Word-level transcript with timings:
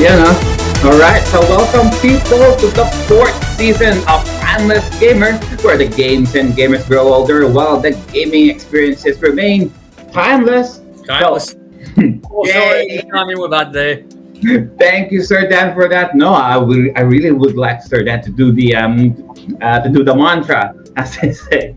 Yeah, 0.00 0.16
no? 0.16 0.32
Alright, 0.88 1.22
so 1.24 1.40
welcome 1.40 1.90
people 2.00 2.56
to 2.56 2.66
the 2.74 2.86
fourth 3.06 3.36
season 3.58 3.98
of 4.08 4.24
Timeless 4.40 4.88
Gamer, 4.98 5.32
where 5.60 5.76
the 5.76 5.86
games 5.86 6.34
and 6.36 6.54
gamers 6.54 6.86
grow 6.88 7.12
older 7.12 7.46
while 7.52 7.78
the 7.78 7.90
gaming 8.10 8.48
experiences 8.48 9.20
remain 9.20 9.70
timeless. 10.10 10.80
Timeless. 11.06 11.54
Oh, 12.32 12.46
sorry, 12.46 12.86
Yay. 12.88 13.02
timing 13.12 13.40
with 13.40 13.50
that 13.50 13.72
day. 13.72 14.04
Thank 14.78 15.12
you, 15.12 15.22
Sir 15.22 15.46
Dan, 15.48 15.74
for 15.74 15.86
that. 15.88 16.14
No, 16.14 16.32
I 16.32 16.56
will. 16.56 16.88
I 16.96 17.00
really 17.02 17.32
would 17.32 17.56
like 17.56 17.82
Sir 17.82 18.02
Dan 18.02 18.22
to 18.22 18.30
do 18.30 18.52
the 18.52 18.74
um 18.76 19.12
uh, 19.60 19.80
to 19.80 19.90
do 19.90 20.02
the 20.02 20.14
mantra, 20.14 20.72
as 20.96 21.18
I 21.22 21.30
say. 21.32 21.76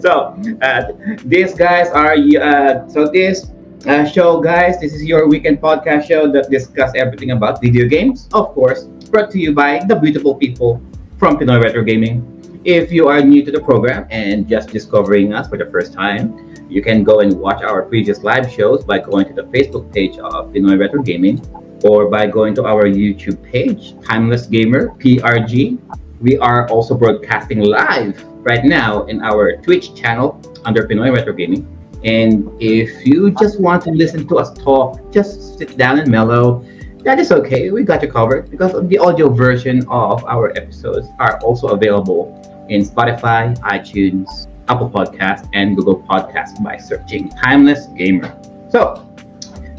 So 0.00 0.34
uh, 0.62 0.82
these 1.24 1.54
guys 1.54 1.88
are 1.90 2.14
uh, 2.14 2.88
so 2.88 3.06
this 3.12 3.52
uh, 3.86 4.04
show, 4.04 4.40
guys. 4.40 4.80
This 4.80 4.92
is 4.92 5.04
your 5.04 5.28
weekend 5.28 5.60
podcast 5.60 6.06
show 6.06 6.30
that 6.32 6.50
discuss 6.50 6.92
everything 6.94 7.30
about 7.30 7.60
video 7.60 7.88
games, 7.88 8.28
of 8.32 8.52
course, 8.52 8.84
brought 9.10 9.30
to 9.32 9.38
you 9.38 9.54
by 9.54 9.82
the 9.86 9.96
beautiful 9.96 10.34
people 10.34 10.80
from 11.18 11.38
Pinoy 11.38 11.62
Retro 11.62 11.82
Gaming. 11.82 12.24
If 12.64 12.92
you 12.92 13.08
are 13.08 13.22
new 13.22 13.44
to 13.44 13.50
the 13.50 13.60
program 13.60 14.06
and 14.10 14.46
just 14.46 14.68
discovering 14.68 15.32
us 15.32 15.48
for 15.48 15.56
the 15.56 15.66
first 15.70 15.94
time, 15.94 16.54
you 16.68 16.82
can 16.82 17.02
go 17.02 17.20
and 17.20 17.32
watch 17.32 17.62
our 17.62 17.82
previous 17.82 18.22
live 18.22 18.50
shows 18.50 18.84
by 18.84 18.98
going 18.98 19.26
to 19.28 19.34
the 19.34 19.44
Facebook 19.44 19.92
page 19.92 20.18
of 20.18 20.52
Pinoy 20.52 20.78
Retro 20.78 21.02
Gaming 21.02 21.40
or 21.82 22.08
by 22.10 22.26
going 22.26 22.54
to 22.56 22.66
our 22.66 22.84
YouTube 22.84 23.42
page, 23.42 23.98
Timeless 24.02 24.46
Gamer 24.46 24.90
PRG. 25.00 25.78
We 26.20 26.36
are 26.38 26.68
also 26.68 26.94
broadcasting 26.94 27.60
live 27.60 28.22
right 28.44 28.64
now 28.64 29.04
in 29.04 29.22
our 29.22 29.56
Twitch 29.56 29.94
channel 29.94 30.38
under 30.66 30.86
Pinoy 30.86 31.14
Retro 31.16 31.32
Gaming. 31.32 31.79
And 32.04 32.50
if 32.60 33.06
you 33.06 33.30
just 33.32 33.60
want 33.60 33.82
to 33.84 33.90
listen 33.90 34.26
to 34.28 34.38
us 34.38 34.52
talk, 34.54 35.12
just 35.12 35.58
sit 35.58 35.76
down 35.76 35.98
and 35.98 36.10
mellow. 36.10 36.64
That 37.04 37.18
is 37.18 37.32
okay. 37.32 37.70
We 37.70 37.84
got 37.84 38.02
you 38.02 38.10
covered 38.10 38.50
because 38.50 38.72
the 38.88 38.98
audio 38.98 39.28
version 39.28 39.86
of 39.88 40.24
our 40.24 40.50
episodes 40.56 41.08
are 41.18 41.38
also 41.40 41.68
available 41.68 42.36
in 42.68 42.82
Spotify, 42.82 43.56
iTunes, 43.60 44.48
Apple 44.68 44.88
Podcast, 44.88 45.48
and 45.52 45.76
Google 45.76 46.02
Podcast 46.02 46.62
by 46.62 46.76
searching 46.76 47.28
Timeless 47.28 47.86
Gamer. 47.96 48.30
So, 48.70 49.06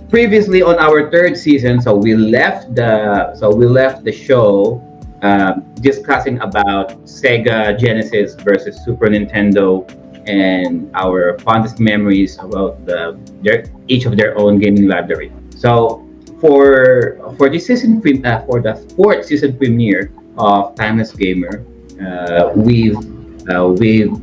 previously 0.10 0.62
on 0.62 0.78
our 0.78 1.10
third 1.10 1.38
season, 1.38 1.82
so 1.82 1.96
we 1.96 2.16
left 2.16 2.76
the 2.76 3.34
so 3.36 3.54
we 3.54 3.66
left 3.66 4.04
the 4.04 4.12
show 4.12 4.84
um, 5.22 5.64
discussing 5.76 6.40
about 6.40 6.90
Sega 7.06 7.80
Genesis 7.80 8.36
versus 8.36 8.84
Super 8.84 9.08
Nintendo 9.08 9.88
and 10.28 10.90
our 10.94 11.38
fondest 11.40 11.80
memories 11.80 12.38
about 12.40 12.86
the 12.86 13.18
their 13.42 13.66
each 13.88 14.06
of 14.06 14.18
their 14.18 14.38
own 14.38 14.60
gaming 14.60 14.88
library. 14.88 15.32
So 15.56 16.06
for 16.40 17.18
for 17.38 17.50
this 17.50 17.68
season 17.68 18.02
pre- 18.02 18.24
uh, 18.24 18.42
for 18.46 18.62
the 18.62 18.76
fourth 18.96 19.26
season 19.26 19.58
premiere 19.58 20.12
of 20.38 20.76
Timeless 20.76 21.12
Gamer, 21.14 21.66
uh, 22.02 22.52
we've 22.56 22.98
uh, 23.50 23.68
we've 23.78 24.14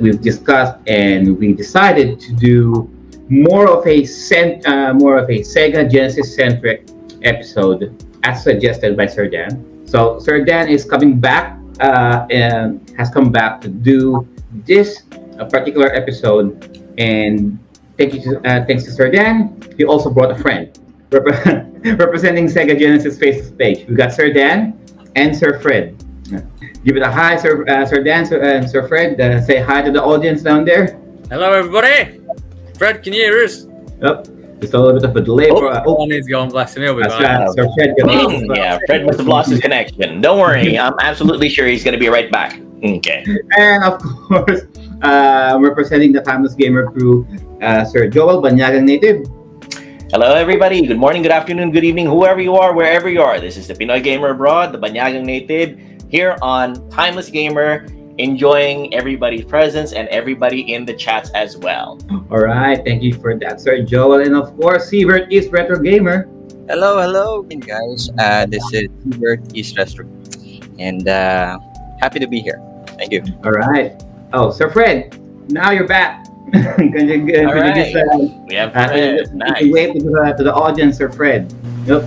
we've 0.00 0.20
discussed 0.20 0.76
and 0.86 1.38
we 1.38 1.52
decided 1.52 2.20
to 2.20 2.32
do 2.32 2.90
more 3.28 3.68
of 3.68 3.86
a 3.86 4.04
cent, 4.04 4.66
uh, 4.66 4.92
more 4.92 5.16
of 5.16 5.28
a 5.30 5.40
Sega 5.40 5.90
Genesis 5.90 6.36
centric 6.36 6.88
episode 7.22 7.96
as 8.22 8.42
suggested 8.42 8.96
by 8.96 9.06
Sir 9.06 9.28
Dan. 9.28 9.86
So 9.86 10.18
Sir 10.18 10.44
Dan 10.44 10.68
is 10.68 10.84
coming 10.84 11.18
back 11.18 11.58
uh, 11.80 12.26
and 12.30 12.80
has 12.96 13.10
come 13.10 13.32
back 13.32 13.60
to 13.62 13.68
do 13.68 14.28
this 14.66 15.03
uh, 15.38 15.44
particular 15.46 15.88
episode. 15.94 16.80
And 16.98 17.58
thank 17.98 18.14
you 18.14 18.22
to, 18.22 18.38
uh, 18.48 18.64
thanks 18.66 18.84
to 18.84 18.90
Sir 18.92 19.10
Dan, 19.10 19.60
he 19.76 19.84
also 19.84 20.10
brought 20.10 20.30
a 20.30 20.36
friend 20.36 20.78
rep- 21.10 21.24
representing 21.98 22.46
Sega 22.46 22.78
Genesis 22.78 23.18
Facebook 23.18 23.58
page. 23.58 23.86
We 23.88 23.94
got 23.94 24.12
Sir 24.12 24.32
Dan 24.32 24.78
and 25.16 25.36
Sir 25.36 25.58
Fred. 25.60 25.96
Give 26.84 26.96
it 26.96 27.02
a 27.02 27.10
hi, 27.10 27.36
Sir, 27.36 27.64
uh, 27.68 27.86
Sir 27.86 28.02
Dan 28.02 28.26
Sir, 28.26 28.42
and 28.42 28.68
Sir 28.68 28.86
Fred. 28.88 29.20
Uh, 29.20 29.40
say 29.40 29.60
hi 29.60 29.82
to 29.82 29.90
the 29.90 30.02
audience 30.02 30.42
down 30.42 30.64
there. 30.64 30.98
Hello, 31.30 31.52
everybody. 31.52 32.20
Fred, 32.76 33.02
can 33.02 33.12
you 33.12 33.22
hear 33.22 33.42
us? 33.44 33.66
Yep. 34.02 34.28
Just 34.60 34.74
a 34.74 34.78
little 34.78 34.94
bit 35.00 35.08
of 35.08 35.16
a 35.16 35.20
delay 35.20 35.48
for. 35.48 35.70
Uh, 35.70 35.82
Oh, 35.86 35.96
oh, 35.98 36.06
he's 36.08 36.26
going 36.28 36.48
bless 36.50 36.76
him. 36.76 36.82
He'll 36.82 36.94
be 36.94 37.02
that's 37.02 37.16
back. 37.18 37.40
right. 37.40 37.50
Sir 37.54 37.68
Fred. 37.76 37.94
Mm, 37.98 38.56
yeah, 38.56 38.78
Fred 38.86 39.04
must 39.06 39.18
have 39.18 39.26
lost 39.26 39.50
his 39.50 39.60
connection. 39.60 40.20
Don't 40.20 40.38
worry, 40.38 40.78
I'm 40.78 40.94
absolutely 41.00 41.48
sure 41.48 41.66
he's 41.66 41.82
going 41.84 41.92
to 41.94 41.98
be 42.00 42.08
right 42.08 42.30
back. 42.30 42.58
Okay. 42.82 43.24
And 43.58 43.84
of 43.84 43.98
course, 44.02 44.62
uh, 45.04 45.58
representing 45.60 46.12
the 46.12 46.20
Timeless 46.20 46.54
Gamer 46.54 46.90
crew, 46.90 47.28
uh, 47.62 47.84
Sir 47.84 48.08
Joel 48.08 48.42
Banyagang 48.42 48.84
Native. 48.84 49.26
Hello, 50.10 50.34
everybody. 50.34 50.86
Good 50.86 50.98
morning, 50.98 51.22
good 51.22 51.32
afternoon, 51.32 51.72
good 51.72 51.84
evening, 51.84 52.06
whoever 52.06 52.40
you 52.40 52.56
are, 52.56 52.72
wherever 52.72 53.08
you 53.08 53.20
are. 53.20 53.40
This 53.40 53.56
is 53.56 53.68
the 53.68 53.74
Pinoy 53.74 54.02
Gamer 54.02 54.30
Abroad, 54.30 54.72
the 54.72 54.78
Banyagang 54.78 55.24
Native, 55.24 55.78
here 56.08 56.38
on 56.40 56.88
Timeless 56.88 57.28
Gamer, 57.28 57.86
enjoying 58.18 58.94
everybody's 58.94 59.44
presence 59.44 59.92
and 59.92 60.08
everybody 60.08 60.72
in 60.72 60.84
the 60.84 60.94
chats 60.94 61.30
as 61.34 61.56
well. 61.56 61.98
All 62.30 62.38
right, 62.38 62.82
thank 62.84 63.02
you 63.02 63.14
for 63.14 63.36
that, 63.36 63.60
Sir 63.60 63.82
Joel, 63.82 64.20
and 64.20 64.34
of 64.34 64.56
course, 64.56 64.88
Siebert 64.88 65.32
is 65.32 65.48
Retro 65.48 65.78
Gamer. 65.80 66.30
Hello, 66.68 67.00
hello, 67.00 67.40
again, 67.40 67.60
guys. 67.60 68.08
Uh, 68.18 68.46
this 68.46 68.64
is 68.72 68.88
Hubert 69.02 69.52
East 69.52 69.76
Restaurant, 69.76 70.08
and 70.78 71.08
uh, 71.08 71.58
happy 72.00 72.20
to 72.20 72.26
be 72.26 72.40
here. 72.40 72.62
Thank 72.96 73.12
you. 73.12 73.22
All 73.44 73.52
right. 73.52 74.00
Oh, 74.36 74.50
Sir 74.50 74.68
Fred, 74.68 75.16
now 75.52 75.70
you're 75.70 75.86
back. 75.86 76.26
can 76.52 77.08
you, 77.08 77.24
can 77.24 77.46
All 77.46 77.54
you 77.54 77.60
right. 77.60 77.92
just, 77.92 77.94
uh, 77.94 78.18
We 78.48 78.56
have 78.56 78.70
uh, 78.70 78.88
Fred. 78.88 79.18
you 79.20 79.26
can 79.28 79.38
Nice. 79.38 79.72
wave 79.72 79.92
to 79.94 80.00
the, 80.00 80.34
to 80.36 80.42
the 80.42 80.52
audience, 80.52 80.96
Sir 80.96 81.08
Fred. 81.08 81.54
Yep. 81.86 82.02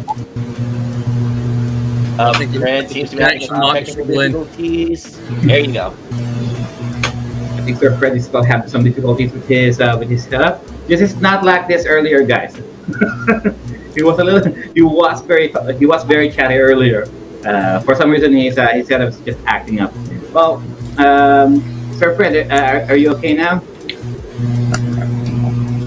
Um, 2.20 2.36
Fred 2.60 2.90
seems 2.90 3.12
to 3.12 3.16
be 3.16 3.24
having 3.24 3.42
some 3.48 3.62
technical 3.74 4.06
difficulties. 4.06 5.18
There 5.46 5.60
you 5.60 5.72
go. 5.72 5.94
I 6.12 7.62
think 7.64 7.78
Sir 7.78 7.96
Fred 7.98 8.18
is 8.18 8.26
still 8.26 8.44
having 8.44 8.68
some 8.70 8.84
difficulties 8.84 9.32
with 9.32 9.48
his 9.48 9.80
uh, 9.80 9.96
with 9.98 10.10
his 10.10 10.26
setup. 10.26 10.66
This 10.88 11.00
is 11.00 11.16
not 11.22 11.46
like 11.46 11.68
this 11.70 11.86
earlier, 11.86 12.24
guys. 12.24 12.56
he 13.96 14.04
was 14.04 14.20
a 14.20 14.24
little. 14.24 14.52
He 14.74 14.82
was 14.82 15.22
very. 15.22 15.54
He 15.78 15.86
was 15.86 16.04
very 16.04 16.30
chatty 16.30 16.56
earlier. 16.58 17.08
Uh, 17.46 17.80
for 17.82 17.96
some 17.96 18.10
reason, 18.10 18.34
his 18.34 18.58
uh, 18.58 18.68
his 18.70 18.88
setup 18.88 19.10
is 19.10 19.20
just 19.22 19.40
acting 19.46 19.80
up. 19.80 19.94
Well, 20.34 20.62
um, 20.98 21.77
Sir 21.98 22.16
Fred, 22.16 22.52
uh, 22.52 22.54
are, 22.54 22.94
are 22.94 22.96
you 22.96 23.10
okay 23.18 23.34
now? 23.34 23.64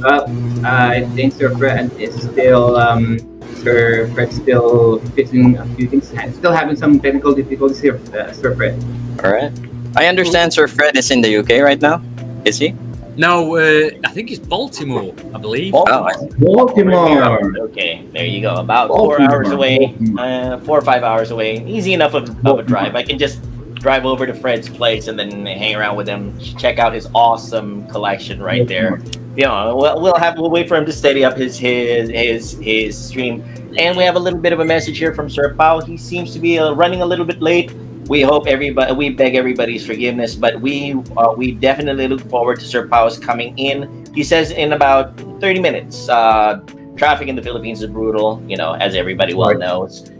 Uh, 0.03 0.26
I 0.65 1.06
think 1.15 1.34
Sir 1.34 1.54
Fred 1.56 1.93
is 2.00 2.15
still. 2.21 2.76
Um, 2.76 3.19
Sir 3.62 4.09
Fred 4.15 4.32
still 4.32 4.98
fixing 5.15 5.56
a 5.59 5.66
few 5.76 5.87
things. 5.87 6.09
Still 6.34 6.53
having 6.53 6.75
some 6.75 6.98
technical 6.98 7.32
difficulties 7.32 7.78
here, 7.78 8.00
uh, 8.15 8.32
Sir 8.32 8.56
Fred. 8.56 8.75
All 9.22 9.31
right. 9.31 9.53
I 9.97 10.06
understand 10.06 10.53
Sir 10.53 10.66
Fred 10.66 10.97
is 10.97 11.10
in 11.12 11.21
the 11.21 11.37
UK 11.37 11.62
right 11.62 11.81
now. 11.81 12.03
Is 12.44 12.59
he? 12.59 12.75
No, 13.16 13.56
uh, 13.56 13.91
I 14.03 14.10
think 14.10 14.31
it's 14.32 14.41
Baltimore, 14.41 15.15
I 15.34 15.38
believe. 15.38 15.72
Baltimore. 15.72 16.10
Baltimore. 16.38 17.60
Okay, 17.71 18.06
there 18.12 18.25
you 18.25 18.41
go. 18.41 18.54
About 18.54 18.88
four 18.88 19.21
hours 19.21 19.50
away, 19.50 19.94
uh, 20.19 20.59
four 20.60 20.78
or 20.78 20.82
five 20.82 21.03
hours 21.04 21.31
away. 21.31 21.62
Easy 21.66 21.92
enough 21.92 22.15
of, 22.15 22.31
of 22.47 22.59
a 22.59 22.62
drive. 22.62 22.97
I 22.97 23.03
can 23.03 23.19
just 23.19 23.44
drive 23.80 24.04
over 24.04 24.26
to 24.26 24.34
Fred's 24.34 24.68
place 24.68 25.08
and 25.08 25.18
then 25.18 25.46
hang 25.46 25.74
around 25.74 25.96
with 25.96 26.06
him. 26.06 26.38
Check 26.38 26.78
out 26.78 26.92
his 26.92 27.08
awesome 27.14 27.86
collection 27.88 28.42
right 28.42 28.68
there. 28.68 28.98
Know, 29.36 29.74
we'll, 29.74 30.00
we'll 30.02 30.18
have 30.18 30.38
we'll 30.38 30.50
wait 30.50 30.68
for 30.68 30.76
him 30.76 30.84
to 30.84 30.92
steady 30.92 31.24
up 31.24 31.36
his 31.36 31.58
his 31.58 32.10
his 32.10 32.52
his 32.60 32.98
stream. 32.98 33.42
And 33.78 33.96
we 33.96 34.04
have 34.04 34.16
a 34.16 34.18
little 34.18 34.38
bit 34.38 34.52
of 34.52 34.60
a 34.60 34.64
message 34.64 34.98
here 34.98 35.14
from 35.14 35.30
Sir 35.30 35.54
Pao. 35.54 35.80
He 35.80 35.96
seems 35.96 36.32
to 36.34 36.38
be 36.38 36.58
uh, 36.58 36.72
running 36.72 37.00
a 37.00 37.06
little 37.06 37.24
bit 37.24 37.41
late. 37.41 37.72
We 38.08 38.20
hope 38.22 38.48
everybody, 38.48 38.92
we 38.92 39.10
beg 39.10 39.36
everybody's 39.36 39.86
forgiveness, 39.86 40.34
but 40.34 40.60
we 40.60 40.94
uh, 41.16 41.32
we 41.36 41.52
definitely 41.52 42.08
look 42.08 42.20
forward 42.28 42.60
to 42.60 42.66
Sir 42.66 42.86
Pao's 42.86 43.18
coming 43.18 43.56
in. 43.56 44.04
He 44.15 44.24
says 44.24 44.50
in 44.50 44.72
about 44.74 45.16
30 45.41 45.60
minutes. 45.60 46.09
Uh, 46.09 46.60
traffic 47.00 47.28
in 47.28 47.34
the 47.34 47.41
Philippines 47.48 47.82
is 47.82 47.88
brutal, 47.88 48.42
you 48.47 48.58
know, 48.58 48.72
as 48.74 48.94
everybody 48.94 49.32
well 49.32 49.56
knows. 49.56 50.10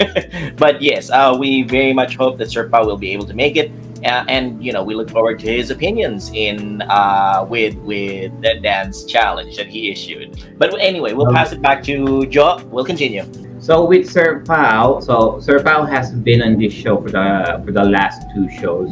but 0.56 0.80
yes, 0.80 1.10
uh, 1.10 1.36
we 1.38 1.62
very 1.64 1.92
much 1.92 2.16
hope 2.16 2.38
that 2.38 2.50
Sir 2.50 2.66
Pao 2.66 2.82
will 2.86 2.96
be 2.96 3.12
able 3.12 3.26
to 3.26 3.34
make 3.34 3.56
it. 3.62 3.70
Uh, 4.06 4.24
and 4.34 4.64
you 4.64 4.72
know, 4.72 4.82
we 4.82 4.94
look 4.94 5.10
forward 5.10 5.38
to 5.40 5.46
his 5.46 5.70
opinions 5.70 6.30
in 6.32 6.80
uh, 6.88 7.46
with 7.46 7.74
with 7.90 8.32
that 8.40 8.62
dance 8.62 9.04
challenge 9.04 9.58
that 9.58 9.66
he 9.66 9.90
issued. 9.90 10.28
But 10.56 10.68
anyway, 10.80 11.12
we'll 11.12 11.30
pass 11.30 11.52
it 11.52 11.60
back 11.60 11.84
to 11.90 12.24
Joe. 12.26 12.56
We'll 12.72 12.88
continue. 12.92 13.24
So 13.60 13.84
with 13.84 14.10
Sir 14.10 14.40
Pao, 14.46 15.00
so 15.00 15.38
Sir 15.40 15.62
Pao 15.62 15.84
has 15.84 16.10
been 16.28 16.40
on 16.40 16.58
this 16.58 16.72
show 16.72 16.96
for 17.02 17.10
the 17.10 17.60
for 17.66 17.72
the 17.72 17.84
last 17.84 18.18
two 18.32 18.48
shows, 18.60 18.88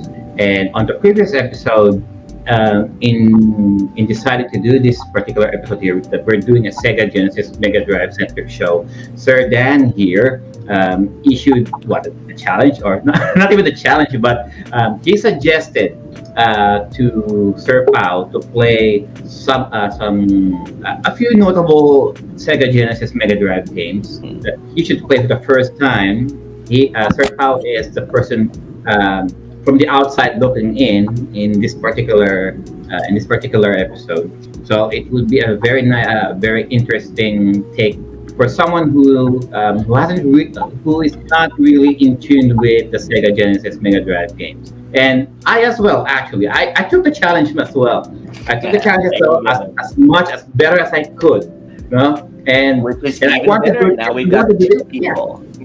and 0.49 0.69
on 0.75 0.85
the 0.85 0.97
previous 1.05 1.33
episode, 1.33 2.05
uh, 2.49 2.89
in 3.01 3.93
in 3.97 4.07
deciding 4.07 4.49
to 4.51 4.59
do 4.59 4.79
this 4.79 4.99
particular 5.13 5.49
episode 5.49 5.83
here, 5.83 6.01
that 6.01 6.25
we're 6.25 6.41
doing 6.41 6.67
a 6.67 6.71
Sega 6.71 7.13
Genesis 7.13 7.59
Mega 7.59 7.85
Drive 7.85 8.15
centric 8.15 8.49
show, 8.49 8.87
Sir 9.17 9.49
Dan 9.49 9.91
here 9.93 10.43
um, 10.69 11.23
issued 11.25 11.69
what 11.87 12.07
a 12.07 12.35
challenge, 12.35 12.81
or 12.83 13.01
not, 13.05 13.37
not 13.37 13.53
even 13.53 13.67
a 13.67 13.75
challenge, 13.75 14.21
but 14.21 14.51
um, 14.73 15.01
he 15.03 15.17
suggested 15.17 15.97
uh, 16.37 16.85
to 16.91 17.55
Sir 17.59 17.87
Pao 17.93 18.25
to 18.25 18.39
play 18.39 19.09
some 19.25 19.69
uh, 19.73 19.91
some 19.91 20.65
a 21.05 21.17
few 21.17 21.35
notable 21.35 22.15
Sega 22.35 22.73
Genesis 22.73 23.15
Mega 23.15 23.39
Drive 23.39 23.75
games 23.75 24.21
that 24.21 24.59
he 24.75 24.85
should 24.85 25.03
play 25.07 25.21
for 25.21 25.29
the 25.29 25.41
first 25.41 25.79
time. 25.79 26.65
He 26.69 26.95
uh, 26.95 27.11
Sir 27.11 27.35
Pao 27.37 27.61
is 27.65 27.93
the 27.93 28.07
person 28.07 28.51
um, 28.87 29.29
from 29.69 29.77
the 29.77 29.87
outside 29.87 30.41
looking 30.41 30.79
in 30.79 31.05
in 31.37 31.61
this 31.61 31.75
particular 31.75 32.57
uh, 32.91 33.09
in 33.09 33.13
this 33.15 33.27
particular 33.27 33.73
episode. 33.77 34.27
So 34.67 34.89
it 34.89 35.05
would 35.13 35.29
be 35.29 35.41
a 35.41 35.57
very 35.67 35.83
ni- 35.83 36.09
uh, 36.17 36.33
very 36.49 36.65
interesting 36.79 37.31
take 37.77 37.99
for 38.39 38.49
someone 38.49 38.89
who 38.89 39.05
um, 39.53 39.81
who 39.85 39.93
hasn't 39.95 40.25
re- 40.25 40.55
who 40.85 41.03
is 41.03 41.15
not 41.35 41.49
really 41.59 41.93
in 42.05 42.17
tune 42.19 42.57
with 42.57 42.85
the 42.93 42.97
Sega 42.97 43.37
Genesis 43.37 43.77
Mega 43.85 44.01
Drive 44.01 44.39
games. 44.39 44.73
And 44.95 45.29
I 45.45 45.65
as 45.65 45.79
well, 45.79 46.07
actually, 46.09 46.49
I, 46.49 46.73
I 46.81 46.83
took 46.89 47.05
the 47.05 47.11
challenge 47.23 47.55
as 47.65 47.75
well. 47.75 48.09
I 48.49 48.55
took 48.61 48.73
the 48.73 48.81
challenge 48.81 49.05
as, 49.13 49.21
well, 49.21 49.47
as, 49.53 49.59
as 49.85 49.99
much 49.99 50.31
as 50.31 50.45
better 50.61 50.81
as 50.81 50.91
I 50.95 51.03
could, 51.21 51.43
you 51.45 51.91
know. 51.97 52.11
And 52.47 52.83
Which 52.83 53.05
is 53.05 53.21
and 53.21 53.31
I 53.35 53.37
even 53.37 53.49
wanted 53.53 53.75
better. 53.75 53.91
to- 53.91 53.97
Now 53.97 54.13
we've 54.15 54.31
got 54.31 54.49
to 54.49 54.57
two 54.57 54.81
it, 54.81 54.87
yeah. 54.93 55.13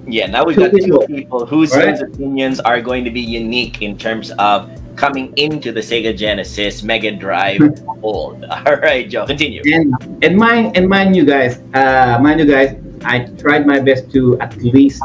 Yeah, 0.07 0.27
now 0.27 0.43
we've 0.43 0.55
Two 0.55 0.69
got 0.69 0.75
two 0.75 0.99
people. 1.07 1.45
whose 1.45 1.71
Right. 1.75 1.99
opinions 1.99 2.59
are 2.59 2.81
going 2.81 3.03
to 3.05 3.11
be 3.11 3.21
unique 3.21 3.81
in 3.81 3.97
terms 3.97 4.31
of 4.37 4.69
coming 4.95 5.33
into 5.37 5.71
the 5.71 5.79
Sega 5.79 6.15
Genesis 6.15 6.83
Mega 6.83 7.11
Drive 7.11 7.61
fold. 8.01 8.43
All 8.67 8.75
right, 8.77 9.09
Joe, 9.09 9.25
continue. 9.25 9.61
and 9.73 9.93
and 10.21 10.37
mind 10.37 10.75
and 10.77 10.87
mind 10.89 11.15
you 11.15 11.25
guys, 11.25 11.61
uh, 11.73 12.19
mind 12.21 12.39
you 12.41 12.45
guys, 12.45 12.75
I 13.05 13.25
tried 13.39 13.65
my 13.65 13.79
best 13.79 14.11
to 14.11 14.37
at 14.39 14.55
least, 14.61 15.01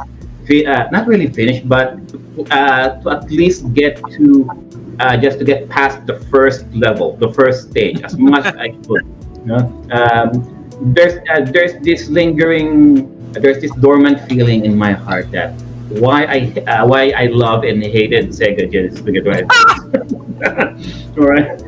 fi- 0.47 0.67
uh, 0.67 0.91
not 0.91 1.06
really 1.06 1.29
finish, 1.29 1.62
but 1.62 1.97
uh, 2.50 2.99
to 3.00 3.11
at 3.11 3.31
least 3.31 3.73
get 3.73 4.03
to 4.19 4.50
uh, 5.00 5.17
just 5.17 5.39
to 5.39 5.45
get 5.45 5.69
past 5.71 6.05
the 6.06 6.19
first 6.29 6.67
level, 6.75 7.17
the 7.17 7.33
first 7.33 7.71
stage, 7.71 8.03
as 8.03 8.19
much 8.19 8.45
as 8.47 8.56
I 8.56 8.71
could. 8.85 9.06
You 9.47 9.47
know? 9.56 9.62
um, 9.95 10.57
there's 10.80 11.19
uh, 11.30 11.44
there's 11.52 11.75
this 11.82 12.08
lingering, 12.08 13.08
there's 13.32 13.60
this 13.60 13.72
dormant 13.76 14.20
feeling 14.28 14.64
in 14.64 14.76
my 14.76 14.92
heart 14.92 15.30
that 15.32 15.52
why 15.88 16.25
I 16.25 16.38
uh, 16.70 16.86
why 16.86 17.10
I 17.16 17.26
love 17.26 17.64
and 17.64 17.82
hated 17.82 18.28
Sega 18.30 18.70
Genesis 18.70 19.00
Mega 19.02 19.20
Drive. 19.22 19.46
All 21.19 21.26
right. 21.26 21.60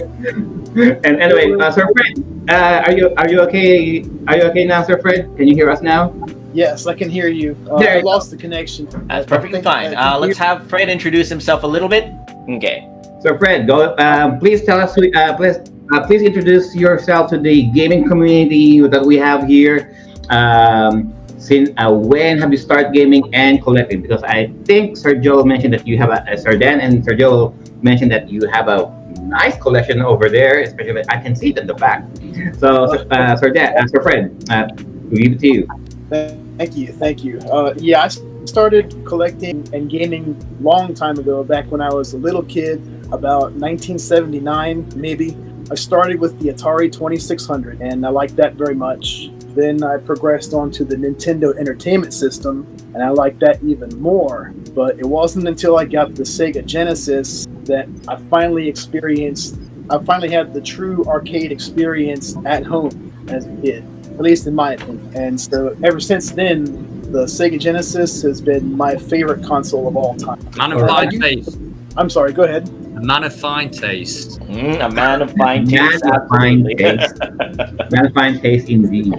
And 0.77 1.17
anyway, 1.19 1.51
uh, 1.59 1.71
Sir 1.73 1.89
Fred, 1.91 2.23
uh, 2.49 2.85
are 2.87 2.93
you 2.93 3.13
are 3.17 3.29
you 3.29 3.41
okay? 3.43 4.05
Are 4.29 4.37
you 4.37 4.43
okay 4.55 4.65
now, 4.65 4.83
Sir 4.85 4.99
Fred? 5.01 5.27
Can 5.37 5.49
you 5.49 5.55
hear 5.55 5.71
us 5.71 5.83
now? 5.83 6.15
Yes, 6.53 6.87
I 6.87 6.95
can 6.95 7.09
hear 7.11 7.29
you. 7.29 7.57
Uh, 7.71 7.79
There 7.79 7.93
I 7.93 7.97
you 7.99 8.03
go. 8.03 8.09
lost 8.09 8.31
the 8.31 8.37
connection. 8.37 8.87
That's 9.07 9.27
perfectly 9.27 9.63
fine. 9.63 9.95
Uh, 9.95 10.19
let's 10.19 10.39
have 10.39 10.67
Fred 10.69 10.89
introduce 10.89 11.29
himself 11.29 11.63
a 11.63 11.67
little 11.67 11.89
bit. 11.89 12.11
Okay. 12.49 12.87
So 13.23 13.37
Fred, 13.39 13.67
go. 13.67 13.95
Um, 13.99 14.39
please 14.39 14.63
tell 14.65 14.81
us. 14.81 14.95
who- 14.95 15.11
Uh, 15.15 15.37
please, 15.37 15.59
uh, 15.93 16.07
please 16.07 16.23
introduce 16.23 16.75
yourself 16.75 17.31
to 17.31 17.39
the 17.39 17.65
gaming 17.71 18.07
community 18.07 18.81
that 18.81 19.05
we 19.05 19.17
have 19.17 19.47
here. 19.47 19.95
Um, 20.29 21.15
since 21.39 21.71
uh, 21.79 21.91
when 21.91 22.39
have 22.39 22.53
you 22.53 22.59
started 22.59 22.93
gaming 22.93 23.35
and 23.35 23.63
collecting? 23.63 24.03
Because 24.03 24.23
I 24.23 24.53
think 24.65 24.97
Joe 25.23 25.43
mentioned 25.43 25.73
that 25.75 25.87
you 25.87 25.99
have 25.99 26.11
a 26.11 26.23
uh, 26.31 26.59
and 26.61 27.19
Joe 27.19 27.55
mentioned 27.83 28.13
that 28.13 28.29
you 28.29 28.47
have 28.53 28.69
a 28.69 28.95
nice 29.23 29.57
collection 29.57 30.03
over 30.03 30.29
there. 30.29 30.61
Especially, 30.61 31.03
I 31.09 31.17
can 31.17 31.35
see 31.35 31.51
it 31.51 31.59
in 31.59 31.67
the 31.67 31.75
back. 31.75 32.05
So, 32.59 32.85
uh, 33.11 33.37
Sir 33.37 33.51
Dan, 33.51 33.77
uh, 33.79 33.87
Sir 33.87 34.01
uh, 34.51 34.69
we 35.11 35.17
leave 35.17 35.33
it 35.33 35.41
to 35.41 35.49
you. 35.49 35.69
Thank 36.11 36.77
you, 36.77 36.93
thank 36.93 37.25
you. 37.25 37.39
Uh, 37.41 37.73
yeah, 37.79 38.03
I 38.03 38.09
started 38.45 39.05
collecting 39.05 39.67
and 39.73 39.89
gaming 39.89 40.37
long 40.61 40.93
time 40.93 41.19
ago, 41.19 41.43
back 41.43 41.71
when 41.71 41.81
I 41.81 41.93
was 41.93 42.13
a 42.13 42.19
little 42.19 42.43
kid, 42.43 42.81
about 43.13 43.53
1979 43.53 44.93
maybe. 44.95 45.37
I 45.71 45.75
started 45.75 46.19
with 46.19 46.39
the 46.41 46.49
Atari 46.49 46.91
2600, 46.91 47.81
and 47.81 48.05
I 48.05 48.09
liked 48.09 48.37
that 48.37 48.55
very 48.55 48.75
much. 48.75 49.31
Then 49.55 49.83
I 49.85 49.99
progressed 49.99 50.53
on 50.53 50.71
to 50.73 50.85
the 50.85 50.97
Nintendo 50.97 51.57
Entertainment 51.57 52.13
System, 52.13 52.67
and 52.95 53.03
I 53.03 53.11
liked 53.11 53.41
that 53.41 53.63
even 53.63 54.01
more. 54.01 54.53
But 54.75 54.99
it 54.99 55.07
wasn't 55.07 55.47
until 55.47 55.79
I 55.79 55.85
got 55.85 56.15
the 56.15 56.25
Sega 56.25 56.65
Genesis 56.65 57.47
that 57.65 57.89
I 58.09 58.17
finally 58.17 58.69
experienced. 58.69 59.59
I 59.91 59.99
finally 59.99 60.31
had 60.31 60.53
the 60.53 60.61
true 60.61 61.05
arcade 61.07 61.53
experience 61.53 62.37
at 62.45 62.65
home 62.65 63.13
as 63.29 63.47
a 63.47 63.57
kid 63.63 63.85
at 64.21 64.25
least 64.25 64.47
in 64.47 64.55
my 64.55 64.75
opinion. 64.75 65.11
And 65.15 65.41
so 65.41 65.75
ever 65.83 65.99
since 65.99 66.31
then, 66.33 66.65
the 67.11 67.25
Sega 67.25 67.59
Genesis 67.59 68.21
has 68.21 68.39
been 68.39 68.77
my 68.77 68.95
favorite 68.95 69.43
console 69.43 69.89
of 69.89 69.97
all 69.97 70.15
time. 70.15 70.39
Man 70.59 70.73
of 70.73 70.81
fine 70.87 71.19
taste. 71.19 71.59
I'm 71.97 72.11
sorry, 72.11 72.35
go 72.35 72.43
ahead. 72.43 72.69
A 73.01 73.03
man 73.03 73.25
of 73.25 73.35
fine 73.35 73.71
taste. 73.71 74.41
Mm, 74.41 74.85
a 74.85 74.91
man 74.91 75.23
of 75.23 75.33
fine 75.33 75.65
taste. 75.65 76.05
Man 76.05 76.13
taste. 76.13 76.21
of 76.21 76.29
fine 76.29 76.61
absolutely. 76.61 76.75
taste. 76.77 77.91
Man 77.91 78.07
of 78.07 78.13
fine 78.13 78.41
taste 78.41 78.69
indeed. 78.69 79.15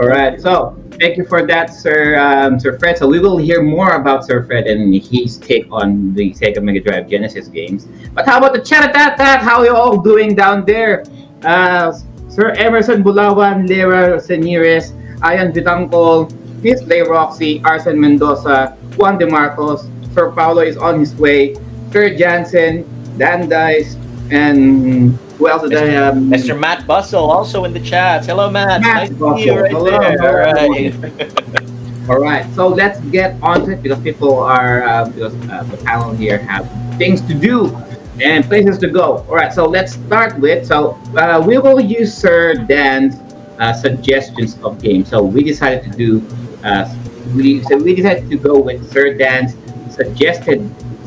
All 0.00 0.08
right. 0.08 0.40
So 0.40 0.72
thank 0.98 1.18
you 1.18 1.26
for 1.26 1.46
that, 1.46 1.68
Sir 1.68 2.16
um, 2.16 2.58
Sir 2.58 2.78
Fred. 2.78 2.96
So 2.96 3.06
we 3.06 3.20
will 3.20 3.36
hear 3.36 3.62
more 3.62 4.00
about 4.00 4.24
Sir 4.24 4.46
Fred 4.46 4.66
and 4.66 4.94
his 4.94 5.36
take 5.36 5.68
on 5.70 6.14
the 6.14 6.32
Sega 6.32 6.62
Mega 6.62 6.80
Drive 6.80 7.06
Genesis 7.06 7.48
games. 7.48 7.84
But 8.14 8.24
how 8.24 8.38
about 8.38 8.54
the 8.54 8.62
chat 8.62 8.96
at 8.96 9.18
that? 9.18 9.42
How 9.42 9.60
are 9.60 9.66
you 9.66 9.76
all 9.76 10.00
doing 10.00 10.34
down 10.34 10.64
there? 10.64 11.04
Uh, 11.44 11.92
Sir 12.30 12.52
Emerson 12.56 13.04
Bulawan, 13.04 13.68
Lera 13.68 14.18
Senires, 14.18 14.92
Ayan 15.20 15.52
Vitangkol, 15.52 16.32
Miss 16.62 16.80
Lay 16.84 17.02
Roxy, 17.02 17.60
Arsen 17.60 18.00
Mendoza, 18.00 18.72
Juan 18.96 19.18
De 19.18 19.26
Marcos, 19.28 19.86
Sir 20.14 20.32
Paulo 20.32 20.62
is 20.62 20.78
on 20.78 20.98
his 20.98 21.14
way, 21.16 21.54
Sir 21.94 22.12
Jansen, 22.12 22.82
Dan 23.18 23.48
Dice, 23.48 23.94
and 24.32 25.16
who 25.38 25.48
else 25.48 25.62
did 25.62 25.78
I 25.78 25.86
have? 25.90 26.14
Mr. 26.14 26.58
Matt 26.58 26.88
Bustle 26.88 27.30
also 27.30 27.62
in 27.62 27.72
the 27.72 27.78
chat. 27.78 28.26
Hello, 28.26 28.50
Matt. 28.50 28.80
Matt 28.80 28.82
nice 28.82 29.08
to 29.10 29.36
see 29.36 29.44
you 29.44 29.54
Bustle. 29.54 29.62
right 29.62 29.70
Hello. 29.70 29.90
there. 30.18 30.48
All 30.48 30.70
right. 30.72 32.08
All 32.10 32.18
right, 32.18 32.52
so 32.56 32.66
let's 32.66 32.98
get 33.14 33.40
on 33.40 33.64
to 33.64 33.74
it 33.74 33.82
because 33.84 34.02
people 34.02 34.40
are 34.40 34.82
uh, 34.82 35.08
because 35.08 35.34
uh, 35.48 35.62
the 35.70 35.76
panel 35.84 36.12
here 36.12 36.38
have 36.38 36.68
things 36.98 37.20
to 37.28 37.32
do 37.32 37.72
and 38.20 38.44
places 38.44 38.76
to 38.78 38.88
go. 38.88 39.24
All 39.28 39.36
right, 39.36 39.52
so 39.52 39.64
let's 39.64 39.92
start 39.92 40.36
with 40.40 40.66
so 40.66 40.98
uh, 41.16 41.40
we 41.46 41.58
will 41.58 41.78
use 41.78 42.12
Sir 42.12 42.54
Dan's 42.54 43.14
uh, 43.60 43.72
suggestions 43.72 44.58
of 44.64 44.82
games. 44.82 45.10
So 45.10 45.22
we 45.22 45.44
decided 45.44 45.84
to 45.84 45.96
do 45.96 46.26
uh, 46.64 46.92
we 47.36 47.62
so 47.62 47.76
we 47.78 47.94
decided 47.94 48.28
to 48.30 48.36
go 48.36 48.58
with 48.58 48.82
Sir 48.90 49.14
Dan's 49.14 49.54
suggested 49.94 50.58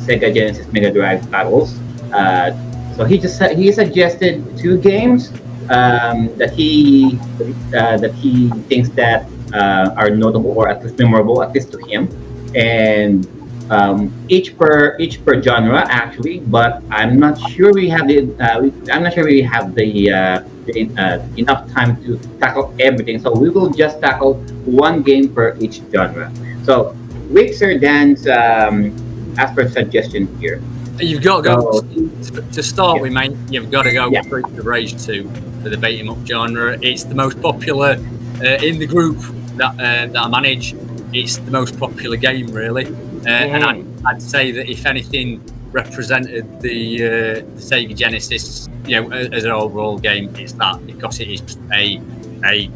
Sega 0.07 0.33
Genesis 0.33 0.71
Mega 0.71 0.91
Drive 0.91 1.29
titles. 1.29 1.77
Uh, 2.13 2.55
so 2.95 3.03
he 3.03 3.17
just 3.19 3.41
he 3.53 3.71
suggested 3.71 4.41
two 4.57 4.79
games 4.79 5.29
um, 5.69 6.33
that 6.37 6.51
he 6.51 7.19
uh, 7.75 7.97
that 7.97 8.13
he 8.15 8.49
thinks 8.71 8.89
that 8.95 9.27
uh, 9.53 9.93
are 9.95 10.09
notable 10.09 10.51
or 10.51 10.67
at 10.69 10.83
least 10.83 10.97
memorable, 10.97 11.43
at 11.43 11.53
least 11.53 11.71
to 11.73 11.77
him, 11.85 12.07
and 12.55 13.27
um, 13.69 14.11
each 14.29 14.57
per 14.57 14.97
each 14.97 15.23
per 15.23 15.41
genre 15.41 15.85
actually. 15.89 16.39
But 16.39 16.81
I'm 16.89 17.19
not 17.19 17.37
sure 17.51 17.73
we 17.73 17.89
have 17.89 18.07
the 18.07 18.33
uh, 18.39 18.65
I'm 18.91 19.03
not 19.03 19.13
sure 19.13 19.25
we 19.25 19.41
have 19.43 19.75
the, 19.75 20.11
uh, 20.11 20.43
the 20.65 20.89
uh, 20.97 21.19
enough 21.35 21.69
time 21.71 22.01
to 22.03 22.17
tackle 22.39 22.73
everything. 22.79 23.19
So 23.19 23.31
we 23.35 23.49
will 23.49 23.69
just 23.69 23.99
tackle 24.01 24.35
one 24.65 25.03
game 25.03 25.29
per 25.29 25.55
each 25.59 25.81
genre. 25.91 26.31
So 26.63 26.95
Sir 27.53 27.77
Dan's 27.77 28.25
um, 28.27 28.95
as 29.37 29.51
per 29.55 29.67
suggestion 29.69 30.27
here. 30.39 30.61
You've 30.99 31.21
got 31.23 31.37
to 31.37 31.49
go 31.49 31.71
So- 32.21 32.41
to, 32.51 32.63
start 32.63 33.01
with, 33.01 33.11
mate. 33.11 33.31
You've 33.49 33.69
got 33.69 33.83
to 33.83 33.93
go 33.93 34.09
Yeah. 34.09 34.21
Of 34.21 34.65
Rage 34.65 35.03
2 35.05 35.29
for 35.61 35.69
the 35.69 35.77
beat 35.77 35.99
'em 35.99 36.09
up 36.09 36.17
genre. 36.25 36.77
It's 36.81 37.03
the 37.03 37.15
most 37.15 37.39
popular 37.41 37.97
uh, 38.41 38.47
in 38.63 38.79
the 38.79 38.87
group 38.87 39.17
that 39.57 39.73
uh, 39.73 40.11
that 40.11 40.17
I 40.17 40.27
manage. 40.27 40.75
It's 41.13 41.37
the 41.37 41.51
most 41.51 41.79
popular 41.79 42.17
game, 42.17 42.47
really, 42.51 42.85
uh, 43.25 43.29
and 43.29 43.63
I'd, 43.63 43.85
I'd 44.05 44.21
say 44.21 44.51
that 44.51 44.69
if 44.69 44.85
anything 44.85 45.41
represented 45.71 46.61
the, 46.61 47.03
uh, 47.03 47.09
the 47.09 47.43
Sega 47.69 47.95
Genesis, 47.95 48.67
you 48.85 48.99
know, 49.01 49.11
a- 49.11 49.29
as 49.33 49.43
an 49.45 49.51
overall 49.51 49.97
game, 49.97 50.33
it's 50.35 50.53
that 50.53 50.85
because 50.85 51.19
it 51.19 51.29
is 51.29 51.41
a 51.73 52.01
a 52.43 52.69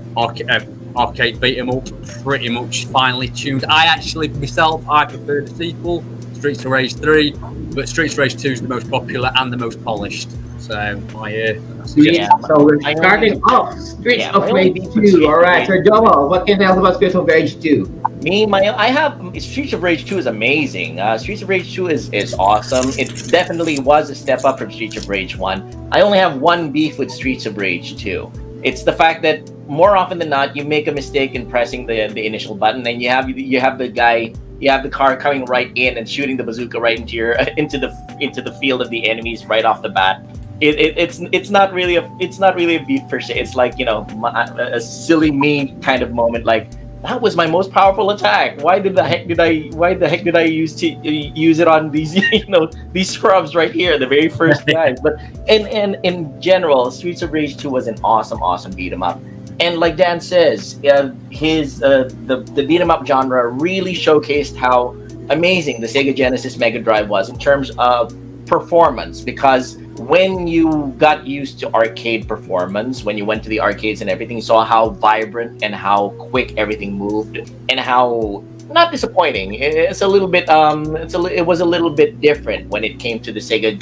arcade 0.96 1.40
beat 1.42 1.58
'em 1.58 1.70
up, 1.70 1.88
pretty 2.24 2.50
much 2.50 2.86
finely 2.86 3.28
tuned. 3.30 3.66
I 3.68 3.86
actually 3.86 4.28
myself, 4.30 4.84
I 4.90 5.06
prefer 5.06 5.42
the 5.42 5.54
sequel 5.56 6.04
Streets 6.42 6.66
of 6.66 6.72
Rage 6.72 6.96
3, 6.96 7.34
but 7.76 7.88
Streets 7.88 8.14
of 8.14 8.18
Rage 8.18 8.36
2 8.42 8.50
is 8.50 8.62
the 8.64 8.68
most 8.68 8.90
popular 8.90 9.32
and 9.36 9.54
the 9.54 9.58
most 9.58 9.84
polished. 9.86 10.28
So 10.58 10.74
my 11.14 11.30
uh, 11.32 11.54
that's 11.78 11.96
Yeah. 11.96 12.30
So 12.48 12.64
we're 12.64 12.80
I 12.84 12.94
only- 12.94 12.96
starting 12.96 13.44
off 13.44 13.78
Streets 13.80 14.24
Yeah, 14.24 14.32
of 14.32 14.52
Rage 14.52 14.74
2. 14.92 15.28
All 15.28 15.38
right, 15.40 15.66
Streets 15.66 15.88
Sir 15.88 15.92
Joel, 15.92 16.30
what 16.30 16.48
can 16.48 16.60
you 16.60 16.66
tell 16.66 16.72
us 16.74 16.80
about 16.80 16.96
Streets 16.96 17.14
of 17.14 17.28
Rage 17.28 17.62
2? 17.62 17.86
Me, 18.24 18.48
my, 18.48 18.76
I 18.76 18.88
have 18.88 19.22
Streets 19.40 19.74
of 19.74 19.84
Rage 19.84 20.06
2 20.06 20.18
is 20.18 20.26
amazing. 20.26 21.00
Uh, 21.00 21.16
Streets 21.20 21.44
of 21.44 21.50
Rage 21.50 21.76
2 21.76 21.90
is 21.90 22.10
is 22.12 22.34
awesome. 22.34 22.90
It 22.98 23.10
definitely 23.30 23.78
was 23.80 24.10
a 24.10 24.16
step 24.16 24.44
up 24.44 24.58
from 24.58 24.72
Streets 24.72 24.98
of 24.98 25.08
Rage 25.10 25.38
1. 25.38 25.90
I 25.92 26.02
only 26.02 26.18
have 26.18 26.42
one 26.42 26.72
beef 26.72 26.98
with 26.98 27.12
Streets 27.12 27.46
of 27.46 27.58
Rage 27.58 28.02
2. 28.02 28.32
It's 28.64 28.82
the 28.82 28.94
fact 28.94 29.22
that 29.22 29.48
more 29.68 29.96
often 29.96 30.18
than 30.18 30.30
not, 30.30 30.56
you 30.56 30.64
make 30.66 30.88
a 30.88 30.92
mistake 30.92 31.36
in 31.36 31.46
pressing 31.48 31.86
the 31.86 32.08
the 32.08 32.26
initial 32.26 32.56
button, 32.56 32.86
and 32.88 33.00
you 33.00 33.10
have 33.10 33.30
you 33.30 33.60
have 33.60 33.78
the 33.78 33.88
guy, 33.88 34.34
you 34.62 34.70
have 34.70 34.84
the 34.84 34.90
car 34.90 35.18
coming 35.18 35.44
right 35.46 35.72
in 35.76 35.98
and 35.98 36.08
shooting 36.08 36.38
the 36.38 36.44
bazooka 36.44 36.80
right 36.80 36.98
into 36.98 37.16
your 37.16 37.32
into 37.58 37.78
the 37.78 38.18
into 38.20 38.42
the 38.42 38.54
field 38.54 38.82
of 38.82 38.90
the 38.90 39.10
enemies 39.10 39.46
right 39.46 39.66
off 39.66 39.82
the 39.82 39.90
bat. 39.90 40.24
It, 40.62 40.80
it, 40.80 40.98
it's 40.98 41.20
it's 41.32 41.50
not 41.50 41.74
really 41.74 41.96
a 41.96 42.10
it's 42.20 42.38
not 42.38 42.56
really 42.56 42.76
a 42.76 42.86
beef 42.86 43.02
per 43.10 43.20
se. 43.20 43.40
It's 43.40 43.56
like 43.56 43.80
you 43.80 43.86
know 43.86 44.06
my, 44.16 44.44
a 44.58 44.80
silly 44.80 45.32
me 45.32 45.76
kind 45.82 46.04
of 46.04 46.12
moment. 46.14 46.46
Like 46.46 46.70
that 47.02 47.20
was 47.20 47.36
my 47.36 47.48
most 47.48 47.72
powerful 47.72 48.12
attack. 48.12 48.62
Why 48.62 48.78
did 48.78 48.96
the 48.96 49.04
heck 49.04 49.28
did 49.28 49.40
I 49.40 49.62
why 49.72 49.96
the 49.96 50.08
heck 50.08 50.24
did 50.24 50.36
I 50.36 50.44
use 50.44 50.76
to 50.76 50.94
uh, 50.94 51.02
use 51.02 51.58
it 51.58 51.68
on 51.68 51.90
these 51.90 52.14
you 52.32 52.46
know 52.46 52.70
these 52.92 53.10
scrubs 53.10 53.56
right 53.56 53.72
here, 53.72 53.98
the 53.98 54.06
very 54.06 54.30
first 54.30 54.66
guys? 54.68 55.00
But 55.02 55.20
and 55.48 55.68
and 55.70 55.98
in 56.04 56.40
general, 56.40 56.92
Streets 56.92 57.24
of 57.24 57.34
Rage 57.34 57.58
2 57.58 57.72
was 57.72 57.88
an 57.88 57.96
awesome, 58.04 58.44
awesome 58.44 58.74
beat 58.74 58.94
'em 58.94 59.02
up. 59.02 59.20
And 59.62 59.78
like 59.80 59.96
Dan 59.96 60.20
says, 60.20 60.80
uh, 60.86 61.12
his 61.30 61.84
uh, 61.84 62.10
the 62.26 62.38
the 62.58 62.64
beat 62.66 62.82
'em 62.82 62.90
up 62.92 63.06
genre 63.06 63.48
really 63.50 63.94
showcased 63.94 64.56
how 64.56 64.96
amazing 65.30 65.80
the 65.82 65.88
Sega 65.88 66.16
Genesis 66.16 66.58
Mega 66.58 66.80
Drive 66.80 67.08
was 67.10 67.30
in 67.30 67.38
terms 67.38 67.72
of 67.78 68.12
performance 68.48 69.22
because 69.22 69.78
when 69.98 70.48
you 70.48 70.94
got 70.98 71.28
used 71.28 71.60
to 71.60 71.72
arcade 71.76 72.28
performance, 72.28 73.04
when 73.04 73.18
you 73.18 73.24
went 73.24 73.44
to 73.44 73.50
the 73.50 73.60
arcades 73.60 74.02
and 74.02 74.10
everything, 74.10 74.38
you 74.38 74.42
saw 74.42 74.66
how 74.66 74.90
vibrant 74.90 75.62
and 75.64 75.76
how 75.76 76.10
quick 76.32 76.58
everything 76.58 76.94
moved, 76.98 77.38
and 77.70 77.80
how 77.80 78.44
not 78.72 78.90
disappointing. 78.92 79.54
It- 79.56 79.76
It's 79.92 80.02
a 80.02 80.08
little 80.08 80.28
bit 80.28 80.50
um, 80.50 80.96
it's 80.96 81.14
a 81.14 81.22
it 81.26 81.46
was 81.46 81.60
a 81.62 81.66
little 81.66 81.92
bit 81.92 82.20
different 82.20 82.68
when 82.74 82.84
it 82.84 82.98
came 82.98 83.20
to 83.20 83.32
the 83.32 83.40
Sega 83.40 83.78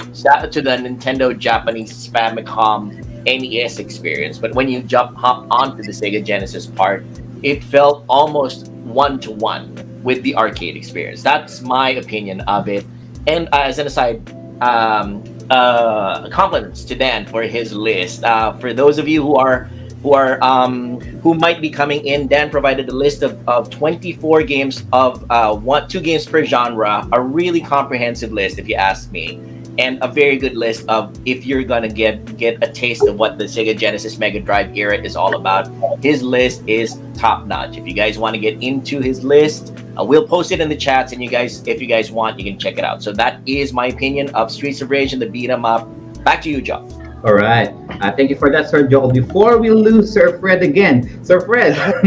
to 0.52 0.62
the 0.62 0.72
Nintendo 0.76 1.32
Japanese 1.38 2.10
Famicom 2.10 2.92
NES 3.26 3.80
experience. 3.80 4.38
But 4.38 4.54
when 4.54 4.70
you 4.70 4.82
jump 4.82 5.18
hop 5.18 5.48
onto 5.50 5.84
the 5.84 5.92
Sega 5.92 6.24
Genesis 6.24 6.66
part, 6.66 7.06
it 7.44 7.64
felt 7.64 8.06
almost 8.10 8.68
one 8.84 9.20
to 9.22 9.32
one 9.32 9.76
with 10.04 10.24
the 10.24 10.36
arcade 10.36 10.76
experience. 10.76 11.24
That's 11.24 11.62
my 11.62 11.92
opinion 11.92 12.42
of 12.42 12.68
it. 12.68 12.86
And 13.28 13.48
uh, 13.52 13.62
as 13.64 13.80
an 13.80 13.88
aside, 13.88 14.34
um, 14.62 15.24
uh, 15.50 16.30
compliments 16.30 16.84
to 16.86 16.96
Dan 16.96 17.26
for 17.26 17.44
his 17.44 17.74
list. 17.74 18.24
Uh, 18.24 18.54
for 18.54 18.74
those 18.74 18.98
of 18.98 19.08
you 19.08 19.22
who 19.22 19.36
are 19.36 19.70
who 20.02 20.14
are 20.14 20.42
um, 20.42 21.00
who 21.22 21.34
might 21.34 21.62
be 21.62 21.70
coming 21.70 22.06
in, 22.06 22.28
Dan 22.28 22.50
provided 22.50 22.88
a 22.90 22.96
list 22.96 23.22
of, 23.22 23.48
of 23.48 23.70
24 23.70 24.44
games 24.44 24.84
of 24.94 25.30
uh, 25.30 25.54
one 25.56 25.88
two 25.88 26.00
games 26.00 26.26
per 26.26 26.46
genre. 26.46 27.08
A 27.12 27.22
really 27.22 27.62
comprehensive 27.62 28.32
list, 28.32 28.60
if 28.60 28.68
you 28.68 28.76
ask 28.76 29.12
me, 29.12 29.42
and 29.80 29.98
a 30.02 30.08
very 30.10 30.38
good 30.38 30.58
list 30.58 30.88
of 30.90 31.18
if 31.26 31.46
you're 31.46 31.64
gonna 31.64 31.88
get 31.88 32.38
get 32.38 32.62
a 32.62 32.72
taste 32.72 33.08
of 33.08 33.18
what 33.18 33.38
the 33.38 33.46
Sega 33.46 33.76
Genesis 33.76 34.20
Mega 34.20 34.42
Drive 34.42 34.78
era 34.78 34.98
is 34.98 35.16
all 35.16 35.36
about. 35.36 35.72
His 36.04 36.22
list 36.22 36.62
is 36.68 37.00
top 37.16 37.48
notch. 37.48 37.78
If 37.78 37.88
you 37.88 37.94
guys 37.94 38.20
want 38.20 38.36
to 38.36 38.40
get 38.40 38.62
into 38.62 39.00
his 39.00 39.24
list, 39.24 39.74
uh, 39.98 40.04
we'll 40.04 40.28
post 40.28 40.52
it 40.52 40.60
in 40.60 40.68
the 40.68 40.76
chats, 40.76 41.14
and 41.14 41.24
you 41.24 41.30
guys, 41.30 41.66
if 41.66 41.82
you 41.82 41.88
guys 41.88 42.12
want, 42.12 42.38
you 42.38 42.46
can 42.46 42.60
check 42.60 42.78
it 42.78 42.84
out. 42.84 43.02
So 43.02 43.14
that 43.14 43.40
is 43.46 43.72
my 43.72 43.88
opinion 43.88 44.30
of 44.36 44.52
Streets 44.52 44.82
of 44.82 44.92
Rage 44.92 45.14
and 45.14 45.22
the 45.22 45.30
beat 45.30 45.50
'em 45.50 45.64
up. 45.64 45.88
Back 46.26 46.42
to 46.44 46.50
you, 46.50 46.62
Joe. 46.62 46.86
All 47.24 47.34
right. 47.34 47.74
Uh, 48.02 48.12
thank 48.12 48.30
you 48.30 48.38
for 48.38 48.50
that, 48.50 48.70
Sir 48.70 48.88
Joel. 48.88 49.12
Before 49.12 49.58
we 49.58 49.72
lose 49.72 50.12
Sir 50.12 50.38
Fred 50.40 50.62
again, 50.62 51.24
Sir 51.24 51.40
Fred, 51.40 51.76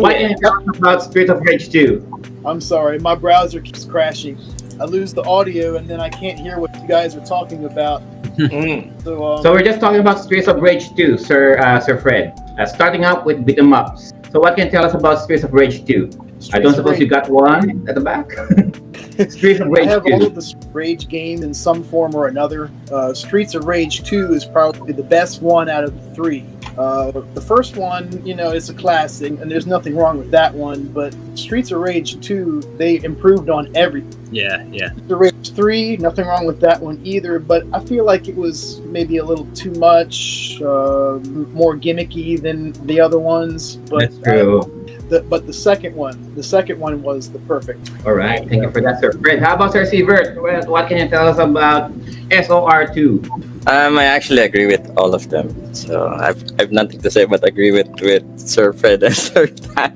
what 0.00 0.14
can 0.14 0.30
you 0.30 0.36
tell 0.36 0.54
us 0.54 0.78
about 0.78 1.02
Streets 1.02 1.30
of 1.30 1.40
Rage 1.40 1.70
2? 1.70 2.22
I'm 2.44 2.60
sorry, 2.60 2.98
my 3.00 3.16
browser 3.16 3.60
keeps 3.60 3.84
crashing. 3.84 4.38
I 4.78 4.84
lose 4.84 5.14
the 5.14 5.22
audio 5.24 5.76
and 5.76 5.88
then 5.88 6.00
I 6.00 6.08
can't 6.08 6.38
hear 6.38 6.58
what 6.58 6.74
you 6.80 6.86
guys 6.86 7.16
are 7.16 7.24
talking 7.24 7.64
about. 7.64 8.02
Mm. 8.36 9.02
So, 9.02 9.24
um, 9.24 9.42
So 9.42 9.52
we're 9.52 9.62
just 9.62 9.80
talking 9.80 10.00
about 10.00 10.20
Streets 10.20 10.46
of 10.48 10.60
Rage 10.60 10.94
2, 10.94 11.16
Sir 11.16 11.58
uh, 11.58 11.80
Sir 11.80 11.98
Fred. 11.98 12.38
Uh, 12.58 12.66
starting 12.66 13.04
out 13.04 13.24
with 13.24 13.44
beat 13.46 13.58
'em 13.58 13.72
ups. 13.72 14.12
So 14.32 14.40
what 14.40 14.56
can 14.56 14.66
you 14.66 14.70
tell 14.70 14.84
us 14.84 14.92
about 14.94 15.20
Streets 15.22 15.44
of 15.44 15.52
Rage 15.54 15.84
2? 15.86 16.10
I 16.52 16.58
don't 16.58 16.74
suppose 16.74 16.92
Rage- 16.92 17.00
you 17.00 17.06
got 17.06 17.30
one 17.30 17.86
at 17.88 17.94
the 17.94 18.00
back. 18.00 18.32
Streets 19.30 19.60
of 19.60 19.68
Rage. 19.68 19.88
I 19.88 19.94
Rage 19.94 20.04
have 20.04 20.04
all 20.06 20.26
of 20.26 20.34
the 20.34 20.54
Rage 20.72 21.08
games 21.08 21.42
in 21.42 21.54
some 21.54 21.82
form 21.82 22.14
or 22.14 22.28
another. 22.28 22.70
Uh, 22.92 23.14
Streets 23.14 23.54
of 23.54 23.64
Rage 23.64 24.02
2 24.02 24.34
is 24.34 24.44
probably 24.44 24.92
the 24.92 25.02
best 25.02 25.40
one 25.40 25.70
out 25.70 25.84
of 25.84 25.94
the 25.94 26.14
three. 26.14 26.44
Uh, 26.78 27.10
the 27.10 27.40
first 27.40 27.76
one, 27.76 28.24
you 28.26 28.34
know, 28.34 28.52
is 28.52 28.68
a 28.68 28.74
classic, 28.74 29.32
and 29.40 29.50
there's 29.50 29.66
nothing 29.66 29.96
wrong 29.96 30.18
with 30.18 30.30
that 30.30 30.52
one. 30.52 30.84
But 30.88 31.14
Streets 31.34 31.70
of 31.70 31.80
Rage 31.80 32.20
2, 32.20 32.74
they 32.76 33.02
improved 33.02 33.48
on 33.48 33.74
everything. 33.74 34.28
yeah, 34.30 34.64
yeah. 34.70 34.90
Streets 34.90 35.10
of 35.12 35.18
Rage 35.18 35.52
3, 35.54 35.96
nothing 35.98 36.26
wrong 36.26 36.46
with 36.46 36.60
that 36.60 36.80
one 36.80 37.00
either. 37.02 37.38
But 37.38 37.64
I 37.72 37.80
feel 37.80 38.04
like 38.04 38.28
it 38.28 38.36
was 38.36 38.80
maybe 38.80 39.16
a 39.18 39.24
little 39.24 39.46
too 39.54 39.70
much, 39.72 40.60
uh, 40.60 41.18
more 41.52 41.76
gimmicky 41.76 42.40
than 42.40 42.72
the 42.86 43.00
other 43.00 43.18
ones. 43.18 43.76
But 43.76 44.00
That's 44.00 44.18
true. 44.18 44.86
the, 45.08 45.22
but 45.22 45.46
the 45.46 45.52
second 45.54 45.94
one, 45.94 46.34
the 46.34 46.42
second 46.42 46.78
one 46.78 47.02
was 47.02 47.32
the 47.32 47.38
perfect. 47.40 47.90
All 48.04 48.12
right. 48.12 48.46
Thank 48.46 48.62
you 48.62 48.70
for 48.70 48.82
that, 48.82 49.00
Sir 49.00 49.12
Fred. 49.12 49.42
How 49.42 49.54
about 49.54 49.72
Sir 49.72 49.84
Sievert? 49.86 50.40
What, 50.42 50.68
what 50.68 50.88
can 50.88 50.98
you 50.98 51.08
tell 51.08 51.26
us 51.26 51.38
about 51.38 51.92
SOR2? 52.28 53.55
Um, 53.66 53.98
I 53.98 54.04
actually 54.04 54.42
agree 54.42 54.66
with 54.66 54.96
all 54.96 55.12
of 55.12 55.28
them. 55.28 55.74
So 55.74 56.08
I've, 56.08 56.40
I've 56.60 56.70
nothing 56.70 57.00
to 57.00 57.10
say 57.10 57.24
but 57.24 57.46
agree 57.46 57.72
with, 57.72 57.88
with 58.00 58.24
Sir 58.38 58.72
Fred 58.72 59.02
and 59.02 59.14
Sir 59.26 59.46
Dan. 59.46 59.92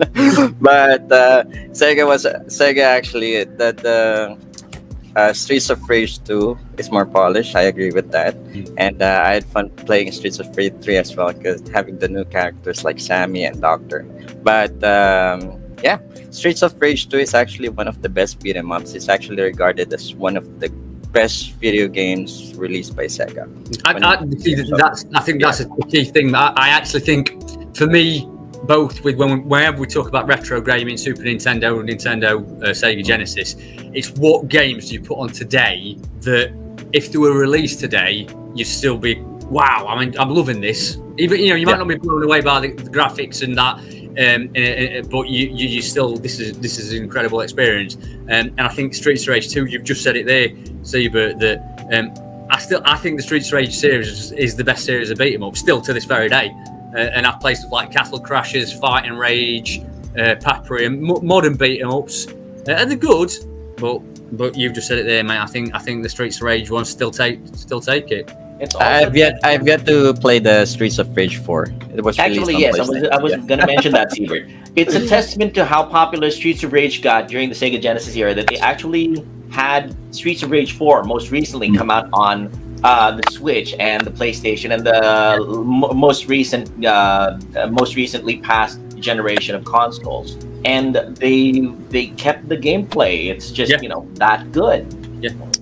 but 0.60 1.06
uh, 1.12 1.44
Sega 1.70 2.04
was 2.04 2.24
Sega 2.24 2.82
actually 2.82 3.44
that 3.44 3.76
the 3.76 4.36
uh, 5.14 5.32
Streets 5.32 5.70
of 5.70 5.88
Rage 5.88 6.22
2 6.24 6.58
is 6.78 6.90
more 6.90 7.06
polished. 7.06 7.54
I 7.54 7.62
agree 7.62 7.92
with 7.92 8.10
that. 8.10 8.34
And 8.76 9.00
uh, 9.02 9.22
I 9.24 9.34
had 9.34 9.44
fun 9.44 9.70
playing 9.70 10.10
Streets 10.12 10.40
of 10.40 10.56
Rage 10.56 10.74
3 10.80 10.96
as 10.96 11.14
well 11.14 11.32
because 11.32 11.62
having 11.68 11.98
the 11.98 12.08
new 12.08 12.24
characters 12.24 12.82
like 12.82 12.98
Sammy 12.98 13.44
and 13.44 13.60
Doctor. 13.60 14.02
But 14.42 14.82
um, 14.82 15.60
yeah, 15.82 15.98
Streets 16.30 16.62
of 16.62 16.80
Rage 16.80 17.08
2 17.08 17.18
is 17.18 17.34
actually 17.34 17.68
one 17.68 17.86
of 17.86 18.02
the 18.02 18.08
best 18.08 18.40
beat 18.40 18.56
'em 18.56 18.72
ups. 18.72 18.94
It's 18.94 19.08
actually 19.08 19.42
regarded 19.42 19.92
as 19.92 20.12
one 20.14 20.36
of 20.36 20.58
the 20.58 20.68
best 21.12 21.52
video 21.54 21.88
games 21.88 22.54
released 22.56 22.96
by 22.96 23.06
Sega. 23.06 23.48
I, 23.84 23.92
I, 23.94 24.28
see, 24.38 24.54
that's, 24.54 25.04
I 25.14 25.20
think 25.20 25.42
that's 25.42 25.60
a 25.60 25.68
key 25.88 26.04
thing. 26.04 26.34
I, 26.34 26.52
I 26.56 26.68
actually 26.68 27.00
think, 27.00 27.76
for 27.76 27.86
me, 27.86 28.28
both 28.64 29.02
with 29.02 29.16
when 29.16 29.48
whenever 29.48 29.78
we 29.78 29.86
talk 29.86 30.08
about 30.08 30.26
retro 30.26 30.60
gaming, 30.60 30.96
Super 30.96 31.22
Nintendo, 31.22 31.82
Nintendo, 31.82 32.40
uh, 32.62 32.68
Sega 32.70 33.04
Genesis, 33.04 33.56
it's 33.92 34.10
what 34.12 34.48
games 34.48 34.88
do 34.88 34.94
you 34.94 35.00
put 35.00 35.18
on 35.18 35.30
today 35.30 35.96
that, 36.20 36.52
if 36.92 37.12
they 37.12 37.18
were 37.18 37.38
released 37.38 37.78
today, 37.78 38.26
you'd 38.54 38.66
still 38.66 38.98
be 38.98 39.14
wow. 39.50 39.86
I 39.88 39.98
mean, 40.04 40.16
I'm 40.18 40.30
loving 40.30 40.60
this. 40.60 40.98
Even 41.18 41.40
you 41.40 41.50
know, 41.50 41.54
you 41.56 41.66
might 41.66 41.72
Yeah. 41.72 41.78
not 41.78 41.88
be 41.88 41.96
blown 41.96 42.22
away 42.22 42.40
by 42.40 42.60
the, 42.60 42.72
the 42.72 42.90
graphics 42.90 43.42
and 43.42 43.56
that. 43.58 43.78
Um, 44.18 44.50
uh, 44.56 44.60
uh, 44.60 45.02
but 45.08 45.28
you, 45.28 45.48
you, 45.48 45.68
you 45.68 45.82
still 45.82 46.16
this 46.16 46.40
is 46.40 46.58
this 46.58 46.78
is 46.78 46.92
an 46.92 47.02
incredible 47.04 47.42
experience, 47.42 47.96
um, 48.24 48.48
and 48.56 48.60
I 48.62 48.68
think 48.68 48.92
Streets 48.94 49.22
of 49.22 49.28
Rage 49.28 49.48
2, 49.50 49.66
You've 49.66 49.84
just 49.84 50.02
said 50.02 50.16
it 50.16 50.26
there, 50.26 50.48
Siebert, 50.82 51.38
that 51.38 51.86
um, 51.92 52.12
I 52.50 52.58
still 52.58 52.82
I 52.84 52.96
think 52.96 53.18
the 53.18 53.22
Streets 53.22 53.46
of 53.48 53.52
Rage 53.54 53.72
series 53.74 54.32
is 54.32 54.56
the 54.56 54.64
best 54.64 54.84
series 54.84 55.10
of 55.10 55.18
beat 55.18 55.34
'em 55.34 55.44
up 55.44 55.56
still 55.56 55.80
to 55.82 55.92
this 55.92 56.04
very 56.06 56.28
day. 56.28 56.50
Uh, 56.92 56.98
and 56.98 57.24
I've 57.24 57.38
played 57.38 57.56
stuff 57.58 57.70
like 57.70 57.92
Castle 57.92 58.20
Crashers, 58.20 58.76
Fight'N 58.80 59.16
Rage, 59.16 59.80
uh, 60.18 60.34
Papri, 60.40 60.86
and 60.86 61.00
mo- 61.00 61.20
modern 61.22 61.54
beat 61.54 61.80
'em 61.80 61.90
ups, 61.92 62.26
uh, 62.66 62.72
and 62.72 62.90
they're 62.90 62.98
good. 62.98 63.30
But 63.76 63.98
but 64.36 64.56
you've 64.56 64.72
just 64.74 64.88
said 64.88 64.98
it 64.98 65.06
there, 65.06 65.22
mate. 65.22 65.38
I 65.38 65.46
think 65.46 65.72
I 65.72 65.78
think 65.78 66.02
the 66.02 66.08
Streets 66.08 66.36
of 66.38 66.42
Rage 66.42 66.68
ones 66.68 66.88
still 66.88 67.12
take 67.12 67.38
still 67.54 67.80
take 67.80 68.10
it. 68.10 68.28
It's 68.60 68.74
I've 68.76 69.16
yet 69.16 69.38
I've 69.42 69.66
yet 69.66 69.86
to 69.86 70.12
play 70.14 70.38
the 70.38 70.66
Streets 70.66 70.98
of 70.98 71.16
Rage 71.16 71.38
4. 71.38 71.66
It 71.94 72.02
was 72.04 72.18
Actually, 72.18 72.56
yes, 72.56 72.78
I 72.78 72.82
was, 72.82 73.02
I 73.10 73.16
was 73.18 73.32
Yeah. 73.32 73.38
going 73.38 73.60
to 73.60 73.66
mention 73.66 73.92
that, 73.92 74.12
Siebert. 74.14 74.48
It's 74.76 74.94
a 74.94 75.06
testament 75.06 75.54
to 75.54 75.64
how 75.64 75.84
popular 75.84 76.30
Streets 76.30 76.62
of 76.62 76.72
Rage 76.72 77.02
got 77.02 77.26
during 77.28 77.48
the 77.48 77.54
Sega 77.54 77.80
Genesis 77.80 78.14
era 78.14 78.34
that 78.34 78.46
they 78.48 78.58
actually 78.58 79.24
had 79.50 79.96
Streets 80.14 80.42
of 80.42 80.50
Rage 80.50 80.72
4 80.76 81.04
most 81.04 81.30
recently 81.30 81.74
come 81.74 81.90
out 81.90 82.08
on 82.12 82.52
uh, 82.84 83.10
the 83.16 83.22
Switch 83.32 83.74
and 83.78 84.02
the 84.06 84.10
PlayStation 84.10 84.72
and 84.74 84.86
the 84.86 84.96
m- 85.36 85.96
most 85.98 86.28
recent, 86.28 86.84
uh, 86.84 87.38
uh, 87.56 87.66
most 87.68 87.96
recently 87.96 88.38
passed 88.38 88.78
generation 88.98 89.54
of 89.54 89.64
consoles. 89.64 90.36
And 90.66 90.94
they 90.94 91.60
they 91.88 92.08
kept 92.08 92.46
the 92.48 92.56
gameplay. 92.58 93.30
It's 93.30 93.50
just 93.50 93.72
Yeah. 93.72 93.80
you 93.80 93.88
know 93.88 94.06
that 94.16 94.52
good. 94.52 94.84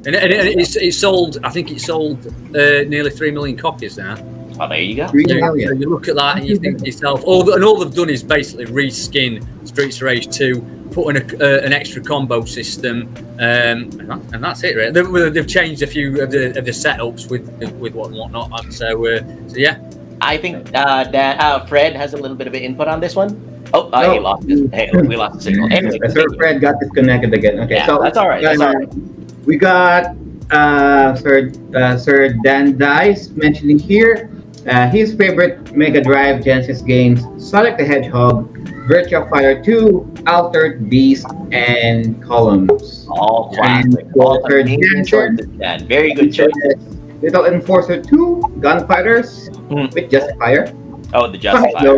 And, 0.07 0.15
it, 0.15 0.23
and 0.23 0.33
it, 0.33 0.59
it's, 0.59 0.77
it 0.77 0.95
sold. 0.95 1.39
I 1.45 1.51
think 1.51 1.71
it 1.71 1.81
sold 1.81 2.27
uh, 2.27 2.83
nearly 2.89 3.11
three 3.11 3.31
million 3.31 3.57
copies 3.57 3.99
now. 3.99 4.17
Oh, 4.61 4.69
there 4.69 4.81
you 4.81 4.97
go. 4.97 5.07
Three 5.09 5.25
So, 5.29 5.39
so 5.39 5.55
you 5.55 5.89
look 5.89 6.09
at 6.09 6.17
that 6.17 6.39
and 6.39 6.47
you 6.47 6.57
think 6.57 6.79
to 6.79 6.87
yourself, 6.87 7.23
all 7.25 7.53
and 7.53 7.63
all 7.63 7.79
they've 7.79 7.95
done 7.95 8.11
is 8.11 8.23
basically 8.23 8.67
reskin 8.67 9.45
Streets 9.67 9.97
of 9.97 10.03
Rage 10.03 10.35
2, 10.37 10.89
put 10.91 11.15
in 11.15 11.23
a, 11.23 11.45
uh, 11.45 11.65
an 11.65 11.73
extra 11.73 12.03
combo 12.03 12.45
system, 12.45 13.15
um, 13.35 13.39
and, 13.39 14.11
that, 14.11 14.21
and 14.33 14.45
that's 14.45 14.65
it. 14.65 14.77
Right? 14.77 14.93
They've, 14.93 15.33
they've 15.33 15.47
changed 15.47 15.83
a 15.83 15.87
few 15.87 16.21
of 16.21 16.31
the, 16.31 16.59
of 16.59 16.65
the 16.65 16.73
setups 16.73 17.31
with 17.31 17.49
with 17.75 17.95
what 17.95 18.09
and 18.09 18.17
whatnot. 18.17 18.65
And 18.65 18.75
so, 18.75 19.07
uh, 19.07 19.21
so 19.47 19.57
yeah, 19.57 19.79
I 20.21 20.37
think 20.37 20.75
uh, 20.75 21.05
that 21.05 21.41
uh, 21.41 21.65
Fred 21.67 21.95
has 21.95 22.15
a 22.15 22.17
little 22.17 22.37
bit 22.37 22.47
of 22.47 22.55
an 22.55 22.63
input 22.63 22.89
on 22.89 23.01
this 23.01 23.15
one. 23.15 23.45
Oh, 23.75 23.91
uh, 23.91 24.13
he 24.13 24.19
lost 24.19 24.49
his, 24.49 24.69
hey, 24.73 24.91
we 24.95 25.17
lost 25.17 25.37
the 25.37 25.43
signal. 25.43 25.69
Anyway, 25.73 25.99
Sir. 26.09 26.27
Fred 26.37 26.61
got 26.61 26.81
disconnected 26.81 27.33
again. 27.35 27.61
Okay, 27.61 27.77
Yeah, 27.77 27.87
so 27.87 27.99
that's 28.03 28.17
all 28.17 28.29
right. 28.29 28.43
That's 28.43 28.61
all 28.61 28.73
right. 28.73 28.89
We 29.49 29.57
got 29.57 30.13
uh, 30.53 31.17
Sir 31.17 31.51
uh, 31.75 31.97
Sir 31.97 32.37
Dan 32.45 32.77
Dice 32.77 33.31
mentioning 33.31 33.79
here 33.79 34.29
uh, 34.69 34.91
his 34.93 35.15
favorite 35.15 35.73
Mega 35.75 36.03
Drive 36.05 36.45
Genesis 36.45 36.83
games: 36.83 37.25
Sonic 37.41 37.79
the 37.79 37.85
Hedgehog, 37.85 38.53
Virtua 38.85 39.25
Fighter 39.31 39.65
2, 39.65 40.29
Altered 40.29 40.91
Beast, 40.91 41.25
and 41.51 42.23
Columns. 42.23 43.09
All 43.09 43.49
classic. 43.57 44.05
All 44.21 44.37
Walter 44.45 44.61
amazing 44.61 45.05
Jansen. 45.09 45.39
choices, 45.39 45.47
Dan. 45.57 45.89
Very 45.89 46.13
good 46.13 46.29
choice. 46.29 46.53
Lethal 47.23 47.47
Enforcer 47.47 48.03
2, 48.03 48.61
Gunfighters 48.61 49.49
Hmm. 49.73 49.89
with 49.97 50.11
Justifier, 50.13 50.69
Oh, 51.15 51.25
the 51.33 51.39
Justifier. 51.41 51.97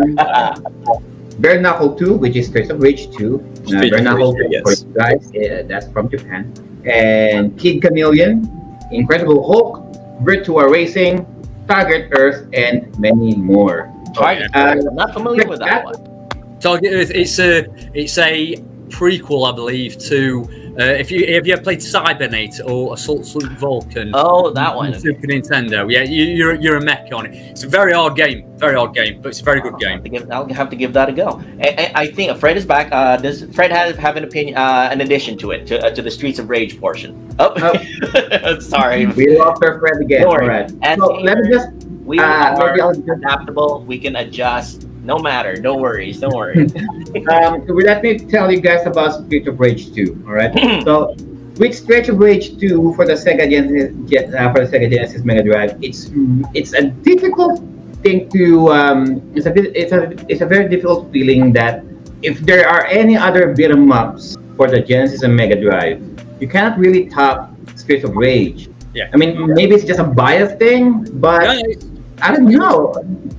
Bare 1.40 1.60
Knuckle 1.60 1.96
2, 1.98 2.14
which 2.14 2.36
is 2.36 2.46
Streets 2.46 2.70
of 2.70 2.80
Rage 2.80 3.10
2. 3.18 3.42
Uh, 3.74 3.90
Bare 3.90 4.02
Knuckle 4.06 4.32
2, 4.38 4.44
2 4.44 4.48
yes. 4.50 4.62
for 4.62 4.72
you 4.86 4.94
guys, 4.94 5.30
yeah, 5.34 5.62
that's 5.62 5.90
from 5.90 6.08
Japan. 6.08 6.52
And 6.86 7.58
Kid 7.58 7.82
Chameleon, 7.82 8.78
Incredible 8.90 9.46
Hulk, 9.46 9.92
Virtua 10.22 10.70
Racing, 10.70 11.26
Target 11.68 12.10
Earth, 12.12 12.48
and 12.52 12.96
many 12.98 13.36
more. 13.36 13.92
Target. 14.14 14.50
Uh, 14.54 14.76
I'm 14.88 14.94
not 14.94 15.12
familiar 15.12 15.46
with 15.46 15.60
that 15.60 15.84
one. 15.84 16.28
Target 16.58 16.92
Earth. 16.92 17.10
It's 17.14 17.38
a 17.38 17.66
it's 17.94 18.18
a 18.18 18.56
prequel, 18.88 19.50
I 19.50 19.54
believe, 19.54 19.98
to 20.08 20.59
uh, 20.78 20.84
if 20.84 21.10
you 21.10 21.34
have 21.34 21.46
you 21.46 21.52
ever 21.52 21.62
played 21.62 21.82
Cybernate 21.82 22.60
or 22.64 22.94
Assault 22.94 23.26
Suit 23.26 23.42
Valken. 23.58 24.10
Oh, 24.14 24.50
that 24.50 24.74
one. 24.74 24.98
Super 24.98 25.26
Nintendo. 25.26 25.90
Yeah, 25.90 26.02
you, 26.02 26.24
you're 26.24 26.54
you're 26.54 26.76
a 26.76 26.80
mech 26.80 27.08
on 27.12 27.26
it. 27.26 27.34
It's 27.34 27.64
a 27.64 27.68
very 27.68 27.92
hard 27.92 28.16
game, 28.16 28.46
very 28.56 28.74
hard 28.74 28.94
game, 28.94 29.20
but 29.20 29.30
it's 29.30 29.40
a 29.40 29.44
very 29.44 29.60
good 29.60 29.74
I'll 29.74 29.78
game. 29.78 30.02
have 30.02 30.04
give, 30.12 30.30
I'll 30.30 30.48
have 30.48 30.70
to 30.70 30.76
give 30.76 30.92
that 30.92 31.08
a 31.08 31.12
go. 31.12 31.42
I, 31.62 31.68
I, 31.68 31.92
I 32.02 32.06
think 32.10 32.36
Fred 32.38 32.56
is 32.56 32.64
back. 32.66 32.88
Uh, 32.92 33.16
does 33.16 33.44
Fred 33.54 33.70
have, 33.72 33.96
have 33.96 34.16
an 34.16 34.24
opinion, 34.24 34.56
uh, 34.56 34.88
an 34.92 35.00
addition 35.00 35.36
to 35.38 35.50
it, 35.50 35.66
to, 35.68 35.84
uh, 35.84 35.90
to 35.90 36.02
the 36.02 36.10
Streets 36.10 36.38
of 36.38 36.48
Rage 36.48 36.78
portion? 36.78 37.34
Oh, 37.38 38.58
sorry. 38.60 39.06
We 39.20 39.36
lost 39.38 39.62
our 39.64 39.78
friend 39.78 40.02
again. 40.02 40.22
Don't 40.22 40.30
worry. 40.30 40.66
And 40.82 41.00
So 41.00 41.14
let 41.14 41.38
me 41.38 41.50
just, 41.50 41.68
we 42.04 42.18
uh, 42.18 42.22
are 42.24 42.68
maybe 42.68 42.80
I'll 42.80 42.94
just 42.94 43.08
adaptable. 43.08 43.82
We 43.84 43.98
can 43.98 44.16
adjust. 44.16 44.86
No 45.02 45.18
matter. 45.18 45.56
No 45.56 45.76
worries. 45.76 46.20
Don't 46.20 46.34
worry. 46.34 46.64
um, 47.32 47.66
let 47.66 48.02
me 48.02 48.18
tell 48.18 48.50
you 48.52 48.60
guys 48.60 48.86
about 48.86 49.24
Street 49.24 49.48
of 49.48 49.58
Rage 49.58 49.94
2. 49.94 50.24
All 50.26 50.34
right. 50.34 50.52
so, 50.84 51.16
with 51.56 51.74
Street 51.74 52.08
of 52.08 52.18
Rage 52.18 52.58
2 52.58 52.94
for 52.94 53.06
the 53.06 53.14
Sega 53.14 53.48
Genesis, 53.50 53.94
Gen- 54.10 54.34
uh, 54.34 54.52
for 54.52 54.64
the 54.64 54.70
Sega 54.70 54.90
Genesis 54.90 55.24
Mega 55.24 55.42
Drive, 55.42 55.76
it's 55.82 56.10
it's 56.54 56.72
a 56.74 56.90
difficult 56.90 57.60
thing 58.02 58.28
to 58.30 58.68
um, 58.72 59.20
it's 59.34 59.46
a 59.46 59.52
it's 59.78 59.92
a 59.92 60.12
it's 60.28 60.40
a 60.40 60.46
very 60.46 60.68
difficult 60.68 61.12
feeling 61.12 61.52
that 61.52 61.84
if 62.22 62.40
there 62.40 62.68
are 62.68 62.86
any 62.86 63.16
other 63.16 63.54
beat 63.54 63.70
'em 63.70 63.92
ups 63.92 64.36
for 64.56 64.68
the 64.68 64.80
Genesis 64.80 65.22
and 65.22 65.34
Mega 65.34 65.60
Drive, 65.60 66.00
you 66.40 66.48
cannot 66.48 66.78
really 66.78 67.08
top 67.08 67.52
Street 67.76 68.04
of 68.04 68.16
Rage. 68.16 68.68
Yeah. 68.92 69.08
I 69.12 69.16
mean, 69.16 69.54
maybe 69.54 69.74
it's 69.74 69.84
just 69.84 70.00
a 70.00 70.04
bias 70.04 70.52
thing, 70.58 71.06
but 71.20 71.44
No, 71.44 71.62
it's, 71.64 71.84
I 72.22 72.32
don't 72.34 72.46
know. 72.46 72.92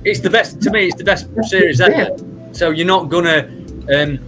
it's 0.04 0.20
the 0.20 0.30
best 0.30 0.60
to 0.62 0.70
me. 0.70 0.86
It's 0.86 0.96
the 0.96 1.04
best 1.04 1.26
series 1.48 1.80
ever. 1.80 1.92
Yeah. 1.92 2.08
So 2.52 2.70
you're 2.70 2.86
not 2.86 3.08
gonna. 3.08 3.48
Um, 3.94 4.18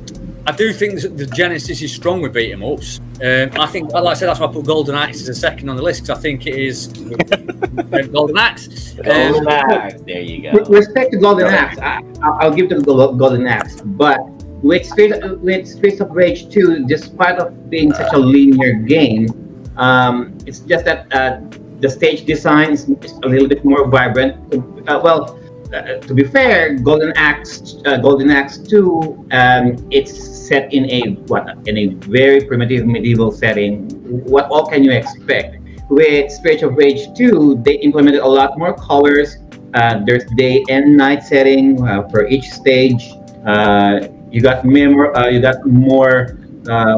I 0.46 0.52
do 0.52 0.72
think 0.74 1.00
the 1.00 1.26
Genesis 1.34 1.80
is 1.80 1.92
strong 1.94 2.20
with 2.20 2.34
beat 2.34 2.52
'em 2.52 2.62
ups. 2.62 3.00
Um, 3.22 3.50
I 3.58 3.66
think, 3.66 3.92
like 3.92 4.04
I 4.04 4.14
said, 4.14 4.28
that's 4.28 4.40
why 4.40 4.46
I 4.46 4.52
put 4.52 4.66
Golden 4.66 4.94
Axe 4.94 5.22
as 5.22 5.28
a 5.30 5.34
second 5.34 5.68
on 5.70 5.76
the 5.76 5.82
list 5.82 6.02
because 6.02 6.18
I 6.18 6.20
think 6.20 6.46
it 6.46 6.54
is 6.56 6.88
uh, 6.88 8.02
Golden 8.12 8.36
Axe. 8.36 8.92
Golden 8.94 9.36
Um, 9.42 9.48
Axe. 9.48 10.00
There 10.06 10.20
you 10.20 10.50
With 10.52 10.66
go. 10.66 10.72
respect 10.74 11.12
to 11.12 11.18
Golden 11.18 11.46
Axe, 11.46 11.78
I, 11.78 12.02
I'll 12.22 12.34
I'll 12.40 12.54
give 12.54 12.68
them 12.68 12.82
Gol- 12.82 13.14
Golden 13.14 13.46
Axe. 13.46 13.80
But 13.84 14.18
with 14.62 14.84
Street 14.84 15.14
with 15.40 15.66
Streets 15.68 16.00
of 16.00 16.10
Rage 16.10 16.50
2, 16.50 16.84
despite 16.86 17.38
of 17.38 17.70
being 17.70 17.92
such 17.94 18.12
a 18.12 18.18
linear 18.18 18.74
game, 18.74 19.28
um, 19.78 20.36
it's 20.46 20.60
just 20.60 20.84
that 20.84 21.06
uh, 21.14 21.40
the 21.84 21.90
stage 21.90 22.24
design 22.24 22.72
is, 22.72 22.88
a 23.24 23.28
little 23.28 23.46
bit 23.46 23.62
more 23.62 23.86
vibrant. 23.86 24.32
Uh, 24.88 24.98
well, 25.04 25.38
uh, 25.74 26.00
to 26.08 26.14
be 26.14 26.24
fair, 26.24 26.78
Golden 26.78 27.12
Axe, 27.14 27.76
uh, 27.84 27.98
Golden 27.98 28.30
Axe 28.30 28.56
2, 28.56 29.28
um, 29.32 29.76
it's 29.90 30.12
set 30.48 30.72
in 30.72 30.88
a 30.90 31.00
what 31.28 31.44
in 31.68 31.76
a 31.76 31.86
very 32.08 32.40
primitive 32.46 32.86
medieval 32.86 33.30
setting. 33.30 33.90
What 34.24 34.46
all 34.48 34.66
can 34.66 34.82
you 34.82 34.92
expect? 34.92 35.58
With 35.90 36.32
Streets 36.32 36.62
of 36.62 36.74
Rage 36.74 37.12
2, 37.18 37.60
they 37.66 37.74
implemented 37.88 38.22
a 38.22 38.32
lot 38.40 38.58
more 38.58 38.72
colors. 38.74 39.36
Uh, 39.74 40.00
there's 40.06 40.24
day 40.36 40.64
and 40.70 40.96
night 40.96 41.22
setting 41.22 41.86
uh, 41.86 42.08
for 42.08 42.26
each 42.28 42.48
stage. 42.48 43.12
Uh, 43.44 44.08
you 44.30 44.40
got 44.40 44.64
memor- 44.64 45.12
you 45.28 45.40
got 45.40 45.66
more 45.66 46.38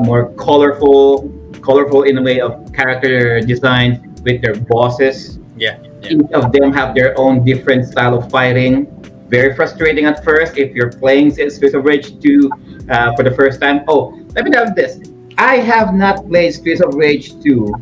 more 0.07 0.33
colorful, 0.35 1.29
colorful 1.61 2.05
in 2.05 2.19
a 2.19 2.23
way 2.23 2.39
of 2.39 2.53
character 2.73 3.41
design 3.41 4.06
with 4.27 4.43
their 4.43 4.57
bosses. 4.57 5.39
Yeah, 5.57 5.79
yeah. 6.03 6.11
Each 6.19 6.33
of 6.35 6.53
them 6.53 6.73
have 6.75 6.95
their 6.95 7.19
own 7.19 7.45
different 7.45 7.87
style 7.87 8.19
of 8.19 8.29
fighting. 8.31 8.87
Very 9.29 9.55
frustrating 9.55 10.05
at 10.05 10.23
first 10.23 10.59
if 10.59 10.75
you're 10.75 10.93
playing 10.93 11.31
Streets 11.33 11.75
of 11.75 11.85
Rage 11.85 12.21
2 12.21 12.51
uh, 12.91 13.17
for 13.17 13.23
the 13.23 13.31
first 13.31 13.61
time. 13.61 13.81
Oh, 13.89 14.13
let 14.35 14.45
me 14.45 14.51
tell 14.51 14.67
you 14.69 14.75
this. 14.75 15.01
I 15.39 15.57
have 15.57 15.95
not 15.95 16.27
played 16.29 16.53
Streets 16.53 16.81
of 16.83 16.95
Rage 16.95 17.41
2 17.43 17.73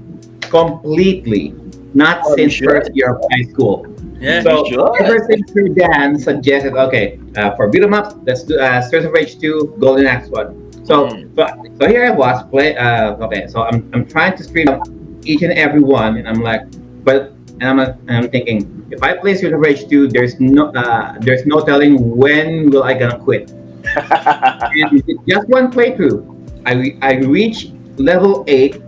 completely, 0.43 1.55
not 1.95 2.21
Oh, 2.25 2.37
since 2.37 2.53
should. 2.55 2.69
first 2.69 2.91
year 2.95 3.11
of 3.15 3.21
high 3.33 3.43
school. 3.51 3.87
yeah. 4.21 4.43
So 4.43 4.65
You 4.67 4.73
should. 4.73 5.03
ever 5.05 5.19
since 5.29 5.51
Dan 5.77 6.19
suggested, 6.19 6.73
okay, 6.87 7.19
uh, 7.37 7.55
for 7.57 7.69
beat 7.69 7.83
'em 7.83 7.93
up, 7.95 8.17
let's 8.27 8.45
do 8.45 8.59
uh, 8.59 8.81
Streets 8.81 9.05
of 9.07 9.13
Rage 9.13 9.39
2, 9.39 9.77
Golden 9.81 10.07
Axe 10.07 10.29
1. 10.31 10.49
So, 10.85 10.95
Mm. 11.09 11.35
so, 11.37 11.43
so 11.81 11.83
here 11.89 12.05
I 12.05 12.11
was 12.11 12.37
play. 12.53 12.77
Uh, 12.77 13.17
okay, 13.27 13.47
so 13.49 13.63
I'm, 13.69 13.89
I'm 13.93 14.05
trying 14.07 14.37
to 14.37 14.43
stream 14.45 14.69
up 14.69 14.83
each 15.27 15.43
and 15.43 15.53
every 15.53 15.81
one, 15.81 16.17
and 16.17 16.29
I'm 16.29 16.41
like, 16.41 16.63
but 17.05 17.33
and 17.61 17.65
I'm 17.65 17.79
and 17.79 18.11
I'm 18.11 18.31
thinking, 18.31 18.87
if 18.91 19.03
I 19.03 19.17
play 19.17 19.35
Streets 19.35 19.55
of 19.55 19.61
Rage 19.61 19.89
2, 19.89 20.09
there's 20.09 20.41
no 20.41 20.69
uh, 20.73 21.17
there's 21.21 21.47
no 21.47 21.61
telling 21.61 22.17
when 22.17 22.71
will 22.71 22.85
I 22.85 22.95
gonna 22.95 23.19
quit. 23.19 23.53
And 23.95 25.03
just 25.29 25.49
one 25.49 25.71
playthrough, 25.71 26.25
I 26.67 26.97
I 27.03 27.21
reached 27.25 27.73
level 27.99 28.45
eight, 28.49 28.83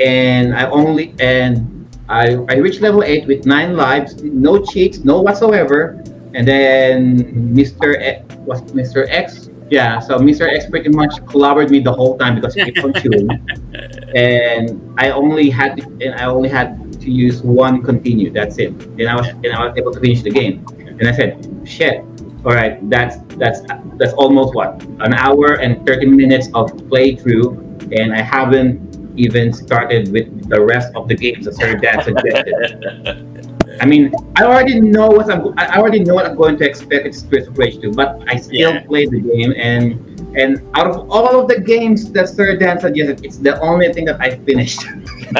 and 0.00 0.54
I 0.54 0.68
only 0.68 1.14
and 1.20 1.88
I 2.08 2.36
I 2.50 2.56
reached 2.58 2.80
level 2.80 3.02
eight 3.02 3.26
with 3.26 3.46
nine 3.46 3.76
lives, 3.76 4.22
no 4.22 4.62
cheats, 4.64 5.04
no 5.04 5.22
whatsoever. 5.22 6.02
And 6.34 6.48
then 6.48 7.52
Mr. 7.54 8.00
X, 8.00 8.24
was 8.36 8.62
Mr. 8.72 9.06
X, 9.08 9.51
yeah. 9.72 9.98
So 10.00 10.18
Mr. 10.18 10.44
X 10.46 10.68
pretty 10.68 10.90
much 10.90 11.12
clobbered 11.32 11.70
me 11.70 11.80
the 11.80 11.92
whole 11.92 12.18
time 12.18 12.34
because 12.34 12.54
he 12.54 12.60
kept 12.70 12.84
on 12.84 12.92
chewing, 13.00 13.28
and 14.14 14.94
I 14.98 15.10
only 15.10 15.48
had 15.48 15.78
to, 15.78 15.82
and 16.04 16.14
I 16.20 16.26
only 16.26 16.50
had 16.50 17.00
to 17.00 17.10
use 17.10 17.42
one 17.42 17.82
continue. 17.82 18.30
That's 18.30 18.58
it. 18.58 18.78
Then 18.96 19.08
I 19.08 19.16
was 19.16 19.28
and 19.28 19.46
I 19.46 19.66
was 19.66 19.76
able 19.78 19.92
to 19.92 20.00
finish 20.00 20.22
the 20.22 20.30
game. 20.30 20.66
And 20.78 21.08
I 21.08 21.12
said, 21.12 21.32
shit. 21.64 22.04
All 22.44 22.52
right, 22.52 22.74
that's 22.90 23.16
that's 23.38 23.60
that's 23.98 24.12
almost 24.14 24.54
what 24.54 24.82
an 25.06 25.14
hour 25.14 25.60
and 25.60 25.86
30 25.86 26.06
minutes 26.06 26.48
of 26.54 26.72
playthrough, 26.90 27.96
and 27.96 28.12
I 28.12 28.20
haven't 28.20 28.92
even 29.16 29.52
started 29.52 30.10
with 30.12 30.48
the 30.48 30.60
rest 30.60 30.92
of 30.96 31.06
the 31.08 31.14
games 31.14 31.44
that 31.44 31.54
Sir 31.54 31.76
Dan 31.76 32.02
suggested. 32.02 33.48
I 33.80 33.86
mean, 33.86 34.12
I 34.36 34.44
already 34.44 34.80
know 34.80 35.08
what 35.08 35.32
I'm. 35.32 35.54
I 35.58 35.78
already 35.78 36.00
know 36.00 36.14
what 36.14 36.26
I'm 36.26 36.36
going 36.36 36.56
to 36.58 36.64
expect 36.68 37.04
with 37.04 37.14
Streets 37.14 37.48
of 37.48 37.56
Rage 37.58 37.80
2, 37.80 37.92
but 37.92 38.22
I 38.28 38.36
still 38.36 38.72
Yeah. 38.74 38.82
play 38.84 39.06
the 39.06 39.20
game, 39.20 39.52
and 39.56 39.98
and 40.36 40.60
out 40.74 40.86
of 40.88 41.10
all 41.10 41.40
of 41.40 41.48
the 41.48 41.60
games 41.60 42.10
that 42.12 42.28
Sir 42.28 42.56
Dan 42.56 42.78
suggested, 42.80 43.24
it's 43.24 43.38
the 43.38 43.58
only 43.60 43.92
thing 43.92 44.04
that 44.06 44.20
I 44.20 44.28
it's 44.28 44.44
finished. 44.44 44.80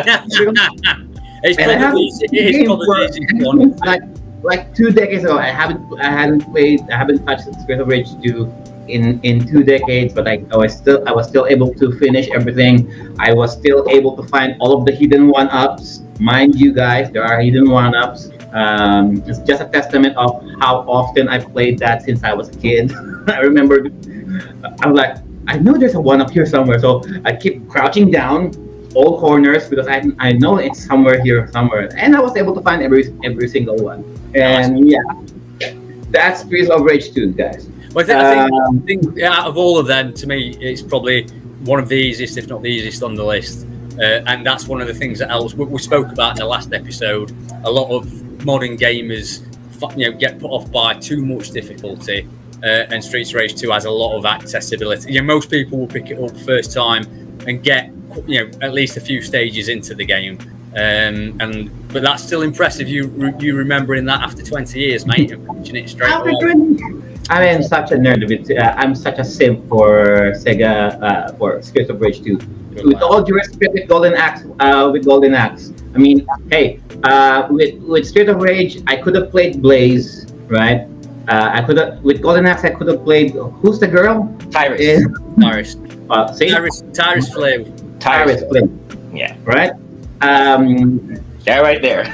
probably 1.43 1.59
And 1.59 1.71
I 1.71 1.77
haven't 1.77 2.01
it's 2.03 2.27
game 2.31 2.67
probably 2.67 2.87
for- 2.87 2.99
the 3.13 3.21
easiest 3.21 3.47
one. 3.47 3.77
like 3.85 4.03
like 4.43 4.75
two 4.75 4.91
decades 4.91 5.25
ago. 5.25 5.39
I 5.39 5.49
haven't 5.49 5.81
I 6.01 6.11
hadn't 6.11 6.43
played 6.53 6.81
I 6.91 6.97
haven't 6.97 7.25
touched 7.27 7.45
Streets 7.63 7.81
of 7.81 7.89
Rage 7.89 8.09
2 8.23 8.47
in 8.89 9.21
in 9.23 9.47
two 9.47 9.63
decades, 9.63 10.15
but 10.15 10.27
I, 10.29 10.45
I 10.53 10.57
was 10.57 10.73
still 10.73 11.03
I 11.07 11.13
was 11.13 11.29
still 11.29 11.47
able 11.47 11.73
to 11.75 11.93
finish 11.99 12.29
everything. 12.31 12.91
I 13.19 13.33
was 13.33 13.53
still 13.53 13.89
able 13.89 14.17
to 14.17 14.23
find 14.29 14.57
all 14.61 14.79
of 14.79 14.87
the 14.87 14.93
hidden 14.93 15.29
one 15.29 15.49
ups. 15.51 16.03
Mind 16.19 16.55
you 16.59 16.73
guys, 16.73 17.11
there 17.11 17.25
are 17.25 17.41
hidden 17.41 17.71
one 17.71 17.95
ups. 17.95 18.31
Um, 18.53 19.23
it's 19.27 19.39
just 19.41 19.63
a 19.63 19.67
testament 19.67 20.17
of 20.17 20.45
how 20.61 20.85
often 20.89 21.29
I 21.29 21.39
played 21.39 21.79
that 21.79 22.03
since 22.03 22.23
I 22.23 22.35
was 22.35 22.49
a 22.49 22.59
kid. 22.59 22.93
I 23.29 23.41
remember 23.41 23.87
I'm 24.81 24.95
like, 24.95 25.17
I 25.49 25.59
know 25.59 25.77
there's 25.77 25.95
a 25.95 26.01
one 26.01 26.21
up 26.21 26.31
here 26.31 26.47
somewhere, 26.47 26.79
so 26.79 27.03
I 27.25 27.35
keep 27.35 27.69
crouching 27.69 28.11
down, 28.11 28.53
all 28.95 29.19
corners 29.19 29.69
because 29.69 29.89
I 29.89 30.03
I 30.19 30.33
know 30.33 30.59
it's 30.59 30.85
somewhere 30.85 31.23
here 31.23 31.49
somewhere, 31.51 31.89
and 31.97 32.15
I 32.15 32.21
was 32.21 32.37
able 32.37 32.55
to 32.55 32.61
find 32.61 32.83
every 32.83 33.15
every 33.25 33.49
single 33.49 33.77
one. 33.77 34.05
And 34.35 34.91
yeah, 34.91 35.01
that's 36.13 36.43
Streets 36.43 36.71
of 36.71 36.83
Rage 36.83 37.13
2, 37.15 37.33
guys. 37.33 37.69
Well, 37.95 38.05
I 38.05 38.07
think, 38.07 38.19
I 38.19 38.35
think, 38.35 38.53
Um, 38.53 38.79
I 38.79 38.87
think 38.87 39.23
out 39.23 39.47
of 39.47 39.57
all 39.57 39.79
of 39.79 39.87
them, 39.87 40.15
to 40.15 40.27
me, 40.27 40.57
it's 40.61 40.83
probably 40.83 41.25
one 41.65 41.79
of 41.79 41.89
the 41.89 41.97
easiest, 41.97 42.37
if 42.39 42.49
not 42.49 42.63
the 42.63 42.69
easiest, 42.69 43.03
on 43.03 43.15
the 43.15 43.25
list. 43.25 43.67
Uh, 43.99 44.23
and 44.27 44.45
that's 44.47 44.67
one 44.67 44.81
of 44.81 44.87
the 44.87 44.95
things 44.95 45.19
that 45.19 45.31
else 45.31 45.55
we, 45.55 45.67
we 45.67 45.79
spoke 45.79 46.11
about 46.11 46.33
in 46.33 46.37
the 46.39 46.47
last 46.47 46.73
episode. 46.73 47.33
A 47.65 47.71
lot 47.71 47.91
of 47.91 48.45
modern 48.45 48.77
gamers, 48.79 49.43
you 49.97 50.11
know, 50.11 50.17
get 50.17 50.39
put 50.39 50.51
off 50.51 50.71
by 50.73 50.95
too 50.95 51.25
much 51.25 51.51
difficulty. 51.51 52.27
Uh, 52.63 52.87
and 52.91 53.05
Streets 53.05 53.31
of 53.31 53.37
Rage 53.37 53.55
2 53.57 53.71
has 53.71 53.85
a 53.85 53.91
lot 53.91 54.17
of 54.17 54.25
accessibility. 54.25 55.13
You 55.13 55.21
know, 55.21 55.27
most 55.27 55.51
people 55.51 55.79
will 55.79 55.87
pick 55.89 56.11
it 56.11 56.19
up 56.19 56.37
first 56.41 56.73
time 56.73 57.05
and 57.47 57.63
get, 57.63 57.91
you 58.27 58.45
know, 58.45 58.51
at 58.63 58.73
least 58.73 58.97
a 58.97 59.01
few 59.01 59.21
stages 59.21 59.69
into 59.69 59.95
the 59.95 60.05
game. 60.05 60.39
Um, 60.75 61.37
and 61.41 61.89
but 61.89 62.03
that's 62.03 62.23
still 62.23 62.41
impressive. 62.43 62.89
You 62.89 63.35
you 63.39 63.55
remembering 63.55 64.07
that 64.07 64.23
after 64.23 64.43
20 64.43 64.81
years, 64.81 65.05
mate, 65.05 65.31
and 65.31 65.47
finishing 65.47 65.77
it 65.77 65.91
straight 65.91 66.11
away. 66.15 67.12
I 67.31 67.47
am 67.47 67.63
such 67.63 67.93
a 67.93 67.97
nerd 67.97 68.25
of 68.25 68.31
it. 68.31 68.51
Uh, 68.59 68.75
I'm 68.77 68.95
such 68.95 69.19
a 69.19 69.25
simp 69.25 69.69
for 69.69 70.33
Sega 70.33 71.01
uh, 71.03 71.33
for 71.35 71.63
Streets 71.63 71.91
of 71.91 72.01
Rage 72.01 72.23
2. 72.23 72.37
With 72.85 73.03
all 73.03 73.23
due 73.23 73.35
respect, 73.35 73.75
with 73.75 73.89
Golden 73.89 74.15
Axe, 74.15 74.45
uh, 74.61 74.89
with 74.93 75.05
Golden 75.05 75.35
Axe. 75.35 75.73
I 75.95 75.99
mean, 75.99 76.27
hey, 76.51 76.81
uh, 77.05 77.47
with 77.51 77.75
with 77.83 78.07
Street 78.07 78.29
of 78.29 78.41
Rage, 78.41 78.83
I 78.87 78.97
could 78.97 79.15
have 79.15 79.31
played 79.31 79.61
Blaze, 79.63 80.33
right? 80.49 80.87
Uh, 81.29 81.51
I 81.53 81.63
could 81.63 81.77
have 81.79 82.03
with 82.03 82.23
Golden 82.23 82.47
Axe, 82.47 82.65
I 82.65 82.71
could 82.71 82.89
have 82.89 83.05
played. 83.05 83.33
Who's 83.33 83.79
the 83.79 83.87
girl? 83.89 84.25
Tyris. 84.51 84.79
Is 84.81 85.07
Tyris, 85.39 85.77
uh, 86.11 86.33
see, 86.33 86.49
Tyris, 86.49 86.83
Tyris 86.93 87.33
flew. 87.33 87.65
Tyris 87.99 88.41
Tyris. 88.41 88.49
Flynn, 88.49 89.13
Yeah. 89.15 89.37
right? 89.45 89.73
Um, 90.23 91.19
They're 91.45 91.63
right 91.63 91.81
there. 91.83 92.05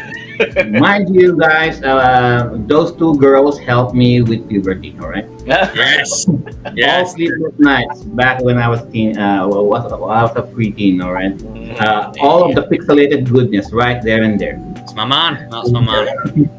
Mind 0.79 1.15
you, 1.15 1.39
guys, 1.39 1.83
uh, 1.83 2.57
those 2.67 2.95
two 2.97 3.17
girls 3.19 3.59
helped 3.59 3.95
me 3.95 4.23
with 4.23 4.49
puberty. 4.49 4.95
All 5.01 5.09
right. 5.09 5.27
Yes, 5.49 6.27
yes. 6.75 7.09
All 7.09 7.15
sleepless 7.15 7.59
nights 7.59 8.03
back 8.03 8.43
when 8.43 8.59
I 8.59 8.69
was 8.69 8.85
teen, 8.93 9.17
uh, 9.17 9.49
was, 9.49 9.91
I 9.91 9.97
was 9.97 10.37
a 10.37 10.43
preteen, 10.43 11.03
all 11.03 11.13
right. 11.13 11.33
Uh, 11.81 12.13
all 12.21 12.45
of 12.45 12.55
the 12.55 12.63
pixelated 12.63 13.31
goodness 13.31 13.73
right 13.73 14.03
there 14.03 14.23
and 14.23 14.39
there. 14.39 14.61
That's 14.75 14.95
my 14.95 15.07
man. 15.07 15.49
That's 15.51 15.71
my 15.71 15.81
man. 15.81 16.51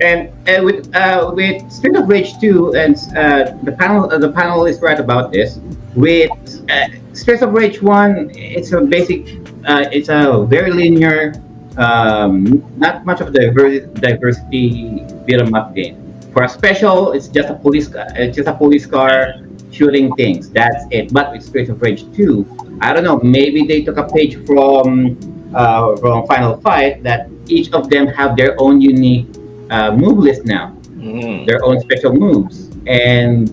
and 0.00 0.32
and 0.48 0.64
with 0.64 0.94
uh, 0.96 1.30
with 1.34 1.70
Street 1.70 1.96
of 1.96 2.08
Rage 2.08 2.38
2 2.40 2.74
and 2.74 2.96
uh, 3.16 3.54
the 3.62 3.72
panel 3.72 4.10
uh, 4.10 4.18
the 4.18 4.32
panel 4.32 4.66
is 4.66 4.80
right 4.80 4.98
about 4.98 5.32
this. 5.32 5.60
With 5.94 6.30
uh, 6.70 6.88
Street 7.12 7.42
of 7.42 7.52
Rage 7.52 7.82
1, 7.82 8.30
it's 8.34 8.70
a 8.72 8.80
basic, 8.80 9.26
uh, 9.66 9.88
it's 9.90 10.08
a 10.08 10.46
very 10.48 10.70
linear, 10.70 11.34
um, 11.78 12.62
not 12.76 13.04
much 13.06 13.20
of 13.20 13.32
diversity 13.32 13.86
diversity 14.00 15.02
beat 15.26 15.40
'em 15.40 15.54
up 15.54 15.74
game. 15.74 15.96
For 16.32 16.42
a 16.42 16.48
special, 16.48 17.12
it's 17.12 17.28
just 17.28 17.48
a 17.48 17.54
police 17.54 17.88
car, 17.88 18.06
it's 18.16 18.36
just 18.36 18.48
a 18.48 18.52
police 18.54 18.86
car 18.86 19.34
shooting 19.70 20.12
things. 20.16 20.50
That's 20.50 20.84
it. 20.90 21.12
But 21.12 21.32
with 21.32 21.42
Street 21.42 21.68
of 21.68 21.80
Rage 21.80 22.04
2, 22.14 22.46
I 22.80 22.92
don't 22.92 23.04
know. 23.04 23.18
Maybe 23.22 23.66
they 23.66 23.82
took 23.82 23.96
a 23.96 24.04
page 24.06 24.36
from 24.46 25.16
uh, 25.54 25.96
from 25.96 26.26
Final 26.26 26.58
Fight 26.60 27.02
that 27.04 27.28
each 27.48 27.72
of 27.72 27.88
them 27.88 28.06
have 28.08 28.36
their 28.36 28.54
own 28.60 28.80
unique 28.80 29.26
uh, 29.70 29.90
move 29.96 30.18
list 30.18 30.44
now, 30.44 30.74
Mhm. 30.98 31.46
their 31.46 31.64
own 31.64 31.80
special 31.80 32.12
moves, 32.12 32.68
and 32.86 33.48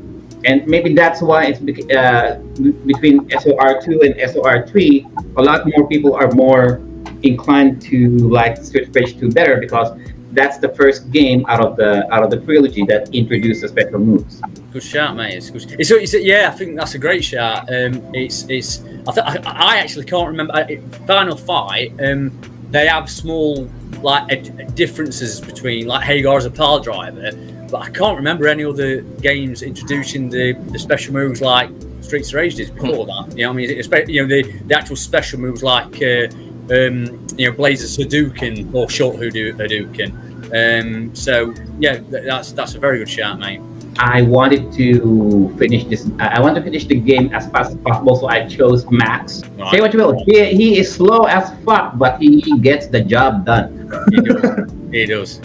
and 0.46 0.66
maybe 0.68 0.94
that's 0.94 1.22
why 1.22 1.46
it's 1.50 1.60
uh, 1.96 2.38
between 2.86 3.26
SOR 3.32 3.80
two 3.82 4.02
and 4.04 4.14
SOR 4.20 4.68
three, 4.68 5.08
a 5.38 5.42
lot 5.42 5.66
more 5.66 5.88
people 5.88 6.14
are 6.14 6.30
more 6.32 6.80
inclined 7.26 7.82
to 7.84 8.10
like 8.30 8.58
Rage 8.94 9.20
two 9.20 9.32
better 9.32 9.58
because 9.58 9.98
that's 10.32 10.58
the 10.58 10.70
first 10.70 11.12
game 11.12 11.46
out 11.48 11.64
of 11.64 11.78
the 11.78 12.12
out 12.14 12.24
of 12.24 12.30
the 12.30 12.40
trilogy 12.42 12.84
that 12.86 13.14
introduced 13.14 13.62
the 13.62 13.70
special 13.70 14.00
moves. 14.00 14.42
Good 14.72 14.84
shout, 14.84 15.16
mate. 15.16 15.34
It's 15.36 15.50
good. 15.50 15.80
It's, 15.80 15.92
it's, 15.92 16.14
yeah, 16.14 16.50
I 16.52 16.56
think 16.58 16.76
that's 16.76 16.96
a 16.96 17.00
great 17.00 17.24
shout. 17.24 17.62
Um, 17.74 18.02
it's 18.14 18.46
it's. 18.50 18.84
I, 19.08 19.12
th- 19.12 19.26
I, 19.26 19.38
I 19.46 19.78
actually 19.78 20.06
can't 20.06 20.28
remember. 20.28 20.54
it- 20.70 20.82
Final 21.08 21.38
Fight. 21.38 21.94
Um, 22.04 22.32
they 22.72 22.88
have 22.88 23.10
small 23.10 23.70
like 24.02 24.76
differences 24.76 25.40
between 25.40 25.88
like 25.88 26.04
Haggar 26.06 26.38
as 26.38 26.46
a 26.46 26.52
pile 26.52 26.80
driver, 26.80 27.32
but 27.72 27.82
I 27.82 27.90
can't 27.90 28.18
remember 28.18 28.48
any 28.48 28.66
other 28.66 29.02
games 29.02 29.62
introducing 29.64 30.30
the, 30.30 30.54
the 30.72 30.80
special 30.80 31.14
moves 31.14 31.42
like 31.42 31.70
Streets 32.02 32.30
of 32.30 32.36
Rage 32.36 32.56
did 32.56 32.76
before 32.76 33.06
that. 33.06 33.34
You 33.36 33.46
know, 33.46 33.52
I 33.52 33.54
mean, 33.54 33.70
you 33.70 34.22
know 34.22 34.28
the, 34.28 34.44
the 34.66 34.78
actual 34.78 34.96
special 34.96 35.40
moves 35.40 35.64
like 35.64 35.96
uh, 36.02 36.28
um, 36.72 37.28
you 37.38 37.50
know 37.50 37.56
Blazer's 37.56 37.98
Hadouken 37.98 38.74
or 38.74 38.90
Short 38.90 39.18
Hadou- 39.18 39.54
Hadouken. 39.58 40.12
Um, 40.54 41.14
so 41.16 41.54
yeah, 41.80 42.00
that's 42.10 42.52
that's 42.52 42.76
a 42.76 42.80
very 42.80 43.00
good 43.00 43.10
shout, 43.10 43.40
mate. 43.40 43.62
I 43.98 44.24
wanted 44.24 44.74
to 44.74 45.56
finish 45.58 45.86
this. 45.86 46.10
I 46.20 46.42
want 46.42 46.56
to 46.58 46.62
finish 46.62 46.86
the 46.86 46.96
game 47.00 47.34
as 47.34 47.48
fast 47.50 47.72
as 47.72 47.78
possible, 47.78 48.16
so 48.18 48.28
I 48.28 48.46
chose 48.46 48.86
Max. 48.92 49.42
Right. 49.58 49.72
Say 49.72 49.80
what 49.82 49.94
you 49.94 50.00
will, 50.00 50.22
he, 50.26 50.54
he 50.54 50.80
is 50.80 50.94
slow 50.94 51.24
as 51.24 51.50
fuck, 51.64 51.98
but 51.98 52.20
he 52.20 52.60
gets 52.60 52.88
the 52.88 53.00
job 53.02 53.46
done. 53.46 53.90
He 54.12 54.20
does. 54.22 54.70
he 54.92 55.06
does. 55.06 55.42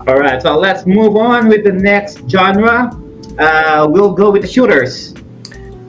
All 0.08 0.18
right, 0.18 0.40
so 0.40 0.56
let's 0.58 0.86
move 0.86 1.16
on 1.16 1.46
with 1.48 1.62
the 1.64 1.72
next 1.72 2.28
genre. 2.30 2.90
Uh, 3.38 3.86
we'll 3.90 4.12
go 4.14 4.30
with 4.30 4.42
the 4.42 4.48
shooters. 4.48 5.14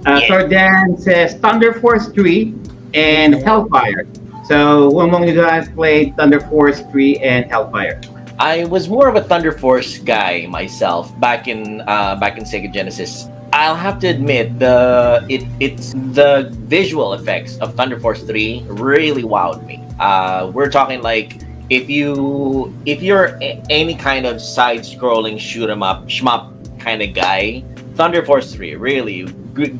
Uh, 0.05 0.19
Yeah. 0.21 0.27
Sir 0.27 0.47
Dan 0.49 0.97
says 0.97 1.35
Thunder 1.35 1.73
Force 1.79 2.09
3 2.09 2.53
and 2.93 3.35
Hellfire. 3.35 4.05
So, 4.49 4.89
who 4.89 5.01
among 5.01 5.27
you 5.27 5.35
guys 5.35 5.69
played 5.69 6.17
Thunder 6.17 6.39
Force 6.39 6.81
3 6.89 7.17
and 7.17 7.45
Hellfire? 7.45 8.01
I 8.39 8.65
was 8.65 8.89
more 8.89 9.07
of 9.07 9.15
a 9.15 9.21
Thunder 9.21 9.51
Force 9.51 9.99
guy 9.99 10.47
myself 10.49 11.13
back 11.19 11.47
in 11.47 11.81
uh, 11.81 12.15
back 12.15 12.35
in 12.39 12.45
Sega 12.45 12.73
Genesis. 12.73 13.29
I'll 13.53 13.75
have 13.75 13.99
to 13.99 14.07
admit 14.07 14.57
the 14.57 15.23
it 15.29 15.45
it's 15.59 15.93
the 16.17 16.49
visual 16.65 17.13
effects 17.13 17.59
of 17.59 17.75
Thunder 17.75 17.99
Force 17.99 18.23
3 18.23 18.65
really 18.69 19.21
wowed 19.21 19.63
me. 19.67 19.85
Uh, 19.99 20.49
we're 20.51 20.71
talking 20.71 21.03
like 21.03 21.37
if 21.69 21.87
you 21.87 22.73
if 22.87 23.03
you're 23.03 23.37
a- 23.45 23.61
any 23.69 23.93
kind 23.93 24.25
of 24.25 24.41
side-scrolling 24.41 25.37
shoot 25.39 25.69
'em 25.69 25.83
up 25.83 26.07
shmup 26.07 26.49
kind 26.79 27.03
of 27.03 27.13
guy, 27.13 27.63
Thunder 27.93 28.25
Force 28.25 28.51
3 28.51 28.73
really 28.77 29.29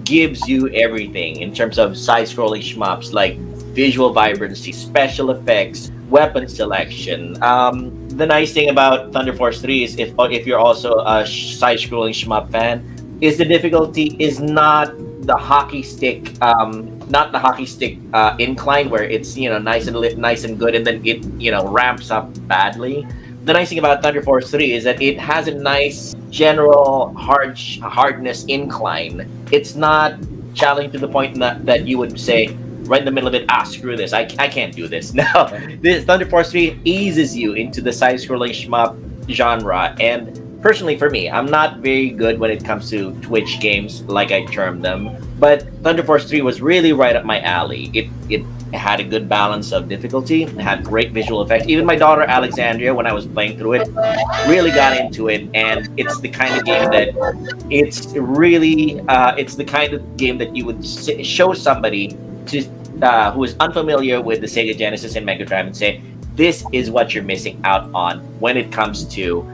gives 0.03 0.47
you 0.47 0.69
everything 0.77 1.41
in 1.41 1.55
terms 1.55 1.79
of 1.79 1.97
side-scrolling 1.97 2.62
shmups 2.62 3.13
like 3.13 3.34
visual 3.71 4.12
vibrancy, 4.13 4.71
special 4.71 5.32
effects, 5.32 5.91
weapon 6.10 6.47
selection. 6.47 7.41
Um, 7.43 8.08
the 8.10 8.25
nice 8.25 8.53
thing 8.53 8.69
about 8.69 9.13
Thunder 9.13 9.34
Force 9.34 9.62
3 9.62 9.84
is 9.84 9.97
if 9.97 10.13
if 10.17 10.45
you're 10.45 10.60
also 10.60 10.99
a 11.05 11.25
side-scrolling 11.25 12.13
shmup 12.13 12.51
fan, 12.51 12.84
is 13.21 13.38
the 13.38 13.45
difficulty 13.45 14.15
is 14.19 14.39
not 14.39 14.93
the 15.21 15.36
hockey 15.36 15.84
stick, 15.84 16.34
um, 16.41 16.97
not 17.10 17.32
the 17.32 17.39
hockey 17.39 17.65
stick 17.65 17.99
uh, 18.13 18.36
incline 18.39 18.89
where 18.89 19.03
it's 19.03 19.38
you 19.38 19.49
know 19.49 19.60
nice 19.60 19.88
and 19.88 20.17
nice 20.17 20.43
and 20.43 20.58
good, 20.58 20.75
and 20.75 20.86
then 20.86 21.01
it 21.05 21.23
you 21.38 21.51
know 21.51 21.67
ramps 21.67 22.12
up 22.12 22.27
badly. 22.47 23.05
The 23.45 23.53
nice 23.53 23.69
thing 23.69 23.79
about 23.79 24.01
Thunder 24.01 24.21
Force 24.21 24.51
3 24.51 24.73
is 24.73 24.84
that 24.84 25.01
it 25.01 25.17
has 25.19 25.47
a 25.47 25.53
nice 25.53 26.13
general 26.29 27.13
hard 27.15 27.58
hardness 27.82 28.45
incline. 28.45 29.29
It's 29.51 29.75
not 29.75 30.19
challenging 30.53 30.91
to 30.91 30.99
the 30.99 31.08
point 31.08 31.39
that, 31.39 31.65
that 31.65 31.88
you 31.88 31.97
would 31.97 32.19
say 32.19 32.58
right 32.89 32.99
in 32.99 33.06
the 33.06 33.12
middle 33.12 33.28
of 33.28 33.36
it, 33.36 33.45
ah, 33.49 33.63
screw 33.63 33.95
this, 33.95 34.12
I, 34.12 34.21
I 34.39 34.47
can't 34.47 34.75
do 34.75 34.88
this. 34.88 35.13
No, 35.19 35.47
this 35.82 36.06
Thunder 36.06 36.25
Force 36.25 36.52
3 36.52 36.80
eases 36.86 37.36
you 37.36 37.54
into 37.54 37.82
the 37.82 37.91
side-scrolling 37.91 38.52
shmup 38.52 38.97
genre, 39.30 39.95
and 39.99 40.62
personally 40.62 40.97
for 40.97 41.10
me, 41.10 41.30
I'm 41.30 41.45
not 41.45 41.80
very 41.80 42.10
good 42.10 42.39
when 42.39 42.52
it 42.52 42.63
comes 42.63 42.89
to 42.91 43.12
Twitch 43.21 43.60
games, 43.60 44.02
like 44.04 44.32
I 44.32 44.45
term 44.45 44.82
them. 44.82 45.15
But 45.38 45.67
Thunder 45.84 46.04
Force 46.04 46.30
3 46.30 46.41
was 46.41 46.62
really 46.62 46.93
right 46.93 47.15
up 47.15 47.25
my 47.25 47.41
alley. 47.41 47.91
It 47.93 48.10
it 48.30 48.45
had 48.73 48.99
a 48.99 49.04
good 49.04 49.28
balance 49.28 49.71
of 49.71 49.89
difficulty, 49.89 50.43
it 50.43 50.58
had 50.60 50.84
great 50.84 51.12
visual 51.12 51.41
effects. 51.41 51.67
Even 51.67 51.86
my 51.86 51.95
daughter 51.95 52.21
Alexandria, 52.21 52.93
when 52.93 53.08
I 53.08 53.13
was 53.13 53.25
playing 53.25 53.58
through 53.58 53.73
it, 53.73 53.88
really 54.47 54.71
got 54.71 54.97
into 54.97 55.28
it, 55.30 55.49
and 55.54 55.89
it's 55.99 56.19
the 56.21 56.30
kind 56.30 56.56
of 56.58 56.65
game 56.65 56.89
that 56.91 57.10
it's 57.69 58.08
really 58.15 59.02
uh, 59.10 59.36
it's 59.36 59.56
the 59.56 59.65
kind 59.65 59.93
of 59.93 60.17
game 60.17 60.38
that 60.38 60.56
you 60.56 60.65
would 60.65 60.86
show 60.86 61.54
somebody 61.54 62.17
to 62.47 62.63
uh, 63.01 63.31
who 63.31 63.43
is 63.43 63.55
unfamiliar 63.59 64.21
with 64.21 64.41
the 64.41 64.47
Sega 64.47 64.77
Genesis 64.77 65.15
and 65.15 65.25
Mega 65.25 65.45
Drive 65.45 65.65
and 65.67 65.75
say, 65.75 66.01
"This 66.35 66.63
is 66.71 66.89
what 66.91 67.13
you're 67.13 67.23
missing 67.23 67.59
out 67.63 67.89
on 67.93 68.19
when 68.39 68.57
it 68.57 68.71
comes 68.71 69.05
to 69.15 69.45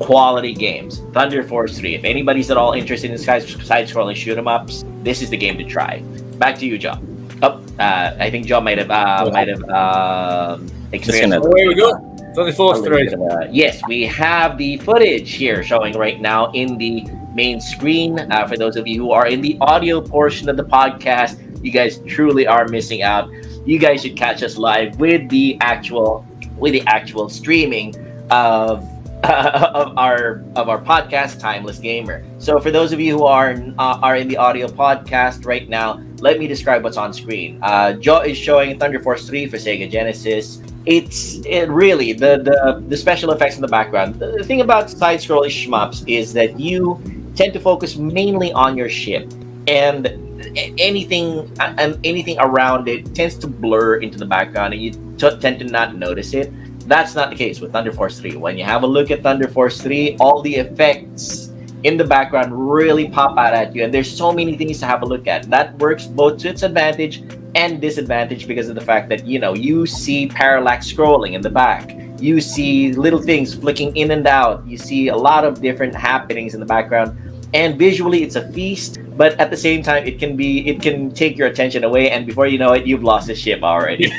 quality 0.00 0.54
games." 0.54 1.00
Thunder 1.12 1.42
Force 1.42 1.78
3. 1.78 1.94
If 1.94 2.04
anybody's 2.04 2.50
at 2.50 2.56
all 2.56 2.72
interested 2.72 3.10
in 3.10 3.18
side 3.18 3.42
scrolling 3.42 4.16
shoot 4.16 4.36
'em 4.38 4.48
ups, 4.48 4.84
this 5.02 5.22
is 5.22 5.30
the 5.30 5.36
game 5.36 5.58
to 5.58 5.64
try. 5.64 6.02
Back 6.38 6.58
to 6.58 6.66
you, 6.66 6.78
Joe. 6.78 6.94
Oh, 7.42 7.60
uh, 7.78 8.14
I 8.18 8.30
think 8.30 8.46
Joe 8.46 8.60
might 8.60 8.78
have 8.78 8.90
uh, 8.90 9.30
might 9.32 9.48
have 9.48 9.62
um 9.70 10.70
experienced. 10.92 11.32
gonna- 11.38 11.46
Away 11.46 11.68
we 11.68 11.74
go. 11.74 11.92
Thunder 12.34 12.52
Force 12.52 12.78
a 12.78 12.82
three. 12.82 13.04
little 13.10 13.26
bit 13.26 13.36
of 13.36 13.50
a- 13.50 13.52
yes, 13.52 13.80
we 13.88 14.04
have 14.06 14.56
the 14.56 14.78
footage 14.78 15.32
here 15.34 15.62
showing 15.62 15.94
right 15.98 16.20
now 16.20 16.50
in 16.52 16.78
the 16.78 17.04
main 17.34 17.60
screen. 17.60 18.18
Uh, 18.18 18.46
for 18.46 18.56
those 18.56 18.76
of 18.76 18.86
you 18.86 19.02
who 19.02 19.10
are 19.10 19.26
in 19.26 19.40
the 19.42 19.56
audio 19.60 20.00
portion 20.00 20.48
of 20.48 20.56
the 20.56 20.64
podcast, 20.64 21.36
you 21.62 21.70
guys 21.70 22.00
truly 22.06 22.46
are 22.46 22.66
missing 22.68 23.02
out. 23.02 23.30
you 23.64 23.78
guys 23.78 24.02
should 24.02 24.16
catch 24.16 24.42
us 24.42 24.56
live 24.56 24.98
with 24.98 25.28
the 25.28 25.56
actual 25.60 26.26
with 26.58 26.72
the 26.72 26.82
actual 26.86 27.28
streaming 27.28 27.94
of 28.30 28.88
of 29.24 29.96
our 29.96 30.42
of 30.56 30.68
our 30.68 30.80
podcast 30.80 31.38
timeless 31.38 31.78
gamer. 31.78 32.24
So 32.38 32.58
for 32.58 32.72
those 32.72 32.92
of 32.92 32.98
you 33.00 33.16
who 33.16 33.24
are 33.24 33.52
uh, 33.78 33.98
are 34.02 34.16
in 34.16 34.26
the 34.26 34.36
audio 34.36 34.66
podcast 34.66 35.46
right 35.46 35.68
now 35.68 36.02
let 36.18 36.38
me 36.38 36.46
describe 36.46 36.82
what's 36.82 36.96
on 36.96 37.12
screen. 37.12 37.58
Uh 37.62 37.92
joe 37.94 38.20
is 38.20 38.36
showing 38.36 38.78
thunder 38.78 39.00
force 39.00 39.26
3 39.28 39.46
for 39.46 39.58
sega 39.58 39.88
genesis. 39.88 40.60
It's 40.86 41.38
it 41.46 41.68
really 41.68 42.12
the, 42.12 42.42
the 42.42 42.82
the 42.88 42.96
special 42.96 43.30
effects 43.30 43.54
in 43.54 43.62
the 43.62 43.68
background. 43.68 44.16
The 44.18 44.42
thing 44.42 44.60
about 44.60 44.90
side 44.90 45.20
scrolling 45.20 45.54
shmups 45.54 46.02
is 46.08 46.32
that 46.32 46.58
you 46.58 47.00
tend 47.36 47.52
to 47.52 47.60
focus 47.60 47.96
mainly 47.96 48.52
on 48.52 48.76
your 48.76 48.88
ship. 48.88 49.32
And 49.68 50.31
anything 50.56 51.50
and 51.60 51.98
anything 52.04 52.36
around 52.38 52.88
it 52.88 53.14
tends 53.14 53.36
to 53.36 53.46
blur 53.46 53.96
into 53.96 54.18
the 54.18 54.26
background 54.26 54.74
and 54.74 54.82
you 54.82 54.90
t- 55.16 55.38
tend 55.40 55.58
to 55.58 55.64
not 55.64 55.96
notice 55.96 56.34
it 56.34 56.52
that's 56.86 57.14
not 57.14 57.30
the 57.30 57.36
case 57.36 57.60
with 57.60 57.72
Thunder 57.72 57.92
Force 57.92 58.18
3. 58.18 58.36
When 58.36 58.58
you 58.58 58.64
have 58.64 58.82
a 58.82 58.86
look 58.86 59.10
at 59.10 59.22
Thunder 59.22 59.48
Force 59.48 59.80
3, 59.80 60.16
all 60.18 60.42
the 60.42 60.56
effects 60.56 61.52
in 61.84 61.96
the 61.96 62.04
background 62.04 62.52
really 62.70 63.08
pop 63.08 63.36
out 63.38 63.54
at 63.54 63.74
you, 63.74 63.84
and 63.84 63.92
there's 63.92 64.14
so 64.14 64.32
many 64.32 64.56
things 64.56 64.78
to 64.80 64.86
have 64.86 65.02
a 65.02 65.06
look 65.06 65.26
at. 65.26 65.48
That 65.50 65.78
works 65.78 66.06
both 66.06 66.38
to 66.38 66.48
its 66.48 66.62
advantage 66.62 67.22
and 67.54 67.80
disadvantage 67.80 68.46
because 68.46 68.68
of 68.68 68.74
the 68.74 68.80
fact 68.80 69.08
that 69.10 69.26
you 69.26 69.38
know 69.38 69.54
you 69.54 69.86
see 69.86 70.26
parallax 70.26 70.90
scrolling 70.92 71.32
in 71.32 71.40
the 71.40 71.50
back. 71.50 71.96
You 72.20 72.40
see 72.40 72.92
little 72.92 73.20
things 73.20 73.54
flicking 73.54 73.96
in 73.96 74.12
and 74.12 74.26
out. 74.26 74.66
You 74.66 74.78
see 74.78 75.08
a 75.08 75.16
lot 75.16 75.44
of 75.44 75.60
different 75.60 75.94
happenings 75.94 76.54
in 76.54 76.60
the 76.60 76.66
background, 76.66 77.18
and 77.54 77.78
visually 77.78 78.22
it's 78.22 78.36
a 78.36 78.50
feast. 78.52 78.98
But 79.16 79.38
at 79.38 79.50
the 79.50 79.56
same 79.56 79.82
time, 79.82 80.06
it 80.06 80.18
can 80.18 80.36
be 80.36 80.66
it 80.68 80.80
can 80.80 81.10
take 81.10 81.36
your 81.36 81.48
attention 81.48 81.84
away, 81.84 82.10
and 82.10 82.26
before 82.26 82.46
you 82.46 82.58
know 82.58 82.72
it, 82.72 82.86
you've 82.86 83.04
lost 83.04 83.26
the 83.26 83.34
ship 83.34 83.62
already. 83.62 84.12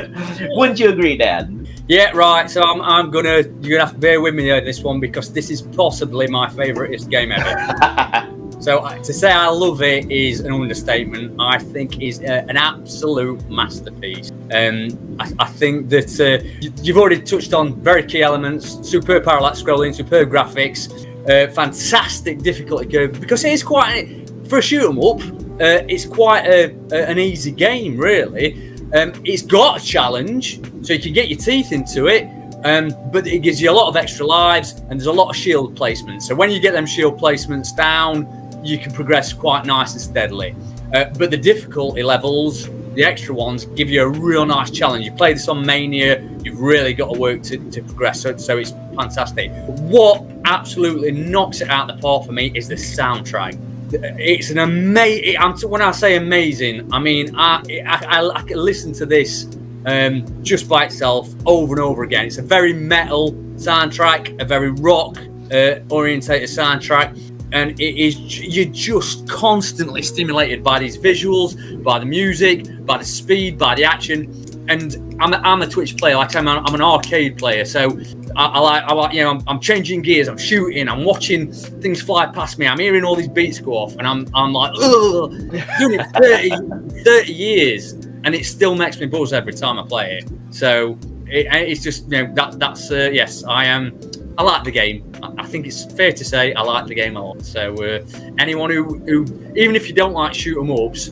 Wouldn't 0.50 0.78
you 0.78 0.90
agree, 0.90 1.16
Dad? 1.16 1.52
Yeah, 1.88 2.10
right. 2.14 2.50
So 2.50 2.62
I'm, 2.62 2.82
I'm 2.82 3.10
gonna 3.10 3.42
you're 3.60 3.78
gonna 3.78 3.86
have 3.86 3.92
to 3.92 3.98
bear 3.98 4.20
with 4.20 4.34
me 4.34 4.50
on 4.50 4.64
this 4.64 4.82
one 4.82 4.98
because 4.98 5.32
this 5.32 5.50
is 5.50 5.62
possibly 5.62 6.26
my 6.26 6.48
favouriteest 6.48 7.08
game 7.10 7.30
ever. 7.30 8.32
so 8.60 8.78
uh, 8.78 8.98
to 9.02 9.12
say 9.12 9.30
I 9.30 9.46
love 9.48 9.82
it 9.82 10.10
is 10.10 10.40
an 10.40 10.52
understatement. 10.52 11.40
I 11.40 11.58
think 11.58 12.02
is 12.02 12.20
uh, 12.20 12.44
an 12.48 12.56
absolute 12.56 13.48
masterpiece. 13.48 14.32
Um, 14.52 15.16
I, 15.20 15.32
I 15.38 15.46
think 15.46 15.88
that 15.90 16.20
uh, 16.20 16.44
you, 16.60 16.72
you've 16.82 16.98
already 16.98 17.22
touched 17.22 17.54
on 17.54 17.80
very 17.80 18.04
key 18.04 18.22
elements: 18.22 18.88
superb 18.88 19.24
parallax 19.24 19.62
scrolling, 19.62 19.94
superb 19.94 20.28
graphics, 20.28 21.05
uh, 21.28 21.48
fantastic 21.48 22.40
difficulty 22.40 22.86
curve. 22.86 23.20
Because 23.20 23.44
it 23.44 23.52
is 23.52 23.62
quite 23.62 24.30
for 24.48 24.58
a 24.58 24.62
shoot 24.62 24.88
'em 24.88 24.98
up. 24.98 25.20
Uh, 25.60 25.82
it's 25.88 26.04
quite 26.04 26.44
a, 26.46 26.76
a, 26.92 27.08
an 27.08 27.18
easy 27.18 27.50
game, 27.50 27.96
really. 27.96 28.72
Um, 28.94 29.12
it's 29.24 29.42
got 29.42 29.82
a 29.82 29.84
challenge, 29.84 30.60
so 30.84 30.92
you 30.92 31.00
can 31.00 31.12
get 31.12 31.28
your 31.28 31.38
teeth 31.38 31.72
into 31.72 32.06
it, 32.06 32.28
um, 32.64 32.90
but 33.10 33.26
it 33.26 33.40
gives 33.40 33.60
you 33.60 33.70
a 33.70 33.72
lot 33.72 33.88
of 33.88 33.96
extra 33.96 34.24
lives 34.26 34.72
and 34.88 34.92
there's 34.92 35.06
a 35.06 35.12
lot 35.12 35.28
of 35.30 35.36
shield 35.36 35.74
placements. 35.74 36.22
So 36.22 36.34
when 36.34 36.50
you 36.50 36.60
get 36.60 36.72
them 36.72 36.86
shield 36.86 37.18
placements 37.18 37.74
down, 37.76 38.28
you 38.62 38.78
can 38.78 38.92
progress 38.92 39.32
quite 39.32 39.64
nice 39.66 39.92
and 39.92 40.00
steadily. 40.00 40.54
Uh, 40.94 41.06
but 41.18 41.30
the 41.30 41.36
difficulty 41.36 42.02
levels, 42.02 42.68
the 42.96 43.04
extra 43.04 43.34
ones, 43.34 43.66
give 43.66 43.88
you 43.88 44.02
a 44.02 44.08
real 44.08 44.44
nice 44.44 44.70
challenge. 44.70 45.04
You 45.04 45.12
play 45.12 45.32
this 45.32 45.48
on 45.48 45.64
Mania, 45.64 46.20
you've 46.42 46.60
really 46.60 46.94
got 46.94 47.12
to 47.12 47.20
work 47.20 47.42
to, 47.44 47.58
to 47.70 47.82
progress, 47.82 48.20
so, 48.20 48.36
so 48.36 48.58
it's 48.58 48.72
fantastic. 48.96 49.52
What 49.66 50.24
absolutely 50.44 51.12
knocks 51.12 51.60
it 51.60 51.68
out 51.68 51.88
of 51.90 51.96
the 51.96 52.02
park 52.02 52.26
for 52.26 52.32
me 52.32 52.50
is 52.54 52.68
the 52.68 52.74
soundtrack 52.74 53.56
it's 53.92 54.50
an 54.50 54.58
amazing. 54.58 55.70
When 55.70 55.82
I 55.82 55.92
say 55.92 56.16
amazing, 56.16 56.92
I 56.92 56.98
mean 56.98 57.36
I, 57.36 57.62
I, 57.86 58.04
I, 58.04 58.28
I 58.38 58.42
can 58.42 58.58
listen 58.58 58.92
to 58.94 59.06
this 59.06 59.46
um, 59.86 60.42
just 60.42 60.68
by 60.68 60.84
itself 60.84 61.32
over 61.46 61.74
and 61.74 61.82
over 61.82 62.02
again. 62.02 62.26
It's 62.26 62.38
a 62.38 62.42
very 62.42 62.72
metal 62.72 63.32
soundtrack, 63.54 64.40
a 64.40 64.44
very 64.44 64.70
rock 64.70 65.18
uh, 65.52 65.80
orientated 65.88 66.48
soundtrack, 66.48 67.14
and 67.52 67.78
it 67.80 67.96
is 67.96 68.38
you're 68.40 68.72
just 68.72 69.28
constantly 69.28 70.02
stimulated 70.02 70.62
by 70.62 70.78
these 70.78 70.98
visuals, 70.98 71.82
by 71.82 71.98
the 71.98 72.04
music, 72.04 72.66
by 72.84 72.98
the 72.98 73.04
speed, 73.04 73.58
by 73.58 73.74
the 73.74 73.84
action. 73.84 74.44
And 74.68 75.16
I'm 75.20 75.32
a, 75.32 75.36
I'm 75.36 75.62
a 75.62 75.66
Twitch 75.66 75.96
player, 75.96 76.16
like 76.16 76.34
I'm, 76.34 76.48
I'm 76.48 76.74
an 76.74 76.82
arcade 76.82 77.38
player, 77.38 77.64
so 77.64 77.98
I, 78.34 78.46
I 78.46 78.58
like, 78.58 78.82
I 78.82 78.92
like, 78.92 79.14
you 79.14 79.22
know, 79.22 79.30
I'm, 79.30 79.42
I'm, 79.46 79.60
changing 79.60 80.02
gears, 80.02 80.26
I'm 80.26 80.36
shooting, 80.36 80.88
I'm 80.88 81.04
watching 81.04 81.52
things 81.52 82.02
fly 82.02 82.26
past 82.26 82.58
me, 82.58 82.66
I'm 82.66 82.80
hearing 82.80 83.04
all 83.04 83.14
these 83.14 83.28
beats 83.28 83.60
go 83.60 83.74
off, 83.74 83.94
and 83.96 84.08
I'm, 84.08 84.26
I'm 84.34 84.52
like, 84.52 84.72
Ugh! 84.74 85.30
doing 85.78 86.00
it 86.00 86.06
30, 86.16 87.04
30 87.04 87.32
years, 87.32 87.92
and 88.24 88.34
it 88.34 88.44
still 88.44 88.74
makes 88.74 88.98
me 88.98 89.06
buzz 89.06 89.32
every 89.32 89.52
time 89.52 89.78
I 89.78 89.86
play 89.86 90.18
it. 90.18 90.28
So 90.50 90.98
it, 91.28 91.46
it's 91.52 91.82
just, 91.82 92.10
you 92.10 92.24
know, 92.24 92.34
that 92.34 92.58
that's 92.58 92.90
uh, 92.90 93.10
yes, 93.12 93.44
I 93.44 93.66
am. 93.66 93.98
I 94.38 94.42
like 94.42 94.64
the 94.64 94.70
game. 94.70 95.10
I 95.38 95.46
think 95.46 95.66
it's 95.66 95.84
fair 95.92 96.12
to 96.12 96.24
say 96.24 96.52
I 96.54 96.62
like 96.62 96.86
the 96.86 96.94
game 96.94 97.16
a 97.16 97.24
lot. 97.24 97.42
So 97.42 97.74
uh, 97.82 98.04
anyone 98.38 98.70
who, 98.70 98.98
who, 98.98 99.24
even 99.56 99.74
if 99.74 99.88
you 99.88 99.94
don't 99.94 100.12
like 100.12 100.34
shoot 100.34 100.60
'em 100.60 100.70
ups, 100.70 101.10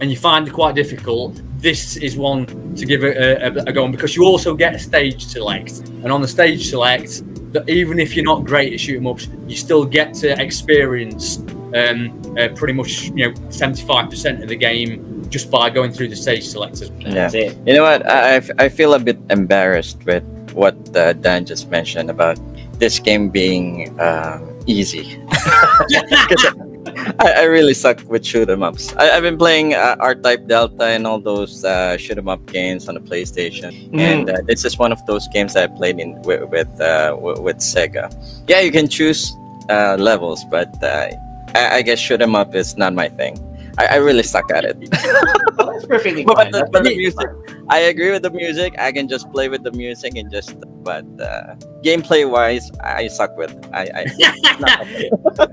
and 0.00 0.10
you 0.10 0.16
find 0.16 0.46
it 0.48 0.52
quite 0.52 0.74
difficult, 0.74 1.40
this 1.58 1.96
is 1.96 2.16
one 2.16 2.46
to 2.74 2.86
give 2.86 3.04
it 3.04 3.16
a, 3.16 3.46
a, 3.46 3.64
a 3.64 3.72
go 3.72 3.84
on 3.84 3.90
because 3.92 4.16
you 4.16 4.24
also 4.24 4.54
get 4.54 4.74
a 4.74 4.78
stage 4.78 5.26
select, 5.26 5.80
and 5.80 6.10
on 6.10 6.22
the 6.22 6.28
stage 6.28 6.70
select, 6.70 7.22
that 7.52 7.68
even 7.68 7.98
if 7.98 8.14
you're 8.14 8.24
not 8.24 8.44
great 8.44 8.72
at 8.72 8.80
shooting 8.80 9.06
ups, 9.06 9.28
you 9.46 9.56
still 9.56 9.84
get 9.84 10.14
to 10.14 10.40
experience 10.40 11.38
um, 11.74 12.20
uh, 12.38 12.48
pretty 12.54 12.72
much 12.72 13.04
you 13.10 13.28
know 13.28 13.32
75% 13.48 14.42
of 14.42 14.48
the 14.48 14.56
game 14.56 15.28
just 15.28 15.50
by 15.50 15.70
going 15.70 15.92
through 15.92 16.08
the 16.08 16.16
stage 16.16 16.46
selectors. 16.46 16.90
Yeah. 16.98 17.30
You 17.30 17.74
know 17.74 17.82
what? 17.82 18.08
I, 18.08 18.42
I 18.58 18.68
feel 18.68 18.94
a 18.94 18.98
bit 18.98 19.18
embarrassed 19.30 20.04
with 20.04 20.24
what 20.54 20.74
uh, 20.96 21.12
Dan 21.14 21.44
just 21.44 21.70
mentioned 21.70 22.10
about 22.10 22.38
this 22.78 22.98
game 22.98 23.28
being 23.28 23.98
um, 24.00 24.58
easy. 24.66 25.22
I, 27.18 27.32
I, 27.38 27.42
really 27.44 27.74
suck 27.74 28.02
with 28.08 28.24
shoot 28.24 28.48
'em 28.48 28.62
ups. 28.62 28.94
I, 28.96 29.04
have 29.04 29.22
been 29.22 29.36
playing 29.38 29.74
uh, 29.74 29.96
R-Type 30.00 30.46
Delta 30.46 30.84
and 30.84 31.06
all 31.06 31.20
those 31.20 31.64
uh, 31.64 31.96
shoot 31.96 32.16
'em 32.16 32.28
up 32.28 32.44
games 32.46 32.88
on 32.88 32.94
the 32.94 33.00
PlayStation, 33.00 33.90
mm. 33.90 33.98
and 33.98 34.30
uh, 34.30 34.38
this 34.46 34.64
is 34.64 34.78
one 34.78 34.92
of 34.92 35.04
those 35.06 35.28
games 35.28 35.56
I 35.56 35.66
played 35.66 35.98
in 36.00 36.20
with 36.22 36.48
with, 36.50 36.80
uh, 36.80 37.16
with 37.20 37.58
Sega. 37.58 38.08
Yeah, 38.48 38.60
you 38.60 38.72
can 38.72 38.88
choose 38.88 39.36
uh, 39.68 39.96
levels, 39.98 40.44
but 40.50 40.72
uh, 40.82 41.10
I, 41.54 41.76
I 41.78 41.82
guess 41.82 41.98
shoot 41.98 42.20
'em 42.20 42.34
up 42.34 42.54
is 42.54 42.76
not 42.76 42.94
my 42.94 43.08
thing. 43.08 43.36
I, 43.80 43.94
I 43.94 43.96
really 43.96 44.22
suck 44.22 44.50
at 44.52 44.64
it. 44.64 44.78
That's 44.90 45.86
perfectly 45.86 46.24
fine. 46.26 46.36
But, 46.36 46.52
the, 46.52 46.68
but 46.70 46.84
the 46.84 46.94
music, 46.96 47.28
I 47.68 47.78
agree 47.92 48.10
with 48.10 48.22
the 48.22 48.30
music. 48.30 48.74
I 48.78 48.92
can 48.92 49.08
just 49.08 49.30
play 49.32 49.48
with 49.48 49.62
the 49.62 49.72
music 49.72 50.16
and 50.16 50.30
just. 50.30 50.54
But 50.82 51.04
uh, 51.20 51.56
gameplay 51.82 52.28
wise, 52.28 52.70
I 52.82 53.08
suck 53.08 53.36
with. 53.36 53.52
I. 53.72 53.82
I 53.82 54.04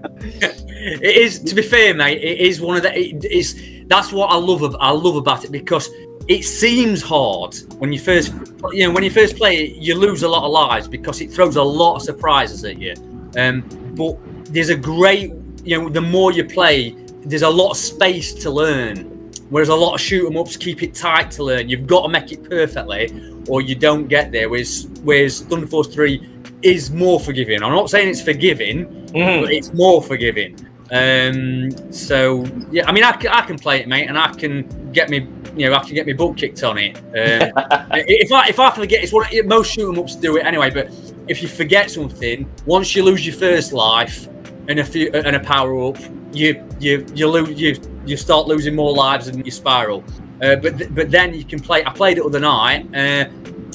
it 1.02 1.18
is 1.18 1.40
to 1.40 1.56
be 1.56 1.62
fair, 1.62 1.94
mate. 1.94 2.22
It 2.22 2.40
is 2.40 2.60
one 2.60 2.76
of 2.76 2.84
the. 2.84 2.98
It, 2.98 3.24
it's 3.24 3.56
that's 3.88 4.12
what 4.12 4.30
I 4.30 4.36
love. 4.36 4.76
I 4.80 4.92
love 4.92 5.16
about 5.16 5.46
it 5.46 5.52
because 5.52 5.90
it 6.28 6.44
seems 6.44 7.02
hard 7.02 7.56
when 7.78 7.94
you 7.94 8.00
first 8.00 8.34
you 8.74 8.86
know 8.86 8.92
when 8.92 9.02
you 9.02 9.10
first 9.10 9.38
play 9.38 9.56
it 9.64 9.76
you 9.78 9.96
lose 9.96 10.24
a 10.24 10.28
lot 10.28 10.44
of 10.44 10.52
lives 10.52 10.86
because 10.86 11.22
it 11.22 11.32
throws 11.32 11.56
a 11.56 11.64
lot 11.64 11.96
of 11.96 12.02
surprises 12.02 12.66
at 12.66 12.78
you 12.78 12.94
um, 13.38 13.62
but 13.96 14.18
there's 14.52 14.68
a 14.68 14.76
great 14.76 15.32
you 15.64 15.80
know 15.80 15.88
the 15.88 16.02
more 16.02 16.34
you 16.34 16.44
play 16.44 16.94
there's 17.28 17.42
a 17.42 17.50
lot 17.50 17.72
of 17.72 17.78
space 17.78 18.34
to 18.34 18.50
learn. 18.50 19.14
Whereas 19.50 19.70
a 19.70 19.76
lot 19.76 19.96
of 19.96 20.02
shoot 20.02 20.28
'em 20.28 20.36
ups 20.36 20.58
keep 20.58 20.84
it 20.84 20.94
tight 20.94 21.32
to 21.32 21.44
learn. 21.44 21.70
You've 21.70 21.88
got 21.88 22.04
to 22.04 22.10
make 22.10 22.32
it 22.32 22.50
perfectly, 22.50 23.14
or 23.48 23.62
you 23.62 23.76
don't 23.76 24.08
get 24.08 24.32
there. 24.32 24.50
Whereas, 24.50 24.88
whereas 25.04 25.42
Thunder 25.42 25.68
Force 25.68 25.88
Three 25.88 26.28
is 26.62 26.92
more 26.92 27.20
forgiving. 27.20 27.64
I'm 27.64 27.72
not 27.72 27.90
saying 27.90 28.10
it's 28.10 28.22
forgiving, 28.22 28.86
mm. 29.08 29.42
but 29.42 29.54
it's 29.54 29.74
more 29.74 30.02
forgiving. 30.02 30.58
Um, 30.92 31.72
so 31.92 32.46
yeah, 32.72 32.88
I 32.88 32.92
mean, 32.92 33.04
I, 33.04 33.18
I 33.30 33.42
can 33.42 33.58
play 33.58 33.80
it, 33.80 33.88
mate, 33.88 34.08
and 34.08 34.18
I 34.18 34.34
can 34.34 34.92
get 34.92 35.10
me, 35.10 35.28
you 35.56 35.70
know, 35.70 35.76
I 35.76 35.84
can 35.84 35.96
get 35.96 36.08
my 36.08 36.14
butt 36.14 36.38
kicked 36.38 36.64
on 36.64 36.78
it. 36.78 36.98
Um, 36.98 37.52
if 37.94 38.32
I 38.32 38.48
if 38.50 38.60
I 38.60 38.72
forget, 38.72 39.02
it's 39.02 39.14
what 39.14 39.34
most 39.46 39.72
shoot 39.72 39.90
'em 39.90 40.00
ups 40.00 40.16
do 40.16 40.36
it 40.38 40.46
anyway. 40.46 40.72
But 40.72 40.92
if 41.30 41.42
you 41.42 41.48
forget 41.48 41.90
something, 41.90 42.50
once 42.66 42.96
you 42.96 43.04
lose 43.04 43.26
your 43.26 43.36
first 43.36 43.72
life 43.72 44.28
and 44.68 44.80
a 44.80 44.84
few 44.84 45.10
and 45.14 45.36
a 45.36 45.40
power 45.40 45.88
up, 45.88 45.98
you 46.32 46.64
you 46.80 47.06
you 47.14 47.28
lose 47.28 47.60
you 47.60 47.80
you 48.06 48.18
start 48.18 48.48
losing 48.48 48.76
more 48.76 48.94
lives 48.94 49.28
and 49.28 49.46
you 49.46 49.52
spiral. 49.52 50.04
Uh, 50.42 50.56
but 50.56 50.78
th- 50.78 50.94
but 50.94 51.10
then 51.12 51.34
you 51.34 51.44
can 51.44 51.60
play. 51.60 51.84
I 51.86 51.92
played 51.92 52.18
it 52.18 52.24
other 52.24 52.40
night, 52.40 52.86
uh, 52.94 53.28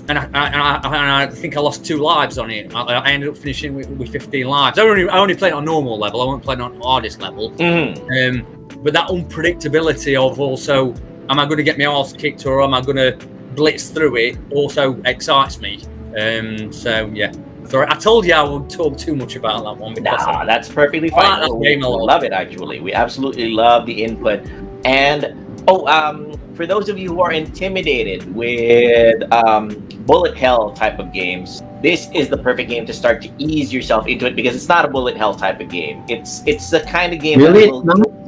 and, 0.08 0.18
I, 0.18 0.24
and, 0.24 0.36
I, 0.36 0.76
and, 0.76 0.94
I, 0.94 1.26
think 1.26 1.56
I 1.56 1.60
lost 1.60 1.84
two 1.84 1.98
lives 1.98 2.38
on 2.38 2.50
it. 2.50 2.74
I, 2.74 2.82
I 2.82 3.10
ended 3.10 3.30
up 3.30 3.36
finishing 3.36 3.74
with, 3.74 3.88
with, 3.88 4.10
15 4.10 4.46
lives. 4.46 4.78
I 4.78 4.82
only 4.82 5.08
I 5.08 5.18
only 5.18 5.34
played 5.34 5.52
on 5.52 5.64
normal 5.64 5.98
level. 5.98 6.20
I 6.22 6.26
wasn't 6.26 6.44
playing 6.44 6.60
on 6.60 6.80
hardest 6.80 7.20
level. 7.20 7.50
Mm. 7.52 7.96
Um, 8.28 8.68
but 8.82 8.92
that 8.92 9.08
unpredictability 9.08 10.16
of 10.16 10.40
also, 10.40 10.94
am 11.28 11.38
I 11.38 11.44
going 11.44 11.58
to 11.58 11.62
get 11.62 11.78
my 11.78 11.86
arse 11.86 12.12
kicked 12.12 12.46
or 12.46 12.62
am 12.62 12.74
I 12.74 12.80
going 12.80 12.96
to 12.96 13.26
blitz 13.54 13.90
through 13.90 14.16
it? 14.16 14.38
Also 14.50 15.00
excites 15.04 15.60
me. 15.60 15.82
Um, 16.18 16.72
so 16.72 17.06
yeah. 17.14 17.32
Sorry, 17.72 17.86
I 17.88 17.94
told 17.94 18.26
you 18.26 18.34
I 18.34 18.42
would 18.42 18.68
talk 18.68 18.98
too 18.98 19.16
much 19.16 19.34
about 19.34 19.64
that 19.64 19.78
one. 19.78 19.94
Nah, 19.94 20.44
that's 20.44 20.68
perfectly 20.68 21.08
fine. 21.08 21.40
Like 21.40 21.48
that 21.48 21.54
we 21.54 21.76
love 21.76 22.22
it 22.22 22.30
actually. 22.30 22.80
We 22.80 22.92
absolutely 22.92 23.48
love 23.48 23.86
the 23.86 24.04
input, 24.04 24.46
and 24.84 25.42
Oh, 25.68 25.86
um, 25.86 26.32
for 26.54 26.66
those 26.66 26.88
of 26.88 26.98
you 26.98 27.08
who 27.08 27.20
are 27.22 27.32
intimidated 27.32 28.34
with 28.34 29.22
um, 29.32 29.68
bullet 30.06 30.36
hell 30.36 30.72
type 30.72 30.98
of 30.98 31.12
games, 31.12 31.62
this 31.82 32.10
is 32.12 32.28
the 32.28 32.36
perfect 32.36 32.68
game 32.68 32.84
to 32.84 32.92
start 32.92 33.22
to 33.22 33.32
ease 33.38 33.72
yourself 33.72 34.06
into 34.06 34.26
it 34.26 34.34
because 34.34 34.56
it's 34.56 34.68
not 34.68 34.84
a 34.84 34.88
bullet 34.88 35.16
hell 35.16 35.34
type 35.34 35.60
of 35.60 35.68
game. 35.70 36.04
It's 36.08 36.42
it's 36.46 36.68
the 36.68 36.80
kind 36.80 37.12
of 37.12 37.20
game 37.20 37.38
Really? 37.38 37.66
that 37.66 37.72
will 37.72 37.82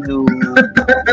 do 0.06 0.24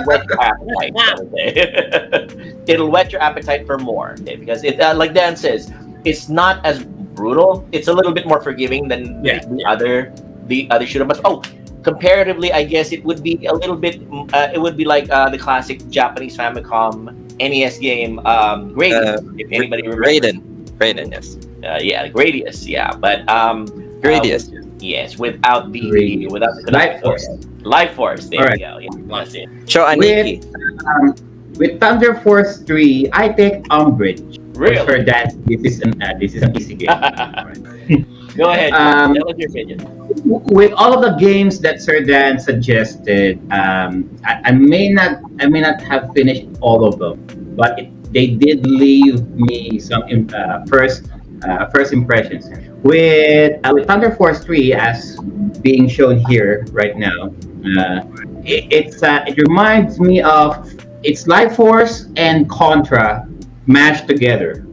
whet 0.05 0.25
your 0.25 0.41
appetite. 0.41 0.93
I 0.95 1.15
would 1.17 1.31
say. 1.31 2.55
It'll 2.67 2.89
whet 2.89 3.11
your 3.11 3.21
appetite 3.21 3.65
for 3.65 3.77
more 3.77 4.11
okay? 4.21 4.35
because 4.35 4.63
it, 4.63 4.79
uh, 4.79 4.93
like 4.95 5.13
Dan 5.13 5.35
says, 5.35 5.71
it's 6.05 6.29
not 6.29 6.63
as 6.65 6.85
brutal. 7.21 7.51
It's 7.71 7.87
a 7.87 7.93
little 7.93 8.11
bit 8.17 8.25
more 8.25 8.41
forgiving 8.41 8.87
than 8.91 9.01
Yeah. 9.23 9.45
the 9.45 9.61
other 9.69 10.09
the 10.49 10.67
other 10.73 10.85
shoot 10.89 11.01
'em 11.05 11.11
ups. 11.13 11.21
Oh, 11.23 11.37
comparatively, 11.85 12.49
I 12.51 12.63
guess 12.65 12.91
it 12.91 13.01
would 13.05 13.21
be 13.23 13.33
a 13.45 13.53
little 13.53 13.77
bit. 13.77 14.01
Uh, 14.33 14.49
it 14.55 14.59
would 14.59 14.75
be 14.75 14.85
like 14.85 15.05
uh, 15.13 15.29
the 15.29 15.37
classic 15.37 15.77
Japanese 15.89 16.35
Famicom 16.35 17.13
NES 17.39 17.77
game, 17.77 18.19
um, 18.25 18.73
Gradius. 18.75 19.21
Uh, 19.21 19.37
if 19.37 19.47
anybody 19.53 19.83
remembers. 19.85 20.05
Raiden. 20.05 20.35
Raiden, 20.81 21.07
yes. 21.15 21.37
Uh, 21.63 21.77
yeah, 21.81 22.09
Gradius. 22.09 22.65
Yeah, 22.67 22.89
but 23.05 23.21
um, 23.29 23.69
Gradius. 24.01 24.49
uh, 24.49 24.65
yes, 24.81 25.17
without 25.21 25.71
the 25.71 25.85
Gradius. 25.93 26.31
without 26.33 26.53
the 26.65 26.71
Life 26.73 27.01
Force. 27.05 27.25
Life 27.61 27.93
Force. 27.93 28.23
There 28.33 28.41
Alright. 28.41 28.59
you 28.59 28.65
go. 28.65 28.73
Yeah, 28.81 29.21
that's 29.21 29.33
it. 29.37 29.47
Cho 29.69 29.85
Aniki. 29.85 30.41
Um, 30.89 31.13
with 31.61 31.77
Thunder 31.79 32.15
Force 32.25 32.57
3, 32.65 33.09
I 33.13 33.29
take 33.29 33.61
umbrage. 33.69 34.40
Really? 34.53 34.85
For 34.85 35.03
that, 35.03 35.33
this 35.45 35.61
is 35.63 35.81
an 35.81 36.01
uh, 36.01 36.13
this 36.19 36.35
is 36.35 36.43
an 36.43 36.55
easy 36.57 36.75
game. 36.75 36.89
Go 38.35 38.51
ahead. 38.51 38.71
Um, 38.73 39.13
tell 39.13 39.29
us 39.29 39.37
your 39.37 39.49
opinion. 39.49 39.79
with 40.25 40.71
all 40.73 40.93
of 40.93 41.01
the 41.01 41.17
games 41.17 41.59
that 41.59 41.81
Sir 41.81 42.01
Dan 42.01 42.39
suggested, 42.39 43.39
um, 43.51 44.09
I, 44.25 44.41
I 44.45 44.51
may 44.51 44.89
not 44.89 45.21
I 45.39 45.47
may 45.47 45.61
not 45.61 45.81
have 45.81 46.13
finished 46.13 46.47
all 46.61 46.85
of 46.85 46.99
them, 46.99 47.25
but 47.55 47.79
it, 47.79 48.13
they 48.13 48.27
did 48.27 48.65
leave 48.65 49.27
me 49.29 49.79
some 49.79 50.03
uh, 50.33 50.65
first 50.67 51.09
uh, 51.43 51.67
first 51.69 51.93
impressions. 51.93 52.49
With 52.83 53.59
uh, 53.65 53.71
with 53.73 53.87
Thunder 53.87 54.15
Force 54.15 54.43
Three, 54.43 54.73
as 54.73 55.19
being 55.61 55.87
shown 55.87 56.17
here 56.25 56.65
right 56.71 56.95
now, 56.95 57.33
uh, 57.77 58.01
it, 58.43 58.71
it's 58.71 59.03
uh, 59.03 59.23
it 59.27 59.37
reminds 59.37 59.99
me 59.99 60.21
of 60.21 60.71
it's 61.03 61.27
Life 61.27 61.55
Force 61.55 62.07
and 62.15 62.49
Contra 62.49 63.27
mashed 63.67 64.07
together. 64.07 64.65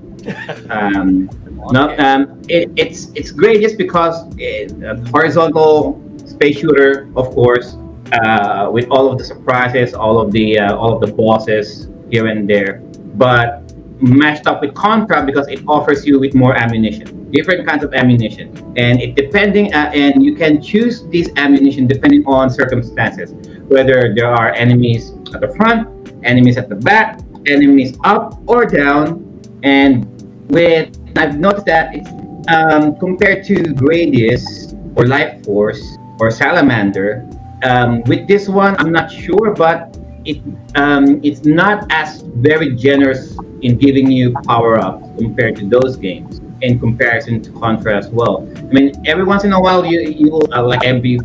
Um, 0.70 1.30
no, 1.72 1.96
um, 1.98 2.42
it, 2.48 2.70
it's 2.76 3.10
it's 3.14 3.30
great 3.30 3.60
just 3.60 3.78
because 3.78 4.14
it, 4.38 4.72
uh, 4.84 4.96
horizontal 5.10 6.02
space 6.26 6.58
shooter, 6.58 7.08
of 7.16 7.30
course, 7.30 7.76
uh, 8.12 8.68
with 8.70 8.86
all 8.90 9.10
of 9.10 9.18
the 9.18 9.24
surprises, 9.24 9.94
all 9.94 10.20
of 10.20 10.32
the 10.32 10.58
uh, 10.58 10.76
all 10.76 10.92
of 10.92 11.00
the 11.00 11.12
bosses 11.12 11.88
here 12.10 12.26
and 12.26 12.48
there, 12.48 12.80
but 13.14 13.62
mashed 14.00 14.46
up 14.46 14.60
with 14.60 14.74
Contra 14.74 15.24
because 15.26 15.48
it 15.48 15.60
offers 15.66 16.06
you 16.06 16.20
with 16.20 16.34
more 16.34 16.54
ammunition, 16.56 17.30
different 17.30 17.66
kinds 17.66 17.82
of 17.82 17.92
ammunition, 17.94 18.48
and 18.76 19.00
it 19.00 19.14
depending 19.14 19.74
uh, 19.74 19.90
and 19.94 20.22
you 20.24 20.34
can 20.36 20.62
choose 20.62 21.06
this 21.08 21.28
ammunition 21.36 21.86
depending 21.86 22.24
on 22.26 22.50
circumstances, 22.50 23.32
whether 23.68 24.14
there 24.14 24.30
are 24.32 24.52
enemies 24.52 25.12
at 25.34 25.40
the 25.40 25.52
front, 25.56 25.88
enemies 26.24 26.56
at 26.56 26.68
the 26.68 26.76
back, 26.76 27.20
enemies 27.48 27.96
up 28.04 28.38
or 28.46 28.66
down, 28.66 29.24
and 29.62 30.06
with 30.50 30.96
I've 31.16 31.38
noticed 31.38 31.66
that 31.66 31.94
it's 31.94 32.08
um, 32.48 32.96
compared 32.98 33.44
to 33.46 33.54
Gradius 33.74 34.72
or 34.96 35.06
Life 35.06 35.44
Force 35.44 35.96
or 36.20 36.30
Salamander. 36.30 37.28
Um, 37.64 38.02
with 38.04 38.28
this 38.28 38.48
one, 38.48 38.76
I'm 38.78 38.92
not 38.92 39.10
sure, 39.10 39.52
but 39.54 39.96
it 40.24 40.40
um, 40.76 41.20
it's 41.24 41.44
not 41.44 41.90
as 41.90 42.22
very 42.22 42.76
generous 42.76 43.36
in 43.62 43.78
giving 43.78 44.10
you 44.10 44.32
power 44.46 44.78
up 44.78 45.00
compared 45.18 45.56
to 45.56 45.68
those 45.68 45.96
games. 45.96 46.40
In 46.60 46.80
comparison 46.80 47.40
to 47.42 47.52
Contra 47.52 47.96
as 47.96 48.08
well. 48.08 48.42
I 48.56 48.72
mean, 48.74 48.90
every 49.06 49.22
once 49.22 49.44
in 49.44 49.52
a 49.52 49.60
while, 49.60 49.86
you 49.86 50.00
you 50.00 50.30
will 50.30 50.52
uh, 50.52 50.66
like 50.66 50.84
every 50.84 51.18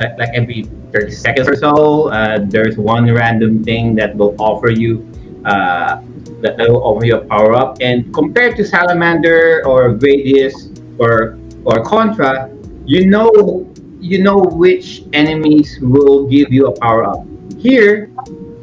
like, 0.00 0.30
every 0.34 0.64
30 0.92 1.10
seconds 1.12 1.48
or 1.48 1.56
so, 1.56 2.08
uh, 2.08 2.40
there's 2.42 2.76
one 2.76 3.12
random 3.12 3.62
thing 3.62 3.94
that 3.96 4.16
will 4.16 4.34
offer 4.38 4.70
you 4.70 5.09
uh, 5.44 6.02
that 6.40 6.56
that 6.56 6.68
will 6.68 6.82
offer 6.82 7.04
you 7.04 7.16
a 7.16 7.24
power 7.24 7.54
up. 7.54 7.78
And 7.80 8.12
compared 8.12 8.56
to 8.56 8.64
Salamander 8.64 9.62
or 9.66 9.94
Gradius 9.94 10.72
or 10.98 11.38
or 11.64 11.84
Contra, 11.84 12.50
you 12.84 13.06
know 13.06 13.30
you 14.00 14.22
know 14.22 14.38
which 14.38 15.04
enemies 15.12 15.78
will 15.80 16.26
give 16.26 16.52
you 16.52 16.68
a 16.68 16.74
power 16.80 17.04
up. 17.04 17.24
Here, 17.58 18.10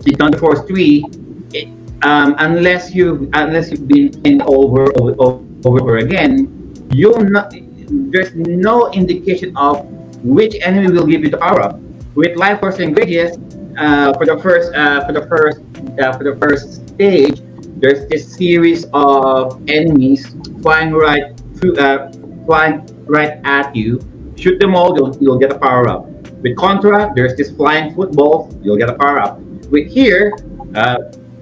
in 0.06 0.16
Thunder 0.18 0.38
Force 0.38 0.62
Three, 0.66 1.06
it, 1.54 1.70
um, 2.04 2.36
unless 2.40 2.94
you 2.94 3.30
unless 3.34 3.72
you've 3.72 3.88
been 3.88 4.14
in 4.26 4.42
over 4.44 4.90
over 4.98 5.42
over 5.66 5.98
again, 5.98 6.50
you'll 6.92 7.22
not. 7.22 7.54
There's 7.88 8.36
no 8.36 8.92
indication 8.92 9.56
of 9.56 9.86
which 10.24 10.56
enemy 10.62 10.92
will 10.92 11.08
give 11.08 11.24
you 11.24 11.30
the 11.30 11.38
power 11.38 11.62
up. 11.62 11.80
With 12.16 12.36
Life 12.36 12.60
Force 12.60 12.80
and 12.80 12.96
Gradius, 12.96 13.38
uh, 13.78 14.14
for 14.14 14.26
the 14.26 14.38
first 14.40 14.74
uh, 14.74 15.06
for 15.06 15.14
the 15.14 15.26
first 15.28 15.60
uh, 16.00 16.18
for 16.18 16.24
the 16.24 16.36
first 16.38 16.88
stage, 16.90 17.42
there's 17.78 18.08
this 18.10 18.36
series 18.36 18.86
of 18.94 19.62
enemies 19.70 20.36
flying 20.62 20.94
right 20.94 21.38
through, 21.58 21.78
uh, 21.78 22.12
flying 22.46 22.82
right 23.06 23.40
at 23.44 23.76
you. 23.76 24.02
Shoot 24.36 24.60
them 24.60 24.76
all, 24.76 24.96
you'll, 24.96 25.16
you'll 25.18 25.40
get 25.40 25.52
a 25.52 25.58
power 25.60 25.90
up. 25.90 26.06
With 26.42 26.58
Contra, 26.58 27.12
there's 27.16 27.36
this 27.36 27.52
flying 27.52 27.94
football, 27.96 28.50
you'll 28.62 28.78
get 28.78 28.90
a 28.90 28.94
power 28.94 29.20
up. 29.20 29.40
With 29.70 29.88
here, 29.88 30.38
uh, 30.76 30.98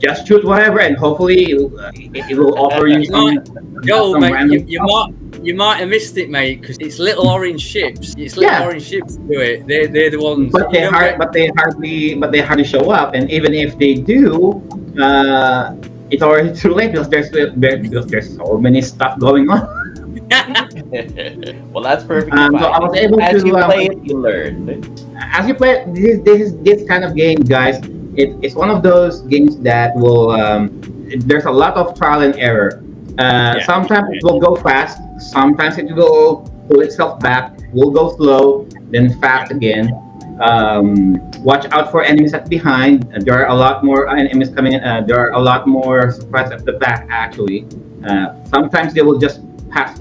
just 0.06 0.28
shoot 0.28 0.44
whatever, 0.46 0.80
and 0.80 0.96
hopefully 0.96 1.52
it'll, 1.52 1.80
uh, 1.80 1.92
it, 1.96 2.32
it 2.32 2.38
will 2.38 2.58
offer 2.58 2.86
you 2.88 3.06
some, 3.06 3.34
Yo, 3.84 4.12
some 4.12 4.22
mate, 4.22 4.30
you, 4.30 4.34
random 4.36 4.68
you 4.68 4.80
might 4.84 5.10
you 5.44 5.54
might 5.54 5.78
have 5.78 5.90
missed 5.90 6.18
it, 6.18 6.30
mate, 6.30 6.62
because 6.62 6.78
it's 6.80 6.98
little 6.98 7.28
orange 7.28 7.62
ships. 7.62 8.16
It's 8.18 8.36
little 8.38 8.52
Yeah. 8.52 8.66
orange 8.66 8.84
ships 8.84 9.16
do 9.18 9.40
it. 9.40 9.68
They're, 9.68 9.88
they're 9.88 10.10
the 10.10 10.20
ones. 10.20 10.52
but 10.52 10.72
they 10.72 10.84
you 10.84 10.90
hard, 10.90 11.12
get- 11.12 11.20
but 11.20 11.34
they 11.34 11.48
hardly, 11.58 12.16
but 12.16 12.32
they 12.32 12.42
hardly 12.42 12.64
show 12.64 12.90
up. 12.92 13.14
And 13.14 13.30
even 13.30 13.54
if 13.54 13.78
they 13.78 13.94
do, 13.96 14.62
uh, 15.00 15.76
it's 16.10 16.24
already 16.24 16.56
too 16.56 16.74
late 16.74 16.92
because 16.92 17.10
there's 17.10 17.30
because 17.32 18.06
there's 18.08 18.36
so 18.38 18.58
many 18.58 18.82
stuff 18.82 19.20
going 19.20 19.50
on. 19.50 19.62
well, 21.74 21.84
that's 21.84 22.04
perfect. 22.04 22.34
Um, 22.34 22.58
so 22.58 22.66
I 22.66 22.80
was 22.80 22.96
able 22.98 23.22
As 23.22 23.42
to, 23.42 23.48
you 23.48 23.56
um, 23.58 23.70
play 23.70 23.86
it, 23.86 23.98
you 24.04 24.18
learn. 24.18 24.84
As 25.20 25.48
you 25.48 25.54
play 25.54 25.84
this, 25.94 26.20
this 26.24 26.42
is 26.42 26.58
this 26.64 26.88
kind 26.88 27.04
of 27.04 27.16
game, 27.16 27.40
guys. 27.42 27.78
It, 28.18 28.36
it's 28.42 28.56
one 28.56 28.70
of 28.70 28.84
those 28.84 29.22
games 29.22 29.58
that 29.62 29.96
will. 29.96 30.32
Um, 30.32 30.82
there's 31.26 31.46
a 31.46 31.52
lot 31.52 31.76
of 31.76 31.98
trial 31.98 32.22
and 32.22 32.36
error. 32.36 32.82
Uh, 33.20 33.56
Yeah. 33.58 33.66
Sometimes 33.66 34.08
it 34.12 34.24
will 34.24 34.40
go 34.40 34.56
fast. 34.56 35.00
Sometimes 35.20 35.78
it 35.78 35.94
will 35.96 36.48
pull 36.68 36.82
itself 36.82 37.20
back. 37.20 37.54
Will 37.74 37.92
go 37.92 38.16
slow, 38.16 38.68
then 38.92 39.10
fast 39.20 39.52
again. 39.52 39.92
Um, 40.40 41.16
watch 41.44 41.66
out 41.72 41.92
for 41.92 42.04
enemies 42.04 42.34
at 42.34 42.50
behind. 42.50 43.06
Uh, 43.14 43.20
There 43.24 43.36
are 43.40 43.48
a 43.48 43.56
lot 43.56 43.84
more 43.84 44.08
enemies 44.10 44.50
coming 44.50 44.74
in. 44.74 44.84
Uh, 44.84 45.02
there 45.08 45.20
are 45.20 45.32
a 45.32 45.40
lot 45.40 45.68
more 45.68 46.12
surprises 46.12 46.52
at 46.60 46.66
the 46.66 46.74
back. 46.74 47.08
Actually, 47.10 47.68
uh, 48.04 48.36
sometimes 48.52 48.94
they 48.94 49.02
will 49.02 49.20
just 49.20 49.40
pass 49.70 50.00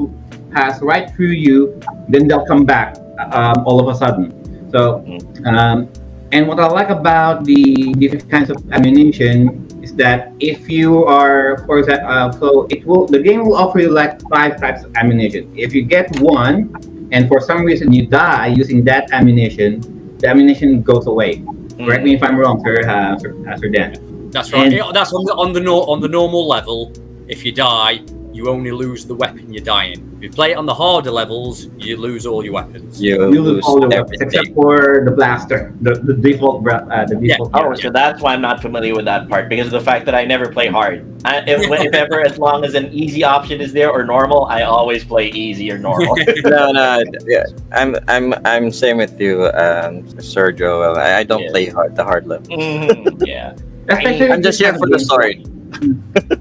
pass 0.50 0.81
right 0.83 1.11
through 1.14 1.35
you, 1.35 1.79
then 2.09 2.29
they'll 2.29 2.46
come 2.46 2.64
back 2.64 2.96
um, 3.33 3.62
all 3.66 3.79
of 3.83 3.88
a 3.90 3.96
sudden. 3.98 4.31
So, 4.70 5.03
um, 5.44 5.88
and 6.34 6.48
what 6.48 6.58
I 6.58 6.66
like 6.66 6.90
about 6.90 7.44
the 7.44 7.94
different 7.94 8.28
kinds 8.28 8.50
of 8.50 8.58
ammunition 8.72 9.68
is 9.86 9.94
that 9.94 10.32
if 10.40 10.68
you 10.68 11.04
are, 11.04 11.62
for 11.64 11.78
example, 11.78 12.10
uh, 12.10 12.32
so 12.32 12.66
it 12.74 12.84
will 12.84 13.06
the 13.06 13.22
game 13.22 13.46
will 13.46 13.54
offer 13.54 13.78
you 13.78 13.90
like 13.94 14.20
five 14.28 14.58
types 14.58 14.82
of 14.82 14.90
ammunition. 14.96 15.54
If 15.56 15.72
you 15.72 15.82
get 15.86 16.10
one, 16.18 16.74
and 17.12 17.28
for 17.28 17.38
some 17.40 17.62
reason 17.62 17.92
you 17.92 18.06
die 18.10 18.48
using 18.48 18.82
that 18.90 19.12
ammunition, 19.12 19.78
the 20.18 20.26
ammunition 20.28 20.82
goes 20.82 21.06
away. 21.06 21.44
Correct 21.78 22.02
me 22.02 22.14
if 22.18 22.22
I'm 22.22 22.36
wrong, 22.36 22.58
sir, 22.66 22.82
uh, 22.82 23.14
sir, 23.18 23.30
uh, 23.46 23.56
sir 23.56 23.68
Dan. 23.68 23.94
That's 24.34 24.52
right. 24.52 24.72
And- 24.72 24.94
That's 24.94 25.12
on 25.14 25.22
the 25.24 25.34
on 25.38 25.52
the 25.52 25.60
no, 25.60 25.86
on 25.86 26.00
the 26.00 26.08
normal 26.08 26.48
level. 26.48 26.90
If 27.28 27.44
you 27.46 27.52
die, 27.52 28.02
you 28.34 28.48
only 28.50 28.72
lose 28.72 29.06
the 29.06 29.14
weapon 29.14 29.52
you're 29.54 29.64
dying. 29.64 30.12
If 30.16 30.22
you 30.24 30.30
play 30.30 30.50
it 30.52 30.56
on 30.56 30.66
the 30.66 30.74
harder 30.74 31.12
levels, 31.12 31.68
you 31.78 31.96
lose 31.96 32.26
all 32.26 32.44
your 32.44 32.54
weapons. 32.54 33.00
You 33.00 33.14
You 33.32 33.40
lose 33.42 33.54
lose 33.54 33.64
all 33.64 33.80
the 33.80 33.88
weapons 33.88 34.20
except 34.20 34.48
for 34.54 35.02
the 35.04 35.12
blaster, 35.12 35.72
the, 35.82 35.94
the 35.94 36.14
default, 36.14 36.64
bra- 36.64 36.84
uh, 36.90 37.04
the 37.06 37.14
default. 37.14 37.50
Oh, 37.54 37.72
so 37.74 37.90
that's 37.90 38.20
why 38.20 38.34
I'm 38.34 38.40
not 38.40 38.60
familiar 38.60 38.94
with 38.96 39.04
that 39.04 39.28
part 39.28 39.48
because 39.48 39.66
of 39.66 39.72
the 39.72 39.80
fact 39.80 40.04
that 40.06 40.16
I 40.16 40.24
never 40.24 40.48
play 40.48 40.66
hard. 40.66 41.06
I, 41.24 41.44
if, 41.46 41.60
if 41.86 41.94
ever, 41.94 42.20
as 42.20 42.36
long 42.38 42.64
as 42.64 42.74
an 42.74 42.92
easy 42.92 43.22
option 43.22 43.60
is 43.60 43.72
there 43.72 43.90
or 43.90 44.02
normal, 44.04 44.46
I 44.46 44.62
always 44.62 45.04
play 45.04 45.28
easy 45.28 45.70
or 45.70 45.78
normal. 45.78 46.16
no, 46.44 46.72
no, 46.72 47.02
yeah, 47.26 47.44
I'm, 47.70 47.94
I'm, 48.08 48.34
I'm 48.44 48.72
same 48.72 48.96
with 48.96 49.20
you, 49.20 49.44
um, 49.54 50.02
Sergio. 50.18 50.96
I, 50.96 51.18
I 51.18 51.22
don't 51.22 51.42
Yeah. 51.42 51.50
play 51.50 51.66
hard, 51.66 51.94
the 51.94 52.02
hard 52.02 52.26
level. 52.26 52.48
Mhm, 52.56 53.24
yeah. 53.26 53.54
I'm 53.88 54.42
just 54.42 54.58
here 54.60 54.72
for 54.74 54.86
the 54.88 54.96
games. 54.96 55.04
story. 55.04 55.44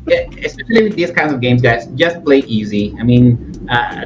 Yeah, 0.08 0.30
especially 0.44 0.84
with 0.84 0.96
these 0.96 1.12
kinds 1.12 1.34
of 1.34 1.42
games, 1.42 1.62
guys, 1.62 1.88
just 1.96 2.24
play 2.24 2.40
easy. 2.40 2.96
I 3.00 3.04
mean, 3.04 3.68
uh, 3.70 4.06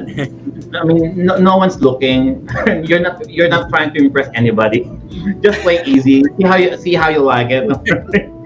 I 0.74 0.84
mean, 0.84 1.24
no, 1.24 1.36
no 1.36 1.56
one's 1.56 1.80
looking. 1.80 2.48
you're 2.84 3.00
not 3.00 3.28
you're 3.28 3.48
not 3.48 3.68
trying 3.68 3.92
to 3.94 4.04
impress 4.04 4.28
anybody. 4.34 4.90
Just 5.40 5.60
play 5.60 5.82
easy. 5.84 6.24
See 6.36 6.44
how 6.44 6.56
you 6.56 6.76
see 6.76 6.94
how 6.94 7.08
you 7.08 7.20
like 7.20 7.48
it. 7.50 7.70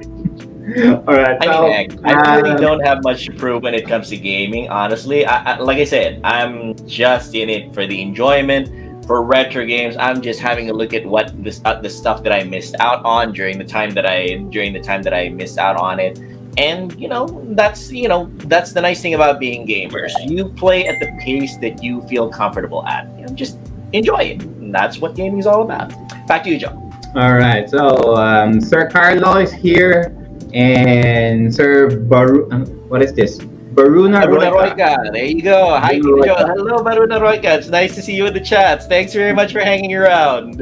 All 0.63 1.15
right. 1.15 1.37
I 1.41 1.45
so, 1.45 1.63
mean, 1.63 1.73
heck, 1.73 2.05
I 2.05 2.37
really 2.37 2.51
uh, 2.53 2.57
don't 2.57 2.81
have 2.87 3.03
much 3.03 3.27
to 3.27 3.33
prove 3.33 3.65
when 3.65 3.75
it 3.75 3.87
comes 3.87 4.09
to 4.11 4.17
gaming. 4.17 4.71
Honestly, 4.71 5.27
I, 5.27 5.55
I, 5.55 5.59
like 5.59 5.79
I 5.79 5.85
said, 5.85 6.21
I'm 6.25 6.75
just 6.87 7.35
in 7.35 7.51
it 7.51 7.75
for 7.75 7.87
the 7.87 8.01
enjoyment. 8.01 8.71
For 9.07 9.25
retro 9.25 9.67
games, 9.67 9.97
I'm 9.99 10.23
just 10.23 10.39
having 10.39 10.71
a 10.71 10.73
look 10.73 10.95
at 10.95 11.05
what 11.05 11.33
this 11.43 11.61
uh, 11.65 11.81
the 11.81 11.91
stuff 11.91 12.23
that 12.23 12.33
I 12.33 12.45
missed 12.45 12.77
out 12.79 13.05
on 13.05 13.33
during 13.33 13.59
the 13.59 13.65
time 13.65 13.91
that 13.95 14.07
I 14.07 14.37
during 14.51 14.73
the 14.73 14.81
time 14.81 15.03
that 15.03 15.13
I 15.13 15.29
missed 15.29 15.59
out 15.59 15.77
on 15.77 15.99
it. 15.99 16.21
And 16.59 16.93
you 17.01 17.09
know, 17.09 17.27
that's 17.55 17.91
you 17.91 18.09
know, 18.09 18.31
that's 18.45 18.73
the 18.73 18.81
nice 18.81 19.01
thing 19.01 19.15
about 19.15 19.41
being 19.41 19.67
gamers. 19.67 20.13
You 20.29 20.49
play 20.49 20.87
at 20.87 21.01
the 21.01 21.11
pace 21.21 21.57
that 21.59 21.83
you 21.83 22.03
feel 22.03 22.29
comfortable 22.29 22.85
at. 22.87 23.09
You 23.19 23.27
know, 23.27 23.35
just 23.35 23.59
enjoy 23.93 24.37
it. 24.37 24.43
And 24.43 24.75
that's 24.75 24.99
what 24.99 25.15
gaming 25.15 25.39
is 25.39 25.47
all 25.47 25.63
about. 25.63 25.93
Back 26.27 26.45
to 26.45 26.51
you, 26.51 26.59
Joe. 26.59 26.79
All 27.15 27.35
right. 27.35 27.69
So, 27.69 28.17
um, 28.17 28.61
Sir 28.61 28.89
Carlo 28.89 29.37
is 29.37 29.53
here, 29.53 30.17
and 30.53 31.55
Sir 31.55 32.01
Baru. 32.01 32.49
uh, 32.51 32.65
What 32.89 33.03
is 33.03 33.13
this? 33.15 33.39
Baruna 33.73 34.25
Baruna 34.25 34.53
Royka. 34.53 34.77
Royka. 34.77 35.13
There 35.13 35.25
you 35.25 35.41
go. 35.41 35.79
Hi, 35.79 35.99
Joe. 35.99 36.21
Hello, 36.23 36.79
Baruna 36.85 37.17
Royka. 37.21 37.57
It's 37.57 37.69
nice 37.69 37.95
to 37.95 38.03
see 38.03 38.15
you 38.15 38.27
in 38.27 38.35
the 38.35 38.41
chats. 38.41 38.87
Thanks 38.87 39.15
very 39.15 39.33
much 39.33 39.53
for 39.53 39.61
hanging 39.61 39.95
around. 39.95 40.57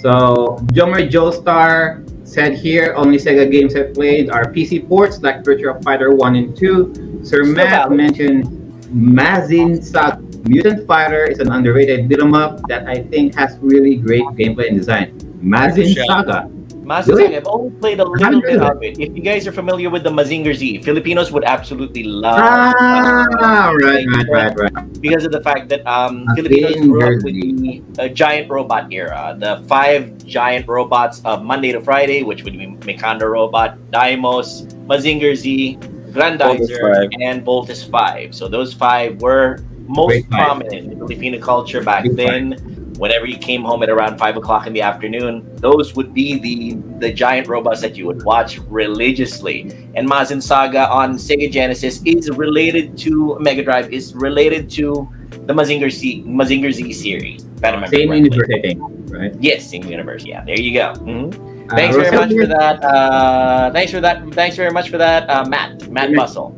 So, 0.00 0.56
Jomer 0.72 1.04
Joestar 1.08 2.00
said 2.34 2.58
here 2.58 2.92
only 2.96 3.16
Sega 3.16 3.48
games 3.48 3.76
I've 3.76 3.94
played 3.94 4.28
are 4.28 4.50
PC 4.50 4.88
ports 4.88 5.22
like 5.22 5.44
Virtua 5.44 5.80
Fighter 5.84 6.10
1 6.10 6.34
and 6.34 6.56
2. 6.56 7.22
Sir 7.22 7.44
Matt 7.44 7.92
mentioned 7.92 8.50
Mazin 8.90 9.80
Saga. 9.80 10.20
Mutant 10.42 10.84
Fighter 10.84 11.24
is 11.24 11.38
an 11.38 11.52
underrated 11.52 12.08
beat 12.08 12.18
'em 12.18 12.34
up 12.34 12.60
that 12.68 12.88
I 12.88 13.06
think 13.06 13.36
has 13.36 13.56
really 13.62 13.94
great 13.94 14.26
gameplay 14.34 14.66
and 14.66 14.76
design. 14.76 15.14
Mazin. 15.40 15.94
Saga. 15.94 16.50
Master 16.84 17.16
Really? 17.16 17.36
I've 17.36 17.46
only 17.46 17.70
played 17.80 18.00
a 18.00 18.04
little 18.04 18.40
bit 18.40 18.60
of 18.60 18.82
it. 18.82 18.98
If 19.00 19.16
you 19.16 19.22
guys 19.22 19.46
are 19.46 19.52
familiar 19.52 19.88
with 19.90 20.02
the 20.04 20.10
Mazinger 20.10 20.54
Z, 20.54 20.82
Filipinos 20.82 21.32
would 21.32 21.44
absolutely 21.44 22.04
love 22.04 22.38
Ah, 22.38 23.68
uh, 23.70 23.74
right, 23.74 24.06
right, 24.12 24.28
right, 24.28 24.54
right. 24.58 25.00
because 25.00 25.24
of 25.24 25.32
the 25.32 25.40
fact 25.40 25.68
that 25.70 25.86
um, 25.86 26.26
Mazinger 26.36 26.36
Filipinos 26.36 26.86
grew 26.86 27.02
up 27.16 27.22
with 27.24 27.34
the 27.34 27.82
uh, 27.98 28.08
giant 28.08 28.50
robot 28.50 28.92
era. 28.92 29.34
The 29.38 29.64
five 29.66 30.16
giant 30.24 30.68
robots 30.68 31.20
of 31.24 31.42
Monday 31.42 31.72
to 31.72 31.80
Friday, 31.80 32.22
which 32.22 32.42
would 32.44 32.52
be 32.58 32.66
Mikanda 32.84 33.30
Robot, 33.30 33.78
Daimos, 33.90 34.68
Mazinger 34.86 35.34
Z, 35.34 35.78
Grendizer, 36.12 37.08
5. 37.10 37.10
and 37.22 37.44
Voltes 37.44 37.82
5. 37.88 38.34
So 38.34 38.46
those 38.48 38.72
five 38.74 39.20
were 39.20 39.58
most 39.88 40.08
Great 40.08 40.26
five. 40.30 40.46
prominent 40.46 40.92
in 40.92 40.98
Filipino 40.98 41.38
culture 41.40 41.82
back 41.82 42.04
Big 42.04 42.16
then. 42.16 42.73
Whenever 42.98 43.26
you 43.26 43.36
came 43.38 43.62
home 43.64 43.82
at 43.82 43.88
around 43.90 44.18
five 44.18 44.36
o'clock 44.36 44.66
in 44.66 44.72
the 44.72 44.80
afternoon, 44.82 45.44
those 45.56 45.94
would 45.96 46.14
be 46.14 46.38
the 46.38 46.74
the 47.00 47.12
giant 47.12 47.48
robots 47.48 47.80
that 47.80 47.96
you 47.96 48.06
would 48.06 48.22
watch 48.24 48.58
religiously. 48.68 49.70
And 49.96 50.08
Mazin 50.08 50.40
Saga 50.40 50.88
on 50.88 51.16
Sega 51.16 51.50
Genesis 51.50 52.00
is 52.04 52.30
related 52.30 52.96
to 52.98 53.36
Mega 53.40 53.62
Drive, 53.64 53.92
is 53.92 54.14
related 54.14 54.70
to 54.78 55.08
the 55.46 55.52
Mazinger 55.52 55.90
Z 55.90 56.22
Mazinger 56.26 56.72
Z 56.72 56.92
series. 56.92 57.44
If 57.56 57.64
I 57.64 57.70
remember 57.70 57.96
Same 57.96 58.08
correctly. 58.08 58.28
universe, 58.30 58.48
I 58.54 58.60
think, 58.60 58.82
right? 59.10 59.32
Yes, 59.40 59.68
same 59.68 59.84
universe. 59.84 60.24
Yeah, 60.24 60.44
there 60.44 60.58
you 60.60 60.72
go. 60.78 60.92
Mhm. 61.02 61.34
Uh, 61.72 61.76
Thanks 61.76 61.96
very 61.96 62.16
much 62.16 62.30
for 62.32 62.46
that. 62.46 62.84
Uh, 62.84 63.70
thanks 63.72 63.90
for 63.90 64.00
that. 64.00 64.22
Thanks 64.34 64.54
very 64.56 64.70
much 64.70 64.88
for 64.90 64.98
that, 64.98 65.28
uh, 65.30 65.44
Matt. 65.46 65.88
Matt 65.90 66.10
Yeah. 66.10 66.16
Bustle. 66.18 66.54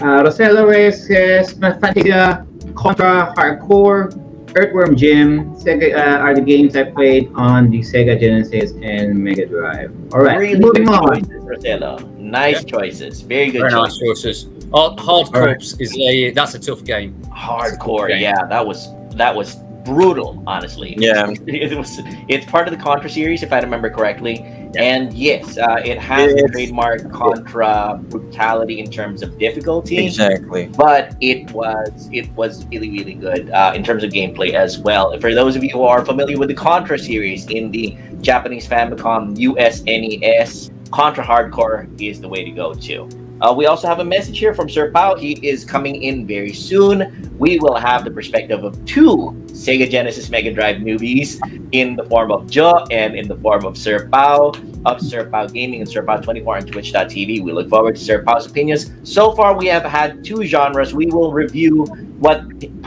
Uh, 0.00 0.22
Rosella 0.24 0.64
Reyes 0.66 1.06
says 1.06 1.52
Fantasia, 1.52 2.46
Contra, 2.74 3.34
Hardcore, 3.36 4.08
Earthworm 4.56 4.96
Jim, 4.96 5.54
Sega 5.56 5.94
uh, 5.94 6.18
are 6.18 6.34
the 6.34 6.40
games 6.40 6.74
I 6.76 6.84
played 6.90 7.30
on 7.34 7.70
the 7.70 7.80
Sega 7.80 8.18
Genesis 8.18 8.72
and 8.82 9.16
Mega 9.16 9.46
Drive. 9.46 9.92
All 10.12 10.20
right, 10.22 10.38
Really 10.38 10.58
moving 10.58 10.84
good 10.84 10.94
on. 10.94 11.14
choices, 11.22 11.44
Rosello. 11.44 12.16
Nice 12.18 12.64
choices. 12.64 13.20
Very 13.22 13.50
good 13.50 13.60
Very 13.60 13.72
nice 13.72 13.96
choices. 13.98 14.44
choices. 14.44 14.66
Oh, 14.72 14.94
Hard 14.96 15.00
All 15.34 15.40
right. 15.42 15.58
Corps 15.58 15.80
is 15.80 15.96
a 15.96 16.30
that's 16.30 16.54
a 16.54 16.58
tough 16.58 16.84
game. 16.84 17.14
Hardcore. 17.26 18.04
Okay. 18.04 18.20
Yeah, 18.20 18.44
that 18.46 18.64
was 18.66 18.88
that 19.16 19.34
was 19.34 19.56
brutal. 19.84 20.42
Honestly. 20.46 20.94
Yeah. 20.98 21.32
It 21.46 21.76
was. 21.76 22.00
It's 22.28 22.46
part 22.46 22.68
of 22.68 22.76
the 22.76 22.82
Contra 22.82 23.10
series, 23.10 23.42
if 23.42 23.52
I 23.52 23.60
remember 23.60 23.90
correctly. 23.90 24.59
And 24.76 25.12
yes, 25.12 25.58
uh, 25.58 25.80
it 25.84 25.98
has 25.98 26.32
It's- 26.32 26.50
trademark 26.52 27.10
Contra 27.12 28.00
brutality 28.08 28.78
in 28.80 28.90
terms 28.90 29.22
of 29.22 29.36
difficulty. 29.38 30.06
Exactly. 30.06 30.68
but 30.76 31.14
it 31.20 31.50
was 31.52 32.08
it 32.12 32.30
was 32.36 32.64
really 32.66 32.90
really 32.90 33.14
good 33.14 33.50
uh, 33.50 33.72
in 33.74 33.82
terms 33.82 34.04
of 34.04 34.10
gameplay 34.12 34.52
as 34.52 34.78
well. 34.78 35.18
For 35.20 35.34
those 35.34 35.56
of 35.56 35.64
you 35.64 35.70
who 35.70 35.82
are 35.84 36.04
familiar 36.04 36.38
with 36.38 36.48
the 36.48 36.54
Contra 36.54 36.98
series 36.98 37.46
in 37.50 37.70
the 37.70 37.96
Japanese 38.20 38.66
Famicom 38.68 39.38
US 39.38 39.82
NES, 39.86 40.70
Contra 40.90 41.24
Hard 41.24 41.52
Corps 41.52 41.88
is 41.98 42.20
the 42.20 42.28
way 42.28 42.44
to 42.44 42.50
go 42.50 42.74
too. 42.74 43.08
Uh, 43.40 43.54
we 43.56 43.64
also 43.66 43.88
have 43.88 44.00
a 44.00 44.04
message 44.04 44.38
here 44.38 44.52
from 44.54 44.68
Sir 44.68 44.90
Pao. 44.90 45.14
He 45.16 45.32
is 45.46 45.64
coming 45.64 46.02
in 46.02 46.26
very 46.26 46.52
soon. 46.52 47.19
We 47.40 47.58
will 47.58 47.76
have 47.76 48.04
the 48.04 48.10
perspective 48.10 48.64
of 48.64 48.84
two 48.84 49.34
Sega 49.46 49.90
Genesis 49.90 50.28
Mega 50.28 50.52
Drive 50.52 50.76
newbies 50.76 51.40
in 51.72 51.96
the 51.96 52.04
form 52.04 52.30
of 52.30 52.50
Jo 52.50 52.84
and 52.90 53.16
in 53.16 53.26
the 53.26 53.36
form 53.36 53.64
of 53.64 53.78
Sir 53.78 54.10
Pao 54.10 54.52
of 54.84 55.00
Sir 55.00 55.24
Pao 55.30 55.46
Gaming 55.46 55.80
and 55.80 55.88
Sir 55.88 56.02
Pao 56.02 56.18
24 56.18 56.56
on 56.58 56.62
Twitch.tv. 56.66 57.42
We 57.42 57.52
look 57.52 57.70
forward 57.70 57.96
to 57.96 58.00
Sir 58.00 58.22
Pao's 58.22 58.44
opinions. 58.44 58.92
So 59.04 59.32
far, 59.32 59.56
we 59.56 59.66
have 59.68 59.84
had 59.84 60.22
two 60.22 60.44
genres. 60.44 60.92
We 60.92 61.06
will 61.06 61.32
review 61.32 61.86
what 62.18 62.42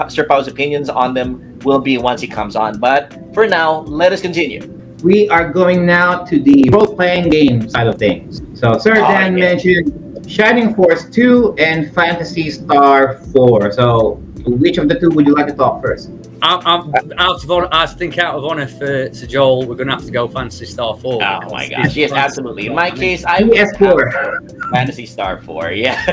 Sir 0.10 0.24
Pao's 0.28 0.48
opinions 0.48 0.88
on 0.88 1.16
them 1.16 1.58
will 1.66 1.80
be 1.80 1.98
once 1.98 2.22
he 2.22 2.28
comes 2.28 2.56
on. 2.56 2.80
But 2.80 3.18
for 3.34 3.48
now, 3.48 3.80
let 3.82 4.14
us 4.14 4.22
continue. 4.22 4.62
We 5.04 5.28
are 5.30 5.50
going 5.52 5.84
now 5.84 6.24
to 6.26 6.40
the 6.40 6.70
role-playing 6.72 7.30
game 7.30 7.68
side 7.70 7.88
of 7.88 7.98
things. 7.98 8.44
So, 8.54 8.78
Sir 8.78 8.92
Oh, 8.98 9.08
Dan 9.08 9.36
yeah. 9.36 9.46
mentioned 9.46 10.30
Shining 10.32 10.76
Force 10.76 11.10
2 11.10 11.56
and 11.58 11.92
Fantasy 11.94 12.52
Star 12.52 13.18
4. 13.34 13.72
So, 13.74 14.22
which 14.46 14.78
of 14.78 14.88
the 14.90 15.00
two 15.00 15.10
would 15.10 15.26
you 15.26 15.34
like 15.34 15.48
to 15.48 15.54
talk 15.54 15.82
first? 15.82 16.12
I'm, 16.42 16.66
I'm 16.68 17.14
out 17.18 17.44
of 17.44 17.50
honor. 17.50 17.70
I 17.72 17.86
think 17.86 18.18
out 18.18 18.36
of 18.36 18.44
honor 18.44 18.68
for 18.68 19.14
Sir 19.14 19.26
Joel, 19.26 19.66
we're 19.66 19.76
going 19.76 19.88
to 19.88 19.96
have 19.96 20.06
to 20.06 20.12
go 20.12 20.28
Phantasy 20.28 20.66
Star 20.66 20.98
Four. 20.98 21.24
Oh 21.24 21.50
my 21.50 21.70
gosh, 21.70 21.96
yes, 21.96 22.12
Phantasy 22.12 22.16
absolutely. 22.16 22.66
In 22.68 22.76
my 22.76 22.90
Star. 22.90 22.98
case, 22.98 23.26
I 23.26 23.44
would 23.44 23.58
PS4. 23.58 24.14
have 24.14 24.72
Phantasy 24.72 25.06
Star 25.06 25.42
4, 25.42 25.72
yeah. 25.72 26.06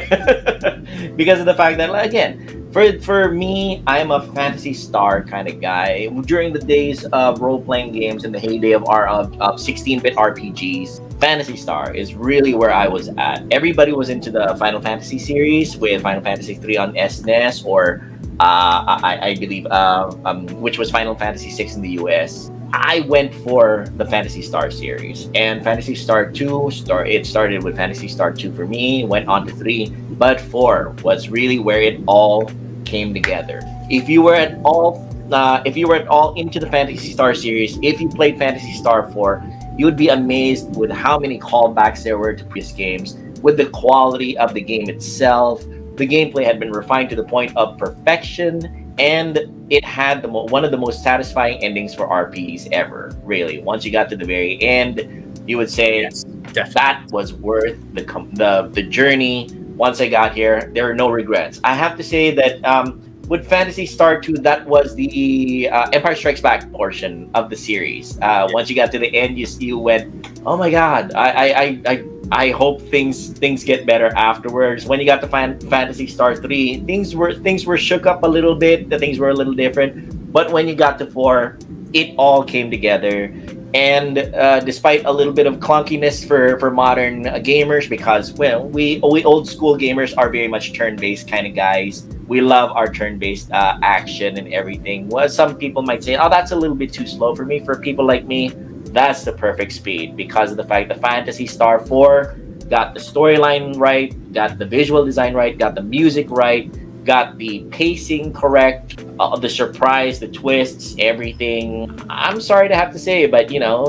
because 1.16 1.40
of 1.40 1.46
the 1.46 1.54
fact 1.54 1.78
that, 1.78 1.90
again, 2.04 2.68
for, 2.72 3.00
for 3.00 3.32
me, 3.32 3.82
I'm 3.86 4.10
a 4.10 4.20
Phantasy 4.32 4.74
Star 4.74 5.24
kind 5.24 5.48
of 5.48 5.60
guy. 5.60 6.06
During 6.26 6.52
the 6.52 6.60
days 6.60 7.04
of 7.06 7.40
role 7.40 7.60
playing 7.60 7.92
games 7.92 8.24
in 8.24 8.32
the 8.32 8.38
heyday 8.38 8.72
of, 8.72 8.86
our, 8.86 9.08
of, 9.08 9.40
of 9.40 9.58
16 9.58 10.00
bit 10.00 10.14
RPGs, 10.14 11.20
Phantasy 11.20 11.56
Star 11.56 11.92
is 11.92 12.14
really 12.14 12.54
where 12.54 12.72
I 12.72 12.86
was 12.86 13.08
at. 13.18 13.44
Everybody 13.50 13.92
was 13.92 14.08
into 14.08 14.30
the 14.30 14.54
Final 14.58 14.80
Fantasy 14.80 15.18
series 15.18 15.76
with 15.76 16.02
Final 16.02 16.22
Fantasy 16.22 16.54
3 16.54 16.76
on 16.76 16.94
SNES 16.94 17.64
or 17.64 18.09
uh, 18.40 18.98
I, 19.02 19.18
I 19.20 19.34
believe, 19.34 19.66
uh, 19.66 20.10
um, 20.24 20.46
which 20.62 20.78
was 20.78 20.90
Final 20.90 21.14
Fantasy 21.14 21.50
VI 21.50 21.74
in 21.74 21.82
the 21.82 21.90
US. 22.02 22.50
I 22.72 23.00
went 23.00 23.34
for 23.34 23.86
the 23.96 24.06
Phantasy 24.06 24.40
Star 24.40 24.70
series, 24.70 25.28
and 25.34 25.62
Phantasy 25.62 25.94
Star 25.94 26.30
2 26.30 26.70
star 26.70 27.04
it 27.04 27.26
started 27.26 27.62
with 27.62 27.76
Phantasy 27.76 28.08
Star 28.08 28.32
2 28.32 28.54
for 28.54 28.66
me, 28.66 29.04
went 29.04 29.28
on 29.28 29.46
to 29.46 29.52
3, 29.52 29.90
but 30.12 30.40
4 30.40 30.96
was 31.02 31.28
really 31.28 31.58
where 31.58 31.82
it 31.82 32.00
all 32.06 32.50
came 32.86 33.12
together. 33.12 33.60
If 33.90 34.08
you 34.08 34.22
were 34.22 34.36
at 34.36 34.58
all 34.64 35.06
uh, 35.30 35.62
if 35.66 35.76
you 35.76 35.86
were 35.86 35.96
at 35.96 36.08
all 36.08 36.34
into 36.34 36.58
the 36.58 36.66
Phantasy 36.66 37.12
Star 37.12 37.34
series, 37.34 37.78
if 37.82 38.00
you 38.00 38.08
played 38.08 38.38
Phantasy 38.38 38.72
Star 38.72 39.12
4, 39.12 39.44
you 39.76 39.84
would 39.84 39.98
be 39.98 40.08
amazed 40.08 40.74
with 40.76 40.90
how 40.90 41.18
many 41.18 41.38
callbacks 41.38 42.02
there 42.02 42.18
were 42.18 42.34
to 42.34 42.44
previous 42.44 42.72
games, 42.72 43.16
with 43.42 43.56
the 43.56 43.66
quality 43.66 44.36
of 44.38 44.54
the 44.54 44.60
game 44.60 44.88
itself, 44.88 45.64
the 46.00 46.08
gameplay 46.08 46.44
had 46.44 46.58
been 46.58 46.72
refined 46.72 47.10
to 47.10 47.14
the 47.14 47.22
point 47.22 47.54
of 47.56 47.76
perfection 47.76 48.90
and 48.98 49.38
it 49.68 49.84
had 49.84 50.22
the 50.22 50.28
mo- 50.28 50.46
one 50.46 50.64
of 50.64 50.70
the 50.70 50.76
most 50.76 51.02
satisfying 51.02 51.62
endings 51.62 51.94
for 51.94 52.08
RPs 52.08 52.68
ever 52.72 53.14
really 53.22 53.62
once 53.62 53.84
you 53.84 53.92
got 53.92 54.08
to 54.08 54.16
the 54.16 54.24
very 54.24 54.60
end 54.62 55.42
you 55.46 55.58
would 55.58 55.70
say 55.70 56.00
Yes, 56.00 56.24
that 56.54 57.04
was 57.10 57.34
worth 57.34 57.76
the 57.94 58.02
com- 58.02 58.30
the 58.32 58.70
the 58.72 58.82
journey. 58.82 59.48
Once 59.76 60.00
I 60.00 60.08
got 60.08 60.34
here 60.34 60.70
there 60.74 60.88
are 60.90 60.94
no 60.94 61.10
regrets. 61.10 61.60
I 61.64 61.74
have 61.74 61.98
to 61.98 62.02
say 62.02 62.30
that 62.34 62.64
um 62.64 63.02
with 63.28 63.46
Phantasy 63.46 63.84
Star 63.84 64.20
2 64.20 64.38
that 64.48 64.66
was 64.66 64.94
the 64.94 65.68
uh, 65.70 65.88
Empire 65.92 66.16
Strikes 66.16 66.40
Back 66.40 66.72
portion 66.72 67.30
of 67.34 67.48
the 67.50 67.56
series. 67.56 68.18
Uh, 68.20 68.48
once 68.52 68.68
you 68.70 68.74
got 68.74 68.90
to 68.92 68.98
the 68.98 69.14
end 69.14 69.38
you 69.38 69.46
you 69.58 69.78
went 69.78 70.06
oh 70.46 70.56
my 70.56 70.70
god 70.70 71.12
I 71.14 71.28
I, 71.30 71.46
I, 71.46 71.82
I 71.92 72.04
I 72.32 72.50
hope 72.50 72.80
things 72.80 73.30
things 73.30 73.64
get 73.64 73.86
better 73.86 74.12
afterwards. 74.14 74.86
When 74.86 75.00
you 75.00 75.06
got 75.06 75.20
to 75.22 75.28
fan- 75.28 75.58
Phantasy 75.68 76.06
Star 76.06 76.36
three, 76.36 76.80
things 76.86 77.16
were 77.16 77.34
things 77.34 77.66
were 77.66 77.76
shook 77.76 78.06
up 78.06 78.22
a 78.22 78.28
little 78.28 78.54
bit. 78.54 78.88
The 78.88 78.98
things 78.98 79.18
were 79.18 79.30
a 79.30 79.34
little 79.34 79.54
different. 79.54 80.32
But 80.32 80.52
when 80.52 80.68
you 80.68 80.74
got 80.74 80.98
to 81.00 81.06
four, 81.06 81.58
it 81.92 82.14
all 82.16 82.44
came 82.44 82.70
together. 82.70 83.34
And 83.74 84.18
uh, 84.18 84.60
despite 84.60 85.04
a 85.04 85.12
little 85.12 85.32
bit 85.32 85.46
of 85.46 85.56
clunkiness 85.56 86.26
for 86.26 86.58
for 86.58 86.70
modern 86.70 87.26
uh, 87.26 87.34
gamers, 87.34 87.88
because 87.88 88.32
well, 88.34 88.66
we 88.66 89.00
we 89.02 89.24
old 89.24 89.48
school 89.48 89.76
gamers 89.76 90.14
are 90.16 90.30
very 90.30 90.48
much 90.48 90.72
turn 90.72 90.96
based 90.96 91.28
kind 91.28 91.46
of 91.46 91.54
guys. 91.54 92.06
We 92.26 92.40
love 92.40 92.70
our 92.72 92.92
turn 92.92 93.18
based 93.18 93.50
uh, 93.50 93.78
action 93.82 94.38
and 94.38 94.52
everything. 94.54 95.08
Well, 95.08 95.28
some 95.28 95.56
people 95.56 95.82
might 95.82 96.02
say, 96.02 96.16
"Oh, 96.16 96.28
that's 96.28 96.50
a 96.52 96.56
little 96.56 96.76
bit 96.76 96.92
too 96.92 97.06
slow 97.06 97.34
for 97.34 97.44
me." 97.44 97.58
For 97.64 97.78
people 97.78 98.04
like 98.04 98.24
me, 98.26 98.50
that's 98.92 99.24
the 99.24 99.32
perfect 99.32 99.72
speed 99.72 100.16
because 100.16 100.50
of 100.50 100.56
the 100.56 100.64
fact 100.64 100.88
the 100.88 100.94
Phantasy 100.94 101.46
Star 101.46 101.78
4 101.78 102.36
got 102.68 102.94
the 102.94 103.00
storyline 103.00 103.76
right, 103.78 104.14
got 104.32 104.58
the 104.58 104.66
visual 104.66 105.04
design 105.04 105.34
right, 105.34 105.58
got 105.58 105.74
the 105.74 105.82
music 105.82 106.30
right, 106.30 106.70
got 107.04 107.36
the 107.38 107.64
pacing 107.70 108.32
correct, 108.32 109.04
uh, 109.18 109.36
the 109.36 109.48
surprise, 109.48 110.20
the 110.20 110.28
twists, 110.28 110.94
everything. 110.98 111.98
I'm 112.08 112.40
sorry 112.40 112.68
to 112.68 112.76
have 112.76 112.92
to 112.92 112.98
say, 112.98 113.26
but 113.26 113.50
you 113.50 113.58
know, 113.60 113.84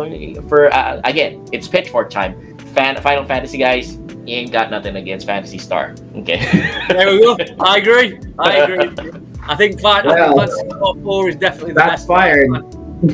for 0.47 0.73
uh, 0.73 1.01
again, 1.03 1.45
it's 1.51 1.67
Pitchfork 1.67 2.09
time. 2.09 2.57
Fan, 2.73 2.99
Final 3.01 3.25
Fantasy 3.25 3.57
guys, 3.57 3.95
you 4.25 4.35
ain't 4.37 4.51
got 4.51 4.71
nothing 4.71 4.95
against 4.95 5.25
Phantasy 5.27 5.57
Star. 5.57 5.95
Okay. 6.15 6.39
There 6.87 7.11
we 7.11 7.21
go. 7.21 7.37
I 7.59 7.77
agree. 7.77 8.19
I 8.39 8.55
agree. 8.57 9.11
I 9.43 9.55
think 9.55 9.79
Fi- 9.79 9.99
I 9.99 10.01
think 10.03 10.37
Phantasy 10.37 10.69
Star 10.69 10.95
4 10.95 11.29
is 11.29 11.35
definitely 11.35 11.73
the 11.73 11.75
That's 11.75 12.01
best. 12.03 12.07
fired. 12.07 12.47
yeah, 12.51 12.80
All 13.01 13.07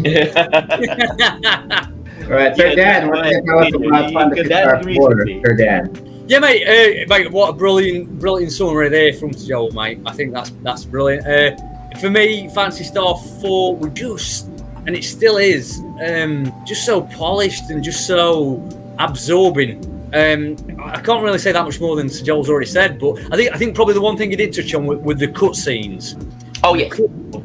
right, 2.34 2.56
Sir 2.58 2.68
Yeah, 2.68 2.76
Dan, 2.76 3.08
what 3.10 3.24
can 3.24 3.32
you 3.32 3.42
tell 3.46 3.60
us 3.60 3.74
about 3.74 4.10
You- 4.10 4.14
Phantasy 4.14 4.42
you- 4.42 4.50
that 4.50 4.64
Star 4.64 4.76
agrees 4.80 4.98
4. 4.98 5.26
Sir 5.46 5.56
Dan? 5.56 5.90
mate, 6.42 6.68
uh, 6.68 7.06
mate. 7.08 7.32
What 7.32 7.50
a 7.52 7.54
brilliant, 7.54 8.20
brilliant 8.20 8.52
summary 8.52 8.90
there 8.90 9.14
from 9.14 9.34
Joel, 9.34 9.72
mate. 9.72 10.00
I 10.06 10.12
think 10.12 10.34
that's 10.34 10.52
that's 10.62 10.84
brilliant. 10.84 11.26
Uh, 11.26 11.52
for 12.00 12.10
me, 12.10 12.50
Phantasy 12.54 12.84
Star 12.84 13.18
4 13.40 13.78
was 13.78 13.92
just, 13.94 14.50
and 14.86 14.96
it 14.96 15.06
still 15.06 15.38
is, 15.38 15.80
um, 16.06 16.52
just 16.66 16.86
so 16.86 17.02
polished 17.02 17.70
and 17.70 17.82
just 17.82 18.06
so 18.06 18.62
absorbing. 19.00 19.86
Um, 20.14 20.58
I 20.84 21.00
can't 21.00 21.24
really 21.24 21.38
say 21.40 21.54
that 21.54 21.64
much 21.64 21.80
more 21.80 21.96
than 21.96 22.10
Sir 22.10 22.26
Joel's 22.26 22.50
already 22.50 22.66
said, 22.68 23.00
but 23.00 23.18
I 23.32 23.38
think 23.38 23.54
I 23.54 23.58
think 23.58 23.74
probably 23.74 23.94
the 23.94 24.02
one 24.02 24.18
thing 24.18 24.32
he 24.32 24.36
did 24.36 24.54
touch 24.54 24.74
on 24.74 24.86
with, 24.86 25.00
with 25.00 25.20
the 25.20 25.28
cutscenes 25.30 26.16
oh 26.64 26.74
yeah, 26.76 26.90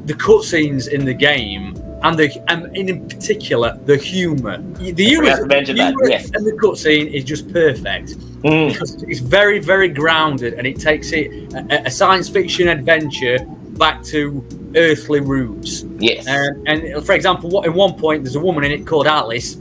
the 0.07 0.15
cutscenes 0.15 0.89
in 0.89 1.05
the 1.05 1.13
game 1.13 1.75
and 2.03 2.19
the 2.19 2.45
and 2.49 2.77
in 2.77 3.09
particular 3.09 3.79
the 3.85 3.97
humor. 3.97 4.59
The 4.79 4.93
humor, 4.93 5.37
forgot 5.37 5.37
to 5.37 5.47
mention 5.47 5.77
that, 5.77 5.95
humor 5.95 6.09
yes. 6.09 6.31
and 6.35 6.47
the 6.47 6.53
cutscene 6.53 7.13
is 7.13 7.25
just 7.25 7.53
perfect 7.53 8.17
Mm. 8.43 8.73
because 8.73 9.05
it's 9.05 9.21
very 9.21 9.61
very 9.61 9.87
grounded 9.87 10.55
and 10.55 10.67
it 10.67 10.81
takes 10.81 11.13
it 11.13 11.53
a, 11.55 11.87
a 11.87 11.91
science 11.91 12.29
fiction 12.29 12.67
adventure 12.67 13.39
back 13.79 14.03
to 14.05 14.45
earthly 14.75 15.21
roots. 15.21 15.85
Yes. 15.99 16.27
Um, 16.27 16.65
and 16.67 17.05
for 17.07 17.13
example, 17.13 17.51
what 17.51 17.67
in 17.67 17.75
one 17.75 17.95
point 17.95 18.25
there's 18.25 18.35
a 18.35 18.41
woman 18.41 18.65
in 18.65 18.73
it 18.73 18.87
called 18.87 19.07
Alice, 19.07 19.55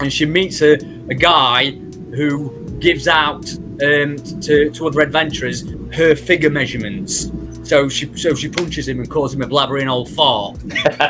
and 0.00 0.12
she 0.12 0.26
meets 0.26 0.62
a, 0.62 0.74
a 1.08 1.14
guy 1.14 1.70
who 2.16 2.50
gives 2.80 3.06
out 3.06 3.48
um, 3.82 4.16
to 4.42 4.70
to 4.70 4.86
other 4.86 5.00
adventurers 5.00 5.64
her 5.92 6.14
figure 6.14 6.50
measurements. 6.50 7.30
So 7.64 7.88
she 7.88 8.14
so 8.16 8.34
she 8.34 8.48
punches 8.48 8.86
him 8.88 8.98
and 9.00 9.10
calls 9.10 9.34
him 9.34 9.42
a 9.42 9.46
blabbering 9.46 9.88
old 9.90 10.10
fart. 10.10 10.58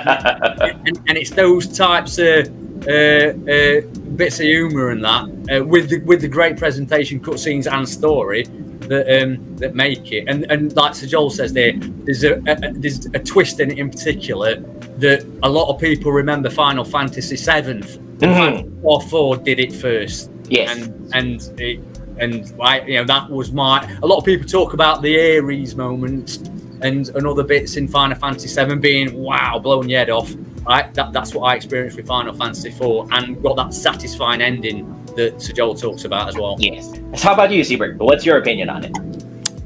and, 0.86 1.00
and 1.08 1.18
it's 1.18 1.30
those 1.30 1.66
types 1.66 2.18
of 2.18 2.46
uh, 2.86 3.32
uh, 3.50 3.80
bits 4.16 4.38
of 4.40 4.46
humour 4.46 4.90
and 4.90 5.02
that 5.04 5.24
uh, 5.60 5.64
with 5.64 5.90
the 5.90 6.00
with 6.00 6.20
the 6.20 6.28
great 6.28 6.56
presentation, 6.56 7.18
cutscenes, 7.20 7.70
and 7.70 7.88
story 7.88 8.44
that 8.88 9.22
um, 9.22 9.56
that 9.56 9.74
make 9.74 10.12
it. 10.12 10.28
And 10.28 10.50
and 10.50 10.74
like 10.76 10.94
Sir 10.94 11.06
Joel 11.06 11.30
says 11.30 11.52
there, 11.52 11.72
there's 12.04 12.24
a, 12.24 12.34
a 12.46 12.72
there's 12.72 13.06
a 13.06 13.18
twist 13.18 13.58
in 13.60 13.70
it 13.70 13.78
in 13.78 13.90
particular 13.90 14.56
that 14.98 15.26
a 15.42 15.48
lot 15.48 15.68
of 15.74 15.80
people 15.80 16.12
remember 16.12 16.50
Final 16.50 16.84
Fantasy 16.84 17.36
Seventh. 17.36 17.98
Mhm. 18.18 18.70
Or 18.84 19.00
four 19.00 19.36
did 19.36 19.58
it 19.58 19.72
first, 19.72 20.30
Yes. 20.48 20.70
and 20.76 21.14
and 21.14 21.60
it, 21.60 21.80
and 22.18 22.52
I 22.60 22.80
you 22.82 22.94
know 22.94 23.04
that 23.04 23.30
was 23.30 23.52
my. 23.52 23.82
A 24.02 24.06
lot 24.06 24.18
of 24.18 24.24
people 24.24 24.46
talk 24.46 24.74
about 24.74 25.02
the 25.02 25.16
Aeris 25.16 25.74
moment 25.74 26.48
and 26.82 27.08
and 27.08 27.26
other 27.26 27.42
bits 27.42 27.76
in 27.76 27.88
Final 27.88 28.16
Fantasy 28.16 28.48
Seven 28.48 28.80
being 28.80 29.14
wow, 29.14 29.58
blowing 29.58 29.88
your 29.88 30.00
head 30.00 30.10
off. 30.10 30.34
I, 30.66 30.88
that, 30.94 31.12
that's 31.12 31.34
what 31.34 31.42
I 31.42 31.56
experienced 31.56 31.96
with 31.96 32.06
Final 32.06 32.34
Fantasy 32.34 32.70
Four, 32.70 33.06
and 33.12 33.42
got 33.42 33.56
that 33.56 33.74
satisfying 33.74 34.40
ending 34.40 34.90
that 35.16 35.40
Sir 35.40 35.52
Joel 35.52 35.74
talks 35.74 36.04
about 36.04 36.28
as 36.28 36.36
well. 36.36 36.56
Yes. 36.58 36.90
So 37.16 37.28
how 37.28 37.34
about 37.34 37.50
you, 37.50 37.62
Seabird? 37.62 37.98
What's 37.98 38.24
your 38.24 38.38
opinion 38.38 38.70
on 38.70 38.84
it? 38.84 38.96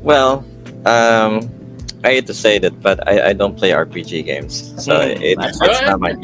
Well, 0.03 0.45
um, 0.87 1.49
I 2.05 2.15
hate 2.15 2.27
to 2.27 2.35
say 2.35 2.59
that, 2.59 2.81
but 2.81 3.07
I, 3.09 3.31
I 3.31 3.33
don't 3.33 3.57
play 3.57 3.71
RPG 3.71 4.25
games, 4.25 4.73
so 4.83 4.93
Mm, 4.93 5.21
it, 5.21 5.39
that's 5.39 5.59
it's 5.61 5.81
not 5.83 6.01
my 6.01 6.15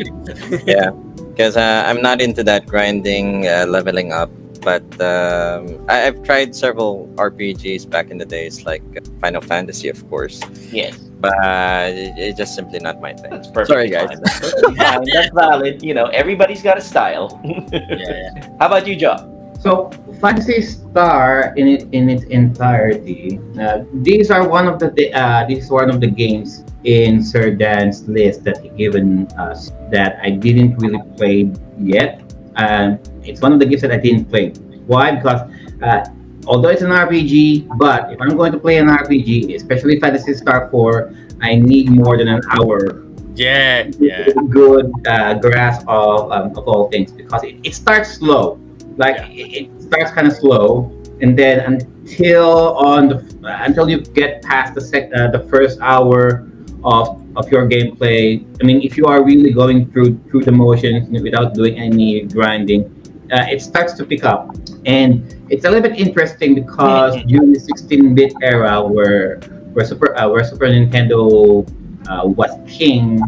yeah. 0.67 0.91
Because 0.91 1.57
uh, 1.57 1.85
I'm 1.87 2.01
not 2.01 2.21
into 2.21 2.45
that 2.45 2.67
grinding, 2.67 3.49
uh, 3.49 3.67
leveling 3.69 4.13
up. 4.13 4.31
But 4.65 4.83
um, 5.01 5.85
I, 5.89 6.07
I've 6.07 6.23
tried 6.23 6.57
several 6.57 7.07
RPGs 7.17 7.89
back 7.89 8.11
in 8.11 8.17
the 8.17 8.25
days, 8.25 8.65
like 8.65 8.83
Final 9.21 9.43
Fantasy, 9.43 9.89
of 9.89 10.09
course. 10.09 10.41
Yes. 10.73 10.97
But 11.21 11.91
it, 11.91 12.15
it's 12.17 12.39
just 12.39 12.55
simply 12.55 12.81
not 12.81 13.01
my 13.01 13.13
thing. 13.13 13.31
That's 13.31 13.49
perfectly 13.49 13.75
Sorry, 13.75 13.91
guys. 13.91 14.09
fine. 14.09 14.23
That's. 14.23 15.11
That's 15.13 15.35
valid. 15.35 15.83
You 15.83 15.93
know, 15.95 16.07
everybody's 16.07 16.63
got 16.63 16.79
a 16.79 16.81
style. 16.81 17.39
yeah. 17.45 18.49
How 18.59 18.67
about 18.67 18.87
you, 18.87 18.97
Joe? 18.97 19.31
So, 19.61 19.91
Phantasy 20.21 20.61
Star 20.61 21.55
in 21.57 21.69
it 21.69 21.89
in 21.93 22.11
its 22.11 22.25
entirety. 22.25 23.41
Uh, 23.59 23.85
these 24.05 24.31
are 24.31 24.47
one 24.47 24.69
of 24.69 24.79
the 24.79 24.93
uh, 25.13 25.47
this 25.49 25.65
is 25.65 25.71
one 25.71 25.89
of 25.89 26.01
the 26.01 26.07
games 26.09 26.65
in 26.85 27.23
Sir 27.23 27.55
Dan's 27.55 28.07
list 28.09 28.45
that 28.45 28.61
he 28.61 28.69
given 28.71 29.27
us 29.39 29.73
that 29.91 30.19
I 30.23 30.31
didn't 30.31 30.77
really 30.77 31.01
play 31.17 31.51
yet. 31.79 32.21
And 32.57 33.01
it's 33.27 33.41
one 33.41 33.53
of 33.53 33.59
the 33.59 33.67
gifts 33.67 33.83
that 33.83 33.93
I 33.93 33.99
didn't 33.99 34.27
play. 34.27 34.51
Why? 34.87 35.13
Because 35.17 35.51
uh, 35.83 36.05
although 36.47 36.69
it's 36.69 36.83
an 36.83 36.91
RPG, 36.91 37.77
but 37.79 38.13
if 38.13 38.21
I'm 38.21 38.37
going 38.37 38.53
to 38.53 38.59
play 38.59 38.79
an 38.79 38.89
RPG, 38.89 39.55
especially 39.55 40.01
Phantasy 40.01 40.35
Star 40.35 40.69
4, 40.71 41.13
I 41.41 41.57
need 41.57 41.91
more 41.91 42.17
than 42.17 42.29
an 42.29 42.43
hour 42.51 43.05
Yeah, 43.35 43.91
yeah. 43.99 44.29
good 44.49 44.93
uh, 45.07 45.35
grasp 45.35 45.87
of, 45.89 46.31
um, 46.31 46.57
of 46.57 46.69
all 46.69 46.89
things 46.91 47.13
because 47.13 47.43
it, 47.45 47.57
it 47.65 47.75
starts 47.75 48.13
slow 48.15 48.61
like 48.97 49.17
it, 49.31 49.67
it 49.67 49.83
starts 49.83 50.13
kind 50.13 50.27
of 50.27 50.33
slow 50.35 50.91
and 51.21 51.37
then 51.39 51.61
until 51.61 52.77
on 52.79 53.09
the 53.09 53.19
until 53.65 53.89
you 53.91 54.01
get 54.01 54.43
past 54.43 54.75
the 54.75 54.81
sec, 54.81 55.11
uh, 55.15 55.31
the 55.31 55.41
first 55.51 55.81
hour 55.81 56.47
of 56.85 57.21
of 57.37 57.51
your 57.51 57.69
gameplay 57.69 58.45
i 58.61 58.65
mean 58.65 58.81
if 58.83 58.97
you 58.97 59.07
are 59.07 59.25
really 59.25 59.53
going 59.53 59.91
through 59.91 60.17
through 60.31 60.45
the 60.45 60.53
motions 60.53 61.09
without 61.23 61.55
doing 61.55 61.77
any 61.77 62.23
grinding 62.23 62.87
uh, 63.35 63.47
it 63.51 63.61
starts 63.61 63.93
to 63.95 64.05
pick 64.05 64.25
up 64.25 64.55
and 64.87 65.35
it's 65.51 65.65
a 65.65 65.71
little 65.71 65.83
bit 65.89 65.99
interesting 65.99 66.55
because 66.55 67.15
during 67.27 67.53
the 67.53 67.59
16-bit 67.59 68.33
era 68.43 68.83
where 68.83 69.41
where 69.75 69.85
super 69.85 70.17
uh, 70.17 70.29
where 70.29 70.45
super 70.45 70.67
nintendo 70.67 71.67
uh, 72.09 72.23
was 72.25 72.51
king 72.71 73.19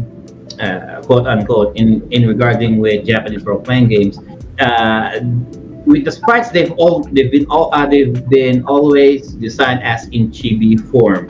uh, 0.59 1.01
quote 1.05 1.27
unquote 1.27 1.75
in 1.77 2.07
in 2.11 2.27
regarding 2.27 2.79
with 2.79 3.05
Japanese 3.05 3.43
role 3.43 3.59
playing 3.59 3.87
games. 3.87 4.19
Uh, 4.59 5.19
with 5.85 6.03
the 6.03 6.11
sprites, 6.11 6.49
they've 6.49 6.71
all 6.73 7.03
they've 7.13 7.31
been 7.31 7.45
all 7.47 7.73
uh, 7.73 7.85
they've 7.85 8.27
been 8.29 8.63
always 8.65 9.33
designed 9.33 9.83
as 9.83 10.07
in 10.09 10.31
chibi 10.31 10.75
form. 10.91 11.27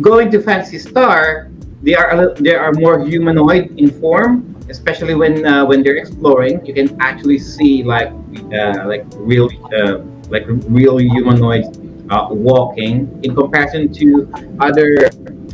Going 0.00 0.30
to 0.30 0.40
Phantasy 0.40 0.78
Star, 0.78 1.50
they 1.82 1.94
are 1.94 2.12
a 2.12 2.16
little, 2.16 2.34
they 2.36 2.54
are 2.54 2.72
more 2.72 3.04
humanoid 3.04 3.76
in 3.76 3.90
form, 3.90 4.54
especially 4.68 5.14
when 5.14 5.44
uh, 5.46 5.64
when 5.64 5.82
they're 5.82 5.96
exploring. 5.96 6.64
You 6.64 6.74
can 6.74 7.00
actually 7.00 7.38
see 7.38 7.82
like 7.82 8.12
uh, 8.52 8.86
like 8.86 9.04
real 9.16 9.48
uh, 9.72 9.98
like 10.28 10.44
real 10.68 10.98
humanoids 10.98 11.68
uh, 12.10 12.28
walking 12.30 13.08
in 13.22 13.34
comparison 13.34 13.92
to 13.92 14.28
other 14.60 15.06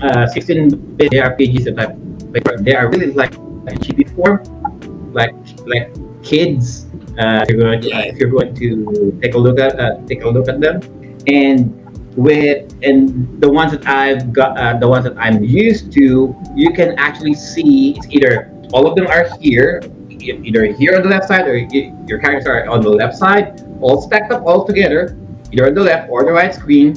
uh, 0.02 0.26
16-bit 0.30 1.12
RPGs 1.12 1.64
that 1.64 1.78
I've 1.78 1.94
played. 2.30 2.64
They 2.64 2.74
are 2.74 2.90
really 2.90 3.12
like 3.12 3.32
chibi 3.82 4.06
form, 4.14 4.42
like 5.12 5.34
like 5.66 5.94
kids. 6.22 6.86
Uh, 7.18 7.46
if 7.46 7.48
you're 7.48 7.60
going 7.60 7.80
to, 7.80 7.90
if 7.90 8.16
you're 8.18 8.30
going 8.30 8.54
to 8.54 9.18
take 9.22 9.34
a 9.34 9.38
look 9.38 9.58
at 9.58 9.78
uh, 9.78 9.98
take 10.06 10.24
a 10.24 10.28
look 10.28 10.48
at 10.48 10.60
them, 10.60 10.82
and 11.26 11.70
with 12.16 12.74
and 12.82 13.40
the 13.40 13.50
ones 13.50 13.72
that 13.72 13.86
I've 13.86 14.32
got, 14.32 14.58
uh, 14.58 14.78
the 14.78 14.88
ones 14.88 15.04
that 15.04 15.16
I'm 15.18 15.42
used 15.42 15.92
to, 15.92 16.34
you 16.54 16.72
can 16.72 16.98
actually 16.98 17.34
see 17.34 17.94
it's 17.96 18.06
either 18.10 18.53
all 18.74 18.88
of 18.88 18.96
them 18.96 19.06
are 19.06 19.24
here, 19.38 19.80
either 20.10 20.66
here 20.66 20.96
on 20.96 21.02
the 21.02 21.08
left 21.08 21.28
side 21.28 21.46
or 21.46 21.56
your 21.56 22.18
characters 22.18 22.46
are 22.46 22.66
on 22.68 22.82
the 22.82 22.90
left 22.90 23.16
side, 23.16 23.62
all 23.80 24.02
stacked 24.02 24.32
up 24.32 24.42
all 24.44 24.66
together, 24.66 25.16
either 25.52 25.68
on 25.68 25.74
the 25.74 25.80
left 25.80 26.10
or 26.10 26.24
the 26.24 26.32
right 26.32 26.52
screen. 26.52 26.90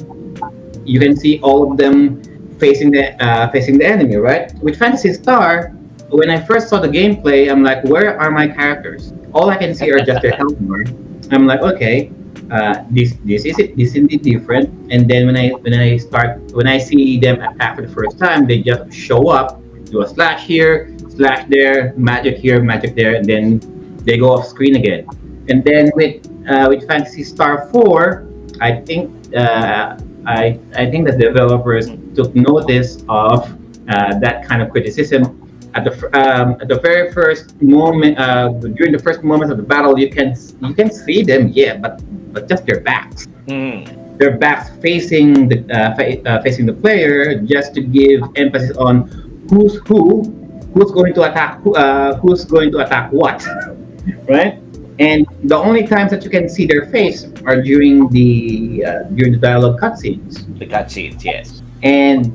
You 0.84 0.98
can 0.98 1.16
see 1.16 1.38
all 1.40 1.70
of 1.70 1.78
them 1.78 2.20
facing 2.58 2.90
the 2.90 3.14
uh, 3.22 3.48
facing 3.50 3.78
the 3.78 3.86
enemy, 3.86 4.16
right? 4.16 4.52
With 4.58 4.76
Phantasy 4.76 5.12
Star, 5.14 5.70
when 6.10 6.30
I 6.30 6.40
first 6.40 6.68
saw 6.68 6.80
the 6.80 6.88
gameplay, 6.88 7.48
I'm 7.48 7.62
like, 7.62 7.84
where 7.84 8.18
are 8.18 8.30
my 8.32 8.48
characters? 8.48 9.12
All 9.32 9.48
I 9.48 9.56
can 9.56 9.72
see 9.72 9.88
are 9.92 10.00
just 10.00 10.20
their 10.22 10.36
health 10.40 10.58
bar. 10.58 10.82
I'm 11.30 11.46
like, 11.46 11.60
okay, 11.60 12.10
uh, 12.50 12.82
this 12.90 13.14
this 13.22 13.44
is 13.44 13.56
it. 13.58 13.76
This 13.76 13.90
is 13.90 13.96
indeed 14.02 14.22
different. 14.22 14.66
And 14.90 15.08
then 15.08 15.26
when 15.26 15.36
I 15.36 15.50
when 15.50 15.74
I 15.74 15.96
start 15.98 16.42
when 16.58 16.66
I 16.66 16.78
see 16.78 17.20
them 17.20 17.40
attack 17.40 17.76
for 17.76 17.86
the 17.86 17.92
first 17.92 18.18
time, 18.18 18.48
they 18.48 18.62
just 18.62 18.90
show 18.90 19.28
up, 19.28 19.62
do 19.90 20.02
a 20.02 20.08
slash 20.08 20.46
here, 20.46 20.94
slash 21.10 21.46
there, 21.48 21.94
magic 21.96 22.36
here, 22.38 22.62
magic 22.62 22.94
there, 22.94 23.16
and 23.16 23.24
then 23.24 23.60
they 24.04 24.18
go 24.18 24.32
off 24.32 24.46
screen 24.46 24.76
again. 24.76 25.06
And 25.48 25.64
then 25.64 25.90
with 25.94 26.26
uh, 26.48 26.66
with 26.68 26.86
Phantasy 26.86 27.24
Star 27.24 27.68
Four, 27.70 28.28
I 28.60 28.80
think 28.80 29.34
uh, 29.34 29.98
I 30.26 30.58
I 30.76 30.90
think 30.90 31.08
the 31.08 31.16
developers 31.16 31.88
took 32.14 32.34
notice 32.34 33.02
of 33.08 33.48
uh, 33.88 34.18
that 34.18 34.46
kind 34.46 34.62
of 34.62 34.70
criticism. 34.70 35.44
At 35.74 35.84
the 35.84 35.92
um, 36.16 36.56
at 36.60 36.68
the 36.68 36.80
very 36.80 37.12
first 37.12 37.60
moment, 37.60 38.18
uh, 38.18 38.48
during 38.48 38.92
the 38.92 38.98
first 38.98 39.22
moments 39.22 39.52
of 39.52 39.58
the 39.58 39.62
battle, 39.62 39.98
you 39.98 40.10
can 40.10 40.34
you 40.60 40.74
can 40.74 40.90
see 40.90 41.22
them, 41.22 41.48
yeah, 41.48 41.76
but 41.76 42.00
but 42.32 42.48
just 42.48 42.64
their 42.66 42.80
backs. 42.80 43.26
Mm. 43.46 44.18
Their 44.18 44.36
backs 44.36 44.70
facing 44.80 45.48
the 45.48 45.58
uh, 45.70 45.94
fa- 45.94 46.20
uh, 46.28 46.42
facing 46.42 46.66
the 46.66 46.72
player, 46.72 47.38
just 47.40 47.74
to 47.74 47.80
give 47.82 48.22
emphasis 48.36 48.76
on 48.76 49.27
who's 49.50 49.80
who, 49.86 50.22
who's 50.74 50.90
going 50.92 51.14
to 51.14 51.22
attack, 51.30 51.60
uh, 51.74 52.14
who's 52.16 52.44
going 52.44 52.70
to 52.72 52.78
attack 52.78 53.12
what, 53.12 53.44
right? 54.28 54.60
And 54.98 55.26
the 55.44 55.56
only 55.56 55.86
times 55.86 56.10
that 56.10 56.24
you 56.24 56.30
can 56.30 56.48
see 56.48 56.66
their 56.66 56.86
face 56.86 57.26
are 57.46 57.62
during 57.62 58.08
the 58.08 58.84
uh, 58.84 59.02
during 59.14 59.32
the 59.32 59.38
dialogue 59.38 59.80
cutscenes. 59.80 60.58
The 60.58 60.66
cutscenes, 60.66 61.22
yes. 61.24 61.62
And 61.82 62.26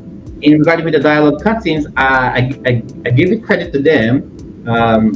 in 0.41 0.59
regard 0.59 0.83
with 0.83 0.93
the 0.93 0.99
dialogue 0.99 1.41
cutscenes, 1.43 1.87
uh, 1.87 1.91
I, 1.97 2.59
I, 2.65 2.83
I 3.05 3.09
give 3.11 3.31
it 3.31 3.43
credit 3.43 3.73
to 3.73 3.79
them. 3.81 4.67
Um, 4.67 5.11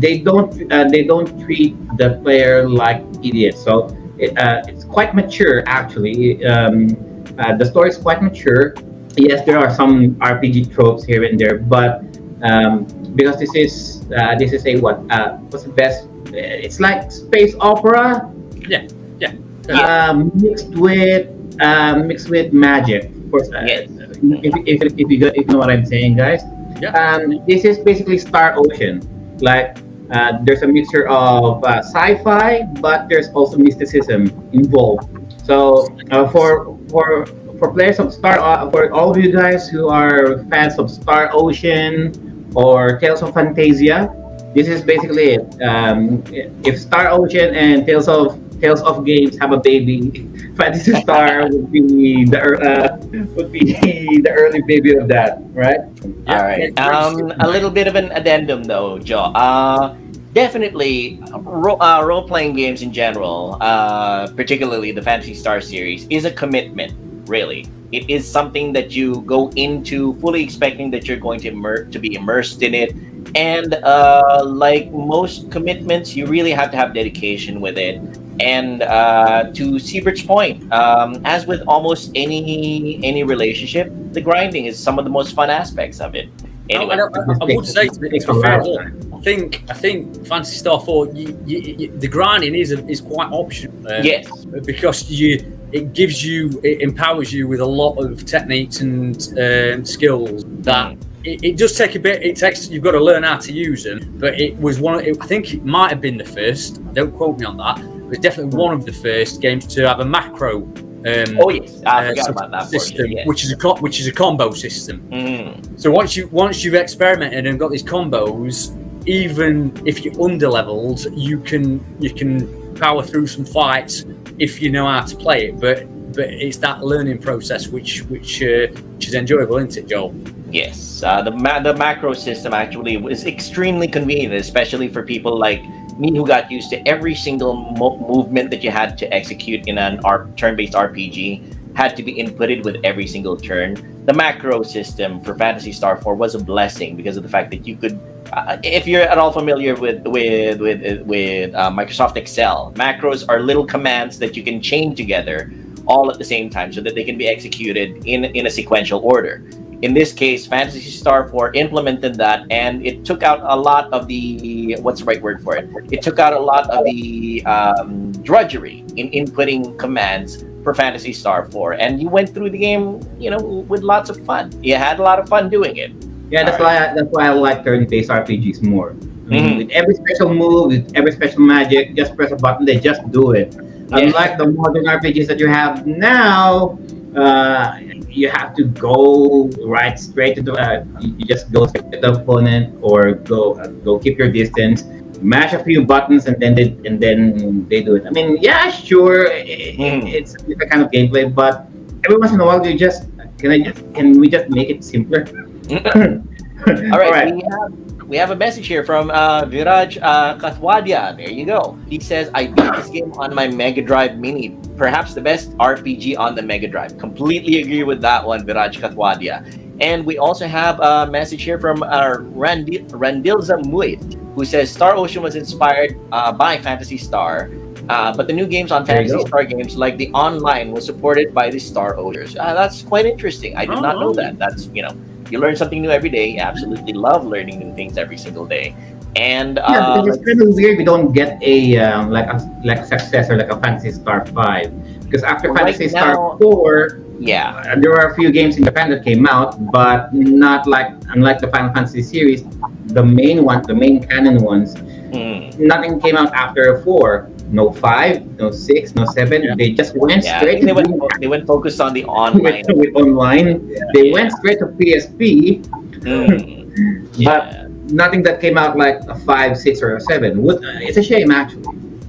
they 0.00 0.18
don't 0.18 0.72
uh, 0.72 0.88
they 0.88 1.04
don't 1.04 1.28
treat 1.44 1.76
the 1.98 2.18
player 2.22 2.68
like 2.68 3.04
idiots. 3.22 3.62
So 3.62 3.94
it, 4.18 4.36
uh, 4.38 4.62
it's 4.66 4.84
quite 4.84 5.14
mature 5.14 5.62
actually. 5.66 6.44
Um, 6.46 6.96
uh, 7.38 7.56
the 7.56 7.66
story 7.66 7.90
is 7.90 7.98
quite 7.98 8.22
mature. 8.22 8.74
Yes, 9.18 9.44
there 9.44 9.58
are 9.58 9.74
some 9.74 10.14
RPG 10.16 10.72
tropes 10.72 11.02
here 11.04 11.24
and 11.24 11.38
there, 11.38 11.58
but 11.58 12.06
um, 12.42 12.86
because 13.16 13.38
this 13.38 13.54
is 13.54 14.06
uh, 14.16 14.38
this 14.38 14.52
is 14.52 14.64
a 14.66 14.78
what 14.78 15.02
uh, 15.10 15.36
what's 15.50 15.64
the 15.64 15.74
best? 15.74 16.06
It's 16.30 16.78
like 16.78 17.10
space 17.10 17.54
opera. 17.58 18.30
Yeah, 18.68 18.86
yeah. 19.18 19.34
Um, 19.74 20.30
mixed 20.34 20.70
with 20.70 21.26
uh, 21.60 21.98
mixed 21.98 22.30
with 22.30 22.52
magic. 22.52 23.10
Of 23.10 23.30
course, 23.30 23.50
uh, 23.50 23.66
Yes. 23.66 23.90
if, 24.22 24.54
if, 24.66 24.92
if, 24.96 25.10
you 25.10 25.26
if 25.26 25.36
you 25.36 25.44
know 25.50 25.58
what 25.58 25.70
I'm 25.70 25.84
saying, 25.84 26.16
guys. 26.16 26.42
Yeah. 26.80 26.94
Um, 26.94 27.42
this 27.46 27.64
is 27.64 27.78
basically 27.78 28.18
Star 28.18 28.54
Ocean. 28.56 29.02
Like, 29.40 29.78
uh, 30.10 30.38
there's 30.44 30.62
a 30.62 30.68
mixture 30.68 31.08
of 31.08 31.62
uh, 31.64 31.82
sci-fi, 31.82 32.62
but 32.80 33.08
there's 33.08 33.28
also 33.30 33.58
mysticism 33.58 34.30
involved. 34.52 35.10
So, 35.44 35.88
uh, 36.10 36.28
for 36.30 36.78
for 36.88 37.26
for 37.58 37.72
players 37.72 37.98
of 37.98 38.12
Star, 38.12 38.38
uh, 38.38 38.70
for 38.70 38.92
all 38.92 39.10
of 39.10 39.16
you 39.18 39.32
guys 39.32 39.68
who 39.68 39.88
are 39.88 40.44
fans 40.44 40.78
of 40.78 40.90
Star 40.90 41.30
Ocean 41.32 42.14
or 42.54 42.98
Tales 42.98 43.22
of 43.22 43.34
Phantasia, 43.34 44.14
this 44.54 44.68
is 44.68 44.82
basically 44.82 45.38
it. 45.38 45.62
Um, 45.62 46.22
if 46.64 46.78
Star 46.78 47.10
Ocean 47.10 47.54
and 47.54 47.84
Tales 47.84 48.08
of 48.08 48.38
Tales 48.60 48.82
of 48.82 49.04
Games 49.04 49.38
have 49.38 49.52
a 49.52 49.58
baby, 49.60 50.26
Phantasy 50.56 50.94
Star 51.00 51.48
would 51.50 51.70
be 51.70 52.24
the 52.24 52.40
uh, 52.40 52.96
would 53.34 53.52
be 53.52 53.74
the 54.22 54.30
early 54.30 54.62
baby 54.66 54.94
of 54.94 55.08
that, 55.08 55.38
right? 55.52 55.80
All 56.26 56.42
right. 56.42 56.76
Um, 56.78 57.32
a 57.40 57.48
little 57.48 57.70
bit 57.70 57.86
of 57.86 57.94
an 57.94 58.10
addendum, 58.12 58.64
though, 58.64 58.98
Joe. 58.98 59.30
Uh, 59.34 59.94
definitely, 60.32 61.20
ro- 61.42 61.78
uh, 61.78 62.02
role-playing 62.04 62.54
games 62.54 62.82
in 62.82 62.92
general, 62.92 63.58
uh, 63.60 64.28
particularly 64.34 64.92
the 64.92 65.02
Phantasy 65.02 65.34
Star 65.34 65.60
series, 65.60 66.06
is 66.10 66.24
a 66.24 66.30
commitment. 66.30 67.07
Really, 67.28 67.66
it 67.92 68.08
is 68.08 68.26
something 68.26 68.72
that 68.72 68.90
you 68.90 69.20
go 69.22 69.50
into 69.56 70.14
fully 70.20 70.42
expecting 70.42 70.90
that 70.92 71.06
you're 71.06 71.18
going 71.20 71.40
to 71.40 71.48
immer- 71.48 71.84
to 71.84 71.98
be 71.98 72.14
immersed 72.14 72.62
in 72.62 72.74
it, 72.74 72.94
and 73.34 73.74
uh, 73.74 74.42
like 74.44 74.90
most 74.92 75.50
commitments, 75.50 76.16
you 76.16 76.26
really 76.26 76.52
have 76.52 76.70
to 76.70 76.76
have 76.76 76.94
dedication 76.94 77.60
with 77.60 77.76
it. 77.78 78.00
And 78.40 78.82
uh, 78.82 79.50
to 79.52 79.78
Siebert's 79.78 80.22
point, 80.22 80.72
um, 80.72 81.20
as 81.24 81.46
with 81.46 81.60
almost 81.66 82.12
any 82.14 83.00
any 83.02 83.24
relationship, 83.24 83.92
the 84.12 84.20
grinding 84.20 84.66
is 84.66 84.78
some 84.78 84.98
of 84.98 85.04
the 85.04 85.10
most 85.10 85.34
fun 85.34 85.50
aspects 85.50 86.00
of 86.00 86.14
it. 86.14 86.28
Anyway, 86.70 86.96
I, 86.96 87.00
I, 87.00 87.52
I 87.52 87.56
would 87.56 87.66
say 87.66 87.88
to 87.88 87.98
be, 87.98 88.10
Takes 88.10 88.26
to 88.26 88.30
a 88.30 88.34
be 88.34 88.42
fair, 88.42 88.58
lot 88.58 88.60
of 88.60 88.66
look, 88.66 88.80
time. 88.82 89.14
I 89.14 89.20
think 89.22 89.64
I 89.68 89.74
think 89.74 90.26
Phantasy 90.26 90.56
Star 90.56 90.78
Four, 90.80 91.06
you, 91.08 91.36
you, 91.46 91.58
you, 91.58 91.98
the 91.98 92.08
grinding 92.08 92.54
is 92.54 92.70
is 92.72 93.00
quite 93.00 93.28
optional. 93.32 93.74
um, 93.90 94.04
yes, 94.04 94.30
because 94.64 95.10
you 95.10 95.57
it 95.72 95.92
gives 95.92 96.24
you 96.24 96.60
it 96.64 96.80
empowers 96.80 97.32
you 97.32 97.46
with 97.48 97.60
a 97.60 97.66
lot 97.66 97.96
of 97.96 98.24
techniques 98.24 98.80
and 98.80 99.16
um, 99.38 99.84
skills 99.84 100.44
that 100.62 100.96
it, 101.24 101.42
it 101.44 101.56
does 101.56 101.76
take 101.76 101.94
a 101.94 101.98
bit 101.98 102.22
it 102.22 102.36
takes 102.36 102.68
you've 102.68 102.82
got 102.84 102.92
to 102.92 103.00
learn 103.00 103.22
how 103.22 103.36
to 103.36 103.52
use 103.52 103.84
them 103.84 103.98
but 104.18 104.38
it 104.40 104.56
was 104.58 104.80
one 104.80 105.04
it, 105.04 105.16
i 105.20 105.26
think 105.26 105.54
it 105.54 105.64
might 105.64 105.90
have 105.90 106.00
been 106.00 106.16
the 106.16 106.24
first 106.24 106.82
don't 106.94 107.14
quote 107.16 107.38
me 107.38 107.44
on 107.44 107.56
that 107.56 107.76
but 107.76 108.12
it's 108.12 108.20
definitely 108.20 108.56
one 108.56 108.72
of 108.74 108.84
the 108.84 108.92
first 108.92 109.40
games 109.40 109.66
to 109.66 109.86
have 109.86 110.00
a 110.00 110.04
macro 110.04 110.62
um, 111.06 111.38
Oh 111.40 111.48
yes, 111.50 111.80
I 111.86 112.06
uh, 112.06 112.08
forgot 112.08 112.30
about 112.30 112.50
that 112.50 112.66
system 112.70 112.96
portion. 112.96 113.12
Yes. 113.18 113.26
which 113.28 113.44
is 113.44 113.52
a 113.52 113.56
co- 113.56 113.76
which 113.76 114.00
is 114.00 114.08
a 114.08 114.12
combo 114.12 114.50
system 114.50 115.00
Mm, 115.12 115.80
so 115.80 115.92
once 115.92 116.16
you 116.16 116.26
once 116.28 116.64
you've 116.64 116.74
experimented 116.74 117.46
and 117.46 117.56
got 117.56 117.70
these 117.70 117.84
combos, 117.84 118.74
even 119.06 119.72
if 119.86 120.04
you're 120.04 120.20
under 120.20 120.48
leveled, 120.48 121.06
you 121.12 121.38
can 121.38 121.84
you 122.00 122.12
can 122.12 122.74
power 122.74 123.02
through 123.02 123.28
some 123.28 123.44
fights 123.44 124.04
if 124.38 124.62
you 124.62 124.70
know 124.70 124.86
how 124.86 125.02
to 125.02 125.16
play 125.16 125.48
it. 125.48 125.60
But 125.60 125.86
but 126.14 126.30
it's 126.30 126.56
that 126.58 126.82
learning 126.82 127.18
process 127.18 127.68
which 127.68 128.02
which 128.04 128.42
uh, 128.42 128.68
which 128.94 129.08
is 129.08 129.14
enjoyable, 129.14 129.58
isn't 129.58 129.76
it, 129.76 129.88
Joel? 129.88 130.14
yes, 130.50 131.02
uh, 131.02 131.22
the 131.22 131.30
ma- 131.30 131.60
the 131.60 131.74
macro 131.74 132.12
system 132.12 132.54
actually 132.54 132.96
is 133.10 133.26
extremely 133.26 133.86
convenient, 133.88 134.34
especially 134.34 134.88
for 134.88 135.02
people 135.02 135.38
like 135.38 135.62
me 135.98 136.16
who 136.16 136.26
got 136.26 136.50
used 136.50 136.70
to 136.70 136.88
every 136.88 137.14
single 137.14 137.54
mo- 137.54 137.98
movement 137.98 138.50
that 138.50 138.62
you 138.62 138.70
had 138.70 138.96
to 138.98 139.12
execute 139.12 139.66
in 139.68 139.78
an 139.78 140.00
R- 140.04 140.28
turn-based 140.36 140.72
RPG 140.72 141.76
had 141.76 141.96
to 141.96 142.02
be 142.02 142.14
inputted 142.14 142.64
with 142.64 142.76
every 142.84 143.06
single 143.06 143.36
turn. 143.36 143.76
The 144.06 144.14
macro 144.14 144.62
system 144.62 145.20
for 145.20 145.34
Phantasy 145.34 145.72
Star 145.72 145.96
4 145.96 146.14
was 146.14 146.34
a 146.34 146.38
blessing 146.38 146.96
because 146.96 147.16
of 147.16 147.22
the 147.22 147.28
fact 147.28 147.50
that 147.50 147.66
you 147.66 147.76
could 147.76 148.00
uh, 148.32 148.58
if 148.62 148.86
you're 148.86 149.02
at 149.02 149.18
all 149.18 149.32
familiar 149.32 149.74
with 149.74 150.06
with 150.06 150.60
with 150.60 151.02
with 151.02 151.54
uh, 151.54 151.70
Microsoft 151.70 152.16
Excel, 152.16 152.72
macros 152.76 153.24
are 153.28 153.40
little 153.40 153.66
commands 153.66 154.18
that 154.18 154.36
you 154.36 154.42
can 154.42 154.60
chain 154.60 154.94
together 154.94 155.52
all 155.86 156.10
at 156.10 156.18
the 156.18 156.24
same 156.24 156.50
time 156.50 156.72
so 156.72 156.80
that 156.80 156.94
they 156.94 157.04
can 157.04 157.16
be 157.16 157.26
executed 157.26 158.04
in 158.06 158.24
in 158.24 158.46
a 158.46 158.50
sequential 158.50 159.00
order. 159.00 159.42
In 159.80 159.94
this 159.94 160.12
case, 160.12 160.44
Phantasy 160.44 160.80
Star 160.90 161.28
4 161.28 161.52
implemented 161.54 162.16
that 162.16 162.44
and 162.50 162.84
it 162.84 163.04
took 163.04 163.22
out 163.22 163.38
a 163.42 163.54
lot 163.54 163.92
of 163.92 164.08
the 164.08 164.76
what's 164.80 165.00
the 165.00 165.06
right 165.06 165.22
word 165.22 165.40
for 165.42 165.56
it? 165.56 165.70
It 165.92 166.02
took 166.02 166.18
out 166.18 166.32
a 166.32 166.40
lot 166.40 166.68
of 166.70 166.84
the 166.84 167.44
um, 167.46 168.10
drudgery 168.24 168.84
in 168.96 169.08
inputting 169.10 169.78
commands 169.78 170.44
for 170.64 170.74
Phantasy 170.74 171.12
Star 171.12 171.48
4 171.48 171.74
and 171.74 172.02
you 172.02 172.08
went 172.08 172.34
through 172.34 172.50
the 172.50 172.58
game, 172.58 173.00
you 173.20 173.30
know, 173.30 173.38
with 173.38 173.82
lots 173.82 174.10
of 174.10 174.24
fun. 174.26 174.52
You 174.64 174.74
had 174.74 174.98
a 174.98 175.02
lot 175.02 175.20
of 175.20 175.28
fun 175.28 175.48
doing 175.48 175.76
it. 175.76 175.92
Yeah, 176.30 176.44
that's 176.44 176.58
why 176.60 176.76
I, 176.76 176.94
that's 176.94 177.08
why 177.10 177.26
I 177.26 177.30
like 177.30 177.64
turn-based 177.64 178.10
RPGs 178.10 178.62
more. 178.62 178.90
I 179.26 179.28
mean, 179.30 179.44
Mhm. 179.44 179.56
With 179.58 179.70
every 179.70 179.94
special 179.94 180.32
move, 180.34 180.68
with 180.72 180.84
every 180.94 181.12
special 181.12 181.40
magic, 181.40 181.94
just 181.96 182.16
press 182.16 182.32
a 182.32 182.36
button, 182.36 182.64
they 182.66 182.78
just 182.78 183.00
do 183.12 183.32
it. 183.32 183.54
Unlike 183.92 184.38
the 184.38 184.46
modern 184.52 184.86
RPGs 184.86 185.26
that 185.28 185.38
you 185.38 185.48
have 185.48 185.86
now, 185.86 186.78
uh, 187.16 187.78
you 188.08 188.28
have 188.28 188.54
to 188.56 188.64
go 188.64 189.48
right 189.64 189.98
straight 189.98 190.34
to 190.36 190.42
the. 190.42 190.52
Uh, 190.54 190.84
you 191.00 191.24
just 191.24 191.52
go 191.52 191.66
straight 191.66 191.90
to 191.92 191.98
the 192.00 192.12
opponent 192.20 192.76
or 192.82 193.12
go 193.12 193.54
uh, 193.60 193.68
go 193.84 193.98
keep 193.98 194.18
your 194.18 194.30
distance, 194.30 194.84
mash 195.20 195.52
a 195.52 195.62
few 195.64 195.84
buttons, 195.84 196.26
and 196.26 196.36
then 196.40 196.54
they 196.54 196.76
and 196.84 197.00
then 197.00 197.66
they 197.68 197.82
do 197.82 197.96
it. 197.96 198.04
I 198.06 198.10
mean, 198.10 198.36
yeah, 198.40 198.68
sure, 198.70 199.28
i- 199.32 199.40
i- 199.40 199.76
Mhm. 199.76 200.12
it's 200.12 200.34
a 200.36 200.40
different 200.48 200.70
kind 200.72 200.82
of 200.84 200.90
gameplay, 200.90 201.24
but 201.32 201.66
every 202.04 202.16
once 202.18 202.32
in 202.32 202.40
a 202.40 202.44
while, 202.44 202.60
you 202.64 202.76
just 202.76 203.08
can 203.38 203.50
I 203.52 203.58
just 203.60 203.80
can 203.94 204.18
we 204.20 204.28
just 204.28 204.48
make 204.50 204.68
it 204.70 204.84
simpler? 204.84 205.24
All 206.92 206.98
right, 206.98 207.34
We, 207.34 207.42
have, 207.42 208.02
we 208.08 208.16
have 208.16 208.30
a 208.30 208.36
message 208.36 208.66
here 208.66 208.84
from 208.84 209.10
uh, 209.10 209.42
Viraj 209.44 209.98
uh, 210.02 210.36
Katwadia. 210.38 211.16
There 211.16 211.30
you 211.30 211.46
go. 211.46 211.78
He 211.88 212.00
says, 212.00 212.30
I 212.34 212.46
beat 212.48 212.72
this 212.74 212.88
game 212.88 213.12
on 213.14 213.34
my 213.34 213.46
Mega 213.48 213.82
Drive 213.82 214.16
Mini. 214.18 214.56
Perhaps 214.76 215.14
the 215.14 215.20
best 215.20 215.56
RPG 215.58 216.18
on 216.18 216.34
the 216.34 216.42
Mega 216.42 216.66
Drive. 216.68 216.98
Completely 216.98 217.60
agree 217.62 217.84
with 217.84 218.00
that 218.02 218.26
one, 218.26 218.46
Viraj 218.46 218.74
Katwadia. 218.80 219.44
And 219.80 220.04
we 220.04 220.18
also 220.18 220.46
have 220.48 220.80
a 220.80 221.06
message 221.10 221.42
here 221.42 221.60
from 221.60 221.82
uh, 221.84 222.16
Randil, 222.34 222.88
Randilza 222.90 223.62
Muit, 223.64 224.14
who 224.34 224.44
says 224.44 224.70
Star 224.72 224.96
Ocean 224.96 225.22
was 225.22 225.36
inspired 225.36 225.96
uh, 226.10 226.32
by 226.32 226.58
Phantasy 226.58 226.98
Star. 226.98 227.50
Uh, 227.88 228.14
but 228.14 228.26
the 228.26 228.32
new 228.32 228.46
games 228.46 228.72
on 228.72 228.84
Phantasy. 228.84 229.18
Star 229.20 229.44
games, 229.44 229.76
like 229.76 229.96
the 229.96 230.10
online, 230.12 230.72
was 230.72 230.84
supported 230.84 231.32
by 231.32 231.48
the 231.50 231.58
Star 231.58 231.96
Oceans. 231.96 232.36
Uh, 232.36 232.52
that's 232.52 232.82
quite 232.82 233.06
interesting. 233.06 233.56
I 233.56 233.64
did 233.64 233.80
not 233.80 233.98
know 234.00 234.10
Oh. 234.10 234.14
that. 234.14 234.38
That's 234.38 234.66
you 234.74 234.82
know, 234.82 234.90
you 235.30 235.38
learn 235.38 235.56
something 235.56 235.80
new 235.80 235.90
every 235.90 236.10
day. 236.10 236.28
You 236.28 236.40
absolutely 236.40 236.92
love 236.92 237.24
learning 237.24 237.58
new 237.60 237.74
things 237.74 237.98
every 237.98 238.18
single 238.18 238.46
day. 238.46 238.74
And 239.16 239.56
Yeah, 239.56 239.64
uh, 239.64 240.02
because 240.02 240.16
it's 240.18 240.26
kind 240.26 240.42
of 240.42 240.54
weird 240.54 240.78
we 240.78 240.84
don't 240.84 241.12
get 241.12 241.42
a 241.42 241.78
um, 241.78 242.10
like 242.10 242.26
a 242.26 242.38
like 242.64 242.84
successor 242.84 243.36
like 243.36 243.48
a 243.48 243.58
Phantasy 243.58 243.90
Star 243.92 244.24
Five 244.26 244.70
because 245.04 245.22
after 245.22 245.54
Phantasy 245.54 245.88
Star 245.88 246.36
Four, 246.38 247.00
yeah, 247.18 247.56
uh, 247.66 247.80
there 247.80 247.90
were 247.90 248.12
a 248.12 248.14
few 248.14 248.30
games 248.30 248.56
in 248.58 248.64
Japan 248.64 248.90
that 248.90 249.02
came 249.04 249.26
out, 249.26 249.56
but 249.72 250.12
not 250.12 250.66
like 250.66 250.92
unlike 251.08 251.40
the 251.40 251.48
Final 251.48 251.72
Fantasy 251.72 252.02
series, 252.02 252.44
the 252.92 253.02
main 253.02 253.44
one, 253.44 253.62
the 253.62 253.74
main 253.74 254.06
canon 254.06 254.38
ones, 254.44 254.74
mm, 254.76 255.58
nothing 255.58 255.98
came 256.00 256.16
out 256.16 256.32
after 256.34 256.80
four. 256.82 257.30
No 257.50 257.72
five, 257.72 258.24
no 258.38 258.50
six, 258.50 258.94
no 258.94 259.04
seven. 259.06 259.42
Yeah. 259.42 259.54
They 259.56 259.70
just 259.72 259.96
went 259.96 260.24
yeah. 260.24 260.38
Straight 260.40 260.60
they 260.60 260.68
to 260.68 260.74
went 260.74 261.20
they 261.20 261.26
went 261.28 261.46
focused 261.46 261.80
on 261.80 261.94
the 261.94 262.04
online. 262.04 262.62
with, 262.68 262.94
online. 262.94 263.68
They 263.94 264.12
went 264.12 264.32
straight 264.32 264.58
to 264.60 264.66
PSP, 264.66 265.64
Mm, 265.98 267.08
but 267.24 267.42
yeah. 267.52 267.66
nothing 267.88 268.22
that 268.22 268.40
came 268.40 268.56
out 268.56 268.76
like 268.76 269.00
a 269.08 269.14
five, 269.20 269.56
six, 269.58 269.82
or 269.82 269.96
a 269.96 270.00
seven. 270.00 270.42
Would- 270.42 270.60
It's 270.82 270.96
a 270.96 271.02
shame 271.02 271.30
actually. 271.30 271.64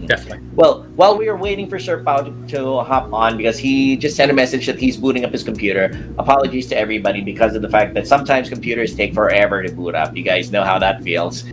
Definitely. 0.09 0.43
Well, 0.55 0.87
while 0.95 1.15
we 1.15 1.29
are 1.29 1.37
waiting 1.37 1.69
for 1.69 1.77
Sir 1.77 2.03
Pao 2.03 2.21
to, 2.21 2.47
to 2.47 2.79
hop 2.79 3.13
on, 3.13 3.37
because 3.37 3.59
he 3.59 3.95
just 3.95 4.15
sent 4.15 4.31
a 4.31 4.33
message 4.33 4.65
that 4.65 4.79
he's 4.79 4.97
booting 4.97 5.23
up 5.23 5.31
his 5.31 5.43
computer. 5.43 6.11
Apologies 6.17 6.65
to 6.69 6.77
everybody 6.77 7.21
because 7.21 7.55
of 7.55 7.61
the 7.61 7.69
fact 7.69 7.93
that 7.93 8.07
sometimes 8.07 8.49
computers 8.49 8.95
take 8.95 9.13
forever 9.13 9.61
to 9.61 9.71
boot 9.71 9.93
up. 9.93 10.17
You 10.17 10.23
guys 10.23 10.51
know 10.51 10.63
how 10.63 10.79
that 10.79 11.03
feels. 11.03 11.43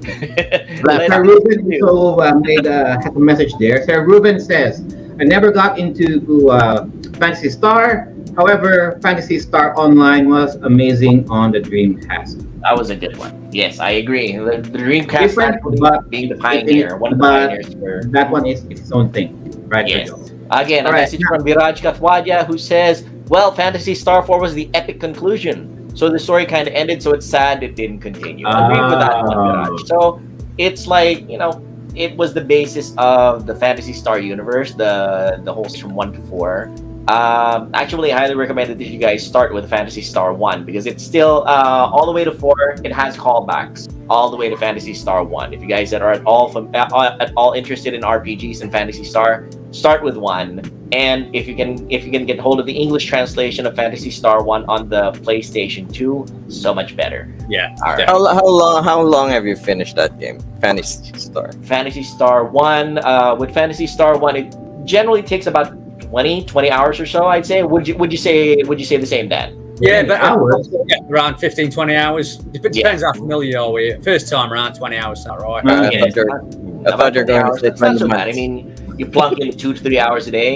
Let's 0.84 1.12
Sir 1.12 1.22
Ruben 1.22 1.52
continue. 1.52 1.86
also 1.86 2.22
uh, 2.22 2.34
made 2.36 2.64
a, 2.64 2.98
a 3.14 3.20
message 3.20 3.52
there. 3.60 3.84
Sir 3.84 4.06
Ruben 4.06 4.40
says, 4.40 4.80
I 5.20 5.24
never 5.24 5.52
got 5.52 5.78
into 5.78 6.48
uh, 6.50 6.86
Phantasy 7.18 7.50
Star. 7.50 8.10
However, 8.36 8.98
Phantasy 9.02 9.38
Star 9.38 9.76
Online 9.78 10.28
was 10.28 10.56
amazing 10.56 11.28
on 11.30 11.52
the 11.52 11.60
Dreamcast. 11.60 12.44
That 12.60 12.76
was 12.76 12.90
a 12.90 12.96
good 12.96 13.16
one. 13.16 13.48
Yes, 13.52 13.78
I 13.78 13.90
agree. 13.92 14.36
The, 14.36 14.58
the 14.60 14.78
Dreamcast 14.78 15.18
Different, 15.20 15.80
but- 15.80 16.10
being 16.10 16.28
the 16.28 16.36
pioneer, 16.36 16.96
one 16.98 17.12
of 17.14 17.18
the 17.18 17.24
pioneers 17.24 17.72
for 17.74 18.02
That 18.10 18.30
one 18.30 18.44
is 18.46 18.64
its 18.64 18.92
own 18.92 19.10
thing, 19.12 19.30
right? 19.68 19.88
Yes. 19.88 20.10
Again, 20.50 20.84
a 20.84 20.88
All 20.88 20.92
right, 20.92 21.00
message 21.00 21.22
from 21.26 21.42
Viraj 21.42 21.80
Kathwadia 21.80 22.46
who 22.46 22.58
says, 22.58 23.04
Well, 23.28 23.50
Phantasy 23.52 23.94
Star 23.94 24.22
4 24.22 24.38
was 24.40 24.54
the 24.54 24.70
epic 24.74 25.00
conclusion. 25.00 25.90
So 25.96 26.10
the 26.10 26.18
story 26.18 26.44
kind 26.44 26.68
of 26.68 26.74
ended, 26.74 27.02
so 27.02 27.12
it's 27.12 27.26
sad 27.26 27.62
it 27.62 27.74
didn't 27.74 28.00
continue. 28.00 28.46
I 28.46 28.66
agree 28.68 28.80
with 28.82 28.90
that 29.00 29.24
one, 29.24 29.38
Ah. 29.38 29.64
Viraj. 29.66 29.86
So 29.86 30.20
it's 30.58 30.86
like, 30.86 31.28
you 31.28 31.38
know, 31.38 31.64
it 31.94 32.14
was 32.18 32.34
the 32.34 32.42
basis 32.42 32.92
of 32.98 33.46
the 33.46 33.54
Phantasy 33.54 33.94
Star 33.94 34.18
universe, 34.18 34.74
the 34.74 35.40
the 35.44 35.52
whole 35.54 35.68
from 35.70 35.94
1 35.94 36.12
to 36.12 36.20
4. 36.28 36.70
Um, 37.08 37.70
actually, 37.74 38.12
I 38.12 38.18
highly 38.18 38.34
recommend 38.34 38.78
that 38.78 38.84
you 38.84 38.98
guys 38.98 39.24
start 39.24 39.54
with 39.54 39.70
Phantasy 39.70 40.02
Star 40.02 40.32
1 40.32 40.64
because 40.64 40.86
it's 40.86 41.04
still 41.04 41.44
uh, 41.46 41.88
all 41.92 42.04
the 42.04 42.12
way 42.12 42.24
to 42.24 42.32
4. 42.32 42.54
It 42.84 42.92
has 42.92 43.16
callbacks 43.16 43.92
all 44.10 44.28
the 44.30 44.36
way 44.36 44.48
to 44.50 44.56
Phantasy 44.56 44.92
Star 44.92 45.22
1. 45.22 45.52
If 45.54 45.60
you 45.60 45.68
guys 45.68 45.90
that 45.92 46.02
are 46.02 46.10
at 46.12 46.24
all, 46.24 46.48
fam- 46.52 46.70
uh, 46.74 47.16
at 47.20 47.32
all 47.36 47.52
interested 47.52 47.94
in 47.94 48.02
RPGs 48.02 48.60
and 48.62 48.72
Phantasy 48.72 49.04
Star, 49.04 49.48
start 49.70 50.02
with 50.02 50.16
1 50.16 50.88
and 50.92 51.34
if 51.34 51.48
you 51.48 51.54
can 51.56 51.84
if 51.90 52.04
you 52.04 52.12
can 52.12 52.24
get 52.24 52.38
hold 52.38 52.60
of 52.60 52.64
the 52.64 52.72
english 52.72 53.06
translation 53.06 53.66
of 53.66 53.74
phantasy 53.74 54.08
star 54.08 54.44
1 54.44 54.64
on 54.66 54.88
the 54.88 55.10
playstation 55.24 55.92
2 55.92 56.24
so 56.48 56.72
much 56.72 56.94
better 56.96 57.28
Yeah. 57.48 57.74
all 57.84 57.94
right 57.94 58.06
How, 58.06 58.24
how 58.32 58.46
long? 58.46 58.84
How 58.84 59.00
long 59.02 59.28
have 59.30 59.44
you 59.44 59.56
finished 59.56 59.96
that 59.96 60.20
game, 60.20 60.38
Phantasy 60.60 61.12
Star? 61.18 61.50
phantasy 61.64 62.04
star 62.04 62.44
1 62.44 62.98
uh, 62.98 63.34
with 63.36 63.52
phantasy 63.52 63.88
star 63.88 64.16
1 64.16 64.36
it 64.36 64.54
generally 64.84 65.24
takes 65.24 65.46
about 65.48 65.74
20 66.08 66.44
20 66.44 66.70
hours 66.70 67.00
or 67.00 67.06
so 67.06 67.26
i'd 67.28 67.44
say 67.46 67.62
would 67.62 67.86
you 67.88 67.96
would 67.96 68.12
you 68.12 68.18
say 68.18 68.56
would 68.64 68.78
you 68.78 68.86
say 68.86 68.96
the 68.96 69.06
same 69.06 69.28
dan 69.28 69.52
Yeah, 69.80 70.02
but 70.04 70.20
uh, 70.22 70.32
Hours? 70.32 70.70
yeah, 70.88 70.96
around 71.12 71.36
15, 71.36 71.70
20 71.70 71.94
hours. 71.96 72.40
It 72.54 72.62
depends 72.62 73.02
how 73.04 73.12
familiar 73.12 73.50
you 73.50 73.58
are 73.60 73.70
with 73.76 73.84
it. 73.92 74.02
First 74.02 74.24
time 74.32 74.50
around 74.50 74.72
20 74.72 74.96
hours, 74.96 75.18
is 75.18 75.24
that 75.26 75.36
right? 75.36 75.62
Uh, 75.66 75.68
I 75.68 75.90
Yeah, 75.92 76.00
thought 76.00 76.16
you're- 76.16 76.32
I 76.32 76.88
about 76.88 76.98
thought 76.98 77.14
you 77.14 77.20
were 77.20 77.26
20 77.26 77.32
going 77.32 77.44
to 77.44 77.46
hours. 77.52 77.60
say 77.60 77.68
It's 77.68 77.80
not 77.82 77.98
so 77.98 78.08
bad 78.08 78.26
i 78.32 78.32
mean 78.32 78.52
you 79.00 79.04
plunk 79.16 79.38
in 79.44 79.52
two 79.62 79.72
to 79.76 79.80
three 79.86 79.98
hours 80.04 80.24
a 80.30 80.32
day 80.40 80.52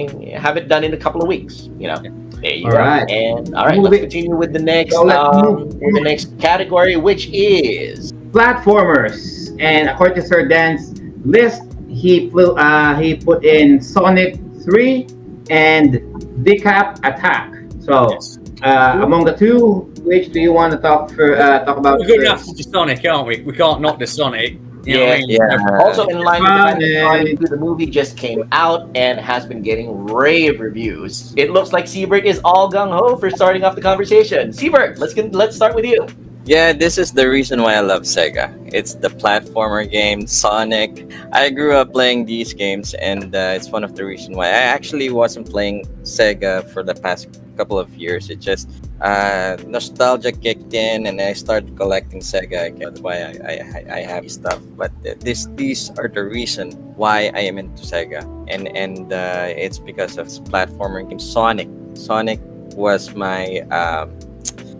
have 0.46 0.56
it 0.60 0.66
done 0.72 0.84
in 0.88 0.92
a 0.98 1.00
couple 1.04 1.20
of 1.24 1.28
weeks 1.34 1.54
you 1.82 1.86
know 1.90 1.98
there 2.42 2.56
you 2.62 2.64
All 2.66 2.72
go 2.72 2.78
right. 2.78 3.04
and 3.22 3.54
all 3.58 3.66
right 3.68 3.76
Move 3.76 3.92
let's 3.92 3.96
it. 3.98 4.04
continue 4.08 4.34
with 4.42 4.52
the 4.58 4.64
next 4.74 4.94
So 4.94 5.10
um, 5.10 5.68
with 5.84 5.94
the 5.98 6.04
next 6.10 6.26
category 6.48 6.96
which 7.08 7.22
is 7.34 8.10
Platformers. 8.36 9.18
And 9.70 9.82
according 9.92 10.16
to 10.22 10.24
Sir 10.30 10.40
Dan's 10.48 10.82
list, 11.36 11.62
he 11.88 12.30
flew, 12.30 12.48
uh, 12.56 12.94
he 13.02 13.08
put 13.16 13.44
in 13.44 13.80
Sonic 13.94 14.30
3 14.64 15.06
and 15.50 15.94
Decap 16.44 16.98
Attack. 17.04 17.54
So 17.80 18.10
Yes. 18.12 18.38
uh, 18.62 19.00
among 19.02 19.24
the 19.24 19.36
two, 19.36 19.92
which 20.02 20.32
do 20.32 20.40
you 20.40 20.52
want 20.52 20.72
to 20.72 20.78
talk 20.78 21.10
for 21.10 21.36
uh, 21.36 21.64
talk 21.64 21.76
about? 21.76 21.98
We're 21.98 22.06
going 22.06 22.20
first? 22.20 22.48
after 22.48 22.52
the 22.54 22.62
Sonic, 22.62 23.04
aren't 23.04 23.26
we? 23.26 23.40
We 23.42 23.52
can't 23.52 23.80
knock 23.80 23.98
the 23.98 24.06
Sonic. 24.06 24.58
You 24.84 24.94
know 24.96 25.04
what 25.06 25.12
I 25.12 25.18
mean? 25.18 25.30
Yeah. 25.30 25.78
Also, 25.80 26.06
in 26.06 26.20
line 26.20 26.42
with 26.42 26.50
the 26.50 26.56
fact 26.56 26.80
that 26.80 27.02
Sonic. 27.02 27.26
Sonic 27.26 27.40
2, 27.40 27.46
the 27.48 27.56
movie 27.58 27.86
just 27.86 28.16
came 28.16 28.48
out 28.52 28.88
and 28.94 29.20
has 29.20 29.44
been 29.44 29.60
getting 29.60 30.06
rave 30.06 30.58
reviews. 30.60 31.34
It 31.36 31.50
looks 31.50 31.72
like 31.72 31.86
Seabird 31.86 32.24
is 32.24 32.40
all 32.44 32.70
gung 32.72 32.90
ho 32.90 33.16
for 33.16 33.30
starting 33.30 33.62
off 33.62 33.74
the 33.74 33.82
conversation. 33.82 34.52
Seabird, 34.54 34.98
let's 34.98 35.12
get, 35.12 35.34
let's 35.34 35.54
start 35.54 35.74
with 35.74 35.84
you. 35.84 36.06
Yeah, 36.46 36.72
this 36.72 36.96
is 36.96 37.12
the 37.12 37.28
reason 37.28 37.62
why 37.62 37.74
I 37.74 37.80
love 37.80 38.02
Sega. 38.02 38.48
It's 38.72 38.94
the 38.94 39.08
platformer 39.08 39.88
game, 39.88 40.26
Sonic. 40.26 41.06
I 41.32 41.50
grew 41.50 41.76
up 41.76 41.92
playing 41.92 42.24
these 42.24 42.54
games, 42.54 42.94
and 42.94 43.34
uh, 43.34 43.52
it's 43.54 43.68
one 43.68 43.84
of 43.84 43.94
the 43.94 44.04
reasons 44.06 44.36
why 44.36 44.46
I 44.46 44.64
actually 44.72 45.10
wasn't 45.10 45.50
playing 45.50 45.84
Sega 46.02 46.66
for 46.72 46.82
the 46.82 46.94
past 46.94 47.28
couple 47.58 47.78
of 47.78 47.94
years. 47.94 48.30
It 48.30 48.40
just 48.40 48.70
uh, 49.02 49.58
nostalgia 49.66 50.32
kicked 50.32 50.72
in, 50.72 51.06
and 51.06 51.20
I 51.20 51.34
started 51.34 51.76
collecting 51.76 52.20
Sega. 52.20 52.72
That's 52.78 53.00
why 53.00 53.20
I, 53.20 53.30
I, 53.44 53.96
I- 54.00 54.06
have 54.10 54.28
stuff. 54.30 54.60
But 54.76 54.90
this 55.20 55.46
these 55.54 55.90
are 55.98 56.08
the 56.08 56.24
reason 56.24 56.72
why 56.96 57.30
I 57.34 57.40
am 57.40 57.58
into 57.58 57.82
Sega, 57.84 58.24
and 58.48 58.66
and 58.74 59.12
uh, 59.12 59.52
it's 59.54 59.78
because 59.78 60.16
of 60.16 60.26
platformer 60.48 61.06
game, 61.08 61.20
Sonic. 61.20 61.68
Sonic 61.94 62.40
was 62.74 63.14
my 63.14 63.60
um, 63.70 64.16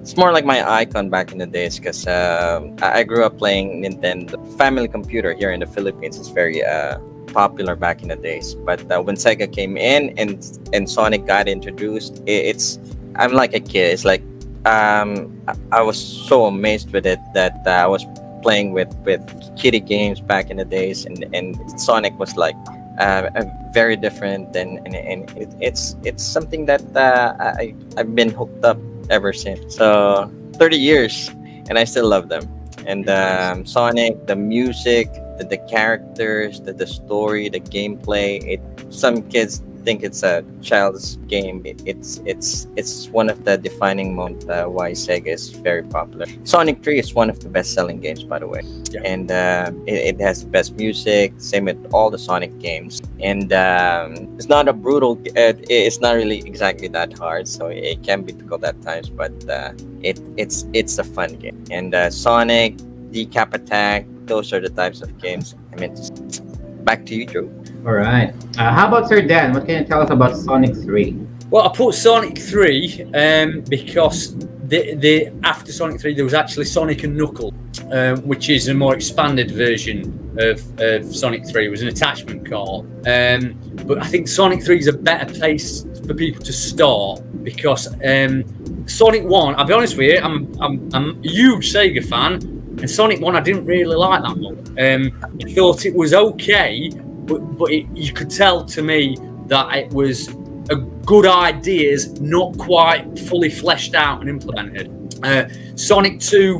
it's 0.00 0.16
more 0.16 0.32
like 0.32 0.44
my 0.44 0.68
icon 0.68 1.10
back 1.10 1.30
in 1.32 1.38
the 1.38 1.46
days 1.46 1.78
because 1.78 2.06
um, 2.06 2.74
I 2.82 3.04
grew 3.04 3.24
up 3.24 3.36
playing 3.38 3.82
Nintendo. 3.82 4.36
Family 4.56 4.88
computer 4.88 5.34
here 5.34 5.50
in 5.52 5.60
the 5.60 5.66
Philippines 5.66 6.18
is 6.18 6.28
very 6.28 6.64
uh, 6.64 6.98
popular 7.28 7.76
back 7.76 8.02
in 8.02 8.08
the 8.08 8.16
days. 8.16 8.54
But 8.54 8.90
uh, 8.90 9.02
when 9.02 9.16
Sega 9.16 9.50
came 9.52 9.76
in 9.76 10.18
and 10.18 10.40
and 10.72 10.88
Sonic 10.88 11.26
got 11.26 11.48
introduced, 11.48 12.22
i- 12.26 12.30
it's 12.50 12.78
I'm 13.16 13.32
like 13.32 13.52
a 13.54 13.60
kid. 13.60 13.92
It's 13.92 14.04
like 14.06 14.22
um, 14.64 15.40
I, 15.72 15.80
was 15.82 15.98
so 16.28 16.46
amazed 16.46 16.92
with 16.92 17.06
it 17.06 17.18
that 17.34 17.60
uh, 17.66 17.70
I 17.70 17.86
was 17.86 18.04
playing 18.42 18.72
with 18.72 18.88
with 19.04 19.20
kiddie 19.56 19.80
games 19.80 20.20
back 20.20 20.50
in 20.50 20.56
the 20.56 20.64
days, 20.64 21.04
and 21.04 21.24
and 21.34 21.56
Sonic 21.80 22.18
was 22.18 22.36
like. 22.36 22.56
Uh, 22.98 23.30
very 23.72 23.96
different 23.96 24.54
and, 24.54 24.76
and, 24.84 24.94
and 24.94 25.30
it, 25.38 25.48
it's 25.58 25.96
it's 26.04 26.22
something 26.22 26.66
that 26.66 26.82
uh, 26.94 27.32
I, 27.38 27.74
I've 27.96 28.14
been 28.14 28.28
hooked 28.28 28.62
up 28.62 28.76
ever 29.10 29.32
since. 29.32 29.76
So 29.76 30.32
30 30.54 30.76
years, 30.76 31.28
and 31.68 31.78
I 31.78 31.84
still 31.84 32.08
love 32.08 32.28
them. 32.28 32.48
And 32.86 33.08
um, 33.10 33.66
Sonic, 33.66 34.26
the 34.26 34.36
music, 34.36 35.12
the, 35.36 35.46
the 35.48 35.58
characters, 35.68 36.60
the, 36.60 36.72
the 36.72 36.86
story, 36.86 37.48
the 37.48 37.60
gameplay. 37.60 38.42
It 38.46 38.60
some 38.92 39.22
kids 39.28 39.62
think 39.84 40.02
it's 40.02 40.22
a 40.22 40.44
child's 40.62 41.16
game. 41.26 41.62
It, 41.64 41.82
it's 41.86 42.20
it's 42.24 42.66
it's 42.76 43.08
one 43.08 43.28
of 43.30 43.44
the 43.44 43.56
defining 43.58 44.14
moments 44.14 44.46
uh, 44.46 44.64
why 44.66 44.92
Sega 44.92 45.28
is 45.28 45.50
very 45.50 45.82
popular. 45.82 46.26
Sonic 46.44 46.82
3 46.82 46.98
is 46.98 47.14
one 47.14 47.30
of 47.30 47.40
the 47.40 47.48
best-selling 47.48 48.00
games, 48.00 48.22
by 48.24 48.38
the 48.38 48.46
way, 48.46 48.62
Yeah. 48.90 49.02
and 49.04 49.30
uh, 49.30 49.70
it, 49.86 50.16
it 50.16 50.20
has 50.20 50.44
the 50.44 50.50
best 50.50 50.76
music. 50.76 51.32
Same 51.38 51.64
with 51.66 51.80
all 51.92 52.10
the 52.10 52.18
Sonic 52.18 52.58
games, 52.58 53.00
and 53.20 53.52
um, 53.52 54.14
it's 54.36 54.48
not 54.48 54.68
a 54.68 54.72
brutal. 54.72 55.12
Uh, 55.36 55.54
it's 55.68 56.00
not 56.00 56.14
really 56.14 56.38
exactly 56.46 56.88
that 56.88 57.16
hard, 57.18 57.48
so 57.48 57.66
it 57.68 58.02
can 58.02 58.22
be 58.22 58.32
difficult 58.32 58.64
at 58.64 58.80
times, 58.82 59.08
but 59.10 59.32
uh, 59.48 59.72
it 60.02 60.20
it's 60.36 60.66
it's 60.72 60.98
a 60.98 61.04
fun 61.04 61.34
game. 61.36 61.62
And 61.70 61.94
uh, 61.94 62.10
Sonic, 62.10 62.76
Decap 63.12 63.54
Attack, 63.54 64.06
those 64.26 64.52
are 64.52 64.60
the 64.60 64.70
types 64.70 65.02
of 65.02 65.18
games 65.18 65.54
I'm 65.72 65.82
into. 65.82 66.32
Back 66.84 67.04
to 67.06 67.14
you, 67.14 67.26
Joe. 67.26 67.50
All 67.86 67.94
right. 67.94 68.34
Uh, 68.58 68.72
how 68.72 68.88
about 68.88 69.08
Sir 69.08 69.22
Dan? 69.22 69.54
What 69.54 69.64
can 69.64 69.82
you 69.82 69.88
tell 69.88 70.02
us 70.02 70.10
about 70.10 70.36
Sonic 70.36 70.74
3? 70.74 71.12
Well, 71.48 71.66
I 71.66 71.74
put 71.74 71.94
Sonic 71.94 72.38
3 72.38 73.04
um, 73.14 73.64
because 73.70 74.36
the, 74.36 74.94
the 74.96 75.32
after 75.44 75.72
Sonic 75.72 75.98
3 75.98 76.14
there 76.14 76.24
was 76.24 76.34
actually 76.34 76.66
Sonic 76.66 77.04
and 77.04 77.16
Knuckle, 77.16 77.54
um, 77.90 78.18
which 78.18 78.50
is 78.50 78.68
a 78.68 78.74
more 78.74 78.94
expanded 78.94 79.50
version 79.52 80.36
of, 80.38 80.78
of 80.78 81.16
Sonic 81.16 81.48
3. 81.48 81.66
It 81.66 81.70
was 81.70 81.80
an 81.80 81.88
attachment 81.88 82.48
card. 82.48 82.84
Um, 83.08 83.58
but 83.86 83.96
I 84.02 84.06
think 84.06 84.28
Sonic 84.28 84.62
3 84.62 84.78
is 84.78 84.86
a 84.86 84.92
better 84.92 85.32
place 85.32 85.86
for 86.06 86.12
people 86.12 86.44
to 86.44 86.52
start 86.52 87.22
because 87.42 87.88
um, 88.04 88.44
Sonic 88.86 89.24
1, 89.24 89.54
I'll 89.54 89.64
be 89.64 89.72
honest 89.72 89.96
with 89.96 90.10
you, 90.10 90.18
I'm, 90.18 90.54
I'm, 90.60 90.88
I'm 90.92 91.24
a 91.24 91.28
huge 91.28 91.72
Sega 91.72 92.06
fan, 92.06 92.34
and 92.78 92.90
Sonic 92.90 93.22
1 93.22 93.36
I 93.36 93.40
didn't 93.40 93.64
really 93.64 93.96
like 93.96 94.22
that 94.22 94.36
much. 94.36 94.58
Um, 94.78 95.40
I 95.42 95.54
thought 95.54 95.86
it 95.86 95.94
was 95.94 96.12
okay, 96.12 96.90
but, 97.26 97.38
but 97.58 97.70
it, 97.70 97.86
you 97.94 98.12
could 98.12 98.30
tell 98.30 98.64
to 98.64 98.82
me 98.82 99.16
that 99.46 99.74
it 99.76 99.90
was 99.92 100.28
a 100.70 100.76
good 100.76 101.26
ideas, 101.26 102.20
not 102.20 102.56
quite 102.58 103.18
fully 103.18 103.50
fleshed 103.50 103.94
out 103.94 104.20
and 104.20 104.30
implemented. 104.30 104.88
Uh, 105.22 105.48
Sonic 105.74 106.20
2 106.20 106.58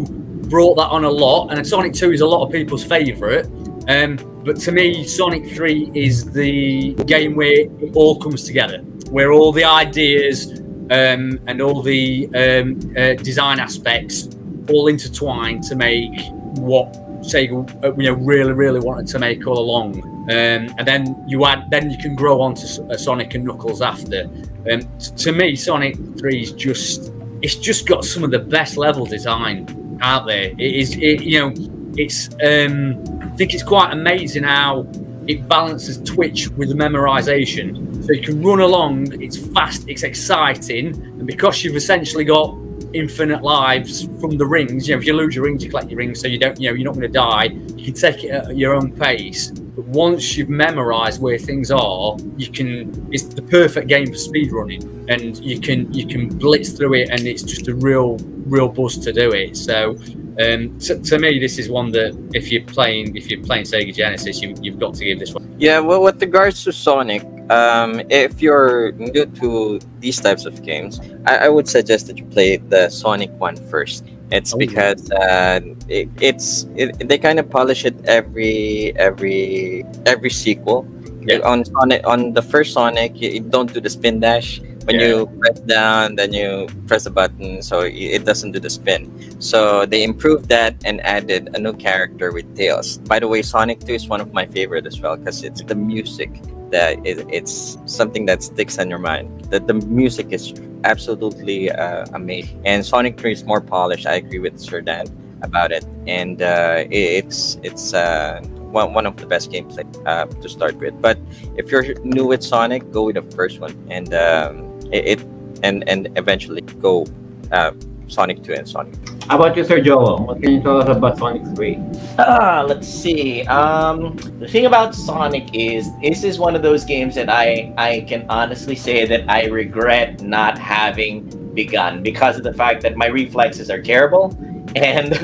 brought 0.49 0.75
that 0.75 0.89
on 0.89 1.05
a 1.05 1.11
lot, 1.11 1.49
and 1.53 1.67
Sonic 1.67 1.95
2 1.95 2.13
is 2.13 2.21
a 2.21 2.27
lot 2.27 2.45
of 2.45 2.53
people's 2.53 2.85
favourite. 2.85 3.47
Um, 3.89 4.19
but 4.45 4.57
to 4.61 4.73
me, 4.73 5.05
Sonic 5.05 5.47
3 5.55 5.93
is 5.95 6.31
the 6.33 6.95
game 7.05 7.37
where 7.37 7.63
it 7.63 7.95
all 7.95 8.19
comes 8.19 8.45
together, 8.45 8.79
where 9.11 9.33
all 9.33 9.53
the 9.53 9.65
ideas 9.65 10.61
um, 10.91 11.39
and 11.47 11.61
all 11.63 11.83
the 11.83 12.29
um, 12.35 12.79
uh, 12.97 13.15
design 13.23 13.61
aspects 13.61 14.29
all 14.69 14.89
intertwine 14.89 15.61
to 15.63 15.77
make 15.77 16.13
what 16.59 16.97
Sega, 17.21 17.85
uh, 17.85 17.95
you 17.97 18.05
know, 18.05 18.15
really, 18.15 18.53
really 18.53 18.81
wanted 18.81 19.07
to 19.09 19.19
make 19.19 19.47
all 19.47 19.59
along. 19.59 20.03
Um, 20.31 20.75
and 20.79 20.87
then 20.87 21.25
you 21.27 21.45
add, 21.45 21.71
then 21.71 21.91
you 21.91 21.99
can 21.99 22.15
grow 22.15 22.41
on 22.41 22.55
to 22.55 22.85
uh, 22.91 22.97
Sonic 22.97 23.35
and 23.35 23.45
Knuckles 23.45 23.83
after. 23.83 24.25
Um, 24.71 24.81
t- 24.99 25.15
to 25.17 25.33
me, 25.33 25.57
Sonic 25.57 25.97
Three 26.19 26.43
is 26.43 26.53
just, 26.53 27.13
it's 27.43 27.57
just 27.57 27.87
got 27.87 28.05
some 28.05 28.25
of 28.25 28.31
the 28.31 28.39
best 28.39 28.77
level 28.77 29.07
design 29.07 29.99
out 30.03 30.27
there. 30.27 30.53
It 30.59 30.61
is, 30.61 30.97
it, 30.97 31.23
you 31.23 31.41
know, 31.41 31.53
it's, 31.97 32.29
um, 32.45 33.03
I 33.23 33.29
think 33.37 33.55
it's 33.55 33.63
quite 33.63 33.93
amazing 33.93 34.45
how 34.45 34.87
it 35.27 35.49
balances 35.49 35.99
twitch 36.03 36.49
with 36.51 36.71
memorization. 36.71 38.05
So 38.05 38.13
you 38.13 38.23
can 38.23 38.43
run 38.43 38.61
along, 38.61 39.21
it's 39.23 39.37
fast, 39.37 39.89
it's 39.89 40.03
exciting, 40.03 40.95
and 40.95 41.27
because 41.27 41.63
you've 41.63 41.77
essentially 41.77 42.25
got 42.25 42.57
infinite 42.93 43.43
lives 43.43 44.05
from 44.21 44.37
the 44.37 44.47
rings, 44.47 44.89
you 44.89 44.95
know, 44.95 45.01
if 45.01 45.07
you 45.07 45.13
lose 45.15 45.35
your 45.35 45.45
rings, 45.45 45.63
you 45.65 45.71
collect 45.71 45.91
your 45.91 45.99
rings, 45.99 46.21
so 46.21 46.29
you 46.29 46.39
don't, 46.39 46.61
you 46.61 46.71
know, 46.71 46.77
you're 46.77 46.85
not 46.85 46.95
going 46.95 47.03
to 47.03 47.09
die. 47.09 47.45
You 47.45 47.85
can 47.87 47.95
take 47.95 48.25
it 48.25 48.31
at 48.31 48.57
your 48.57 48.75
own 48.75 48.93
pace. 48.93 49.51
But 49.51 49.85
once 49.87 50.37
you've 50.37 50.49
memorized 50.49 51.21
where 51.21 51.39
things 51.39 51.71
are, 51.71 52.17
you 52.37 52.51
can. 52.51 53.09
It's 53.13 53.25
the 53.25 53.43
perfect 53.43 53.89
game 53.89 54.07
for 54.07 54.15
speedrunning, 54.15 55.07
and 55.09 55.39
you 55.39 55.61
can 55.61 55.93
you 55.93 56.07
can 56.07 56.29
blitz 56.29 56.73
through 56.73 56.95
it, 56.95 57.11
and 57.11 57.27
it's 57.27 57.43
just 57.43 57.69
a 57.69 57.75
real 57.75 58.19
real 58.47 58.69
buzz 58.69 58.99
to 58.99 59.13
do 59.13 59.31
it. 59.33 59.57
So 59.57 59.97
um, 60.41 60.79
to, 60.81 60.99
to 60.99 61.19
me, 61.19 61.39
this 61.39 61.59
is 61.59 61.69
one 61.69 61.93
that 61.93 62.17
if 62.35 62.51
you're 62.51 62.65
playing 62.65 63.17
if 63.17 63.31
you're 63.31 63.43
playing 63.45 63.65
Sega 63.65 63.95
Genesis, 63.95 64.41
you, 64.41 64.55
you've 64.61 64.79
got 64.79 64.95
to 64.95 65.05
give 65.05 65.19
this 65.19 65.35
one. 65.35 65.55
Yeah, 65.59 65.81
well, 65.81 66.03
with 66.03 66.21
regards 66.21 66.65
to 66.65 66.73
Sonic, 66.73 67.23
um, 67.51 68.01
if 68.11 68.41
you're 68.41 68.93
new 68.93 69.27
to 69.43 69.81
these 69.99 70.21
types 70.21 70.45
of 70.47 70.63
games, 70.63 71.01
I, 71.27 71.47
I 71.47 71.49
would 71.49 71.69
suggest 71.69 72.07
that 72.07 72.17
you 72.19 72.25
play 72.27 72.57
the 72.59 72.89
Sonic 72.89 73.31
one 73.39 73.57
first. 73.69 74.05
It's 74.31 74.55
Oh. 74.55 74.59
because 74.59 75.11
uh, 75.11 75.61
it, 75.89 76.09
it's 76.21 76.67
it, 76.77 77.09
they 77.09 77.19
kind 77.19 77.39
of 77.41 77.51
polish 77.51 77.85
it 77.85 77.97
every 78.07 78.93
every 78.97 79.85
every 80.07 80.31
sequel. 80.31 80.87
Yeah. 81.27 81.41
On 81.45 81.65
Sonic, 81.65 82.07
on 82.07 82.33
the 82.33 82.41
first 82.43 82.73
Sonic, 82.73 83.21
you, 83.21 83.41
don't 83.41 83.73
do 83.75 83.81
the 83.81 83.91
spin 83.91 84.21
dash. 84.21 84.61
When 84.87 84.97
Yeah. 84.97 85.07
you 85.09 85.27
press 85.39 85.61
down, 85.67 86.15
then 86.17 86.33
you 86.33 86.69
press 86.87 87.05
the 87.05 87.11
button, 87.11 87.61
so 87.63 87.81
it 87.81 87.93
it 87.93 88.25
doesn't 88.25 88.53
do 88.53 88.61
the 88.61 88.71
spin. 88.71 89.11
So 89.43 89.85
they 89.85 90.03
improved 90.07 90.49
that 90.49 90.79
and 90.87 91.03
added 91.05 91.51
a 91.53 91.59
new 91.59 91.75
character 91.75 92.33
with 92.33 92.47
Tails. 92.57 92.99
By 93.11 93.19
the 93.21 93.29
way, 93.29 93.43
Sonic 93.43 93.81
2 93.85 93.93
is 93.93 94.09
one 94.09 94.21
of 94.23 94.33
my 94.33 94.47
favorite 94.47 94.87
as 94.87 94.97
well 95.03 95.17
because 95.19 95.43
it's 95.45 95.61
the 95.67 95.75
music 95.75 96.31
that 96.71 97.05
it, 97.05 97.27
it's 97.31 97.79
something 97.87 98.27
that 98.27 98.43
sticks 98.43 98.79
on 98.79 98.89
your 98.91 98.99
mind. 98.99 99.45
That 99.47 99.67
the 99.67 99.75
music 99.75 100.33
is 100.33 100.55
absolutely 100.85 101.71
uh, 101.71 102.07
amazing. 102.15 102.61
And 102.65 102.85
Sonic 102.85 103.19
3 103.19 103.33
is 103.33 103.45
more 103.45 103.61
polished. 103.61 104.07
I 104.07 104.15
agree 104.15 104.39
with 104.39 104.59
Sir 104.59 104.81
Dan 104.81 105.07
about 105.43 105.73
it. 105.73 105.85
And 106.07 106.43
uh, 106.43 106.85
it, 106.91 107.25
it's 107.25 107.59
it's 107.63 107.95
uh, 107.95 108.41
one, 108.71 108.95
one 108.95 109.07
of 109.07 109.17
the 109.17 109.27
best 109.27 109.51
gameplay 109.51 109.85
uh, 110.07 110.27
to 110.27 110.49
start 110.49 110.77
with. 110.77 111.01
But 111.01 111.19
if 111.57 111.71
you're 111.71 111.95
new 112.05 112.27
with 112.27 112.43
Sonic, 112.43 112.91
go 112.93 113.05
with 113.05 113.17
the 113.17 113.23
first 113.37 113.61
one 113.61 113.77
and 113.91 114.15
um, 114.15 114.81
it, 114.93 115.21
it 115.21 115.27
and 115.63 115.87
and 115.89 116.09
eventually 116.17 116.63
go 116.63 117.07
uh, 117.53 117.73
Sonic 118.11 118.43
2 118.43 118.55
and 118.55 118.69
Sonic 118.69 118.95
How 119.29 119.37
about 119.37 119.57
you, 119.57 119.65
Sir 119.65 119.81
Joel? 119.81 120.27
What 120.27 120.43
can 120.43 120.53
you 120.53 120.63
tell 120.63 120.83
us 120.83 120.97
about 120.97 121.19
Sonic 121.19 121.43
3? 121.55 121.79
Ah, 122.19 122.65
let's 122.67 122.89
see. 122.89 123.43
Um, 123.47 124.17
the 124.39 124.49
thing 124.49 124.67
about 124.67 124.95
Sonic 124.95 125.55
is 125.55 125.89
this 126.03 126.25
is 126.25 126.39
one 126.39 126.57
of 126.57 126.63
those 126.63 126.85
games 126.85 127.15
that 127.15 127.31
I 127.31 127.73
I 127.79 128.01
can 128.09 128.27
honestly 128.29 128.75
say 128.75 129.07
that 129.07 129.31
I 129.31 129.47
regret 129.47 130.23
not 130.23 130.59
having 130.59 131.29
begun 131.55 132.03
because 132.03 132.37
of 132.37 132.43
the 132.43 132.53
fact 132.53 132.83
that 132.83 132.97
my 132.97 133.07
reflexes 133.07 133.71
are 133.71 133.81
terrible, 133.81 134.37
and 134.75 135.15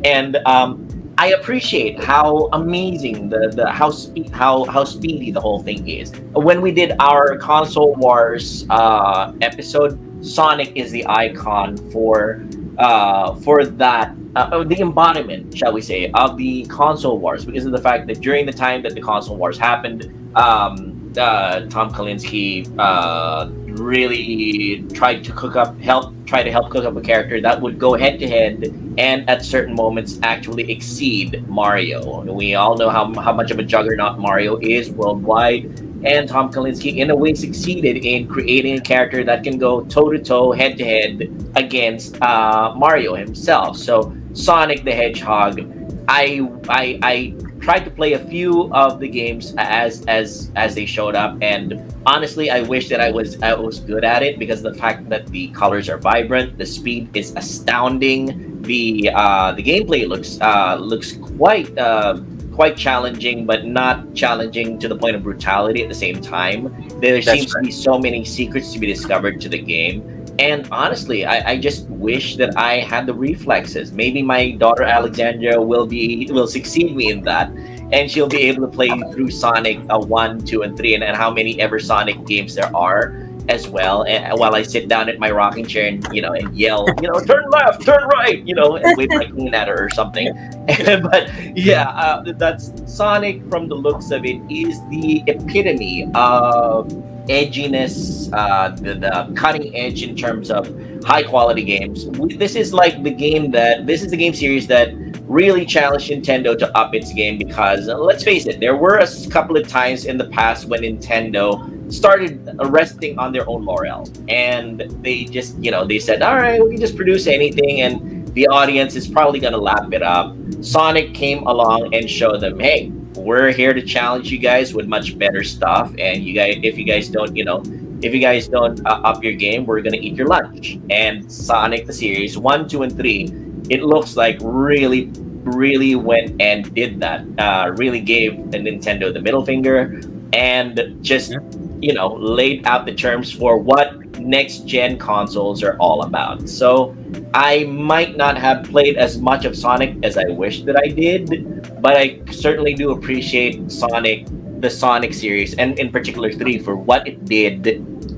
and 0.04 0.36
um, 0.46 0.85
I 1.18 1.28
appreciate 1.28 2.02
how 2.02 2.50
amazing 2.52 3.30
the 3.30 3.50
the 3.54 3.70
how 3.70 3.90
speed 3.90 4.30
how 4.30 4.64
how 4.64 4.84
speedy 4.84 5.30
the 5.30 5.40
whole 5.40 5.62
thing 5.62 5.88
is. 5.88 6.12
When 6.32 6.60
we 6.60 6.72
did 6.72 6.92
our 7.00 7.38
console 7.38 7.94
wars 7.94 8.66
uh, 8.68 9.32
episode, 9.40 9.98
Sonic 10.24 10.76
is 10.76 10.90
the 10.90 11.06
icon 11.06 11.78
for 11.90 12.44
uh, 12.76 13.34
for 13.36 13.64
that 13.64 14.14
uh, 14.36 14.62
the 14.64 14.78
embodiment, 14.80 15.56
shall 15.56 15.72
we 15.72 15.80
say, 15.80 16.10
of 16.12 16.36
the 16.36 16.66
console 16.66 17.18
wars 17.18 17.46
because 17.46 17.64
of 17.64 17.72
the 17.72 17.80
fact 17.80 18.06
that 18.08 18.20
during 18.20 18.44
the 18.44 18.52
time 18.52 18.82
that 18.82 18.94
the 18.94 19.00
console 19.00 19.36
wars 19.36 19.56
happened, 19.56 20.12
um, 20.36 20.95
uh, 21.18 21.66
Tom 21.68 21.92
Kalinske 21.92 22.66
uh, 22.78 23.48
really 23.80 24.84
tried 24.94 25.24
to 25.24 25.32
cook 25.32 25.56
up, 25.56 25.78
help, 25.80 26.14
try 26.26 26.42
to 26.42 26.50
help 26.50 26.70
cook 26.70 26.84
up 26.84 26.96
a 26.96 27.00
character 27.00 27.40
that 27.40 27.60
would 27.60 27.78
go 27.78 27.94
head 27.94 28.18
to 28.18 28.28
head 28.28 28.64
and 28.98 29.28
at 29.28 29.44
certain 29.44 29.74
moments 29.74 30.18
actually 30.22 30.70
exceed 30.70 31.46
Mario. 31.48 32.22
We 32.32 32.54
all 32.54 32.76
know 32.76 32.90
how, 32.90 33.12
how 33.20 33.32
much 33.32 33.50
of 33.50 33.58
a 33.58 33.62
juggernaut 33.62 34.18
Mario 34.18 34.58
is 34.58 34.90
worldwide. 34.90 35.64
And 36.04 36.28
Tom 36.28 36.52
Kalinske, 36.52 36.96
in 36.96 37.10
a 37.10 37.16
way, 37.16 37.34
succeeded 37.34 38.04
in 38.04 38.28
creating 38.28 38.78
a 38.78 38.80
character 38.80 39.24
that 39.24 39.42
can 39.42 39.58
go 39.58 39.82
toe 39.84 40.10
to 40.10 40.18
toe, 40.18 40.52
head 40.52 40.78
to 40.78 40.84
head 40.84 41.52
against 41.56 42.20
uh, 42.22 42.74
Mario 42.76 43.14
himself. 43.14 43.76
So 43.76 44.14
Sonic 44.32 44.84
the 44.84 44.92
Hedgehog, 44.92 45.60
I 46.08 46.48
I 46.68 46.98
I 47.02 47.34
tried 47.66 47.84
to 47.84 47.90
play 47.90 48.12
a 48.12 48.22
few 48.30 48.72
of 48.72 49.00
the 49.00 49.08
games 49.08 49.52
as 49.58 50.04
as 50.06 50.52
as 50.54 50.76
they 50.76 50.86
showed 50.86 51.16
up, 51.16 51.36
and 51.42 51.82
honestly, 52.06 52.48
I 52.48 52.62
wish 52.62 52.88
that 52.90 53.00
I 53.00 53.10
was 53.10 53.42
I 53.42 53.54
was 53.54 53.80
good 53.80 54.04
at 54.04 54.22
it 54.22 54.38
because 54.38 54.62
the 54.62 54.74
fact 54.74 55.08
that 55.08 55.26
the 55.34 55.48
colors 55.48 55.88
are 55.90 55.98
vibrant, 55.98 56.58
the 56.58 56.64
speed 56.64 57.10
is 57.16 57.34
astounding, 57.34 58.62
the 58.62 59.10
uh, 59.12 59.50
the 59.50 59.64
gameplay 59.64 60.06
looks 60.06 60.40
uh, 60.40 60.76
looks 60.76 61.18
quite. 61.36 61.76
Uh, 61.76 62.22
quite 62.56 62.74
challenging, 62.74 63.44
but 63.44 63.66
not 63.66 64.14
challenging 64.14 64.78
to 64.78 64.88
the 64.88 64.96
point 64.96 65.14
of 65.14 65.22
brutality 65.22 65.82
at 65.82 65.90
the 65.90 65.94
same 65.94 66.22
time. 66.22 66.72
There 67.02 67.20
That's 67.20 67.26
seems 67.26 67.52
to 67.52 67.60
be 67.60 67.70
so 67.70 67.98
many 67.98 68.24
secrets 68.24 68.72
to 68.72 68.78
be 68.78 68.86
discovered 68.86 69.42
to 69.42 69.50
the 69.50 69.58
game. 69.58 70.00
And 70.38 70.68
honestly, 70.70 71.24
I, 71.24 71.52
I 71.52 71.58
just 71.58 71.88
wish 71.88 72.36
that 72.36 72.56
I 72.58 72.78
had 72.80 73.06
the 73.06 73.14
reflexes. 73.14 73.92
Maybe 73.92 74.22
my 74.22 74.50
daughter 74.52 74.82
Alexandra 74.82 75.60
will 75.60 75.86
be 75.86 76.28
will 76.30 76.46
succeed 76.46 76.94
me 76.94 77.10
in 77.10 77.22
that, 77.22 77.50
and 77.92 78.10
she'll 78.10 78.28
be 78.28 78.42
able 78.42 78.62
to 78.62 78.72
play 78.72 78.88
through 79.12 79.30
Sonic 79.30 79.78
uh, 79.88 79.98
one, 79.98 80.44
two, 80.44 80.62
and 80.62 80.76
three, 80.76 80.94
and, 80.94 81.02
and 81.02 81.16
how 81.16 81.30
many 81.30 81.60
ever 81.60 81.78
Sonic 81.78 82.26
games 82.26 82.54
there 82.54 82.74
are 82.76 83.26
as 83.48 83.68
well. 83.68 84.04
And 84.04 84.38
while 84.38 84.54
I 84.54 84.62
sit 84.62 84.88
down 84.88 85.08
at 85.08 85.18
my 85.18 85.30
rocking 85.30 85.66
chair 85.66 85.88
and 85.88 86.06
you 86.12 86.20
know 86.20 86.32
and 86.32 86.54
yell, 86.54 86.86
you 87.00 87.08
know, 87.08 87.20
turn 87.20 87.48
left, 87.50 87.82
turn 87.82 88.06
right, 88.08 88.42
you 88.46 88.54
know, 88.54 88.76
and 88.76 88.96
wave 88.96 89.08
my 89.10 89.24
cane 89.36 89.54
at 89.54 89.68
her 89.68 89.86
or 89.86 89.90
something. 89.90 90.34
but 90.66 91.30
yeah, 91.56 91.88
uh, 91.90 92.32
that's 92.36 92.72
Sonic. 92.86 93.48
From 93.48 93.68
the 93.68 93.74
looks 93.74 94.10
of 94.10 94.24
it, 94.24 94.40
is 94.50 94.80
the 94.90 95.22
epitome 95.26 96.10
of 96.14 96.92
edginess, 97.28 98.32
uh, 98.32 98.70
the, 98.70 98.94
the 98.94 99.32
cutting 99.36 99.74
edge 99.76 100.02
in 100.02 100.16
terms 100.16 100.50
of 100.50 100.68
high 101.04 101.22
quality 101.22 101.64
games. 101.64 102.08
This 102.36 102.56
is 102.56 102.72
like 102.72 103.02
the 103.02 103.10
game 103.10 103.50
that 103.52 103.86
this 103.86 104.02
is 104.02 104.10
the 104.10 104.16
game 104.16 104.34
series 104.34 104.66
that 104.68 104.92
really 105.26 105.66
challenged 105.66 106.10
Nintendo 106.10 106.56
to 106.58 106.76
up 106.76 106.94
its 106.94 107.12
game 107.12 107.36
because 107.38 107.88
uh, 107.88 107.98
let's 107.98 108.22
face 108.22 108.46
it, 108.46 108.60
there 108.60 108.76
were 108.76 108.98
a 108.98 109.08
couple 109.28 109.56
of 109.56 109.66
times 109.68 110.04
in 110.04 110.18
the 110.18 110.28
past 110.28 110.66
when 110.66 110.82
Nintendo 110.82 111.92
started 111.92 112.48
resting 112.66 113.18
on 113.18 113.32
their 113.32 113.48
own 113.48 113.64
laurels 113.64 114.10
and 114.28 114.80
they 115.02 115.24
just 115.24 115.56
you 115.58 115.70
know 115.70 115.84
they 115.84 116.00
said 116.00 116.20
all 116.20 116.34
right 116.34 116.60
we 116.62 116.70
can 116.70 116.80
just 116.80 116.96
produce 116.96 117.28
anything 117.28 117.82
and 117.82 118.26
the 118.34 118.46
audience 118.48 118.96
is 118.96 119.06
probably 119.06 119.38
going 119.38 119.52
to 119.52 119.58
lap 119.58 119.92
it 119.92 120.02
up 120.02 120.34
sonic 120.60 121.14
came 121.14 121.46
along 121.46 121.94
and 121.94 122.10
showed 122.10 122.40
them 122.40 122.58
hey 122.58 122.90
we're 123.16 123.52
here 123.52 123.72
to 123.74 123.82
challenge 123.82 124.30
you 124.30 124.38
guys 124.38 124.74
with 124.74 124.86
much 124.86 125.18
better 125.18 125.42
stuff. 125.42 125.92
And 125.98 126.22
you 126.24 126.34
guys 126.34 126.58
if 126.62 126.76
you 126.78 126.84
guys 126.84 127.08
don't 127.08 127.34
you 127.34 127.44
know 127.44 127.62
if 128.02 128.14
you 128.14 128.20
guys 128.20 128.46
don't 128.48 128.84
uh, 128.86 129.00
up 129.04 129.24
your 129.24 129.32
game 129.32 129.64
we're 129.66 129.80
going 129.80 129.94
to 129.94 130.04
eat 130.04 130.14
your 130.16 130.26
lunch. 130.26 130.78
And 130.90 131.30
sonic 131.30 131.86
the 131.86 131.92
series 131.92 132.36
1 132.38 132.68
2 132.68 132.82
and 132.82 132.96
3 132.96 133.32
it 133.70 133.82
looks 133.82 134.16
like 134.16 134.38
really 134.42 135.10
really 135.44 135.94
went 135.94 136.40
and 136.40 136.72
did 136.74 137.00
that. 137.00 137.24
Uh, 137.38 137.72
really 137.76 138.00
gave 138.00 138.50
the 138.50 138.58
nintendo 138.58 139.12
the 139.12 139.20
middle 139.20 139.44
finger 139.44 140.00
and 140.32 140.98
just 141.02 141.32
Yeah. 141.32 141.38
you 141.80 141.94
know 141.94 142.14
laid 142.14 142.66
out 142.66 142.84
the 142.86 142.94
terms 142.94 143.32
for 143.32 143.58
what 143.58 144.05
next 144.18 144.66
gen 144.66 144.98
consoles 144.98 145.62
are 145.62 145.76
all 145.78 146.02
about. 146.02 146.48
So 146.48 146.96
i 147.34 147.64
might 147.64 148.16
not 148.16 148.38
have 148.38 148.64
played 148.64 148.96
as 148.96 149.18
much 149.18 149.44
of 149.44 149.56
sonic 149.56 149.96
as 150.02 150.16
i 150.16 150.24
wish 150.24 150.62
that 150.62 150.76
i 150.78 150.88
did 150.88 151.82
but 151.82 151.96
i 151.96 152.18
certainly 152.30 152.72
do 152.72 152.92
appreciate 152.92 153.70
sonic 153.70 154.26
the 154.60 154.70
sonic 154.70 155.12
series 155.12 155.54
and 155.54 155.78
in 155.78 155.90
particular 155.90 156.32
3 156.32 156.58
for 156.58 156.76
what 156.76 157.06
it 157.06 157.24
did 157.24 157.66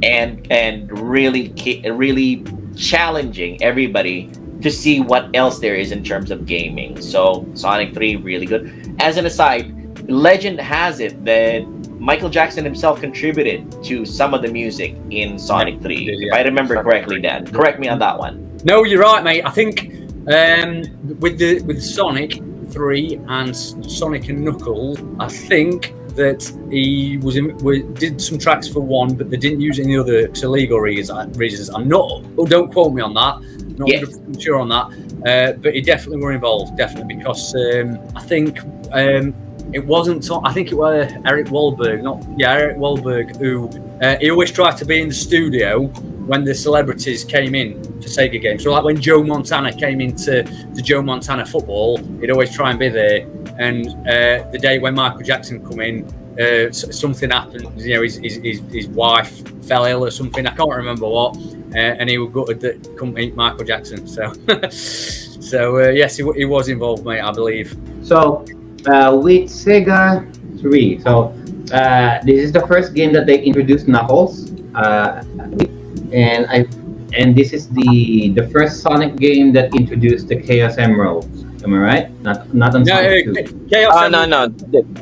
and 0.05 0.51
and 0.53 0.91
really 0.99 1.53
really 1.91 2.45
challenging 2.77 3.61
everybody 3.63 4.31
to 4.63 4.71
see 4.71 5.01
what 5.01 5.29
else 5.35 5.59
there 5.59 5.75
is 5.75 5.93
in 5.93 6.03
terms 6.03 6.31
of 6.31 6.47
gaming. 6.47 7.01
So 7.01 7.47
sonic 7.55 7.95
3 7.95 8.17
really 8.17 8.47
good. 8.47 8.97
As 9.01 9.17
an 9.17 9.27
aside 9.27 9.75
legend 10.09 10.61
has 10.61 11.01
it 11.01 11.25
that 11.25 11.63
Michael 11.99 12.29
Jackson 12.31 12.65
himself 12.65 13.01
contributed 13.01 13.83
to 13.85 14.05
some 14.07 14.35
of 14.35 14.43
the 14.43 14.49
music 14.49 14.97
in 15.11 15.39
Sonic 15.39 15.81
3. 15.83 16.27
If 16.27 16.33
I 16.33 16.43
remember 16.43 16.81
correctly, 16.83 17.21
Dan. 17.21 17.47
Correct 17.47 17.79
me 17.81 17.89
on 17.89 17.99
that 17.99 18.19
one. 18.19 18.59
No, 18.65 18.85
you're 18.85 19.03
right, 19.03 19.23
mate. 19.23 19.45
I 19.45 19.51
think 19.51 19.93
um, 20.33 20.83
with 21.21 21.39
the 21.39 21.61
with 21.63 21.83
Sonic 21.83 22.41
Three 22.71 23.19
and 23.29 23.57
Sonic 23.57 24.29
and 24.29 24.45
Knuckles, 24.45 24.99
I 25.19 25.29
think 25.29 25.95
that 26.17 26.53
he 26.71 27.17
was 27.19 27.37
in, 27.37 27.57
wa- 27.59 27.81
did 27.95 28.21
some 28.21 28.39
tracks 28.39 28.67
for 28.69 28.81
one, 28.81 29.15
but 29.15 29.31
they 29.31 29.37
didn't 29.37 29.61
use 29.61 29.79
any 29.79 29.97
other 29.97 30.29
for 30.35 30.49
legal 30.49 30.81
reasons. 30.81 31.39
reasons. 31.39 31.71
I'm 31.71 31.87
not. 31.89 32.25
Oh, 32.37 32.45
don't 32.47 32.73
quote 32.73 32.93
me 32.93 33.01
on 33.01 33.15
that. 33.15 33.41
Not 33.79 33.89
Yeah. 33.89 34.01
100% 34.01 34.43
sure 34.43 34.59
on 34.59 34.69
that. 34.71 34.87
Uh, 35.25 35.53
but 35.59 35.75
he 35.75 35.81
definitely 35.81 36.19
were 36.23 36.33
involved, 36.33 36.77
definitely 36.77 37.15
because 37.15 37.55
um, 37.55 37.99
I 38.17 38.21
think 38.23 38.59
um, 38.93 39.33
it 39.73 39.85
wasn't. 39.85 40.29
I 40.45 40.53
think 40.53 40.73
it 40.73 40.75
was 40.75 41.13
Eric 41.27 41.49
Wahlberg, 41.49 42.03
not 42.03 42.25
yeah, 42.39 42.53
Eric 42.53 42.79
Wahlberg, 42.79 43.37
who 43.37 43.69
uh, 44.01 44.17
he 44.19 44.31
always 44.31 44.51
tried 44.51 44.77
to 44.79 44.85
be 44.85 45.01
in 45.01 45.09
the 45.09 45.15
studio 45.15 45.87
when 46.29 46.45
the 46.45 46.55
celebrities 46.55 47.25
came 47.25 47.55
in 47.55 47.83
for 47.83 48.09
Sega 48.09 48.41
games. 48.41 48.63
So 48.65 48.73
like 48.73 48.85
when 48.85 49.01
Joe 49.01 49.23
Montana 49.23 49.73
came 49.73 50.01
into 50.01 50.43
the 50.75 50.83
Joe 50.83 51.03
Montana 51.03 51.45
football, 51.45 51.99
he'd 52.21 52.31
always 52.31 52.55
try 52.55 52.71
and 52.71 52.79
be 52.79 52.89
there. 52.89 53.27
And 53.59 53.89
uh, 54.07 54.49
the 54.51 54.59
day 54.61 54.79
when 54.79 54.95
Michael 54.95 55.23
Jackson 55.23 55.67
come 55.67 55.81
in, 55.81 56.05
uh, 56.39 56.71
something 56.71 57.31
happened. 57.31 57.81
You 57.81 57.95
know, 57.95 58.03
his, 58.03 58.17
his, 58.19 58.37
his, 58.37 58.61
his 58.71 58.89
wife 58.89 59.43
fell 59.67 59.87
ill 59.87 60.05
or 60.05 60.11
something. 60.11 60.47
I 60.47 60.55
can't 60.55 60.71
remember 60.71 61.09
what. 61.09 61.37
Uh, 61.75 61.79
and 61.79 62.09
he 62.09 62.19
would 62.19 62.33
go 62.33 62.45
to 62.45 62.55
the, 62.55 62.95
come 62.99 63.15
meet 63.15 63.35
Michael 63.35 63.65
Jackson. 63.65 64.07
So, 64.07 64.33
so 64.71 65.79
uh, 65.79 65.89
yes, 65.89 66.17
he, 66.17 66.31
he 66.37 66.45
was 66.45 66.69
involved, 66.69 67.05
mate. 67.05 67.21
I 67.21 67.33
believe. 67.33 67.77
So 68.03 68.45
uh, 68.87 69.17
with 69.17 69.51
Sega 69.51 70.25
3, 70.61 71.01
so 71.01 71.35
uh, 71.73 72.19
this 72.25 72.39
is 72.45 72.53
the 72.53 72.65
first 72.67 72.95
game 72.95 73.13
that 73.13 73.27
they 73.27 73.41
introduced 73.43 73.89
Knuckles, 73.89 74.53
uh, 74.75 75.23
and 76.13 76.47
I 76.49 76.67
and 77.17 77.35
this 77.35 77.53
is 77.53 77.69
the 77.71 78.31
the 78.37 78.47
first 78.49 78.81
Sonic 78.83 79.17
game 79.17 79.53
that 79.53 79.75
introduced 79.75 80.29
the 80.29 80.37
Chaos 80.37 80.77
Emeralds. 80.79 81.45
Am 81.65 81.75
I 81.75 81.79
right? 81.79 82.07
Not 82.23 82.53
not 82.55 82.75
on 82.75 82.85
No, 82.85 82.95
Sonic 82.95 83.29
uh, 83.29 83.43
2. 83.49 83.67
Chaos 83.71 83.93
Oh 83.97 84.09
no 84.09 84.25
no. 84.25 84.49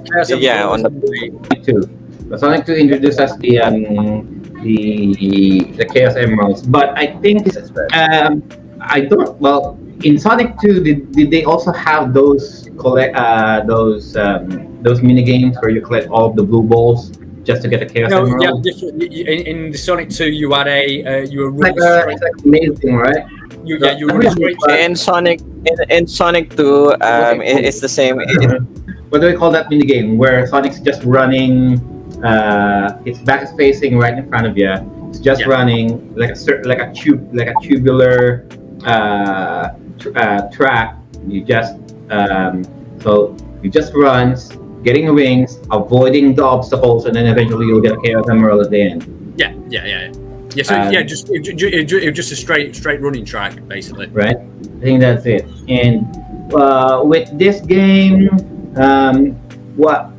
Chaos 0.07 0.31
Yeah, 0.31 0.67
on 0.67 0.83
the- 0.83 0.91
was 0.91 1.49
the- 1.51 1.61
2. 1.63 2.29
The 2.31 2.39
Sonic 2.39 2.67
2 2.67 2.75
introduced 2.75 3.21
us 3.21 3.37
the 3.39 3.61
um, 3.61 4.43
the 4.63 5.63
the 5.79 5.85
Chaos 5.87 6.17
Emeralds, 6.17 6.63
but 6.67 6.91
I 6.99 7.07
think 7.23 7.45
this 7.45 7.57
um, 7.95 8.43
I 8.81 9.01
don't. 9.07 9.39
Well, 9.39 9.79
in 10.05 10.19
Sonic 10.19 10.59
2, 10.61 10.83
did, 10.83 11.13
did 11.13 11.31
they 11.31 11.45
also 11.45 11.73
have 11.73 12.13
those 12.13 12.69
collect 12.79 13.17
uh, 13.17 13.63
those 13.67 14.17
um, 14.17 14.79
those 14.83 15.03
mini 15.03 15.23
games 15.23 15.57
where 15.61 15.71
you 15.71 15.81
collect 15.81 16.09
all 16.09 16.27
of 16.31 16.37
the 16.37 16.43
blue 16.43 16.63
balls 16.63 17.13
just 17.45 17.63
to 17.63 17.69
get 17.69 17.81
a 17.83 17.87
Chaos 17.87 18.11
No, 18.11 18.27
yeah, 18.27 18.35
Emerald? 18.35 18.63
different. 18.65 18.99
y- 18.99 19.09
y- 19.11 19.25
In, 19.33 19.47
in 19.47 19.71
the 19.73 19.79
Sonic 19.79 20.11
Two, 20.11 20.29
you 20.31 20.53
had 20.53 20.69
a 20.69 21.05
uh, 21.05 21.17
you 21.31 21.51
were 21.51 21.67
It's 21.69 21.79
like, 21.81 21.81
uh, 21.81 22.09
it's 22.11 22.23
like 22.23 22.45
amazing, 22.45 22.97
right? 22.97 23.25
You, 23.65 23.79
yeah, 23.81 23.97
you 23.97 24.07
were 24.07 24.19
running. 24.19 24.57
In 24.79 24.95
Sonic 24.95 25.41
in, 25.41 25.91
in 25.91 26.07
Sonic 26.07 26.55
2, 26.57 26.93
um, 27.01 27.41
it, 27.41 27.65
it's 27.65 27.81
the 27.81 27.89
same. 27.89 28.21
It, 28.21 28.63
what 29.11 29.21
do 29.21 29.27
we 29.29 29.35
call 29.35 29.51
that 29.53 29.71
mini 29.71 29.87
game 29.87 30.19
where 30.19 30.47
Sonic's 30.47 30.81
just 30.81 31.03
running? 31.05 31.81
Uh, 32.25 32.99
its 33.05 33.19
back 33.21 33.43
is 33.43 33.53
facing 33.57 33.99
right 33.99 34.17
in 34.17 34.29
front 34.29 34.47
of 34.47 34.57
you. 34.57 34.73
It's 35.09 35.19
just 35.21 35.41
Yeah. 35.43 35.49
running 35.49 36.15
like 36.17 36.31
a 36.31 36.37
cer- 36.37 36.63
like 36.65 36.79
a 36.81 36.93
tube 36.93 37.29
like 37.35 37.49
a 37.49 37.55
tubular 37.63 38.47
uh, 38.85 39.71
tr- 39.99 40.17
uh, 40.17 40.51
track. 40.51 40.97
You 41.27 41.45
just 41.45 41.75
um, 42.11 42.65
so 43.01 43.37
you 43.63 43.71
just 43.71 43.93
runs, 43.95 44.51
getting 44.83 45.11
rings, 45.13 45.59
avoiding 45.71 46.35
the 46.35 46.45
obstacles, 46.45 47.07
and 47.07 47.15
then 47.15 47.27
eventually 47.27 47.67
you'll 47.67 47.81
get 47.81 47.93
a 47.93 48.01
chaos 48.01 48.29
emerald 48.31 48.65
at 48.65 48.71
the 48.71 48.81
end. 48.81 49.35
Yeah, 49.37 49.53
yeah, 49.69 49.85
yeah. 49.85 50.13
yeah. 50.55 50.63
So 50.63 50.75
Um, 50.75 50.93
yeah, 50.93 51.03
just 51.03 51.29
it, 51.31 51.47
it, 51.49 51.93
it 51.93 52.13
just 52.13 52.33
a 52.33 52.37
straight 52.37 52.75
straight 52.77 53.01
running 53.01 53.25
track, 53.25 53.67
basically. 53.69 54.07
right? 54.09 54.37
I 54.37 54.81
think 54.81 55.01
that's 55.01 55.27
it. 55.27 55.47
And 55.69 56.07
uh, 56.55 57.03
with 57.05 57.37
this 57.39 57.61
game, 57.61 58.31
um, 58.77 59.33
what 59.77 60.11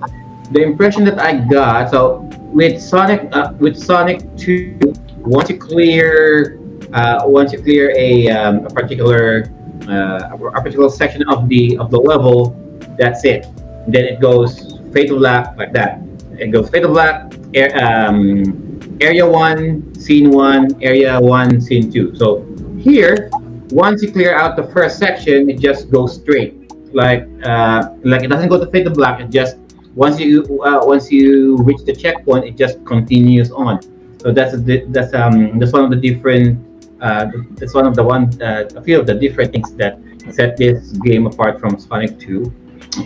the 0.51 0.61
impression 0.61 1.03
that 1.05 1.19
I 1.19 1.39
got, 1.47 1.89
so 1.91 2.19
with 2.53 2.82
Sonic, 2.82 3.30
uh, 3.32 3.53
with 3.59 3.78
Sonic 3.78 4.21
Two, 4.38 4.78
once 5.19 5.49
you 5.49 5.57
clear, 5.57 6.59
uh, 6.93 7.21
once 7.25 7.53
you 7.53 7.61
clear 7.61 7.93
a, 7.97 8.30
um, 8.30 8.65
a 8.65 8.69
particular, 8.69 9.51
a 9.89 10.61
particular 10.61 10.89
section 10.89 11.23
of 11.29 11.47
the 11.49 11.77
of 11.77 11.91
the 11.91 11.99
level, 11.99 12.55
that's 12.97 13.23
it. 13.25 13.45
Then 13.88 14.05
it 14.05 14.19
goes 14.19 14.79
fatal 14.93 15.17
black 15.17 15.57
like 15.57 15.73
that. 15.73 16.01
It 16.38 16.51
goes 16.51 16.69
fatal 16.69 16.91
black. 16.91 17.33
Air, 17.53 17.71
um, 17.81 18.97
area 19.01 19.25
one, 19.25 19.95
scene 19.95 20.29
one, 20.31 20.67
area 20.83 21.19
one, 21.19 21.61
scene 21.61 21.91
two. 21.91 22.15
So 22.15 22.45
here, 22.77 23.29
once 23.71 24.03
you 24.03 24.11
clear 24.11 24.35
out 24.35 24.55
the 24.55 24.67
first 24.73 24.99
section, 24.99 25.49
it 25.49 25.59
just 25.59 25.89
goes 25.89 26.15
straight. 26.15 26.71
Like 26.93 27.27
uh, 27.43 27.95
like 28.03 28.23
it 28.23 28.27
doesn't 28.27 28.49
go 28.49 28.59
to 28.59 28.69
fatal 28.71 28.93
black. 28.93 29.21
It 29.21 29.29
just 29.29 29.57
once 29.95 30.19
you 30.19 30.43
uh, 30.63 30.85
once 30.85 31.11
you 31.11 31.57
reach 31.57 31.83
the 31.85 31.95
checkpoint, 31.95 32.45
it 32.45 32.55
just 32.57 32.83
continues 32.85 33.51
on. 33.51 33.81
So 34.19 34.31
that's 34.31 34.53
a, 34.53 34.57
that's 34.88 35.13
um 35.13 35.59
that's 35.59 35.73
one 35.73 35.83
of 35.83 35.89
the 35.89 35.95
different 35.95 36.59
uh, 37.02 37.28
that's 37.52 37.74
one 37.74 37.86
of 37.86 37.95
the 37.95 38.04
one 38.04 38.30
uh, 38.41 38.70
a 38.76 38.82
few 38.82 39.00
of 39.00 39.06
the 39.06 39.14
different 39.14 39.52
things 39.52 39.74
that 39.76 40.00
set 40.32 40.58
this 40.58 40.91
game 41.04 41.26
apart 41.28 41.60
from 41.60 41.80
Sonic 41.80 42.20
2. 42.20 42.54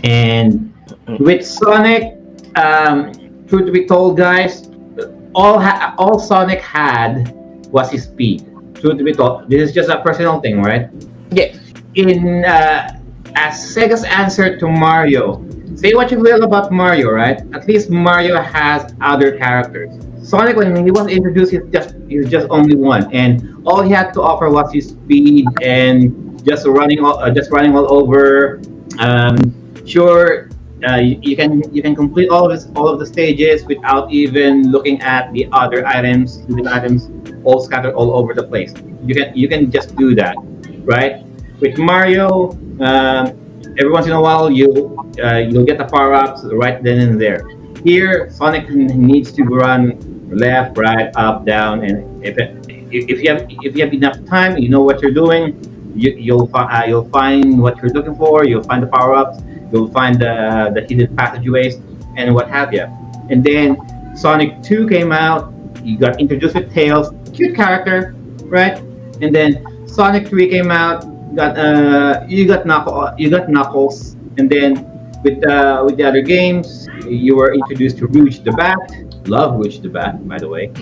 And 0.04 0.74
with 1.20 1.46
Sonic, 1.46 2.18
um, 2.56 3.12
truth 3.48 3.66
to 3.66 3.72
be 3.72 3.86
told, 3.86 4.18
guys, 4.18 4.70
all 5.36 5.60
ha- 5.60 5.96
all 5.98 6.20
Sonic 6.20 6.62
had 6.62 7.32
was 7.68 7.92
his 7.92 8.04
speed. 8.04 8.48
Truth 8.76 8.98
to 8.98 9.04
be 9.04 9.14
told, 9.14 9.50
this 9.50 9.70
is 9.70 9.74
just 9.74 9.90
a 9.90 10.02
personal 10.02 10.40
thing, 10.40 10.62
right? 10.62 10.90
Yeah. 11.32 11.56
In 11.96 12.46
uh, 12.46 13.00
as 13.36 13.76
Sega's 13.76 14.04
answer 14.04 14.58
to 14.58 14.68
Mario, 14.68 15.46
say 15.76 15.94
what 15.94 16.12
you 16.12 16.20
will 16.20 16.44
about 16.44 16.72
Mario, 16.72 17.12
right? 17.12 17.42
At 17.54 17.68
least 17.68 17.90
Mario 17.90 18.42
has 18.42 18.94
other 19.02 19.38
characters. 19.38 19.94
Sonic, 20.24 20.56
when 20.56 20.86
he 20.86 20.92
was 20.92 21.08
introduced, 21.08 21.52
he's 21.52 21.66
just 21.72 21.96
he's 22.08 22.30
just 22.30 22.48
only 22.50 22.76
one, 22.76 23.12
and 23.14 23.62
all 23.66 23.82
he 23.82 23.92
had 23.92 24.14
to 24.14 24.22
offer 24.22 24.50
was 24.50 24.72
his 24.72 24.90
speed 24.90 25.48
and 25.64 26.14
just 26.46 26.66
running 26.68 27.04
all 27.04 27.18
uh, 27.18 27.30
just 27.32 27.52
running 27.52 27.76
all 27.76 27.92
over. 27.92 28.62
Um, 29.00 29.38
sure, 29.86 30.50
uh, 30.88 30.98
you, 30.98 31.20
you 31.22 31.36
can 31.36 31.64
you 31.74 31.82
can 31.82 31.96
complete 31.96 32.30
all 32.30 32.52
of 32.52 32.78
all 32.78 32.88
of 32.88 33.00
the 33.00 33.06
stages 33.06 33.66
without 33.66 34.12
even 34.12 34.72
looking 34.72 35.02
at 35.02 35.34
the 35.34 35.48
other 35.52 35.86
items, 35.88 36.42
hidden 36.46 36.68
items, 36.68 37.10
all 37.44 37.60
scattered 37.60 37.94
all 37.94 38.14
over 38.14 38.34
the 38.34 38.44
place. 38.44 38.74
You 39.06 39.16
can 39.16 39.36
you 39.36 39.48
can 39.48 39.72
just 39.72 39.96
do 39.96 40.14
that, 40.16 40.36
right? 40.86 41.26
With 41.60 41.78
Mario, 41.78 42.52
um, 42.80 43.38
every 43.78 43.92
once 43.92 44.06
in 44.06 44.14
a 44.14 44.22
while 44.22 44.52
you 44.52 44.98
uh, 45.24 45.38
you'll 45.38 45.66
get 45.66 45.78
the 45.78 45.86
power 45.86 46.14
ups 46.14 46.44
right 46.54 46.82
then 46.84 47.00
and 47.00 47.20
there. 47.20 47.42
Here, 47.84 48.30
Sonic 48.30 48.70
needs 48.70 49.32
to 49.34 49.44
run 49.44 50.30
left, 50.30 50.78
right, 50.78 51.12
up, 51.16 51.46
down, 51.46 51.84
and 51.84 52.24
if 52.24 52.38
it, 52.38 52.66
if 52.92 53.22
you 53.22 53.30
have 53.34 53.48
if 53.50 53.76
you 53.76 53.84
have 53.84 53.94
enough 53.94 54.24
time, 54.26 54.58
you 54.58 54.70
know 54.70 54.82
what 54.82 55.02
you're 55.02 55.14
doing. 55.14 55.58
You, 55.96 56.12
you'll 56.12 56.48
fi- 56.48 56.84
uh, 56.84 56.86
you'll 56.86 57.10
find 57.10 57.60
what 57.62 57.78
you're 57.78 57.92
looking 57.92 58.16
for. 58.16 58.46
You'll 58.46 58.64
find 58.64 58.84
the 58.84 58.88
power 58.88 59.16
ups. 59.16 59.42
You'll 59.72 59.90
find 59.92 60.20
the 60.20 60.72
the 60.74 60.82
hidden 60.82 61.16
passageways 61.16 61.80
and 62.16 62.34
what 62.36 62.50
have 62.50 62.74
you. 62.74 62.86
And 63.30 63.44
then 63.44 63.78
Sonic 64.16 64.62
2 64.62 64.88
came 64.88 65.12
out. 65.12 65.54
You 65.84 65.98
got 65.98 66.20
introduced 66.20 66.56
with 66.56 66.72
Tails, 66.74 67.10
cute 67.34 67.56
character, 67.56 68.14
right? 68.46 68.78
And 69.22 69.34
then 69.34 69.88
Sonic 69.88 70.28
3 70.28 70.50
came 70.50 70.72
out. 70.72 71.08
Got 71.36 71.58
uh 71.58 72.26
you 72.28 72.46
got 72.46 72.68
you 73.18 73.30
got 73.30 73.50
Knuckles, 73.50 74.16
and 74.38 74.50
then 74.50 74.91
with 75.24 75.46
uh 75.46 75.84
with 75.86 75.98
the 75.98 76.04
other 76.04 76.22
games, 76.22 76.88
you 77.08 77.36
were 77.36 77.54
introduced 77.54 77.98
to 78.00 78.08
Rouge 78.08 78.40
the 78.40 78.52
Bat. 78.52 78.80
Love 79.28 79.60
Rouge 79.60 79.80
the 79.80 79.90
Bat, 79.90 80.28
by 80.28 80.38
the 80.38 80.48
way. 80.48 80.68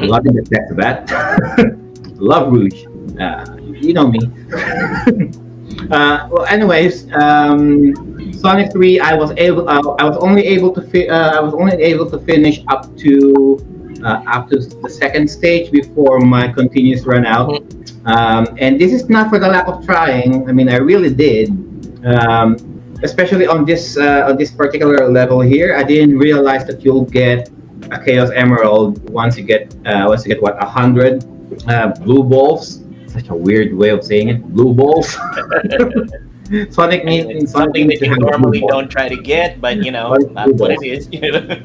Love 0.00 0.24
the 0.24 0.46
Bat 0.50 0.64
the 0.68 0.74
Bat. 0.76 2.18
Love 2.18 2.52
Rouge. 2.52 2.86
Uh, 3.20 3.56
you 3.60 3.92
know 3.92 4.08
me. 4.08 4.18
uh, 5.90 6.28
well, 6.30 6.46
anyways, 6.46 7.10
um, 7.12 8.32
Sonic 8.32 8.72
3, 8.72 9.00
I 9.00 9.14
was 9.14 9.32
able, 9.36 9.68
uh, 9.68 9.80
I 9.98 10.04
was 10.04 10.16
only 10.18 10.46
able 10.46 10.72
to, 10.74 10.82
fi- 10.82 11.08
uh, 11.08 11.36
I 11.36 11.40
was 11.40 11.54
only 11.54 11.76
able 11.82 12.10
to 12.10 12.18
finish 12.20 12.62
up 12.68 12.96
to, 12.98 13.98
uh, 14.04 14.22
up 14.26 14.48
to 14.50 14.58
the 14.58 14.90
second 14.90 15.28
stage 15.28 15.70
before 15.70 16.20
my 16.20 16.48
continuous 16.48 17.04
run 17.04 17.26
out. 17.26 17.62
Um, 18.04 18.56
and 18.58 18.80
this 18.80 18.92
is 18.92 19.08
not 19.08 19.28
for 19.28 19.38
the 19.38 19.48
lack 19.48 19.66
of 19.68 19.84
trying. 19.84 20.48
I 20.48 20.52
mean, 20.52 20.68
I 20.68 20.76
really 20.76 21.12
did. 21.12 21.50
Um, 22.04 22.56
especially 23.02 23.46
on 23.46 23.64
this, 23.64 23.96
uh, 23.96 24.26
on 24.28 24.36
this 24.36 24.50
particular 24.50 25.08
level 25.08 25.40
here, 25.40 25.76
I 25.76 25.82
didn't 25.82 26.18
realize 26.18 26.66
that 26.66 26.84
you'll 26.84 27.04
get 27.04 27.50
a 27.90 28.02
Chaos 28.04 28.30
Emerald 28.30 29.08
once 29.10 29.36
you 29.36 29.44
get, 29.44 29.74
uh, 29.86 30.06
once 30.08 30.24
you 30.24 30.34
get 30.34 30.42
what, 30.42 30.62
a 30.62 30.66
hundred 30.66 31.24
uh, 31.68 31.88
blue 32.00 32.22
balls. 32.22 32.84
Such 33.06 33.28
a 33.30 33.34
weird 33.34 33.74
way 33.74 33.90
of 33.90 34.04
saying 34.04 34.28
it. 34.28 34.44
Blue 34.48 34.74
balls. 34.74 35.08
Sonic 36.70 37.02
It's 37.04 37.52
something 37.52 37.86
that 37.88 38.00
you 38.00 38.16
normally 38.16 38.60
don't 38.60 38.88
try 38.88 39.08
to 39.08 39.16
get, 39.16 39.60
but 39.60 39.84
you 39.84 39.90
know, 39.90 40.16
that's 40.32 40.52
what 40.52 40.70
it 40.70 40.82
is. 40.82 41.08
You 41.12 41.32
know? 41.32 41.60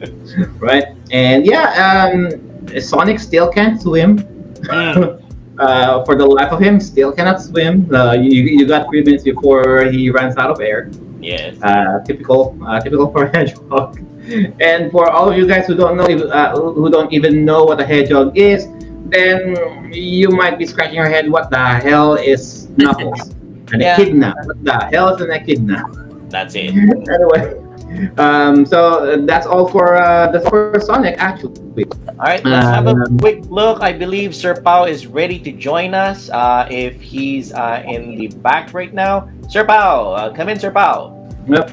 right? 0.60 0.96
And 1.12 1.46
yeah, 1.46 2.12
um, 2.12 2.80
Sonic 2.80 3.20
still 3.20 3.50
can't 3.50 3.82
swim. 3.82 4.20
Mm. 4.64 5.24
uh, 5.60 6.04
for 6.04 6.16
the 6.16 6.26
life 6.26 6.52
of 6.52 6.60
him, 6.60 6.80
still 6.80 7.12
cannot 7.12 7.42
swim. 7.42 7.94
Uh, 7.94 8.14
you, 8.14 8.44
you 8.44 8.68
got 8.68 8.88
three 8.88 9.04
minutes 9.04 9.24
before 9.24 9.86
he 9.86 10.10
runs 10.10 10.36
out 10.38 10.52
of 10.52 10.60
air. 10.60 10.90
Yes. 11.24 11.58
Uh, 11.62 12.00
typical, 12.06 12.58
uh, 12.68 12.80
typical 12.80 13.12
for 13.12 13.26
a 13.26 13.30
hedgehog. 13.36 14.00
And 14.62 14.90
for 14.92 15.12
all 15.12 15.30
of 15.30 15.36
you 15.38 15.46
guys 15.46 15.68
who 15.68 15.76
don't 15.76 15.98
know, 15.98 16.06
uh, 16.08 16.56
who 16.56 16.90
don't 16.90 17.12
even 17.12 17.44
know 17.44 17.66
what 17.66 17.82
a 17.82 17.86
hedgehog 17.86 18.38
is, 18.38 18.68
then 19.12 19.92
you 19.92 20.30
might 20.30 20.58
be 20.58 20.66
scratching 20.66 20.96
your 20.96 21.10
head. 21.10 21.30
What 21.30 21.50
the 21.52 21.60
hell 21.60 22.16
is 22.16 22.70
Knuckles? 22.78 23.20
An 23.74 23.82
Yeah. 23.82 24.00
echidna. 24.00 24.34
What 24.46 24.64
the 24.64 24.78
hell 24.96 25.10
is 25.16 25.20
an 25.22 25.32
echidna? 25.32 25.84
That's 26.30 26.56
it. 26.56 26.72
anyway, 27.16 27.60
Um, 28.18 28.66
so 28.66 28.80
uh, 29.06 29.18
that's 29.26 29.46
all 29.46 29.68
for 29.68 29.96
uh, 29.98 30.32
that's 30.32 30.48
for 30.50 30.80
Sonic 30.80 31.16
actually. 31.18 31.54
All 32.20 32.30
right, 32.30 32.44
let's 32.46 32.68
have 32.68 32.88
a 32.88 32.92
Um, 32.92 33.18
quick 33.20 33.44
look. 33.50 33.82
I 33.82 33.92
believe 33.94 34.36
Sir 34.36 34.54
Pao 34.62 34.86
is 34.86 35.08
ready 35.08 35.40
to 35.40 35.52
join 35.52 35.94
us. 35.94 36.30
Uh, 36.30 36.68
if 36.70 37.02
he's 37.02 37.54
uh, 37.54 37.84
in 37.86 38.16
the 38.16 38.28
back 38.46 38.74
right 38.74 38.94
now, 38.94 39.30
Sir 39.50 39.66
Pao, 39.66 40.14
uh, 40.14 40.34
come 40.34 40.50
in, 40.50 40.60
Sir 40.60 40.72
Pao. 40.72 41.12
Yep. 41.48 41.72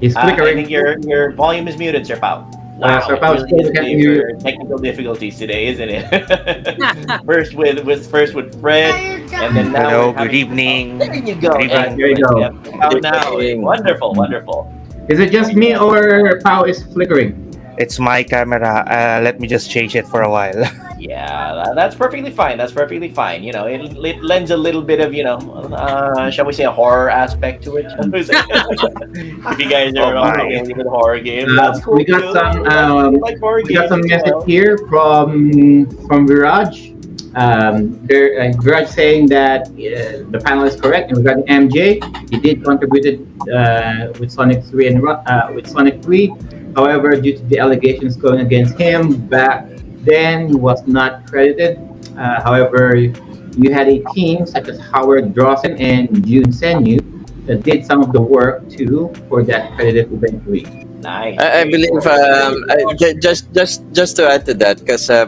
He's 0.00 0.16
Uh, 0.16 0.20
I 0.20 0.22
flickering. 0.32 0.56
think 0.56 0.70
your 0.70 0.98
your 1.04 1.32
volume 1.32 1.68
is 1.68 1.76
muted, 1.76 2.06
Sir 2.06 2.16
Pao. 2.16 2.48
Uh, 2.80 2.96
Sir 3.04 3.14
it 3.16 3.20
Pao 3.20 3.32
really 3.36 3.46
still 3.46 3.60
is 3.60 3.70
can't 3.76 3.88
hear 3.88 4.32
technical 4.40 4.78
difficulties 4.80 5.36
today, 5.36 5.68
isn't 5.68 5.90
it? 5.92 6.08
first 7.28 7.52
with, 7.54 7.84
with 7.84 8.08
first 8.10 8.32
with 8.32 8.56
Fred, 8.60 8.96
and 9.36 9.52
then 9.54 9.72
now 9.72 9.84
Hello, 9.90 10.12
good 10.12 10.32
having- 10.32 10.34
evening. 10.40 10.84
There 10.98 11.14
you 11.14 11.34
go. 11.36 11.52
Good 11.60 11.68
evening. 11.68 11.96
There 12.00 12.08
you 12.08 12.24
go. 12.24 12.40
Yep. 12.40 12.54
Pao 12.80 12.90
now. 13.04 13.36
Wonderful, 13.60 14.14
wonderful. 14.16 14.72
Is 15.10 15.18
it 15.18 15.30
just 15.32 15.54
me 15.54 15.76
or 15.76 16.38
Pao 16.44 16.64
is 16.64 16.82
flickering? 16.92 17.34
It's 17.78 17.98
my 17.98 18.22
camera. 18.22 18.84
Uh, 18.86 19.20
let 19.24 19.40
me 19.40 19.48
just 19.48 19.70
change 19.70 19.96
it 19.96 20.06
for 20.06 20.22
a 20.22 20.30
while. 20.30 20.64
Yeah, 21.00 21.54
tha- 21.64 21.72
that's 21.74 21.94
perfectly 21.96 22.30
fine. 22.30 22.58
That's 22.58 22.72
perfectly 22.72 23.08
fine. 23.08 23.42
You 23.42 23.52
know, 23.54 23.64
it, 23.66 23.80
it 24.04 24.22
lends 24.22 24.50
a 24.50 24.56
little 24.56 24.82
bit 24.82 25.00
of, 25.00 25.14
you 25.14 25.24
know, 25.24 25.38
uh, 25.72 26.28
shall 26.30 26.44
we 26.44 26.52
say, 26.52 26.64
a 26.64 26.70
horror 26.70 27.08
aspect 27.08 27.64
to 27.64 27.76
it. 27.78 27.86
if 28.04 29.58
you 29.58 29.70
guys 29.70 29.94
are 29.96 30.14
Oh 30.14 30.20
on 30.20 30.38
a 30.40 30.60
with 30.76 30.86
horror 30.86 31.18
games, 31.18 31.52
Uh, 31.52 31.56
that's 31.56 31.80
cool. 31.82 31.94
we 31.94 32.04
got 32.04 32.20
too. 32.20 32.32
some, 32.34 32.66
um, 32.68 33.12
we 33.14 33.18
like 33.18 33.38
horror 33.40 33.62
We 33.64 33.72
got 33.72 33.88
some 33.88 34.02
games 34.02 34.12
as 34.12 34.28
message 34.28 34.34
well. 34.34 34.44
here 34.44 34.76
from 34.90 35.86
from 36.06 36.28
Viraj. 36.28 36.89
Um, 37.34 38.04
there, 38.06 38.40
uh, 38.40 38.52
Viraj 38.58 38.88
saying 38.88 39.28
that 39.28 39.68
uh, 39.68 40.26
the 40.30 40.40
panel 40.44 40.64
is 40.64 40.80
correct 40.80 41.10
and 41.10 41.18
regarding 41.18 41.44
MJ, 41.46 42.02
he 42.30 42.40
did 42.40 42.64
contributed 42.64 43.26
uh, 43.48 44.12
with 44.18 44.32
Sonic 44.32 44.64
3 44.64 44.88
and 44.88 45.06
uh, 45.06 45.52
with 45.54 45.68
Sonic 45.68 46.02
3. 46.02 46.34
However, 46.74 47.20
due 47.20 47.36
to 47.36 47.44
the 47.44 47.58
allegations 47.58 48.16
going 48.16 48.40
against 48.40 48.78
him 48.78 49.26
back 49.28 49.68
then, 50.02 50.48
he 50.48 50.54
was 50.54 50.86
not 50.86 51.26
credited. 51.26 51.78
Uh, 52.18 52.42
however, 52.42 52.96
you 52.96 53.72
had 53.72 53.88
a 53.88 54.02
team 54.14 54.46
such 54.46 54.68
as 54.68 54.78
Howard 54.90 55.32
Drossin 55.34 55.78
and 55.80 56.26
Jun 56.26 56.50
Senoue 56.50 57.00
that 57.46 57.62
did 57.62 57.86
some 57.86 58.02
of 58.02 58.12
the 58.12 58.20
work 58.20 58.68
too 58.68 59.12
for 59.28 59.42
that 59.44 59.74
credited 59.74 60.12
event 60.12 60.44
week. 60.46 60.89
Nice. 61.00 61.38
I, 61.38 61.60
I 61.60 61.64
believe 61.64 61.96
um, 62.06 62.64
I, 62.68 62.94
just 63.20 63.50
just 63.52 63.82
just 63.92 64.16
to 64.16 64.28
add 64.28 64.44
to 64.46 64.54
that, 64.54 64.80
because 64.80 65.08
uh, 65.08 65.26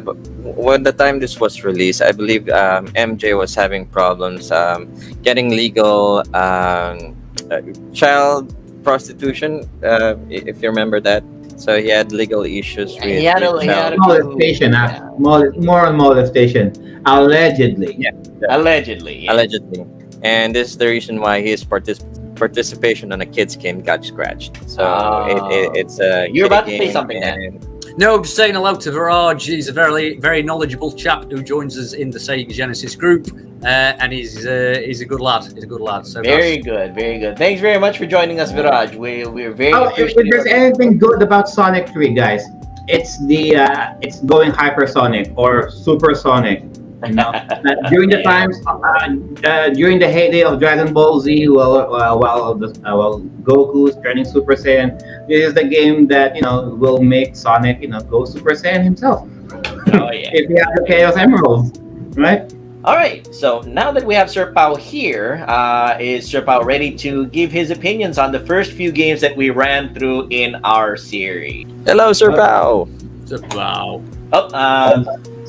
when 0.57 0.83
the 0.83 0.93
time 0.93 1.18
this 1.20 1.41
was 1.41 1.64
released, 1.64 2.03
I 2.03 2.12
believe 2.12 2.49
um, 2.51 2.87
MJ 2.93 3.37
was 3.37 3.55
having 3.55 3.87
problems 3.87 4.51
um, 4.53 4.89
getting 5.23 5.51
legal 5.51 6.20
um, 6.37 7.16
uh, 7.51 7.61
child 7.95 8.53
prostitution, 8.85 9.64
uh, 9.83 10.16
if 10.29 10.61
you 10.62 10.68
remember 10.68 11.01
that. 11.01 11.25
So 11.57 11.81
he 11.81 11.89
had 11.89 12.11
legal 12.12 12.45
issues 12.45 12.95
with, 12.97 13.05
He 13.05 13.25
had 13.25 13.43
a- 13.45 13.53
with 13.53 13.62
he 13.62 13.68
had 13.68 13.93
a- 13.93 13.97
Molestation, 13.99 14.73
Yeah. 14.73 14.99
uh, 15.05 15.18
mol- 15.18 15.53
more 15.57 15.87
on 15.87 15.97
molestation, 15.97 16.73
allegedly. 17.07 17.95
Yeah. 17.99 18.11
Allegedly. 18.51 19.25
yeah. 19.25 19.33
allegedly, 19.33 19.87
and 20.23 20.55
this 20.57 20.70
is 20.70 20.77
the 20.77 20.87
reason 20.89 21.20
why 21.20 21.41
his 21.41 21.62
partic- 21.64 22.03
participation 22.47 23.12
on 23.12 23.20
a 23.20 23.26
kids 23.36 23.55
game 23.64 23.78
got 23.80 24.05
scratched. 24.05 24.55
So 24.68 24.82
it, 25.32 25.40
it, 25.59 25.70
it's 25.80 25.97
a 26.01 26.28
You're 26.34 26.47
about 26.47 26.66
to 26.66 26.76
say 26.76 26.90
something, 26.90 27.20
Dan. 27.20 27.38
and- 27.49 27.68
No, 27.99 28.09
just 28.22 28.34
saying 28.40 28.55
hello 28.55 28.74
to 28.84 28.90
Viraj. 28.90 29.40
He's 29.55 29.68
a 29.68 29.76
very, 29.82 30.07
very 30.28 30.43
knowledgeable 30.43 30.90
chap 31.03 31.20
who 31.30 31.38
joins 31.43 31.74
us 31.82 31.93
in 32.03 32.09
the 32.11 32.18
Sega 32.26 32.51
Genesis 32.61 32.95
group, 33.03 33.22
uh, 33.64 34.01
and 34.03 34.09
he's 34.16 34.34
uh, 34.47 34.80
he's 34.88 35.01
a 35.07 35.09
good 35.12 35.20
lad. 35.28 35.43
He's 35.55 35.64
a 35.68 35.72
good 35.74 35.84
lad. 35.90 36.03
So 36.12 36.16
Very 36.22 36.57
good, 36.70 36.88
very 37.03 37.18
good. 37.24 37.34
Thanks 37.45 37.61
very 37.68 37.78
much 37.84 37.95
for 38.01 38.07
joining 38.16 38.40
us, 38.40 38.51
Viraj. 38.51 38.88
We, 39.05 39.12
we're 39.36 39.53
very 39.62 39.74
Oh, 39.74 39.88
if, 40.03 40.16
if 40.20 40.26
there's 40.30 40.47
anything 40.62 40.93
good 41.07 41.20
about 41.28 41.45
Sonic 41.57 41.84
3, 41.90 42.14
guys, 42.24 42.43
it's 42.97 43.12
the 43.26 43.43
uh, 43.66 43.95
it's 44.07 44.18
going 44.34 44.51
hypersonic 44.62 45.26
or 45.36 45.53
supersonic. 45.70 46.59
You 47.07 47.15
know, 47.15 47.33
Uh, 47.63 47.89
during 47.91 48.11
the 48.11 48.23
times 48.23 48.61
uh, 48.67 48.73
uh, 49.47 49.69
during 49.71 49.99
the 49.99 50.09
heyday 50.09 50.43
of 50.43 50.59
Dragon 50.59 50.93
Ball 50.93 51.21
Z, 51.21 51.49
well, 51.49 51.95
uh, 51.95 52.17
while 52.17 52.55
the 52.55 52.69
uh, 52.85 52.97
while 52.97 53.21
Goku's 53.43 53.95
turning 54.03 54.25
Super 54.25 54.55
Saiyan, 54.55 54.99
this 55.29 55.47
is 55.47 55.55
the 55.55 55.65
game 55.65 56.09
that 56.09 56.35
you 56.35 56.43
know 56.43 56.75
will 56.75 57.01
make 57.01 57.37
Sonic 57.37 57.81
you 57.81 57.89
know 57.89 58.01
go 58.01 58.25
Super 58.25 58.51
Saiyan 58.51 58.83
himself 58.83 59.21
oh, 59.95 60.11
yeah. 60.11 60.31
if 60.35 60.49
he 60.49 60.55
has 60.55 60.67
the 60.75 60.85
Chaos 60.89 61.17
Emeralds, 61.17 61.79
right? 62.17 62.53
All 62.85 62.97
right. 62.97 63.23
So 63.33 63.61
now 63.61 63.93
that 63.93 64.05
we 64.05 64.15
have 64.15 64.29
Sir 64.29 64.53
Pao 64.53 64.75
here, 64.75 65.45
uh, 65.47 65.97
is 66.01 66.27
Sir 66.27 66.43
Pao 66.43 66.63
ready 66.63 66.91
to 66.97 67.27
give 67.27 67.53
his 67.53 67.71
opinions 67.71 68.19
on 68.19 68.33
the 68.33 68.41
first 68.41 68.73
few 68.73 68.91
games 68.91 69.21
that 69.21 69.37
we 69.37 69.51
ran 69.51 69.95
through 69.95 70.27
in 70.31 70.57
our 70.65 70.97
series? 70.97 71.65
Hello, 71.87 72.13
Sir 72.13 72.33
Pao. 72.33 72.89
Sir 73.25 73.39
wow. 73.53 74.03
Oh, 74.33 74.49
um, 74.53 75.07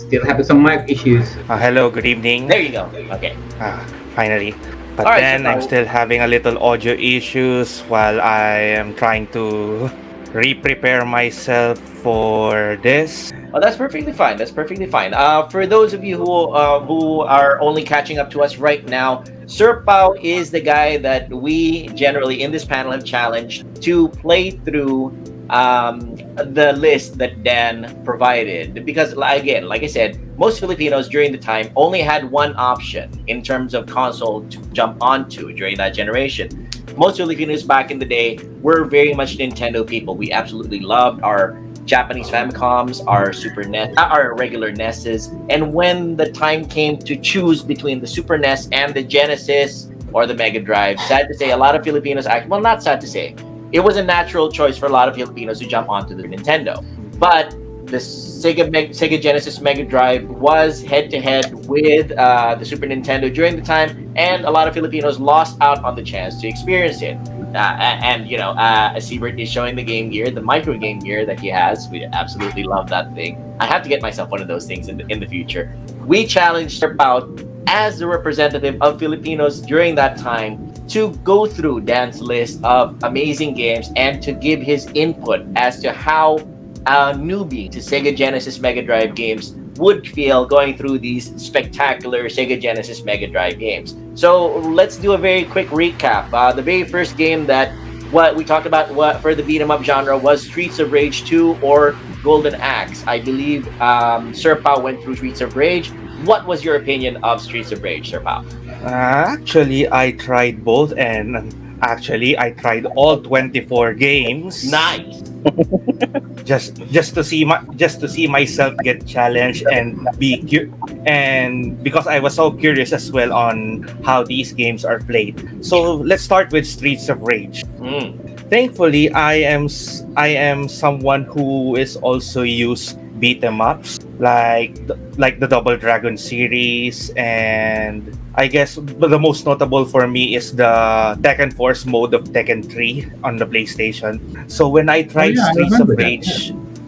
Still 0.07 0.25
having 0.25 0.45
some 0.45 0.61
mic 0.61 0.89
issues. 0.89 1.35
Uh, 1.49 1.57
hello, 1.57 1.89
good 1.89 2.05
evening. 2.05 2.47
there 2.47 2.61
you 2.61 2.71
go. 2.71 2.85
Okay. 3.17 3.35
Ah, 3.59 3.79
finally. 4.15 4.53
But 4.95 5.05
then 5.17 5.41
so 5.43 5.49
I'm 5.49 5.59
now- 5.59 5.65
still 5.65 5.85
having 5.85 6.21
a 6.21 6.27
little 6.27 6.57
audio 6.61 6.93
issues 6.93 7.81
while 7.89 8.21
I 8.21 8.77
am 8.77 8.93
trying 8.95 9.27
to 9.33 9.89
re-prepare 10.33 11.05
myself 11.05 11.79
for 12.03 12.77
this. 12.83 13.31
Oh, 13.53 13.59
that's 13.59 13.77
perfectly 13.77 14.13
fine. 14.13 14.37
That's 14.37 14.51
perfectly 14.51 14.85
fine. 14.85 15.13
Uh, 15.13 15.47
for 15.49 15.65
those 15.65 15.93
of 15.93 16.03
you 16.03 16.17
who 16.17 16.49
uh, 16.53 16.79
who 16.85 17.21
are 17.21 17.61
only 17.61 17.83
catching 17.83 18.17
up 18.19 18.29
to 18.31 18.41
us 18.41 18.57
right 18.57 18.83
now, 18.85 19.23
Sir 19.45 19.81
Pao 19.85 20.13
is 20.21 20.49
the 20.51 20.61
guy 20.61 20.97
that 20.97 21.29
we 21.29 21.87
generally 21.93 22.41
in 22.43 22.51
this 22.51 22.65
panel 22.65 22.91
have 22.91 23.05
challenged 23.05 23.65
to 23.83 24.09
play 24.21 24.51
through 24.51 25.13
um, 25.53 26.15
the 26.35 26.73
list 26.73 27.17
that 27.19 27.43
Dan 27.43 28.01
provided. 28.03 28.85
Because 28.85 29.13
again, 29.13 29.67
like 29.67 29.83
I 29.83 29.87
said, 29.87 30.19
most 30.37 30.59
Filipinos 30.59 31.07
during 31.07 31.31
the 31.31 31.37
time 31.37 31.71
only 31.75 32.01
had 32.01 32.29
one 32.29 32.55
option 32.57 33.23
in 33.27 33.43
terms 33.43 33.73
of 33.73 33.85
console 33.85 34.43
to 34.49 34.57
jump 34.73 34.97
onto 35.01 35.53
during 35.53 35.77
that 35.77 35.93
generation. 35.93 36.69
Most 36.97 37.17
Filipinos 37.17 37.63
back 37.63 37.91
in 37.91 37.99
the 37.99 38.05
day 38.05 38.39
were 38.61 38.83
very 38.83 39.13
much 39.13 39.37
Nintendo 39.37 39.85
people. 39.87 40.15
We 40.15 40.31
absolutely 40.31 40.79
loved 40.79 41.21
our 41.21 41.59
Japanese 41.85 42.29
Famicoms, 42.29 43.05
our 43.07 43.31
Super 43.31 43.63
NES, 43.63 43.95
uh, 43.97 44.01
our 44.01 44.35
regular 44.35 44.71
NESs, 44.71 45.27
and 45.49 45.73
when 45.73 46.15
the 46.15 46.31
time 46.31 46.65
came 46.65 46.97
to 46.99 47.15
choose 47.15 47.61
between 47.61 47.99
the 47.99 48.07
Super 48.07 48.37
NES 48.37 48.69
and 48.71 48.93
the 48.93 49.03
Genesis 49.03 49.89
or 50.13 50.25
the 50.25 50.33
Mega 50.33 50.61
Drive, 50.61 50.99
sad 51.01 51.27
to 51.27 51.33
say, 51.33 51.51
a 51.51 51.57
lot 51.57 51.75
of 51.75 51.83
Filipinos 51.83 52.25
act 52.25 52.47
well, 52.47 52.61
not 52.61 52.81
sad 52.81 53.01
to 53.01 53.07
say, 53.07 53.35
it 53.73 53.79
was 53.79 53.97
a 53.97 54.03
natural 54.03 54.51
choice 54.51 54.77
for 54.77 54.85
a 54.85 54.89
lot 54.89 55.09
of 55.09 55.15
Filipinos 55.15 55.59
to 55.59 55.65
jump 55.65 55.89
onto 55.89 56.15
the 56.15 56.23
Nintendo. 56.23 56.85
But 57.17 57.51
the 57.87 57.97
Sega 57.97 58.71
Meg- 58.71 58.91
Sega 58.91 59.19
Genesis 59.19 59.59
Mega 59.59 59.83
Drive 59.83 60.29
was 60.29 60.83
head 60.83 61.09
to 61.09 61.19
head 61.19 61.67
with 61.67 62.11
uh, 62.11 62.55
the 62.55 62.65
Super 62.65 62.85
Nintendo 62.85 63.33
during 63.33 63.55
the 63.55 63.61
time, 63.61 64.13
and 64.15 64.45
a 64.45 64.51
lot 64.51 64.67
of 64.67 64.75
Filipinos 64.75 65.19
lost 65.19 65.57
out 65.59 65.83
on 65.83 65.95
the 65.95 66.03
chance 66.03 66.39
to 66.41 66.47
experience 66.47 67.01
it. 67.01 67.17
Uh, 67.55 67.77
and 67.79 68.27
you 68.27 68.37
know, 68.37 68.51
uh, 68.51 68.99
Siebert 68.99 69.39
is 69.39 69.49
showing 69.49 69.75
the 69.75 69.83
Game 69.83 70.09
Gear, 70.09 70.29
the 70.29 70.41
micro 70.41 70.77
Game 70.77 70.99
Gear 70.99 71.25
that 71.25 71.39
he 71.39 71.49
has. 71.49 71.89
We 71.89 72.05
absolutely 72.05 72.63
love 72.63 72.89
that 72.89 73.13
thing. 73.15 73.37
I 73.59 73.65
have 73.65 73.81
to 73.83 73.89
get 73.89 74.01
myself 74.01 74.29
one 74.29 74.41
of 74.41 74.47
those 74.47 74.65
things 74.65 74.87
in 74.87 74.97
the, 74.97 75.05
in 75.07 75.19
the 75.19 75.27
future. 75.27 75.75
We 76.05 76.25
challenged 76.25 76.79
Sir 76.79 76.95
Pao 76.95 77.35
as 77.67 77.99
the 77.99 78.07
representative 78.07 78.79
of 78.81 78.99
Filipinos 78.99 79.61
during 79.61 79.95
that 79.95 80.17
time 80.17 80.72
to 80.93 81.09
go 81.23 81.47
through 81.47 81.81
Dan's 81.81 82.21
list 82.21 82.63
of 82.63 82.95
amazing 83.03 83.55
games 83.55 83.89
and 83.95 84.21
to 84.21 84.31
give 84.31 84.61
his 84.61 84.85
input 84.93 85.43
as 85.55 85.79
to 85.79 85.91
how 85.91 86.37
a 86.85 87.17
newbie 87.17 87.71
to 87.71 87.79
Sega 87.79 88.15
Genesis 88.15 88.59
Mega 88.59 88.83
Drive 88.83 89.15
games 89.15 89.55
would 89.77 90.07
feel 90.07 90.45
going 90.45 90.77
through 90.77 90.99
these 90.99 91.33
spectacular 91.41 92.25
Sega 92.25 92.61
Genesis 92.61 93.03
Mega 93.03 93.27
Drive 93.27 93.57
games. 93.57 93.95
So 94.13 94.57
let's 94.59 94.97
do 94.97 95.13
a 95.13 95.17
very 95.17 95.45
quick 95.45 95.69
recap. 95.69 96.31
Uh, 96.31 96.53
the 96.53 96.61
very 96.61 96.83
first 96.83 97.17
game 97.17 97.47
that 97.47 97.73
what 98.11 98.35
we 98.35 98.43
talked 98.43 98.67
about 98.67 98.93
what 98.93 99.19
for 99.19 99.33
the 99.33 99.41
beat 99.41 99.61
'em 99.61 99.71
up 99.71 99.83
genre 99.83 100.15
was 100.15 100.43
Streets 100.43 100.77
of 100.77 100.91
Rage 100.91 101.25
2 101.25 101.57
or 101.63 101.95
Golden 102.23 102.53
Axe. 102.53 103.03
I 103.07 103.19
believe 103.19 103.67
um, 103.81 104.31
Sir 104.35 104.55
Pao 104.55 104.79
went 104.79 105.01
through 105.01 105.15
Streets 105.15 105.41
of 105.41 105.55
Rage. 105.55 105.91
What 106.23 106.45
was 106.47 106.63
your 106.63 106.75
opinion 106.75 107.17
of 107.23 107.41
Streets 107.41 107.71
of 107.71 107.83
Rage, 107.83 108.09
Sir 108.11 108.21
Pao? 108.21 108.45
Actually, 108.83 109.91
I 109.91 110.11
tried 110.11 110.63
both 110.63 110.93
and 110.97 111.51
actually 111.81 112.39
I 112.39 112.51
tried 112.51 112.85
all 112.95 113.19
24 113.19 113.93
games. 113.93 114.63
Nice. 114.71 115.21
just 116.45 116.79
just 116.87 117.13
to 117.15 117.23
see 117.23 117.43
my 117.43 117.59
just 117.75 117.99
to 117.99 118.07
see 118.07 118.27
myself 118.27 118.73
get 118.83 119.05
challenged 119.05 119.67
and 119.67 119.99
be 120.17 120.39
cu- 120.39 120.71
and 121.05 121.75
because 121.83 122.07
I 122.07 122.19
was 122.19 122.33
so 122.35 122.51
curious 122.51 122.93
as 122.93 123.11
well 123.11 123.33
on 123.33 123.83
how 124.07 124.23
these 124.23 124.53
games 124.53 124.85
are 124.85 124.99
played. 124.99 125.35
So 125.59 125.95
let's 125.95 126.23
start 126.23 126.51
with 126.51 126.65
Streets 126.65 127.09
of 127.09 127.19
Rage. 127.21 127.67
Mm. 127.83 128.15
Thankfully, 128.49 129.11
I 129.11 129.43
am 129.43 129.67
I 130.15 130.27
am 130.29 130.69
someone 130.69 131.23
who 131.27 131.75
is 131.75 131.97
also 131.97 132.43
used 132.43 132.95
beat 133.23 133.39
'em 133.39 133.63
ups 133.63 134.03
like 134.19 134.75
like 135.15 135.39
the 135.39 135.47
Double 135.47 135.79
Dragon 135.79 136.19
series 136.19 137.15
and 137.15 138.11
I 138.35 138.51
guess 138.51 138.75
the 138.75 139.19
most 139.19 139.47
notable 139.47 139.87
for 139.87 140.11
me 140.11 140.35
is 140.35 140.51
the 140.51 141.15
Tekken 141.23 141.55
Force 141.55 141.85
mode 141.87 142.11
of 142.11 142.35
Tekken 142.35 142.67
3 142.67 143.23
on 143.23 143.37
the 143.39 143.45
PlayStation. 143.45 144.19
So 144.51 144.67
when 144.67 144.89
I 144.89 145.07
tried 145.07 145.37
oh, 145.37 145.39
yeah, 145.39 145.47
I 145.47 145.53
Streets 145.53 145.79
of 145.79 145.87
remember 145.87 145.95
that, 145.95 146.03
Rage, 146.03 146.33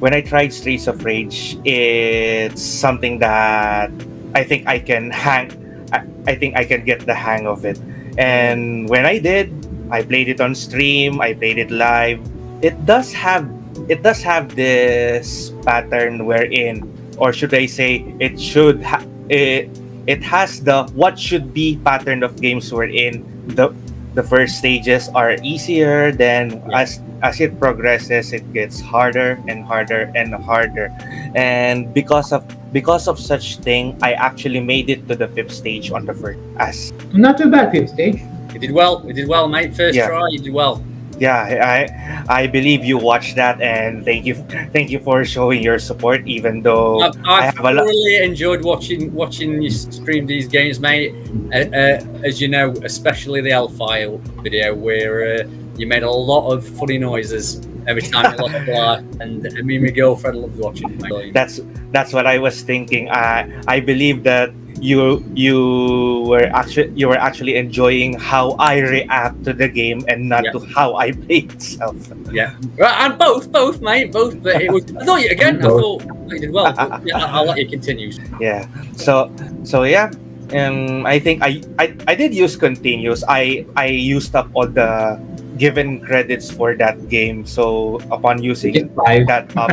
when 0.04 0.12
I 0.18 0.22
tried 0.26 0.52
Streets 0.52 0.92
of 0.92 1.06
Rage, 1.06 1.56
it's 1.64 2.66
something 2.66 3.22
that 3.22 3.94
I 4.34 4.44
think 4.44 4.68
I 4.68 4.82
can 4.82 5.14
hang. 5.14 5.54
I, 5.94 6.04
I 6.28 6.34
think 6.36 6.58
I 6.58 6.66
can 6.66 6.84
get 6.84 7.06
the 7.06 7.14
hang 7.16 7.46
of 7.46 7.64
it. 7.64 7.80
And 8.18 8.90
when 8.90 9.06
I 9.06 9.22
did, 9.22 9.54
I 9.94 10.02
played 10.02 10.28
it 10.28 10.42
on 10.42 10.58
stream. 10.58 11.22
I 11.22 11.38
played 11.38 11.62
it 11.62 11.70
live. 11.70 12.20
It 12.66 12.74
does 12.90 13.14
have 13.14 13.46
it 13.88 14.04
does 14.04 14.22
have 14.22 14.56
this 14.56 15.52
pattern 15.64 16.26
wherein, 16.26 16.86
or 17.18 17.34
should 17.34 17.54
I 17.54 17.66
say, 17.66 18.06
it 18.20 18.40
should 18.40 18.82
ha- 18.84 19.06
it 19.30 19.70
it 20.08 20.22
has 20.24 20.62
the 20.62 20.86
what 20.94 21.18
should 21.18 21.54
be 21.54 21.78
pattern 21.84 22.22
of 22.24 22.40
games 22.42 22.72
wherein 22.72 23.26
the 23.58 23.74
the 24.14 24.24
first 24.24 24.58
stages 24.60 25.10
are 25.18 25.36
easier 25.44 26.12
then 26.12 26.62
as 26.74 27.02
as 27.22 27.42
it 27.42 27.60
progresses 27.60 28.32
it 28.32 28.46
gets 28.54 28.80
harder 28.80 29.42
and 29.50 29.66
harder 29.66 30.08
and 30.16 30.34
harder 30.34 30.88
and 31.36 31.92
because 31.94 32.32
of 32.32 32.46
because 32.72 33.10
of 33.10 33.20
such 33.20 33.58
thing 33.60 33.98
i 34.02 34.14
actually 34.14 34.60
made 34.62 34.90
it 34.90 35.04
to 35.10 35.16
the 35.18 35.28
fifth 35.36 35.52
stage 35.52 35.92
on 35.92 36.06
the 36.06 36.14
first 36.14 36.40
as 36.62 36.94
Not 37.12 37.38
too 37.38 37.50
bad, 37.52 37.72
fifth 37.74 37.90
stage. 37.92 38.22
You 38.54 38.60
did 38.60 38.72
well. 38.72 39.04
You 39.06 39.12
did 39.12 39.28
well, 39.28 39.50
mate. 39.50 39.76
First 39.76 39.96
Yeah. 39.98 40.08
try, 40.08 40.30
you 40.32 40.40
did 40.40 40.54
well. 40.54 40.80
Yeah 41.18 41.88
i 42.28 42.44
i 42.44 42.48
believe 42.48 42.84
you 42.84 42.98
watched 42.98 43.36
that 43.36 43.62
and 43.62 44.04
thank 44.04 44.26
you 44.26 44.36
thank 44.74 44.90
you 44.90 45.00
for 45.00 45.24
showing 45.24 45.62
your 45.64 45.80
support 45.80 46.26
even 46.28 46.62
though 46.62 47.00
I've, 47.02 47.16
I 47.26 47.48
I've 47.48 47.60
a 47.60 47.64
lot- 47.64 47.76
thoroughly 47.76 48.18
enjoyed 48.18 48.64
watching 48.64 49.14
watching 49.14 49.62
you 49.62 49.72
stream 49.72 50.26
these 50.26 50.48
games, 50.48 50.80
mate. 50.80 51.14
Uh, 51.54 51.58
uh, 51.58 52.28
as 52.28 52.42
you 52.42 52.48
know, 52.48 52.72
especially 52.84 53.42
the 53.42 53.52
L-File 53.52 54.18
video, 54.42 54.74
where 54.74 55.44
uh, 55.44 55.48
you 55.78 55.88
made 55.88 56.04
a 56.04 56.12
lot 56.12 56.52
of 56.52 56.68
funny 56.68 56.98
noises 56.98 57.62
every 57.88 58.02
time 58.02 58.34
you 58.38 58.46
a 58.46 58.66
bar, 58.66 58.98
and 59.20 59.44
me 59.66 59.76
and 59.76 59.86
my 59.86 59.92
girlfriend 59.92 60.38
loved 60.38 60.58
watching 60.58 60.90
it. 60.92 61.34
that's 61.34 61.60
that's 61.92 62.12
what 62.14 62.26
I 62.26 62.38
was 62.40 62.62
thinking. 62.62 63.10
I 63.10 63.52
I 63.68 63.80
believe 63.80 64.24
that 64.24 64.52
you 64.82 65.24
you 65.34 66.26
were 66.28 66.48
actually 66.54 66.92
you 66.96 67.08
were 67.08 67.18
actually 67.18 67.56
enjoying 67.56 68.14
how 68.20 68.52
I 68.60 68.80
react 68.80 69.44
to 69.46 69.54
the 69.54 69.68
game 69.70 70.04
and 70.08 70.28
not 70.30 70.44
Yeah. 70.46 70.52
to 70.52 70.60
how 70.76 70.96
I 70.96 71.12
play 71.12 71.48
itself. 71.50 71.96
Yeah, 72.32 72.54
right, 72.78 73.08
and 73.08 73.18
both, 73.18 73.52
both, 73.52 73.80
mate, 73.82 74.12
both. 74.12 74.42
But 74.44 74.62
it 74.62 74.72
was. 74.72 74.84
I 75.00 75.06
thought 75.06 75.22
you 75.22 75.30
again. 75.32 75.64
I 75.64 75.70
thought 75.70 76.04
you 76.28 76.40
did 76.40 76.52
well. 76.52 76.74
Yeah, 77.06 77.24
I'll 77.32 77.46
let 77.46 77.58
you 77.58 77.68
continue. 77.70 78.12
Yeah. 78.40 78.68
So 78.96 79.32
so 79.64 79.84
yeah. 79.84 80.12
Um, 80.54 81.06
I 81.10 81.18
think 81.18 81.42
I, 81.42 81.64
I 81.82 81.98
I 82.06 82.14
did 82.14 82.34
use 82.36 82.54
continuous. 82.56 83.24
I 83.28 83.66
I 83.76 83.88
used 83.90 84.36
up 84.36 84.46
all 84.54 84.68
the 84.70 85.18
given 85.58 86.02
credits 86.06 86.52
for 86.52 86.76
that 86.78 87.10
game. 87.10 87.46
So 87.50 87.98
upon 88.12 88.44
using 88.44 88.76
It's 88.76 88.92
five. 88.94 89.26
that 89.26 89.50
up, 89.58 89.72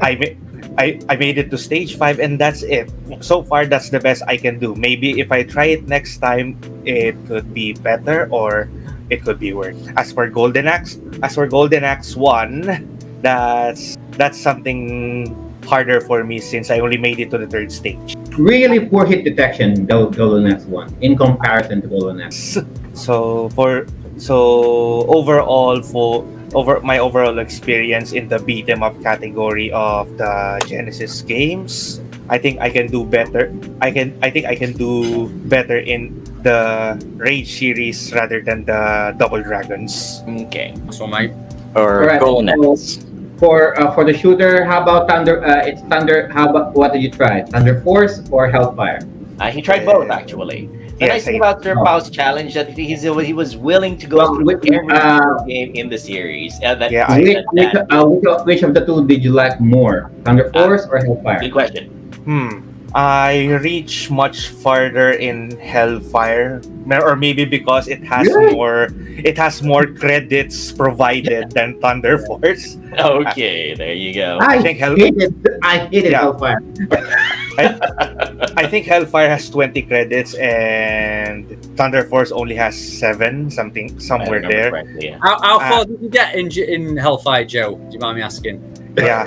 I 0.00 0.14
made 0.16 0.38
I, 0.78 1.00
I 1.08 1.16
made 1.16 1.38
it 1.38 1.50
to 1.50 1.58
stage 1.58 1.98
five 1.98 2.20
and 2.20 2.38
that's 2.38 2.62
it. 2.62 2.88
So 3.20 3.42
far 3.42 3.66
that's 3.66 3.90
the 3.90 3.98
best 3.98 4.22
I 4.28 4.36
can 4.36 4.60
do. 4.60 4.76
Maybe 4.76 5.18
if 5.18 5.32
I 5.32 5.42
try 5.42 5.74
it 5.74 5.88
next 5.88 6.18
time 6.18 6.54
it 6.86 7.18
could 7.26 7.52
be 7.52 7.74
better 7.74 8.30
or 8.30 8.70
it 9.10 9.24
could 9.24 9.40
be 9.40 9.52
worse. 9.52 9.76
As 9.96 10.12
for 10.12 10.30
Golden 10.30 10.68
Axe, 10.68 11.00
as 11.22 11.34
for 11.34 11.48
Golden 11.48 11.82
Axe 11.82 12.14
1, 12.14 13.18
that's 13.22 13.98
that's 14.14 14.38
something 14.38 15.34
harder 15.66 16.00
for 16.00 16.22
me 16.22 16.38
since 16.38 16.70
I 16.70 16.78
only 16.78 16.96
made 16.96 17.18
it 17.18 17.30
to 17.34 17.38
the 17.38 17.46
third 17.46 17.72
stage. 17.72 18.14
Really 18.38 18.78
poor 18.86 19.04
hit 19.04 19.24
detection, 19.24 19.84
Gol- 19.84 20.10
Golden 20.14 20.46
Axe 20.46 20.64
one, 20.64 20.94
in 21.00 21.18
comparison 21.18 21.82
to 21.82 21.88
Golden 21.88 22.20
Axe. 22.22 22.58
So 22.98 23.48
for 23.50 23.86
so 24.18 25.06
overall 25.06 25.82
for 25.82 26.26
over 26.54 26.80
my 26.80 26.98
overall 26.98 27.38
experience 27.38 28.12
in 28.12 28.28
the 28.28 28.38
beat 28.38 28.68
'em 28.68 28.82
up 28.82 28.96
category 29.02 29.70
of 29.72 30.08
the 30.16 30.60
Genesis 30.66 31.22
games, 31.22 32.00
I 32.28 32.38
think 32.38 32.60
I 32.60 32.68
can 32.68 32.88
do 32.88 33.04
better. 33.04 33.52
I 33.80 33.90
can 33.90 34.12
I 34.22 34.30
think 34.30 34.46
I 34.46 34.54
can 34.54 34.72
do 34.76 35.28
better 35.48 35.78
in 35.80 36.24
the 36.44 36.94
Rage 37.16 37.58
series 37.58 38.12
rather 38.12 38.40
than 38.40 38.64
the 38.64 39.14
Double 39.18 39.42
Dragons. 39.42 40.22
Okay. 40.48 40.74
So, 40.90 41.06
my 41.06 41.32
Or 41.74 42.08
Alright, 42.08 42.20
Go 42.20 42.40
so 42.76 43.00
For 43.38 43.78
uh, 43.78 43.94
for 43.94 44.02
the 44.02 44.16
shooter, 44.16 44.64
how 44.64 44.82
about 44.82 45.06
Thunder? 45.06 45.44
Uh, 45.44 45.62
it's 45.68 45.82
Thunder. 45.86 46.26
How 46.32 46.48
about 46.50 46.74
what 46.74 46.92
did 46.92 47.02
you 47.02 47.10
try? 47.10 47.44
Thunder 47.44 47.80
Force 47.86 48.24
or 48.32 48.48
Hellfire? 48.48 49.04
Uh, 49.38 49.50
he 49.52 49.62
tried 49.62 49.86
both 49.86 50.10
actually. 50.10 50.66
The 50.98 51.06
Yeah, 51.06 51.12
nice 51.12 51.24
thing 51.24 51.34
same. 51.34 51.42
about 51.42 51.62
Sir 51.62 51.76
Pao's 51.76 52.10
challenge 52.10 52.54
that 52.54 52.70
he's 52.70 53.02
he 53.02 53.32
was 53.32 53.56
willing 53.56 53.96
to 53.98 54.06
go 54.08 54.16
Well, 54.18 54.34
through 54.34 54.46
with- 54.46 54.66
every 54.66 54.90
uh, 54.90 55.38
game 55.46 55.70
in 55.74 55.88
the 55.88 55.96
series. 55.98 56.58
Uh, 56.64 56.74
that, 56.74 56.90
Yeah, 56.90 57.06
I- 57.08 57.20
Which, 57.22 57.34
that- 57.34 57.44
which, 57.54 57.74
uh, 57.90 58.04
which, 58.06 58.24
of- 58.26 58.46
which 58.46 58.62
of 58.66 58.74
the 58.74 58.82
two 58.84 59.06
did 59.06 59.22
you 59.22 59.30
like 59.30 59.60
more? 59.60 60.10
Thunder 60.24 60.50
Force 60.50 60.86
or 60.90 60.98
Hellfire? 60.98 61.38
good 61.38 61.52
question. 61.52 61.86
Hmm. 62.26 62.66
I 62.94 63.52
reach 63.60 64.10
much 64.10 64.48
farther 64.48 65.12
in 65.12 65.52
Hellfire, 65.60 66.62
or 66.88 67.16
maybe 67.16 67.44
because 67.44 67.86
it 67.86 68.02
has 68.04 68.26
Really? 68.26 68.54
more, 68.54 68.88
it 69.20 69.36
has 69.36 69.62
more 69.62 69.84
credits 69.86 70.72
provided 70.72 71.50
than 71.52 71.78
Thunder 71.80 72.18
Force. 72.24 72.78
Okay, 72.98 73.74
there 73.74 73.92
you 73.92 74.14
go. 74.14 74.38
I, 74.40 74.62
think 74.62 74.78
Hell- 74.78 74.96
hated, 74.96 75.36
I 75.62 75.78
hated 75.92 76.12
Yeah. 76.12 76.20
Hellfire. 76.32 76.62
I 78.56 78.66
think 78.66 78.86
Hellfire 78.86 79.28
has 79.28 79.50
20 79.50 79.82
credits 79.82 80.34
and 80.34 81.44
Thunder 81.76 82.04
Force 82.04 82.32
only 82.32 82.54
has 82.54 82.72
7, 82.72 83.50
something 83.50 83.98
somewhere 84.00 84.40
there. 84.40 84.72
yeah. 84.98 85.18
How, 85.22 85.38
how 85.42 85.58
far 85.58 85.84
did 85.84 86.00
you 86.00 86.08
get 86.08 86.34
in 86.34 86.48
in 86.56 86.96
Hellfire, 86.96 87.44
Joe? 87.44 87.76
Do 87.76 87.92
you 87.92 87.98
mind 88.00 88.16
me 88.16 88.22
asking? 88.22 88.62
Yeah. 88.96 89.26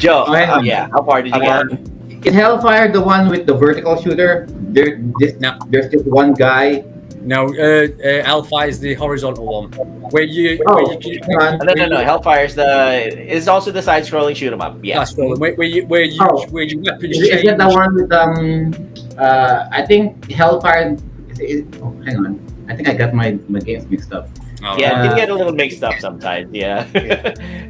Joe, 0.00 0.24
I 0.26 0.44
uh, 0.44 0.60
yeah, 0.62 0.88
how 0.90 1.04
far 1.04 1.22
did 1.22 1.34
you 1.34 1.40
Uh, 1.42 1.62
get? 1.64 1.97
In 2.24 2.34
Hellfire, 2.34 2.90
the 2.92 3.00
one 3.00 3.28
with 3.28 3.46
the 3.46 3.54
vertical 3.54 4.00
shooter, 4.00 4.46
there, 4.50 4.98
this, 5.18 5.34
No. 5.40 5.58
there's 5.68 5.88
just 5.90 6.06
one 6.06 6.34
guy. 6.34 6.84
No, 7.20 7.46
uh, 7.46 7.88
uh, 8.04 8.22
Hellfire 8.24 8.68
is 8.68 8.78
the 8.80 8.94
horizontal 8.94 9.44
one, 9.44 9.70
where 10.12 10.22
you, 10.22 10.62
Oh, 10.66 10.86
where 10.86 10.98
you 11.00 11.20
hang 11.26 11.36
on. 11.60 11.66
No, 11.66 11.72
no, 11.74 11.86
no. 11.86 11.96
Hellfire's 12.04 12.54
the 12.54 13.34
is 13.36 13.48
also 13.48 13.70
the 13.72 13.82
side-scrolling 13.82 14.36
shoot 14.36 14.52
'em 14.52 14.60
up. 14.60 14.78
Yeah. 14.82 15.00
That's 15.00 15.14
the 15.14 15.26
one, 15.26 15.38
where, 15.40 15.54
where 15.54 15.66
you 15.66 15.84
where 15.86 16.02
you 16.02 16.20
Oh. 16.22 16.46
where 16.50 16.62
your 16.62 16.80
weapons 16.82 17.16
Is, 17.16 17.22
is 17.22 17.28
change. 17.28 17.44
it 17.48 17.58
the 17.58 17.68
one 17.68 17.94
with 17.94 18.12
um? 18.12 18.72
Uh, 19.18 19.66
I 19.72 19.84
think 19.84 20.30
Hellfire. 20.30 20.96
Is, 21.30 21.40
is, 21.40 21.64
oh, 21.82 21.92
hang 22.04 22.16
on. 22.18 22.40
I 22.68 22.76
think 22.76 22.88
I 22.88 22.94
got 22.94 23.12
my 23.14 23.36
my 23.48 23.58
games 23.60 23.86
mixed 23.90 24.12
up. 24.12 24.28
Oh, 24.62 24.76
Yeah, 24.78 25.04
it 25.04 25.08
can 25.08 25.16
get 25.16 25.28
a 25.30 25.34
little 25.34 25.52
mixed 25.52 25.82
up 25.84 25.94
sometimes. 26.00 26.52
Yeah. 26.52 26.86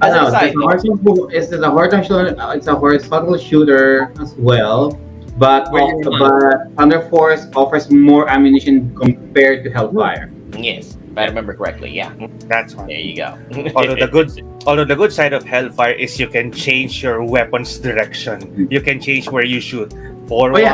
I 0.01 0.09
know. 0.09 0.27
a 0.29 0.31
side 0.31 0.55
It's 0.55 0.57
a 0.57 0.61
horizontal. 0.61 1.29
It's 1.29 1.53
a 1.53 1.71
horizontal. 1.71 2.41
uh, 2.41 2.55
It's 2.55 2.67
a 2.67 2.75
horizontal 2.75 3.37
shooter 3.37 4.13
as 4.21 4.35
well. 4.37 4.99
But 5.37 5.71
Where 5.71 5.83
also, 5.83 6.11
but 6.19 6.75
Thunder 6.77 7.09
Force 7.11 7.47
offers 7.55 7.91
more 7.91 8.29
ammunition 8.29 8.95
compared 8.97 9.63
to 9.65 9.71
Hellfire. 9.71 10.33
yes, 10.59 10.97
if 11.13 11.17
I 11.17 11.27
remember 11.27 11.55
correctly. 11.55 11.91
Yeah. 11.95 12.11
That's 12.51 12.75
one. 12.75 12.89
There 12.89 12.99
you 12.99 13.15
go. 13.15 13.39
Although 13.77 13.95
the 13.95 14.09
good 14.09 14.31
although 14.67 14.85
the 14.85 14.97
good 14.97 15.13
side 15.13 15.33
of 15.33 15.45
Hellfire 15.45 15.93
is 15.93 16.19
you 16.19 16.27
can 16.27 16.51
change 16.51 17.03
your 17.05 17.23
weapon's 17.23 17.79
direction. 17.79 18.67
You 18.71 18.81
can 18.81 18.99
change 19.01 19.31
where 19.31 19.45
you 19.45 19.61
shoot. 19.61 19.95
Forward. 20.27 20.65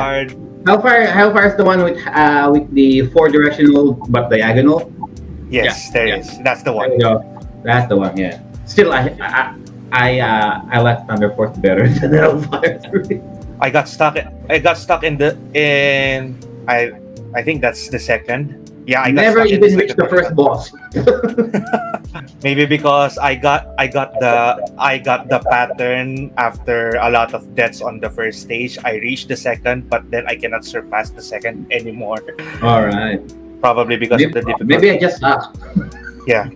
Hellfire. 0.66 1.06
Hellfire 1.12 1.46
is 1.52 1.56
the 1.60 1.64
one 1.64 1.82
with 1.84 2.00
uh 2.08 2.48
with 2.50 2.64
the 2.72 3.04
four 3.12 3.28
directional 3.28 3.92
but 4.08 4.30
diagonal. 4.30 4.88
Yes, 5.48 5.90
there 5.90 6.18
is. 6.18 6.26
yeah. 6.32 6.42
That's 6.42 6.62
the 6.62 6.72
one. 6.72 6.98
go. 6.98 7.22
That's 7.62 7.88
the 7.88 7.96
one. 7.96 8.16
Yeah. 8.16 8.40
Still, 8.66 8.92
I 8.92 9.12
I 9.20 9.54
I 9.92 10.20
uh, 10.20 10.62
I 10.70 10.80
like 10.80 11.06
Thunder 11.06 11.30
Force 11.32 11.56
better 11.58 11.88
than 12.00 12.12
Hellfire. 12.12 12.80
I 13.60 13.70
got 13.70 13.88
stuck 13.88 14.18
I 14.50 14.58
got 14.58 14.76
stuck 14.76 15.04
in 15.04 15.16
the 15.16 15.38
in 15.54 16.36
I 16.68 16.92
I 17.34 17.42
think 17.42 17.60
that's 17.60 17.88
the 17.88 17.98
second. 17.98 18.60
Yeah, 18.86 19.00
I 19.00 19.12
got 19.12 19.22
Never 19.22 19.44
even 19.46 19.76
reached 19.76 19.96
the 19.96 20.08
first 20.08 20.36
boss. 20.36 20.68
Maybe 22.44 22.66
because 22.66 23.16
I 23.16 23.34
got 23.34 23.72
I 23.78 23.86
got 23.86 24.12
the 24.20 24.60
I 24.76 24.98
got 24.98 25.28
the 25.28 25.40
pattern 25.40 26.32
after 26.36 26.92
a 27.00 27.08
lot 27.08 27.32
of 27.32 27.54
deaths 27.54 27.80
on 27.80 28.00
the 28.00 28.10
first 28.10 28.44
stage. 28.44 28.76
I 28.84 29.00
reached 29.00 29.28
the 29.28 29.36
second, 29.36 29.88
but 29.88 30.04
then 30.10 30.26
I 30.28 30.36
cannot 30.36 30.64
surpass 30.64 31.08
the 31.10 31.22
second 31.22 31.72
anymore. 31.72 32.20
All 32.60 32.84
right. 32.84 33.24
Probably 33.64 33.96
because 33.96 34.20
of 34.20 34.32
the 34.32 34.42
Maybe, 34.44 34.52
difficulty. 34.52 34.64
maybe 34.68 34.90
I 34.92 34.98
just 35.00 35.20
suck. 35.24 35.56
Yeah. 36.28 36.50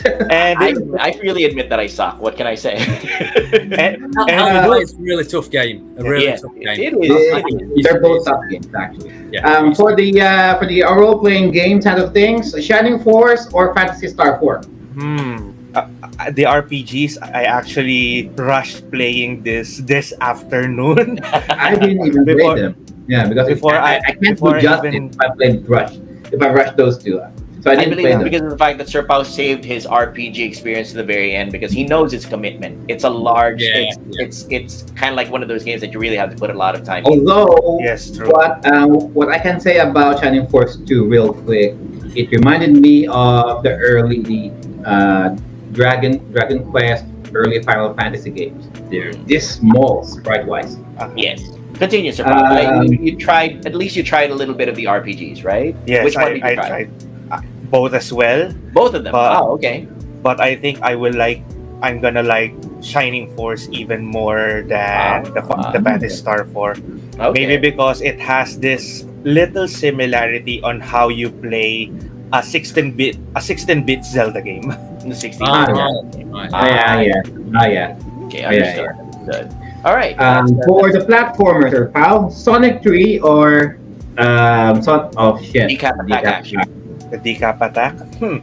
and 0.30 0.54
I, 0.60 0.76
I 1.00 1.10
freely 1.16 1.44
admit 1.48 1.70
that 1.72 1.80
I 1.80 1.86
suck. 1.88 2.20
What 2.20 2.36
can 2.36 2.46
I 2.46 2.54
say? 2.54 2.76
and, 2.76 4.12
Hell- 4.14 4.28
and 4.28 4.36
Hellfire 4.60 4.82
is 4.84 4.92
a 4.92 5.00
really 5.00 5.24
tough 5.24 5.48
game. 5.50 5.88
A 5.96 6.04
really 6.04 6.26
yeah, 6.28 6.36
tough 6.36 6.52
game. 6.54 7.00
is. 7.00 7.08
They- 7.08 7.40
It's- 7.40 7.84
They're 7.84 8.00
both 8.04 8.26
tough 8.28 8.44
games, 8.52 8.68
actually. 8.76 9.08
Yeah. 9.32 9.48
Um, 9.48 9.74
for 9.74 9.96
the 9.96 10.08
uh, 10.20 10.58
for 10.60 10.66
the 10.68 10.84
role 10.84 11.16
playing 11.18 11.52
game 11.56 11.80
side 11.80 11.96
of 11.98 12.12
things, 12.12 12.52
Shining 12.60 13.00
Force 13.00 13.48
or 13.56 13.72
Phantasy 13.74 14.08
Star 14.12 14.36
Four. 14.38 14.60
Hmm. 15.00 15.56
Uh, 15.72 15.88
uh, 16.20 16.30
the 16.36 16.44
RPGs, 16.44 17.16
I 17.22 17.44
actually 17.48 18.28
rushed 18.36 18.84
playing 18.92 19.42
this 19.48 19.78
this 19.88 20.12
afternoon. 20.20 21.20
I 21.48 21.72
didn't 21.80 22.04
even 22.04 22.24
play 22.28 22.52
them. 22.68 22.76
Yeah, 23.08 23.24
because 23.32 23.48
Before 23.48 23.72
I, 23.74 23.96
I- 23.96 23.96
I 23.96 24.12
can't 24.12 24.36
before 24.36 24.50
do 24.52 24.56
I 24.60 24.60
justice 24.60 24.92
even- 24.94 25.08
if 25.08 25.16
I 25.24 25.28
played 25.32 25.64
Rush. 25.64 25.96
If 26.32 26.42
I 26.42 26.48
rush 26.52 26.74
those 26.76 27.02
two, 27.02 27.20
so 27.62 27.70
I 27.70 27.74
I 27.74 27.76
didn't 27.76 27.90
believe 27.90 28.04
play 28.04 28.12
them. 28.12 28.24
because 28.24 28.42
of 28.42 28.50
the 28.50 28.56
fact 28.58 28.78
that 28.78 28.88
Sir 28.88 29.02
Pao 29.02 29.22
saved 29.22 29.64
his 29.64 29.86
RPG 29.86 30.38
experience 30.46 30.90
to 30.92 30.96
the 30.96 31.04
very 31.04 31.34
end 31.34 31.52
because 31.52 31.72
he 31.72 31.84
knows 31.84 32.12
its 32.14 32.24
commitment. 32.24 32.84
It's 32.88 33.04
a 33.04 33.10
large. 33.10 33.60
Yeah, 33.62 33.90
it's, 33.90 33.98
it's 34.12 34.46
it's 34.50 34.90
kind 34.92 35.12
of 35.12 35.16
like 35.16 35.30
one 35.30 35.42
of 35.42 35.48
those 35.48 35.62
games 35.64 35.80
that 35.82 35.92
you 35.92 35.98
really 35.98 36.16
have 36.16 36.30
to 36.30 36.36
put 36.36 36.50
a 36.50 36.54
lot 36.54 36.74
of 36.74 36.84
time. 36.84 37.02
Oh, 37.06 37.12
in. 37.12 37.28
Although, 37.28 37.78
Yes, 37.80 38.10
true. 38.16 38.30
what 38.30 38.64
um, 38.72 39.12
what 39.12 39.28
I 39.28 39.38
can 39.38 39.60
say 39.60 39.78
about 39.78 40.20
Shining 40.20 40.46
Force 40.48 40.76
2 40.76 41.06
real 41.08 41.34
quick, 41.34 41.74
it 42.16 42.30
reminded 42.30 42.72
me 42.72 43.06
of 43.08 43.62
the 43.62 43.76
early 43.76 44.52
uh, 44.86 45.36
Dragon 45.72 46.18
Dragon 46.32 46.64
Quest, 46.70 47.04
early 47.34 47.62
Final 47.62 47.92
Fantasy 47.94 48.30
games. 48.30 48.68
They're 48.90 49.12
this 49.28 49.56
small 49.56 50.02
sprite 50.04 50.46
wise. 50.46 50.78
Yes. 51.16 51.42
Continue, 51.80 52.12
Sir 52.12 52.24
Pao. 52.28 52.44
I- 52.44 52.68
Um, 52.68 52.84
you, 52.92 52.98
you 53.00 53.12
tried 53.16 53.64
at 53.64 53.72
least 53.74 53.96
you 53.96 54.04
tried 54.04 54.28
a 54.30 54.36
little 54.36 54.54
bit 54.54 54.68
of 54.68 54.76
the 54.76 54.84
RPGs, 54.84 55.42
right? 55.44 55.72
Yes, 55.88 56.04
Which 56.04 56.14
one 56.16 56.24
I, 56.24 56.32
did 56.36 56.42
you 56.44 56.48
I 56.48 56.54
try? 56.54 56.68
tried 56.68 56.88
uh, 57.32 57.40
both 57.72 57.92
as 57.96 58.12
well. 58.12 58.52
Both 58.76 58.92
of 58.94 59.02
them. 59.04 59.12
But- 59.16 59.32
wow. 59.40 59.56
Okay. 59.56 59.88
but 60.20 60.36
I 60.36 60.52
think 60.60 60.84
I 60.84 60.92
will 60.94 61.16
like 61.16 61.40
I'm 61.80 61.96
gonna 62.04 62.20
like 62.22 62.52
Shining 62.84 63.32
Force 63.32 63.64
even 63.72 64.04
more 64.04 64.60
than 64.68 65.24
the 65.32 65.40
Ah. 65.40 65.72
the 65.72 65.80
Phantasy 65.80 66.12
Star 66.12 66.44
4. 66.44 66.76
Okay. 67.16 67.32
Maybe 67.48 67.56
because 67.72 68.04
it 68.04 68.20
has 68.20 68.60
this 68.60 69.08
little 69.24 69.64
similarity 69.64 70.60
on 70.60 70.80
how 70.84 71.08
you 71.08 71.32
play 71.32 71.88
a 72.36 72.44
16-bit 72.44 73.16
a 73.32 73.40
16-bit 73.40 74.04
Zelda 74.04 74.44
game. 74.44 74.68
the 75.08 75.16
16. 75.16 75.40
Ah, 75.48 75.64
yeah. 75.72 75.88
right. 76.28 76.50
Ah, 76.52 76.68
yeah, 76.68 77.00
yeah, 77.00 77.56
ah, 77.56 77.64
yeah. 77.66 77.88
Okay, 78.28 78.44
Oh, 78.44 78.52
yeah, 78.52 78.92
understood. 78.92 79.48
Understood. 79.84 79.86
All 79.86 79.96
right. 79.96 80.14
Um, 80.20 80.60
for 80.66 80.92
the 80.92 81.00
platformers, 81.00 81.72
or 81.72 81.88
pal, 81.88 82.30
Sonic 82.30 82.82
3 82.82 83.20
or 83.20 83.78
um, 84.18 84.82
Son 84.82 85.10
of 85.16 85.42
shit. 85.44 85.70
Decap 85.70 86.04
attack 86.04 86.44
Decap. 86.44 87.10
The 87.10 87.18
decap 87.18 87.60
attack. 87.60 87.98
Hmm. 88.16 88.38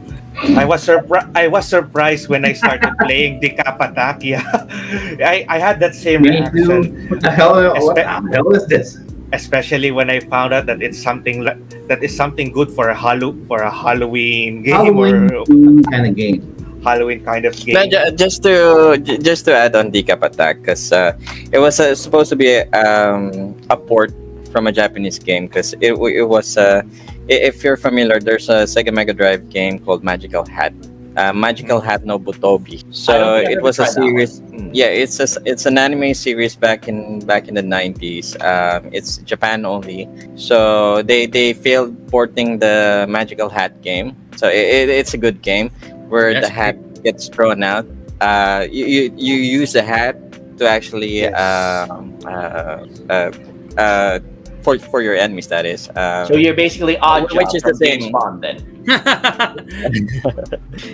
I 0.56 0.64
was 0.64 0.82
surprised. 0.82 1.26
I 1.34 1.48
was 1.48 1.66
surprised 1.66 2.28
when 2.28 2.44
I 2.44 2.52
started 2.52 2.94
playing 3.00 3.40
decap 3.40 3.80
attack. 3.80 4.22
Yeah, 4.22 4.44
I, 5.24 5.46
I 5.48 5.58
had 5.58 5.80
that 5.80 5.94
same 5.94 6.22
Me 6.22 6.30
reaction, 6.30 6.66
too. 6.66 7.08
What 7.08 7.20
the 7.22 7.30
hell? 7.30 7.74
What 7.74 7.96
the 7.96 8.04
hell 8.04 8.50
is 8.54 8.66
this? 8.66 8.98
especially 9.32 9.90
when 9.90 10.08
I 10.08 10.20
found 10.20 10.54
out 10.54 10.66
that 10.66 10.82
it's 10.82 11.00
something 11.00 11.44
li- 11.44 11.60
that 11.86 12.02
is 12.02 12.16
something 12.16 12.52
good 12.52 12.70
for 12.72 12.88
a 12.88 12.94
Hallow 12.96 13.36
for 13.46 13.60
a 13.60 13.70
Halloween 13.70 14.62
game 14.62 14.74
Halloween 14.74 15.30
or 15.34 15.44
kind 15.90 16.06
of 16.06 16.16
game. 16.16 16.56
Halloween 16.82 17.24
kind 17.24 17.44
of 17.44 17.56
game. 17.56 17.74
No, 17.74 17.86
ju- 17.86 18.12
just 18.16 18.42
to 18.42 18.98
ju- 19.02 19.18
just 19.18 19.44
to 19.46 19.54
add 19.54 19.74
on 19.74 19.90
Decap 19.90 20.22
Attack, 20.22 20.60
because 20.60 20.92
uh, 20.92 21.18
it 21.52 21.58
was 21.58 21.80
uh, 21.80 21.94
supposed 21.94 22.30
to 22.30 22.36
be 22.36 22.48
a, 22.50 22.68
um, 22.72 23.56
a 23.70 23.76
port 23.76 24.12
from 24.52 24.66
a 24.66 24.72
Japanese 24.72 25.18
game. 25.18 25.46
Because 25.46 25.74
it, 25.80 25.92
it 25.92 26.24
was, 26.24 26.56
uh, 26.56 26.82
if 27.28 27.62
you're 27.62 27.76
familiar, 27.76 28.20
there's 28.20 28.48
a 28.48 28.64
Sega 28.64 28.92
Mega 28.92 29.12
Drive 29.12 29.48
game 29.48 29.78
called 29.78 30.02
Magical 30.04 30.46
Hat. 30.46 30.72
Uh, 31.16 31.32
Magical 31.32 31.80
Hat 31.80 32.04
no 32.04 32.16
Buttobi. 32.16 32.84
So 32.94 33.36
it 33.36 33.60
was 33.60 33.80
a 33.80 33.84
tried 33.84 33.94
that 33.94 34.00
one. 34.00 34.08
series. 34.10 34.38
Hmm. 34.38 34.70
Yeah, 34.72 34.86
it's 34.86 35.18
a 35.18 35.26
it's 35.44 35.66
an 35.66 35.76
anime 35.76 36.14
series 36.14 36.54
back 36.54 36.86
in 36.86 37.18
back 37.26 37.48
in 37.48 37.54
the 37.54 37.62
90s. 37.62 38.38
Um, 38.38 38.88
it's 38.92 39.18
Japan 39.18 39.66
only. 39.66 40.06
So 40.36 41.02
they 41.02 41.26
they 41.26 41.54
failed 41.54 41.90
porting 42.06 42.60
the 42.60 43.06
Magical 43.08 43.48
Hat 43.48 43.82
game. 43.82 44.14
So 44.36 44.46
it, 44.46 44.86
it, 44.86 44.88
it's 44.90 45.14
a 45.14 45.18
good 45.18 45.42
game 45.42 45.72
where 46.08 46.40
the 46.40 46.48
hat 46.48 46.76
gets 47.02 47.28
thrown 47.28 47.62
out. 47.62 47.86
Uh, 48.20 48.66
you, 48.70 48.86
you 48.86 49.12
you 49.16 49.34
use 49.36 49.72
the 49.72 49.82
hat 49.82 50.16
to 50.58 50.66
actually 50.68 51.22
Yes. 51.22 51.34
um, 51.38 52.18
uh, 52.26 52.84
uh, 53.08 53.30
uh, 53.78 54.18
for 54.62 54.78
for 54.78 55.02
your 55.02 55.14
enemies. 55.14 55.46
That 55.48 55.66
is. 55.66 55.88
Um, 55.94 56.26
So 56.26 56.34
you're 56.34 56.56
basically 56.58 56.98
odd 56.98 57.30
Which 57.32 57.54
is 57.54 57.62
the 57.62 57.74
same. 57.78 58.10
Bond 58.10 58.42
then. 58.42 58.58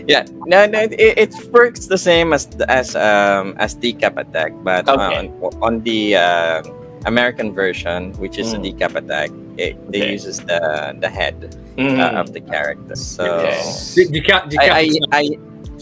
yeah, 0.09 0.25
no, 0.47 0.67
no, 0.67 0.81
it, 0.83 0.93
it 1.17 1.35
works 1.53 1.87
the 1.87 1.99
same 1.99 2.33
as 2.33 2.49
as 2.69 2.95
um 2.97 3.55
as 3.59 3.75
decap 3.77 4.17
attack, 4.19 4.53
but 4.63 4.89
Okay. 4.89 5.17
on, 5.17 5.29
on 5.63 5.81
the 5.83 6.17
uh, 6.17 6.63
American 7.07 7.53
version, 7.53 8.13
which 8.19 8.39
is 8.39 8.55
Mm. 8.55 8.57
a 8.57 8.61
decap 8.73 8.95
attack, 8.97 9.31
it, 9.57 9.77
it 9.93 10.03
Okay. 10.03 10.13
uses 10.13 10.41
the 10.41 10.95
the 11.01 11.09
head 11.09 11.37
Mm. 11.77 11.99
uh, 12.01 12.21
of 12.21 12.33
the 12.33 12.41
character. 12.41 12.95
So 12.97 13.25
Okay. 13.45 13.59
The- 13.97 14.09
the 14.51 14.59
I, 14.61 14.69
I, 14.69 14.85
I, 15.13 15.25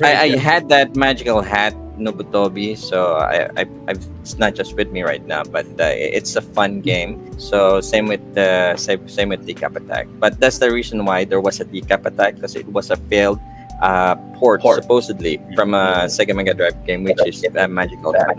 I, 0.02 0.12
I 0.24 0.28
had 0.36 0.68
that 0.70 0.96
magical 0.96 1.42
hat 1.42 1.74
Nobutobi, 2.00 2.72
so 2.76 3.20
I, 3.20 3.46
I, 3.60 3.62
I, 3.86 3.92
it's 4.24 4.38
not 4.40 4.54
just 4.56 4.74
with 4.74 4.90
me 4.90 5.02
right 5.04 5.22
now, 5.28 5.44
but 5.44 5.66
uh, 5.78 5.92
it's 5.92 6.34
a 6.34 6.40
fun 6.40 6.80
game. 6.80 7.20
So 7.38 7.80
same 7.84 8.08
with 8.08 8.24
the 8.34 8.74
same, 8.80 9.06
same 9.06 9.28
with 9.28 9.46
Decap 9.46 9.76
Attack, 9.76 10.08
but 10.18 10.40
that's 10.40 10.58
the 10.58 10.72
reason 10.72 11.04
why 11.04 11.24
there 11.28 11.40
was 11.40 11.60
a 11.60 11.66
Decap 11.68 12.06
Attack 12.08 12.36
because 12.40 12.56
it 12.56 12.66
was 12.72 12.90
a 12.90 12.96
failed 13.12 13.38
uh, 13.82 14.14
port, 14.38 14.60
Port. 14.62 14.82
supposedly 14.82 15.40
from 15.54 15.74
a 15.74 16.04
Sega 16.06 16.34
Mega 16.34 16.54
Drive 16.54 16.84
game, 16.86 17.04
which 17.04 17.18
is 17.26 17.44
uh, 17.56 17.68
Magical 17.68 18.12
Hat 18.14 18.36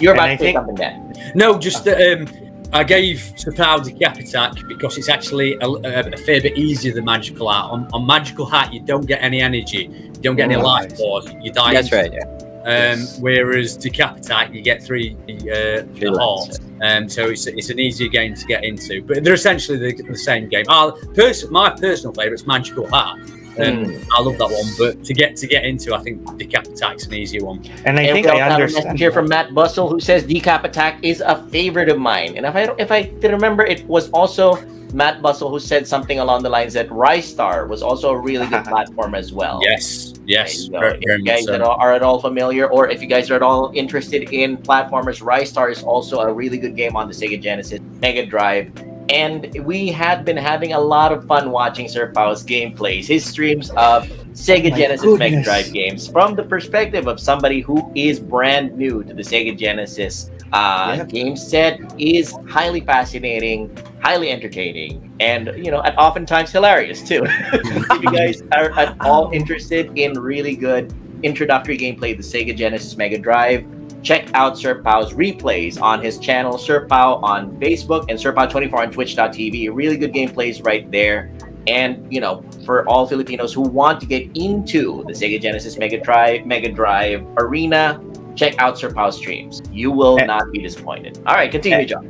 You're 0.00 0.12
And 0.12 0.20
about 0.20 0.28
I 0.28 0.36
to 0.36 0.38
say 0.38 0.44
think- 0.44 0.56
something 0.56 0.74
then. 0.76 1.32
No, 1.34 1.58
just 1.58 1.84
that 1.84 1.98
um, 2.20 2.28
I 2.72 2.84
gave 2.84 3.32
Sir 3.36 3.52
Pao 3.52 3.78
the 3.78 3.92
cap 3.92 4.18
attack 4.18 4.52
because 4.68 4.96
it's 4.98 5.08
actually 5.08 5.54
a, 5.60 5.66
a, 5.68 6.10
a 6.12 6.16
fair 6.16 6.40
bit 6.40 6.56
easier 6.56 6.92
than 6.94 7.04
Magical 7.04 7.50
Hat. 7.50 7.64
On, 7.70 7.88
on 7.92 8.06
Magical 8.06 8.46
Hat, 8.46 8.72
you 8.72 8.80
don't 8.80 9.06
get 9.06 9.22
any 9.22 9.40
energy, 9.40 9.90
you 9.92 10.10
don't 10.22 10.36
get 10.36 10.44
any 10.50 10.56
Oh, 10.56 10.62
life 10.62 10.90
nice. 10.90 11.00
you 11.42 11.52
die. 11.52 11.74
That's 11.74 11.92
right. 11.92 12.12
Yeah. 12.12 12.24
Um, 12.64 13.00
whereas 13.20 13.76
Decap 13.76 14.18
Attack, 14.18 14.54
you 14.54 14.62
get 14.62 14.82
three 14.82 15.16
uh, 15.28 15.82
Three 15.96 16.10
the. 16.10 16.60
Um, 16.80 17.08
so 17.08 17.26
it's, 17.28 17.46
it's 17.48 17.70
an 17.70 17.78
easier 17.80 18.08
game 18.08 18.34
to 18.34 18.46
get 18.46 18.62
into. 18.64 19.02
But 19.02 19.24
they're 19.24 19.34
essentially 19.34 19.78
the, 19.78 20.00
the 20.02 20.16
same 20.16 20.48
game. 20.48 20.64
Uh, 20.68 20.92
pers- 21.14 21.50
my 21.50 21.70
personal 21.70 22.14
favourite 22.14 22.34
is 22.40 22.46
Magical 22.46 22.86
Hat. 22.86 23.16
Um, 23.58 23.84
Mm. 23.84 24.06
I 24.16 24.22
love 24.22 24.38
that 24.38 24.48
one, 24.48 24.64
but 24.78 25.04
to 25.04 25.12
get 25.12 25.36
to 25.36 25.46
get 25.46 25.64
into, 25.64 25.94
I 25.94 25.98
think 25.98 26.22
Decap 26.38 26.68
Attack's 26.72 27.06
an 27.06 27.14
easier 27.14 27.44
one. 27.44 27.62
and 27.84 27.98
I 27.98 28.02
And 28.04 28.12
think 28.14 28.26
I 28.26 28.36
have 28.36 28.52
a 28.52 28.54
understand. 28.54 28.84
message 28.86 28.98
here 29.00 29.12
from 29.12 29.28
Matt 29.28 29.54
Bustle 29.54 29.90
who 29.90 30.00
says 30.00 30.24
Decap 30.24 30.64
Attack 30.64 30.98
is 31.02 31.20
a 31.20 31.36
favorite 31.50 31.88
of 31.90 31.98
mine. 31.98 32.34
And 32.36 32.46
if 32.46 32.54
I 32.56 32.74
if 32.78 32.90
I 32.90 33.02
did 33.02 33.30
remember, 33.30 33.64
it 33.64 33.86
was 33.86 34.08
also 34.10 34.56
Matt 34.94 35.20
Bustle 35.22 35.50
who 35.50 35.58
said 35.58 35.86
something 35.86 36.18
along 36.18 36.42
the 36.44 36.48
lines 36.50 36.72
that 36.74 36.88
Ristar 36.88 37.66
was 37.68 37.82
also 37.82 38.10
a 38.10 38.18
really 38.18 38.46
good 38.46 38.64
platform 38.72 39.14
as 39.14 39.32
well. 39.32 39.60
Yes, 39.62 40.14
yes, 40.26 40.68
There 40.68 40.72
you 40.72 40.78
very, 40.80 40.98
If 41.02 41.18
you 41.20 41.24
guys 41.24 41.44
so. 41.44 41.52
that 41.52 41.60
are, 41.62 41.76
are 41.80 41.92
at 41.92 42.02
all 42.02 42.20
familiar, 42.20 42.66
or 42.68 42.88
if 42.88 43.00
you 43.02 43.06
guys 43.08 43.30
are 43.30 43.36
at 43.36 43.42
all 43.42 43.70
interested 43.74 44.30
in 44.32 44.56
platformers, 44.58 45.20
Ristar 45.22 45.70
is 45.70 45.82
also 45.82 46.20
a 46.20 46.32
really 46.32 46.58
good 46.58 46.74
game 46.76 46.94
on 46.96 47.08
the 47.08 47.14
Sega 47.14 47.40
Genesis 47.40 47.80
Mega 48.00 48.24
Drive. 48.26 48.70
And 49.08 49.52
we 49.64 49.88
had 49.88 50.24
been 50.24 50.36
having 50.36 50.72
a 50.72 50.80
lot 50.80 51.12
of 51.12 51.26
fun 51.26 51.50
watching 51.50 51.88
Sir 51.88 52.12
Pao's 52.12 52.44
gameplays, 52.44 53.06
his 53.06 53.24
streams 53.24 53.70
of 53.70 54.04
Sega 54.32 54.70
my 54.70 54.76
Genesis 54.78 55.18
Mega. 55.18 55.42
Drive 55.42 55.72
games 55.72 56.08
from 56.08 56.34
the 56.34 56.42
perspective 56.42 57.06
of 57.06 57.20
somebody 57.20 57.60
who 57.60 57.90
is 57.94 58.18
brand 58.20 58.76
new 58.76 59.02
to 59.04 59.12
the 59.12 59.22
Sega 59.22 59.56
Genesis 59.58 60.30
uh, 60.52 60.94
Yep. 60.98 61.08
game 61.08 61.36
set 61.36 61.80
is 61.98 62.34
highly 62.48 62.80
fascinating, 62.80 63.76
highly 64.00 64.30
entertaining, 64.30 65.10
and 65.20 65.52
you 65.56 65.70
know, 65.70 65.82
at 65.82 65.96
oftentimes 65.98 66.50
hilarious 66.50 67.02
too. 67.02 67.22
if 67.26 68.02
you 68.02 68.10
guys 68.10 68.42
are 68.52 68.70
at 68.78 68.96
all 69.00 69.30
interested 69.32 69.90
in 69.96 70.12
really 70.14 70.54
good 70.54 70.92
introductory 71.22 71.78
gameplay, 71.78 72.12
of 72.12 72.18
the 72.18 72.22
Sega 72.22 72.56
Genesis 72.56 72.96
Mega 72.96 73.18
Drive, 73.18 73.64
check 74.02 74.28
out 74.34 74.58
Sir 74.58 74.82
Pao's 74.82 75.12
replays 75.12 75.80
on 75.80 76.02
his 76.02 76.18
channel, 76.18 76.58
Sir 76.58 76.86
Pao 76.86 77.16
on 77.16 77.52
Facebook 77.58 78.06
and 78.08 78.18
Sir 78.20 78.32
Pao24 78.32 78.74
on 78.74 78.90
Twitch.tv. 78.90 79.70
Really 79.72 79.96
good 79.96 80.12
gameplays 80.12 80.64
right 80.64 80.90
there. 80.90 81.30
And 81.68 82.12
you 82.12 82.20
know, 82.20 82.42
for 82.66 82.86
all 82.88 83.06
Filipinos 83.06 83.52
who 83.52 83.60
want 83.62 84.00
to 84.00 84.06
get 84.06 84.28
into 84.34 85.04
the 85.06 85.12
Sega 85.12 85.40
Genesis 85.40 85.78
Mega 85.78 86.00
Drive, 86.00 86.44
Mega 86.46 86.70
Drive 86.72 87.24
arena, 87.38 88.00
check 88.34 88.54
out 88.58 88.76
Sir 88.78 88.90
Pao 88.92 89.10
streams. 89.10 89.62
You 89.70 89.92
will 89.92 90.18
Eh. 90.20 90.24
not 90.26 90.50
be 90.50 90.58
disappointed. 90.58 91.18
All 91.26 91.34
right, 91.34 91.50
continue, 91.50 91.86
John. 91.86 92.08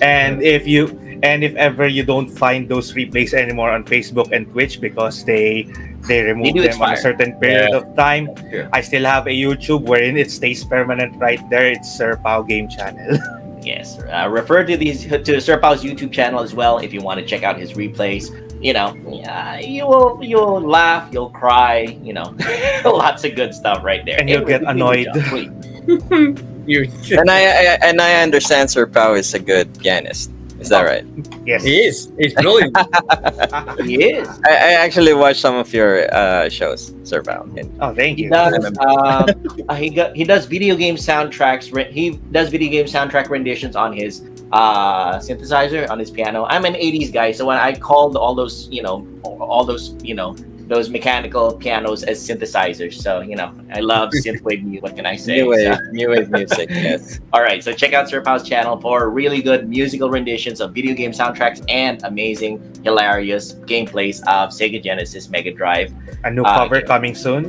And 0.00 0.42
if 0.42 0.66
you 0.66 0.98
and 1.22 1.44
if 1.44 1.54
ever 1.56 1.86
you 1.86 2.02
don't 2.02 2.28
find 2.28 2.68
those 2.68 2.94
replays 2.94 3.34
anymore 3.34 3.70
on 3.70 3.84
Facebook 3.84 4.32
and 4.32 4.50
Twitch 4.50 4.80
because 4.80 5.24
they 5.24 5.68
they 6.06 6.22
remove 6.22 6.54
do 6.54 6.62
them 6.62 6.80
on 6.82 6.94
a 6.94 6.96
certain 6.96 7.38
period 7.38 7.72
of 7.74 7.94
time, 7.96 8.28
Yeah. 8.50 8.68
I 8.72 8.80
still 8.80 9.04
have 9.04 9.26
a 9.26 9.30
YouTube 9.34 9.82
wherein 9.82 10.16
it 10.16 10.30
stays 10.30 10.64
permanent 10.64 11.16
right 11.16 11.40
there. 11.50 11.66
It's 11.70 11.90
Sir 11.90 12.16
Pao 12.16 12.42
Game 12.42 12.68
Channel. 12.68 13.18
Yes, 13.62 14.00
uh, 14.10 14.28
refer 14.28 14.64
to 14.64 14.76
these 14.76 15.06
to 15.06 15.40
Sir 15.40 15.56
Pao's 15.56 15.84
YouTube 15.84 16.10
channel 16.10 16.40
as 16.40 16.52
well 16.52 16.78
if 16.78 16.92
you 16.92 17.00
want 17.00 17.20
to 17.20 17.24
check 17.24 17.44
out 17.44 17.56
his 17.56 17.74
replays. 17.74 18.26
You 18.60 18.72
know, 18.72 18.94
yeah, 19.06 19.58
you 19.58 19.86
will 19.86 20.18
you'll 20.22 20.60
laugh, 20.60 21.12
you'll 21.12 21.30
cry. 21.30 21.86
You 22.02 22.12
know, 22.12 22.34
lots 22.84 23.22
of 23.22 23.36
good 23.36 23.54
stuff 23.54 23.84
right 23.84 24.04
there. 24.04 24.18
And 24.18 24.28
you'll 24.28 24.44
get 24.44 24.62
annoyed. 24.62 25.06
You, 26.64 26.86
And 27.18 27.28
I, 27.28 27.42
I 27.42 27.78
and 27.82 28.00
I 28.00 28.22
understand 28.22 28.70
Sir 28.70 28.86
Pao 28.86 29.14
is 29.14 29.34
a 29.34 29.40
good 29.40 29.66
pianist. 29.80 30.30
Is 30.62 30.68
that 30.70 30.82
right? 30.82 31.04
yes. 31.44 31.62
he 31.64 31.82
is. 31.82 32.12
He's 32.18 32.34
brilliant. 32.34 32.76
he 33.84 34.02
is. 34.04 34.28
I, 34.46 34.50
I 34.50 34.72
actually 34.84 35.12
watched 35.14 35.40
some 35.40 35.54
of 35.56 35.72
your 35.72 36.12
uh, 36.14 36.48
shows, 36.48 36.94
Sir 37.04 37.22
Pao. 37.22 37.42
And 37.56 37.70
Oh, 37.80 37.94
thank 37.94 38.18
He 38.18 38.24
you. 38.24 38.30
does. 38.30 38.64
Um, 38.78 39.28
uh, 39.68 39.74
he 39.74 39.90
got 39.90 40.16
he 40.16 40.24
does 40.24 40.46
video 40.46 40.76
game 40.76 40.96
soundtracks. 40.96 41.72
re- 41.74 41.90
He 41.92 42.10
does 42.30 42.48
video 42.48 42.70
game 42.70 42.86
soundtrack 42.86 43.28
renditions 43.28 43.76
on 43.76 43.92
his 43.92 44.22
uh, 44.52 45.18
synthesizer 45.18 45.88
on 45.90 45.98
his 45.98 46.10
piano. 46.10 46.44
I'm 46.48 46.64
an 46.64 46.74
'80s 46.74 47.12
guy, 47.12 47.32
so 47.32 47.44
when 47.46 47.56
I 47.58 47.72
called 47.74 48.16
all 48.16 48.34
those, 48.34 48.68
you 48.70 48.82
know, 48.82 49.06
all 49.24 49.64
those, 49.64 49.96
you 50.02 50.14
know, 50.14 50.36
those 50.72 50.88
mechanical 50.88 51.52
pianos 51.62 52.02
as 52.02 52.16
synthesizers. 52.26 52.94
So 52.94 53.20
you 53.20 53.36
know, 53.36 53.52
I 53.74 53.80
love 53.80 54.10
synthwave 54.24 54.62
music. 54.64 54.82
What 54.82 54.96
can 54.96 55.04
I 55.06 55.16
say? 55.16 55.36
New 55.42 55.48
wave, 55.50 55.74
So- 55.74 55.80
new 55.92 56.08
wave 56.10 56.30
music. 56.30 56.68
Yes. 56.88 57.20
all 57.32 57.42
right, 57.42 57.62
so 57.62 57.72
check 57.72 57.92
out 57.92 58.08
Sir 58.08 58.20
Pao's 58.22 58.42
channel 58.48 58.80
for 58.80 59.10
really 59.10 59.42
good 59.42 59.68
musical 59.68 60.08
renditions 60.10 60.60
of 60.60 60.72
video 60.72 60.94
game 60.94 61.12
soundtracks 61.12 61.60
and 61.68 62.02
amazing, 62.04 62.52
hilarious 62.82 63.54
gameplays 63.72 64.20
of 64.22 64.50
Sega 64.50 64.82
Genesis 64.82 65.28
Mega 65.28 65.52
Drive. 65.52 65.92
A 66.24 66.30
new 66.30 66.42
Ah, 66.44 66.56
cover 66.58 66.76
okay. 66.78 66.86
coming 66.86 67.14
soon. 67.14 67.44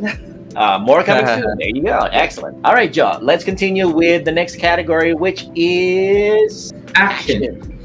Uh, 0.55 0.77
more 0.79 1.01
coming 1.09 1.25
soon. 1.25 1.57
There 1.57 1.69
you 1.77 1.83
go. 1.83 1.99
Excellent. 2.11 2.55
All 2.65 2.73
right, 2.73 2.91
Joe. 2.91 3.17
Let's 3.21 3.43
continue 3.43 3.87
with 3.89 4.25
the 4.25 4.31
next 4.31 4.57
category, 4.57 5.13
which 5.13 5.47
is 5.55 6.73
Action. 6.95 7.41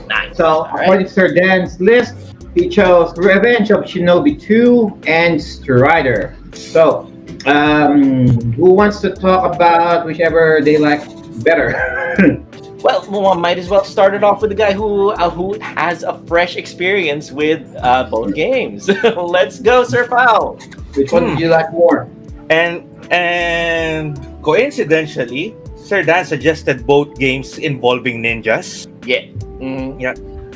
Nice. 0.09 0.37
So, 0.37 0.47
All 0.47 0.63
right. 0.73 0.83
according 0.83 1.07
to 1.07 1.13
Sir 1.13 1.33
Dan's 1.35 1.81
list, 1.81 2.15
he 2.59 2.69
chose 2.69 3.17
Revenge 3.17 3.71
of 3.71 3.85
Shinobi 3.85 4.41
2 4.41 5.03
and 5.07 5.41
Strider. 5.41 6.35
So, 6.53 7.13
um, 7.47 8.29
who 8.53 8.71
wants 8.75 9.01
to 9.01 9.11
talk 9.15 9.55
about 9.55 10.07
whichever 10.07 10.61
they 10.63 10.77
like 10.79 11.03
better? 11.45 11.75
Well, 12.79 13.03
one 13.11 13.41
might 13.41 13.59
as 13.59 13.69
well 13.69 13.83
start 13.83 14.15
it 14.15 14.23
off 14.23 14.41
with 14.41 14.51
the 14.51 14.55
guy 14.55 14.73
who 14.73 15.11
uh, 15.11 15.31
who 15.31 15.59
has 15.59 16.05
a 16.05 16.15
fresh 16.31 16.55
experience 16.55 17.33
with 17.33 17.67
uh, 17.83 18.05
both 18.07 18.37
games. 18.39 18.87
Let's 19.19 19.59
go, 19.59 19.83
Sir 19.83 20.07
Pao. 20.07 20.55
Which 20.95 21.11
one 21.11 21.25
Hmm. 21.25 21.31
did 21.35 21.41
you 21.41 21.49
like 21.51 21.73
more? 21.73 22.07
And 22.51 22.87
and 23.11 24.15
coincidentally, 24.47 25.57
Sir 25.75 26.05
Dan 26.07 26.23
suggested 26.25 26.87
both 26.87 27.19
games 27.19 27.59
involving 27.59 28.23
ninjas, 28.23 28.87
Yeah. 29.03 29.27
Mhm. 29.59 29.99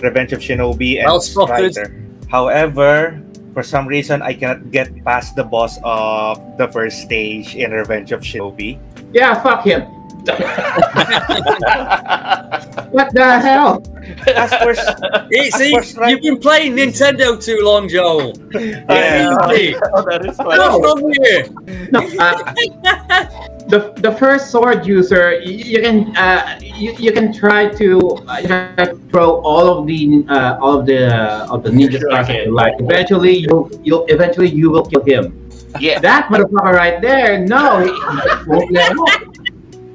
Revenge 0.03 0.33
of 0.33 0.41
Shinobi 0.41 0.99
and 0.99 1.07
Well 1.07 1.21
spotted. 1.21 1.73
Strider. 1.75 1.95
However, 2.31 3.21
for 3.55 3.63
some 3.63 3.87
reason, 3.87 4.23
I 4.23 4.33
cannot 4.35 4.71
get 4.71 4.89
past 5.05 5.37
the 5.37 5.45
boss 5.45 5.79
of 5.85 6.41
the 6.59 6.69
first 6.69 7.03
stage 7.03 7.55
in 7.55 7.71
Revenge 7.71 8.11
of 8.13 8.21
Shinobi. 8.23 8.79
Yeah, 9.13 9.41
fuck 9.43 9.65
him. 9.65 9.83
What 12.93 13.13
the 13.15 13.41
hell? 13.41 13.83
As 14.29 14.51
for 14.63 14.71
s- 14.71 14.95
It's, 15.31 15.59
Of 15.61 15.71
course, 15.97 16.11
you've 16.11 16.21
been 16.21 16.39
playing 16.39 16.77
Nintendo 16.77 17.43
too 17.43 17.59
long, 17.63 17.89
Joel. 17.89 18.33
Yeah. 18.55 19.51
Easy. 19.53 19.75
Oh, 19.95 20.03
that 20.09 20.25
is 20.25 20.37
funny. 20.37 20.59
What's 20.59 20.79
wrong 20.85 21.03
with? 21.03 21.91
No, 21.91 22.01
uh, 22.21 22.55
the 23.73 23.81
the 24.05 24.13
first 24.21 24.53
sword 24.53 24.87
user, 24.87 25.41
you, 25.41 25.57
you 25.73 25.81
can 25.81 26.15
uh, 26.17 26.61
you, 26.61 26.93
you 27.01 27.11
can 27.11 27.33
try 27.33 27.73
to 27.81 28.21
uh, 28.29 28.93
throw 29.09 29.41
all 29.41 29.67
of 29.73 29.87
the 29.89 30.29
uh, 30.29 30.61
all 30.61 30.81
of 30.81 30.85
the 30.85 31.09
uh, 31.09 31.49
of 31.55 31.65
the 31.65 31.71
ninja 31.73 31.97
Sure, 31.97 32.13
stars 32.13 32.29
you 32.29 32.53
like. 32.53 32.77
Eventually, 32.79 33.35
you 33.45 33.73
you'll 33.83 34.05
eventually 34.13 34.51
you 34.53 34.69
will 34.69 34.85
kill 34.85 35.03
him. 35.09 35.33
Yeah. 35.81 35.99
That 36.01 36.29
motherfucker 36.29 36.77
right 36.77 37.01
there, 37.01 37.41
no, 37.41 37.81
he, 37.81 37.89
he 37.89 38.77
won't. 38.93 39.41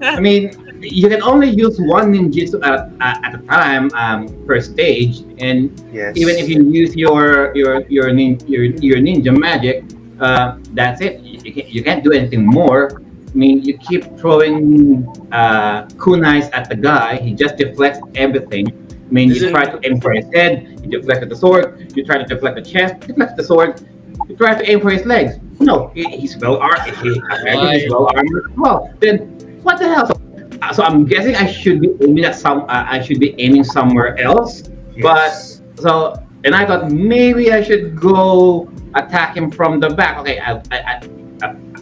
I 0.01 0.19
mean, 0.19 0.57
you 0.81 1.07
can 1.07 1.21
only 1.21 1.49
use 1.49 1.77
one 1.77 2.13
ninjutsu 2.13 2.57
at, 2.65 2.89
at, 2.97 3.15
at 3.25 3.31
a 3.37 3.41
time 3.45 3.93
um, 3.93 4.25
per 4.49 4.57
stage, 4.59 5.21
and 5.37 5.69
yes. 5.93 6.17
even 6.17 6.33
if 6.41 6.49
you 6.49 6.65
use 6.65 6.95
your 6.95 7.53
your 7.53 7.85
your 7.93 8.09
nin, 8.09 8.41
your, 8.49 8.65
your 8.81 8.97
ninja 8.97 9.29
magic, 9.29 9.85
uh, 10.19 10.57
that's 10.73 11.01
it. 11.01 11.21
You, 11.21 11.37
you, 11.45 11.53
can't, 11.53 11.69
you 11.69 11.83
can't 11.85 12.03
do 12.03 12.11
anything 12.11 12.41
more. 12.41 13.05
I 13.27 13.35
mean, 13.37 13.63
you 13.63 13.77
keep 13.77 14.17
throwing 14.17 15.05
uh, 15.31 15.85
kunais 15.97 16.49
at 16.53 16.69
the 16.69 16.75
guy. 16.75 17.17
He 17.17 17.33
just 17.33 17.57
deflects 17.57 17.99
everything. 18.15 18.67
I 18.67 19.11
mean, 19.11 19.29
you 19.29 19.35
Isn't- 19.35 19.51
try 19.51 19.65
to 19.65 19.79
aim 19.85 20.01
for 20.01 20.11
his 20.11 20.25
head. 20.33 20.79
You 20.83 20.99
deflect 20.99 21.21
at 21.21 21.29
the 21.29 21.35
sword. 21.35 21.91
You 21.95 22.05
try 22.05 22.17
to 22.17 22.25
deflect 22.25 22.55
the 22.55 22.61
chest. 22.61 23.01
Deflect 23.01 23.37
the 23.37 23.43
sword. 23.43 23.81
You 24.27 24.35
try 24.35 24.55
to 24.55 24.69
aim 24.69 24.81
for 24.81 24.89
his 24.89 25.05
legs. 25.05 25.37
No, 25.59 25.89
he, 25.93 26.03
he's 26.05 26.37
well 26.37 26.57
armed. 26.57 26.81
He, 26.97 27.13
he's 27.13 27.91
well 27.91 28.09
armed 28.15 28.29
as 28.37 28.57
well. 28.57 28.93
Then 28.99 29.17
what 29.63 29.77
the 29.79 29.87
hell? 29.87 30.07
So, 30.07 30.59
uh, 30.61 30.73
so 30.73 30.83
I'm 30.83 31.05
guessing 31.05 31.35
I 31.35 31.45
should 31.45 31.81
be 31.81 31.89
aiming 32.01 32.25
at 32.25 32.35
some. 32.35 32.61
Uh, 32.63 32.85
I 32.87 33.01
should 33.01 33.19
be 33.19 33.35
aiming 33.39 33.63
somewhere 33.63 34.17
else. 34.19 34.63
Yes. 34.95 35.03
But 35.03 35.81
so, 35.81 36.23
and 36.43 36.55
I 36.55 36.65
thought 36.65 36.91
maybe 36.91 37.51
I 37.51 37.61
should 37.61 37.95
go 37.95 38.69
attack 38.95 39.37
him 39.37 39.51
from 39.51 39.79
the 39.79 39.89
back. 39.89 40.17
Okay, 40.19 40.39
I, 40.39 40.55
I, 40.71 40.77
I 40.79 41.01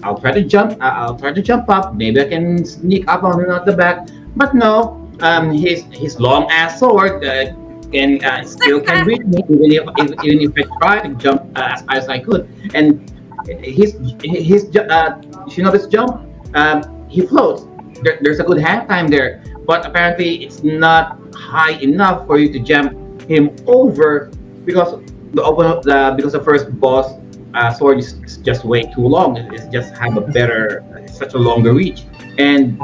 I'll 0.03 0.19
try 0.19 0.31
to 0.31 0.43
jump. 0.43 0.77
I- 0.81 1.05
I'll 1.05 1.17
try 1.17 1.31
to 1.31 1.41
jump 1.41 1.69
up. 1.69 1.95
Maybe 1.95 2.21
I 2.21 2.25
can 2.25 2.65
sneak 2.65 3.07
up 3.07 3.23
on 3.23 3.39
him 3.43 3.51
at 3.51 3.65
the 3.65 3.73
back. 3.73 4.07
But 4.35 4.53
no, 4.53 5.01
um, 5.21 5.51
his 5.51 5.83
his 5.91 6.19
long 6.19 6.49
ass 6.51 6.79
sword 6.79 7.23
uh, 7.23 7.53
can 7.91 8.23
uh, 8.23 8.43
still 8.43 8.81
can 8.81 9.05
reach 9.09 9.23
me 9.23 9.39
even 9.49 9.71
if, 9.71 9.83
if 9.97 10.23
even 10.23 10.39
if 10.43 10.51
I 10.57 10.63
try 10.79 11.07
to 11.07 11.13
jump 11.15 11.41
uh, 11.55 11.73
as 11.73 11.81
high 11.87 11.97
as 11.97 12.07
I 12.09 12.19
could. 12.19 12.47
And 12.73 12.99
his 13.47 13.95
his 14.23 14.65
uh, 14.75 15.21
Shinobi's 15.47 15.87
jump, 15.87 16.21
um, 16.55 16.83
he 17.07 17.25
floats. 17.25 17.67
There, 18.03 18.19
there's 18.21 18.39
a 18.39 18.43
good 18.43 18.59
hang 18.59 18.87
time 18.87 19.07
there, 19.07 19.43
but 19.65 19.85
apparently 19.85 20.43
it's 20.43 20.63
not 20.63 21.17
high 21.33 21.79
enough 21.79 22.27
for 22.27 22.37
you 22.37 22.51
to 22.51 22.59
jump 22.59 22.91
him 23.29 23.55
over 23.67 24.31
because 24.65 24.99
the 25.33 25.43
open 25.43 25.81
the 25.83 26.13
because 26.15 26.33
the 26.33 26.43
first 26.43 26.67
boss 26.79 27.13
uh, 27.55 27.73
sword 27.73 27.99
is 27.99 28.13
just 28.43 28.65
way 28.65 28.83
too 28.95 29.07
long. 29.15 29.37
It- 29.37 29.51
It's 29.55 29.67
just 29.77 29.95
have 29.97 30.17
a 30.17 30.21
better, 30.37 30.83
such 31.11 31.33
a 31.33 31.37
longer 31.39 31.73
reach. 31.73 32.03
And 32.37 32.77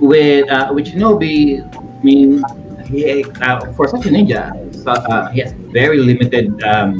with 0.00 0.48
uh, 0.50 0.70
with 0.74 0.86
Shinobi, 0.86 1.60
I 1.62 2.02
mean, 2.02 2.42
he, 2.86 3.24
uh, 3.42 3.72
for 3.76 3.86
such 3.88 4.06
a 4.06 4.10
ninja, 4.10 4.42
so, 4.74 4.92
uh, 4.92 5.28
he 5.30 5.40
has 5.40 5.52
very 5.72 5.98
limited 5.98 6.46
um, 6.62 6.90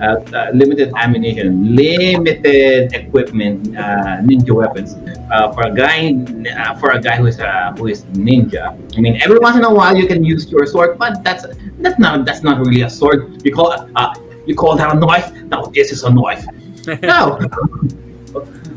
uh, 0.00 0.16
uh, 0.34 0.50
limited 0.54 0.92
ammunition, 0.96 1.74
limited 1.74 2.92
equipment, 2.94 3.76
uh, 3.76 4.18
ninja 4.22 4.52
weapons. 4.54 4.94
Uh, 5.32 5.50
for 5.52 5.62
a 5.66 5.72
guy, 5.74 6.12
uh, 6.58 6.74
for 6.76 6.90
a 6.92 7.00
guy 7.00 7.16
who 7.16 7.26
is 7.26 7.40
uh, 7.40 7.72
who 7.78 7.86
is 7.88 8.04
ninja, 8.12 8.76
I 8.96 9.00
mean, 9.00 9.18
every 9.24 9.38
once 9.38 9.56
in 9.56 9.64
a 9.64 9.72
while 9.72 9.96
you 9.96 10.06
can 10.06 10.22
use 10.24 10.50
your 10.52 10.66
sword, 10.66 10.98
but 10.98 11.24
that's 11.24 11.46
that's 11.80 11.98
not 11.98 12.24
that's 12.26 12.42
not 12.42 12.58
really 12.60 12.82
a 12.82 12.90
sword. 12.90 13.40
You 13.44 13.52
call 13.54 13.72
uh, 13.96 14.14
you 14.46 14.54
call 14.54 14.76
that 14.76 14.94
a 14.94 14.98
knife? 14.98 15.32
No, 15.44 15.66
this 15.66 15.92
is 15.92 16.02
a 16.04 16.10
knife. 16.12 16.44
no. 17.02 17.38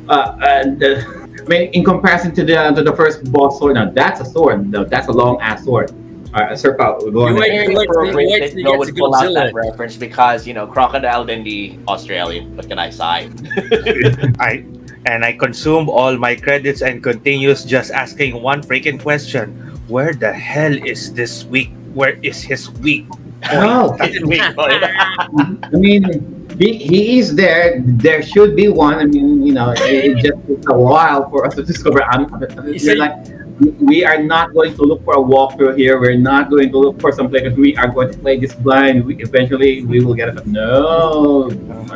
Uh, 0.08 0.38
and 0.44 0.84
uh, 0.84 1.02
I 1.40 1.48
mean, 1.48 1.70
in 1.74 1.84
comparison 1.84 2.34
to 2.36 2.44
the 2.44 2.72
to 2.76 2.84
the 2.84 2.96
first 2.96 3.32
boss 3.32 3.60
sword, 3.60 3.76
now 3.76 3.90
that's 3.90 4.20
a 4.22 4.26
sword. 4.26 4.70
No, 4.70 4.84
that's 4.84 5.08
a 5.08 5.12
long 5.12 5.42
ass 5.42 5.64
sword. 5.66 5.92
All 6.36 6.42
right, 6.44 6.58
Sir 6.60 6.76
Paul, 6.76 7.00
we're 7.02 7.12
going 7.12 7.34
You 7.34 7.40
wait, 7.40 7.52
ahead. 7.52 7.72
you 7.72 7.78
wait, 7.78 7.88
till- 7.88 8.14
wait 8.16 8.40
that 8.42 8.50
till 8.52 8.60
you 8.60 8.66
Joe 8.66 8.72
get 8.72 8.80
would 8.80 8.96
pull 8.98 9.16
out 9.16 9.34
that 9.34 9.54
reference 9.54 9.96
because 9.96 10.46
you 10.46 10.54
know 10.54 10.68
Crocodile 10.68 11.24
Dundee 11.26 11.80
Australian. 11.88 12.56
What 12.58 12.68
can 12.68 12.78
I 12.78 12.90
say? 12.90 13.32
I 14.40 14.66
and 15.06 15.24
I 15.24 15.34
consume 15.34 15.88
all 15.90 16.18
my 16.18 16.36
credits 16.36 16.82
and 16.82 17.02
continues 17.02 17.64
just 17.64 17.90
asking 17.92 18.42
one 18.42 18.62
freaking 18.62 19.02
question: 19.02 19.56
Where 19.88 20.14
the 20.14 20.34
hell 20.34 20.74
is 20.76 21.14
this 21.14 21.46
weak? 21.46 21.72
Where 21.94 22.20
is 22.22 22.42
his 22.44 22.70
weak? 22.84 23.08
Weak 24.26 24.42
point. 24.56 24.84
I 24.84 25.70
mean, 25.74 26.48
he, 26.60 26.78
he 26.78 27.20
is 27.20 27.36
there. 27.36 27.82
There 27.86 28.22
should 28.22 28.56
be 28.56 28.68
one. 28.70 28.96
I 28.96 29.06
mean, 29.06 29.44
you 29.46 29.54
know, 29.54 29.72
it, 29.72 29.82
it 29.82 30.18
just 30.18 30.48
takes 30.48 30.66
a 30.68 30.78
while 30.78 31.30
for 31.30 31.46
us 31.46 31.56
to 31.56 31.64
discover. 31.64 32.04
I'm, 32.04 32.24
You 32.24 32.48
we're 32.66 32.78
see- 32.80 32.96
like, 32.96 33.16
we 33.80 34.04
are 34.04 34.22
not 34.22 34.54
going 34.54 34.76
to 34.76 34.82
look 34.82 35.02
for 35.06 35.14
a 35.14 35.18
walkthrough 35.24 35.78
here. 35.78 35.98
We're 35.98 36.18
not 36.18 36.50
going 36.50 36.72
to 36.72 36.78
look 36.78 37.00
for 37.00 37.14
some 37.14 37.30
players. 37.30 37.56
We 37.56 37.74
are 37.78 37.88
going 37.88 38.12
to 38.12 38.18
play 38.20 38.38
this 38.38 38.54
blind. 38.54 39.06
We, 39.06 39.16
eventually, 39.24 39.86
we 39.86 40.04
will 40.04 40.14
get 40.14 40.28
it. 40.30 40.46
No. 40.46 41.50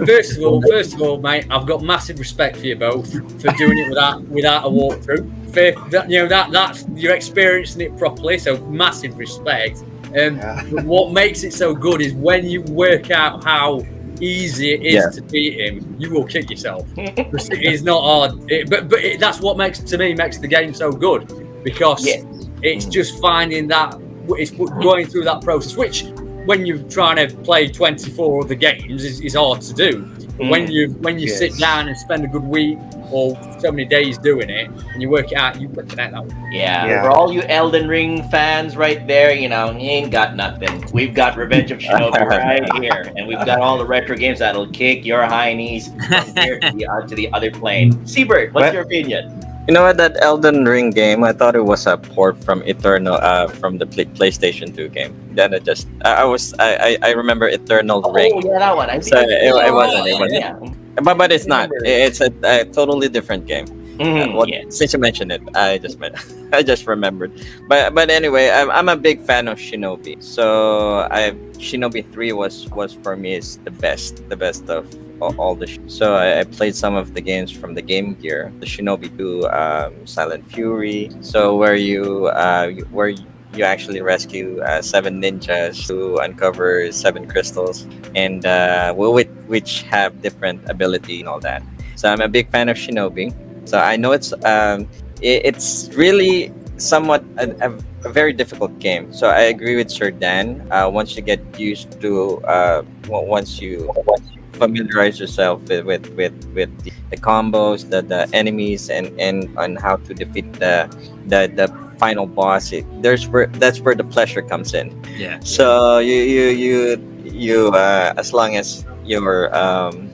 First 0.06 0.38
of 0.38 0.44
all, 0.44 0.62
first 0.62 0.94
of 0.94 1.02
all, 1.02 1.20
mate, 1.20 1.46
I've 1.50 1.66
got 1.66 1.82
massive 1.82 2.18
respect 2.20 2.58
for 2.58 2.66
you 2.66 2.78
both 2.78 3.12
for 3.42 3.52
doing 3.58 3.78
it 3.78 3.90
without 3.90 4.22
without 4.30 4.66
a 4.66 4.70
walkthrough. 4.70 5.52
Fair, 5.54 5.74
that, 5.90 6.10
you 6.10 6.20
know 6.20 6.28
that 6.30 6.52
that's 6.52 6.86
you're 6.96 7.16
experiencing 7.16 7.82
it 7.82 7.98
properly, 7.98 8.38
so 8.38 8.58
massive 8.68 9.18
respect. 9.18 9.84
Um, 10.18 10.38
Yeah. 10.38 10.61
what 10.84 11.11
makes 11.14 11.44
it 11.44 11.53
so 11.53 11.73
good 11.76 12.02
is 12.02 12.14
when 12.14 12.45
you 12.45 12.61
work 12.64 13.11
out 13.11 13.44
how 13.44 13.86
easy 14.22 14.72
it 14.73 14.81
is 14.86 14.94
Yeah. 14.95 15.10
to 15.11 15.22
beat 15.22 15.60
him, 15.60 15.95
you 15.99 16.10
will 16.11 16.23
kick 16.26 16.49
yourself. 16.49 16.86
It 16.98 17.64
is 17.73 17.84
not 17.84 18.02
hard, 18.03 18.31
It- 18.52 18.69
but 18.69 18.90
but 18.90 18.99
it, 19.03 19.19
that's 19.19 19.40
what 19.40 19.57
makes 19.57 19.80
to 19.80 19.98
me 19.98 20.14
makes 20.14 20.38
the 20.40 20.48
game 20.48 20.73
so 20.73 20.91
good 20.91 21.31
because 21.64 22.06
Yes. 22.06 22.23
it's 22.61 22.86
just 22.86 23.22
finding 23.22 23.68
that 23.68 23.98
it's 24.38 24.52
going 24.52 25.06
through 25.07 25.23
that 25.26 25.41
process, 25.41 25.76
which 25.77 26.06
when 26.45 26.65
you're 26.65 26.80
trying 26.90 27.15
to 27.27 27.36
play 27.38 27.68
24 27.68 28.44
other 28.44 28.56
games 28.56 29.03
is, 29.06 29.22
is 29.22 29.36
hard 29.36 29.61
to 29.61 29.73
do. 29.73 30.06
But 30.40 30.48
when 30.49 30.72
you 30.72 30.90
when 31.02 31.20
you 31.20 31.28
sit 31.28 31.57
down 31.57 31.90
and 31.90 31.98
spend 31.98 32.24
a 32.24 32.28
good 32.28 32.44
week 32.44 32.78
or 33.11 33.38
so 33.60 33.72
many 33.72 33.84
days 33.86 34.18
doing 34.18 34.49
it 34.49 34.70
and 34.94 35.02
you 35.02 35.10
work 35.10 35.32
it 35.34 35.38
out, 35.38 35.60
you 35.60 35.68
work 35.70 35.91
it 35.91 35.99
out 35.99 36.11
that 36.11 36.24
way. 36.26 36.36
Yeah, 36.52 36.86
Yeah. 36.88 37.02
for 37.03 37.10
all 37.11 37.34
you 37.34 37.41
Elden 37.41 37.88
Ring 37.90 38.24
fans 38.30 38.78
right 38.78 39.06
there, 39.06 39.34
you 39.34 39.49
know, 39.49 39.72
you 39.72 39.90
ain't 39.90 40.11
got 40.11 40.36
nothing. 40.38 40.86
We've 40.94 41.14
got 41.14 41.36
Revenge 41.36 41.72
of 41.72 41.80
Shinobi 41.80 42.11
right 42.26 42.72
here, 42.82 43.11
and 43.18 43.28
we've 43.28 43.45
got 43.45 43.60
all 43.60 43.78
the 43.78 43.86
retro 43.86 44.16
games 44.16 44.40
that'll 44.40 44.68
kick 44.72 45.03
your 45.06 45.26
high 45.26 45.53
knees 45.53 45.88
from 46.07 46.36
here 46.38 46.60
to 46.60 46.72
the, 46.72 46.86
uh, 46.88 47.02
to 47.07 47.16
the 47.16 47.30
other 47.34 47.52
plane. 47.52 48.06
Seabird, 48.07 48.53
what's 48.53 48.64
Well- 48.66 48.74
your 48.74 48.84
opinion? 48.84 49.45
You 49.68 49.73
know 49.76 49.84
what? 49.84 49.98
That 49.98 50.18
Elden 50.23 50.65
Ring 50.65 50.90
game, 50.90 51.23
I 51.23 51.31
thought 51.31 51.56
it 51.56 51.64
was 51.65 51.86
a 51.86 51.95
port 51.98 52.44
from 52.44 52.64
Eternal, 52.64 53.14
uh, 53.22 53.48
from 53.48 53.77
the 53.77 53.86
Play- 53.86 54.06
PlayStation 54.06 54.76
2 54.76 54.90
game. 54.90 55.14
Then 55.36 55.53
it 55.53 55.64
just, 55.64 55.88
I, 56.03 56.22
I 56.22 56.23
was, 56.23 56.56
I, 56.57 56.76
I, 56.76 56.98
I 57.03 57.11
remember 57.11 57.48
Eternal 57.48 58.02
Ring. 58.11 58.34
Oh 58.34 58.38
Ring, 58.41 58.48
yeah, 58.48 58.60
that 58.60 58.76
one. 58.76 58.90
I 58.90 58.99
So, 58.99 59.19
it- 59.19 59.30
it 59.30 59.73
wasn't, 59.73 60.07
it 60.07 60.14
Yeah, 60.34 60.53
wasn't. 60.57 60.73
Yeah. 60.73 61.02
but 61.03 61.18
but 61.18 61.31
it's 61.31 61.45
not. 61.45 61.69
It's 61.86 62.19
a, 62.19 62.31
a 62.44 62.65
totally 62.65 63.10
different 63.10 63.45
game. 63.45 63.68
Mhm, 63.99 64.34
Uh, 64.40 64.45
yeah. 64.48 64.64
Since 64.69 64.94
you 64.94 64.99
mentioned 64.99 65.31
it, 65.31 65.41
I 65.53 65.77
just 65.77 65.99
I 66.53 66.64
just 66.64 66.88
remembered. 66.88 67.31
But 67.68 67.94
but 67.94 68.10
anyway, 68.10 68.49
I'm, 68.49 68.72
I'm 68.72 68.90
a 68.90 68.95
big 68.95 69.22
fan 69.22 69.48
of 69.48 69.60
Shinobi. 69.60 70.23
So 70.23 71.06
I 71.11 71.31
Shinobi 71.61 72.10
Three 72.11 72.31
was 72.34 72.68
was 72.72 72.94
for 73.03 73.15
me 73.15 73.36
is 73.36 73.60
the 73.65 73.72
best, 73.72 74.23
the 74.30 74.36
best 74.38 74.68
of 74.69 74.88
all, 75.22 75.56
the. 75.56 75.68
So 75.88 76.16
I, 76.16 76.40
I 76.41 76.44
played 76.44 76.76
some 76.76 76.96
of 76.96 77.14
the 77.14 77.22
games 77.22 77.52
from 77.52 77.74
the 77.74 77.82
Game 77.82 78.16
Gear, 78.16 78.54
the 78.60 78.66
Shinobi 78.66 79.16
Two, 79.18 79.48
um, 79.50 80.06
Silent 80.06 80.46
Fury. 80.52 81.10
So 81.22 81.56
where 81.58 81.76
you 81.76 82.28
uh 82.28 82.72
where 82.91 83.10
you 83.10 83.64
actually 83.64 84.02
rescue 84.02 84.62
uh, 84.62 84.82
seven 84.82 85.22
ninjas 85.22 85.88
to 85.88 86.18
uncover 86.18 86.91
seven 86.91 87.26
crystals 87.28 87.88
and 88.16 88.46
uh, 88.46 88.94
wh- 88.94 89.26
which, 89.50 89.82
have 89.84 90.22
different 90.22 90.62
ability 90.70 91.20
and 91.22 91.28
all 91.28 91.40
that. 91.40 91.64
So 91.96 92.10
I'm 92.12 92.22
a 92.22 92.28
big 92.28 92.50
fan 92.52 92.70
of 92.70 92.78
Shinobi. 92.78 93.34
So 93.66 93.80
I 93.80 93.96
know 93.96 94.12
it's 94.12 94.34
um, 94.46 94.88
i- 95.22 95.41
it's 95.50 95.90
really 95.96 96.54
somewhat 96.78 97.24
a, 97.38 97.50
a, 97.62 97.72
a 98.06 98.10
very 98.12 98.34
difficult 98.34 98.78
game. 98.80 99.12
So 99.12 99.28
I 99.30 99.41
agree 99.54 99.76
with 99.76 99.90
Sir 99.90 100.12
Dan. 100.12 100.66
Uh, 100.72 100.90
once 100.91 101.16
you 101.16 101.22
get 101.24 101.41
used 101.60 102.00
to 102.02 102.38
uh, 102.46 102.84
once 103.08 103.60
you 103.60 103.91
once 104.06 104.30
you 104.36 104.39
familiarize 104.60 105.19
yourself 105.19 105.64
with 105.69 105.86
with 105.86 106.06
with, 106.15 106.36
with 106.53 106.72
the, 107.10 107.18
combos, 107.18 107.90
the, 107.90 108.02
the 108.02 108.30
enemies, 108.36 108.90
and 108.90 109.07
and 109.19 109.48
on 109.57 109.76
how 109.76 109.95
to 109.98 110.14
defeat 110.14 110.52
the 110.53 110.86
the, 111.27 111.48
the 111.56 111.68
final 111.98 112.27
boss, 112.27 112.72
it, 112.72 112.86
there's 113.02 113.27
where 113.27 113.48
that's 113.48 113.80
where 113.80 113.95
the 113.95 114.03
pleasure 114.03 114.41
comes 114.41 114.73
in. 114.73 114.94
Yeah. 115.18 115.40
So 115.41 115.99
you 115.99 116.15
you 116.15 116.45
you 116.49 116.76
you 117.23 117.68
uh, 117.69 118.14
as 118.18 118.34
long 118.34 118.56
as 118.56 118.86
you're 119.06 119.53
um, 119.56 120.10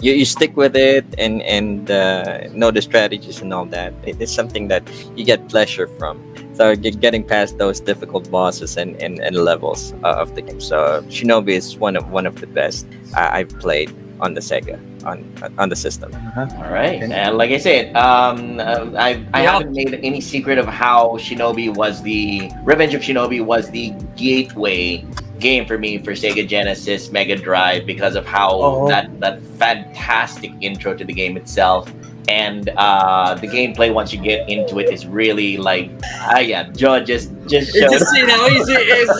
you, 0.00 0.12
you 0.12 0.24
stick 0.24 0.56
with 0.56 0.76
it 0.76 1.06
and 1.18 1.42
and 1.42 1.90
uh, 1.90 2.48
know 2.52 2.70
the 2.70 2.82
strategies 2.82 3.40
and 3.40 3.52
all 3.54 3.66
that. 3.66 3.94
It 4.04 4.20
is 4.20 4.32
something 4.32 4.68
that 4.68 4.82
you 5.16 5.24
get 5.24 5.48
pleasure 5.48 5.86
from. 5.98 6.20
So 6.54 6.76
getting 6.76 7.24
past 7.24 7.58
those 7.58 7.80
difficult 7.80 8.30
bosses 8.30 8.76
and, 8.76 9.00
and, 9.02 9.18
and 9.20 9.36
levels 9.36 9.94
uh, 10.04 10.16
of 10.22 10.34
the 10.34 10.42
game. 10.42 10.60
So 10.60 11.02
Shinobi 11.08 11.50
is 11.50 11.76
one 11.76 11.96
of 11.96 12.10
one 12.10 12.26
of 12.26 12.40
the 12.40 12.46
best 12.46 12.86
I, 13.16 13.40
I've 13.40 13.48
played 13.58 13.90
on 14.20 14.34
the 14.34 14.40
Sega 14.40 14.78
on 15.04 15.24
on 15.58 15.68
the 15.68 15.74
system. 15.76 16.14
All 16.36 16.70
right, 16.70 17.02
and 17.02 17.36
like 17.36 17.50
I 17.50 17.56
said, 17.58 17.96
um, 17.96 18.60
uh, 18.60 18.90
I 18.96 19.24
I 19.34 19.42
Yeah. 19.42 19.52
haven't 19.52 19.72
made 19.72 19.98
any 20.02 20.20
secret 20.20 20.58
of 20.58 20.66
how 20.66 21.16
Shinobi 21.18 21.74
was 21.74 22.02
the 22.02 22.50
Revenge 22.62 22.94
of 22.94 23.02
Shinobi 23.02 23.44
was 23.44 23.70
the 23.70 23.90
gateway 24.16 25.04
game 25.42 25.66
for 25.66 25.76
me 25.76 25.98
for 25.98 26.12
Sega 26.12 26.46
Genesis, 26.48 27.10
Mega 27.12 27.36
Drive 27.36 27.84
because 27.86 28.14
of 28.16 28.24
how 28.24 28.50
Oh. 28.52 28.88
that 28.88 29.10
that 29.20 29.42
fantastic 29.58 30.52
intro 30.60 30.94
to 30.94 31.04
the 31.04 31.12
game 31.12 31.36
itself. 31.36 31.92
And 32.28 32.68
uh, 32.76 33.34
the 33.34 33.48
gameplay 33.48 33.92
once 33.92 34.12
you 34.12 34.20
get 34.20 34.48
into 34.48 34.78
it 34.78 34.90
is 34.92 35.04
really 35.06 35.56
like, 35.56 35.90
ah, 36.04 36.38
yeah, 36.38 36.70
Joe 36.70 37.00
just 37.04 37.32
just 37.48 37.74
You 37.74 37.80
showed 37.82 37.90
just 37.98 38.08
see 38.10 38.20
how 38.20 38.46
easy 38.48 38.72
it 38.74 38.88
is. 39.02 39.10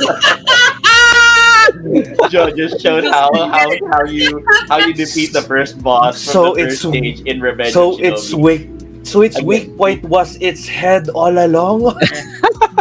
Joe 2.31 2.51
just 2.51 2.81
showed 2.81 3.05
how, 3.05 3.31
how 3.35 3.71
how 3.91 4.05
you 4.05 4.45
how 4.69 4.79
you 4.79 4.95
defeat 4.95 5.33
the 5.33 5.43
first 5.43 5.83
boss 5.83 6.23
from 6.25 6.33
So 6.33 6.43
the 6.55 6.61
it's- 6.63 6.81
first 6.83 6.89
stage 6.95 7.21
in 7.23 7.41
Revenge. 7.41 7.73
So 7.73 7.99
its 7.99 8.33
Shinobi. 8.33 8.82
Weak. 9.03 9.07
So 9.07 9.23
its 9.23 9.37
Again. 9.37 9.47
weak 9.47 9.77
point 9.77 10.05
was 10.05 10.37
its 10.41 10.67
head 10.67 11.09
all 11.11 11.39
along. 11.39 11.99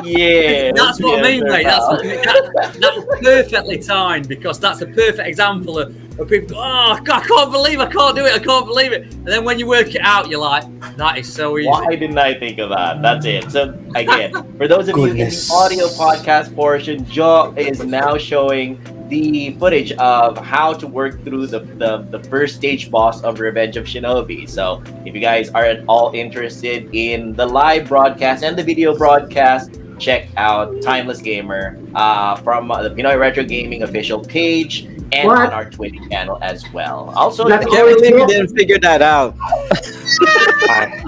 Yeah, 0.04 0.72
That's 0.74 1.00
what 1.02 1.20
I 1.20 1.22
mean, 1.22 1.44
mate. 1.44 1.64
That's 1.64 1.86
what 1.86 2.02
That, 2.02 2.74
that 2.80 3.20
perfectly 3.22 3.78
timed 3.78 4.28
because 4.28 4.60
that's 4.60 4.82
a 4.82 4.88
perfect 4.88 5.28
example 5.28 5.78
of, 5.78 5.96
of 6.22 6.30
people. 6.30 6.56
go, 6.56 6.62
Oh, 6.62 6.94
I 6.94 7.00
can't 7.04 7.52
believe 7.52 7.80
I 7.80 7.88
can't 7.88 8.16
do 8.16 8.26
it. 8.26 8.34
I 8.34 8.40
can't 8.40 8.66
believe 8.66 8.92
it. 8.92 9.14
And 9.14 9.28
then 9.28 9.44
when 9.44 9.60
you 9.60 9.68
work 9.68 9.94
it 9.94 10.02
out, 10.02 10.30
you're 10.30 10.40
like, 10.40 10.64
that 10.98 11.18
is 11.18 11.32
so 11.32 11.58
easy. 11.58 11.68
Why 11.68 11.96
didn't 11.96 12.18
I 12.18 12.34
think 12.34 12.60
of 12.60 12.70
that? 12.70 13.02
That's 13.02 13.26
it. 13.26 13.52
So 13.52 13.78
again, 13.96 14.32
for 14.58 14.68
those 14.68 14.88
of 14.90 14.98
you 14.98 15.06
in 15.06 15.18
the 15.18 15.50
audio 15.54 15.88
podcast 15.88 16.56
portion, 16.56 17.06
Joe 17.06 17.54
is 17.58 17.84
now 17.84 18.18
showing 18.18 18.82
the 19.10 19.52
footage 19.56 19.92
of 19.94 20.38
how 20.38 20.72
to 20.72 20.88
work 20.88 21.22
through 21.26 21.46
the, 21.46 21.60
the, 21.60 22.08
the 22.12 22.24
first 22.30 22.56
stage 22.56 22.90
boss 22.90 23.22
of 23.24 23.42
Revenge 23.42 23.76
of 23.76 23.86
Shinobi. 23.86 24.50
So 24.50 24.82
if 25.06 25.14
you 25.14 25.20
guys 25.20 25.50
are 25.50 25.66
at 25.66 25.84
all 25.88 26.14
interested 26.14 26.90
in 26.96 27.34
the 27.34 27.46
live 27.46 27.90
broadcast 27.90 28.44
and 28.44 28.58
the 28.58 28.64
video 28.64 28.98
broadcast, 28.98 29.82
check 30.00 30.30
out 30.38 30.82
Timeless 30.82 31.22
Gamer 31.22 31.78
uh, 31.94 32.38
from 32.38 32.70
the 32.70 32.90
Pinoy 32.90 33.20
Retro 33.20 33.44
Gaming 33.44 33.84
official 33.84 34.24
page 34.24 34.88
and 35.14 35.28
What? 35.28 35.40
on 35.48 35.54
our 35.54 35.70
Twitch 35.70 35.96
channel 36.10 36.38
as 36.42 36.64
well. 36.72 37.12
Also, 37.16 37.46
I 37.46 37.58
can't 37.64 37.72
believe 37.72 38.16
you 38.18 38.28
didn't 38.28 38.56
figure 38.56 38.80
that 38.80 39.02
out. 39.02 39.36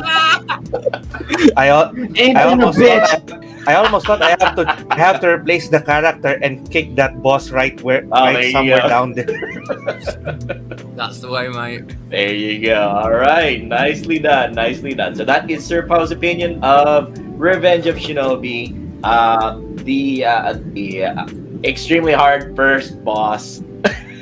I 1.58 1.68
al- 1.70 1.94
Ain't 2.16 2.38
I 2.38 2.44
almost 2.44 2.78
thought 2.80 3.32
I, 3.68 3.74
I 3.74 3.76
almost 3.76 4.06
thought 4.06 4.22
I 4.22 4.30
have 4.40 4.56
to 4.56 4.64
I 4.92 4.98
have 4.98 5.20
to 5.22 5.30
replace 5.30 5.70
the 5.70 5.80
character 5.82 6.40
and 6.42 6.70
kick 6.72 6.96
that 6.96 7.22
boss 7.22 7.50
right 7.52 7.80
where 7.82 8.04
Oh, 8.12 8.26
right 8.34 8.52
somewhere 8.52 8.82
go. 8.82 8.88
down 8.90 9.14
there. 9.14 9.26
That's 10.96 11.20
the 11.20 11.30
way, 11.30 11.48
mate. 11.50 11.96
There 12.10 12.34
you 12.34 12.66
go. 12.66 12.80
All 12.90 13.12
right, 13.12 13.64
nicely 13.64 14.20
done, 14.20 14.54
nicely 14.54 14.94
done. 14.94 15.16
So 15.16 15.24
that 15.26 15.50
is 15.50 15.66
Sir 15.66 15.84
Pao's 15.88 16.12
opinion 16.12 16.64
of 16.64 17.12
Revenge 17.40 17.88
of 17.88 17.96
Shinobi. 17.98 18.80
Uh, 19.04 19.60
the 19.84 20.26
uh, 20.26 20.56
the 20.74 21.06
uh, 21.06 21.28
extremely 21.64 22.14
hard 22.14 22.56
first 22.56 23.04
boss. 23.04 23.62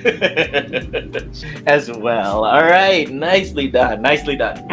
as 1.65 1.91
well. 1.91 2.45
All 2.45 2.63
right, 2.63 3.09
nicely 3.09 3.67
done, 3.67 4.01
nicely 4.01 4.35
done. 4.35 4.57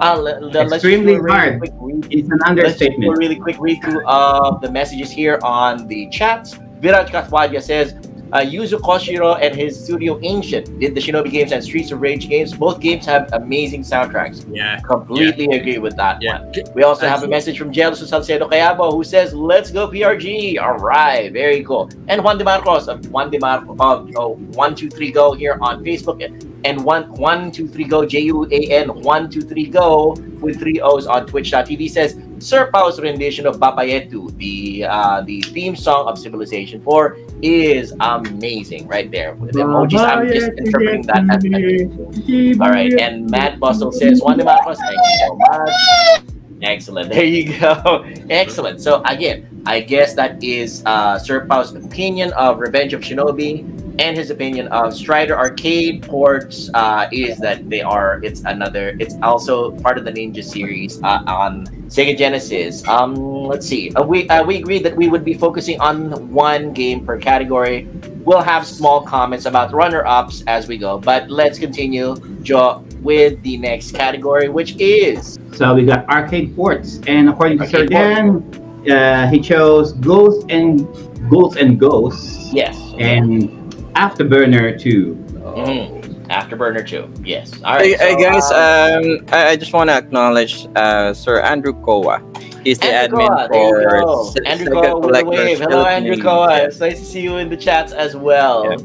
uh, 0.00 0.18
let, 0.18 0.42
let, 0.42 0.68
let's 0.68 0.84
Extremely 0.84 1.18
really 1.18 1.30
hard. 1.30 1.58
quick 1.58 1.72
read 1.78 2.06
It's 2.10 2.28
an 2.30 2.56
Let's 2.56 2.78
do 2.78 2.86
a 2.86 3.16
really 3.16 3.36
quick 3.36 3.56
read 3.58 3.82
through 3.82 4.06
of 4.06 4.60
the 4.60 4.70
messages 4.70 5.10
here 5.10 5.38
on 5.42 5.86
the 5.86 6.08
chats. 6.10 6.54
Viraj 6.80 7.08
Kaswadya 7.08 7.60
says, 7.62 7.94
uh, 8.32 8.38
Yuzo 8.40 8.78
Koshiro 8.78 9.38
and 9.40 9.54
his 9.54 9.82
studio 9.82 10.18
Ancient 10.22 10.78
did 10.78 10.94
the 10.94 11.00
Shinobi 11.00 11.30
games 11.30 11.52
and 11.52 11.62
Streets 11.62 11.90
of 11.92 12.00
Rage 12.00 12.28
games. 12.28 12.54
Both 12.54 12.80
games 12.80 13.06
have 13.06 13.28
amazing 13.32 13.82
soundtracks. 13.82 14.44
Yeah. 14.54 14.80
Completely 14.80 15.46
agree 15.56 15.78
with 15.78 15.96
that 15.96 16.20
Yeah. 16.20 16.42
one. 16.42 16.52
We 16.74 16.82
also 16.82 17.08
have 17.08 17.22
a 17.22 17.28
message 17.28 17.58
from 17.58 17.72
Jealous 17.72 18.06
Salcedo 18.08 18.48
Cayabo 18.48 18.92
who 18.92 19.04
says, 19.04 19.32
Let's 19.34 19.70
go 19.70 19.88
PRG. 19.88 20.58
All 20.60 20.76
right, 20.78 21.32
very 21.32 21.64
cool. 21.64 21.90
And 22.08 22.22
Juan 22.22 22.38
De 22.38 22.44
Marcos 22.44 22.88
of 22.88 23.06
Juan 23.10 23.30
De 23.30 23.38
Marcos 23.38 23.76
of 23.80 24.10
oh, 24.16 24.28
123 24.54 25.10
Go 25.12 25.32
here 25.32 25.58
on 25.60 25.82
Facebook. 25.84 26.18
And 26.64 26.84
one 26.84 27.04
one 27.12 27.52
two 27.52 27.68
three 27.68 27.84
go 27.84 28.04
J 28.04 28.20
U 28.20 28.46
A 28.50 28.60
N 28.82 28.88
one 29.02 29.30
two 29.30 29.40
three 29.42 29.66
go 29.66 30.16
with 30.40 30.58
three 30.58 30.80
O's 30.80 31.06
on 31.06 31.26
Twitch.tv 31.26 31.88
says 31.88 32.18
Sir 32.40 32.70
Pao's 32.72 33.00
rendition 33.00 33.46
of 33.46 33.58
Baba 33.58 33.82
Yetu, 33.82 34.36
the 34.38 34.84
uh, 34.84 35.22
the 35.22 35.40
theme 35.40 35.76
song 35.76 36.08
of 36.08 36.18
Civilization 36.18 36.80
4, 36.82 37.16
is 37.42 37.92
amazing 38.00 38.86
right 38.88 39.10
there. 39.10 39.34
With 39.34 39.52
the 39.52 39.60
emojis, 39.60 39.98
I'm 39.98 40.28
just 40.28 40.50
interpreting 40.58 41.02
that 41.02 41.24
as. 41.30 42.60
All 42.60 42.70
right, 42.70 42.92
and 43.00 43.30
Matt 43.30 43.58
Bustle 43.60 43.92
says, 43.92 44.20
Juan 44.22 44.38
de 44.38 44.44
Marcos, 44.44 44.78
thank 44.78 44.92
you 44.92 45.18
so 45.26 45.36
much. 45.36 46.24
Excellent. 46.62 47.10
There 47.10 47.24
you 47.24 47.58
go. 47.58 48.04
Excellent. 48.30 48.80
So 48.80 49.02
again, 49.04 49.62
I 49.66 49.80
guess 49.80 50.14
that 50.14 50.42
is 50.42 50.82
uh, 50.86 51.18
Sir 51.18 51.46
Pao's 51.46 51.74
opinion 51.74 52.32
of 52.32 52.58
Revenge 52.58 52.94
of 52.94 53.00
Shinobi, 53.02 53.87
and 53.98 54.16
his 54.16 54.30
opinion 54.30 54.68
of 54.68 54.94
Strider 54.94 55.36
Arcade 55.36 56.02
ports 56.02 56.70
uh, 56.74 57.08
is 57.12 57.38
that 57.38 57.68
they 57.68 57.82
are. 57.82 58.20
It's 58.22 58.42
another. 58.44 58.96
It's 58.98 59.16
also 59.22 59.72
part 59.78 59.98
of 59.98 60.04
the 60.04 60.12
Ninja 60.12 60.42
series 60.42 61.02
uh, 61.02 61.22
on 61.26 61.66
Sega 61.88 62.16
Genesis. 62.16 62.86
Um, 62.86 63.14
let's 63.14 63.66
see. 63.66 63.92
Uh, 63.92 64.04
we 64.04 64.28
uh, 64.28 64.44
we 64.44 64.56
agreed 64.56 64.84
that 64.84 64.96
we 64.96 65.08
would 65.08 65.24
be 65.24 65.34
focusing 65.34 65.80
on 65.80 66.30
one 66.32 66.72
game 66.72 67.04
per 67.04 67.18
category. 67.18 67.88
We'll 68.24 68.42
have 68.42 68.66
small 68.66 69.02
comments 69.02 69.46
about 69.46 69.72
runner-ups 69.72 70.44
as 70.46 70.68
we 70.68 70.76
go, 70.76 70.98
but 70.98 71.30
let's 71.30 71.58
continue, 71.58 72.14
Joe, 72.42 72.84
with 73.00 73.42
the 73.42 73.56
next 73.56 73.92
category, 73.92 74.48
which 74.48 74.76
is 74.76 75.38
So 75.52 75.74
we 75.74 75.86
got 75.86 76.06
arcade 76.10 76.54
ports, 76.54 77.00
and 77.06 77.28
according 77.30 77.58
to 77.58 77.66
Sir 77.66 77.86
Dan, 77.86 78.44
uh, 78.90 79.28
he 79.28 79.40
chose 79.40 79.92
Ghosts 79.94 80.44
and 80.50 80.86
Ghosts 81.30 81.56
and 81.56 81.80
Ghosts 81.80 82.52
yes. 82.52 82.76
and 82.98 83.57
Afterburner 84.02 84.78
2. 84.78 85.14
Mhm. 85.42 86.26
Afterburner 86.28 86.86
2. 86.86 87.08
Yes. 87.24 87.50
All 87.64 87.78
Hey, 87.78 87.92
right. 87.92 88.00
hey 88.00 88.22
guys, 88.22 88.46
uh, 88.52 89.00
um, 89.02 89.26
I, 89.32 89.48
I 89.50 89.56
just 89.56 89.72
want 89.72 89.90
to 89.90 89.94
acknowledge 89.96 90.68
uh, 90.76 91.12
Sir 91.12 91.40
Andrew 91.40 91.72
Kowa. 91.84 92.22
He's 92.62 92.78
the 92.78 92.86
Andrew 92.92 93.18
admin 93.18 93.28
Koa, 93.28 93.48
there 93.50 93.68
you 93.68 93.90
for 93.90 94.04
go. 94.04 94.32
Andrew 94.46 94.66
Sega 94.68 94.72
Koa 94.72 95.00
with 95.00 95.14
the 95.18 95.24
wave. 95.24 95.58
Hello, 95.58 95.84
Andrew 95.84 96.16
Philippines. 96.16 96.22
Koa. 96.22 96.56
It's 96.66 96.80
nice 96.80 96.98
to 97.00 97.04
see 97.04 97.20
you 97.22 97.38
in 97.38 97.48
the 97.48 97.56
chats 97.56 97.92
as 97.92 98.14
well. 98.14 98.70
Yeah. 98.70 98.76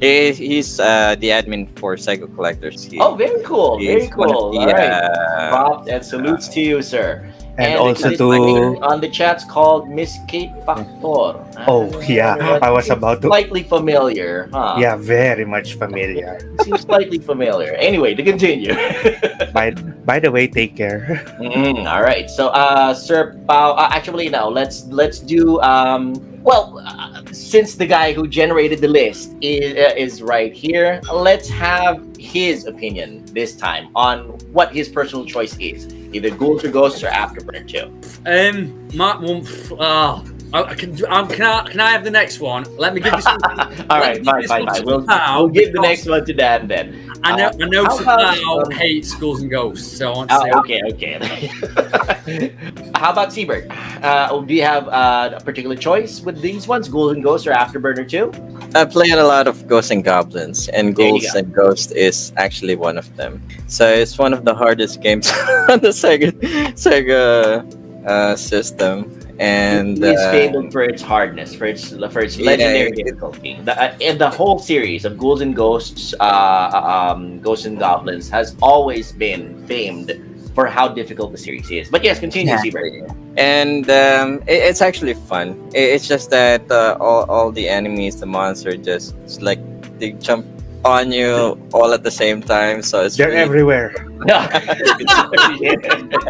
He, 0.00 0.32
he's 0.32 0.80
uh, 0.80 1.14
the 1.20 1.28
admin 1.28 1.68
for 1.78 1.96
Psycho 1.96 2.26
Collectors. 2.28 2.84
He, 2.84 2.98
Oh, 2.98 3.14
very 3.14 3.42
cool. 3.44 3.78
Very 3.78 4.02
he's 4.02 4.10
cool. 4.10 4.50
the, 4.52 4.58
All 4.58 4.66
right. 4.66 4.90
uh, 4.90 5.50
Props 5.50 5.88
and 5.88 6.04
salutes 6.04 6.48
to 6.48 6.60
you, 6.60 6.82
sir. 6.82 7.24
And, 7.58 7.74
the 7.74 7.78
also 7.78 8.16
to 8.16 8.80
on 8.80 9.00
the 9.00 9.08
chat's 9.08 9.44
called 9.44 9.88
Miss 9.90 10.16
Kate 10.26 10.52
Factor. 10.64 11.36
Oh, 11.68 11.92
yeah, 12.08 12.58
I 12.62 12.70
was 12.70 12.88
about 12.88 13.20
to- 13.22 13.28
Slightly 13.28 13.62
familiar, 13.62 14.48
huh? 14.52 14.76
yeah, 14.78 14.96
very 14.96 15.44
much 15.44 15.74
familiar. 15.74 16.40
Seems 16.62 16.80
slightly 16.80 17.18
familiar. 17.18 17.74
Anyway, 17.74 18.14
to 18.14 18.22
continue. 18.22 18.72
By 19.52 19.72
by 20.06 20.18
the 20.18 20.30
way, 20.30 20.48
take 20.48 20.76
care. 20.76 21.20
Mm, 21.38 21.84
all 21.84 22.02
right. 22.02 22.30
So, 22.30 22.48
uh, 22.48 22.94
Sir 22.94 23.36
Pao. 23.46 23.72
Uh, 23.72 23.88
actually, 23.92 24.28
now 24.30 24.48
let's 24.48 24.86
let's 24.86 25.18
do. 25.20 25.60
Um, 25.60 26.16
well, 26.42 26.80
uh, 26.82 27.22
since 27.32 27.74
the 27.76 27.86
guy 27.86 28.12
who 28.12 28.26
generated 28.26 28.80
the 28.80 28.88
list 28.88 29.36
is 29.42 29.76
uh, 29.76 29.94
is 29.94 30.22
right 30.22 30.52
here, 30.52 31.00
let's 31.12 31.48
have 31.50 32.00
his 32.18 32.66
opinion 32.66 33.24
this 33.26 33.54
time 33.56 33.90
on 33.94 34.38
what 34.52 34.72
his 34.72 34.88
personal 34.88 35.26
choice 35.26 35.56
is. 35.58 35.92
Either 36.12 36.30
Ghouls 36.30 36.64
or 36.64 36.70
Ghosts 36.70 37.02
or 37.02 37.08
Afterburner 37.08 37.66
Two. 37.66 37.92
Um, 38.26 38.88
my 38.96 39.16
one. 39.16 39.46
Oh, 39.78 40.24
I, 40.52 40.62
I 40.62 40.74
can, 40.74 40.90
um, 41.06 41.28
can 41.28 41.42
I 41.42 41.68
can 41.70 41.80
I 41.80 41.90
have 41.90 42.04
the 42.04 42.10
next 42.10 42.40
one? 42.40 42.64
Let 42.76 42.94
me 42.94 43.00
give 43.00 43.14
you 43.14 43.22
some. 43.22 43.38
All 43.44 43.58
let 43.58 43.88
right, 43.88 44.18
me 44.18 44.24
give 44.24 44.24
fine, 44.26 44.40
this 44.42 44.48
fine, 44.50 44.64
one 44.64 44.74
fine. 44.74 44.80
to 44.80 44.86
We'll, 44.86 45.06
Pao 45.06 45.42
we'll 45.42 45.48
give 45.52 45.72
the 45.72 45.80
next 45.80 46.06
one 46.06 46.24
to 46.26 46.32
Dan 46.32 46.68
then. 46.68 47.10
I 47.24 47.36
know 47.36 47.50
I 47.60 47.68
know 47.68 47.84
How 47.84 47.98
about, 48.00 48.36
Pao 48.42 48.60
um, 48.60 48.70
hates 48.70 49.10
Skulls 49.12 49.40
and 49.42 49.50
Ghosts, 49.50 49.96
so 49.96 50.12
I 50.12 50.16
want 50.16 50.30
to 50.30 50.40
say 50.40 50.50
Oh, 50.52 50.60
okay, 50.60 50.80
okay. 50.92 52.54
How 52.96 53.12
about 53.12 53.32
Seabird? 53.32 53.70
Uh, 54.02 54.40
do 54.40 54.52
you 54.54 54.62
have 54.62 54.88
uh, 54.88 55.30
a 55.36 55.40
particular 55.40 55.76
choice 55.76 56.20
with 56.20 56.40
these 56.40 56.66
ones, 56.68 56.88
Ghouls 56.88 57.12
and 57.12 57.22
Ghosts 57.22 57.46
or 57.46 57.52
Afterburner 57.52 58.08
2? 58.08 58.32
I 58.74 58.84
played 58.84 59.12
a 59.12 59.24
lot 59.26 59.46
of 59.46 59.66
Ghosts 59.68 59.90
and 59.90 60.02
Goblins, 60.04 60.68
and 60.68 60.88
There 60.96 61.10
Ghouls 61.10 61.26
go. 61.32 61.38
and 61.38 61.54
Ghosts 61.54 61.92
is 61.92 62.32
actually 62.36 62.74
one 62.76 62.98
of 62.98 63.14
them. 63.16 63.42
So 63.68 63.88
it's 63.88 64.18
one 64.18 64.32
of 64.32 64.44
the 64.44 64.54
hardest 64.54 65.00
games 65.00 65.30
on 65.68 65.80
the 65.80 65.88
Sega 65.94 66.32
Sega 66.74 67.64
uh, 68.06 68.36
system, 68.36 69.10
and 69.38 69.98
it 69.98 70.14
is 70.14 70.20
uh, 70.20 70.30
fabled 70.32 70.72
for 70.72 70.82
its 70.82 71.02
hardness, 71.02 71.54
for 71.54 71.66
its 71.66 71.90
for 72.12 72.20
its 72.20 72.36
Yeah, 72.36 72.46
legendary 72.50 72.90
it- 72.90 72.96
difficulty. 73.04 73.58
The, 73.64 73.74
uh, 73.80 73.94
and 74.00 74.18
the 74.18 74.30
whole 74.30 74.58
series 74.58 75.04
of 75.04 75.16
Ghouls 75.18 75.40
and 75.40 75.54
Ghosts, 75.54 76.14
uh, 76.20 77.12
um, 77.14 77.40
Ghosts 77.40 77.66
and 77.66 77.78
Goblins, 77.78 78.28
has 78.30 78.56
always 78.62 79.12
been 79.12 79.64
famed 79.66 80.12
for 80.54 80.66
how 80.66 80.86
difficult 80.88 81.32
the 81.32 81.38
series 81.38 81.70
is. 81.70 81.88
But 81.88 82.04
yes, 82.04 82.20
continue, 82.20 82.52
Yeah. 82.52 82.60
Seabird. 82.60 82.92
and 83.38 83.88
um, 83.88 84.42
it, 84.46 84.60
it's 84.68 84.82
actually 84.82 85.14
fun. 85.14 85.56
It, 85.74 85.84
it's 85.96 86.06
just 86.06 86.28
that 86.30 86.70
uh, 86.70 86.96
all, 87.00 87.24
all 87.30 87.50
the 87.52 87.66
enemies, 87.68 88.20
the 88.20 88.26
monster, 88.26 88.76
just 88.76 89.14
like 89.40 89.58
they 89.98 90.12
jump 90.12 90.44
on 90.84 91.12
you 91.12 91.58
all 91.72 91.92
at 91.92 92.02
the 92.02 92.10
same 92.10 92.42
time. 92.42 92.82
So 92.82 93.02
it's 93.04 93.16
They're 93.16 93.28
really- 93.28 93.38
everywhere. 93.40 93.94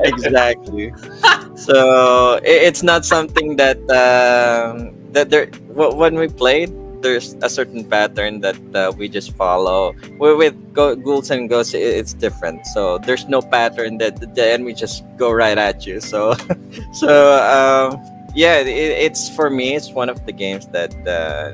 exactly. 0.04 0.92
so 1.56 2.34
it, 2.42 2.62
it's 2.72 2.82
not 2.82 3.04
something 3.04 3.56
that 3.56 3.78
um, 3.90 4.94
that 5.12 5.30
there. 5.30 5.46
wh- 5.76 5.96
When 5.96 6.14
we 6.16 6.28
played, 6.28 6.72
there's 7.02 7.34
a 7.42 7.48
certain 7.50 7.84
pattern 7.84 8.40
that 8.40 8.56
uh, 8.74 8.92
we 8.96 9.08
just 9.08 9.32
follow. 9.36 9.94
With, 10.18 10.36
with 10.38 10.54
go- 10.72 10.96
ghouls 10.96 11.30
and 11.30 11.48
ghosts, 11.48 11.74
it, 11.74 11.82
it's 11.82 12.14
different. 12.14 12.64
So 12.66 12.98
there's 12.98 13.28
no 13.28 13.42
pattern 13.42 13.98
that 13.98 14.34
the, 14.34 14.44
enemy 14.52 14.74
just 14.74 15.04
go 15.16 15.30
right 15.30 15.58
at 15.58 15.86
you. 15.86 16.00
So 16.00 16.34
so 16.92 17.10
um, 17.42 18.00
yeah, 18.34 18.58
it, 18.60 18.68
it's 18.68 19.28
for 19.28 19.50
me. 19.50 19.74
It's 19.76 19.90
one 19.92 20.08
of 20.08 20.24
the 20.26 20.32
games 20.32 20.66
that 20.68 20.94
uh, 21.06 21.52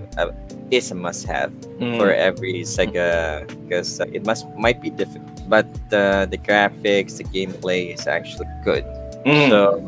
is 0.71 0.91
a 0.91 0.95
must-have 0.95 1.53
Mm. 1.79 1.97
for 1.97 2.11
every 2.11 2.67
Sega 2.67 3.47
because 3.63 4.01
uh, 4.01 4.07
it 4.13 4.27
must 4.27 4.51
might 4.59 4.83
be 4.83 4.91
difficult, 4.91 5.31
but 5.49 5.71
uh, 5.95 6.27
the 6.27 6.37
graphics, 6.37 7.17
the 7.17 7.25
gameplay 7.31 7.95
is 7.95 8.07
actually 8.11 8.51
good. 8.65 8.83
Mm. 9.23 9.49
So 9.49 9.79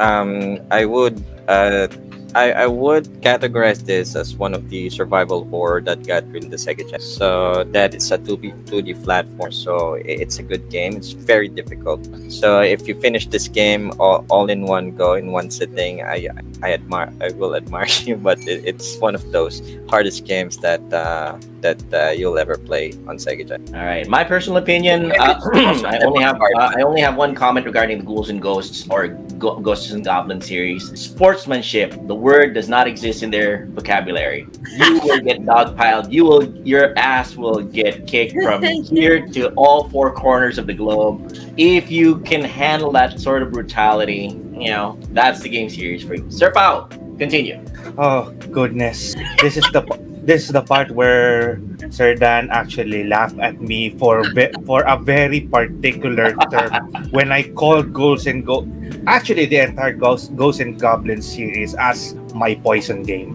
um, 0.00 0.58
I 0.70 0.84
would 0.88 1.20
uh, 1.48 1.88
I, 2.34 2.52
I 2.52 2.66
would 2.66 3.06
categorize 3.22 3.84
this 3.84 4.14
as 4.14 4.36
one 4.36 4.54
of 4.54 4.70
the 4.70 4.88
survival 4.90 5.44
horror 5.44 5.80
that 5.82 6.06
got 6.06 6.24
in 6.24 6.50
the 6.50 6.56
Sega 6.56 6.88
Gen. 6.88 7.00
So 7.00 7.64
that 7.72 7.94
is 7.94 8.10
a 8.12 8.18
2D 8.18 8.66
2D 8.66 9.02
platform. 9.02 9.52
So 9.52 9.94
it's 9.94 10.38
a 10.38 10.42
good 10.42 10.68
game. 10.70 10.96
It's 10.96 11.12
very 11.12 11.48
difficult. 11.48 12.06
So 12.30 12.60
if 12.60 12.86
you 12.86 12.98
finish 13.00 13.26
this 13.26 13.48
game 13.48 13.92
all, 13.98 14.24
all 14.30 14.48
in 14.48 14.62
one 14.62 14.92
go 14.92 15.14
in 15.14 15.32
one 15.32 15.50
sitting, 15.50 16.02
I 16.02 16.28
I 16.62 16.72
admire 16.72 17.12
I 17.20 17.32
will 17.32 17.56
admire 17.60 17.88
you. 18.04 18.16
But 18.16 18.38
it, 18.46 18.64
it's 18.64 18.98
one 18.98 19.14
of 19.14 19.30
those 19.32 19.62
hardest 19.88 20.24
games 20.24 20.58
that 20.58 20.80
uh, 20.92 21.38
that 21.62 21.82
uh, 21.92 22.10
you'll 22.10 22.38
ever 22.38 22.56
play 22.56 22.92
on 23.06 23.16
Sega 23.16 23.46
Gen. 23.46 23.74
All 23.74 23.84
right, 23.84 24.06
my 24.08 24.24
personal 24.24 24.58
opinion. 24.58 25.12
Uh, 25.12 25.40
I 25.84 25.98
only 26.04 26.22
have 26.22 26.40
uh, 26.40 26.72
I 26.76 26.82
only 26.82 27.00
have 27.00 27.16
one 27.16 27.34
comment 27.34 27.66
regarding 27.66 27.98
the 27.98 28.04
Ghouls 28.04 28.30
and 28.30 28.40
Ghosts 28.40 28.86
or 28.90 29.08
Go- 29.38 29.58
Ghosts 29.60 29.90
and 29.90 30.04
Goblins 30.04 30.46
series. 30.46 30.98
Sportsmanship. 31.00 31.94
The 32.06 32.14
word 32.14 32.54
does 32.54 32.68
not 32.68 32.86
exist 32.86 33.22
in 33.22 33.30
their 33.30 33.66
vocabulary. 33.66 34.46
You 34.76 35.00
will 35.04 35.20
get 35.20 35.40
dogpiled. 35.42 36.12
You 36.12 36.24
will 36.24 36.44
your 36.66 36.96
ass 36.98 37.36
will 37.36 37.62
get 37.62 38.06
kicked 38.06 38.32
from 38.42 38.62
here 38.62 39.26
to 39.28 39.48
all 39.54 39.88
four 39.88 40.12
corners 40.12 40.58
of 40.58 40.66
the 40.66 40.74
globe. 40.74 41.36
If 41.56 41.90
you 41.90 42.20
can 42.20 42.42
handle 42.42 42.92
that 42.92 43.20
sort 43.20 43.42
of 43.42 43.52
brutality, 43.52 44.38
you 44.52 44.68
know 44.70 44.98
that's 45.10 45.40
the 45.40 45.48
game 45.48 45.68
series 45.68 46.02
for 46.04 46.14
you. 46.14 46.30
Sir 46.30 46.50
Pao, 46.50 46.88
continue. 47.18 47.62
Oh 47.98 48.30
goodness, 48.50 49.14
this 49.40 49.56
is 49.56 49.64
the 49.72 50.09
this 50.30 50.46
is 50.46 50.54
the 50.54 50.62
part 50.62 50.94
where 50.94 51.58
Sir 51.90 52.14
Dan 52.14 52.54
actually 52.54 53.02
laughed 53.02 53.34
at 53.42 53.58
me 53.58 53.90
for 53.98 54.22
ve- 54.30 54.54
for 54.62 54.86
a 54.86 54.94
very 54.94 55.42
particular 55.50 56.38
term 56.54 56.70
when 57.10 57.34
I 57.34 57.50
called 57.50 57.90
Ghosts 57.90 58.30
and 58.30 58.46
Go. 58.46 58.62
Actually, 59.10 59.50
the 59.50 59.66
entire 59.66 59.90
Ghost 59.90 60.30
Ghosts 60.38 60.62
and 60.62 60.78
Goblins 60.78 61.26
series 61.26 61.74
as 61.74 62.14
my 62.30 62.54
poison 62.54 63.02
game. 63.02 63.34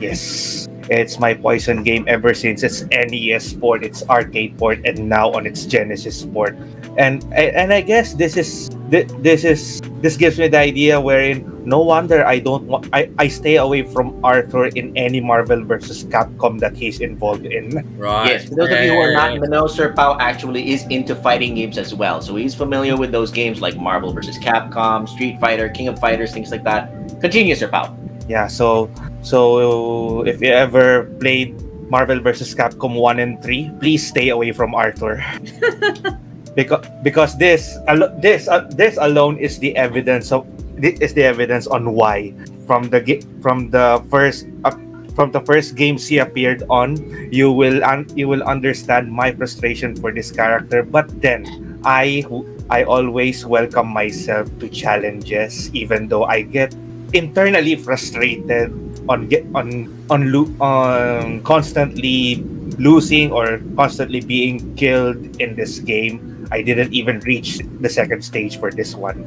yes, 0.00 0.64
it's 0.88 1.20
my 1.20 1.36
poison 1.36 1.84
game 1.84 2.08
ever 2.08 2.32
since 2.32 2.64
its 2.64 2.80
NES 2.88 3.52
port, 3.60 3.84
its 3.84 4.00
arcade 4.08 4.56
port, 4.56 4.80
and 4.88 5.04
now 5.04 5.28
on 5.36 5.44
its 5.44 5.68
Genesis 5.68 6.24
port. 6.24 6.56
And 6.96 7.20
and 7.36 7.76
I 7.76 7.84
guess 7.84 8.16
this 8.16 8.40
is 8.40 8.72
thi- 8.92 9.08
this 9.24 9.42
is 9.48 9.80
this 10.04 10.16
gives 10.20 10.36
me 10.38 10.46
the 10.52 10.58
idea 10.60 11.00
wherein 11.00 11.48
no 11.64 11.80
wonder 11.80 12.20
I 12.26 12.38
don't 12.38 12.64
want 12.68 12.90
I, 12.92 13.08
I 13.18 13.26
stay 13.28 13.56
away 13.56 13.82
from 13.88 14.20
Arthur 14.24 14.66
in 14.76 14.92
any 14.96 15.20
Marvel 15.20 15.64
versus 15.64 16.04
Capcom 16.04 16.60
that 16.60 16.76
he's 16.76 17.00
involved 17.00 17.46
in. 17.46 17.80
Right. 17.96 18.36
Yes, 18.36 18.48
for 18.48 18.54
those 18.60 18.68
of 18.70 18.78
you 18.84 18.92
who 18.92 19.00
are 19.00 19.14
not 19.16 19.32
in 19.32 19.40
Right. 19.40 19.50
know, 19.50 19.66
Sir 19.66 19.92
Pao 19.96 20.18
actually 20.20 20.70
is 20.76 20.84
into 20.92 21.16
fighting 21.16 21.54
games 21.56 21.78
as 21.78 21.94
well. 21.94 22.20
So 22.20 22.36
he's 22.36 22.54
familiar 22.54 22.96
with 22.96 23.10
those 23.10 23.30
games 23.32 23.62
like 23.64 23.76
Marvel 23.80 24.12
vs. 24.12 24.38
Capcom, 24.38 25.08
Street 25.08 25.40
Fighter, 25.40 25.68
King 25.70 25.88
of 25.88 25.98
Fighters, 25.98 26.32
things 26.34 26.50
like 26.52 26.62
that. 26.64 26.92
Continue, 27.24 27.54
Sir 27.54 27.68
Pao. 27.68 27.96
Yeah, 28.28 28.46
so 28.46 28.90
so 29.22 30.22
if 30.26 30.42
you 30.42 30.50
ever 30.50 31.10
played 31.22 31.54
Marvel 31.90 32.18
versus 32.20 32.54
Capcom 32.54 32.94
1 32.98 33.18
and 33.20 33.42
3, 33.42 33.70
please 33.80 34.06
stay 34.06 34.30
away 34.30 34.50
from 34.52 34.74
Arthur. 34.74 35.22
because 36.54 36.84
because 37.02 37.36
this 37.38 37.78
this 38.20 38.48
uh, 38.48 38.68
this 38.76 38.98
alone 39.00 39.38
is 39.38 39.58
the 39.58 39.74
evidence 39.76 40.32
of 40.32 40.46
this 40.76 40.98
is 41.00 41.14
the 41.14 41.24
evidence 41.24 41.66
on 41.66 41.92
why. 41.92 42.34
From 42.66 42.88
the 42.88 43.02
from 43.42 43.70
the 43.70 44.00
first 44.08 44.46
uh, 44.64 44.72
from 45.14 45.32
the 45.32 45.40
first 45.44 45.74
games 45.76 46.08
he 46.08 46.18
appeared 46.18 46.62
on 46.70 46.96
you 47.32 47.52
will 47.52 47.84
un- 47.84 48.08
you 48.16 48.28
will 48.28 48.42
understand 48.44 49.10
my 49.12 49.32
frustration 49.32 49.96
for 49.96 50.12
this 50.12 50.30
character. 50.30 50.82
But 50.82 51.10
then 51.20 51.44
i 51.84 52.22
i 52.70 52.84
always 52.84 53.44
welcome 53.44 53.88
myself 53.88 54.46
to 54.62 54.68
challenges 54.68 55.66
even 55.74 56.06
though 56.06 56.24
i 56.24 56.42
get 56.42 56.74
internally 57.12 57.74
frustrated 57.74 58.70
on 59.08 59.26
get 59.26 59.44
on 59.54 59.90
on 60.10 60.30
lo- 60.30 60.54
on 60.62 61.42
constantly 61.42 62.38
losing 62.78 63.32
or 63.32 63.60
constantly 63.76 64.20
being 64.20 64.62
killed 64.76 65.18
in 65.40 65.54
this 65.56 65.78
game 65.80 66.31
i 66.52 66.60
didn't 66.62 66.92
even 66.92 67.18
reach 67.20 67.58
the 67.80 67.88
second 67.88 68.22
stage 68.22 68.58
for 68.60 68.70
this 68.70 68.94
one 68.94 69.18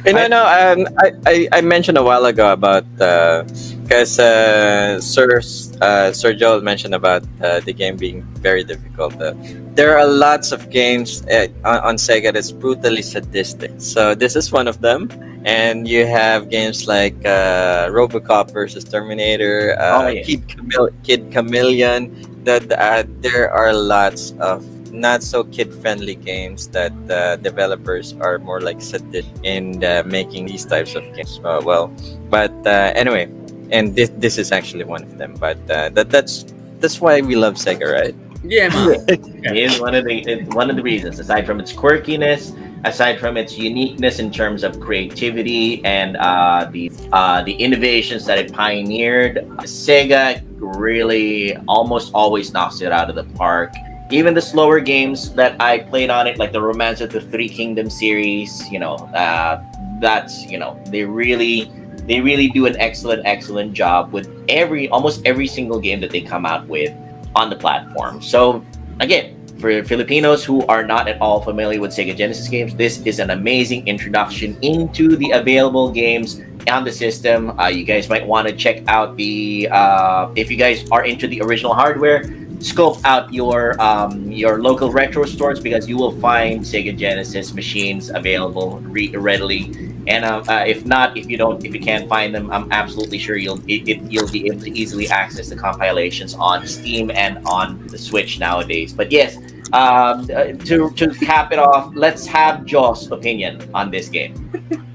You 0.05 0.13
know, 0.13 0.27
no, 0.27 0.41
um, 0.47 0.87
I, 0.97 1.11
I, 1.27 1.47
I 1.51 1.61
mentioned 1.61 1.97
a 1.97 2.03
while 2.03 2.25
ago 2.25 2.53
about 2.53 2.85
because 2.93 4.17
uh, 4.17 4.99
Sir 4.99 5.41
uh, 5.81 6.11
Sir 6.11 6.33
Joel 6.33 6.61
mentioned 6.61 6.95
about 6.95 7.23
uh, 7.43 7.59
the 7.59 7.73
game 7.73 7.95
being 7.97 8.23
very 8.41 8.63
difficult. 8.63 9.21
Uh, 9.21 9.33
there 9.75 9.97
are 9.97 10.07
lots 10.07 10.51
of 10.51 10.69
games 10.71 11.23
uh, 11.27 11.47
on, 11.65 11.79
on 11.81 11.95
Sega 11.97 12.33
that's 12.33 12.51
brutally 12.51 13.01
sadistic. 13.01 13.71
So 13.77 14.15
this 14.15 14.35
is 14.35 14.51
one 14.51 14.67
of 14.67 14.81
them. 14.81 15.09
And 15.45 15.87
you 15.87 16.05
have 16.05 16.49
games 16.49 16.87
like 16.87 17.15
uh, 17.25 17.87
RoboCop 17.89 18.51
versus 18.51 18.83
Terminator, 18.83 19.77
uh, 19.79 20.03
Oh, 20.03 20.07
yeah. 20.07 20.23
Kid, 20.23 20.47
Chamele- 20.47 20.93
Kid 21.03 21.31
Chameleon. 21.31 22.25
That 22.43 22.71
uh, 22.71 23.03
there 23.19 23.51
are 23.51 23.73
lots 23.73 24.31
of 24.39 24.65
not 24.91 25.23
so 25.23 25.43
kid 25.43 25.73
friendly 25.81 26.15
games 26.15 26.67
that 26.69 26.93
uh, 27.09 27.35
developers 27.37 28.15
are 28.21 28.39
more 28.39 28.61
like 28.61 28.81
sadistic 28.81 29.25
in 29.43 29.83
uh, 29.83 30.03
making 30.05 30.45
these 30.45 30.65
types 30.65 30.95
of 30.95 31.03
games 31.15 31.39
uh, 31.43 31.61
well 31.63 31.87
but 32.29 32.51
uh, 32.65 32.91
anyway 32.95 33.29
and 33.71 33.95
this 33.95 34.11
this 34.17 34.37
is 34.37 34.51
actually 34.51 34.83
one 34.83 35.03
of 35.03 35.17
them. 35.17 35.35
But 35.39 35.57
uh, 35.69 35.89
that 35.89 36.09
that's 36.09 36.45
that's 36.79 37.01
why 37.01 37.21
we 37.21 37.35
love 37.35 37.55
Sega, 37.55 37.91
right? 37.91 38.15
Yeah, 38.43 38.69
man. 38.69 39.05
It 39.43 39.57
is 39.57 39.79
one 39.79 39.95
of 39.95 40.05
the 40.05 40.19
it's 40.27 40.55
one 40.55 40.69
of 40.69 40.75
the 40.75 40.83
reasons. 40.83 41.19
Aside 41.19 41.45
from 41.45 41.59
its 41.59 41.73
quirkiness, 41.73 42.55
aside 42.85 43.19
from 43.19 43.37
its 43.37 43.57
uniqueness 43.57 44.19
in 44.19 44.31
terms 44.31 44.63
of 44.63 44.79
creativity 44.79 45.83
and 45.85 46.17
uh, 46.17 46.69
the 46.71 46.91
uh, 47.11 47.43
the 47.43 47.53
innovations 47.53 48.25
that 48.25 48.37
it 48.37 48.53
pioneered, 48.53 49.35
Sega 49.63 50.41
really 50.57 51.55
almost 51.67 52.11
always 52.13 52.53
knocks 52.53 52.81
it 52.81 52.91
out 52.91 53.09
of 53.09 53.15
the 53.15 53.25
park. 53.35 53.73
Even 54.11 54.33
the 54.33 54.41
slower 54.41 54.79
games 54.79 55.33
that 55.33 55.55
I 55.61 55.79
played 55.79 56.09
on 56.09 56.25
it, 56.25 56.39
like 56.39 56.51
the 56.51 56.61
Romance 56.61 56.99
of 56.99 57.11
the 57.11 57.21
Three 57.21 57.47
Kingdoms 57.47 57.97
series, 57.97 58.67
you 58.71 58.79
know, 58.79 58.95
uh, 59.13 59.63
that's 59.99 60.45
you 60.45 60.57
know 60.57 60.81
they 60.87 61.03
really 61.03 61.71
they 62.07 62.19
really 62.19 62.49
do 62.49 62.65
an 62.65 62.75
excellent 62.79 63.21
excellent 63.25 63.73
job 63.73 64.11
with 64.11 64.27
every 64.49 64.89
almost 64.89 65.21
every 65.25 65.45
single 65.45 65.79
game 65.79 66.01
that 66.01 66.09
they 66.09 66.21
come 66.21 66.45
out 66.45 66.67
with 66.67 66.91
on 67.35 67.49
the 67.51 67.55
platform. 67.55 68.21
So 68.21 68.65
again, 68.99 69.35
for 69.59 69.83
Filipinos 69.83 70.43
who 70.43 70.65
are 70.65 70.83
not 70.83 71.07
at 71.07 71.21
all 71.21 71.41
familiar 71.41 71.79
with 71.79 71.91
Sega 71.91 72.15
Genesis 72.15 72.47
games, 72.47 72.75
this 72.75 73.01
is 73.05 73.19
an 73.19 73.29
amazing 73.29 73.87
introduction 73.87 74.57
into 74.61 75.17
the 75.17 75.31
available 75.31 75.91
games 75.91 76.41
on 76.69 76.83
the 76.83 76.91
system. 76.91 77.57
Uh, 77.59 77.67
you 77.67 77.83
guys 77.83 78.09
might 78.09 78.25
want 78.25 78.47
to 78.47 78.55
check 78.55 78.87
out 78.87 79.15
the 79.17 79.67
uh, 79.71 80.31
if 80.35 80.49
you 80.49 80.57
guys 80.57 80.89
are 80.91 81.05
into 81.05 81.27
the 81.27 81.41
original 81.41 81.73
hardware. 81.73 82.23
Scope 82.59 82.97
out 83.05 83.33
your 83.33 83.79
um, 83.81 84.29
your 84.31 84.61
local 84.61 84.91
retro 84.91 85.25
stores 85.25 85.59
because 85.59 85.87
you 85.87 85.97
will 85.97 86.19
find 86.19 86.61
Sega 86.61 86.95
Genesis 86.97 87.53
machines 87.53 88.09
available 88.09 88.79
re- 88.81 89.15
readily. 89.15 89.71
And 90.07 90.25
uh, 90.25 90.43
uh, 90.47 90.63
if 90.65 90.85
not, 90.85 91.15
if 91.15 91.29
you 91.29 91.37
don't, 91.37 91.63
if 91.63 91.73
you 91.73 91.79
can't 91.79 92.09
find 92.09 92.33
them, 92.35 92.51
I'm 92.51 92.69
absolutely 92.71 93.19
sure 93.19 93.37
you'll 93.37 93.61
it, 93.69 93.87
it, 93.87 94.11
you'll 94.11 94.29
be 94.29 94.47
able 94.47 94.61
to 94.61 94.71
easily 94.77 95.07
access 95.07 95.49
the 95.49 95.55
compilations 95.55 96.33
on 96.33 96.67
Steam 96.67 97.11
and 97.11 97.45
on 97.45 97.87
the 97.87 97.97
Switch 97.97 98.39
nowadays. 98.39 98.91
But 98.91 99.11
yes, 99.11 99.37
um, 99.71 100.27
uh, 100.33 100.51
to 100.65 100.91
to 100.91 101.13
cap 101.21 101.53
it 101.53 101.59
off, 101.59 101.93
let's 101.95 102.25
have 102.25 102.65
Joe's 102.65 103.09
opinion 103.11 103.69
on 103.73 103.91
this 103.91 104.09
game. 104.09 104.33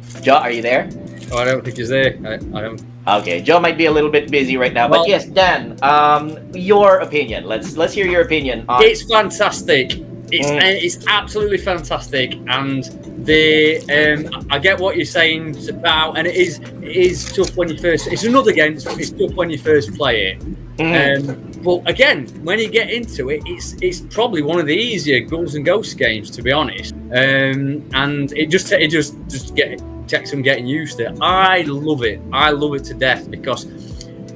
Joe, 0.22 0.34
are 0.34 0.50
you 0.50 0.62
there? 0.62 0.90
Oh, 1.32 1.38
I 1.38 1.44
don't 1.44 1.64
think 1.64 1.76
he's 1.76 1.88
there. 1.88 2.18
I, 2.24 2.34
I 2.34 2.60
don't. 2.62 2.82
Okay, 3.06 3.40
Joe 3.42 3.60
might 3.60 3.76
be 3.76 3.86
a 3.86 3.90
little 3.92 4.10
bit 4.10 4.30
busy 4.30 4.56
right 4.56 4.72
now, 4.72 4.88
but 4.88 5.06
yes, 5.08 5.26
Dan, 5.26 5.76
um, 5.82 6.38
your 6.54 6.98
opinion. 6.98 7.44
Let's 7.44 7.76
let's 7.76 7.92
hear 7.92 8.06
your 8.06 8.22
opinion 8.22 8.64
on. 8.68 8.82
It's 8.82 9.02
fantastic. 9.10 9.92
It's 10.32 10.48
Mm. 10.50 10.56
uh, 10.56 10.78
it's 10.86 11.06
absolutely 11.06 11.58
fantastic, 11.58 12.34
and 12.48 12.82
the 13.26 13.78
um, 13.92 14.46
I 14.50 14.58
get 14.58 14.80
what 14.80 14.96
you're 14.96 15.04
saying 15.04 15.68
about, 15.68 16.16
and 16.16 16.26
it 16.26 16.34
is 16.34 16.58
it 16.82 16.96
is 16.96 17.30
tough 17.32 17.54
when 17.56 17.68
you 17.68 17.76
first. 17.78 18.06
It's 18.08 18.24
another 18.24 18.52
game. 18.52 18.72
It's, 18.74 18.86
it's 18.86 19.10
tough 19.10 19.34
when 19.34 19.50
you 19.50 19.58
first 19.58 19.94
play 19.94 20.28
it. 20.28 20.38
Mhm. 20.78 21.28
Um, 21.28 21.50
but 21.62 21.88
again, 21.88 22.26
when 22.42 22.58
you 22.58 22.68
get 22.68 22.90
into 22.90 23.28
it, 23.30 23.42
it's 23.46 23.76
it's 23.82 24.00
probably 24.00 24.42
one 24.42 24.58
of 24.58 24.66
the 24.66 24.74
easier 24.74 25.20
Ghouls 25.20 25.54
and 25.56 25.64
Ghosts 25.64 25.94
games, 25.94 26.30
to 26.32 26.42
be 26.42 26.52
honest. 26.52 26.94
Um, 26.94 27.84
and 27.92 28.32
it 28.32 28.46
just 28.46 28.72
it 28.72 28.90
just 28.90 29.14
just 29.28 29.54
get 29.54 29.80
takes 30.06 30.30
some 30.30 30.42
getting 30.42 30.66
used 30.66 30.98
to. 30.98 31.16
I 31.20 31.62
love 31.62 32.02
it. 32.02 32.20
I 32.32 32.50
love 32.50 32.74
it 32.74 32.84
to 32.84 32.94
death 32.94 33.30
because 33.30 33.66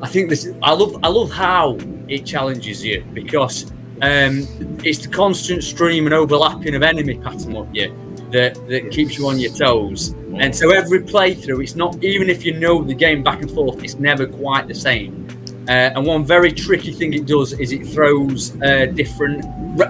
I 0.03 0.07
think 0.07 0.31
this. 0.31 0.49
I 0.62 0.73
love 0.73 0.99
I 1.03 1.09
love 1.09 1.31
how 1.31 1.78
it 2.09 2.24
challenges 2.24 2.85
you 2.85 3.05
because 3.12 3.70
um, 4.03 4.47
it's 4.85 5.05
the 5.05 5.09
constant 5.12 5.65
stream 5.65 6.07
and 6.07 6.15
overlapping 6.15 6.74
of 6.74 6.82
enemy 6.82 7.19
pattern 7.19 7.57
up 7.57 7.69
you 7.73 7.95
that 8.31 8.55
that 8.69 8.90
keeps 8.90 9.19
you 9.19 9.28
on 9.28 9.39
your 9.39 9.53
toes. 9.53 10.15
And 10.39 10.55
so 10.55 10.70
every 10.70 11.01
playthrough, 11.01 11.62
it's 11.62 11.74
not 11.74 12.03
even 12.05 12.31
if 12.31 12.45
you 12.45 12.55
know 12.59 12.82
the 12.82 12.95
game 12.95 13.23
back 13.23 13.40
and 13.43 13.51
forth, 13.51 13.82
it's 13.82 13.95
never 13.95 14.27
quite 14.27 14.69
the 14.69 14.74
same. 14.74 15.27
Uh, 15.69 15.93
and 15.95 16.07
one 16.07 16.24
very 16.24 16.51
tricky 16.51 16.93
thing 16.93 17.12
it 17.12 17.27
does 17.27 17.53
is 17.55 17.73
it 17.73 17.86
throws 17.86 18.57
uh, 18.62 18.86
different, 18.86 19.45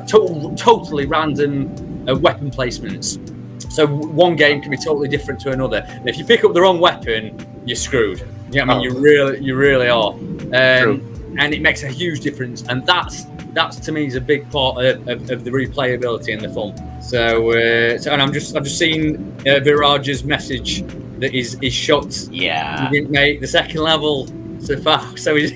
totally 0.09 1.07
random 1.07 1.69
uh, 2.09 2.15
weapon 2.17 2.51
placements. 2.51 3.19
So 3.79 3.87
one 3.87 4.35
game 4.35 4.61
can 4.61 4.73
be 4.73 4.77
totally 4.77 5.07
different 5.07 5.39
to 5.43 5.53
another. 5.53 5.87
And 5.89 6.09
if 6.09 6.19
you 6.19 6.25
pick 6.25 6.43
up 6.43 6.53
the 6.53 6.61
wrong 6.61 6.81
weapon, 6.81 7.63
you're 7.65 7.77
screwed. 7.77 8.19
You 8.51 8.59
know 8.59 8.67
what 8.67 8.75
I 8.75 8.79
mean? 8.81 8.83
You 8.83 8.99
really, 8.99 9.39
you 9.41 9.55
really 9.55 9.89
are. 9.89 10.11
Um, 10.11 11.37
and 11.39 11.55
it 11.55 11.63
makes 11.63 11.85
a 11.85 11.87
huge 11.87 12.19
difference. 12.19 12.65
And 12.69 12.85
that's 12.85 13.27
that's 13.53 13.79
to 13.79 13.93
me 13.93 14.05
is 14.05 14.17
a 14.17 14.21
big 14.21 14.51
part 14.51 14.85
of, 14.85 15.07
of, 15.07 15.31
of 15.31 15.45
the 15.45 15.53
replayability 15.53 16.33
and 16.33 16.43
the 16.43 16.49
fun. 16.49 16.75
So, 17.01 17.51
uh, 17.53 17.99
so 17.99 18.11
and 18.11 18.21
I'm 18.21 18.33
just 18.33 18.57
I've 18.57 18.65
just 18.65 18.81
seen 18.81 19.33
uh, 19.43 19.63
Viraj's 19.63 20.25
message 20.25 20.83
that 21.21 21.33
is 21.33 21.57
is 21.63 21.73
shocked 21.73 22.31
yeah, 22.33 22.91
he 22.91 22.99
didn't 22.99 23.13
make 23.13 23.41
the 23.41 23.47
second 23.47 23.81
level 23.81 24.27
so 24.69 24.77
far. 24.77 25.16
So 25.16 25.35
he's 25.35 25.53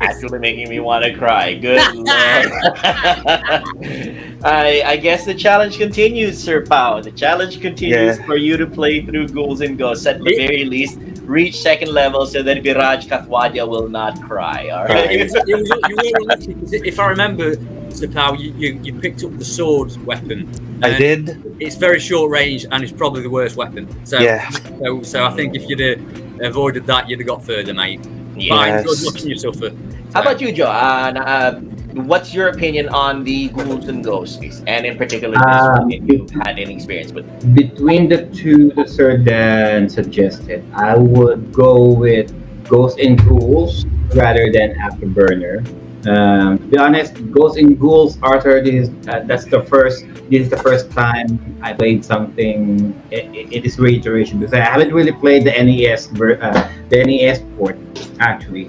actually 0.00 0.38
making 0.38 0.68
me 0.68 0.80
want 0.80 1.04
to 1.04 1.14
cry. 1.14 1.54
Good 1.54 1.80
lord. 1.94 2.08
I 4.44 4.82
I 4.84 4.96
guess 4.96 5.24
the 5.24 5.34
challenge 5.34 5.78
continues, 5.78 6.42
Sir 6.42 6.64
Pao. 6.64 7.00
The 7.00 7.10
challenge 7.12 7.60
continues 7.60 8.18
Yeah. 8.18 8.26
for 8.26 8.36
you 8.36 8.56
to 8.56 8.66
play 8.66 9.04
through 9.04 9.28
Ghouls 9.28 9.60
and 9.62 9.78
Ghosts 9.78 10.06
at 10.06 10.18
the 10.18 10.36
very 10.36 10.64
least. 10.64 10.98
Reach 11.24 11.62
second 11.62 11.88
level 11.90 12.26
so 12.26 12.42
that 12.42 12.62
Viraj 12.62 13.06
Katwadia 13.08 13.66
will 13.66 13.88
not 13.88 14.20
cry. 14.20 14.68
All 14.68 14.84
it 14.86 15.22
was, 15.22 15.34
it 15.34 15.58
was, 15.58 15.70
you 15.88 15.96
were 15.96 16.20
unlucky 16.20 16.52
'cause 16.54 16.72
if 16.74 17.00
I 17.00 17.06
remember, 17.08 17.54
Sir 17.88 18.08
Pao, 18.08 18.34
you, 18.34 18.52
you, 18.58 18.78
you 18.82 18.92
picked 19.00 19.24
up 19.24 19.34
the 19.38 19.44
sword 19.44 19.96
weapon. 20.04 20.46
I 20.82 20.98
did. 20.98 21.42
It's 21.60 21.76
very 21.76 21.98
short 21.98 22.30
range 22.30 22.66
and 22.70 22.82
it's 22.84 22.92
probably 22.92 23.22
the 23.22 23.30
worst 23.30 23.56
weapon. 23.56 23.88
So, 24.04 24.18
Yeah. 24.18 24.50
so, 24.50 25.02
so 25.02 25.24
I 25.24 25.30
think 25.30 25.54
if 25.56 25.66
you'd 25.66 25.80
have 25.80 26.40
avoided 26.42 26.84
that, 26.88 27.08
you'd 27.08 27.20
have 27.20 27.26
got 27.28 27.42
further, 27.42 27.72
mate. 27.72 28.06
Yeah. 28.36 28.54
Fine, 28.56 28.68
Yes. 28.74 28.84
good 28.84 29.02
looking 29.02 29.28
you 29.30 29.36
suffer. 29.36 29.70
How 30.12 30.22
about 30.22 30.40
you, 30.40 30.52
Joe? 30.52 30.66
Uh, 30.66 31.12
uh, 31.16 31.60
what's 32.06 32.34
your 32.34 32.48
opinion 32.48 32.88
on 32.88 33.24
the 33.24 33.48
Ghouls 33.48 33.88
and 33.88 34.02
Ghosts, 34.04 34.62
and 34.66 34.84
in 34.86 34.96
particular, 34.96 35.34
this 35.36 35.46
Um, 35.62 35.82
one, 35.82 35.92
if 35.92 36.02
you've 36.06 36.30
had 36.30 36.58
any 36.58 36.74
experience 36.74 37.12
with? 37.12 37.24
Between 37.54 38.08
the 38.08 38.26
two 38.26 38.70
that 38.76 38.88
Sir 38.88 39.16
Dan 39.16 39.88
suggested, 39.88 40.62
I 40.74 40.96
would 40.96 41.52
go 41.52 41.92
with 41.92 42.32
Ghosts 42.68 42.98
and 43.00 43.18
Ghouls 43.26 43.86
rather 44.14 44.50
than 44.52 44.74
Afterburner. 44.74 45.64
Um, 46.06 46.58
to 46.58 46.64
be 46.64 46.78
honest, 46.78 47.14
Ghosts 47.30 47.58
and 47.58 47.78
Ghouls, 47.78 48.18
Arthur, 48.22 48.62
this 48.62 48.88
is, 48.88 49.08
uh, 49.08 49.20
that's 49.24 49.44
the 49.46 49.62
first. 49.64 50.04
This 50.30 50.42
is 50.42 50.50
the 50.50 50.58
first 50.58 50.90
time 50.90 51.38
I 51.62 51.72
played 51.72 52.04
something. 52.04 53.00
It, 53.10 53.24
it, 53.34 53.52
it 53.52 53.64
is 53.64 53.78
reiteration 53.78 54.38
because 54.38 54.54
I 54.54 54.60
haven't 54.60 54.92
really 54.92 55.12
played 55.12 55.44
the 55.44 55.52
NES, 55.52 56.06
ver- 56.08 56.40
uh, 56.42 56.72
the 56.88 57.04
NES 57.04 57.42
port 57.56 57.78
actually, 58.20 58.68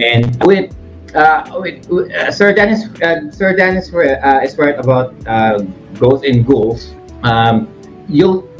and 0.00 0.42
with. 0.44 0.74
Uh, 1.14 1.46
uh, 1.46 2.32
Sir 2.32 2.52
Dennis 2.52 2.90
uh, 3.00 3.30
Sir 3.30 3.54
Dennis 3.54 3.86
is, 3.86 3.92
right- 3.92 4.18
uh, 4.18 4.40
is 4.42 4.58
right 4.58 4.76
about 4.76 5.14
uh, 5.28 5.58
Ghosts 5.94 6.26
and 6.26 6.44
Ghouls. 6.44 6.92
Um, 7.22 7.70
you'll 8.08 8.50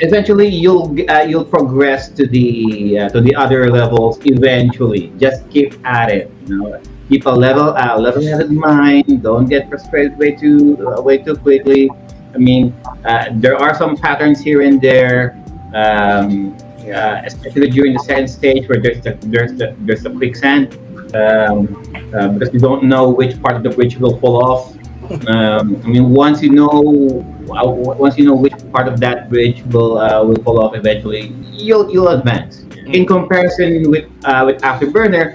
eventually 0.00 0.48
you'll 0.48 0.96
uh, 1.10 1.22
you'll 1.22 1.44
progress 1.44 2.08
to 2.10 2.26
the 2.26 2.98
uh, 2.98 3.08
to 3.10 3.20
the 3.20 3.34
other 3.34 3.70
levels 3.70 4.18
eventually 4.24 5.12
just 5.18 5.48
keep 5.50 5.74
at 5.84 6.10
it 6.10 6.30
you 6.46 6.56
know 6.56 6.80
keep 7.10 7.26
a 7.26 7.30
level 7.46 7.74
uh, 7.76 7.98
level 7.98 8.22
headed 8.22 8.52
mind 8.52 9.22
don't 9.22 9.46
get 9.46 9.68
frustrated 9.68 10.16
way 10.16 10.30
too 10.30 10.78
uh, 10.86 11.02
way 11.02 11.18
too 11.18 11.34
quickly. 11.34 11.90
I 12.34 12.38
mean 12.38 12.72
uh, 13.04 13.26
there 13.34 13.56
are 13.56 13.74
some 13.74 13.96
patterns 13.96 14.38
here 14.40 14.62
and 14.62 14.80
there 14.80 15.34
um, 15.74 16.56
uh, 16.86 17.22
especially 17.26 17.68
during 17.68 17.92
the 17.94 18.04
second 18.10 18.28
stage 18.28 18.68
where 18.68 18.80
there's 18.80 19.00
the 19.02 19.18
there's 19.26 19.52
the 19.54 19.74
there's 19.80 20.02
the 20.02 20.10
quicksand 20.10 20.78
um, 21.14 21.66
uh, 22.14 22.28
because 22.28 22.54
you 22.54 22.60
don't 22.60 22.84
know 22.84 23.10
which 23.10 23.40
part 23.42 23.56
of 23.56 23.62
the 23.62 23.70
bridge 23.70 23.96
will 23.98 24.16
fall 24.18 24.38
off. 24.42 24.76
Um, 25.26 25.82
I 25.82 25.88
mean, 25.88 26.10
once 26.10 26.40
you 26.40 26.50
know, 26.50 27.26
uh, 27.50 27.66
once 27.66 28.16
you 28.16 28.24
know 28.24 28.36
which 28.36 28.54
part 28.70 28.86
of 28.86 29.00
that 29.00 29.28
bridge 29.28 29.60
will 29.74 29.98
uh, 29.98 30.22
will 30.22 30.40
fall 30.44 30.62
off 30.62 30.76
eventually, 30.76 31.34
you'll 31.50 31.90
you'll 31.90 32.14
advance. 32.14 32.62
In 32.86 33.06
comparison 33.06 33.90
with 33.90 34.06
uh, 34.22 34.44
with 34.46 34.62
Afterburner, 34.62 35.34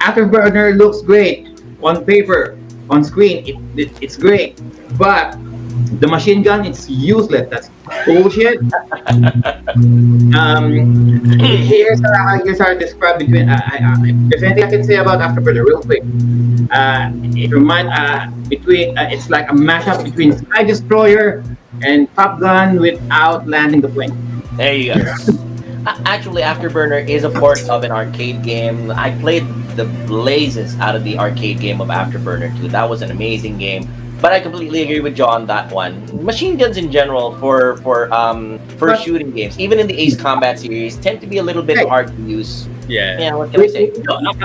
Afterburner 0.00 0.76
looks 0.76 1.02
great 1.02 1.60
on 1.82 2.04
paper, 2.04 2.58
on 2.90 3.04
screen. 3.04 3.46
It, 3.46 3.56
it, 3.78 4.02
it's 4.02 4.16
great, 4.16 4.60
but 4.98 5.36
the 6.00 6.06
machine 6.06 6.42
gun 6.42 6.64
it's 6.64 6.88
useless. 6.88 7.48
That's 7.50 7.70
bullshit. 8.04 8.58
um, 10.34 11.20
here's 11.38 12.00
how 12.00 12.40
here's 12.44 12.58
how 12.58 12.68
I 12.68 12.74
describe 12.74 13.18
between. 13.18 13.48
Uh, 13.48 13.60
I, 13.64 13.76
I, 13.78 13.94
if 14.32 14.42
anything 14.42 14.64
I 14.64 14.70
can 14.70 14.84
say 14.84 14.96
about 14.96 15.20
Afterburner, 15.20 15.64
real 15.64 15.80
quick. 15.80 16.02
Uh, 16.70 17.10
it 17.32 17.50
remind 17.50 17.88
uh, 17.88 18.28
between 18.48 18.96
uh, 18.98 19.08
it's 19.10 19.30
like 19.30 19.48
a 19.48 19.54
mashup 19.54 20.04
between 20.04 20.36
Sky 20.36 20.64
Destroyer 20.64 21.42
and 21.82 22.12
Top 22.14 22.40
Gun 22.40 22.78
without 22.78 23.48
landing 23.48 23.80
the 23.80 23.88
plane. 23.88 24.12
There 24.56 24.74
you 24.74 24.94
go. 24.94 25.44
A- 25.88 26.00
Actually, 26.04 26.42
Afterburner 26.42 27.08
is 27.08 27.24
a 27.24 27.30
port 27.30 27.60
of 27.68 27.82
an 27.84 27.90
arcade 27.92 28.42
game. 28.42 28.90
I 28.90 29.10
played 29.20 29.44
the 29.76 29.84
blazes 30.06 30.78
out 30.80 30.94
of 30.94 31.02
the 31.04 31.18
arcade 31.18 31.60
game 31.60 31.80
of 31.80 31.88
Afterburner 31.88 32.54
too. 32.60 32.68
That 32.68 32.88
was 32.88 33.00
an 33.02 33.10
amazing 33.10 33.58
game. 33.58 33.88
But 34.20 34.32
I 34.32 34.40
completely 34.40 34.82
agree 34.82 34.98
with 35.00 35.14
John 35.14 35.42
on 35.42 35.46
that 35.46 35.70
one. 35.72 35.94
Machine 36.24 36.56
guns 36.56 36.76
in 36.76 36.90
general 36.90 37.36
for 37.38 37.76
for 37.78 38.12
um 38.12 38.58
for 38.76 38.88
But- 38.88 39.00
shooting 39.00 39.30
games, 39.30 39.58
even 39.58 39.78
in 39.78 39.86
the 39.86 39.96
Ace 39.98 40.16
Combat 40.16 40.58
series, 40.58 40.96
tend 40.96 41.20
to 41.22 41.26
be 41.26 41.38
a 41.38 41.42
little 41.42 41.62
bit 41.62 41.76
Right. 41.78 41.88
hard 41.88 42.06
to 42.16 42.22
use. 42.26 42.68
Yeah. 42.88 43.20
Yeah, 43.20 43.34
what 43.36 43.52
can 43.52 43.60
I 43.62 43.66
say? 43.68 43.92
After, 44.26 44.44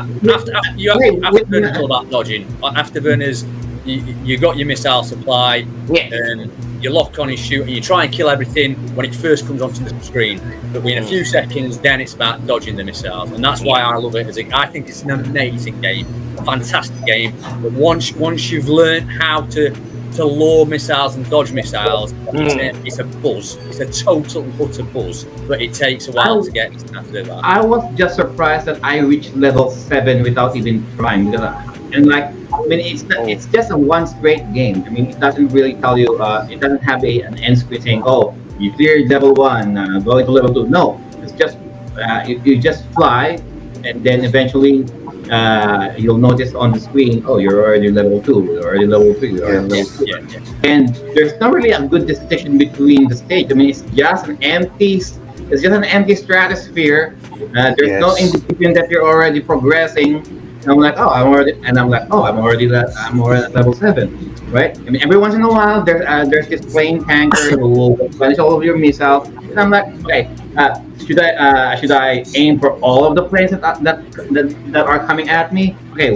after, 0.55 0.77
you 0.77 0.89
have, 0.91 0.99
Wait, 0.99 1.13
wait, 1.13 1.21
afterburners 1.23 1.75
all 1.79 1.87
that 1.87 2.11
dodging. 2.11 2.45
Afterburners, 2.61 3.45
you, 3.85 4.03
you 4.23 4.37
got 4.37 4.57
your 4.57 4.67
missile 4.67 5.03
supply, 5.03 5.65
Yeah. 5.89 6.09
and 6.11 6.51
you 6.84 6.89
lock 6.89 7.18
on 7.19 7.30
and 7.30 7.39
shoot, 7.39 7.61
and 7.61 7.72
you 7.72 7.81
try 7.81 8.03
and 8.03 8.14
kill 8.14 8.30
everything 8.30 8.76
when 8.95 9.05
it 9.05 9.15
first 9.15 9.47
comes 9.47 9.61
onto 9.61 9.84
the 9.84 10.03
screen. 10.03 10.39
But 10.72 10.84
within 10.84 11.03
a 11.03 11.05
mm. 11.05 11.10
few 11.10 11.26
seconds, 11.26 11.80
then 11.80 12.01
it's 12.01 12.14
about 12.14 12.45
dodging 12.45 12.76
the 12.76 12.84
missiles, 12.84 13.31
and 13.31 13.43
that's 13.43 13.61
why 13.61 13.81
I 13.81 13.95
love 13.95 14.15
it. 14.15 14.27
As 14.27 14.38
a, 14.38 14.45
I 14.55 14.68
think 14.68 14.89
it's 14.89 15.03
an 15.03 15.11
amazing 15.11 15.81
game, 15.81 16.07
a 16.38 16.43
fantastic 16.43 17.05
game. 17.05 17.35
But 17.61 17.72
once 17.72 18.14
once 18.14 18.51
you've 18.51 18.69
learned 18.69 19.10
how 19.11 19.41
to 19.47 19.73
to 20.15 20.26
lure 20.26 20.65
missiles 20.65 21.15
and 21.15 21.27
dodge 21.30 21.51
missiles, 21.51 22.11
it's, 22.11 22.53
mm. 22.53 22.60
a, 22.60 22.85
it's 22.85 22.99
a 22.99 23.03
buzz. 23.03 23.55
It's 23.68 23.80
a 23.80 24.03
total 24.03 24.43
and 24.43 24.61
utter 24.61 24.84
buzz. 24.84 25.23
But 25.47 25.61
it 25.61 25.73
takes 25.73 26.07
a 26.07 26.11
while 26.11 26.41
I- 26.41 26.45
to 26.45 26.51
get 26.51 26.95
after 26.95 27.23
that. 27.23 27.43
I 27.43 27.61
was 27.61 27.84
just 27.97 28.15
surprised 28.15 28.65
that 28.68 28.84
I 28.84 28.99
reached 28.99 29.35
level 29.35 29.72
seven 29.72 30.22
without 30.22 30.55
even 30.55 30.85
trying. 30.97 31.31
Because, 31.31 31.45
I- 31.45 31.72
and 31.93 32.07
like, 32.07 32.25
I 32.25 32.61
mean, 32.65 32.79
it's 32.79 33.03
not, 33.03 33.29
it's 33.29 33.45
just 33.45 33.71
a 33.71 33.77
one 33.77 34.07
straight 34.07 34.51
game. 34.53 34.83
I 34.85 34.89
mean, 34.89 35.05
it 35.07 35.19
doesn't 35.19 35.49
really 35.49 35.75
tell 35.75 35.97
you. 35.97 36.17
Uh, 36.17 36.47
it 36.49 36.59
doesn't 36.59 36.83
have 36.83 37.03
a 37.03 37.21
an 37.21 37.37
end 37.37 37.59
screen 37.59 37.81
saying, 37.81 38.03
"Oh, 38.05 38.35
you 38.59 38.73
cleared 38.73 39.09
level 39.09 39.33
one, 39.33 39.77
uh, 39.77 39.99
going 39.99 40.25
to 40.25 40.31
level 40.31 40.53
two. 40.53 40.67
No, 40.67 40.99
it's 41.21 41.33
just 41.33 41.57
uh, 41.97 42.23
you, 42.27 42.41
you 42.43 42.59
just 42.59 42.85
fly, 42.91 43.39
and 43.83 44.03
then 44.03 44.25
eventually. 44.25 44.85
Uh, 45.31 45.95
you'll 45.97 46.17
notice 46.17 46.53
on 46.53 46.73
the 46.73 46.79
screen, 46.79 47.23
oh, 47.25 47.37
you're 47.37 47.63
already 47.63 47.89
level 47.89 48.21
two, 48.21 48.43
you're 48.43 48.61
already 48.61 48.85
level 48.85 49.13
three, 49.13 49.31
you're 49.31 49.45
already 49.45 49.69
level 49.69 49.85
four. 49.85 50.05
yeah, 50.05 50.19
yeah. 50.19 50.39
and 50.65 50.95
there's 51.15 51.39
not 51.39 51.53
really 51.53 51.71
a 51.71 51.87
good 51.87 52.05
distinction 52.05 52.57
between 52.57 53.07
the 53.07 53.15
stage. 53.15 53.49
I 53.49 53.53
mean, 53.53 53.69
it's 53.69 53.83
just 53.95 54.27
an 54.27 54.37
empty, 54.43 54.95
it's 54.95 55.61
just 55.63 55.73
an 55.73 55.85
empty 55.85 56.15
stratosphere. 56.15 57.15
Uh, 57.55 57.73
there's 57.77 58.01
no 58.01 58.17
indication 58.17 58.73
that 58.73 58.89
you're 58.91 59.07
already 59.07 59.39
progressing. 59.39 60.42
And 60.64 60.72
I'm 60.72 60.80
like, 60.80 60.95
oh, 60.98 61.10
I'm 61.10 61.27
already, 61.27 61.60
and 61.65 61.77
I'm 61.77 61.90
like, 61.90 62.07
oh, 62.10 62.23
I'm 62.23 62.38
already, 62.38 62.69
le- 62.69 62.90
I'm 62.98 63.19
already 63.19 63.44
at 63.44 63.53
level 63.53 63.73
seven, 63.73 64.34
right? 64.49 64.77
I 64.77 64.90
mean, 64.90 65.03
every 65.03 65.18
once 65.18 65.35
in 65.35 65.41
a 65.41 65.49
while, 65.49 65.84
there's 65.84 66.06
uh, 66.07 66.23
there's 66.23 66.48
this 66.48 66.61
plane 66.72 67.03
tanker 67.03 67.60
who 67.60 67.68
will 67.68 67.98
replenish 67.98 68.40
all 68.40 68.56
of 68.56 68.64
your 68.64 68.77
missiles, 68.77 69.27
and 69.27 69.60
I'm 69.60 69.69
like, 69.69 69.88
okay, 70.06 70.34
uh, 70.56 70.80
should 71.06 71.19
I 71.19 71.31
uh, 71.35 71.76
should 71.76 71.91
I 71.91 72.23
aim 72.35 72.60
for 72.60 72.80
all 72.80 73.03
of 73.03 73.15
the 73.15 73.27
planes 73.27 73.52
that 73.52 73.61
that 73.84 73.84
that, 74.31 74.56
that 74.72 74.85
are 74.88 75.06
coming 75.06 75.27
at 75.27 75.53
me? 75.53 75.76
Okay, 75.91 76.15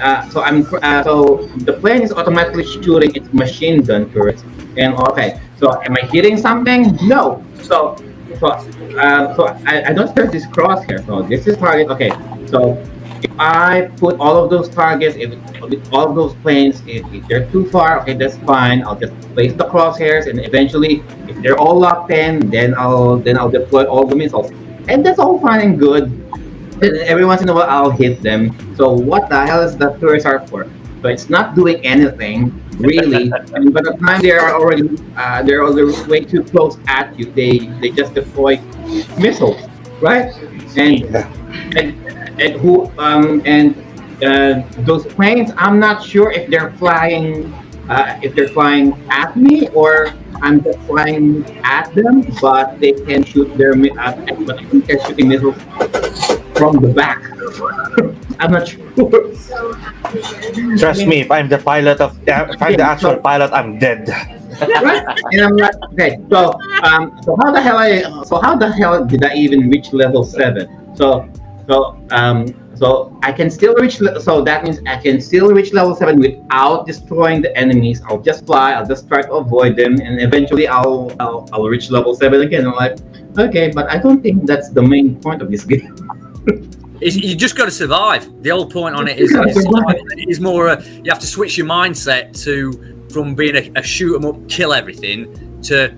uh, 0.00 0.28
so 0.30 0.42
I'm 0.42 0.62
uh, 0.80 1.02
so 1.02 1.48
the 1.66 1.72
plane 1.72 2.02
is 2.02 2.12
automatically 2.12 2.64
shooting 2.64 3.10
its 3.16 3.32
machine 3.32 3.82
gun 3.82 4.08
turrets, 4.12 4.44
and 4.76 4.94
okay, 5.10 5.40
so 5.58 5.74
am 5.82 5.96
I 5.96 6.06
hitting 6.06 6.36
something? 6.36 6.94
No. 7.02 7.42
So 7.62 7.96
so 8.38 8.46
uh, 8.94 9.34
so 9.34 9.48
I, 9.66 9.90
I 9.90 9.92
don't 9.92 10.06
start 10.06 10.30
this 10.30 10.46
crosshair. 10.46 11.04
So 11.04 11.22
this 11.22 11.48
is 11.48 11.56
target. 11.56 11.88
Okay, 11.88 12.10
so 12.46 12.78
if 13.22 13.30
I 13.38 13.90
put 13.96 14.18
all 14.20 14.42
of 14.42 14.50
those 14.50 14.68
targets, 14.68 15.16
if 15.16 15.30
with 15.60 15.92
all 15.92 16.08
of 16.08 16.14
those 16.14 16.34
planes, 16.36 16.82
if, 16.86 17.04
if 17.12 17.26
they're 17.28 17.50
too 17.50 17.68
far, 17.70 18.00
okay, 18.00 18.14
that's 18.14 18.36
fine. 18.38 18.82
I'll 18.82 18.98
just 18.98 19.12
place 19.34 19.52
the 19.52 19.64
crosshairs, 19.64 20.28
and 20.28 20.44
eventually, 20.44 21.02
if 21.28 21.36
they're 21.42 21.58
all 21.58 21.78
locked 21.78 22.10
in, 22.10 22.50
then 22.50 22.74
I'll 22.76 23.16
then 23.16 23.38
I'll 23.38 23.50
deploy 23.50 23.84
all 23.84 24.06
the 24.06 24.16
missiles, 24.16 24.50
and 24.88 25.04
that's 25.04 25.18
all 25.18 25.38
fine 25.40 25.60
and 25.60 25.78
good. 25.78 26.04
And 26.80 26.96
every 26.98 27.24
once 27.24 27.42
in 27.42 27.48
a 27.48 27.54
while, 27.54 27.68
I'll 27.68 27.90
hit 27.90 28.22
them. 28.22 28.54
So 28.76 28.92
what 28.92 29.28
the 29.28 29.44
hell 29.44 29.62
is 29.62 29.76
the 29.76 29.90
turrets 29.98 30.24
are 30.24 30.46
for? 30.46 30.70
But 31.02 31.12
it's 31.12 31.28
not 31.28 31.54
doing 31.54 31.84
anything 31.84 32.52
really. 32.78 33.32
I 33.32 33.58
mean, 33.58 33.72
by 33.72 33.82
the 33.82 33.96
time 34.00 34.22
they 34.22 34.32
are 34.32 34.54
already 34.54 34.88
uh, 35.16 35.42
they're 35.42 35.62
already 35.62 36.10
way 36.10 36.20
too 36.20 36.42
close 36.42 36.78
at 36.86 37.18
you, 37.18 37.30
they 37.32 37.58
they 37.80 37.90
just 37.90 38.14
deploy 38.14 38.58
missiles, 39.18 39.60
right? 40.00 40.32
And 40.76 41.16
and, 41.76 42.07
and 42.40 42.54
who 42.60 42.90
um 42.98 43.42
and 43.44 43.76
uh, 44.22 44.62
those 44.78 45.06
planes 45.06 45.50
i'm 45.56 45.78
not 45.78 46.02
sure 46.02 46.30
if 46.32 46.50
they're 46.50 46.72
flying 46.72 47.52
uh, 47.88 48.18
if 48.22 48.34
they're 48.34 48.48
flying 48.48 48.92
at 49.10 49.36
me 49.36 49.68
or 49.70 50.12
i'm 50.42 50.62
just 50.62 50.78
flying 50.80 51.44
at 51.64 51.92
them 51.94 52.22
but 52.40 52.78
they 52.80 52.92
can 52.92 53.24
shoot 53.24 53.48
their 53.56 53.74
mi- 53.74 53.90
uh, 53.98 54.12
but 54.46 54.58
i 54.58 54.64
think 54.66 54.86
they're 54.86 55.00
shooting 55.06 55.28
missiles 55.28 55.56
from 56.58 56.76
the 56.80 56.92
back 56.94 57.22
i'm 58.40 58.52
not 58.52 58.66
sure 58.66 58.84
Trust 60.78 61.06
me, 61.06 61.20
if 61.20 61.30
I'm 61.30 61.48
the 61.48 61.58
pilot 61.58 62.00
of, 62.00 62.16
uh, 62.28 62.46
if 62.48 62.62
I'm 62.62 62.76
the 62.76 62.82
actual 62.82 63.16
pilot, 63.16 63.52
I'm 63.52 63.78
dead. 63.78 64.08
right? 64.82 65.04
And 65.32 65.42
I'm 65.42 65.56
like, 65.56 65.74
okay, 65.92 66.18
so 66.30 66.58
um, 66.82 67.18
so 67.22 67.36
how 67.42 67.52
the 67.52 67.60
hell 67.60 67.76
I 67.76 68.00
so 68.24 68.40
how 68.40 68.56
the 68.56 68.70
hell 68.72 69.04
did 69.04 69.24
I 69.24 69.34
even 69.34 69.68
reach 69.68 69.92
level 69.92 70.24
seven? 70.24 70.66
So 70.96 71.28
so 71.68 71.98
um 72.10 72.54
so 72.74 73.18
I 73.22 73.32
can 73.32 73.50
still 73.50 73.74
reach 73.74 73.98
so 73.98 74.42
that 74.42 74.64
means 74.64 74.78
I 74.86 74.96
can 74.96 75.20
still 75.20 75.48
reach 75.50 75.72
level 75.72 75.94
seven 75.94 76.20
without 76.20 76.86
destroying 76.86 77.42
the 77.42 77.56
enemies. 77.56 78.00
I'll 78.06 78.22
just 78.22 78.46
fly. 78.46 78.72
I'll 78.72 78.86
just 78.86 79.08
try 79.08 79.22
to 79.22 79.32
avoid 79.32 79.76
them, 79.76 80.00
and 80.00 80.20
eventually 80.20 80.68
I'll 80.68 81.14
I'll, 81.18 81.48
I'll 81.52 81.68
reach 81.68 81.90
level 81.90 82.14
seven 82.14 82.40
again. 82.40 82.66
I'm 82.66 82.74
like, 82.74 82.98
okay, 83.36 83.72
but 83.72 83.90
I 83.90 83.98
don't 83.98 84.22
think 84.22 84.46
that's 84.46 84.70
the 84.70 84.82
main 84.82 85.20
point 85.20 85.42
of 85.42 85.50
this 85.50 85.64
game. 85.64 85.94
You 87.00 87.36
just 87.36 87.56
got 87.56 87.66
to 87.66 87.70
survive. 87.70 88.42
The 88.42 88.50
whole 88.50 88.68
point 88.68 88.96
on 88.96 89.06
it 89.06 89.20
is, 89.20 89.30
is, 89.30 89.68
is 90.26 90.40
more. 90.40 90.68
Uh, 90.68 90.82
you 91.04 91.12
have 91.12 91.20
to 91.20 91.28
switch 91.28 91.56
your 91.56 91.68
mindset 91.68 92.36
to 92.42 93.06
from 93.10 93.36
being 93.36 93.54
a, 93.54 93.70
a 93.76 93.82
shoot 93.84 94.16
'em 94.16 94.24
up, 94.24 94.48
kill 94.48 94.72
everything, 94.72 95.60
to 95.62 95.94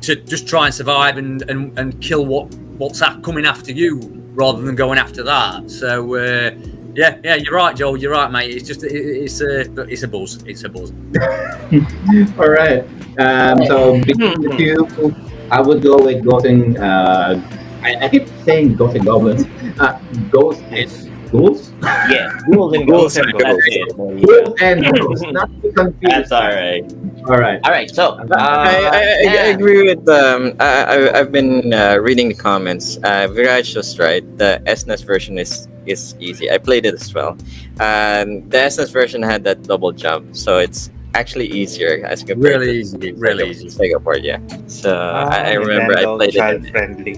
to 0.00 0.16
just 0.16 0.48
try 0.48 0.64
and 0.64 0.74
survive 0.74 1.18
and 1.18 1.42
and, 1.50 1.78
and 1.78 2.00
kill 2.00 2.24
what 2.24 2.54
what's 2.78 3.02
coming 3.22 3.44
after 3.44 3.72
you, 3.72 4.19
rather 4.40 4.62
than 4.62 4.74
going 4.74 4.98
after 4.98 5.22
that. 5.22 5.70
So. 5.70 6.14
Uh, 6.14 6.50
yeah, 6.94 7.18
yeah, 7.22 7.36
you're 7.36 7.54
right, 7.54 7.76
Joel. 7.76 7.96
You're 7.96 8.10
right, 8.10 8.30
mate. 8.32 8.50
It's 8.50 8.66
just 8.66 8.82
it, 8.82 8.92
it's 8.92 9.40
a 9.40 9.60
it's 9.82 10.02
a 10.02 10.08
buzz. 10.08 10.42
It's 10.44 10.64
a 10.64 10.68
buzz. 10.68 10.90
All 12.38 12.50
right. 12.50 12.82
Um, 13.18 13.64
so 13.64 14.00
between 14.02 14.40
the 14.42 14.54
two, 14.58 15.14
I 15.52 15.60
would 15.60 15.82
go 15.82 16.04
with 16.04 16.24
Ghost 16.24 16.46
and 16.46 16.76
uh, 16.78 17.40
I, 17.82 18.06
I 18.06 18.08
keep 18.08 18.26
saying 18.44 18.74
Ghost 18.74 18.96
and 18.96 19.06
Goblins. 19.06 19.44
Uh, 19.78 20.00
Ghost 20.30 20.62
and 20.70 20.90
Ghouls. 21.30 21.70
Yeah, 22.10 22.36
ghouls 22.50 22.74
and 22.74 22.86
Ghouls 22.88 23.14
ghosts 23.14 23.18
and 23.18 23.26
and 23.30 23.38
ghosts. 23.38 23.68
ghouls. 23.68 23.96
There 23.96 24.18
you 24.18 24.26
go. 24.26 24.44
Ghouls 24.44 24.60
and 24.60 24.84
Ghosts. 24.96 25.24
Not 25.32 25.62
to 25.62 25.72
confuse. 25.76 26.10
That's 26.12 26.32
all 26.32 26.48
right. 26.48 26.84
All 27.28 27.38
right. 27.38 27.60
All 27.64 27.70
right, 27.70 27.90
so 27.94 28.04
uh, 28.18 28.26
I, 28.30 28.74
I, 28.74 29.00
I, 29.28 29.36
I 29.44 29.46
agree 29.54 29.82
with 29.84 30.08
um 30.08 30.54
I, 30.58 30.66
I 30.82 31.18
I've 31.20 31.30
been 31.30 31.72
uh, 31.72 31.96
reading 32.00 32.28
the 32.28 32.34
comments. 32.34 32.96
Uh, 32.98 33.28
Viraj 33.30 33.76
was 33.76 33.98
right. 33.98 34.24
The 34.38 34.60
SNES 34.66 35.04
version 35.04 35.38
is 35.38 35.68
is 35.86 36.16
easy. 36.18 36.50
I 36.50 36.58
played 36.58 36.84
it 36.86 36.94
as 36.94 37.14
well. 37.14 37.30
Um, 37.78 38.48
the 38.48 38.58
SNES 38.72 38.92
version 38.92 39.22
had 39.22 39.44
that 39.44 39.62
double 39.62 39.92
jump, 39.92 40.34
so 40.34 40.58
it's 40.58 40.90
actually 41.14 41.46
easier 41.46 42.04
as 42.06 42.22
compared 42.24 42.60
Really 42.60 42.66
to 42.66 42.78
easy, 42.80 42.98
the 42.98 43.12
really 43.12 43.44
Sega- 43.54 43.64
easy. 43.66 43.78
Sega 43.78 44.02
port. 44.02 44.22
Yeah. 44.22 44.38
So 44.66 44.90
Ah, 44.96 45.28
I, 45.30 45.50
I 45.50 45.54
remember 45.54 45.92
I 45.96 46.04
Nintendo 46.04 46.16
played 46.18 46.32
child 46.34 46.64
it. 46.64 46.70
friendly. 46.72 47.14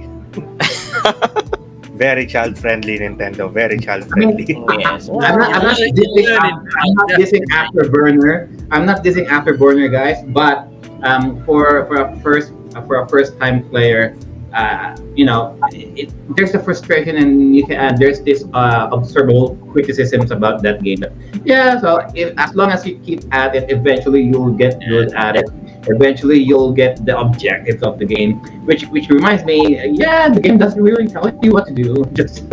Very 2.02 2.26
child 2.26 2.58
friendly 2.58 2.98
Nintendo. 2.98 3.46
Very 3.46 3.78
child 3.78 4.02
friendly. 4.10 4.42
Yes. 4.82 5.08
I'm 5.08 5.38
not, 5.38 5.54
I'm 5.54 5.62
not 5.62 5.78
dissing. 5.78 6.26
I'm, 6.34 6.58
I'm 6.82 6.92
not 6.98 7.08
dissing 7.14 7.44
Afterburner. 7.54 8.50
I'm 8.72 8.84
not 8.84 9.04
dissing 9.04 9.26
Afterburner, 9.28 9.86
guys. 9.86 10.18
But 10.26 10.66
um, 11.04 11.44
for 11.44 11.86
for 11.86 11.96
a 12.02 12.16
first 12.18 12.50
for 12.90 13.02
a 13.02 13.08
first 13.08 13.38
time 13.38 13.62
player, 13.70 14.18
uh, 14.52 14.96
you 15.14 15.24
know, 15.24 15.58
it, 15.72 16.12
there's 16.36 16.54
a 16.54 16.62
frustration 16.62 17.16
and 17.16 17.54
you 17.56 17.66
can 17.66 17.78
uh, 17.78 17.96
there's 17.96 18.20
this 18.20 18.44
uh, 18.52 18.88
observable 18.92 19.56
criticisms 19.72 20.30
about 20.30 20.62
that 20.62 20.82
game. 20.82 21.04
Yeah, 21.44 21.80
so 21.80 22.06
if, 22.14 22.34
as 22.38 22.54
long 22.54 22.70
as 22.70 22.86
you 22.86 22.98
keep 23.00 23.22
at 23.34 23.54
it, 23.56 23.70
eventually 23.70 24.22
you'll 24.22 24.52
get 24.52 24.78
good 24.80 25.12
at 25.14 25.36
it. 25.36 25.48
Eventually, 25.88 26.38
you'll 26.38 26.72
get 26.72 27.04
the 27.04 27.18
objectives 27.18 27.82
of 27.82 27.98
the 27.98 28.04
game. 28.04 28.38
Which 28.66 28.84
which 28.86 29.08
reminds 29.08 29.44
me, 29.44 29.82
yeah, 29.98 30.28
the 30.28 30.40
game 30.40 30.56
doesn't 30.56 30.80
really 30.80 31.08
tell 31.08 31.26
you 31.42 31.52
what 31.52 31.66
to 31.66 31.74
do. 31.74 32.04
Just 32.12 32.48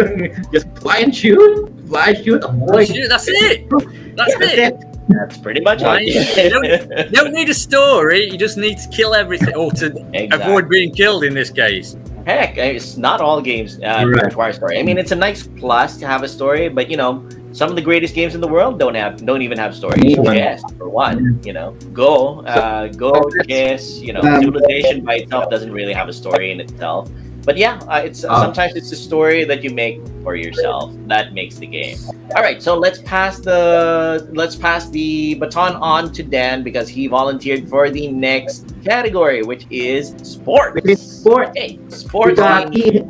just 0.52 0.68
fly 0.80 0.98
and 1.00 1.16
shoot, 1.16 1.70
fly, 1.90 2.14
shoot, 2.14 2.44
avoid. 2.44 2.88
That's 2.88 2.90
it. 2.92 3.10
That's 3.10 3.28
it. 3.28 3.70
That's 4.16 4.36
That's 4.38 4.54
it. 4.54 4.60
it. 4.60 4.76
That's 5.10 5.38
pretty 5.40 5.62
much 5.62 5.82
Right. 5.82 6.04
it. 6.06 7.10
You 7.12 7.18
don't 7.20 7.34
need 7.34 7.50
a 7.50 7.54
story. 7.54 8.30
You 8.30 8.38
just 8.38 8.58
need 8.58 8.78
to 8.78 8.88
kill 8.90 9.16
everything 9.16 9.56
or 9.56 9.72
to 9.82 9.88
Exactly. 10.14 10.30
avoid 10.32 10.70
being 10.70 10.94
killed 10.94 11.24
in 11.24 11.34
this 11.34 11.50
case. 11.50 11.98
Heck, 12.28 12.58
it's 12.58 12.96
not 12.96 13.22
all 13.22 13.42
games 13.42 13.80
uh, 13.80 14.06
Right. 14.06 14.26
require 14.26 14.52
a 14.52 14.54
story. 14.54 14.78
I 14.80 14.84
mean, 14.84 14.98
it's 15.00 15.12
a 15.12 15.16
nice 15.16 15.48
plus 15.62 15.98
to 15.98 16.06
have 16.06 16.22
a 16.22 16.28
story, 16.28 16.70
but 16.70 16.92
you 16.92 16.98
know, 16.98 17.24
some 17.54 17.70
of 17.72 17.76
the 17.76 17.82
greatest 17.82 18.14
games 18.14 18.36
in 18.36 18.42
the 18.42 18.48
world 18.48 18.78
don't 18.78 18.94
have, 18.94 19.26
don't 19.26 19.42
even 19.42 19.58
have 19.58 19.74
stories. 19.74 20.16
Yeah. 20.16 20.34
Chess, 20.36 20.62
for 20.78 20.88
one, 20.90 21.40
you 21.44 21.54
know, 21.54 21.72
Go, 21.92 22.42
uh, 22.46 22.88
Go, 22.90 23.14
So- 23.14 23.44
Chess, 23.50 24.00
you 24.00 24.14
know, 24.14 24.22
Um, 24.22 24.44
Civilization 24.44 25.04
by 25.04 25.16
itself 25.16 25.50
doesn't 25.50 25.72
really 25.74 25.94
have 25.94 26.08
a 26.08 26.14
story 26.14 26.52
in 26.52 26.60
itself. 26.60 27.10
But 27.50 27.58
yeah, 27.58 27.80
uh, 27.90 28.02
it's 28.06 28.24
Oh. 28.24 28.42
sometimes 28.46 28.76
it's 28.76 28.92
a 28.92 28.96
story 28.96 29.44
that 29.44 29.64
you 29.64 29.72
make 29.72 29.98
for 30.22 30.36
yourself 30.36 30.94
that 31.08 31.34
makes 31.34 31.56
the 31.56 31.66
game. 31.66 31.98
All 32.36 32.44
right, 32.44 32.62
so 32.62 32.78
let's 32.78 33.00
pass 33.02 33.40
the 33.40 34.30
let's 34.34 34.56
pass 34.56 34.88
the 34.92 35.34
baton 35.34 35.74
on 35.94 36.14
to 36.14 36.22
Dan 36.22 36.62
because 36.62 36.88
he 36.88 37.08
volunteered 37.08 37.68
for 37.68 37.90
the 37.90 38.08
next 38.08 38.72
category, 38.86 39.42
which 39.42 39.66
is 39.72 40.14
sports. 40.22 40.76
Which 40.76 40.90
is 40.90 41.02
sport. 41.02 41.50
Hey, 41.58 41.80
sports. 41.88 42.36
got, 42.40 42.78
E- 42.78 43.02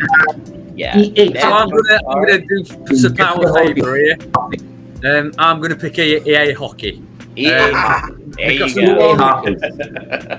Yeah. 0.73 0.97
EA. 0.97 1.33
So 1.37 1.51
I'm 1.59 1.67
gonna 1.67 1.99
I'm 2.09 2.19
gonna 2.25 2.39
do 2.39 2.95
Sir 2.95 3.11
Pao 3.13 3.41
a 3.41 3.73
here. 3.75 4.15
Um, 5.03 5.33
I'm 5.37 5.59
gonna 5.59 5.75
pick 5.75 5.99
EA, 5.99 6.23
EA 6.25 6.53
hockey. 6.53 7.03
Yeah. 7.35 8.07
there 8.37 8.51
you 8.53 8.59
go. 8.59 8.67
EA 8.67 9.15
hockey. 9.23 9.57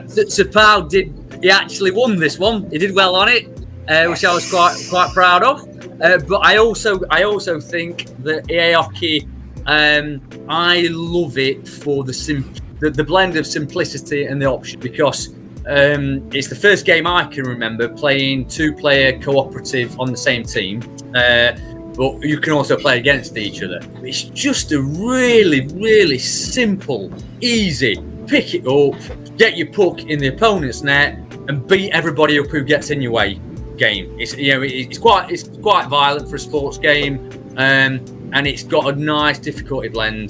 Sir 0.09 0.25
Sir 0.37 0.47
Pao 0.49 0.81
did 0.89 1.13
he 1.43 1.51
actually 1.51 1.91
won 1.91 2.17
this 2.17 2.39
one. 2.39 2.69
He 2.71 2.79
did 2.79 2.95
well 2.95 3.15
on 3.17 3.29
it, 3.29 3.45
uh, 3.91 4.07
which 4.07 4.25
I 4.25 4.33
was 4.33 4.49
quite 4.49 4.77
quite 4.89 5.13
proud 5.13 5.43
of. 5.43 5.69
Uh, 6.01 6.19
but 6.19 6.47
I 6.47 6.57
also 6.59 7.01
I 7.11 7.25
also 7.25 7.61
think 7.61 8.07
that 8.23 8.51
hockey. 8.75 9.29
Um, 9.67 10.23
I 10.49 10.89
love 10.91 11.37
it 11.37 11.69
for 11.69 12.03
the 12.03 12.15
sim 12.15 12.55
the, 12.79 12.89
the 12.91 13.05
blend 13.05 13.37
of 13.37 13.47
simplicity 13.47 14.25
and 14.25 14.41
the 14.41 14.47
option 14.47 14.81
because 14.81 15.29
um, 15.67 16.27
it's 16.33 16.49
the 16.49 16.57
first 16.57 16.87
game 16.87 17.07
I 17.07 17.25
can 17.25 17.45
remember 17.45 17.89
playing 17.89 18.49
two 18.49 18.73
player 18.75 19.21
cooperative 19.21 20.01
on 20.01 20.11
the 20.11 20.17
same 20.17 20.45
team. 20.45 20.83
Uh, 21.15 21.53
but 21.95 22.23
you 22.23 22.39
can 22.39 22.55
also 22.55 22.79
play 22.79 22.99
against 22.99 23.37
each 23.37 23.63
other. 23.63 23.81
It's 24.03 24.23
just 24.23 24.73
a 24.73 24.81
really, 24.81 25.67
really 25.75 26.19
simple, 26.19 27.13
easy 27.41 27.97
pick 28.27 28.55
it 28.55 28.65
up, 28.65 28.95
get 29.37 29.57
your 29.57 29.67
puck 29.73 30.05
in 30.05 30.21
the 30.21 30.29
opponent's 30.29 30.83
net, 30.83 31.19
and 31.49 31.67
beat 31.67 31.91
everybody 31.91 32.39
up 32.39 32.47
who 32.47 32.63
gets 32.63 32.91
in 32.91 33.03
your 33.03 33.11
way 33.11 33.41
game. 33.81 34.15
It's 34.21 34.37
you 34.37 34.53
know 34.55 34.63
it's 34.63 34.99
quite 34.99 35.31
it's 35.33 35.45
quite 35.69 35.89
violent 35.89 36.29
for 36.29 36.37
a 36.37 36.39
sports 36.39 36.79
game, 36.79 37.15
um, 37.57 37.93
and 38.33 38.47
it's 38.47 38.63
got 38.63 38.85
a 38.93 38.97
nice 38.97 39.39
difficulty 39.41 39.89
blend 39.89 40.29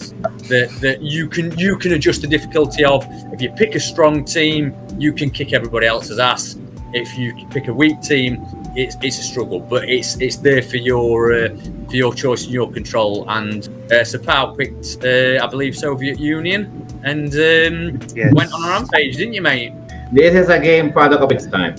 that 0.48 0.70
that 0.80 1.02
you 1.02 1.28
can 1.28 1.46
you 1.58 1.76
can 1.76 1.92
adjust 1.92 2.22
the 2.22 2.28
difficulty 2.28 2.84
of. 2.84 3.04
If 3.34 3.42
you 3.42 3.50
pick 3.50 3.74
a 3.74 3.80
strong 3.80 4.24
team, 4.24 4.74
you 4.98 5.12
can 5.12 5.28
kick 5.30 5.52
everybody 5.52 5.86
else's 5.86 6.18
ass. 6.18 6.56
If 6.92 7.18
you 7.18 7.28
pick 7.50 7.68
a 7.68 7.74
weak 7.74 8.00
team, 8.02 8.44
it's, 8.74 8.96
it's 9.00 9.18
a 9.18 9.22
struggle, 9.22 9.60
but 9.60 9.88
it's 9.88 10.16
it's 10.20 10.36
there 10.36 10.62
for 10.62 10.78
your 10.78 11.16
uh, 11.34 11.48
for 11.88 11.96
your 11.96 12.14
choice 12.14 12.44
and 12.44 12.52
your 12.54 12.70
control. 12.72 13.28
And 13.28 13.68
uh, 13.92 14.04
Pao 14.24 14.54
picked, 14.54 15.04
uh, 15.04 15.44
I 15.44 15.46
believe, 15.48 15.76
Soviet 15.76 16.18
Union, 16.18 16.62
and 17.04 17.32
um, 17.34 18.00
Yes. 18.14 18.32
went 18.34 18.52
on 18.52 18.64
a 18.64 18.68
rampage, 18.68 19.16
didn't 19.16 19.34
you, 19.34 19.42
mate? 19.42 19.72
This 20.12 20.34
is 20.34 20.48
a 20.48 20.58
game 20.58 20.92
product 20.92 21.22
of 21.22 21.30
its 21.30 21.46
time. 21.46 21.76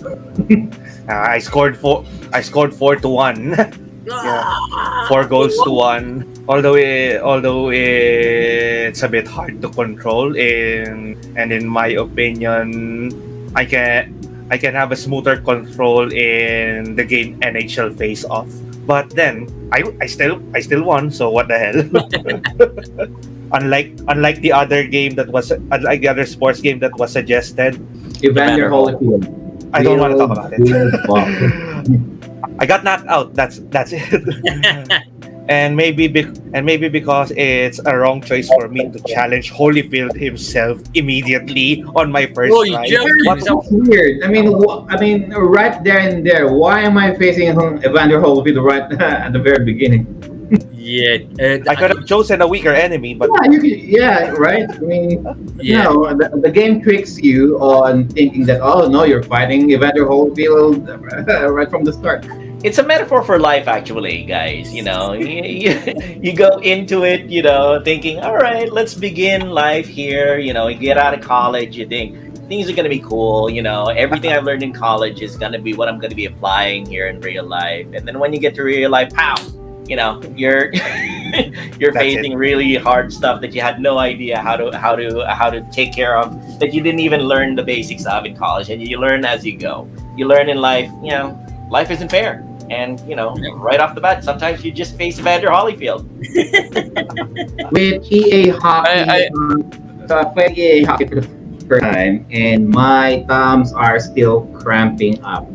Uh, 1.11 1.27
I 1.27 1.39
scored 1.43 1.75
four. 1.75 2.07
I 2.31 2.39
scored 2.39 2.73
four 2.73 2.95
to 2.95 3.09
one. 3.09 3.59
Ah, 4.09 5.05
four 5.07 5.29
goals 5.29 5.53
to 5.61 5.69
one. 5.69 6.25
Although 6.49 6.73
it, 6.73 7.21
although 7.21 7.69
it's 7.69 9.03
a 9.03 9.07
bit 9.07 9.27
hard 9.29 9.61
to 9.61 9.69
control, 9.69 10.33
in 10.33 11.21
and 11.37 11.53
in 11.53 11.69
my 11.69 11.93
opinion, 11.93 13.13
I 13.53 13.61
can 13.61 14.17
I 14.49 14.57
can 14.57 14.73
have 14.73 14.91
a 14.91 14.97
smoother 14.97 15.37
control 15.37 16.09
in 16.11 16.97
the 16.97 17.05
game 17.05 17.37
NHL 17.45 17.93
Face 17.93 18.25
Off. 18.25 18.49
But 18.89 19.13
then 19.13 19.45
I 19.69 19.85
I 20.01 20.09
still 20.09 20.41
I 20.57 20.65
still 20.65 20.81
won. 20.81 21.13
So 21.13 21.29
what 21.29 21.45
the 21.45 21.61
hell? 21.61 21.85
unlike 23.53 23.93
unlike 24.09 24.41
the 24.41 24.51
other 24.51 24.81
game 24.81 25.13
that 25.21 25.29
was 25.29 25.53
unlike 25.53 26.01
the 26.01 26.09
other 26.09 26.25
sports 26.25 26.57
game 26.57 26.81
that 26.81 26.97
was 26.97 27.13
suggested, 27.13 27.77
Evander 28.25 28.65
Evander 28.65 28.69
Holyfield. 28.73 29.40
I 29.73 29.83
don't 29.83 29.99
want 29.99 30.13
to 30.13 30.17
talk 30.17 30.31
about 30.31 30.53
it. 30.53 30.59
it. 30.61 32.01
I 32.59 32.65
got 32.65 32.83
knocked 32.83 33.07
out. 33.07 33.33
That's 33.33 33.59
that's 33.69 33.91
it. 33.93 34.03
and 35.49 35.75
maybe 35.75 36.07
bec- 36.07 36.35
and 36.53 36.65
maybe 36.65 36.89
because 36.89 37.31
it's 37.35 37.79
a 37.85 37.97
wrong 37.97 38.21
choice 38.21 38.47
for 38.47 38.67
me 38.67 38.89
to 38.91 38.99
challenge 39.07 39.51
Holyfield 39.51 40.15
himself 40.15 40.81
immediately 40.93 41.83
on 41.95 42.11
my 42.11 42.27
first 42.27 42.53
Oh, 42.53 42.63
you 42.63 42.75
ride. 42.75 42.89
joking? 42.89 43.11
What- 43.25 43.37
Is 43.39 43.49
weird. 43.71 44.23
I 44.23 44.27
mean, 44.27 44.51
wh- 44.53 44.85
I 44.89 44.99
mean, 44.99 45.31
right 45.31 45.81
there 45.83 45.99
and 45.99 46.25
there. 46.25 46.51
Why 46.53 46.81
am 46.81 46.97
I 46.97 47.15
facing 47.15 47.47
Evander 47.49 48.19
Holyfield 48.21 48.61
right 48.63 48.85
at 49.01 49.33
the 49.33 49.39
very 49.39 49.65
beginning? 49.65 50.05
Yeah, 50.71 51.17
uh, 51.39 51.59
I 51.69 51.75
could 51.75 51.91
have 51.95 52.05
chosen 52.05 52.41
a 52.41 52.47
weaker 52.47 52.73
enemy, 52.73 53.13
but 53.13 53.29
Yeah, 53.41 53.51
you 53.51 53.59
could, 53.61 53.79
yeah, 53.79 54.29
right. 54.31 54.69
I 54.69 54.79
mean, 54.79 55.25
yeah. 55.57 55.83
no, 55.83 56.13
the, 56.13 56.29
the 56.41 56.51
game 56.51 56.81
tricks 56.81 57.17
you 57.19 57.57
on 57.59 58.09
thinking 58.09 58.45
that 58.45 58.61
oh 58.61 58.87
no, 58.87 59.03
you're 59.03 59.23
fighting 59.23 59.71
Evander 59.71 60.05
Holyfield 60.05 60.87
right 61.51 61.69
from 61.69 61.83
the 61.83 61.93
start. 61.93 62.25
it's 62.63 62.77
a 62.77 62.83
metaphor 62.83 63.23
for 63.23 63.39
life 63.39 63.67
actually 63.67 64.23
guys 64.23 64.71
you 64.71 64.83
know 64.83 65.13
you, 65.17 65.41
you, 65.41 65.93
you 66.21 66.33
go 66.33 66.59
into 66.59 67.03
it 67.03 67.25
you 67.25 67.41
know 67.41 67.81
thinking 67.83 68.19
all 68.19 68.35
right 68.35 68.71
let's 68.71 68.93
begin 68.93 69.49
life 69.49 69.87
here 69.87 70.37
you 70.37 70.53
know 70.53 70.67
you 70.67 70.77
get 70.77 70.97
out 70.97 71.13
of 71.13 71.21
college 71.21 71.75
you 71.75 71.87
think 71.87 72.15
things 72.47 72.69
are 72.69 72.75
going 72.75 72.83
to 72.83 72.89
be 72.89 72.99
cool 72.99 73.49
you 73.49 73.63
know 73.63 73.87
everything 73.87 74.31
i've 74.31 74.43
learned 74.43 74.61
in 74.61 74.71
college 74.71 75.21
is 75.21 75.37
going 75.37 75.51
to 75.51 75.57
be 75.59 75.73
what 75.73 75.89
i'm 75.89 75.97
going 75.97 76.09
to 76.11 76.15
be 76.15 76.25
applying 76.25 76.85
here 76.85 77.07
in 77.07 77.19
real 77.21 77.43
life 77.43 77.87
and 77.93 78.07
then 78.07 78.19
when 78.19 78.31
you 78.31 78.39
get 78.39 78.53
to 78.53 78.61
real 78.61 78.91
life 78.91 79.11
pow 79.13 79.35
you 79.91 79.97
know 79.97 80.11
you're 80.41 80.71
you're 81.79 81.91
That's 81.91 82.05
facing 82.05 82.33
really 82.33 82.75
hard 82.75 83.11
stuff 83.11 83.41
that 83.41 83.51
you 83.55 83.59
had 83.61 83.81
no 83.81 83.97
idea 83.99 84.35
how 84.47 84.55
to 84.61 84.65
how 84.83 84.95
to 84.95 85.05
how 85.39 85.49
to 85.55 85.59
take 85.79 85.91
care 85.93 86.15
of 86.17 86.27
that 86.59 86.73
you 86.73 86.81
didn't 86.81 87.01
even 87.07 87.21
learn 87.31 87.55
the 87.59 87.63
basics 87.73 88.05
of 88.05 88.25
in 88.25 88.33
college 88.37 88.69
and 88.69 88.79
you 88.87 88.97
learn 89.05 89.25
as 89.25 89.45
you 89.45 89.57
go. 89.57 89.75
You 90.17 90.27
learn 90.33 90.47
in 90.47 90.57
life 90.71 90.89
you 91.03 91.11
know 91.15 91.25
life 91.69 91.91
isn't 91.91 92.09
fair 92.09 92.31
and 92.69 93.01
you 93.09 93.17
know 93.19 93.29
right 93.69 93.81
off 93.81 93.95
the 93.95 94.01
bat 94.07 94.23
sometimes 94.23 94.63
you 94.63 94.71
just 94.71 94.95
face 94.97 95.19
Evander 95.19 95.49
Holyfield. 95.49 96.01
With 97.71 98.11
EA 98.11 98.49
Hockey, 98.49 98.89
I- 98.91 99.27
I- 99.27 100.07
so 100.07 100.17
I 100.19 100.23
played 100.33 100.57
EA 100.57 100.83
Hockey 100.83 101.05
for 101.05 101.15
the 101.15 101.27
first 101.67 101.83
time, 101.83 102.25
and 102.31 102.67
my 102.69 103.25
thumbs 103.27 103.73
are 103.73 103.99
still 103.99 104.47
cramping 104.61 105.21
up. 105.23 105.45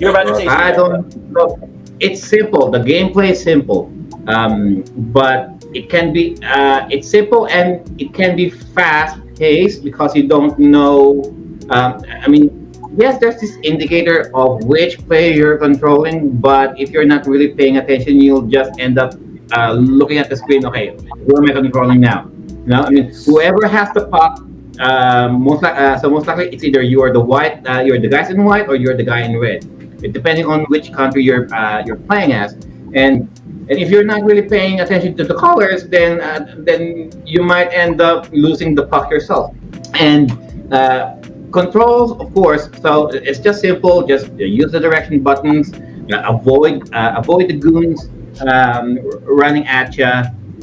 you're 0.00 0.10
about 0.10 0.26
to 0.30 0.34
say 0.36 0.46
I 0.46 0.70
don't 0.72 0.92
know. 1.32 1.71
It's 2.02 2.20
simple. 2.20 2.68
The 2.68 2.80
gameplay 2.80 3.30
is 3.30 3.40
simple, 3.40 3.86
um, 4.26 4.82
but 5.14 5.62
it 5.72 5.88
can 5.88 6.12
be. 6.12 6.34
Uh, 6.42 6.88
it's 6.90 7.08
simple 7.08 7.46
and 7.46 7.86
it 8.00 8.12
can 8.12 8.34
be 8.34 8.50
fast 8.50 9.22
paced 9.38 9.84
because 9.84 10.10
you 10.16 10.26
don't 10.26 10.58
know. 10.58 11.22
Um, 11.70 12.02
I 12.10 12.26
mean, 12.26 12.74
yes, 12.98 13.20
there's 13.20 13.40
this 13.40 13.54
indicator 13.62 14.34
of 14.34 14.64
which 14.64 14.98
player 15.06 15.30
you're 15.30 15.58
controlling, 15.58 16.42
but 16.42 16.74
if 16.74 16.90
you're 16.90 17.06
not 17.06 17.24
really 17.24 17.54
paying 17.54 17.76
attention, 17.76 18.20
you'll 18.20 18.50
just 18.50 18.80
end 18.80 18.98
up 18.98 19.14
uh, 19.54 19.70
looking 19.70 20.18
at 20.18 20.28
the 20.28 20.34
screen. 20.34 20.66
Okay, 20.66 20.98
who 20.98 21.38
am 21.38 21.46
I 21.48 21.52
controlling 21.52 22.00
now? 22.00 22.26
You 22.66 22.66
know, 22.66 22.82
I 22.82 22.90
mean, 22.90 23.14
whoever 23.26 23.68
has 23.68 23.94
the 23.94 24.08
puck. 24.08 24.42
Um, 24.80 25.44
most 25.44 25.62
like, 25.62 25.76
uh, 25.76 26.00
so 26.00 26.10
most 26.10 26.26
likely 26.26 26.48
it's 26.48 26.64
either 26.64 26.82
you 26.82 27.00
are 27.02 27.12
the 27.12 27.20
white, 27.20 27.64
uh, 27.68 27.80
you're 27.86 28.00
the 28.00 28.08
guys 28.08 28.30
in 28.30 28.42
white, 28.42 28.66
or 28.66 28.74
you're 28.74 28.96
the 28.96 29.04
guy 29.04 29.20
in 29.20 29.38
red 29.38 29.62
depending 30.10 30.46
on 30.46 30.64
which 30.64 30.92
country 30.92 31.22
you're 31.22 31.52
uh, 31.54 31.82
you're 31.86 31.96
playing 31.96 32.32
as. 32.32 32.54
And 32.94 33.28
and 33.68 33.78
if 33.78 33.90
you're 33.90 34.04
not 34.04 34.24
really 34.24 34.42
paying 34.42 34.80
attention 34.80 35.16
to 35.16 35.24
the 35.24 35.34
colors, 35.34 35.88
then 35.88 36.20
uh, 36.20 36.54
then 36.58 37.10
you 37.24 37.42
might 37.42 37.68
end 37.72 38.00
up 38.00 38.28
losing 38.32 38.74
the 38.74 38.86
puck 38.86 39.10
yourself. 39.10 39.54
And 39.94 40.30
uh, 40.72 41.16
controls, 41.52 42.12
of 42.18 42.34
course. 42.34 42.68
So 42.80 43.08
it's 43.08 43.38
just 43.38 43.60
simple. 43.60 44.06
Just 44.06 44.32
use 44.34 44.72
the 44.72 44.80
direction 44.80 45.22
buttons. 45.22 45.72
Uh, 45.72 46.22
avoid 46.26 46.92
uh, 46.92 47.14
avoid 47.16 47.48
the 47.48 47.56
goons 47.56 48.10
um, 48.40 48.98
running 49.22 49.66
at 49.66 49.96
you, 49.96 50.12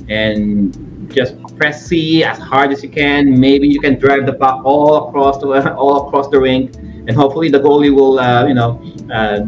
and 0.10 1.10
just 1.14 1.36
press 1.58 1.86
C 1.86 2.24
as 2.24 2.38
hard 2.38 2.72
as 2.72 2.84
you 2.84 2.90
can. 2.90 3.40
Maybe 3.40 3.68
you 3.68 3.80
can 3.80 3.98
drive 3.98 4.26
the 4.26 4.34
puck 4.34 4.66
all 4.66 5.08
across 5.08 5.40
the 5.40 5.74
all 5.76 6.08
across 6.08 6.28
the 6.30 6.40
rink, 6.40 6.76
and 7.10 7.18
hopefully 7.18 7.50
the 7.50 7.60
goalie 7.60 7.94
will, 7.94 8.20
uh, 8.20 8.46
you 8.46 8.54
know, 8.54 8.80
uh, 9.12 9.42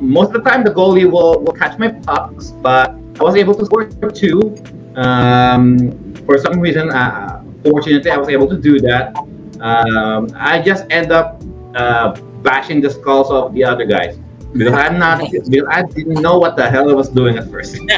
most 0.00 0.34
of 0.34 0.42
the 0.42 0.50
time 0.50 0.64
the 0.64 0.70
goalie 0.70 1.08
will, 1.08 1.38
will 1.44 1.52
catch 1.52 1.78
my 1.78 1.88
pucks. 1.88 2.50
But 2.50 2.90
I 3.20 3.22
was 3.22 3.36
able 3.36 3.54
to 3.54 3.64
score 3.64 3.86
two. 4.10 4.58
Um, 4.96 6.12
for 6.26 6.36
some 6.38 6.58
reason, 6.58 6.90
uh, 6.90 7.44
fortunately, 7.62 8.10
I 8.10 8.16
was 8.16 8.28
able 8.28 8.48
to 8.48 8.58
do 8.58 8.80
that. 8.80 9.16
Um, 9.60 10.28
I 10.34 10.60
just 10.60 10.86
end 10.90 11.12
up 11.12 11.40
uh, 11.76 12.20
bashing 12.42 12.80
the 12.80 12.90
skulls 12.90 13.30
of 13.30 13.54
the 13.54 13.62
other 13.62 13.86
guys 13.86 14.18
because 14.52 14.74
I'm 14.74 14.98
not. 14.98 15.30
Because 15.30 15.48
I 15.70 15.82
didn't 15.82 16.20
know 16.20 16.38
what 16.38 16.56
the 16.56 16.68
hell 16.68 16.90
I 16.90 16.94
was 16.94 17.08
doing 17.08 17.38
at 17.38 17.48
first. 17.48 17.78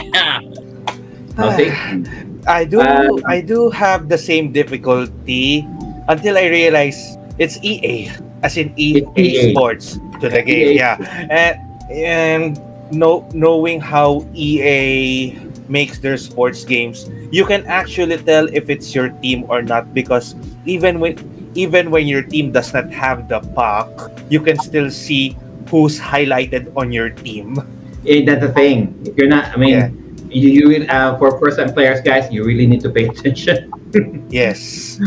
Okay. 1.38 1.68
I 2.48 2.64
do 2.64 2.80
Um, 2.80 3.20
I 3.28 3.40
do 3.44 3.68
have 3.68 4.08
the 4.08 4.16
same 4.16 4.52
difficulty 4.52 5.68
until 6.08 6.38
I 6.38 6.48
realize 6.48 7.18
it's 7.36 7.60
EA, 7.60 8.08
as 8.46 8.56
in 8.56 8.70
EA, 8.78 9.02
EA. 9.18 9.50
Sports 9.50 9.98
to 10.22 10.30
the 10.30 10.42
game. 10.42 10.78
EA. 10.78 10.78
Yeah, 10.78 10.94
and 11.30 11.58
and 11.90 12.44
know, 12.94 13.26
knowing 13.34 13.80
how 13.80 14.22
EA 14.34 15.34
makes 15.68 15.98
their 15.98 16.16
sports 16.16 16.64
games, 16.64 17.10
you 17.34 17.44
can 17.44 17.66
actually 17.66 18.18
tell 18.22 18.46
if 18.54 18.70
it's 18.70 18.94
your 18.94 19.10
team 19.20 19.44
or 19.50 19.62
not 19.62 19.90
because 19.94 20.34
even 20.64 21.00
when 21.02 21.18
even 21.56 21.90
when 21.90 22.06
your 22.06 22.22
team 22.22 22.52
does 22.52 22.72
not 22.74 22.90
have 22.92 23.28
the 23.28 23.40
puck, 23.56 24.12
you 24.30 24.38
can 24.40 24.58
still 24.60 24.90
see 24.90 25.34
who's 25.68 25.98
highlighted 25.98 26.70
on 26.76 26.92
your 26.92 27.10
team. 27.10 27.58
Eh, 28.06 28.22
that's 28.24 28.40
the 28.44 28.52
thing. 28.52 28.94
If 29.04 29.16
you're 29.16 29.26
not, 29.28 29.50
I 29.50 29.56
mean, 29.56 29.74
Yeah. 29.74 29.88
you, 30.30 30.68
you 30.70 30.86
uh, 30.86 31.18
for 31.18 31.38
first-time 31.40 31.72
players, 31.72 32.00
guys, 32.04 32.30
you 32.30 32.44
really 32.44 32.66
need 32.66 32.80
to 32.82 32.90
pay 32.90 33.08
attention. 33.08 33.72
Yes. 34.28 35.00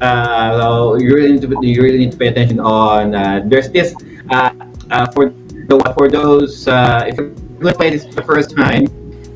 Uh, 0.00 0.58
so 0.58 0.94
you 0.96 1.14
really 1.14 1.32
need 1.32 1.42
to 1.42 1.48
you 1.62 1.82
really 1.82 1.98
need 1.98 2.12
to 2.12 2.18
pay 2.18 2.28
attention 2.28 2.60
on. 2.60 3.14
Uh, 3.14 3.42
there's 3.44 3.70
this 3.70 3.94
uh, 4.30 4.50
uh, 4.90 5.06
for 5.12 5.30
the 5.68 5.76
for 5.96 6.08
those 6.08 6.68
uh, 6.68 7.04
if 7.06 7.16
you're 7.16 7.30
gonna 7.60 7.74
play 7.74 7.90
this 7.90 8.06
for 8.06 8.14
the 8.14 8.22
first 8.22 8.56
time, 8.56 8.86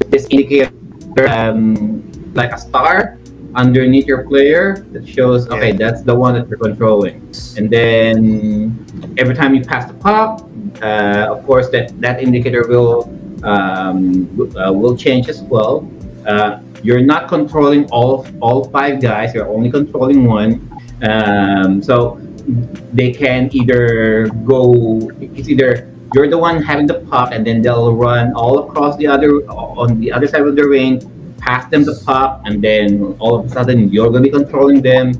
this 0.08 0.26
indicator 0.30 0.70
um, 1.28 2.10
like 2.34 2.52
a 2.52 2.58
star 2.58 3.18
underneath 3.54 4.06
your 4.06 4.24
player 4.24 4.84
that 4.90 5.06
shows 5.06 5.48
okay 5.48 5.72
that's 5.72 6.02
the 6.02 6.14
one 6.14 6.34
that 6.34 6.48
you're 6.48 6.58
controlling 6.58 7.22
and 7.56 7.70
then 7.70 8.74
every 9.16 9.34
time 9.34 9.54
you 9.54 9.62
pass 9.62 9.86
the 9.86 9.94
pop 9.94 10.48
uh, 10.82 11.28
of 11.30 11.44
course 11.46 11.70
that 11.70 11.94
that 12.00 12.20
indicator 12.20 12.66
will 12.66 13.06
um, 13.44 14.26
uh, 14.58 14.72
will 14.72 14.96
change 14.96 15.28
as 15.28 15.40
well 15.42 15.88
uh, 16.26 16.58
you're 16.84 17.00
not 17.02 17.26
controlling 17.28 17.88
all 17.90 18.26
all 18.40 18.68
five 18.68 19.00
guys. 19.00 19.34
You're 19.34 19.48
only 19.48 19.70
controlling 19.72 20.24
one. 20.28 20.60
Um, 21.02 21.82
so 21.82 22.20
they 22.92 23.10
can 23.10 23.48
either 23.56 24.28
go 24.44 25.10
it's 25.18 25.48
either 25.48 25.88
you're 26.14 26.28
the 26.28 26.36
one 26.38 26.62
having 26.62 26.86
the 26.86 27.00
puck 27.10 27.30
and 27.32 27.40
then 27.44 27.62
they'll 27.64 27.96
run 27.96 28.32
all 28.34 28.68
across 28.68 28.96
the 29.00 29.06
other 29.08 29.40
on 29.48 29.98
the 29.98 30.12
other 30.12 30.28
side 30.28 30.42
of 30.44 30.54
the 30.54 30.62
ring 30.68 31.00
pass 31.40 31.68
them 31.72 31.82
the 31.84 31.96
puck 32.04 32.40
and 32.44 32.62
then 32.62 33.16
all 33.18 33.34
of 33.40 33.46
a 33.46 33.48
sudden 33.48 33.88
you're 33.90 34.10
going 34.12 34.22
to 34.22 34.28
be 34.30 34.32
controlling 34.32 34.80
them. 34.80 35.12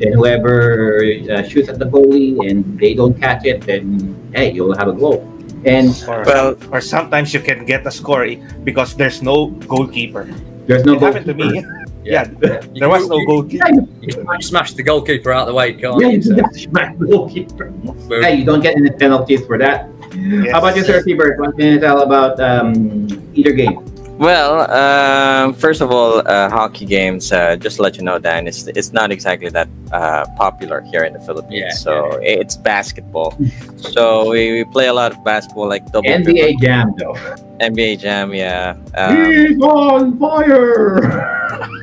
Then 0.00 0.12
whoever 0.16 1.04
uh, 1.30 1.42
shoots 1.44 1.68
at 1.68 1.78
the 1.78 1.84
goalie 1.84 2.40
and 2.48 2.64
they 2.80 2.94
don't 2.96 3.12
catch 3.20 3.44
it 3.44 3.60
then 3.68 4.16
hey 4.34 4.52
you'll 4.52 4.76
have 4.76 4.88
a 4.88 4.96
goal. 4.96 5.20
And 5.64 5.92
Or, 6.08 6.24
Well- 6.24 6.56
or 6.72 6.80
sometimes 6.80 7.32
you 7.36 7.40
can 7.40 7.64
get 7.68 7.86
a 7.86 7.92
score 7.92 8.24
because 8.64 8.96
there's 8.96 9.20
no 9.22 9.52
goalkeeper. 9.68 10.24
There's 10.66 10.84
no 10.84 10.94
it 10.94 11.00
happened 11.00 11.26
to 11.26 11.34
me. 11.34 11.64
Yeah, 12.02 12.24
there 12.40 12.88
was 12.88 13.08
no 13.08 13.24
goalkeeper. 13.26 13.68
You 14.00 14.40
smash 14.40 14.72
the 14.72 14.82
goalkeeper 14.82 15.32
out 15.32 15.42
of 15.42 15.48
the 15.48 15.54
way, 15.54 15.74
can't 15.74 16.00
yeah, 16.00 16.08
you? 16.08 16.14
you 16.16 16.22
So, 16.22 16.34
just 16.36 16.60
smack 16.60 16.98
the 16.98 17.06
goalkeeper. 17.06 17.70
boom. 17.70 18.22
Hey, 18.22 18.36
you 18.36 18.44
don't 18.44 18.62
get 18.62 18.76
any 18.76 18.90
penalties 18.90 19.44
for 19.44 19.58
that. 19.58 19.88
Yes. 20.14 20.50
How 20.52 20.58
about 20.58 20.76
you, 20.76 20.82
Sir 20.84 21.02
T-Bird? 21.02 21.38
What 21.38 21.56
can 21.58 21.66
you 21.74 21.78
tell 21.78 22.00
about 22.02 22.40
um, 22.40 23.06
either 23.34 23.52
game? 23.52 23.84
Well, 24.20 24.70
um, 24.70 25.54
first 25.54 25.80
of 25.80 25.90
all, 25.90 26.18
uh, 26.28 26.50
hockey 26.50 26.84
games. 26.84 27.32
Uh, 27.32 27.56
just 27.56 27.76
to 27.76 27.82
let 27.82 27.96
you 27.96 28.02
know, 28.04 28.18
Dan, 28.18 28.46
it's 28.46 28.66
it's 28.66 28.92
not 28.92 29.10
exactly 29.10 29.48
that 29.48 29.66
uh, 29.92 30.26
popular 30.36 30.82
here 30.82 31.04
in 31.04 31.14
the 31.14 31.20
Philippines. 31.20 31.64
Yeah, 31.64 31.70
so 31.72 32.18
it's 32.22 32.54
basketball. 32.54 33.32
so 33.78 34.28
we, 34.28 34.52
we 34.52 34.64
play 34.64 34.88
a 34.88 34.92
lot 34.92 35.10
of 35.12 35.24
basketball, 35.24 35.68
like 35.68 35.86
double 35.90 36.10
NBA 36.10 36.60
Jam, 36.60 36.92
though. 36.98 37.14
NBA 37.60 37.98
Jam. 37.98 38.34
Yeah. 38.34 38.76
Um, 38.94 39.24
He's 39.24 39.58
on 39.62 40.18
fire! 40.18 41.00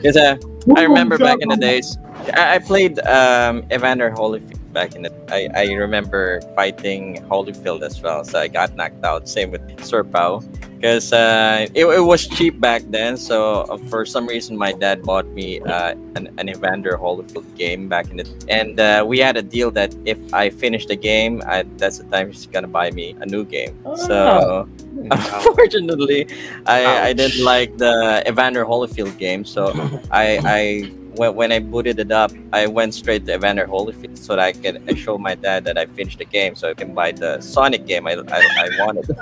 'cause, 0.03 0.15
uh, 0.15 0.37
I 0.75 0.83
remember 0.83 1.17
back 1.17 1.39
in 1.41 1.49
the 1.49 1.57
days. 1.57 1.97
I, 2.35 2.55
I 2.55 2.59
played 2.59 2.99
um, 2.99 3.63
Evander 3.71 4.11
Holyfield 4.11 4.61
back 4.73 4.93
in 4.93 5.01
the. 5.01 5.11
I, 5.33 5.49
I 5.55 5.73
remember 5.73 6.41
fighting 6.55 7.25
Holyfield 7.31 7.81
as 7.81 7.99
well, 7.99 8.23
so 8.23 8.37
I 8.37 8.47
got 8.47 8.75
knocked 8.75 9.03
out. 9.03 9.27
Same 9.27 9.49
with 9.49 9.61
Sir 9.83 10.03
Pao, 10.03 10.43
because 10.77 11.11
uh, 11.11 11.67
it, 11.73 11.85
it 11.85 12.01
was 12.01 12.27
cheap 12.27 12.59
back 12.61 12.83
then. 12.87 13.17
So 13.17 13.65
uh, 13.69 13.77
for 13.89 14.05
some 14.05 14.27
reason, 14.27 14.55
my 14.55 14.71
dad 14.71 15.01
bought 15.01 15.25
me 15.27 15.59
uh, 15.61 15.95
an, 16.15 16.29
an 16.37 16.49
Evander 16.49 16.97
Holyfield 16.97 17.45
game 17.57 17.89
back 17.89 18.09
in 18.11 18.17
the. 18.17 18.27
And 18.47 18.79
uh, 18.79 19.03
we 19.05 19.19
had 19.19 19.37
a 19.37 19.41
deal 19.41 19.71
that 19.71 19.95
if 20.05 20.17
I 20.33 20.49
finished 20.49 20.87
the 20.87 20.95
game, 20.95 21.41
I, 21.47 21.63
that's 21.77 21.97
the 21.97 22.05
time 22.05 22.31
he's 22.31 22.45
gonna 22.45 22.67
buy 22.67 22.91
me 22.91 23.15
a 23.19 23.25
new 23.25 23.43
game. 23.43 23.75
So 23.95 24.69
unfortunately, 25.11 26.27
I, 26.65 27.09
I 27.09 27.13
didn't 27.13 27.43
like 27.43 27.77
the 27.77 28.23
Evander 28.27 28.63
Holyfield 28.63 29.17
game, 29.17 29.43
so 29.45 29.73
I 30.11 30.39
I 30.45 30.91
when, 31.17 31.35
when 31.35 31.51
I 31.51 31.59
booted 31.59 31.99
it 31.99 32.11
up, 32.11 32.31
I 32.53 32.67
went 32.67 32.93
straight 32.93 33.25
to 33.25 33.33
Evander 33.35 33.65
Holyfield 33.67 34.17
so 34.17 34.35
that 34.35 34.39
I 34.45 34.51
can 34.53 34.95
show 34.95 35.17
my 35.17 35.35
dad 35.35 35.63
that 35.65 35.77
I 35.77 35.85
finished 35.85 36.19
the 36.19 36.25
game, 36.25 36.55
so 36.55 36.69
I 36.69 36.73
can 36.73 36.93
buy 36.93 37.11
the 37.11 37.41
Sonic 37.41 37.85
game 37.87 38.07
I, 38.07 38.13
I, 38.13 38.41
I 38.63 38.85
wanted. 38.85 39.07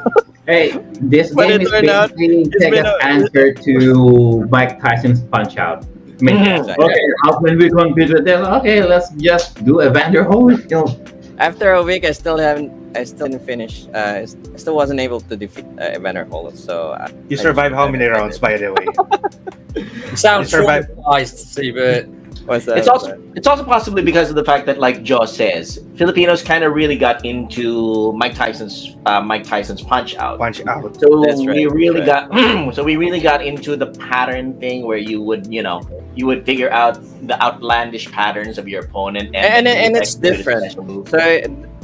Hey, 0.48 0.78
this 1.02 1.34
But 1.34 1.48
game 1.48 1.62
is 1.62 1.72
turned 1.72 1.90
out- 1.90 2.10
basically 2.16 2.42
it's 2.44 2.50
been 2.60 2.74
Sega's 2.86 3.02
a- 3.02 3.06
answer 3.06 3.52
to 3.52 4.46
Mike 4.52 4.80
Tyson's 4.80 5.22
Punch 5.34 5.58
Out. 5.58 5.84
I 5.84 6.24
mean, 6.24 6.38
Mhm. 6.38 6.78
okay, 6.78 7.02
how 7.24 7.40
can 7.40 7.58
we 7.58 7.68
compete 7.72 8.14
with 8.14 8.26
this? 8.26 8.38
Okay, 8.62 8.84
let's 8.86 9.10
just 9.18 9.66
do 9.66 9.82
Evander 9.82 10.24
Holyfield. 10.24 10.94
After 11.40 11.72
a 11.74 11.82
week, 11.82 12.06
I 12.06 12.12
still 12.12 12.38
haven't, 12.38 12.70
I 12.96 13.04
still 13.04 13.28
didn't 13.28 13.46
finish. 13.46 13.86
Uh, 13.94 13.98
I 13.98 14.22
s- 14.24 14.36
I 14.54 14.58
still 14.58 14.76
wasn't 14.76 15.00
able 15.00 15.20
to 15.22 15.36
defeat 15.36 15.66
uh, 15.80 15.96
Evander 15.98 16.26
Holyfield. 16.26 16.58
So 16.58 16.92
uh, 16.92 17.08
You 17.30 17.38
survived 17.38 17.76
how 17.76 17.88
many 17.88 18.06
rounds, 18.06 18.38
by 18.40 18.58
the 18.58 18.72
way? 18.74 18.86
You 19.76 20.16
sound 20.16 20.46
You 20.46 20.50
survived. 20.50 20.88
traumatized, 20.90 21.36
Seabert. 21.54 22.08
what's 22.48 22.66
that? 22.66 22.78
It's 22.78 22.88
also 22.88 23.22
it's 23.36 23.46
also 23.46 23.64
possibly 23.66 24.02
because 24.02 24.30
of 24.30 24.36
the 24.38 24.44
fact 24.46 24.66
that, 24.68 24.78
like 24.80 25.04
Joe 25.04 25.26
says, 25.26 25.84
Filipinos 25.98 26.42
kind 26.42 26.64
of 26.64 26.72
really 26.74 26.96
got 26.98 27.26
into 27.26 28.14
Mike 28.14 28.36
Tyson's 28.36 28.96
uh, 29.06 29.20
Mike 29.22 29.44
Tyson's 29.44 29.82
Punch 29.82 30.16
Out. 30.16 30.40
Punch 30.40 30.62
out. 30.66 30.96
So 31.02 31.22
That's 31.26 31.44
right, 31.46 31.56
we 31.56 31.66
really 31.68 32.02
that's 32.08 32.30
got 32.32 32.74
so 32.76 32.84
we 32.86 32.96
really 32.96 33.20
got 33.20 33.46
into 33.46 33.76
the 33.76 33.88
pattern 34.12 34.58
thing 34.62 34.86
where 34.88 34.98
you 35.12 35.22
would 35.22 35.44
you 35.52 35.62
know 35.62 35.82
you 36.16 36.26
would 36.26 36.46
figure 36.46 36.72
out 36.72 36.96
the 37.28 37.36
outlandish 37.44 38.10
patterns 38.12 38.58
of 38.58 38.70
your 38.70 38.86
opponent 38.86 39.36
And- 39.36 39.66
then 39.68 39.76
and 39.76 39.96
you 39.96 40.02
it's 40.02 40.16
different. 40.16 40.72
so 40.72 41.20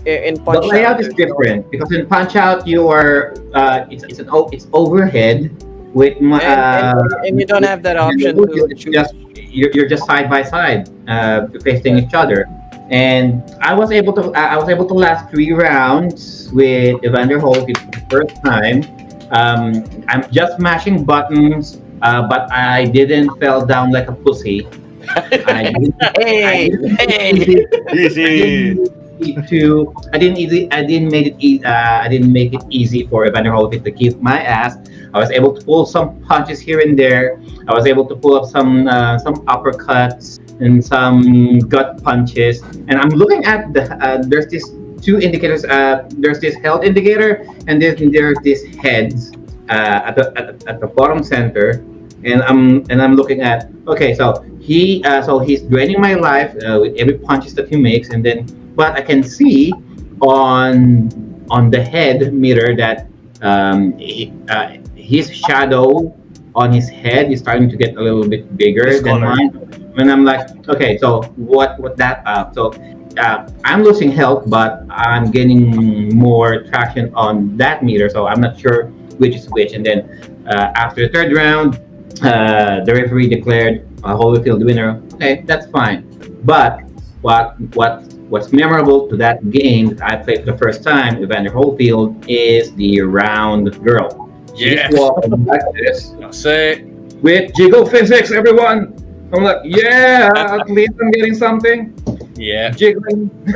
in, 0.06 0.23
in 0.23 0.44
The 0.44 0.61
layout 0.61 0.94
Out, 0.95 0.99
is 1.02 1.07
there's 1.07 1.18
no- 1.18 1.26
different 1.26 1.72
because 1.72 1.91
in 1.91 2.06
Punch 2.07 2.36
Out 2.36 2.65
you 2.68 2.88
are 2.88 3.34
uh, 3.53 3.86
it's 3.90 4.03
it's 4.03 4.19
an 4.19 4.30
o- 4.32 4.49
it's 4.52 4.68
overhead 4.73 5.52
with 5.94 6.22
my 6.22 6.40
and, 6.40 6.60
uh, 6.99 7.03
and, 7.18 7.26
and 7.28 7.40
you 7.40 7.45
don't 7.45 7.64
have 7.64 7.84
that 7.84 7.98
option 7.98 8.19
you're 8.38 8.68
to 8.68 8.76
choose. 8.76 8.94
just 8.94 9.14
you're, 9.36 9.72
you're 9.73 9.88
just 9.90 10.06
side 10.06 10.30
by 10.30 10.41
side 10.41 10.90
uh, 11.07 11.48
facing 11.64 11.98
each 11.99 12.14
other 12.14 12.45
and 12.90 13.44
I 13.61 13.73
was 13.73 13.91
able 13.91 14.14
to 14.14 14.32
I 14.32 14.56
was 14.57 14.69
able 14.69 14.88
to 14.88 14.94
last 14.94 15.30
three 15.30 15.52
rounds 15.52 16.49
with 16.53 17.03
Evander 17.03 17.40
Holyfield 17.40 17.78
for 17.84 17.91
the 17.99 18.06
first 18.10 18.36
time 18.44 18.84
um, 19.32 19.84
I'm 20.07 20.23
just 20.32 20.60
mashing 20.60 21.03
buttons 21.03 21.82
uh, 22.02 22.28
but 22.28 22.52
I 22.52 22.86
didn't 22.86 23.38
fell 23.40 23.65
down 23.65 23.91
like 23.91 24.07
a 24.07 24.14
pussy 24.15 24.68
I 25.07 25.73
didn't, 25.76 25.95
I 26.02 26.11
Hey, 26.18 26.69
didn't- 26.69 26.99
hey. 26.99 27.65
I 27.90 27.94
Easy. 27.95 28.78
To 29.22 29.93
I 30.14 30.18
didn't 30.18 30.38
easy 30.38 30.72
I 30.72 30.84
didn't 30.84 31.11
make 31.11 31.27
it 31.27 31.35
e- 31.39 31.64
uh, 31.64 32.02
I 32.02 32.07
didn't 32.07 32.31
make 32.31 32.53
it 32.53 32.64
easy 32.69 33.06
for 33.07 33.26
Evander 33.26 33.52
Holyfield 33.52 33.84
to 33.85 33.91
keep 33.91 34.19
my 34.22 34.41
ass. 34.41 34.77
I 35.14 35.19
was 35.19 35.30
able 35.31 35.53
to 35.53 35.64
pull 35.64 35.85
some 35.85 36.22
punches 36.22 36.60
here 36.60 36.80
and 36.80 36.98
there. 36.98 37.39
I 37.68 37.73
was 37.73 37.85
able 37.85 38.06
to 38.07 38.15
pull 38.15 38.35
up 38.35 38.45
some 38.45 38.88
uh, 38.88 39.19
some 39.19 39.35
uppercuts 39.45 40.39
and 40.60 40.84
some 40.84 41.60
gut 41.60 42.03
punches. 42.03 42.61
And 42.61 42.95
I'm 42.98 43.10
looking 43.10 43.45
at 43.45 43.73
the 43.73 43.93
uh, 44.03 44.23
there's 44.26 44.48
this 44.48 44.65
two 45.02 45.19
indicators. 45.19 45.65
Uh, 45.65 46.07
there's 46.18 46.39
this 46.39 46.56
health 46.56 46.84
indicator 46.84 47.45
and 47.68 47.81
then 47.81 48.11
there's 48.11 48.38
this 48.43 48.65
heads 48.77 49.31
uh, 49.69 50.07
at 50.07 50.15
the 50.15 50.34
at, 50.35 50.68
at 50.68 50.80
the 50.80 50.88
bottom 50.88 51.23
center. 51.23 51.85
And 52.23 52.43
I'm 52.43 52.85
and 52.89 53.02
I'm 53.02 53.15
looking 53.15 53.41
at 53.41 53.69
okay, 53.88 54.14
so 54.14 54.45
he 54.60 55.03
uh, 55.03 55.22
so 55.22 55.39
he's 55.39 55.61
draining 55.64 55.99
my 55.99 56.14
life 56.14 56.56
uh, 56.64 56.80
with 56.81 56.95
every 56.98 57.18
punches 57.18 57.53
that 57.56 57.68
he 57.69 57.77
makes, 57.77 58.10
and 58.10 58.23
then 58.23 58.45
but 58.76 58.93
I 58.93 59.02
can 59.02 59.23
see 59.23 59.73
on 60.22 61.10
on 61.49 61.69
the 61.69 61.81
head 61.84 62.34
mirror 62.34 62.76
that 62.76 63.07
um, 63.41 63.98
he, 63.98 64.31
uh, 64.49 64.77
his 64.95 65.34
shadow 65.34 66.15
on 66.56 66.72
his 66.72 66.89
head 66.89 67.31
is 67.31 67.39
starting 67.39 67.69
to 67.69 67.77
get 67.77 67.98
a 67.98 68.02
little 68.02 68.27
bit 68.27 68.56
bigger 68.57 68.88
His 68.88 69.02
than 69.02 69.22
color. 69.22 69.35
mine. 69.35 69.93
And 69.98 70.11
I'm 70.11 70.23
like, 70.23 70.48
okay, 70.69 70.98
so 70.98 71.23
what 71.35 71.80
what 71.80 71.98
that 71.98 72.23
uh, 72.26 72.52
so 72.53 72.72
uh, 73.18 73.49
I'm 73.64 73.84
losing 73.84 74.11
health, 74.11 74.49
but 74.49 74.84
I'm 74.89 75.31
gaining 75.31 76.15
more 76.15 76.64
traction 76.64 77.14
on 77.14 77.57
that 77.57 77.84
meter, 77.84 78.10
so 78.10 78.27
I'm 78.27 78.39
not 78.39 78.60
sure 78.60 78.85
which 79.18 79.35
is 79.35 79.48
which. 79.49 79.73
And 79.73 79.85
then 79.85 80.07
uh, 80.48 80.72
after 80.76 81.07
the 81.07 81.11
third 81.11 81.34
round, 81.34 81.80
uh, 82.24 82.84
the 82.86 82.94
referee 82.94 83.30
declared 83.30 83.88
a 84.04 84.14
Holyfield 84.16 84.64
winner. 84.66 85.02
Okay, 85.16 85.44
that's 85.46 85.68
fine. 85.72 86.04
But 86.44 86.82
what 87.22 87.60
what 87.76 88.04
what's 88.30 88.52
memorable 88.52 89.08
to 89.10 89.16
that 89.18 89.50
game 89.52 89.96
that 89.96 90.12
I 90.12 90.16
played 90.18 90.40
for 90.46 90.52
the 90.54 90.58
first 90.58 90.84
time, 90.84 91.22
Evander 91.24 91.52
Holyfield, 91.52 92.26
is 92.28 92.74
the 92.76 93.02
round 93.02 93.72
girl. 93.84 94.30
She's 94.58 94.74
Yeah. 94.74 94.90
walking 94.92 95.46
like 95.46 95.62
this 95.76 96.16
That's 96.20 96.46
it. 96.46 96.86
with 97.22 97.54
jiggle 97.56 97.86
physics, 97.86 98.32
everyone. 98.32 98.96
I'm 99.34 99.44
like, 99.44 99.62
yeah, 99.64 100.30
at 100.36 100.70
least 100.70 100.92
I'm 101.02 101.12
getting 101.12 101.36
something. 101.36 101.94
Yeah. 102.36 102.72
Jiggling 102.72 103.30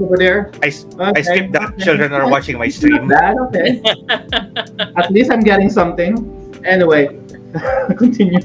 over 0.00 0.16
there. 0.18 0.50
I, 0.62 0.72
Okay. 1.10 1.22
skipped 1.22 1.52
that. 1.52 1.78
Children 1.78 2.12
are 2.12 2.28
watching 2.28 2.58
my 2.58 2.68
stream. 2.68 3.08
That 3.08 3.36
okay. 3.48 3.80
At 4.96 5.10
least 5.12 5.30
I'm 5.30 5.40
getting 5.40 5.70
something. 5.70 6.16
Anyway, 6.64 7.08
continue. 7.98 8.40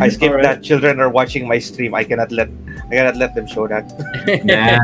I 0.00 0.08
skipped 0.08 0.32
Alright. 0.32 0.42
that. 0.42 0.62
Children 0.62 1.00
are 1.00 1.08
watching 1.08 1.48
my 1.48 1.58
stream. 1.58 1.94
I 1.94 2.04
cannot 2.04 2.30
let 2.30 2.48
I 2.90 2.94
cannot 2.96 3.16
let 3.16 3.34
them 3.34 3.46
show 3.46 3.66
that. 3.68 3.86
Nah. 4.44 4.76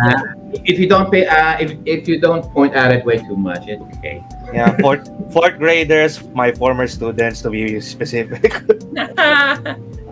if 0.65 0.79
you 0.79 0.89
don't 0.89 1.11
pay, 1.11 1.27
uh, 1.27 1.59
if, 1.59 1.77
if 1.85 2.09
you 2.09 2.21
don't 2.21 2.43
point 2.53 2.75
at 2.75 2.93
it 2.93 3.05
way 3.05 3.19
too 3.19 3.37
much, 3.37 3.69
it's 3.69 3.83
okay. 3.99 4.25
Yeah, 4.55 4.77
fourth 4.81 5.05
fourth 5.33 5.59
graders, 5.59 6.23
my 6.33 6.53
former 6.53 6.87
students 6.87 7.43
to 7.43 7.51
be 7.51 7.81
specific. 7.81 8.63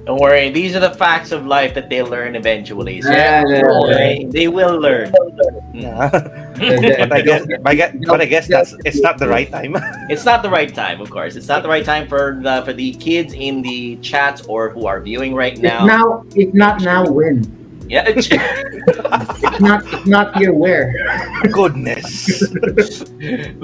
Don't 0.04 0.20
worry. 0.20 0.50
These 0.50 0.76
are 0.76 0.80
the 0.80 0.90
facts 0.90 1.32
of 1.32 1.46
life 1.46 1.72
that 1.74 1.88
they 1.88 2.02
learn 2.02 2.36
eventually. 2.36 3.00
So 3.00 3.10
Yeah, 3.10 3.42
yeah, 3.48 3.62
yeah. 3.88 4.26
they 4.28 4.48
will 4.48 4.78
learn. 4.78 5.10
But 5.10 5.32
I 7.12 7.22
guess, 7.22 7.46
but 7.46 7.66
I 7.66 7.74
guess, 7.74 7.96
but 8.06 8.20
I 8.20 8.26
guess 8.26 8.46
that's 8.46 8.74
it's 8.84 9.00
not 9.00 9.16
the 9.18 9.28
right 9.28 9.50
time. 9.50 9.74
It's 10.10 10.24
not 10.26 10.42
the 10.42 10.50
right 10.50 10.72
time, 10.74 11.00
of 11.00 11.08
course. 11.10 11.36
It's 11.36 11.48
not 11.48 11.62
the 11.62 11.68
right 11.70 11.84
time 11.84 12.06
for 12.06 12.38
the 12.42 12.62
for 12.66 12.72
the 12.74 12.92
kids 13.00 13.32
in 13.32 13.62
the 13.62 13.96
chats 14.04 14.42
or 14.46 14.68
who 14.70 14.86
are 14.86 15.00
viewing 15.00 15.34
right 15.34 15.54
If 15.56 15.62
now. 15.62 15.86
now, 15.86 16.24
if 16.36 16.52
not 16.52 16.82
now, 16.82 17.08
when? 17.08 17.40
Yeah. 17.88 18.04
If 18.86 19.60
not, 19.60 19.84
if 19.92 20.06
not 20.06 20.36
here, 20.36 20.52
where? 20.52 20.92
Goodness. 21.52 22.26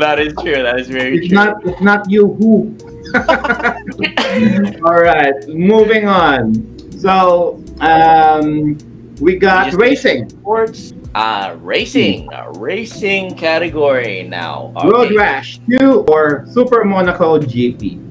that 0.00 0.16
is 0.18 0.32
true. 0.40 0.62
That 0.62 0.78
is 0.80 0.88
very 0.88 1.18
If 1.18 1.28
true. 1.28 1.36
not, 1.36 1.66
if 1.66 1.80
not 1.80 2.08
you, 2.10 2.32
who? 2.40 2.72
All 4.84 5.00
right, 5.00 5.34
moving 5.48 6.06
on. 6.06 6.54
So, 6.98 7.62
um, 7.80 8.78
we 9.20 9.36
got 9.36 9.72
racing, 9.74 10.28
Sports, 10.28 10.94
uh, 11.14 11.56
racing, 11.60 12.32
a 12.32 12.52
racing 12.52 13.36
category 13.36 14.22
now. 14.22 14.72
Road 14.84 15.14
Rash 15.14 15.60
2 15.68 16.06
or 16.08 16.46
Super 16.46 16.84
Monaco 16.84 17.38
GP. 17.38 18.10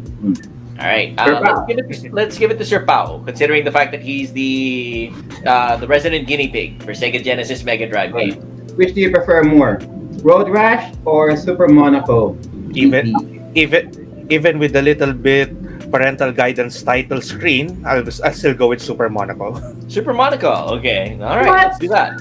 All 0.80 0.86
right, 0.86 1.14
uh, 1.18 1.42
let's, 1.42 1.68
give 1.68 1.78
it 1.78 1.94
to, 1.94 2.14
let's 2.14 2.38
give 2.38 2.52
it 2.52 2.58
to 2.58 2.66
Sir 2.66 2.86
Pao, 2.86 3.22
considering 3.26 3.66
the 3.66 3.72
fact 3.72 3.92
that 3.92 4.02
he's 4.02 4.32
the 4.32 5.12
uh, 5.46 5.76
the 5.78 5.88
resident 5.88 6.26
guinea 6.28 6.48
pig 6.48 6.82
for 6.84 6.92
Sega 6.94 7.24
Genesis 7.24 7.64
Mega 7.64 7.88
Drive 7.88 8.14
game. 8.14 8.40
Which 8.76 8.94
do 8.94 9.02
you 9.02 9.12
prefer 9.12 9.44
more, 9.44 9.80
Road 10.24 10.48
Rash 10.50 10.96
or 11.04 11.36
Super 11.36 11.68
Monaco? 11.68 12.38
Even 12.74 13.52
even 13.56 14.09
even 14.30 14.60
with 14.60 14.76
a 14.76 14.82
little 14.82 15.14
bit 15.14 15.50
parental 15.92 16.32
guidance 16.32 16.82
title 16.84 17.22
screen, 17.22 17.82
I'll, 17.86 18.06
I'll 18.24 18.34
still 18.34 18.54
go 18.54 18.70
with 18.70 18.82
Super 18.82 19.10
Monaco. 19.10 19.58
Super 19.88 20.14
Monaco. 20.14 20.78
Okay, 20.78 21.18
all 21.22 21.38
right, 21.38 21.48
What? 21.48 21.58
let's 21.68 21.80
do 21.80 21.88
that. 21.90 22.20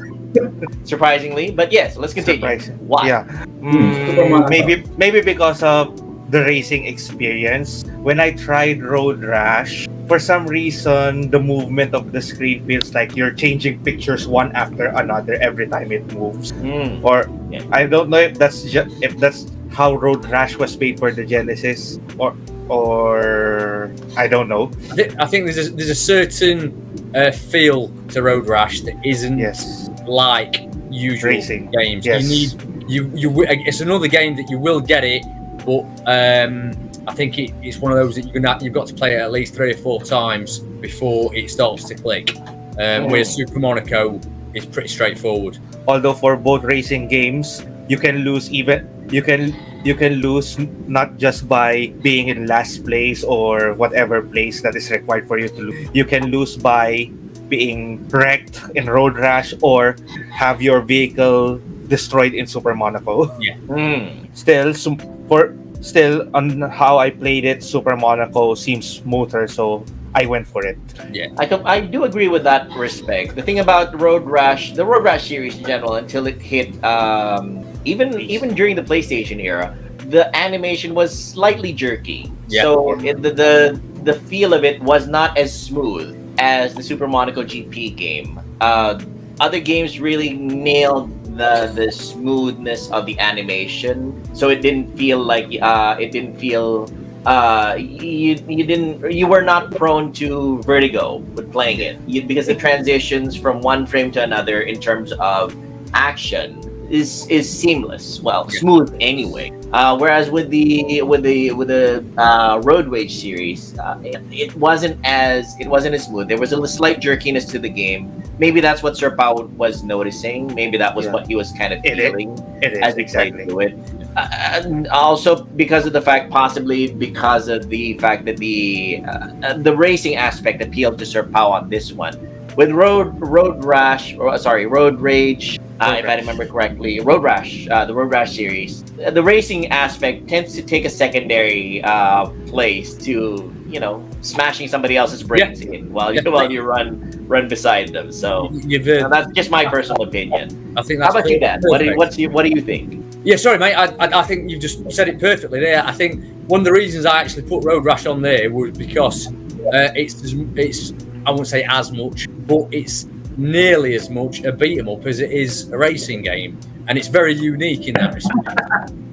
Surprisingly, 0.84 1.50
but 1.50 1.72
yes, 1.72 1.96
let's 1.96 2.12
continue. 2.14 2.40
Surprising. 2.40 2.76
Why? 2.86 3.06
Yeah. 3.08 3.24
Mm, 3.60 4.48
maybe 4.48 4.84
maybe 4.96 5.20
because 5.22 5.62
of 5.62 5.96
the 6.30 6.44
racing 6.44 6.84
experience. 6.84 7.84
When 8.04 8.20
I 8.20 8.32
tried 8.36 8.82
Road 8.84 9.24
Rash, 9.24 9.88
for 10.06 10.18
some 10.20 10.46
reason 10.46 11.30
the 11.32 11.40
movement 11.40 11.94
of 11.94 12.12
the 12.12 12.20
screen 12.20 12.64
feels 12.68 12.92
like 12.94 13.16
you're 13.16 13.32
changing 13.32 13.80
pictures 13.84 14.28
one 14.28 14.52
after 14.52 14.92
another 14.92 15.34
every 15.40 15.66
time 15.66 15.92
it 15.92 16.04
moves. 16.12 16.52
Mm, 16.60 17.00
Or 17.04 17.24
Yeah. 17.48 17.64
I 17.72 17.88
don't 17.88 18.08
know 18.12 18.20
if 18.20 18.36
that's 18.36 18.64
just 18.68 18.92
if 19.00 19.16
that's 19.16 19.48
how 19.70 19.94
Road 19.94 20.24
Rash 20.26 20.56
was 20.56 20.76
made 20.78 20.98
for 20.98 21.10
the 21.12 21.24
Genesis 21.24 21.98
or 22.18 22.34
or 22.68 23.90
I 24.16 24.26
don't 24.28 24.48
know. 24.48 24.70
I 24.90 24.94
think, 24.96 25.14
I 25.18 25.26
think 25.26 25.44
there's 25.46 25.68
a, 25.68 25.70
there's 25.70 25.90
a 25.90 25.94
certain 25.94 27.12
uh, 27.14 27.30
feel 27.30 27.88
to 28.08 28.22
Road 28.22 28.46
Rash 28.48 28.80
that 28.82 28.94
isn't 29.04 29.38
Yes. 29.38 29.88
like 30.06 30.68
usual 30.90 31.30
Racing. 31.32 31.70
games. 31.70 32.04
Yes. 32.06 32.22
You 32.24 32.28
need 32.28 32.90
you 32.90 33.10
you. 33.14 33.44
It's 33.48 33.80
another 33.80 34.08
game 34.08 34.36
that 34.36 34.48
you 34.50 34.58
will 34.58 34.80
get 34.80 35.04
it, 35.04 35.22
but 35.64 35.82
um, 36.06 36.72
I 37.06 37.14
think 37.14 37.38
it, 37.38 37.52
it's 37.62 37.78
one 37.78 37.92
of 37.92 37.98
those 37.98 38.14
that 38.16 38.24
you're 38.24 38.40
gonna 38.40 38.58
you've 38.62 38.74
got 38.74 38.86
to 38.88 38.94
play 38.94 39.14
it 39.14 39.20
at 39.20 39.32
least 39.32 39.54
three 39.54 39.72
or 39.74 39.76
four 39.76 40.02
times 40.02 40.58
before 40.58 41.34
it 41.34 41.50
starts 41.50 41.84
to 41.84 41.94
click. 41.94 42.36
Um, 42.78 43.08
Whereas 43.10 43.34
Super 43.34 43.58
Monaco 43.58 44.20
is 44.54 44.64
pretty 44.64 44.88
straightforward. 44.88 45.58
although 45.86 46.14
for 46.14 46.36
both 46.36 46.62
racing 46.64 47.08
games 47.08 47.64
you 47.88 47.96
can 47.98 48.16
lose 48.18 48.50
even 48.50 48.88
you 49.10 49.22
can 49.22 49.54
you 49.84 49.94
can 49.94 50.20
lose 50.20 50.58
not 50.86 51.16
just 51.16 51.48
by 51.48 51.88
being 52.02 52.28
in 52.28 52.46
last 52.46 52.84
place 52.84 53.24
or 53.24 53.72
whatever 53.74 54.20
place 54.22 54.60
that 54.62 54.74
is 54.74 54.90
required 54.90 55.26
for 55.26 55.38
you 55.38 55.48
to 55.48 55.60
lose 55.62 55.88
you 55.94 56.04
can 56.04 56.28
lose 56.30 56.56
by 56.56 57.10
being 57.48 58.06
wrecked 58.08 58.60
in 58.74 58.86
road 58.86 59.16
rash 59.16 59.54
or 59.62 59.96
have 60.32 60.60
your 60.60 60.80
vehicle 60.82 61.60
destroyed 61.88 62.34
in 62.34 62.46
super 62.46 62.74
monaco 62.74 63.24
mm. 63.68 64.12
still 64.36 64.74
sum- 64.74 65.00
for 65.28 65.54
still 65.80 66.28
on 66.34 66.60
how 66.60 66.98
i 66.98 67.08
played 67.08 67.44
it 67.44 67.62
super 67.62 67.96
monaco 67.96 68.54
seems 68.54 68.84
smoother 69.00 69.46
so 69.46 69.84
i 70.14 70.26
went 70.26 70.46
for 70.46 70.66
it 70.66 70.76
Yeah, 71.12 71.28
I, 71.38 71.46
com- 71.46 71.64
I 71.64 71.80
do 71.80 72.04
agree 72.04 72.28
with 72.28 72.42
that 72.44 72.68
respect. 72.76 73.36
The 73.36 73.42
thing 73.42 73.60
about 73.60 73.94
Road 74.00 74.24
Rash, 74.24 74.72
the 74.72 74.84
Road 74.84 75.04
Rash 75.04 75.28
series 75.28 75.56
in 75.56 75.64
general, 75.64 75.94
until 75.94 76.26
it 76.26 76.40
hit, 76.40 76.74
um, 76.84 77.64
even 77.84 78.20
even 78.20 78.54
during 78.54 78.76
the 78.76 78.82
PlayStation 78.82 79.42
era, 79.42 79.76
the 80.08 80.34
animation 80.36 80.94
was 80.94 81.12
slightly 81.12 81.72
jerky. 81.72 82.30
Yeah. 82.48 82.62
So 82.62 82.98
it, 83.00 83.22
the, 83.22 83.30
the 83.30 83.80
the 84.04 84.14
feel 84.14 84.54
of 84.54 84.64
it 84.64 84.80
was 84.82 85.06
not 85.08 85.36
as 85.36 85.52
smooth 85.52 86.16
as 86.38 86.74
the 86.74 86.82
Super 86.82 87.06
Monaco 87.06 87.42
GP 87.42 87.96
game. 87.96 88.40
Uh, 88.60 89.00
other 89.40 89.60
games 89.60 90.00
really 90.00 90.32
nailed 90.32 91.12
the 91.36 91.70
the 91.74 91.92
smoothness 91.92 92.90
of 92.90 93.06
the 93.06 93.18
animation, 93.18 94.12
so 94.34 94.48
it 94.48 94.62
didn't 94.62 94.96
feel 94.96 95.18
like 95.18 95.50
uh, 95.60 95.96
it 96.00 96.10
didn't 96.10 96.36
feel 96.36 96.88
uh 97.26 97.74
you 97.76 98.36
you 98.48 98.64
didn't 98.64 99.10
you 99.10 99.26
were 99.26 99.42
not 99.42 99.70
prone 99.72 100.12
to 100.12 100.62
vertigo 100.62 101.16
with 101.34 101.50
playing 101.50 101.80
it 101.80 101.98
you, 102.06 102.22
because 102.22 102.46
the 102.46 102.54
transitions 102.66 103.34
from 103.34 103.60
one 103.60 103.84
frame 103.84 104.10
to 104.10 104.22
another 104.22 104.62
in 104.62 104.80
terms 104.80 105.12
of 105.18 105.54
action 105.94 106.67
is 106.90 107.26
is 107.28 107.48
seamless 107.50 108.20
well 108.20 108.48
smooth 108.48 108.94
anyway 109.00 109.50
uh 109.72 109.96
whereas 109.96 110.30
with 110.30 110.48
the 110.50 111.02
with 111.02 111.22
the 111.22 111.50
with 111.52 111.68
the 111.68 112.04
uh 112.16 112.58
road 112.64 112.88
rage 112.88 113.14
series 113.20 113.78
uh, 113.78 113.98
it, 114.02 114.20
it 114.32 114.54
wasn't 114.56 114.98
as 115.04 115.54
it 115.60 115.68
wasn't 115.68 115.94
as 115.94 116.04
smooth 116.06 116.28
there 116.28 116.38
was 116.38 116.52
a 116.52 116.68
slight 116.68 117.00
jerkiness 117.00 117.44
to 117.44 117.58
the 117.58 117.68
game 117.68 118.22
maybe 118.38 118.60
that's 118.60 118.82
what 118.82 118.96
sir 118.96 119.14
Pao 119.14 119.34
was 119.56 119.82
noticing 119.82 120.52
maybe 120.54 120.78
that 120.78 120.94
was 120.94 121.06
Yeah. 121.06 121.12
what 121.12 121.26
he 121.26 121.34
was 121.36 121.52
kind 121.52 121.72
of 121.74 121.84
It 121.84 121.98
is. 121.98 122.10
feeling 122.10 122.30
it 122.62 122.72
is 122.72 122.78
as 122.80 122.96
exactly 122.96 123.44
played 123.44 123.48
through 123.48 123.60
it. 123.60 124.08
Uh, 124.16 124.28
and 124.32 124.88
also 124.88 125.44
because 125.44 125.86
of 125.86 125.92
the 125.92 126.00
fact, 126.00 126.28
possibly 126.30 126.92
because 126.92 127.46
of 127.48 127.68
the 127.68 127.94
fact 127.98 128.24
that 128.24 128.36
the 128.38 129.02
uh, 129.06 129.28
uh, 129.44 129.52
the 129.58 129.76
racing 129.76 130.16
aspect 130.16 130.60
appealed 130.62 130.98
to 130.98 131.06
Sir 131.06 131.22
Pao 131.22 131.50
on 131.52 131.68
this 131.68 131.92
one. 131.92 132.14
With 132.56 132.72
Road 132.72 133.14
Road 133.20 133.62
Rash, 133.64 134.16
or 134.16 134.36
sorry, 134.38 134.66
Road 134.66 135.00
Rage, 135.00 135.60
uh, 135.80 135.96
if 135.98 136.04
I 136.06 136.16
remember 136.16 136.46
correctly, 136.46 137.00
Road 137.00 137.22
Rash, 137.22 137.68
uh, 137.68 137.84
the 137.84 137.94
Road 137.94 138.10
Rash 138.12 138.34
series, 138.34 138.82
the 138.84 139.22
racing 139.22 139.68
aspect 139.68 140.28
tends 140.28 140.54
to 140.54 140.62
take 140.62 140.84
a 140.84 140.90
secondary 140.90 141.82
uh, 141.84 142.26
place 142.46 142.94
to 143.04 143.54
you 143.68 143.80
know 143.80 144.06
smashing 144.22 144.66
somebody 144.66 144.96
else's 144.96 145.22
brains 145.22 145.60
in 145.60 145.92
while 145.92 146.12
you 146.12 146.20
Yeah. 146.24 146.30
while 146.30 146.50
you 146.50 146.62
run 146.62 147.12
run 147.28 147.46
beside 147.48 147.92
them. 147.92 148.10
So. 148.10 148.48
That's 148.50 149.30
just 149.32 149.50
my 149.50 149.66
personal 149.66 150.02
opinion. 150.02 150.74
I 150.76 150.82
think 150.82 151.02
How 151.02 151.10
about 151.10 151.28
you, 151.28 151.38
Dan? 151.38 151.60
What 151.62 151.78
do, 151.78 151.84
perfect. 151.84 151.98
what's 151.98 152.18
you, 152.18 152.30
what 152.30 152.44
do 152.44 152.48
you 152.48 152.62
think? 152.62 153.04
Yeah, 153.24 153.36
sorry, 153.36 153.58
mate. 153.58 153.74
I, 153.74 153.86
I, 153.96 154.20
I 154.20 154.22
think 154.22 154.50
you've 154.50 154.62
just 154.62 154.90
said 154.90 155.08
it 155.08 155.20
perfectly 155.20 155.60
there. 155.60 155.84
I 155.84 155.92
think 155.92 156.24
one 156.48 156.60
of 156.60 156.64
the 156.64 156.72
reasons 156.72 157.04
I 157.04 157.20
actually 157.20 157.42
put 157.42 157.64
Road 157.64 157.84
Rash 157.84 158.06
on 158.06 158.22
there 158.22 158.50
was 158.50 158.70
because 158.78 159.26
uh, 159.28 159.92
it's 159.94 160.22
it's 160.56 160.94
I 161.26 161.30
won't 161.30 161.46
say 161.46 161.64
as 161.68 161.92
much, 161.92 162.26
but 162.46 162.68
it's 162.72 163.06
nearly 163.38 163.94
as 163.94 164.10
much 164.10 164.42
a 164.44 164.52
beat 164.52 164.78
'em 164.78 164.88
up 164.88 165.06
as 165.06 165.20
it 165.20 165.30
is 165.30 165.70
a 165.70 165.78
racing 165.78 166.22
game, 166.22 166.58
and 166.88 166.98
it's 166.98 167.08
very 167.08 167.32
unique 167.32 167.86
in 167.88 167.94
that 167.94 168.12
respect. 168.12 168.48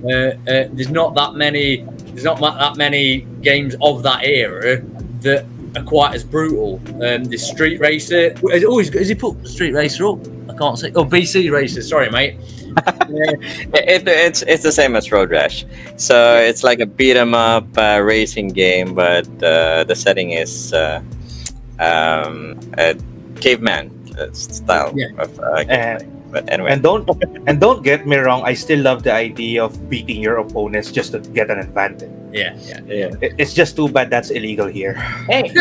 Uh, 0.04 0.52
uh, 0.52 0.68
there's 0.74 0.90
not 0.90 1.16
that 1.16 1.36
many 1.36 1.86
there's 2.08 2.24
not 2.24 2.40
that 2.40 2.78
many 2.78 3.20
games 3.42 3.76
of 3.82 4.02
that 4.04 4.24
era 4.24 4.82
that 5.22 5.46
are 5.76 5.84
quite 5.84 6.16
as 6.16 6.24
brutal. 6.24 6.82
Um, 7.04 7.26
the 7.26 7.38
Street 7.38 7.80
Racer. 7.80 8.34
Oh, 8.44 8.78
he's, 8.78 8.94
has 8.94 9.10
he 9.10 9.16
put 9.16 9.46
Street 9.48 9.74
Racer 9.74 10.08
up? 10.08 10.20
I 10.50 10.54
can't 10.58 10.80
say. 10.80 10.92
Oh, 10.96 11.04
BC 11.04 11.52
Racer. 11.52 11.82
Sorry, 11.82 12.10
mate. 12.10 12.36
It, 13.08 14.06
it's 14.06 14.42
it's 14.42 14.64
the 14.64 14.72
same 14.72 14.98
as 14.98 15.10
Road 15.10 15.30
Rash. 15.30 15.66
So 15.96 16.36
it's 16.38 16.62
like 16.62 16.82
a 16.82 16.86
beat 16.86 17.16
'em 17.16 17.34
up 17.34 17.66
uh, 17.78 18.02
racing 18.04 18.50
game, 18.50 18.94
but 18.96 19.28
uh, 19.42 19.86
the 19.86 19.96
setting 19.96 20.32
is 20.32 20.74
uh, 20.74 21.02
um, 21.80 22.60
a 22.78 22.98
caveman 23.40 23.95
style 24.34 24.92
Yeah. 24.96 25.12
of 25.18 25.32
uh, 25.40 25.64
and 25.68 26.02
gameplay. 26.02 26.12
But 26.32 26.52
anyway, 26.52 26.72
And 26.74 26.82
don't 26.84 27.08
and 27.48 27.60
don't 27.62 27.80
get 27.84 28.04
me 28.08 28.18
wrong, 28.20 28.44
I 28.44 28.56
still 28.60 28.82
love 28.84 29.04
the 29.04 29.14
idea 29.14 29.64
of 29.64 29.72
beating 29.90 30.20
your 30.20 30.38
opponents 30.44 30.92
just 30.92 31.12
to 31.16 31.20
get 31.20 31.48
an 31.50 31.60
advantage. 31.60 32.12
yeah, 32.36 32.52
yeah. 32.68 32.80
yeah. 32.92 33.24
It- 33.24 33.36
It's 33.40 33.54
just 33.56 33.76
too 33.80 33.88
bad 33.88 34.10
that's 34.12 34.30
illegal 34.36 34.68
here. 34.68 35.00
Hey, 35.32 35.48
it- 35.48 35.56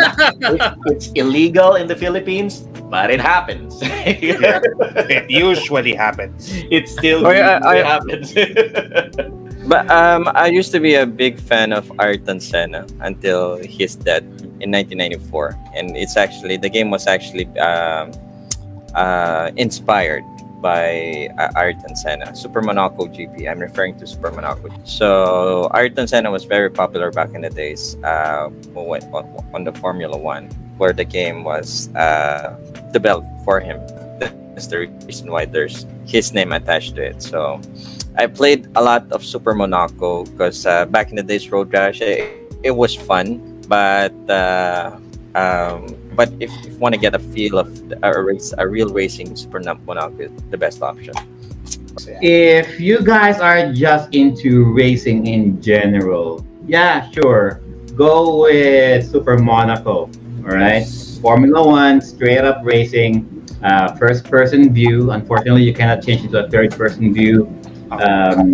it's 0.91 1.13
illegal 1.15 1.79
in 1.79 1.87
the 1.87 1.95
Philippines, 1.95 2.67
but 2.91 3.11
it 3.15 3.21
happens. 3.23 3.79
It 4.07 5.31
usually 5.31 5.95
happens. 5.95 6.51
it 6.71 6.89
still 6.89 7.23
Oh, 7.27 7.31
yeah, 7.31 7.61
I- 7.63 7.79
usually 7.79 7.87
happens. 7.87 8.27
But 9.65 9.89
um, 9.89 10.29
I 10.35 10.49
used 10.53 10.73
to 10.77 10.81
be 10.81 10.95
a 11.01 11.07
big 11.07 11.41
fan 11.41 11.73
of 11.73 11.89
Ayrton 11.99 12.37
Senna 12.39 12.85
until 13.01 13.57
his 13.65 13.97
death 13.97 14.21
in 14.61 14.69
1994, 14.69 15.57
and 15.73 15.97
it's 15.97 16.19
actually 16.21 16.59
the 16.61 16.69
game 16.69 16.91
was 16.93 17.07
actually 17.09 17.49
um, 17.57 18.13
uh, 18.95 19.51
inspired 19.57 20.25
by 20.65 21.29
uh, 21.37 21.53
Ayrton 21.61 21.95
Senna. 21.95 22.35
Super 22.35 22.63
Monaco 22.63 23.07
GP. 23.07 23.51
I'm 23.51 23.61
referring 23.61 23.99
to 23.99 24.07
Super 24.07 24.33
Monaco. 24.33 24.71
So 24.85 25.69
Ayrton 25.75 26.09
Senna 26.09 26.31
was 26.31 26.45
very 26.45 26.71
popular 26.71 27.13
back 27.13 27.35
in 27.35 27.43
the 27.43 27.51
days 27.51 27.97
uh, 28.03 28.49
on, 28.75 29.65
the 29.65 29.73
Formula 29.73 30.17
One, 30.17 30.49
where 30.79 30.95
the 30.95 31.05
game 31.05 31.45
was 31.45 31.95
uh, 31.95 32.57
developed 32.93 33.29
for 33.45 33.61
him. 33.61 33.77
That's 34.57 34.69
the 34.69 34.89
reason 35.05 35.31
why 35.31 35.45
there's 35.45 35.85
his 36.07 36.33
name 36.33 36.53
attached 36.53 36.97
to 36.97 37.03
it. 37.03 37.21
So 37.21 37.61
I 38.17 38.27
played 38.27 38.67
a 38.75 38.83
lot 38.83 39.13
of 39.13 39.23
Super 39.23 39.55
Monaco 39.55 40.25
because 40.25 40.65
uh, 40.65 40.87
back 40.87 41.11
in 41.11 41.17
the 41.17 41.23
days, 41.23 41.51
Road 41.53 41.71
Rash, 41.75 42.01
it, 42.01 42.25
it 42.63 42.71
was 42.71 42.95
fun, 42.95 43.61
but 43.69 44.17
uh, 44.31 44.97
um, 45.35 45.93
but 46.15 46.33
if 46.41 46.51
you 46.65 46.77
want 46.79 46.95
to 46.95 47.01
get 47.01 47.15
a 47.15 47.19
feel 47.19 47.59
of 47.59 47.69
a 48.03 48.23
race, 48.23 48.55
a 48.59 48.67
real 48.67 48.89
racing, 48.89 49.37
Super 49.37 49.61
Monaco 49.61 50.19
is 50.19 50.31
the 50.51 50.57
best 50.59 50.83
option. 50.83 51.15
If 52.21 52.81
you 52.81 53.03
guys 53.03 53.41
are 53.41 53.73
just 53.73 54.15
into 54.15 54.73
racing 54.73 55.27
in 55.27 55.63
general, 55.63 56.45
yeah, 56.67 57.11
sure, 57.11 57.61
go 57.97 58.43
with 58.43 59.07
Super 59.11 59.39
Monaco. 59.39 60.11
All 60.45 60.51
right, 60.51 60.85
Formula 61.23 61.67
One, 61.67 62.01
straight 62.01 62.45
up 62.45 62.61
racing, 62.63 63.25
uh, 63.63 63.95
first 63.97 64.25
person 64.25 64.73
view. 64.75 65.13
Unfortunately, 65.13 65.63
you 65.63 65.73
cannot 65.73 66.03
change 66.05 66.25
it 66.25 66.33
to 66.33 66.47
a 66.47 66.51
third 66.51 66.73
person 66.73 67.15
view 67.15 67.47
um, 67.91 68.53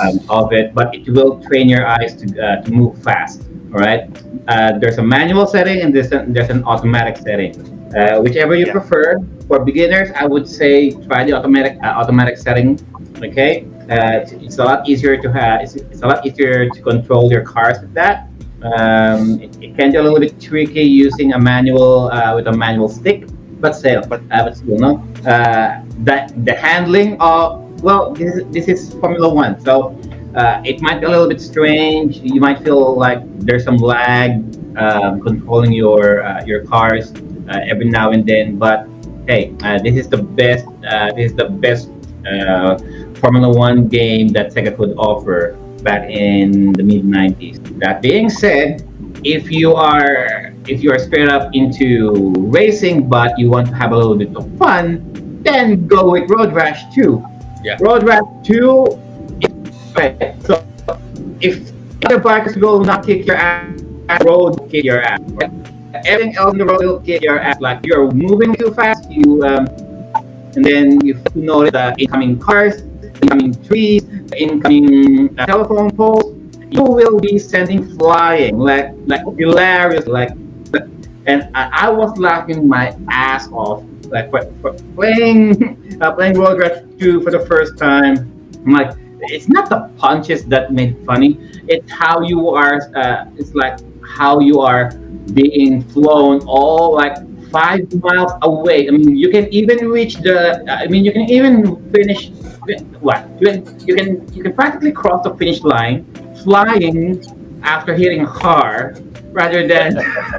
um, 0.00 0.20
of 0.28 0.52
it, 0.52 0.74
but 0.74 0.94
it 0.94 1.08
will 1.08 1.42
train 1.42 1.68
your 1.68 1.86
eyes 1.86 2.14
to, 2.16 2.26
uh, 2.38 2.62
to 2.62 2.70
move 2.70 3.02
fast. 3.02 3.42
All 3.72 3.80
right, 3.80 4.06
uh, 4.48 4.78
there's 4.78 4.98
a 4.98 5.02
manual 5.02 5.46
setting 5.46 5.80
and 5.82 5.94
there's, 5.94 6.12
a, 6.12 6.24
there's 6.28 6.50
an 6.50 6.64
automatic 6.64 7.16
setting. 7.16 7.52
Uh, 7.96 8.20
whichever 8.20 8.54
you 8.54 8.66
Yeah. 8.66 8.72
prefer. 8.72 9.18
For 9.46 9.64
beginners, 9.64 10.10
I 10.16 10.26
would 10.26 10.48
say 10.48 10.90
try 10.90 11.24
the 11.24 11.32
automatic 11.34 11.78
uh, 11.82 12.00
automatic 12.00 12.36
setting. 12.38 12.78
Okay, 13.22 13.66
uh, 13.90 14.20
it's, 14.20 14.32
it's 14.32 14.58
a 14.58 14.64
lot 14.64 14.88
easier 14.88 15.16
to 15.20 15.30
have. 15.30 15.60
It's, 15.62 15.76
it's 15.76 16.02
a 16.02 16.06
lot 16.06 16.26
easier 16.26 16.68
to 16.70 16.80
control 16.82 17.30
your 17.30 17.42
cars 17.42 17.78
with 17.80 17.94
that. 17.94 18.28
Um, 18.62 19.40
it, 19.40 19.56
it 19.62 19.76
can 19.76 19.92
be 19.92 19.98
a 19.98 20.02
little 20.02 20.18
bit 20.18 20.40
tricky 20.40 20.82
using 20.82 21.34
a 21.34 21.38
manual 21.38 22.10
uh, 22.10 22.34
with 22.34 22.46
a 22.48 22.52
manual 22.52 22.88
stick, 22.88 23.26
but 23.60 23.76
still, 23.76 24.02
But- 24.08 24.22
uh, 24.32 24.44
but 24.44 24.56
still, 24.56 24.78
no. 24.78 24.92
Uh, 25.26 25.84
that 26.08 26.32
the 26.44 26.54
handling 26.54 27.20
of 27.20 27.60
well, 27.82 28.12
this 28.14 28.34
is, 28.34 28.42
this 28.50 28.66
is 28.68 28.94
Formula 28.94 29.28
One, 29.32 29.60
so 29.60 29.94
uh, 30.34 30.62
it 30.64 30.80
might 30.80 31.00
be 31.00 31.06
a 31.06 31.08
little 31.08 31.28
bit 31.28 31.40
strange. 31.40 32.18
You 32.18 32.40
might 32.40 32.58
feel 32.62 32.96
like 32.98 33.20
there's 33.40 33.64
some 33.64 33.76
lag 33.76 34.42
um, 34.76 35.20
controlling 35.20 35.72
your 35.72 36.24
uh, 36.24 36.44
your 36.44 36.64
cars 36.64 37.12
uh, 37.48 37.60
every 37.70 37.88
now 37.88 38.10
and 38.10 38.26
then. 38.26 38.58
But 38.58 38.88
hey, 39.26 39.54
uh, 39.62 39.78
this 39.78 39.96
is 39.96 40.08
the 40.08 40.18
best. 40.18 40.66
Uh, 40.86 41.12
this 41.14 41.30
is 41.30 41.36
the 41.36 41.48
best 41.48 41.88
uh, 42.26 42.78
Formula 43.20 43.48
One 43.48 43.88
game 43.88 44.28
that 44.28 44.52
Sega 44.52 44.76
could 44.76 44.94
offer 44.98 45.56
back 45.82 46.10
in 46.10 46.72
the 46.72 46.82
mid 46.82 47.04
'90s. 47.04 47.62
That 47.78 48.02
being 48.02 48.28
said, 48.28 48.82
if 49.22 49.50
you 49.50 49.74
are 49.74 50.52
if 50.66 50.82
you 50.82 50.90
are 50.90 50.98
straight 50.98 51.28
up 51.28 51.54
into 51.54 52.32
racing, 52.50 53.08
but 53.08 53.38
you 53.38 53.50
want 53.50 53.68
to 53.68 53.74
have 53.74 53.92
a 53.92 53.96
little 53.96 54.16
bit 54.16 54.34
of 54.36 54.50
fun, 54.58 54.98
then 55.42 55.86
go 55.86 56.10
with 56.10 56.28
Road 56.30 56.52
Rash 56.52 56.92
2. 56.94 57.22
Yeah. 57.62 57.76
Road 57.80 58.02
Rash 58.02 58.24
2. 58.44 59.04
Right. 59.94 60.34
So 60.42 60.66
if 61.40 61.70
other 62.04 62.18
bikers 62.18 62.60
will 62.60 62.84
not 62.84 63.06
kick 63.06 63.26
your 63.26 63.36
ass, 63.36 63.80
road 64.24 64.58
will 64.58 64.68
kick 64.68 64.84
your 64.84 65.02
ass. 65.02 65.20
Right? 65.22 65.50
Everything 66.04 66.36
else 66.36 66.52
in 66.52 66.58
the 66.58 66.66
road 66.66 66.80
will 66.82 67.00
kick 67.00 67.22
your 67.22 67.38
ass. 67.38 67.60
Like 67.60 67.86
you're 67.86 68.10
moving 68.10 68.54
too 68.54 68.74
fast, 68.74 69.10
you 69.10 69.44
um, 69.44 69.66
and 70.56 70.64
then 70.64 71.04
you 71.06 71.20
notice 71.34 71.72
the 71.72 71.94
incoming 71.98 72.38
cars, 72.38 72.82
incoming 73.22 73.54
trees, 73.64 74.02
incoming 74.36 75.38
uh, 75.38 75.46
telephone 75.46 75.90
poles. 75.90 76.34
You 76.70 76.82
will 76.82 77.20
be 77.20 77.38
sending 77.38 77.96
flying 77.96 78.58
like 78.58 78.92
like 79.06 79.22
hilarious 79.38 80.06
like. 80.06 80.30
And 81.26 81.48
I, 81.54 81.86
I 81.86 81.90
was 81.90 82.18
laughing 82.18 82.68
my 82.68 82.94
ass 83.08 83.48
off 83.48 83.82
like 84.10 84.30
for, 84.30 84.44
for 84.60 84.72
playing 84.94 85.98
uh, 86.02 86.12
playing 86.12 86.38
Road 86.38 86.58
Rash 86.58 86.82
2 86.98 87.22
for 87.22 87.30
the 87.30 87.46
first 87.46 87.78
time. 87.78 88.30
I'm 88.66 88.72
like, 88.72 88.92
it's 89.28 89.48
not 89.48 89.68
the 89.68 89.90
punches 89.96 90.44
that 90.46 90.72
made 90.72 90.96
it 90.96 91.04
funny. 91.04 91.38
It's 91.68 91.90
how 91.90 92.20
you 92.20 92.50
are. 92.50 92.80
Uh, 92.94 93.26
it's 93.36 93.54
like 93.54 93.78
how 94.04 94.40
you 94.40 94.60
are 94.60 94.92
being 95.32 95.82
flown 95.82 96.42
all 96.46 96.94
like 96.94 97.16
five 97.50 97.92
miles 98.02 98.32
away. 98.42 98.88
I 98.88 98.90
mean, 98.90 99.16
you 99.16 99.30
can 99.30 99.46
even 99.52 99.88
reach 99.88 100.16
the. 100.16 100.64
I 100.68 100.86
mean, 100.88 101.04
you 101.04 101.12
can 101.12 101.28
even 101.30 101.54
finish. 101.92 102.30
What 103.00 103.28
you 103.40 103.94
can 103.94 104.34
you 104.34 104.42
can 104.42 104.52
practically 104.54 104.92
cross 104.92 105.22
the 105.22 105.34
finish 105.36 105.60
line 105.62 106.06
flying 106.42 107.20
after 107.62 107.94
hitting 107.94 108.22
a 108.22 108.26
car 108.26 108.94
rather 109.32 109.66
than 109.68 109.98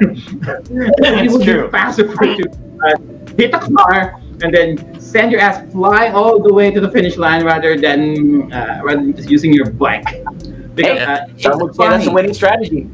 it 1.22 1.30
would 1.30 1.44
true. 1.44 1.66
be 1.66 1.70
faster 1.70 2.10
for 2.10 2.24
you 2.24 2.36
to 2.36 2.50
uh, 2.82 3.34
hit 3.38 3.54
a 3.54 3.60
car 3.60 4.20
and 4.42 4.54
then 4.54 5.00
send 5.00 5.32
your 5.32 5.40
ass 5.40 5.70
flying 5.72 6.12
all 6.12 6.42
the 6.42 6.52
way 6.52 6.70
to 6.70 6.80
the 6.80 6.90
finish 6.90 7.16
line 7.16 7.44
rather 7.44 7.78
than 7.78 8.52
uh, 8.52 8.80
rather 8.84 9.00
than 9.00 9.14
just 9.14 9.30
using 9.30 9.52
your 9.52 9.70
bike. 9.70 10.24
Because, 10.74 10.98
Hey, 10.98 11.04
uh, 11.04 11.56
would 11.56 11.70
it's 11.70 11.78
say 11.78 11.88
that's 11.88 12.06
a 12.06 12.12
winning 12.12 12.34
strategy. 12.34 12.82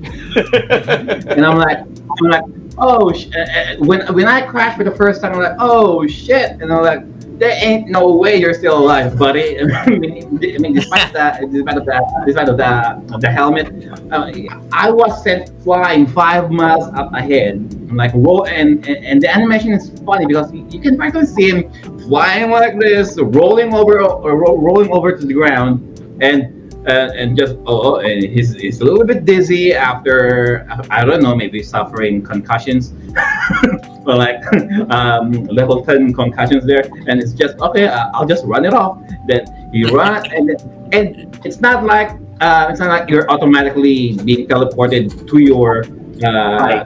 and 1.34 1.44
I'm 1.44 1.58
like, 1.58 1.78
I'm 1.78 2.28
like, 2.30 2.44
oh, 2.78 3.12
sh-. 3.12 3.28
uh, 3.34 3.40
uh, 3.40 3.76
when 3.78 4.14
when 4.14 4.28
I 4.28 4.46
crashed 4.46 4.78
for 4.78 4.84
the 4.84 4.94
first 4.94 5.20
time, 5.20 5.32
I'm 5.32 5.40
like, 5.40 5.56
oh 5.58 6.06
shit, 6.06 6.52
and 6.60 6.72
I'm 6.72 6.82
like, 6.82 7.02
there 7.42 7.58
ain't 7.60 7.88
no 7.88 8.14
way 8.14 8.36
you're 8.36 8.54
still 8.54 8.78
alive, 8.78 9.18
buddy. 9.18 9.58
I 9.60 9.86
mean, 9.86 10.38
I 10.54 10.58
mean, 10.58 10.74
despite 10.74 11.12
that, 11.18 11.40
despite 11.50 11.76
of 11.76 11.86
that, 11.86 12.04
despite 12.24 12.48
of 12.48 12.56
the 12.56 12.70
of 13.12 13.20
the 13.20 13.30
helmet, 13.30 13.66
uh, 14.12 14.30
I 14.72 14.90
was 14.90 15.24
sent 15.24 15.50
flying 15.64 16.06
five 16.06 16.52
miles 16.52 16.84
up 16.94 17.12
ahead. 17.12 17.54
I'm 17.90 17.96
like, 17.96 18.12
roll, 18.14 18.46
and, 18.46 18.86
and 18.86 19.04
and 19.04 19.20
the 19.20 19.28
animation 19.28 19.72
is 19.72 19.90
funny 20.06 20.24
because 20.26 20.52
you, 20.52 20.80
can 20.80 20.96
practically 20.96 21.26
see 21.26 21.50
him 21.50 21.60
flying 22.06 22.50
like 22.50 22.78
this, 22.78 23.18
rolling 23.20 23.74
over 23.74 24.00
or 24.00 24.36
ro- 24.38 24.58
rolling 24.58 24.90
over 24.92 25.16
to 25.18 25.26
the 25.26 25.34
ground, 25.34 25.98
and 26.20 26.61
uh, 26.86 27.10
and 27.14 27.36
just 27.36 27.56
oh, 27.66 27.96
oh, 27.96 27.96
and 28.00 28.22
he's, 28.22 28.54
he's 28.54 28.80
a 28.80 28.84
little 28.84 29.04
bit 29.04 29.24
dizzy 29.24 29.72
after 29.72 30.66
I 30.90 31.04
don't 31.04 31.22
know 31.22 31.34
maybe 31.34 31.62
suffering 31.62 32.22
concussions. 32.22 32.92
Or 34.04 34.16
like 34.16 34.42
um, 34.90 35.44
level 35.44 35.84
10 35.84 36.12
concussions 36.14 36.66
there. 36.66 36.82
And 37.06 37.22
it's 37.22 37.32
just 37.32 37.56
okay 37.60 37.86
uh, 37.86 38.10
I'll 38.14 38.26
just 38.26 38.44
run 38.44 38.64
it 38.64 38.74
off. 38.74 38.98
Then 39.28 39.44
you 39.72 39.96
run 39.96 40.26
and 40.34 40.50
and 40.92 41.38
it's 41.44 41.60
not 41.60 41.84
like 41.84 42.10
uh, 42.40 42.66
it's 42.68 42.80
not 42.80 42.88
like 42.88 43.08
you're 43.08 43.30
automatically 43.30 44.18
being 44.24 44.48
teleported 44.48 45.28
to 45.30 45.38
your 45.38 45.84
uh, 46.26 46.84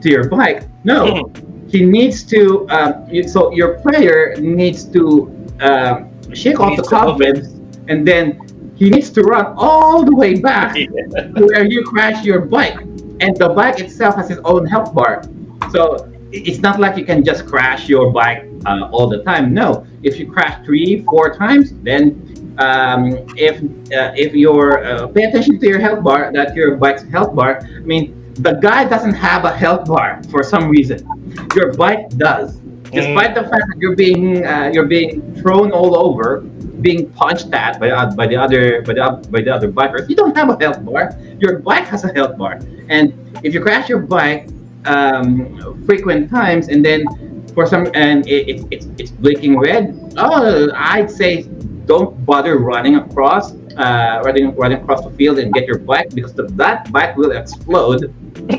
to 0.00 0.08
your 0.08 0.28
bike. 0.28 0.68
No. 0.84 1.30
He 1.66 1.84
needs 1.84 2.22
to 2.24 2.68
um, 2.68 3.10
so 3.26 3.50
your 3.50 3.80
player 3.80 4.36
needs 4.38 4.84
to 4.94 5.26
um, 5.60 6.06
shake 6.32 6.60
off 6.60 6.76
the 6.76 6.82
Needs 6.82 6.88
to 6.88 7.02
move 7.02 7.20
it. 7.20 7.34
cobwebs 7.34 7.54
and 7.88 8.06
then 8.06 8.38
he 8.76 8.90
needs 8.90 9.10
to 9.10 9.22
run 9.22 9.54
all 9.56 10.04
the 10.04 10.14
way 10.14 10.40
back 10.40 10.74
to 10.74 11.46
where 11.46 11.64
you 11.64 11.84
crash 11.84 12.24
your 12.24 12.40
bike. 12.40 12.80
And 13.20 13.36
the 13.36 13.50
bike 13.50 13.80
itself 13.80 14.16
has 14.16 14.30
its 14.30 14.40
own 14.44 14.66
health 14.66 14.92
bar. 14.94 15.22
So 15.70 16.10
it's 16.32 16.58
not 16.58 16.80
like 16.80 16.96
you 16.96 17.04
can 17.04 17.24
just 17.24 17.46
crash 17.46 17.88
your 17.88 18.10
bike 18.10 18.46
uh, 18.66 18.88
all 18.90 19.08
the 19.08 19.22
time. 19.22 19.54
No, 19.54 19.86
if 20.02 20.18
you 20.18 20.30
crash 20.30 20.64
three, 20.64 21.02
four 21.02 21.34
times, 21.34 21.72
then 21.82 22.56
um, 22.58 23.26
if 23.36 23.62
uh, 23.92 24.12
if 24.16 24.34
you're 24.34 24.84
uh, 24.84 25.06
pay 25.08 25.24
attention 25.24 25.58
to 25.60 25.66
your 25.66 25.80
health 25.80 26.02
bar, 26.02 26.32
that 26.32 26.54
your 26.54 26.76
bike's 26.76 27.04
health 27.04 27.34
bar. 27.34 27.60
I 27.64 27.80
mean, 27.80 28.34
the 28.34 28.52
guy 28.52 28.84
doesn't 28.84 29.14
have 29.14 29.44
a 29.44 29.52
health 29.52 29.86
bar 29.86 30.20
for 30.30 30.42
some 30.42 30.68
reason. 30.68 30.98
Your 31.54 31.72
bike 31.74 32.10
does, 32.10 32.56
despite 32.90 33.34
the 33.34 33.42
fact 33.42 33.64
that 33.70 33.76
you're 33.78 33.96
being 33.96 34.44
uh, 34.44 34.70
you're 34.72 34.86
being 34.86 35.34
thrown 35.36 35.70
all 35.72 35.96
over, 35.96 36.44
being 36.84 37.10
punched 37.12 37.50
at 37.52 37.80
by, 37.80 37.88
by 38.14 38.26
the 38.26 38.36
other 38.36 38.82
by 38.82 38.92
the, 38.92 39.28
by 39.32 39.40
the 39.40 39.52
other 39.56 39.70
bikers. 39.72 40.08
You 40.08 40.14
don't 40.14 40.36
have 40.36 40.48
a 40.50 40.56
health 40.62 40.84
bar. 40.84 41.16
Your 41.40 41.58
bike 41.58 41.86
has 41.88 42.04
a 42.04 42.12
health 42.12 42.36
bar, 42.36 42.60
and 42.88 43.04
if 43.42 43.54
you 43.54 43.60
crash 43.60 43.88
your 43.88 44.00
bike 44.00 44.48
um, 44.84 45.82
frequent 45.86 46.30
times, 46.30 46.68
and 46.68 46.84
then 46.84 47.00
for 47.54 47.64
some 47.66 47.88
and 47.94 48.28
it, 48.28 48.42
it's 48.50 48.64
it's 48.70 48.86
it's 49.00 49.10
blinking 49.10 49.58
red, 49.58 50.14
oh, 50.18 50.70
I'd 50.74 51.10
say 51.10 51.42
don't 51.86 52.12
bother 52.24 52.58
running 52.58 52.96
across 52.96 53.52
uh, 53.76 54.22
running 54.24 54.54
running 54.54 54.78
across 54.82 55.02
the 55.02 55.10
field 55.18 55.38
and 55.38 55.52
get 55.52 55.64
your 55.66 55.78
bike 55.78 56.10
because 56.14 56.34
the, 56.34 56.44
that 56.62 56.92
bike 56.92 57.16
will 57.16 57.32
explode, 57.32 58.14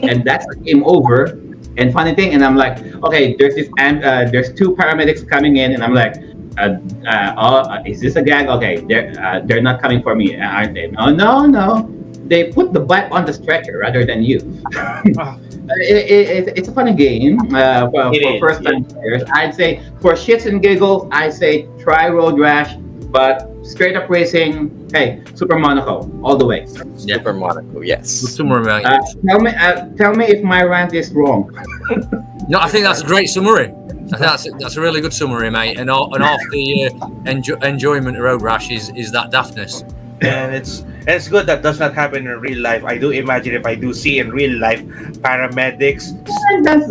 and 0.09 0.25
that's 0.25 0.45
game 0.67 0.83
over. 0.83 1.39
And 1.77 1.91
funny 1.91 2.15
thing, 2.15 2.33
and 2.33 2.41
I'm 2.41 2.55
like, 2.55 2.77
okay, 3.03 3.35
there's 3.37 3.55
this, 3.55 3.67
and 3.77 4.01
uh, 4.01 4.31
there's 4.31 4.53
two 4.53 4.69
paramedics 4.79 5.27
coming 5.27 5.57
in, 5.57 5.73
and 5.73 5.83
I'm 5.83 5.93
like, 5.93 6.15
uh, 6.57 6.77
uh, 7.07 7.33
oh, 7.37 7.57
uh, 7.69 7.83
is 7.85 8.01
this 8.01 8.15
a 8.15 8.21
gag? 8.21 8.47
Okay, 8.47 8.77
they're 8.87 9.13
uh, 9.19 9.41
they're 9.43 9.61
not 9.61 9.81
coming 9.81 10.01
for 10.01 10.15
me, 10.15 10.39
aren't 10.39 10.73
they? 10.73 10.87
No, 10.87 11.09
no, 11.09 11.45
no. 11.45 11.91
They 12.25 12.51
put 12.51 12.73
the 12.73 12.79
bike 12.79 13.11
on 13.11 13.25
the 13.25 13.33
stretcher 13.33 13.77
rather 13.77 14.03
than 14.03 14.23
you. 14.23 14.39
it, 14.73 16.47
it, 16.47 16.57
it's 16.57 16.67
a 16.67 16.71
funny 16.71 16.93
game 16.93 17.37
uh, 17.53 17.89
for, 17.91 18.13
for 18.13 18.39
first 18.39 18.63
time 18.63 18.83
players. 18.83 19.23
I'd 19.33 19.53
say 19.53 19.83
for 20.01 20.13
shits 20.13 20.47
and 20.47 20.61
giggles, 20.61 21.07
I 21.11 21.29
say 21.29 21.67
try 21.77 22.09
Road 22.09 22.39
Rash, 22.39 22.75
but 23.11 23.51
straight 23.63 23.95
up 23.95 24.09
racing, 24.09 24.89
hey, 24.91 25.23
Super 25.35 25.59
Monaco 25.59 26.09
all 26.23 26.35
the 26.35 26.45
way. 26.45 26.65
Yeah. 26.97 27.15
Super 27.15 27.33
Monaco, 27.33 27.81
yes. 27.81 28.09
Summary, 28.09 28.65
mate. 28.65 28.85
Uh, 28.85 28.99
tell 29.27 29.39
me, 29.39 29.51
uh, 29.51 29.85
tell 29.95 30.15
me 30.15 30.25
if 30.25 30.43
my 30.43 30.63
rant 30.63 30.93
is 30.93 31.11
wrong. 31.13 31.51
No, 32.47 32.59
I 32.59 32.67
think 32.69 32.83
that's 32.85 33.01
a 33.01 33.05
great 33.05 33.27
summary. 33.29 33.67
I 33.67 34.07
think 34.07 34.09
that's 34.19 34.45
a, 34.47 34.51
that's 34.51 34.75
a 34.75 34.81
really 34.81 35.01
good 35.01 35.13
summary, 35.13 35.49
mate. 35.49 35.77
And 35.79 35.89
all, 35.89 36.13
and 36.13 36.23
half 36.23 36.39
the 36.51 36.85
uh, 36.85 36.89
enjo- 37.25 37.63
enjoyment 37.63 38.17
of 38.17 38.23
Road 38.23 38.41
Rash 38.41 38.69
is, 38.69 38.89
is 38.89 39.11
that 39.11 39.31
daftness. 39.31 39.81
and 40.21 40.53
it's 40.55 40.79
and 40.79 41.09
it's 41.09 41.27
good 41.27 41.45
that 41.47 41.61
does 41.61 41.79
not 41.79 41.93
happen 41.93 42.25
in 42.27 42.39
real 42.39 42.61
life. 42.61 42.83
I 42.85 42.97
do 42.97 43.11
imagine 43.11 43.53
if 43.55 43.65
I 43.65 43.75
do 43.75 43.93
see 43.93 44.19
in 44.19 44.29
real 44.31 44.57
life 44.59 44.81
paramedics 45.25 46.13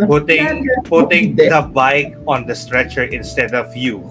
putting 0.06 0.68
putting 0.84 1.34
the 1.36 1.70
bike 1.72 2.14
on 2.26 2.46
the 2.46 2.54
stretcher 2.54 3.04
instead 3.04 3.54
of 3.54 3.74
you. 3.76 4.02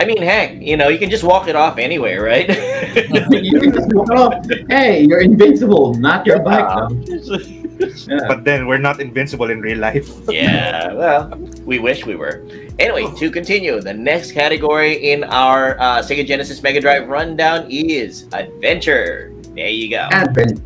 I 0.00 0.04
mean, 0.04 0.22
heck, 0.22 0.54
you 0.60 0.76
know, 0.76 0.88
you 0.88 0.98
can 0.98 1.10
just 1.10 1.24
walk 1.24 1.48
it 1.48 1.56
off 1.56 1.78
anyway, 1.78 2.16
right? 2.16 2.48
you 3.32 3.60
can 3.60 3.72
just 3.72 3.92
walk 3.94 4.10
off. 4.10 4.46
Hey, 4.68 5.02
you're 5.04 5.20
invincible, 5.20 5.94
not 5.94 6.26
your 6.26 6.38
bike. 6.40 6.68
though. 6.68 7.38
Yeah. 7.82 8.26
But 8.28 8.44
then 8.44 8.66
we're 8.66 8.78
not 8.78 9.00
invincible 9.00 9.50
in 9.50 9.60
real 9.60 9.78
life. 9.78 10.08
yeah, 10.28 10.92
well, 10.92 11.28
we 11.64 11.78
wish 11.78 12.06
we 12.06 12.16
were. 12.16 12.46
Anyway, 12.78 13.06
to 13.18 13.30
continue, 13.30 13.80
the 13.80 13.92
next 13.92 14.32
category 14.32 15.12
in 15.12 15.24
our 15.24 15.78
uh, 15.78 16.02
Sega 16.02 16.26
Genesis 16.26 16.62
Mega 16.62 16.80
Drive 16.80 17.08
rundown 17.08 17.66
is 17.70 18.26
Adventure. 18.32 19.32
There 19.54 19.68
you 19.68 19.90
go. 19.90 20.08
Advent. 20.10 20.62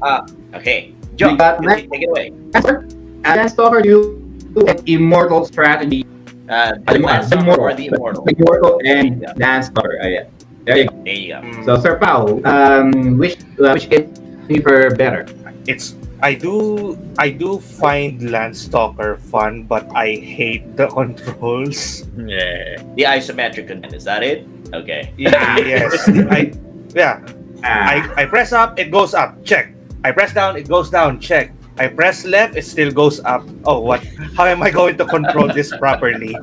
Okay, 0.54 0.94
Joe, 1.16 1.32
We 1.60 1.66
take 1.66 1.90
take 1.90 2.02
it 2.02 2.08
away. 2.08 2.32
Answer. 2.54 2.88
Advanced 3.24 3.54
Stalker 3.54 3.84
you 3.84 4.22
an 4.68 4.78
immortal 4.86 5.44
strategy. 5.44 6.06
Uh, 6.48 6.74
the 6.86 6.98
Last 7.00 7.30
Summer 7.30 7.56
or 7.56 7.74
the 7.74 7.86
Immortal. 7.86 8.24
Immortal 8.24 8.80
and 8.84 9.22
Landstalker. 9.36 10.04
Uh, 10.04 10.08
yeah. 10.08 10.24
There 10.64 10.78
you 10.78 10.88
go. 10.88 11.02
There 11.04 11.14
you 11.14 11.28
go. 11.34 11.64
So, 11.64 11.80
Sir 11.80 11.98
Pao, 11.98 12.40
um, 12.44 13.18
which 13.18 13.38
uh, 13.60 13.72
which 13.74 13.88
game 13.90 14.12
you 14.48 14.62
prefer 14.62 14.94
better? 14.94 15.26
It's 15.66 15.94
I 16.22 16.34
do 16.34 16.96
I 17.18 17.30
do 17.30 17.60
find 17.60 18.20
Landstalker 18.20 19.18
fun, 19.18 19.64
but 19.64 19.84
I 19.94 20.16
hate 20.16 20.76
the 20.76 20.86
controls. 20.96 22.06
Yeah. 22.16 22.80
The 22.96 23.04
isometric 23.04 23.68
content, 23.68 23.94
is 23.94 24.04
that 24.04 24.22
it? 24.22 24.46
Okay. 24.72 25.12
Yeah, 25.16 25.58
yes. 25.60 26.08
I 26.08 26.52
yeah. 26.94 27.20
Ah, 27.64 27.88
I, 28.16 28.22
I 28.22 28.24
press 28.26 28.52
up, 28.52 28.78
it 28.78 28.90
goes 28.90 29.14
up. 29.14 29.44
Check. 29.44 29.72
I 30.04 30.12
press 30.12 30.32
down, 30.32 30.56
it 30.56 30.68
goes 30.68 30.90
down. 30.90 31.20
Check. 31.20 31.52
I 31.78 31.88
press 31.88 32.24
left, 32.24 32.56
it 32.56 32.64
still 32.64 32.90
goes 32.90 33.20
up. 33.20 33.44
Oh, 33.64 33.80
what? 33.80 34.02
How 34.36 34.46
am 34.46 34.62
I 34.62 34.70
going 34.70 34.96
to 34.96 35.04
control 35.04 35.48
this 35.48 35.74
properly? 35.76 36.36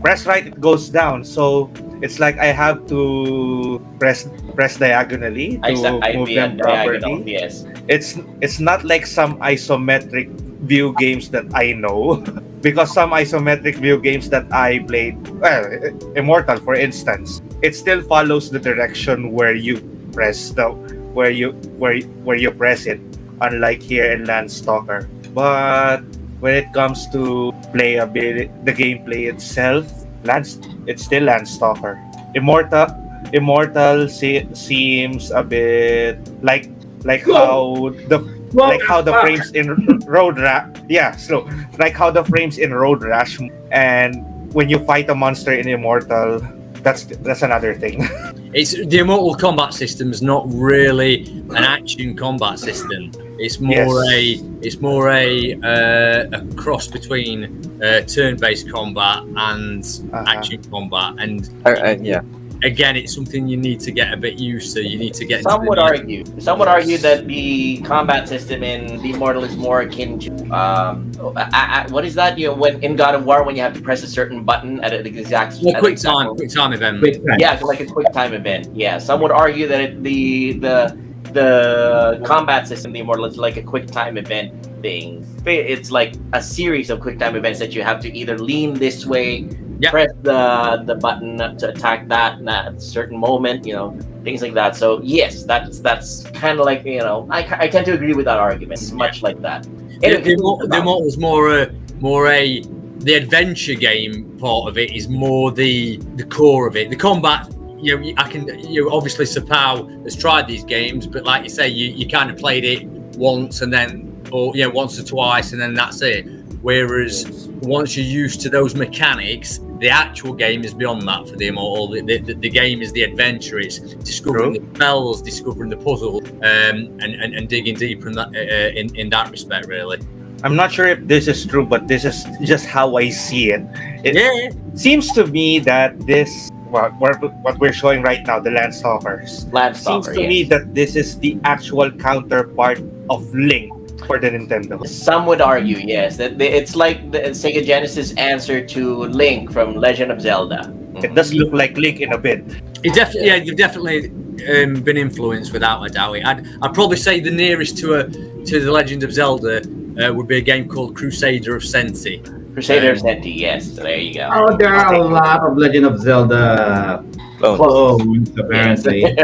Press 0.00 0.26
right, 0.26 0.46
it 0.46 0.60
goes 0.60 0.88
down. 0.88 1.24
So 1.24 1.70
it's 2.00 2.18
like 2.18 2.38
I 2.38 2.46
have 2.46 2.86
to 2.88 3.84
press 3.98 4.28
press 4.54 4.76
diagonally 4.76 5.58
to 5.58 6.00
I, 6.02 6.12
I, 6.12 6.16
move 6.16 6.28
them 6.28 6.58
properly. 6.58 7.24
yes. 7.26 7.66
It's 7.88 8.16
it's 8.40 8.60
not 8.60 8.84
like 8.84 9.04
some 9.04 9.36
isometric 9.40 10.32
view 10.64 10.94
games 10.98 11.28
that 11.30 11.44
I 11.54 11.72
know. 11.72 12.24
because 12.64 12.94
some 12.94 13.12
isometric 13.12 13.76
view 13.76 14.00
games 14.00 14.30
that 14.30 14.48
I 14.50 14.80
played, 14.88 15.20
well, 15.36 15.68
eh, 15.68 15.92
Immortal 16.16 16.56
for 16.64 16.74
instance, 16.74 17.42
it 17.60 17.76
still 17.76 18.00
follows 18.00 18.48
the 18.48 18.58
direction 18.58 19.32
where 19.32 19.54
you 19.54 19.84
press 20.12 20.48
the 20.50 20.72
where 21.12 21.30
you 21.30 21.52
where 21.76 22.00
where 22.24 22.40
you 22.40 22.50
press 22.50 22.86
it, 22.86 23.00
unlike 23.40 23.82
here 23.82 24.12
in 24.12 24.24
Landstalker. 24.24 25.08
But 25.34 26.02
when 26.40 26.54
it 26.54 26.72
comes 26.72 27.08
to 27.10 27.52
playability, 27.72 28.50
the 28.64 28.72
gameplay 28.72 29.32
itself, 29.32 29.86
Lands 30.24 30.58
it's 30.86 31.04
still 31.04 31.24
Landstalker. 31.24 31.98
Immortal 32.34 32.86
Immortal 33.32 34.08
se- 34.08 34.46
seems 34.52 35.30
a 35.30 35.42
bit 35.42 36.18
like 36.42 36.70
like 37.04 37.24
how 37.24 37.90
the 38.08 38.18
like 38.52 38.80
how 38.86 39.02
the 39.02 39.12
fuck. 39.12 39.22
frames 39.22 39.50
in 39.52 39.74
Road 40.06 40.38
Rash, 40.38 40.70
yeah, 40.88 41.16
slow. 41.16 41.48
Like 41.78 41.94
how 41.94 42.10
the 42.10 42.24
frames 42.24 42.58
in 42.58 42.72
Road 42.72 43.02
Rash, 43.02 43.38
and 43.72 44.22
when 44.54 44.68
you 44.68 44.78
fight 44.86 45.10
a 45.10 45.14
monster 45.14 45.52
in 45.52 45.66
Immortal, 45.68 46.40
that's 46.84 47.04
that's 47.26 47.42
another 47.42 47.74
thing. 47.74 47.96
It's 48.54 48.70
the 48.92 48.98
Immortal 48.98 49.34
combat 49.34 49.74
system's 49.74 50.22
not 50.22 50.44
really 50.46 51.24
an 51.58 51.64
action 51.76 52.14
combat 52.14 52.60
system. 52.60 53.10
It's 53.44 53.58
more 53.58 54.04
Yes. 54.04 54.12
a 54.12 54.66
it's 54.66 54.80
more 54.80 55.10
a 55.10 55.54
uh, 55.72 56.38
a 56.38 56.40
cross 56.54 56.86
between 56.86 57.36
uh, 57.82 58.02
turn-based 58.14 58.70
combat 58.70 59.24
and 59.50 59.82
Uh-huh. 60.12 60.24
action 60.34 60.60
combat. 60.70 61.10
And 61.18 61.50
Uh, 61.66 61.70
uh, 61.70 61.96
yeah. 62.00 62.20
Again, 62.62 62.96
it's 62.96 63.14
something 63.14 63.48
you 63.48 63.56
need 63.56 63.80
to 63.80 63.90
get 63.90 64.12
a 64.12 64.16
bit 64.16 64.38
used 64.38 64.74
to. 64.74 64.82
You 64.82 64.98
need 64.98 65.14
to 65.14 65.24
get. 65.24 65.42
Some 65.42 65.66
would 65.66 65.76
knack- 65.78 65.98
argue. 65.98 66.24
Some 66.40 66.58
would 66.58 66.68
argue 66.68 66.98
that 66.98 67.26
the 67.26 67.78
combat 67.82 68.28
system 68.28 68.62
in 68.62 69.00
the 69.02 69.10
Immortal 69.10 69.44
is 69.44 69.56
more 69.56 69.80
akin 69.80 70.18
to 70.20 70.30
um, 70.54 71.10
I, 71.36 71.84
I, 71.86 71.90
what 71.90 72.04
is 72.04 72.14
that? 72.14 72.38
You 72.38 72.48
know, 72.48 72.54
when 72.54 72.82
in 72.82 72.96
God 72.96 73.14
of 73.14 73.24
War, 73.24 73.42
when 73.44 73.56
you 73.56 73.62
have 73.62 73.74
to 73.74 73.80
press 73.80 74.02
a 74.02 74.08
certain 74.08 74.44
button 74.44 74.80
at 74.84 74.92
an 74.92 75.06
exact 75.06 75.58
Well, 75.62 75.74
quick 75.80 75.92
exact 75.92 76.14
time, 76.14 76.26
moment. 76.26 76.38
quick 76.38 76.50
time 76.50 76.72
event. 76.72 77.00
Quick 77.00 77.26
time. 77.26 77.38
Yeah, 77.40 77.58
like 77.62 77.80
a 77.80 77.86
quick 77.86 78.12
time 78.12 78.34
event. 78.34 78.74
Yeah, 78.74 78.98
some 78.98 79.20
would 79.20 79.32
argue 79.32 79.66
that 79.68 79.80
it, 79.80 80.02
the 80.02 80.52
the 80.54 80.98
the 81.32 82.20
combat 82.24 82.68
system, 82.68 82.90
in 82.90 82.92
the 82.94 83.00
Immortal, 83.00 83.24
is 83.24 83.36
like 83.36 83.56
a 83.56 83.62
quick 83.62 83.86
time 83.88 84.16
event 84.16 84.52
thing. 84.82 85.26
It's 85.46 85.90
like 85.90 86.14
a 86.32 86.40
series 86.42 86.90
of 86.90 87.00
quick 87.00 87.18
time 87.18 87.34
events 87.36 87.58
that 87.58 87.74
you 87.74 87.82
have 87.82 88.00
to 88.00 88.16
either 88.16 88.38
lean 88.38 88.74
this 88.74 89.04
way, 89.04 89.48
Yeah. 89.80 89.90
press 89.90 90.10
the 90.22 90.82
the 90.86 90.94
button 90.94 91.38
to 91.38 91.68
attack 91.68 92.08
that 92.08 92.38
in 92.38 92.44
that 92.44 92.80
certain 92.80 93.18
moment, 93.18 93.66
you 93.66 93.74
know, 93.74 93.98
things 94.22 94.40
like 94.40 94.54
that. 94.54 94.76
So 94.76 95.00
yes, 95.02 95.44
that's 95.44 95.80
that's 95.80 96.24
kind 96.30 96.60
of 96.60 96.66
like 96.66 96.84
you 96.84 97.00
know, 97.00 97.26
I, 97.30 97.40
I 97.58 97.68
tend 97.68 97.86
to 97.86 97.92
agree 97.92 98.14
with 98.14 98.26
that 98.26 98.38
argument. 98.38 98.80
It's 98.80 98.92
much 98.92 99.22
like 99.22 99.40
that. 99.42 99.64
The, 100.00 100.16
the, 100.16 100.66
the 100.68 100.76
Immortal's 100.78 101.18
more 101.18 101.58
a 101.58 101.72
more 102.00 102.28
a 102.28 102.62
the 102.98 103.14
adventure 103.14 103.74
game 103.74 104.36
part 104.38 104.68
of 104.68 104.78
it 104.78 104.92
is 104.92 105.08
more 105.08 105.52
the 105.52 105.98
the 106.16 106.24
core 106.24 106.66
of 106.66 106.76
it. 106.76 106.90
The 106.90 106.96
combat, 106.96 107.52
you 107.78 107.98
know, 107.98 108.12
I 108.16 108.28
can 108.28 108.46
you 108.60 108.84
know, 108.84 108.94
obviously 108.94 109.26
Sir 109.26 109.42
Pao 109.42 109.86
has 110.04 110.16
tried 110.16 110.46
these 110.46 110.64
games, 110.64 111.06
but 111.06 111.24
like 111.24 111.42
you 111.42 111.50
say, 111.50 111.68
you, 111.68 111.88
you 111.88 112.08
kind 112.08 112.30
of 112.30 112.36
played 112.36 112.64
it 112.64 112.84
once 113.16 113.60
and 113.62 113.72
then 113.72 114.10
or 114.32 114.52
yeah, 114.56 114.66
once 114.66 114.98
or 114.98 115.04
twice 115.04 115.52
and 115.52 115.60
then 115.60 115.74
that's 115.74 116.02
it. 116.02 116.26
Whereas 116.64 117.46
once 117.60 117.94
you're 117.94 118.06
used 118.06 118.40
to 118.40 118.48
those 118.48 118.74
mechanics, 118.74 119.60
the 119.80 119.90
actual 119.90 120.32
game 120.32 120.64
is 120.64 120.72
beyond 120.72 121.06
that 121.06 121.28
for 121.28 121.36
the 121.36 121.48
Immortal. 121.48 121.88
The, 121.88 122.00
the, 122.00 122.32
the 122.32 122.48
game 122.48 122.80
is 122.80 122.90
the 122.92 123.02
adventure. 123.02 123.58
It's 123.58 123.80
discovering 123.80 124.54
the 124.54 124.74
spells, 124.74 125.20
discovering 125.20 125.68
the 125.68 125.76
puzzle, 125.76 126.24
um, 126.24 126.76
and, 127.02 127.02
and, 127.02 127.34
and 127.34 127.50
digging 127.50 127.74
deeper 127.74 128.08
in 128.08 128.14
that 128.14 128.28
uh, 128.28 128.80
in, 128.80 128.96
in 128.96 129.10
that 129.10 129.30
respect, 129.30 129.66
really. 129.66 129.98
I'm 130.42 130.56
not 130.56 130.72
sure 130.72 130.86
if 130.86 131.06
this 131.06 131.28
is 131.28 131.44
true, 131.44 131.66
but 131.66 131.86
this 131.86 132.06
is 132.06 132.24
just 132.40 132.64
how 132.64 132.96
I 132.96 133.10
see 133.10 133.50
it. 133.50 133.60
It 134.02 134.14
Yeah, 134.14 134.48
seems 134.74 135.12
to 135.12 135.26
me 135.26 135.58
that 135.58 136.00
this 136.06 136.48
what 136.70 136.98
what, 136.98 137.20
what 137.42 137.58
we're 137.58 137.74
showing 137.74 138.00
right 138.00 138.26
now, 138.26 138.40
the 138.40 138.48
Landstalkers, 138.48 139.44
Landstalker, 139.50 139.76
seems 139.76 140.06
to 140.06 140.20
yes. 140.22 140.28
me 140.30 140.42
that 140.44 140.74
this 140.74 140.96
is 140.96 141.18
the 141.18 141.36
actual 141.44 141.90
counterpart 141.90 142.80
of 143.10 143.22
Link 143.34 143.73
for 144.06 144.18
the 144.18 144.30
Nintendo. 144.30 144.86
Some 144.86 145.26
would 145.26 145.40
argue, 145.40 145.78
yes, 145.78 146.16
that 146.18 146.38
the- 146.38 146.46
it's 146.58 146.74
like 146.76 147.10
the 147.12 147.20
Sega 147.30 147.64
Genesis 147.64 148.12
answer 148.16 148.64
to 148.64 149.04
Link 149.04 149.52
from 149.52 149.74
Legend 149.74 150.10
of 150.12 150.20
Zelda. 150.20 150.72
It 151.02 151.14
does 151.14 151.32
look 151.34 151.52
like 151.52 151.76
Link 151.76 152.00
in 152.00 152.12
a 152.12 152.18
bit. 152.18 152.44
it 152.84 152.94
definitely. 152.94 153.28
Yeah, 153.28 153.36
you've 153.36 153.56
definitely 153.56 154.10
um, 154.52 154.82
been 154.82 154.96
influenced 154.96 155.52
without 155.52 155.82
a 155.84 155.88
doubt. 155.88 156.16
I'd, 156.24 156.46
I'd 156.62 156.74
probably 156.74 156.96
say 156.98 157.20
the 157.20 157.30
nearest 157.32 157.78
to 157.78 157.94
a 157.94 158.04
to 158.44 158.60
the 158.60 158.70
Legend 158.70 159.02
of 159.02 159.12
Zelda 159.12 159.62
uh, 160.00 160.12
would 160.12 160.28
be 160.28 160.36
a 160.36 160.40
game 160.40 160.68
called 160.68 160.94
Crusader 160.94 161.56
of 161.56 161.62
Centy. 161.62 162.22
Crusader 162.52 162.90
Um, 162.90 162.96
of 162.96 163.02
Centy, 163.02 163.34
yes. 163.36 163.70
There 163.70 163.96
you 163.96 164.14
go. 164.14 164.28
Oh, 164.32 164.56
there 164.56 164.72
are 164.74 164.94
a 164.94 165.02
lot 165.02 165.40
of 165.40 165.56
Legend 165.56 165.86
of 165.86 165.98
Zelda 166.00 167.02
Oh, 167.42 167.56
clones, 167.56 168.30
apparently. 168.38 169.00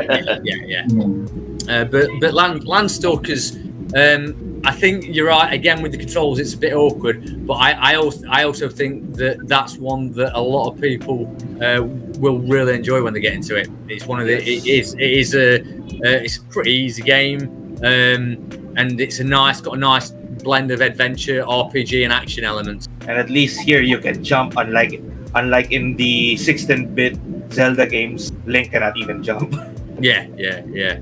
Yeah, 0.43 0.57
yeah. 0.67 0.85
Hmm. 0.87 1.27
Uh, 1.69 1.85
but 1.85 2.09
but 2.21 2.35
Land 2.35 2.63
Landstalkers, 2.67 3.55
um, 3.95 4.35
I 4.65 4.73
think 4.73 5.07
you're 5.07 5.29
right. 5.29 5.53
Again, 5.53 5.83
with 5.83 5.93
the 5.93 5.99
controls, 5.99 6.39
it's 6.39 6.55
a 6.55 6.59
bit 6.59 6.75
awkward. 6.75 7.47
But 7.47 7.55
I, 7.55 7.73
I 7.73 7.95
also 7.97 8.27
I 8.29 8.45
also 8.45 8.69
think 8.69 9.15
that 9.15 9.49
that's 9.49 9.79
one 9.79 10.13
that 10.13 10.37
a 10.39 10.41
lot 10.41 10.73
of 10.73 10.81
people 10.81 11.27
uh, 11.63 11.83
will 12.19 12.39
really 12.39 12.75
enjoy 12.75 13.03
when 13.03 13.15
they 13.15 13.21
get 13.21 13.35
into 13.35 13.57
it. 13.57 13.69
It's 13.89 14.07
one 14.07 14.21
of 14.21 14.27
the 14.27 14.37
it 14.37 14.67
is 14.67 14.95
it 14.95 15.01
is 15.01 15.35
a 15.35 15.61
uh, 15.61 16.25
it's 16.25 16.37
a 16.39 16.43
pretty 16.45 16.73
easy 16.73 17.03
game, 17.03 17.43
um, 17.83 18.75
and 18.77 19.01
it's 19.01 19.21
a 19.21 19.25
nice 19.25 19.61
got 19.61 19.75
a 19.77 19.81
nice 19.81 20.11
blend 20.11 20.71
of 20.71 20.81
adventure, 20.81 21.43
RPG, 21.43 22.05
and 22.05 22.13
action 22.13 22.45
elements. 22.45 22.89
And 23.03 23.19
at 23.19 23.31
least 23.31 23.61
here 23.61 23.81
you 23.81 23.99
can 23.99 24.23
jump, 24.23 24.57
unlike 24.57 25.03
unlike 25.35 25.71
in 25.73 25.97
the 25.97 26.35
16-bit 26.35 27.19
Zelda 27.53 27.87
games, 27.87 28.33
Link 28.47 28.73
cannot 28.73 28.97
even 28.97 29.23
jump. 29.23 29.55
Yeah, 30.03 30.29
yeah, 30.35 30.63
yeah. 30.67 30.99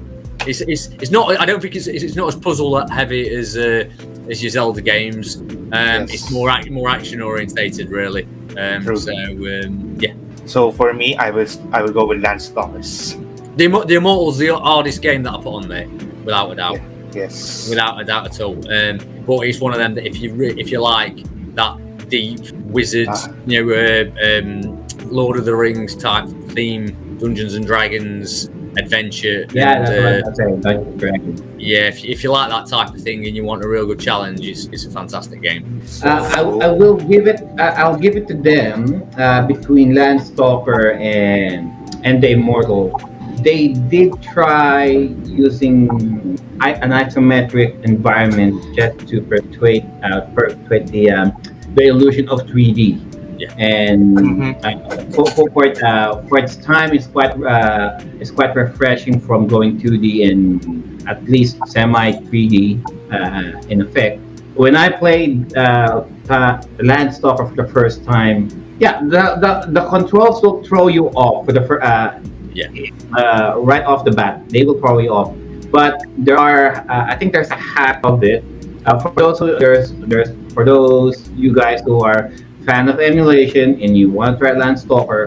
It's, 0.49 0.61
it's, 0.63 0.87
it's 1.03 1.11
not. 1.11 1.39
I 1.41 1.45
don't 1.47 1.61
think 1.61 1.77
it's, 1.77 1.87
it's 1.87 2.17
not 2.17 2.29
as 2.29 2.37
puzzle 2.37 2.87
heavy 2.89 3.29
as 3.35 3.57
uh, 3.57 3.89
as 4.31 4.43
your 4.43 4.51
Zelda 4.51 4.81
games. 4.81 5.37
Um, 5.37 5.73
Yes. 5.73 6.15
It's 6.15 6.31
more 6.31 6.49
ac- 6.51 6.71
more 6.71 6.89
action 6.89 7.21
orientated, 7.21 7.91
really. 7.91 8.27
Um, 8.57 8.97
so 8.97 9.13
um, 9.13 9.97
yeah, 10.01 10.15
So 10.47 10.73
for 10.73 10.93
me, 10.95 11.17
I 11.17 11.31
will 11.31 11.47
I 11.73 11.83
will 11.83 11.93
go 11.93 12.07
with 12.07 12.23
Landstalkers. 12.23 13.15
the, 13.57 13.69
the 13.87 13.95
Immortals 13.97 14.39
the 14.39 14.49
hardest 14.57 15.03
game 15.03 15.23
that 15.25 15.35
I 15.35 15.37
put 15.37 15.53
on 15.55 15.69
there, 15.69 15.87
without 16.25 16.51
a 16.51 16.55
doubt, 16.55 16.79
Yes. 17.13 17.69
without 17.69 18.01
a 18.01 18.05
doubt 18.05 18.27
at 18.27 18.41
all. 18.41 18.57
Um, 18.73 18.99
but 19.27 19.41
it's 19.47 19.61
one 19.61 19.73
of 19.73 19.79
them 19.79 19.95
that 19.95 20.07
if 20.07 20.19
you 20.21 20.33
re- 20.35 20.55
if 20.59 20.71
you 20.71 20.81
like 20.81 21.17
that 21.55 21.77
deep 22.09 22.41
wizards, 22.77 23.27
Ah. 23.29 23.35
you 23.47 23.67
know, 23.67 23.75
uh, 23.75 24.39
um, 24.39 24.87
Lord 25.11 25.37
of 25.37 25.45
the 25.45 25.55
Rings 25.55 25.95
type 25.95 26.27
theme, 26.55 27.19
Dungeons 27.19 27.55
and 27.55 27.67
Dragons 27.67 28.49
adventure. 28.77 29.47
Yeah, 29.53 29.77
and, 29.77 29.87
that's 29.87 30.41
uh, 30.41 30.45
what 30.45 30.67
I'm 30.67 31.01
saying. 31.01 31.55
Yeah, 31.59 31.89
if, 31.89 32.05
if 32.05 32.23
you 32.23 32.31
like 32.31 32.51
that 32.51 32.67
type 32.69 32.95
of 32.95 33.01
thing 33.01 33.27
and 33.27 33.35
you 33.35 33.45
want 33.45 33.65
a 33.65 33.69
real 33.69 33.87
good 33.87 34.01
challenge, 34.01 34.47
it's, 34.47 34.67
it's 34.67 34.85
a 34.85 34.91
fantastic 34.91 35.43
game. 35.43 35.83
Uh, 36.05 36.33
I, 36.37 36.41
I 36.41 36.69
will 36.69 36.97
give 36.97 37.27
it. 37.27 37.41
I'll 37.59 37.97
give 37.97 38.17
it 38.17 38.29
to 38.29 38.35
them 38.35 39.09
uh, 39.17 39.47
between 39.47 39.93
Landstalker 39.93 40.97
and 41.01 41.73
and 42.05 42.23
the 42.23 42.31
Immortal. 42.31 42.93
They 43.43 43.69
did 43.69 44.21
try 44.23 44.87
using 45.25 45.89
an 46.61 46.91
isometric 46.91 47.85
environment 47.85 48.77
just 48.77 49.09
to 49.09 49.21
perpetuate 49.23 49.85
uh, 50.03 50.23
perpetuate 50.35 50.87
the 50.89 51.11
um, 51.11 51.43
the 51.75 51.87
illusion 51.87 52.29
of 52.29 52.41
3D. 52.41 53.08
Yeah. 53.57 53.67
And 53.67 54.17
Mhm. 54.19 54.65
uh, 54.65 55.13
for, 55.15 55.27
for, 55.33 55.51
for, 55.51 55.65
it, 55.67 55.83
uh, 55.83 56.23
for 56.29 56.39
its 56.39 56.57
time, 56.57 56.93
it's 56.93 57.07
quite 57.07 57.33
uh, 57.43 57.99
it's 58.21 58.31
quite 58.31 58.55
refreshing 58.55 59.21
from 59.21 59.47
going 59.47 59.79
2D 59.81 60.29
and 60.31 61.09
at 61.09 61.23
least 61.25 61.57
semi 61.67 62.13
3D 62.13 62.81
uh, 63.13 63.61
in 63.69 63.81
effect 63.83 64.21
when 64.55 64.75
I 64.75 64.89
played 64.91 65.57
uh, 65.57 66.03
uh, 66.29 66.59
Landstalker 66.83 67.49
for 67.49 67.55
the 67.55 67.69
first 67.73 68.05
time, 68.05 68.49
yeah, 68.81 68.99
the, 69.05 69.39
the, 69.39 69.71
the 69.71 69.89
controls 69.89 70.43
will 70.43 70.65
throw 70.65 70.89
you 70.89 71.11
off 71.11 71.47
for 71.47 71.53
the 71.53 71.63
fir- 71.63 71.81
uh, 71.81 72.19
Yeah. 72.55 72.67
uh, 73.17 73.55
right 73.63 73.85
off 73.85 74.05
the 74.05 74.11
bat. 74.11 74.49
They 74.49 74.65
will 74.65 74.81
throw 74.81 74.99
you 74.99 75.11
off. 75.15 75.31
But 75.71 76.03
there 76.19 76.37
are, 76.37 76.83
uh, 76.91 77.07
I 77.07 77.15
think 77.15 77.33
there's 77.33 77.51
a 77.51 77.55
hack 77.55 78.01
of 78.03 78.25
it. 78.25 78.43
Uh, 78.85 78.99
for 78.99 79.13
those 79.15 79.39
who, 79.39 79.57
there's 79.63 79.93
there's 80.11 80.31
for 80.55 80.65
those 80.65 81.29
you 81.39 81.55
guys 81.55 81.79
who 81.87 82.01
are 82.03 82.33
fan 82.69 82.89
of 82.89 83.01
emulation 83.01 83.81
and 83.83 83.97
you 83.97 84.11
want 84.11 84.39
to 84.39 84.39
try 84.39 84.53
Landstalker, 84.53 85.21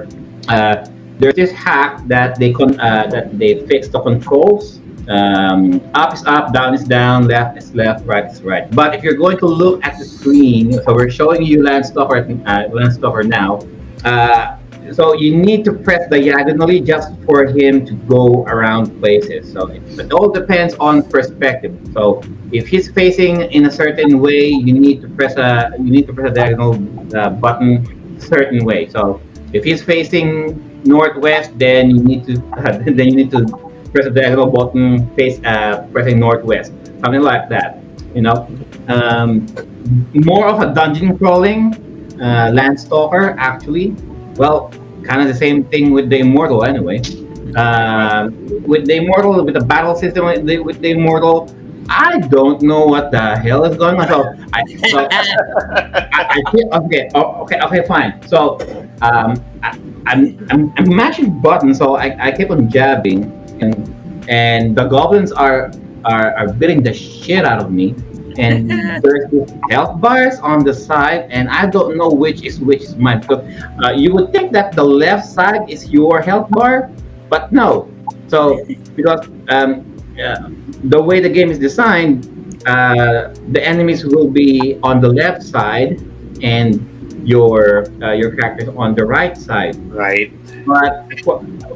uh, 0.47 0.85
there's 1.17 1.35
this 1.35 1.51
hack 1.51 2.01
that 2.07 2.37
they 2.39 2.51
con- 2.53 2.79
uh, 2.79 3.07
that 3.07 3.37
they 3.37 3.65
fix 3.67 3.87
the 3.87 3.99
controls 3.99 4.81
um, 5.09 5.81
up 5.93 6.13
is 6.13 6.23
up, 6.25 6.53
down 6.53 6.73
is 6.73 6.83
down, 6.83 7.27
left 7.27 7.57
is 7.57 7.73
left, 7.73 8.05
right 8.05 8.25
is 8.31 8.41
right. 8.43 8.69
But 8.71 8.95
if 8.95 9.03
you're 9.03 9.15
going 9.15 9.37
to 9.39 9.47
look 9.47 9.83
at 9.83 9.97
the 9.97 10.05
screen, 10.05 10.73
so 10.73 10.93
we're 10.93 11.09
showing 11.09 11.41
you 11.43 11.59
Landstalker, 11.59 12.19
uh, 12.45 12.69
Landstalker 12.69 13.25
now. 13.27 13.59
Uh, 14.05 14.57
so 14.93 15.13
you 15.13 15.35
need 15.35 15.63
to 15.65 15.73
press 15.73 16.09
diagonally 16.09 16.79
just 16.79 17.13
for 17.25 17.45
him 17.45 17.85
to 17.85 17.93
go 18.07 18.43
around 18.45 18.99
places. 18.99 19.51
So 19.51 19.67
it, 19.67 20.11
all 20.13 20.29
depends 20.29 20.75
on 20.79 21.03
perspective. 21.03 21.77
So 21.93 22.21
if 22.51 22.67
he's 22.67 22.91
facing 22.91 23.41
in 23.51 23.65
a 23.65 23.71
certain 23.71 24.19
way, 24.19 24.47
you 24.47 24.73
need 24.73 25.01
to 25.01 25.07
press 25.09 25.35
a 25.37 25.71
you 25.77 25.91
need 25.91 26.07
to 26.07 26.13
press 26.13 26.31
a 26.31 26.33
diagonal 26.33 26.75
uh, 27.15 27.29
button 27.29 28.19
certain 28.19 28.65
way. 28.65 28.87
So 28.87 29.21
if 29.53 29.63
he's 29.63 29.83
facing 29.83 30.83
northwest, 30.83 31.57
then 31.57 31.91
you 31.91 32.03
need 32.03 32.25
to 32.25 32.33
then 32.85 33.07
you 33.09 33.15
need 33.15 33.31
to 33.31 33.45
press 33.91 34.05
the 34.05 34.11
diagonal 34.11 34.47
button 34.47 35.07
face 35.15 35.39
uh, 35.43 35.87
pressing 35.91 36.19
northwest, 36.19 36.71
something 37.01 37.21
like 37.21 37.49
that. 37.49 37.79
You 38.15 38.21
know, 38.21 38.47
um, 38.87 39.47
more 40.13 40.47
of 40.47 40.59
a 40.61 40.73
dungeon 40.73 41.17
crawling 41.17 41.73
uh, 42.21 42.51
Landstalker 42.51 43.35
actually. 43.37 43.95
Well, 44.35 44.71
kind 45.03 45.21
of 45.21 45.27
the 45.27 45.33
same 45.33 45.63
thing 45.65 45.91
with 45.91 46.09
the 46.09 46.19
Immortal 46.19 46.63
anyway. 46.63 47.01
Um, 47.55 48.63
with 48.63 48.85
the 48.87 48.95
Immortal, 48.95 49.43
with 49.43 49.55
the 49.55 49.65
battle 49.65 49.95
system 49.95 50.25
with 50.25 50.45
the, 50.45 50.59
with 50.59 50.79
the 50.79 50.91
Immortal, 50.91 51.53
I 51.89 52.19
don't 52.19 52.61
know 52.61 52.85
what 52.85 53.11
the 53.11 53.37
hell 53.37 53.65
is 53.65 53.75
going 53.75 53.99
on. 53.99 54.07
So 54.07 54.23
I, 54.53 54.63
so 54.87 55.07
I, 55.11 56.07
I 56.13 56.77
okay, 56.79 57.09
oh, 57.15 57.43
okay, 57.43 57.59
okay, 57.59 57.85
fine. 57.85 58.25
So 58.27 58.59
um, 59.01 59.43
I, 59.61 59.77
I'm, 60.05 60.47
I'm 60.49 60.73
I'm 60.77 60.95
mashing 60.95 61.41
buttons, 61.41 61.77
so 61.79 61.95
I, 61.95 62.27
I 62.27 62.31
keep 62.31 62.49
on 62.49 62.69
jabbing, 62.69 63.23
and 63.59 63.75
and 64.29 64.75
the 64.75 64.85
goblins 64.85 65.31
are 65.33 65.71
are, 66.05 66.33
are 66.37 66.53
beating 66.53 66.81
the 66.81 66.93
shit 66.93 67.43
out 67.43 67.61
of 67.61 67.71
me. 67.71 67.95
And 68.37 68.69
there's 69.03 69.29
this 69.31 69.51
health 69.69 70.01
bars 70.01 70.39
on 70.39 70.63
the 70.63 70.73
side, 70.73 71.27
and 71.29 71.49
I 71.49 71.67
don't 71.67 71.97
know 71.97 72.09
which 72.09 72.43
is 72.43 72.59
which 72.59 72.81
is 72.83 72.95
mine. 72.95 73.21
Because 73.21 73.43
uh, 73.83 73.91
you 73.91 74.13
would 74.13 74.31
think 74.31 74.51
that 74.53 74.73
the 74.73 74.83
left 74.83 75.27
side 75.27 75.69
is 75.69 75.89
your 75.89 76.21
health 76.21 76.49
bar, 76.51 76.91
but 77.29 77.51
no. 77.51 77.89
So 78.27 78.63
because 78.95 79.27
um, 79.49 79.85
uh, 80.19 80.49
the 80.85 81.01
way 81.01 81.19
the 81.19 81.29
game 81.29 81.51
is 81.51 81.59
designed, 81.59 82.27
uh, 82.67 83.33
the 83.51 83.61
enemies 83.63 84.05
will 84.05 84.29
be 84.29 84.79
on 84.83 85.01
the 85.01 85.09
left 85.09 85.43
side, 85.43 86.01
and 86.41 86.87
your 87.23 87.85
uh, 88.01 88.13
your 88.13 88.35
characters 88.35 88.69
on 88.75 88.95
the 88.95 89.05
right 89.05 89.37
side. 89.37 89.75
Right. 89.91 90.31
But 90.65 91.05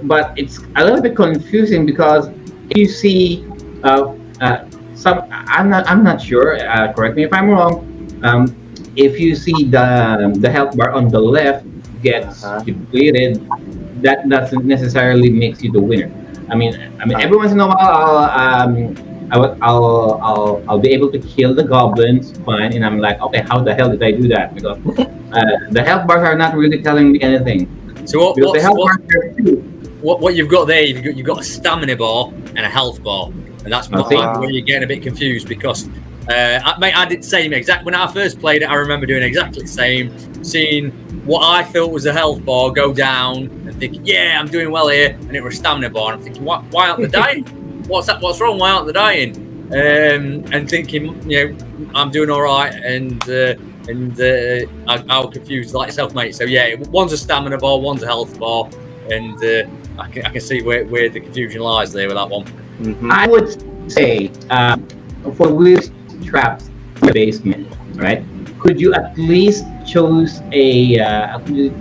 but 0.04 0.34
it's 0.38 0.60
a 0.76 0.84
little 0.84 1.02
bit 1.02 1.16
confusing 1.16 1.86
because 1.86 2.30
you 2.76 2.88
see 2.88 3.46
uh, 3.84 4.16
uh, 4.42 4.66
some. 4.96 5.28
I'm 5.32 5.70
not 5.70 5.88
I'm 5.88 6.04
not 6.04 6.22
sure. 6.22 6.58
Uh, 6.58 6.92
correct 6.94 7.16
me 7.16 7.24
if 7.24 7.34
I'm 7.34 7.50
wrong. 7.50 7.86
Um, 8.24 8.48
if 8.96 9.20
you 9.20 9.36
see 9.36 9.66
the 9.70 10.32
the 10.40 10.50
health 10.50 10.76
bar 10.78 10.92
on 10.92 11.10
the 11.10 11.20
left 11.20 11.66
gets 12.02 12.44
Uh-huh. 12.44 12.64
depleted, 12.64 13.42
that 14.02 14.28
doesn't 14.30 14.66
necessarily 14.66 15.30
makes 15.30 15.62
you 15.64 15.72
the 15.72 15.82
winner. 15.82 16.10
I 16.50 16.56
mean, 16.56 16.74
I 17.02 17.06
mean, 17.06 17.20
every 17.20 17.38
once 17.38 17.52
in 17.52 17.60
a 17.60 17.66
while, 17.66 17.78
I'll, 17.82 18.70
um, 18.70 18.94
I 19.32 19.38
will, 19.42 19.58
I'll, 19.62 20.20
I'll, 20.22 20.64
I'll 20.70 20.80
be 20.80 20.94
able 20.94 21.10
to 21.12 21.18
kill 21.18 21.56
the 21.56 21.64
goblins, 21.64 22.38
fine, 22.46 22.74
and 22.78 22.86
I'm 22.86 23.00
like, 23.00 23.20
okay, 23.22 23.42
how 23.50 23.58
the 23.66 23.74
hell 23.74 23.90
did 23.90 24.04
I 24.04 24.12
do 24.12 24.28
that? 24.30 24.54
Because 24.54 24.78
uh, 25.34 25.42
the 25.72 25.82
health 25.82 26.06
bars 26.06 26.22
are 26.22 26.38
not 26.38 26.54
really 26.54 26.84
telling 26.84 27.12
me 27.12 27.20
anything. 27.22 27.66
So 28.06 28.22
what, 28.22 28.36
Because 28.36 28.54
the 28.54 28.62
what's, 28.62 28.62
health 28.62 28.78
what, 28.78 29.02
bars 29.02 29.10
are 29.18 29.34
two. 29.42 29.56
what, 30.06 30.20
what 30.22 30.36
you've 30.36 30.50
got 30.54 30.66
there, 30.68 30.84
you've 30.86 31.04
got, 31.04 31.18
you've 31.18 31.26
got 31.26 31.40
a 31.42 31.44
stamina 31.44 31.96
bar 31.98 32.30
and 32.54 32.60
a 32.60 32.70
health 32.70 33.02
bar, 33.02 33.32
and 33.66 33.74
that's 33.74 33.90
what, 33.90 34.10
where 34.10 34.50
you're 34.50 34.64
getting 34.64 34.84
a 34.84 34.88
bit 34.88 35.02
confused 35.02 35.50
because, 35.50 35.90
uh, 36.30 36.60
I, 36.64 36.78
mate, 36.80 36.96
I 36.96 37.06
did 37.06 37.24
the 37.24 37.28
same 37.28 37.52
exact 37.52 37.84
when 37.84 37.96
I 37.96 38.06
first 38.12 38.40
played 38.40 38.62
it. 38.62 38.66
I 38.66 38.76
remember 38.76 39.08
doing 39.08 39.24
exactly 39.24 39.64
the 39.64 39.68
same, 39.68 40.44
seeing 40.44 40.92
what 41.26 41.42
I 41.44 41.64
thought 41.64 41.92
was 41.92 42.06
a 42.06 42.14
health 42.14 42.46
bar 42.46 42.72
go 42.72 42.94
down, 42.94 43.46
and 43.46 43.76
thinking, 43.80 44.06
yeah, 44.06 44.38
I'm 44.40 44.48
doing 44.48 44.72
well 44.72 44.88
here, 44.88 45.18
and 45.20 45.36
it 45.36 45.44
was 45.44 45.56
a 45.56 45.58
stamina 45.58 45.90
bar. 45.90 46.14
I'm 46.14 46.22
thinking, 46.22 46.46
why, 46.46 46.60
why 46.70 46.90
aren't 46.90 47.02
they 47.02 47.08
dying? 47.08 47.44
What's 47.88 48.08
that? 48.08 48.22
What's 48.22 48.40
wrong? 48.40 48.60
Why 48.60 48.72
aren't 48.72 48.88
they 48.88 48.94
dying? 48.94 49.36
Um, 49.66 50.46
and 50.54 50.70
thinking, 50.70 51.30
you 51.30 51.50
know, 51.50 51.90
I'm 51.96 52.12
doing 52.12 52.30
all 52.30 52.42
right, 52.42 52.72
and 52.72 53.22
uh, 53.28 53.56
and 53.88 54.20
uh, 54.20 54.70
I, 54.88 55.04
I 55.10 55.20
was 55.20 55.34
confused 55.34 55.74
like 55.74 55.88
yourself, 55.88 56.14
mate. 56.14 56.36
So 56.36 56.44
yeah, 56.44 56.76
one's 56.90 57.14
a 57.14 57.18
stamina 57.18 57.58
bar, 57.58 57.80
one's 57.80 58.04
a 58.04 58.08
health 58.08 58.40
bar, 58.40 58.70
and 59.12 59.44
uh, 59.44 59.68
I 60.00 60.08
can 60.08 60.26
I 60.26 60.30
can 60.30 60.42
see 60.42 60.62
where, 60.62 60.86
where 60.86 61.10
the 61.10 61.20
confusion 61.20 61.62
lies 61.62 61.92
there 61.92 62.08
with 62.08 62.16
that 62.16 62.30
one. 62.30 62.46
Mhm. 62.82 63.10
I 63.12 63.28
would 63.28 63.48
say 63.92 64.32
um, 64.50 64.86
for 65.36 65.50
wheels 65.54 65.92
traps 66.24 66.70
in 67.02 67.08
the 67.08 67.14
basement, 67.14 67.68
right? 67.96 68.24
Could 68.60 68.80
you 68.82 68.94
at 68.94 69.18
least 69.18 69.66
choose 69.86 70.42
a 70.52 71.00
uh, 71.00 71.38
at 71.38 71.48
least- 71.50 71.74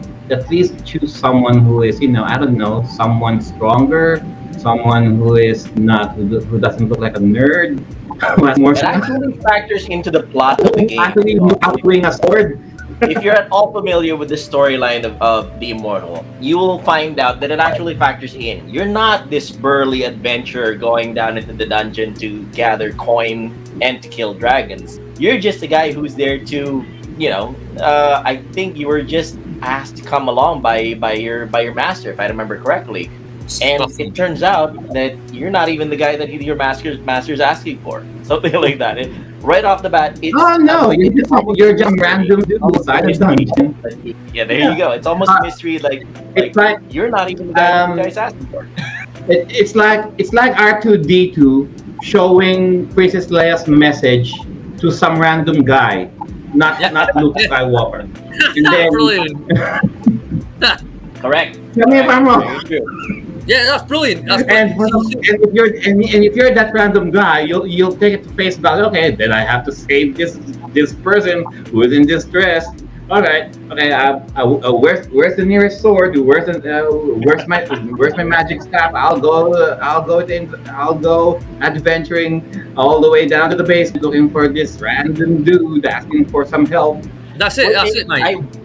choose 0.87 1.13
someone 1.15 1.61
who 1.61 1.83
is 1.83 2.01
you 2.01 2.09
know 2.09 2.25
I 2.25 2.39
don't 2.39 2.57
know 2.57 2.83
someone 2.97 3.41
stronger, 3.43 4.25
someone 4.57 5.17
who 5.21 5.37
is 5.37 5.69
not 5.77 6.17
who, 6.17 6.59
doesn't 6.59 6.89
look 6.89 6.99
like 6.99 7.17
a 7.17 7.21
nerd, 7.21 7.77
who 8.41 8.47
has 8.47 8.57
more 8.59 8.73
It 8.73 8.83
actually 8.85 9.37
factors 9.45 9.85
into 9.89 10.11
the 10.11 10.23
plot 10.23 10.61
of 10.65 10.73
the 10.73 10.87
game. 10.87 11.01
actually 11.01 11.35
outwing 11.61 12.09
a 12.09 12.13
sword. 12.13 12.59
If 13.03 13.23
you're 13.23 13.35
at 13.35 13.51
all 13.51 13.73
familiar 13.73 14.17
with 14.17 14.29
the 14.29 14.35
storyline 14.35 15.05
of, 15.05 15.21
of 15.21 15.61
the 15.61 15.71
Immortal, 15.71 16.25
you 16.41 16.59
will 16.59 16.79
find 16.81 17.19
out 17.19 17.41
that 17.41 17.51
it 17.51 17.59
actually 17.59 17.97
factors 17.97 18.35
in. 18.35 18.69
You're 18.69 18.87
not 18.87 19.31
this 19.31 19.51
burly 19.51 20.05
adventurer 20.05 20.75
going 20.75 21.15
down 21.15 21.39
into 21.39 21.53
the 21.53 21.67
dungeon 21.67 22.15
to 22.15 22.45
gather 22.53 22.93
coin 22.93 23.53
and 23.83 24.03
to 24.03 24.09
kill 24.09 24.35
dragons. 24.35 25.01
You're 25.19 25.39
just 25.39 25.63
a 25.63 25.67
guy 25.67 25.93
who's 25.93 26.15
there 26.15 26.39
to, 26.45 26.85
you 27.19 27.31
know, 27.31 27.55
uh, 27.79 28.23
I 28.25 28.39
think 28.53 28.77
you 28.77 28.89
were 28.89 29.03
just 29.03 29.39
asked 29.63 29.97
to 29.97 30.03
come 30.03 30.29
along 30.29 30.63
by 30.63 30.95
by 30.95 31.13
your 31.13 31.47
by 31.47 31.63
your 31.63 31.75
master, 31.75 32.11
if 32.11 32.21
I 32.21 32.27
remember 32.27 32.61
correctly. 32.61 33.11
And 33.63 33.85
it 34.01 34.15
turns 34.15 34.43
out 34.43 34.75
that 34.93 35.17
you're 35.33 35.51
not 35.51 35.69
even 35.69 35.91
the 35.91 35.97
guy 35.97 36.17
that 36.17 36.29
your 36.33 36.57
master's 36.57 36.99
master's 37.01 37.41
asking 37.41 37.79
for. 37.81 38.05
Something 38.25 38.55
like 38.55 38.79
that. 38.79 38.97
It, 38.99 39.13
right 39.43 39.65
off 39.65 39.83
the 39.83 39.91
bat, 39.91 40.19
it's 40.23 40.35
Oh 40.39 40.57
no, 40.57 40.91
you're 40.91 41.13
just 41.13 41.31
you're 41.59 41.77
just 41.77 41.95
random 42.01 42.41
dude 42.43 42.63
almost 42.63 42.89
inside 42.89 43.05
a 43.05 43.07
mystery. 43.37 44.17
Yeah, 44.33 44.45
there 44.45 44.59
Yeah. 44.59 44.71
you 44.73 44.79
go. 44.79 44.91
It's 44.93 45.07
almost 45.07 45.31
Uh, 45.31 45.39
a 45.41 45.45
mystery. 45.45 45.79
Like, 45.79 46.07
It's 46.37 46.57
like 46.57 46.81
like 46.81 46.95
you're 46.95 47.11
not 47.11 47.31
even 47.31 47.49
the 47.49 47.55
guy 47.55 47.81
um, 47.83 47.97
the 47.97 48.03
guy's 48.05 48.17
asking 48.17 48.47
for. 48.47 48.67
It, 49.29 49.51
it's 49.53 49.75
like 49.75 50.07
it's 50.19 50.33
like 50.33 50.59
R 50.59 50.81
two 50.81 50.97
D 50.97 51.31
two 51.35 51.69
showing 52.03 52.89
Princess 52.95 53.27
Leia's 53.27 53.69
message 53.69 54.33
to 54.79 54.91
some 54.91 55.19
random 55.21 55.63
guy, 55.65 56.09
not 56.55 56.81
Yeah. 56.81 56.91
not 56.91 57.15
Luke 57.17 57.37
Skywalker. 57.37 58.09
And 58.57 58.67
then, 58.67 58.91
brilliant. 58.91 59.37
Correct. 61.21 61.59
tell 61.75 61.89
me 61.89 61.99
if 61.99 62.09
I'm 62.09 62.25
wrong. 62.27 63.24
Yeah, 63.47 63.65
that's 63.65 63.85
brilliant. 63.85 64.27
That's 64.27 64.43
And, 64.45 64.77
brilliant. 64.77 65.15
and 65.29 65.43
if 65.43 65.53
you're 65.53 65.67
and, 65.67 66.03
and 66.03 66.25
if 66.25 66.35
you're 66.35 66.55
that 66.55 66.73
random 66.73 67.11
guy, 67.11 67.41
you'll 67.41 67.67
you'll 67.67 67.97
take 67.97 68.15
it 68.15 68.23
to 68.25 68.31
face 68.31 68.57
value. 68.57 68.85
Okay, 68.85 69.15
then 69.15 69.33
I 69.33 69.41
have 69.45 69.65
to 69.67 69.73
save 69.73 70.17
this 70.17 70.39
this 70.73 70.95
person 70.95 71.45
who 71.71 71.83
is 71.83 71.93
in 71.93 72.07
distress. 72.07 72.67
All 73.11 73.21
right, 73.21 73.55
okay. 73.71 73.93
Uh, 73.93 74.73
where's 74.73 75.07
where's 75.09 75.37
the 75.37 75.45
nearest 75.45 75.83
sword? 75.83 76.17
Where's 76.17 76.47
the, 76.47 76.57
uh, 76.57 76.91
where's 77.25 77.47
my 77.47 77.67
where's 77.99 78.17
my 78.17 78.25
magic 78.25 78.63
staff? 78.63 78.95
I'll 78.95 79.21
go. 79.21 79.53
Uh, 79.53 79.79
I'll 79.83 80.01
go. 80.03 80.21
In, 80.21 80.49
I'll 80.71 80.95
go 80.95 81.39
adventuring 81.61 82.73
all 82.79 83.03
the 83.03 83.11
way 83.11 83.29
down 83.29 83.51
to 83.51 83.57
the 83.57 83.63
base, 83.63 83.93
looking 83.97 84.31
for 84.31 84.49
this 84.49 84.81
random 84.81 85.45
dude 85.45 85.85
asking 85.85 86.31
for 86.31 86.47
some 86.47 86.65
help. 86.65 87.05
That's 87.37 87.59
it. 87.59 87.73
That's 87.73 87.95
it, 87.97 88.07
mate. 88.09 88.23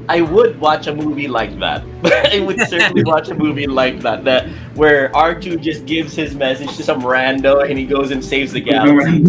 I, 0.07 0.17
I 0.17 0.21
would 0.21 0.59
watch 0.59 0.87
a 0.87 0.95
movie 0.95 1.27
like 1.27 1.57
that. 1.59 1.83
I 2.33 2.39
would 2.39 2.59
certainly 2.69 3.03
watch 3.03 3.29
a 3.29 3.35
movie 3.35 3.67
like 3.67 3.99
that, 4.01 4.23
that 4.25 4.47
where 4.75 5.09
R2 5.09 5.61
just 5.61 5.85
gives 5.85 6.15
his 6.15 6.35
message 6.35 6.75
to 6.77 6.83
some 6.83 7.01
rando 7.01 7.67
and 7.69 7.77
he 7.77 7.85
goes 7.85 8.11
and 8.11 8.23
saves 8.23 8.51
the 8.51 8.61
galaxy. 8.71 9.23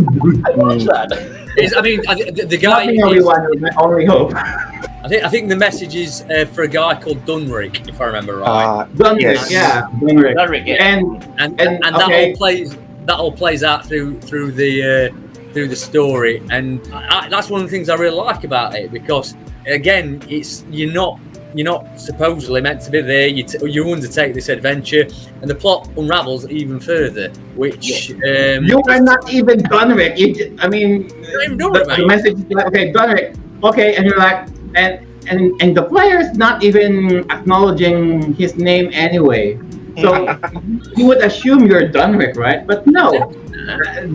I'd 0.46 0.56
watch 0.56 0.84
that. 0.84 1.52
Is- 1.58 1.74
I 1.76 1.80
mean, 1.82 2.00
I, 2.08 2.14
the, 2.14 2.46
the 2.46 2.56
guy. 2.58 2.84
Nothing 2.84 2.96
is- 2.96 3.02
only 3.02 3.22
one. 3.22 3.70
Only 3.78 4.04
hope. 4.06 4.32
I 4.34 5.08
think. 5.08 5.24
I 5.24 5.28
think 5.28 5.48
the 5.48 5.56
message 5.56 5.94
is 5.94 6.22
uh, 6.30 6.44
for 6.52 6.62
a 6.62 6.68
guy 6.68 7.00
called 7.00 7.24
Dunrick, 7.24 7.88
if 7.88 8.00
I 8.00 8.04
remember 8.04 8.36
right. 8.38 8.64
Uh, 8.82 8.86
Dunrick, 8.88 9.20
Yes. 9.22 9.50
yeah, 9.50 9.82
Dunrick. 10.00 10.36
Dunrick, 10.36 10.66
yeah. 10.66 10.84
And 10.84 11.22
and 11.38 11.60
and- 11.60 11.84
and, 11.84 11.96
that 11.96 12.12
all 12.12 12.36
plays. 12.36 12.76
That 13.06 13.16
all 13.18 13.32
plays 13.32 13.64
out 13.64 13.86
through 13.86 14.20
through 14.20 14.52
the 14.52 14.82
uh, 15.10 15.29
through 15.52 15.68
the 15.68 15.76
story, 15.76 16.42
and 16.50 16.80
I, 16.92 17.28
that's 17.28 17.50
one 17.50 17.62
of 17.62 17.66
the 17.68 17.76
things 17.76 17.88
I 17.88 17.94
really 17.94 18.16
like 18.16 18.44
about 18.44 18.74
it 18.74 18.92
because 18.92 19.36
again, 19.66 20.22
it's 20.28 20.64
you're 20.70 20.92
not 20.92 21.20
you're 21.54 21.64
not 21.64 21.98
supposedly 21.98 22.60
meant 22.60 22.80
to 22.82 22.90
be 22.90 23.00
there. 23.00 23.26
You 23.26 23.42
t- 23.42 23.70
you 23.70 23.90
undertake 23.92 24.34
this 24.34 24.48
adventure, 24.48 25.06
and 25.40 25.50
the 25.50 25.54
plot 25.54 25.88
unravels 25.96 26.48
even 26.48 26.78
further. 26.80 27.30
Which 27.56 28.12
um, 28.12 28.64
You 28.64 28.82
are 28.88 29.00
not 29.00 29.30
even 29.32 29.62
done 29.64 29.94
with 29.94 30.16
ju- 30.16 30.56
I 30.60 30.68
mean, 30.68 31.08
Not 31.08 31.44
even 31.44 31.58
the, 31.58 31.64
Dunrick, 31.64 31.96
the 31.96 32.06
message 32.06 32.38
is 32.38 32.50
like, 32.50 32.66
okay, 32.66 32.92
Dunrick, 32.92 33.38
okay, 33.64 33.96
and 33.96 34.06
you're 34.06 34.18
like, 34.18 34.48
and 34.74 35.06
and 35.28 35.60
and 35.60 35.76
the 35.76 35.82
player's 35.82 36.36
not 36.36 36.62
even 36.62 37.20
acknowledging 37.30 38.34
his 38.34 38.56
name 38.56 38.90
anyway. 38.92 39.58
So 40.00 40.38
you 40.96 41.06
would 41.06 41.18
assume 41.18 41.66
you're 41.66 41.88
done 41.88 42.16
with, 42.16 42.36
right? 42.36 42.66
But 42.66 42.86
no, 42.86 43.32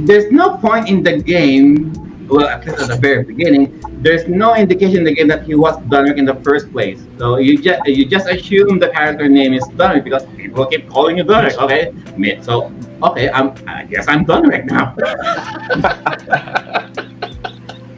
there's 0.06 0.32
no 0.32 0.58
point 0.58 0.90
in 0.90 1.04
the 1.04 1.22
game. 1.22 1.94
Well, 2.28 2.48
at 2.48 2.66
least 2.66 2.80
at 2.80 2.88
the 2.88 2.98
very 2.98 3.24
beginning, 3.24 3.80
there's 4.02 4.28
no 4.28 4.56
indication 4.56 4.98
in 4.98 5.04
the 5.04 5.14
game 5.14 5.28
that 5.28 5.44
he 5.44 5.54
was 5.54 5.78
Dunrick 5.94 6.18
in 6.18 6.26
the 6.26 6.34
first 6.42 6.72
place. 6.72 7.00
So 7.20 7.38
you 7.38 7.62
just 7.62 7.86
you 7.86 8.06
just 8.06 8.28
assume 8.28 8.80
the 8.80 8.90
character 8.90 9.30
name 9.30 9.54
is 9.54 9.64
Dunrick 9.78 10.04
because 10.04 10.26
people 10.36 10.66
keep 10.66 10.90
calling 10.90 11.18
you 11.18 11.24
Dunrick. 11.24 11.58
Okay, 11.62 11.94
so 12.42 12.74
okay, 13.04 13.30
I'm 13.30 13.54
I 13.68 13.86
guess 13.86 14.08
I'm 14.08 14.26
Dunrick 14.26 14.66
now. 14.66 14.96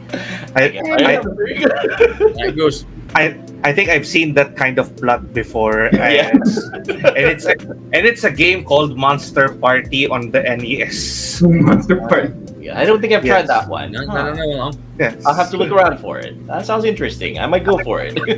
I, 0.56 0.68
Yeah, 0.68 0.82
I, 0.82 2.48
it 2.48 2.56
goes. 2.56 2.84
I, 3.14 3.38
I 3.64 3.72
think 3.72 3.88
I've 3.90 4.06
seen 4.06 4.34
that 4.34 4.56
kind 4.56 4.78
of 4.78 4.94
plot 4.96 5.32
before, 5.32 5.86
and, 5.92 5.96
Yeah. 6.14 6.30
it's, 6.34 6.58
and 6.68 7.16
it's 7.16 7.44
a, 7.46 7.56
and 7.92 8.06
it's 8.06 8.24
a 8.24 8.30
game 8.30 8.64
called 8.64 8.96
Monster 8.96 9.48
Party 9.54 10.06
on 10.06 10.30
the 10.30 10.42
NES. 10.42 11.40
Monster 11.46 11.96
Party. 11.96 12.32
Yeah, 12.60 12.78
I 12.78 12.84
don't 12.84 13.00
think 13.00 13.14
I've 13.14 13.24
tried 13.24 13.46
that 13.46 13.66
one. 13.68 13.92
No, 13.92 14.04
no, 14.04 14.10
Huh. 14.12 14.34
no, 14.34 14.44
no, 14.44 14.70
no. 14.70 14.78
Yes. 14.98 15.24
I'll 15.24 15.34
have 15.34 15.48
to 15.50 15.56
look 15.56 15.70
around 15.72 15.98
for 15.98 16.18
it. 16.18 16.36
That 16.46 16.66
sounds 16.66 16.84
interesting. 16.84 17.38
I 17.38 17.46
might 17.46 17.64
go 17.64 17.78
for 17.82 18.00
it. 18.04 18.12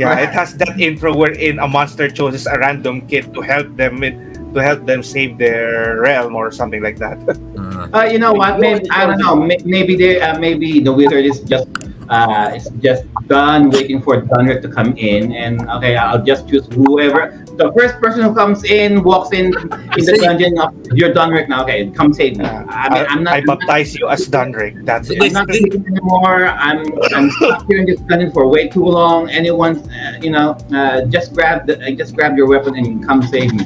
Yeah, 0.00 0.16
it 0.18 0.30
has 0.32 0.56
that 0.56 0.80
intro 0.80 1.14
wherein 1.14 1.58
a 1.58 1.68
monster 1.68 2.08
chooses 2.08 2.46
a 2.46 2.56
random 2.58 3.04
kid 3.06 3.34
to 3.34 3.42
help 3.42 3.68
them 3.76 4.02
in, 4.02 4.32
to 4.54 4.62
help 4.62 4.86
them 4.86 5.02
save 5.02 5.36
their 5.36 6.00
realm 6.00 6.34
or 6.34 6.50
something 6.50 6.80
like 6.82 6.96
that. 6.98 7.20
Uh, 7.20 7.88
Uh, 7.92 8.04
you 8.08 8.16
know 8.18 8.32
what? 8.32 8.58
Maybe 8.58 8.88
I 8.88 9.04
don't 9.04 9.18
know. 9.20 9.36
Maybe 9.36 9.96
they, 9.96 10.16
uh, 10.20 10.38
maybe 10.40 10.80
the 10.80 10.92
wizard 10.92 11.26
is 11.28 11.40
just, 11.44 11.68
uh, 12.10 12.50
is 12.54 12.68
just 12.80 13.04
done 13.28 13.70
waiting 13.70 14.02
for 14.02 14.20
Dunrick 14.20 14.60
to 14.62 14.68
come 14.68 14.96
in, 14.96 15.32
and 15.32 15.68
okay, 15.70 15.96
I'll 15.96 16.22
just 16.22 16.48
choose 16.48 16.66
whoever. 16.74 17.30
The 17.56 17.72
first 17.78 18.00
person 18.00 18.22
who 18.22 18.34
comes 18.34 18.64
in, 18.64 19.02
walks 19.02 19.32
in 19.32 19.46
in 19.46 20.04
the 20.04 20.16
See? 20.16 20.18
dungeon. 20.18 20.58
oh, 20.58 20.72
You're 20.92 21.12
Dunrick 21.14 21.48
now. 21.48 21.62
Okay, 21.62 21.90
come 21.90 22.12
save 22.12 22.36
me. 22.38 22.44
I 22.44 22.88
mean, 22.92 23.06
I'm 23.08 23.22
not. 23.22 23.34
I 23.34 23.40
baptize 23.42 23.94
you 23.94 24.08
as 24.08 24.28
Dunrick. 24.28 24.84
That's 24.84 25.10
I'm 25.10 25.22
it. 25.22 25.32
not 25.32 25.48
sleeping 25.48 25.86
anymore. 25.86 26.48
I'm 26.48 26.82
I'm 27.14 27.30
stuck 27.30 27.66
here 27.68 27.78
in 27.78 27.86
this 27.86 28.00
dungeon 28.00 28.32
for 28.32 28.48
way 28.48 28.68
too 28.68 28.84
long. 28.84 29.30
Anyone, 29.30 29.78
uh, 29.90 30.18
you 30.20 30.30
know, 30.30 30.58
uh, 30.74 31.06
just 31.06 31.32
grab 31.34 31.66
the, 31.66 31.78
uh, 31.80 31.90
just 31.92 32.14
grab 32.16 32.36
your 32.36 32.48
weapon 32.48 32.76
and 32.76 33.06
come 33.06 33.22
save 33.22 33.54
me. 33.54 33.64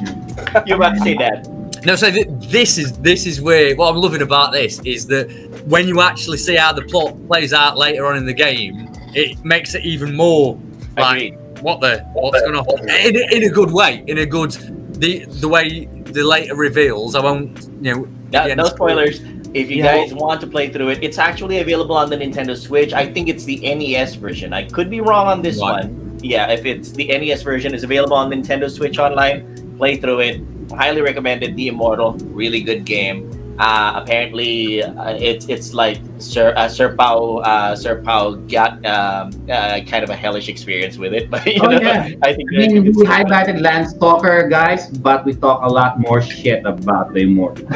You're 0.67 0.77
about 0.77 0.93
to 0.95 0.99
say 1.01 1.15
that. 1.15 1.47
No, 1.85 1.95
so 1.95 2.09
th- 2.09 2.27
this 2.49 2.77
is 2.77 2.93
this 2.99 3.27
is 3.27 3.41
where 3.41 3.75
what 3.75 3.89
I'm 3.89 3.97
loving 3.97 4.21
about 4.23 4.51
this 4.51 4.79
is 4.85 5.05
that 5.07 5.29
when 5.67 5.87
you 5.87 6.01
actually 6.01 6.37
see 6.37 6.55
how 6.55 6.73
the 6.73 6.81
plot 6.81 7.15
plays 7.27 7.53
out 7.53 7.77
later 7.77 8.05
on 8.07 8.17
in 8.17 8.25
the 8.25 8.33
game, 8.33 8.89
it 9.13 9.43
makes 9.45 9.75
it 9.75 9.85
even 9.85 10.15
more 10.15 10.59
like 10.97 11.37
what 11.61 11.81
the 11.81 11.99
what's 12.13 12.41
going 12.41 12.55
on 12.55 12.89
in, 12.89 13.15
in 13.31 13.43
a 13.43 13.49
good 13.49 13.71
way, 13.71 14.03
in 14.07 14.17
a 14.19 14.25
good 14.25 14.51
the 14.99 15.25
the 15.25 15.47
way 15.47 15.85
the 15.85 16.23
later 16.23 16.55
reveals. 16.55 17.13
I 17.15 17.21
won't 17.21 17.69
you 17.81 17.93
know. 17.95 18.07
No, 18.33 18.53
no 18.55 18.65
spoilers. 18.65 19.19
If 19.53 19.69
you 19.69 19.77
Yeah. 19.77 19.95
guys 19.97 20.13
want 20.13 20.41
to 20.41 20.47
play 20.47 20.69
through 20.69 20.89
it, 20.89 20.99
it's 21.03 21.17
actually 21.19 21.59
available 21.59 21.95
on 21.95 22.09
the 22.09 22.17
Nintendo 22.17 22.57
Switch. 22.57 22.93
I 22.93 23.05
think 23.05 23.29
it's 23.29 23.45
the 23.45 23.57
NES 23.63 24.15
version. 24.15 24.53
I 24.53 24.63
could 24.63 24.89
be 24.89 24.99
wrong 25.01 25.27
on 25.27 25.41
this 25.41 25.59
Right. 25.61 25.85
one. 25.85 26.17
Yeah, 26.21 26.49
if 26.51 26.65
it's 26.65 26.91
the 26.91 27.09
NES 27.17 27.43
version, 27.43 27.73
is 27.75 27.83
available 27.83 28.17
on 28.17 28.31
Nintendo 28.31 28.69
Switch 28.69 28.97
online. 28.97 29.45
Play 29.77 29.97
through 29.97 30.19
it. 30.21 30.41
Highly 30.71 31.01
recommended. 31.01 31.55
The 31.55 31.67
Immortal, 31.69 32.13
really 32.33 32.61
good 32.61 32.85
game. 32.85 33.29
Uh, 33.57 33.93
apparently, 34.03 34.83
uh, 34.83 35.15
it's 35.15 35.47
it's 35.47 35.73
like 35.73 36.01
Sir 36.17 36.53
uh, 36.57 36.67
Sir 36.67 36.93
Pao 36.93 37.37
uh, 37.37 37.73
Sir 37.73 38.01
Pao 38.01 38.33
got 38.51 38.83
um, 38.85 39.31
uh, 39.49 39.79
kind 39.87 40.03
of 40.03 40.09
a 40.09 40.15
hellish 40.15 40.49
experience 40.49 40.97
with 40.97 41.13
it, 41.13 41.29
but 41.31 41.45
you 41.45 41.61
Oh, 41.63 41.67
know, 41.69 41.79
yeah. 41.79 42.09
I 42.23 42.33
think 42.33 42.49
I 42.51 42.67
mean, 42.67 42.83
we 42.83 43.05
highlighted 43.07 43.61
Landstalker, 43.63 44.49
guys, 44.49 44.89
but 44.89 45.23
we 45.23 45.33
talk 45.35 45.63
a 45.63 45.69
lot 45.71 46.01
more 46.01 46.21
shit 46.21 46.65
about 46.65 47.13
the 47.13 47.21
Immortal. 47.21 47.65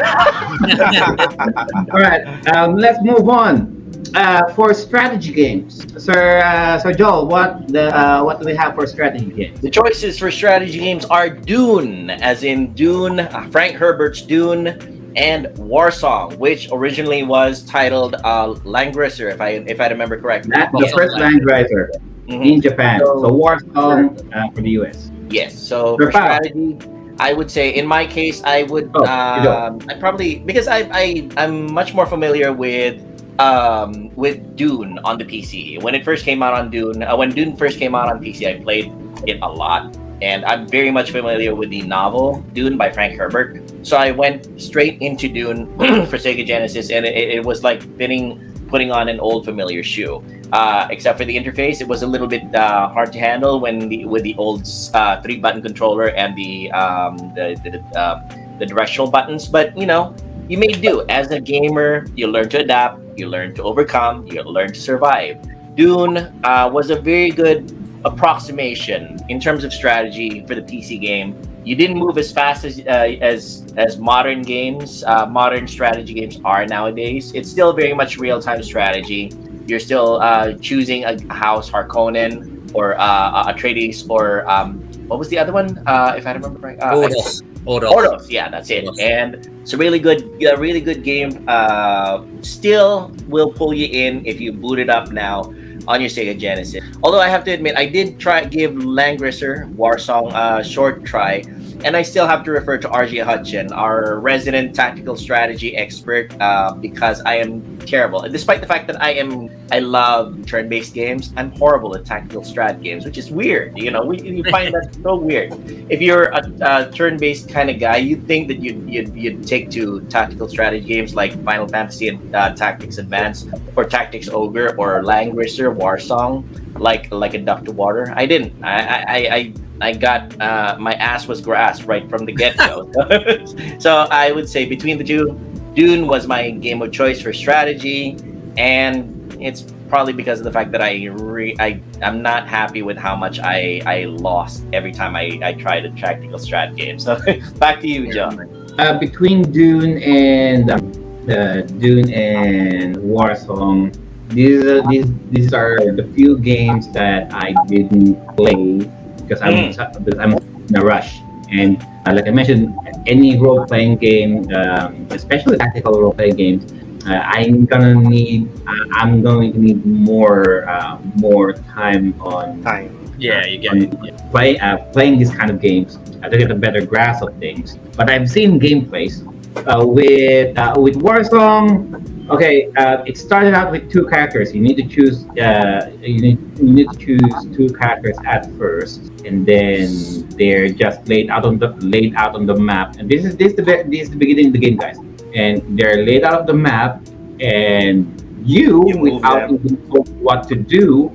All 1.93 2.01
right, 2.01 2.27
um, 2.49 2.75
let's 2.75 2.99
move 3.01 3.29
on. 3.29 3.78
Uh, 4.15 4.41
for 4.53 4.73
strategy 4.73 5.31
games, 5.33 5.85
Sir 6.03 6.39
uh, 6.43 6.79
Sir 6.79 6.93
Joel, 6.93 7.27
what 7.27 7.67
the 7.67 7.95
uh, 7.95 8.23
what 8.23 8.39
do 8.39 8.45
we 8.45 8.55
have 8.55 8.73
for 8.73 8.87
strategy 8.87 9.25
games? 9.31 9.59
The 9.59 9.69
choices 9.69 10.17
for 10.17 10.31
strategy 10.31 10.79
games 10.79 11.05
are 11.05 11.29
Dune, 11.29 12.09
as 12.09 12.43
in 12.43 12.73
Dune, 12.73 13.19
uh, 13.19 13.47
Frank 13.51 13.75
Herbert's 13.75 14.21
Dune, 14.21 14.67
and 15.15 15.47
Warsong, 15.57 16.37
which 16.37 16.69
originally 16.71 17.23
was 17.23 17.63
titled 17.65 18.15
uh, 18.23 18.53
Langrisser, 18.65 19.31
if 19.31 19.41
I 19.41 19.63
if 19.67 19.79
I 19.79 19.87
remember 19.87 20.17
correctly. 20.19 20.51
That's 20.55 20.71
the 20.71 20.85
Yeah. 20.85 20.91
first 20.95 21.17
Land 21.19 21.41
Riser 21.45 21.89
Mhm. 22.29 22.45
in 22.55 22.61
Japan. 22.61 22.99
So- 23.05 23.19
So 23.21 23.29
Warsong 23.31 24.17
uh, 24.33 24.47
for 24.55 24.61
the 24.61 24.71
US. 24.81 25.11
Yes. 25.29 25.53
So 25.59 25.97
Sure, 25.99 26.07
for 26.07 26.11
Pao. 26.11 26.37
strategy, 26.39 26.77
I 27.19 27.33
would 27.33 27.51
say 27.51 27.69
in 27.75 27.85
my 27.85 28.05
case, 28.07 28.41
I 28.45 28.63
would 28.63 28.89
Oh, 28.95 29.03
um, 29.05 29.79
I 29.89 29.93
probably 29.99 30.39
because 30.45 30.67
I 30.67 30.87
I 30.93 31.29
I'm 31.37 31.71
much 31.73 31.93
more 31.93 32.05
familiar 32.05 32.53
with 32.53 32.95
um 33.37 34.13
with 34.15 34.55
Dune 34.55 34.99
on 35.03 35.17
the 35.17 35.25
PC. 35.25 35.81
When 35.81 35.95
it 35.95 36.03
first 36.03 36.25
came 36.25 36.41
out 36.41 36.53
on 36.53 36.69
Dune, 36.69 37.03
uh, 37.03 37.15
when 37.15 37.29
Dune 37.29 37.55
first 37.55 37.79
came 37.79 37.95
out 37.95 38.09
on 38.09 38.19
PC, 38.19 38.47
I 38.47 38.63
played 38.63 38.91
it 39.27 39.39
a 39.41 39.47
lot, 39.47 39.95
and 40.21 40.43
I'm 40.45 40.67
very 40.67 40.91
much 40.91 41.11
familiar 41.11 41.55
with 41.55 41.69
the 41.69 41.81
novel 41.83 42.41
Dune 42.53 42.77
by 42.77 42.91
Frank 42.91 43.17
Herbert. 43.17 43.61
So 43.83 43.97
I 43.97 44.11
went 44.11 44.61
straight 44.61 45.01
into 45.01 45.29
Dune 45.29 45.67
for 46.07 46.17
Sega 46.17 46.45
Genesis, 46.45 46.91
and 46.91 47.05
it, 47.05 47.15
it 47.15 47.45
was 47.45 47.63
like 47.63 47.81
fitting 47.97 48.49
putting 48.69 48.91
on 48.91 49.09
an 49.09 49.19
old 49.19 49.45
familiar 49.45 49.83
shoe. 49.83 50.23
Uh, 50.51 50.87
except 50.89 51.17
for 51.17 51.25
the 51.25 51.35
interface, 51.35 51.79
it 51.79 51.87
was 51.87 52.01
a 52.01 52.07
little 52.07 52.27
bit 52.27 52.43
uh, 52.55 52.87
hard 52.89 53.13
to 53.13 53.19
handle 53.19 53.59
when 53.59 53.87
the 53.87 54.05
with 54.05 54.23
the 54.23 54.35
old 54.37 54.67
uh, 54.93 55.21
three 55.21 55.37
button 55.37 55.61
controller 55.61 56.09
and 56.09 56.35
the 56.35 56.71
um, 56.71 57.17
the 57.35 57.53
the, 57.63 57.99
uh, 57.99 58.17
the 58.57 58.65
directional 58.65 59.09
buttons. 59.09 59.47
But 59.47 59.77
you 59.77 59.85
know, 59.85 60.15
you 60.47 60.57
may 60.57 60.73
do 60.73 61.05
as 61.09 61.29
a 61.31 61.39
gamer. 61.39 62.07
You 62.15 62.27
learn 62.27 62.49
to 62.49 62.61
adapt. 62.61 62.99
You 63.19 63.27
learn 63.27 63.53
to 63.55 63.63
overcome. 63.63 64.25
You 64.27 64.41
learn 64.43 64.69
to 64.71 64.79
survive. 64.79 65.37
Dune 65.75 66.17
uh, 66.43 66.69
was 66.71 66.89
a 66.89 66.99
very 66.99 67.29
good 67.29 67.75
approximation 68.05 69.19
in 69.27 69.39
terms 69.39 69.65
of 69.65 69.73
strategy 69.73 70.45
for 70.47 70.55
the 70.55 70.61
PC 70.61 71.01
game. 71.01 71.35
You 71.65 71.75
didn't 71.75 71.97
move 71.97 72.17
as 72.17 72.31
fast 72.31 72.63
as 72.63 72.79
uh, 72.79 73.17
as 73.21 73.67
as 73.75 73.97
modern 73.97 74.41
games, 74.41 75.03
uh, 75.03 75.25
modern 75.25 75.67
strategy 75.67 76.13
games 76.13 76.39
are 76.45 76.65
nowadays. 76.65 77.33
It's 77.33 77.51
still 77.51 77.73
very 77.73 77.93
much 77.93 78.17
real 78.17 78.41
time 78.41 78.63
strategy. 78.63 79.31
You're 79.67 79.81
still 79.81 80.21
uh, 80.21 80.53
choosing 80.53 81.03
a 81.03 81.21
house 81.31 81.69
Harkonnen 81.69 82.71
or 82.73 82.97
uh, 82.97 83.51
Atreides 83.51 84.09
or 84.09 84.49
um, 84.49 84.79
what 85.07 85.19
was 85.19 85.27
the 85.27 85.37
other 85.37 85.51
one? 85.51 85.83
Uh, 85.85 86.15
if 86.17 86.25
I 86.25 86.31
remember 86.31 86.59
right, 86.59 86.79
uh, 86.79 86.93
Ordos. 86.93 87.43
Ordos. 87.69 87.91
Ordos, 87.91 88.29
yeah, 88.31 88.49
that's 88.49 88.71
it. 88.71 88.89
And 88.99 89.47
it's 89.61 89.73
a 89.73 89.77
really 89.77 89.99
good, 89.99 90.43
a 90.43 90.57
really 90.57 90.81
good 90.81 91.03
game. 91.03 91.45
Uh, 91.47 92.25
still 92.41 93.13
will 93.27 93.51
pull 93.51 93.75
you 93.75 93.85
in 93.85 94.25
if 94.25 94.41
you 94.41 94.51
boot 94.51 94.79
it 94.79 94.89
up 94.89 95.11
now 95.11 95.53
on 95.87 96.01
your 96.01 96.09
Sega 96.09 96.37
Genesis. 96.37 96.83
Although 97.03 97.19
I 97.19 97.29
have 97.29 97.43
to 97.43 97.51
admit, 97.51 97.77
I 97.77 97.85
did 97.85 98.19
try 98.19 98.43
give 98.43 98.71
Langrisser 98.71 99.71
Warsong 99.75 100.33
a 100.33 100.63
short 100.63 101.05
try, 101.05 101.43
and 101.83 101.95
I 101.95 102.01
still 102.01 102.27
have 102.27 102.43
to 102.43 102.51
refer 102.51 102.77
to 102.77 102.87
RJ 102.89 103.25
Hutchin, 103.25 103.71
our 103.71 104.19
resident 104.19 104.75
tactical 104.75 105.15
strategy 105.15 105.75
expert, 105.77 106.33
uh, 106.41 106.73
because 106.73 107.21
I 107.21 107.35
am 107.35 107.77
terrible. 107.79 108.21
And 108.21 108.33
despite 108.33 108.61
the 108.61 108.67
fact 108.67 108.87
that 108.87 109.01
I 109.01 109.11
am, 109.11 109.49
I 109.71 109.79
love 109.79 110.45
turn-based 110.45 110.93
games, 110.93 111.33
I'm 111.37 111.51
horrible 111.51 111.95
at 111.95 112.05
tactical 112.05 112.41
strat 112.41 112.83
games, 112.83 113.05
which 113.05 113.17
is 113.17 113.31
weird. 113.31 113.77
You 113.77 113.91
know, 113.91 114.03
we, 114.03 114.21
you 114.21 114.43
find 114.51 114.73
that 114.73 114.97
so 115.03 115.15
weird. 115.15 115.53
If 115.89 116.01
you're 116.01 116.25
a, 116.25 116.51
a 116.61 116.91
turn-based 116.91 117.49
kind 117.49 117.69
of 117.69 117.79
guy, 117.79 117.97
you'd 117.97 118.27
think 118.27 118.47
that 118.49 118.59
you'd, 118.59 118.89
you'd 118.89 119.15
you'd 119.15 119.47
take 119.47 119.71
to 119.71 120.01
tactical 120.01 120.49
strategy 120.49 120.85
games 120.85 121.15
like 121.15 121.41
Final 121.43 121.67
Fantasy 121.67 122.09
and 122.09 122.35
uh, 122.35 122.53
Tactics 122.55 122.97
Advance, 122.97 123.47
or 123.75 123.85
Tactics 123.85 124.27
Ogre, 124.27 124.75
or 124.77 125.01
Langrisser 125.01 125.73
Warsong, 125.75 126.43
like 126.77 127.11
like 127.11 127.33
a 127.33 127.39
duck 127.39 127.63
to 127.65 127.71
water. 127.71 128.11
I 128.15 128.25
didn't. 128.25 128.63
I 128.63 128.79
I, 128.79 129.35
I 129.35 129.53
I 129.81 129.93
got 129.93 130.39
uh, 130.41 130.75
my 130.79 130.93
ass 130.93 131.27
was 131.27 131.41
grass 131.41 131.83
right 131.83 132.09
from 132.09 132.25
the 132.25 132.33
get 132.33 132.57
go. 132.57 132.91
so 133.79 134.07
I 134.11 134.31
would 134.31 134.49
say 134.49 134.65
between 134.65 134.97
the 134.97 135.03
two, 135.03 135.39
Dune 135.73 136.07
was 136.07 136.27
my 136.27 136.51
game 136.51 136.81
of 136.81 136.91
choice 136.91 137.21
for 137.21 137.31
strategy, 137.31 138.17
and 138.57 139.15
it's 139.39 139.65
probably 139.87 140.13
because 140.13 140.39
of 140.39 140.45
the 140.45 140.51
fact 140.51 140.71
that 140.71 140.81
I 140.81 141.05
re- 141.05 141.55
I 141.59 141.81
I'm 142.01 142.21
not 142.21 142.47
happy 142.47 142.81
with 142.81 142.97
how 142.97 143.15
much 143.15 143.39
I 143.39 143.81
I 143.85 144.05
lost 144.05 144.63
every 144.73 144.91
time 144.91 145.15
I 145.15 145.39
I 145.41 145.53
tried 145.53 145.85
a 145.85 145.91
tactical 145.91 146.39
strat 146.39 146.75
game. 146.75 146.99
So 146.99 147.19
back 147.57 147.79
to 147.81 147.87
you, 147.87 148.11
John. 148.13 148.47
Uh, 148.77 148.97
between 148.97 149.51
Dune 149.51 149.97
and 150.03 150.71
uh, 150.71 151.61
Dune 151.61 152.13
and 152.13 152.95
Warsong, 152.97 153.95
these 154.29 154.63
are 154.65 154.81
these 154.87 155.07
these 155.31 155.53
are 155.53 155.77
the 155.91 156.09
few 156.15 156.37
games 156.37 156.91
that 156.93 157.33
I 157.33 157.53
didn't 157.67 158.15
play 158.35 158.89
because 159.29 159.41
I'm 159.45 160.01
because 160.03 160.19
I'm 160.19 160.33
in 160.33 160.75
a 160.75 160.81
rush. 160.83 161.21
And 161.51 161.81
uh, 162.05 162.13
like 162.13 162.27
I 162.27 162.31
mentioned, 162.31 162.75
any 163.07 163.37
role 163.37 163.65
playing 163.65 163.97
game, 163.97 164.45
um, 164.53 165.07
especially 165.11 165.57
tactical 165.57 165.99
role 166.01 166.13
playing 166.13 166.35
games, 166.35 166.71
uh, 167.05 167.21
I'm 167.25 167.65
gonna 167.65 167.95
need 167.95 168.49
uh, 168.67 168.85
I'm 168.91 169.21
going 169.21 169.53
to 169.53 169.59
need 169.59 169.85
more 169.85 170.67
uh, 170.67 170.97
more 171.15 171.53
time 171.53 172.19
on 172.21 172.61
Time. 172.63 172.95
Yeah, 173.17 173.45
you 173.45 173.57
get 173.57 173.75
it. 173.75 173.93
Yeah. 174.01 174.15
play 174.31 174.57
uh, 174.59 174.77
playing 174.93 175.19
these 175.19 175.31
kind 175.31 175.51
of 175.51 175.59
games 175.59 175.99
uh, 176.23 176.29
to 176.29 176.37
get 176.37 176.51
a 176.51 176.55
better 176.55 176.85
grasp 176.85 177.21
of 177.23 177.35
things. 177.37 177.77
But 177.95 178.09
I've 178.09 178.29
seen 178.29 178.59
gameplays 178.59 179.25
uh, 179.67 179.85
with 179.85 180.57
uh, 180.57 180.75
with 180.77 180.95
Warsong. 180.95 182.18
Okay, 182.29 182.69
uh, 182.77 183.01
it 183.05 183.17
started 183.17 183.55
out 183.55 183.71
with 183.71 183.89
two 183.89 184.05
characters. 184.07 184.53
You 184.53 184.61
need 184.61 184.77
to 184.77 184.85
choose. 184.85 185.25
Uh, 185.29 185.91
you 186.01 186.21
need 186.21 186.37
you 186.59 186.73
need 186.73 186.89
to 186.91 186.97
choose 186.97 187.33
two 187.55 187.69
characters 187.73 188.17
at 188.25 188.45
first, 188.53 189.09
and 189.25 189.45
then 189.45 190.29
they're 190.37 190.69
just 190.69 191.07
laid 191.07 191.29
out 191.29 191.43
on 191.45 191.57
the 191.57 191.69
laid 191.81 192.13
out 192.15 192.35
on 192.35 192.45
the 192.45 192.55
map. 192.55 192.97
And 192.97 193.09
this 193.09 193.25
is 193.25 193.35
this 193.35 193.53
is 193.53 193.55
the 193.55 193.63
this 193.63 194.01
is 194.03 194.09
the 194.11 194.17
beginning 194.17 194.47
of 194.47 194.53
the 194.53 194.59
game, 194.59 194.77
guys. 194.77 194.97
And 195.33 195.77
they're 195.77 196.05
laid 196.05 196.23
out 196.23 196.41
on 196.41 196.45
the 196.45 196.53
map, 196.53 197.01
and 197.39 198.05
you, 198.45 198.87
You 198.87 198.97
without 198.99 199.51
even 199.51 199.81
knowing 199.89 200.21
what 200.21 200.47
to 200.49 200.55
do, 200.55 201.09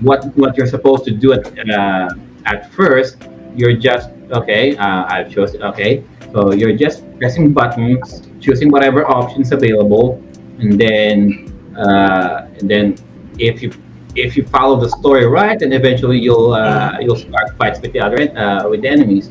what 0.00 0.24
what 0.36 0.56
you're 0.56 0.66
supposed 0.68 1.04
to 1.04 1.12
do 1.12 1.32
at 1.32 1.48
uh, 1.68 2.08
at 2.44 2.70
first, 2.72 3.16
you're 3.56 3.76
just 3.76 4.10
okay. 4.32 4.76
Uh, 4.76 5.04
I've 5.08 5.30
chosen 5.30 5.62
okay, 5.62 6.04
so 6.32 6.52
you're 6.52 6.76
just 6.76 7.04
pressing 7.18 7.52
buttons, 7.52 8.29
choosing 8.40 8.70
whatever 8.70 9.06
options 9.06 9.52
available, 9.52 10.22
and 10.58 10.80
then 10.80 11.74
uh, 11.76 12.48
and 12.58 12.68
then 12.68 12.96
if 13.38 13.62
you 13.62 13.72
if 14.16 14.36
you 14.36 14.44
follow 14.44 14.78
the 14.80 14.88
story 14.88 15.26
right, 15.26 15.58
then 15.58 15.72
eventually 15.72 16.18
you'll 16.18 16.52
uh, 16.52 16.98
you'll 17.00 17.16
start 17.16 17.56
fights 17.56 17.80
with 17.80 17.92
the 17.92 18.00
other 18.00 18.20
uh, 18.36 18.68
with 18.68 18.82
the 18.82 18.88
enemies. 18.88 19.30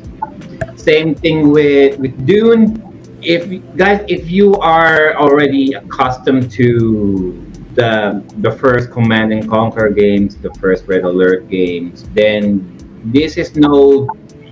Same 0.76 1.14
thing 1.14 1.50
with 1.50 1.98
with 1.98 2.14
Dune. 2.26 2.86
If 3.22 3.48
guys, 3.76 4.04
if 4.08 4.30
you 4.30 4.56
are 4.56 5.14
already 5.14 5.74
accustomed 5.74 6.50
to 6.52 7.46
the 7.74 8.24
the 8.38 8.52
first 8.52 8.90
Command 8.90 9.32
and 9.32 9.48
Conquer 9.48 9.90
games, 9.90 10.36
the 10.36 10.52
first 10.54 10.86
Red 10.86 11.04
Alert 11.04 11.48
games, 11.48 12.04
then 12.14 12.76
this 13.04 13.36
is 13.36 13.56
no. 13.56 14.08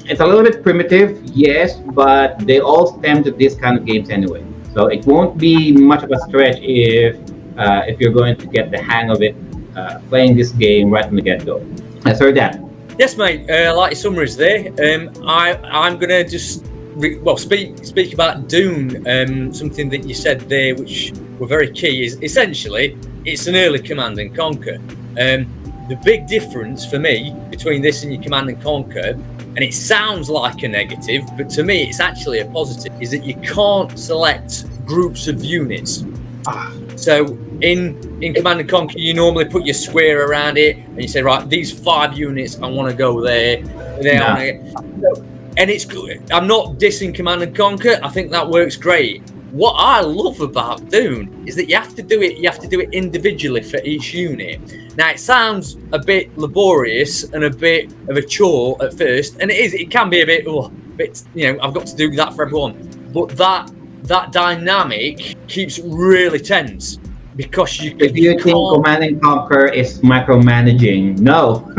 It's 0.08 0.20
a 0.20 0.26
little 0.26 0.42
bit 0.42 0.62
primitive, 0.62 1.22
yes, 1.24 1.76
but 1.76 2.38
they 2.38 2.60
all 2.60 2.98
stem 2.98 3.22
to 3.24 3.30
this 3.30 3.54
kind 3.54 3.76
of 3.76 3.84
games 3.84 4.08
anyway. 4.08 4.42
So 4.72 4.86
it 4.86 5.04
won't 5.06 5.36
be 5.36 5.72
much 5.72 6.02
of 6.02 6.10
a 6.10 6.18
stretch 6.20 6.58
if 6.60 7.16
uh, 7.58 7.82
if 7.86 8.00
you're 8.00 8.12
going 8.12 8.36
to 8.36 8.46
get 8.46 8.70
the 8.70 8.82
hang 8.82 9.10
of 9.10 9.20
it 9.22 9.36
uh, 9.76 9.98
playing 10.08 10.36
this 10.36 10.50
game 10.52 10.90
right 10.90 11.04
from 11.04 11.16
the 11.16 11.22
get 11.22 11.44
go. 11.44 11.58
That's 12.02 12.20
heard 12.20 12.36
that. 12.36 12.58
Yes, 12.98 13.16
mate. 13.16 13.50
Uh, 13.50 13.76
like 13.76 13.96
summaries 13.96 14.36
there. 14.36 14.68
Um, 14.82 15.10
I 15.26 15.54
I'm 15.64 15.98
gonna 15.98 16.24
just 16.24 16.64
re- 16.96 17.18
well 17.18 17.36
speak 17.36 17.84
speak 17.84 18.14
about 18.14 18.48
Dune. 18.48 19.06
Um, 19.06 19.52
something 19.52 19.90
that 19.90 20.04
you 20.04 20.14
said 20.14 20.40
there, 20.48 20.74
which 20.74 21.12
were 21.38 21.46
very 21.46 21.70
key, 21.70 22.04
is 22.04 22.18
essentially 22.22 22.96
it's 23.24 23.46
an 23.46 23.56
early 23.56 23.78
Command 23.80 24.18
and 24.18 24.34
Conquer. 24.34 24.78
Um, 25.20 25.46
the 25.88 25.96
big 25.96 26.26
difference 26.26 26.84
for 26.84 26.98
me 26.98 27.34
between 27.50 27.82
this 27.82 28.02
and 28.02 28.12
your 28.12 28.22
Command 28.22 28.48
and 28.48 28.62
Conquer, 28.62 29.18
and 29.56 29.58
it 29.58 29.74
sounds 29.74 30.28
like 30.28 30.62
a 30.62 30.68
negative, 30.68 31.24
but 31.36 31.48
to 31.50 31.62
me 31.62 31.88
it's 31.88 32.00
actually 32.00 32.40
a 32.40 32.46
positive, 32.46 32.92
is 33.00 33.10
that 33.10 33.24
you 33.24 33.34
can't 33.36 33.98
select 33.98 34.64
groups 34.86 35.28
of 35.28 35.44
units. 35.44 36.04
Ah. 36.46 36.72
So 36.96 37.38
in 37.62 37.96
in 38.22 38.34
Command 38.34 38.60
and 38.60 38.68
Conquer, 38.68 38.98
you 38.98 39.14
normally 39.14 39.46
put 39.46 39.64
your 39.64 39.74
square 39.74 40.26
around 40.28 40.58
it, 40.58 40.76
and 40.76 41.00
you 41.00 41.08
say, 41.08 41.22
right, 41.22 41.48
these 41.48 41.72
five 41.72 42.16
units, 42.16 42.60
I 42.60 42.66
want 42.66 42.90
to 42.90 42.96
go 42.96 43.20
there. 43.22 43.62
there 44.02 44.20
wanna- 44.20 45.24
and 45.56 45.70
it's 45.70 45.84
good. 45.84 46.22
I'm 46.30 46.46
not 46.46 46.78
dissing 46.78 47.12
Command 47.12 47.42
and 47.42 47.54
Conquer. 47.54 47.98
I 48.02 48.08
think 48.08 48.30
that 48.30 48.48
works 48.48 48.76
great. 48.76 49.22
What 49.50 49.72
I 49.78 50.00
love 50.00 50.40
about 50.40 50.90
Dune 50.90 51.44
is 51.46 51.56
that 51.56 51.68
you 51.68 51.76
have 51.76 51.94
to 51.94 52.02
do 52.02 52.20
it. 52.20 52.36
You 52.36 52.48
have 52.48 52.58
to 52.58 52.68
do 52.68 52.80
it 52.80 52.92
individually 52.92 53.62
for 53.62 53.78
each 53.82 54.12
unit. 54.12 54.60
Now 54.96 55.10
it 55.10 55.18
sounds 55.18 55.78
a 55.92 55.98
bit 55.98 56.36
laborious 56.36 57.24
and 57.24 57.44
a 57.44 57.50
bit 57.50 57.92
of 58.08 58.16
a 58.16 58.22
chore 58.22 58.76
at 58.82 58.92
first, 58.94 59.38
and 59.40 59.50
it 59.50 59.56
is. 59.56 59.72
It 59.72 59.90
can 59.90 60.10
be 60.10 60.20
a 60.20 60.26
bit. 60.26 60.44
Oh, 60.46 60.66
a 60.66 60.70
bit. 60.70 61.22
You 61.34 61.52
know, 61.52 61.60
I've 61.62 61.72
got 61.72 61.86
to 61.86 61.96
do 61.96 62.10
that 62.16 62.34
for 62.34 62.44
everyone. 62.44 62.90
But 63.12 63.30
that 63.38 63.70
that 64.02 64.32
dynamic 64.32 65.36
keeps 65.48 65.78
really 65.78 66.38
tense 66.38 66.98
because 67.38 67.80
you, 67.80 67.96
If 68.00 68.16
you 68.16 68.32
think. 68.32 68.56
Command 68.74 69.04
and 69.04 69.22
Conquer 69.22 69.66
is 69.66 70.00
micromanaging, 70.00 71.20
no. 71.20 71.64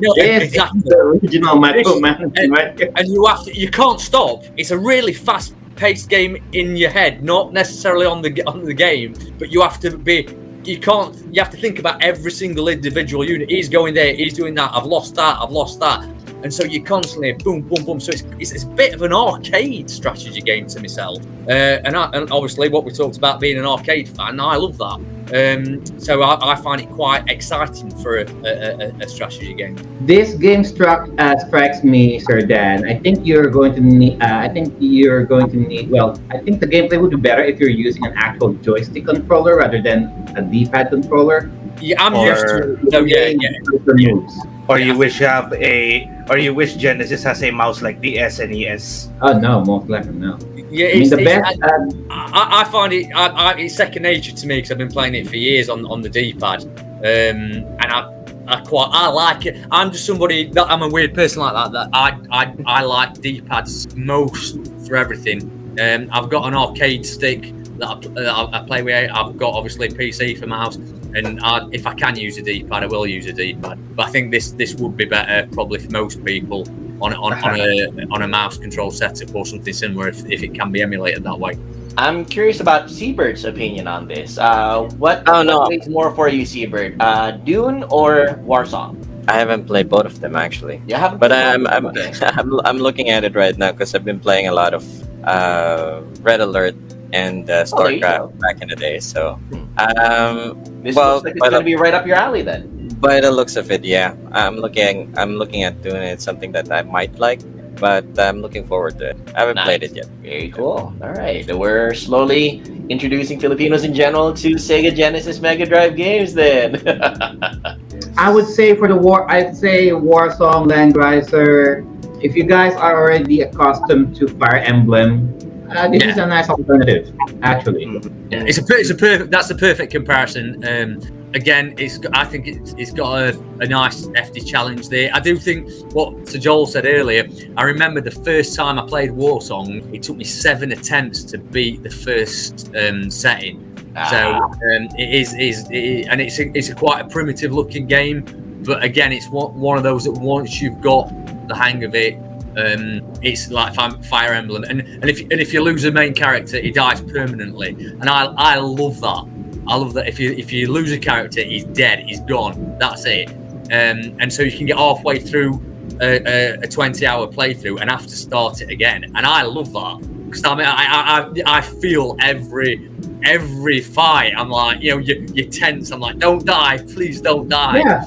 No, 0.00 0.14
this 0.14 0.44
exactly. 0.44 0.78
is 0.78 0.84
the 0.84 0.96
original 0.96 1.56
micromanaging, 1.56 2.50
right? 2.50 2.80
and 2.96 3.08
you 3.08 3.26
have 3.26 3.44
to 3.44 3.54
you 3.54 3.68
can't 3.68 4.00
stop 4.00 4.44
it's 4.56 4.70
a 4.70 4.78
really 4.78 5.12
fast 5.12 5.54
paced 5.74 6.08
game 6.08 6.36
in 6.52 6.76
your 6.76 6.90
head 6.90 7.22
not 7.22 7.52
necessarily 7.52 8.06
on 8.06 8.22
the 8.22 8.30
on 8.46 8.64
the 8.64 8.72
game 8.72 9.14
but 9.38 9.50
you 9.50 9.60
have 9.60 9.80
to 9.80 9.98
be 9.98 10.28
you 10.64 10.78
can't 10.78 11.16
you 11.32 11.42
have 11.42 11.50
to 11.50 11.56
think 11.56 11.78
about 11.78 12.02
every 12.02 12.30
single 12.30 12.68
individual 12.68 13.24
unit 13.28 13.50
he's 13.50 13.68
going 13.68 13.92
there 13.92 14.14
he's 14.14 14.34
doing 14.34 14.54
that 14.54 14.70
i've 14.72 14.86
lost 14.86 15.14
that 15.16 15.36
i've 15.40 15.50
lost 15.50 15.80
that 15.80 16.00
and 16.42 16.52
so 16.52 16.64
you're 16.64 16.84
constantly 16.84 17.32
boom 17.32 17.62
boom 17.62 17.84
boom 17.84 18.00
so 18.00 18.12
it's, 18.12 18.22
it's, 18.38 18.52
it's 18.52 18.64
a 18.64 18.68
bit 18.68 18.94
of 18.94 19.02
an 19.02 19.12
arcade 19.12 19.88
strategy 19.90 20.40
game 20.40 20.66
to 20.66 20.80
myself 20.80 21.18
uh, 21.48 21.80
and, 21.84 21.96
I, 21.96 22.10
and 22.12 22.30
obviously 22.30 22.68
what 22.68 22.84
we 22.84 22.92
talked 22.92 23.16
about 23.16 23.40
being 23.40 23.58
an 23.58 23.66
arcade 23.66 24.08
fan 24.08 24.40
i 24.40 24.56
love 24.56 24.78
that 24.78 25.00
um, 25.34 25.84
so 25.98 26.22
I, 26.22 26.52
I 26.52 26.54
find 26.54 26.80
it 26.80 26.88
quite 26.90 27.28
exciting 27.28 27.90
for 27.98 28.18
a, 28.18 28.26
a, 28.44 28.92
a, 29.00 29.08
strategy 29.08 29.54
game 29.54 29.76
This 30.02 30.34
game 30.34 30.62
struck 30.62 31.08
uh, 31.18 31.36
strikes 31.38 31.82
me, 31.82 32.20
Sir 32.20 32.42
Dan. 32.42 32.88
I 32.88 33.00
think 33.00 33.26
you're 33.26 33.50
going 33.50 33.74
to 33.74 33.80
need. 33.80 34.22
Uh, 34.22 34.38
I 34.38 34.48
think 34.48 34.72
you're 34.78 35.24
going 35.24 35.50
to 35.50 35.56
need. 35.56 35.90
Well, 35.90 36.16
I 36.30 36.38
think 36.38 36.60
the 36.60 36.68
gameplay 36.68 37.00
would 37.00 37.10
be 37.10 37.16
better 37.16 37.42
if 37.42 37.58
you're 37.58 37.70
using 37.70 38.06
an 38.06 38.12
actual 38.16 38.54
joystick 38.54 39.06
controller 39.06 39.56
rather 39.56 39.82
than 39.82 40.04
a 40.36 40.42
D-pad 40.42 40.90
controller. 40.90 41.50
yeah 41.80 42.00
i'm 42.02 42.14
Or- 42.14 42.26
used 42.26 42.46
to 42.46 42.90
so 42.90 43.04
yeah 43.04 43.26
yeah 43.26 43.50
moves. 43.86 44.34
Or 44.68 44.78
you 44.78 44.98
wish 44.98 45.20
you 45.20 45.26
have 45.26 45.52
a, 45.52 46.10
or 46.28 46.38
you 46.38 46.52
wish 46.52 46.74
Genesis 46.74 47.22
has 47.22 47.42
a 47.42 47.50
mouse 47.52 47.82
like 47.82 48.00
the 48.00 48.16
SNES. 48.16 49.12
Oh 49.22 49.38
no, 49.38 49.64
most 49.64 49.88
likely 49.88 50.12
no. 50.12 50.36
Yeah, 50.68 50.88
I 50.88 50.92
mean, 50.94 51.02
it's, 51.02 51.10
the 51.10 51.20
it's- 51.20 51.56
best. 51.56 51.62
Uh, 51.62 51.86
I, 52.10 52.62
I 52.62 52.64
find 52.64 52.92
it. 52.92 53.06
I, 53.14 53.26
I, 53.28 53.56
it's 53.58 53.76
second 53.76 54.02
nature 54.02 54.32
to 54.32 54.46
me 54.46 54.56
because 54.56 54.72
I've 54.72 54.78
been 54.78 54.90
playing 54.90 55.14
it 55.14 55.28
for 55.28 55.36
years 55.36 55.68
on, 55.68 55.86
on 55.86 56.00
the 56.00 56.08
D-pad, 56.08 56.64
um, 56.64 57.04
and 57.04 57.80
I, 57.84 58.12
I 58.48 58.60
quite 58.62 58.88
I 58.90 59.06
like 59.08 59.46
it. 59.46 59.64
I'm 59.70 59.92
just 59.92 60.04
somebody 60.04 60.50
that 60.50 60.66
I'm 60.68 60.82
a 60.82 60.88
weird 60.88 61.14
person 61.14 61.42
like 61.42 61.54
that. 61.54 61.70
That 61.72 61.90
I 61.92 62.18
I, 62.32 62.54
I 62.66 62.82
like 62.82 63.20
D-pads 63.20 63.94
most 63.94 64.58
for 64.86 64.96
everything. 64.96 65.42
Um, 65.80 66.08
I've 66.10 66.28
got 66.28 66.48
an 66.48 66.54
arcade 66.54 67.06
stick 67.06 67.52
that 67.78 67.86
I, 67.86 67.94
that 68.00 68.28
I, 68.28 68.60
I 68.60 68.66
play 68.66 68.82
with. 68.82 69.10
I've 69.12 69.36
got 69.36 69.54
obviously 69.54 69.88
PC 69.88 70.38
for 70.38 70.48
mouse, 70.48 70.76
and 71.16 71.40
I, 71.40 71.66
if 71.72 71.86
I 71.86 71.94
can 71.94 72.16
use 72.16 72.36
a 72.38 72.42
D-pad, 72.42 72.82
I 72.84 72.86
will 72.86 73.06
use 73.06 73.26
a 73.26 73.32
D-pad. 73.32 73.96
But 73.96 74.06
I 74.06 74.10
think 74.10 74.30
this 74.30 74.52
this 74.52 74.74
would 74.76 74.96
be 74.96 75.04
better 75.06 75.48
probably 75.52 75.78
for 75.78 75.90
most 75.90 76.24
people 76.24 76.66
on 77.00 77.14
on, 77.14 77.32
on 77.32 77.60
a 77.60 78.06
on 78.10 78.22
a 78.22 78.28
mouse 78.28 78.58
control 78.58 78.90
setup 78.90 79.34
or 79.34 79.44
something 79.46 79.72
similar 79.74 80.08
if, 80.08 80.24
if 80.26 80.42
it 80.42 80.54
can 80.54 80.70
be 80.72 80.82
emulated 80.82 81.24
that 81.24 81.38
way. 81.38 81.56
I'm 81.98 82.26
curious 82.26 82.60
about 82.60 82.90
Seabird's 82.90 83.46
opinion 83.46 83.88
on 83.88 84.06
this. 84.06 84.36
Uh, 84.36 84.82
what, 84.98 85.22
Oh, 85.26 85.42
no. 85.42 85.60
what 85.60 85.70
weighs 85.70 85.88
more 85.88 86.14
for 86.14 86.28
you, 86.28 86.44
Seabird? 86.44 87.00
Uh, 87.00 87.30
Dune 87.40 87.84
or 87.84 88.36
Warsong? 88.44 89.00
I 89.28 89.32
haven't 89.38 89.64
played 89.64 89.88
both 89.88 90.04
of 90.04 90.20
them 90.20 90.36
actually, 90.36 90.82
Yeah, 90.86 91.14
but 91.14 91.32
I'm 91.32 91.66
I'm 91.66 91.86
I'm, 92.38 92.60
I'm 92.68 92.78
looking 92.78 93.08
at 93.08 93.24
it 93.24 93.34
right 93.34 93.56
now 93.56 93.72
because 93.72 93.94
I've 93.94 94.04
been 94.04 94.20
playing 94.20 94.46
a 94.46 94.52
lot 94.52 94.74
of 94.74 94.84
uh, 95.24 96.02
Red 96.20 96.40
Alert 96.40 96.76
and 97.12 97.48
uh, 97.50 97.64
Oh, 97.72 97.76
StarCraft 97.76 98.38
back 98.40 98.62
in 98.62 98.68
the 98.68 98.76
day. 98.76 98.98
So, 99.00 99.38
um, 99.78 100.62
This 100.82 100.94
well, 100.96 101.14
looks 101.14 101.24
like 101.24 101.36
it's 101.36 101.48
gonna 101.48 101.62
be 101.64 101.76
right 101.76 101.94
up 101.94 102.06
your 102.06 102.16
alley 102.16 102.42
then. 102.42 102.88
by 103.00 103.20
the 103.20 103.30
looks 103.30 103.56
of 103.56 103.70
it, 103.70 103.84
yeah, 103.84 104.14
I'm 104.32 104.56
looking 104.56 105.12
I'm 105.16 105.36
looking 105.36 105.62
at 105.64 105.82
doing 105.82 106.02
it. 106.02 106.20
Something 106.20 106.52
that 106.52 106.70
I 106.72 106.82
might 106.82 107.18
like, 107.18 107.40
but 107.76 108.06
I'm 108.18 108.40
looking 108.40 108.66
forward 108.66 108.98
to 108.98 109.10
it. 109.10 109.16
I 109.34 109.40
haven't 109.40 109.58
played 109.60 109.82
it 109.82 109.92
yet. 109.94 110.06
Very 110.22 110.48
cool. 110.50 110.94
All 111.02 111.12
right, 111.12 111.44
we're 111.54 111.92
slowly 111.94 112.62
introducing 112.88 113.38
Filipinos 113.40 113.84
in 113.84 113.92
general 113.92 114.32
to 114.34 114.54
Sega 114.56 114.94
Genesis 114.94 115.40
Mega 115.40 115.66
Drive 115.66 115.96
games. 115.96 116.32
Then. 116.34 116.80
I 118.18 118.30
would 118.32 118.46
say 118.46 118.74
for 118.74 118.88
the 118.88 118.96
war, 118.96 119.30
I'd 119.30 119.56
say 119.56 119.92
War 119.92 120.28
Warsong 120.30 120.68
Langrisser. 120.68 121.84
If 122.22 122.34
you 122.34 122.44
guys 122.44 122.72
are 122.74 122.96
already 122.96 123.42
accustomed 123.42 124.16
to 124.16 124.26
Fire 124.26 124.56
Emblem, 124.56 125.36
uh, 125.70 125.88
this 125.88 126.02
is 126.02 126.16
a 126.18 126.26
nice 126.26 126.48
alternative, 126.48 127.12
actually. 127.42 127.84
Yeah, 128.30 128.44
it's 128.46 128.58
a 128.58 128.62
per- 128.62 128.76
it's 128.76 128.90
a 128.90 128.94
perfect 128.94 129.30
that's 129.30 129.50
a 129.50 129.54
perfect 129.54 129.92
comparison. 129.92 130.64
Um, 130.66 131.30
again, 131.34 131.74
it's 131.78 131.98
I 132.12 132.24
think 132.24 132.48
it's, 132.48 132.74
it's 132.78 132.92
got 132.92 133.18
a, 133.18 133.38
a 133.60 133.66
nice 133.66 134.06
FD 134.06 134.46
challenge 134.46 134.88
there. 134.88 135.10
I 135.12 135.20
do 135.20 135.36
think 135.36 135.70
what 135.92 136.28
Sir 136.28 136.38
Joel 136.38 136.66
said 136.66 136.86
earlier. 136.86 137.28
I 137.56 137.64
remember 137.64 138.00
the 138.00 138.10
first 138.10 138.54
time 138.54 138.78
I 138.78 138.86
played 138.86 139.10
War 139.12 139.40
Song, 139.40 139.82
it 139.94 140.02
took 140.02 140.16
me 140.16 140.24
seven 140.24 140.72
attempts 140.72 141.24
to 141.24 141.38
beat 141.38 141.82
the 141.82 141.90
first 141.90 142.70
um, 142.76 143.10
setting. 143.10 143.62
So 144.10 144.16
Ah, 144.18 144.42
um, 144.42 144.88
it 144.98 145.14
is 145.14 145.34
is 145.34 145.66
it, 145.70 146.08
and 146.10 146.20
it's 146.20 146.38
a, 146.38 146.50
it's 146.56 146.68
a 146.68 146.74
quite 146.74 147.00
a 147.00 147.08
primitive 147.08 147.52
looking 147.52 147.86
game, 147.86 148.24
but 148.62 148.82
again, 148.82 149.10
it's 149.10 149.28
one, 149.30 149.54
one 149.54 149.78
of 149.78 149.84
those 149.84 150.04
that 150.04 150.12
once 150.12 150.60
you've 150.60 150.82
got 150.82 151.08
the 151.48 151.54
hang 151.54 151.82
of 151.82 151.94
it, 151.94 152.18
um, 152.56 153.12
it's 153.22 153.50
like 153.50 153.74
Fire 154.04 154.32
Emblem. 154.32 154.64
And 154.64 154.80
and 154.80 155.04
if 155.04 155.20
and 155.20 155.34
if 155.34 155.52
you 155.52 155.62
lose 155.62 155.84
a 155.84 155.92
main 155.92 156.14
character, 156.14 156.60
he 156.60 156.70
dies 156.70 157.00
permanently. 157.00 157.70
And 157.70 158.08
I 158.08 158.26
I 158.36 158.56
love 158.56 159.00
that. 159.00 159.30
I 159.68 159.76
love 159.76 159.94
that 159.94 160.08
if 160.08 160.18
you 160.18 160.32
if 160.32 160.52
you 160.52 160.72
lose 160.72 160.92
a 160.92 160.98
character, 160.98 161.42
he's 161.42 161.64
dead, 161.64 162.00
he's 162.00 162.20
gone. 162.20 162.76
That's 162.78 163.04
it. 163.06 163.28
Um, 163.72 164.16
and 164.20 164.32
so 164.32 164.42
you 164.42 164.56
can 164.56 164.66
get 164.66 164.78
halfway 164.78 165.18
through 165.18 165.60
a, 166.00 166.20
a, 166.26 166.52
a 166.60 166.68
20 166.68 167.04
hour 167.04 167.26
playthrough 167.26 167.80
and 167.80 167.90
have 167.90 168.06
to 168.06 168.16
start 168.16 168.60
it 168.60 168.70
again. 168.70 169.04
And 169.16 169.26
I 169.26 169.42
love 169.42 169.72
that 169.72 170.15
because 170.36 170.52
I 170.52 170.54
mean 170.54 170.66
I, 170.66 170.84
I 170.84 171.52
I 171.52 171.58
I 171.58 171.60
feel 171.60 172.16
every 172.20 172.90
every 173.24 173.80
fight. 173.80 174.32
I'm 174.36 174.50
like 174.50 174.82
you 174.82 174.92
know 174.92 174.98
you, 174.98 175.26
you're 175.32 175.48
tense. 175.48 175.90
I'm 175.90 176.00
like 176.00 176.18
don't 176.18 176.44
die, 176.44 176.78
please 176.94 177.20
don't 177.20 177.48
die. 177.48 177.78
Yeah, 177.78 178.04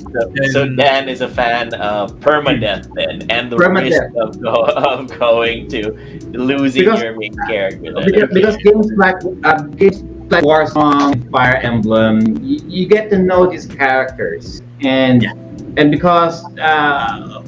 so 0.52 0.64
Um, 0.64 0.76
Dan 0.76 1.10
is 1.10 1.22
a 1.22 1.28
fan 1.30 1.74
of 1.76 2.12
permadeath 2.20 2.88
then, 2.96 3.30
and 3.30 3.52
the 3.52 3.58
Permadeath. 3.58 3.90
risk 3.90 4.14
of, 4.18 4.42
go, 4.42 4.54
of 4.90 5.20
going 5.20 5.68
to 5.70 5.92
losing 6.32 6.84
Because- 6.86 7.02
your 7.02 7.18
main 7.18 7.34
character. 7.48 7.94
Then. 7.94 8.06
because, 8.06 8.30
because 8.34 8.58
games 8.58 8.88
like 8.98 9.18
uh, 9.44 9.62
games 9.82 10.04
like 10.32 10.44
Warsong, 10.44 11.30
Fire 11.32 11.56
Emblem, 11.64 12.22
you, 12.44 12.60
you 12.68 12.86
get 12.88 13.10
to 13.10 13.18
know 13.18 13.50
these 13.50 13.66
characters, 13.66 14.62
and 14.82 15.24
Yeah. 15.24 15.34
and 15.78 15.90
because 15.92 16.46
uh, 16.60 17.42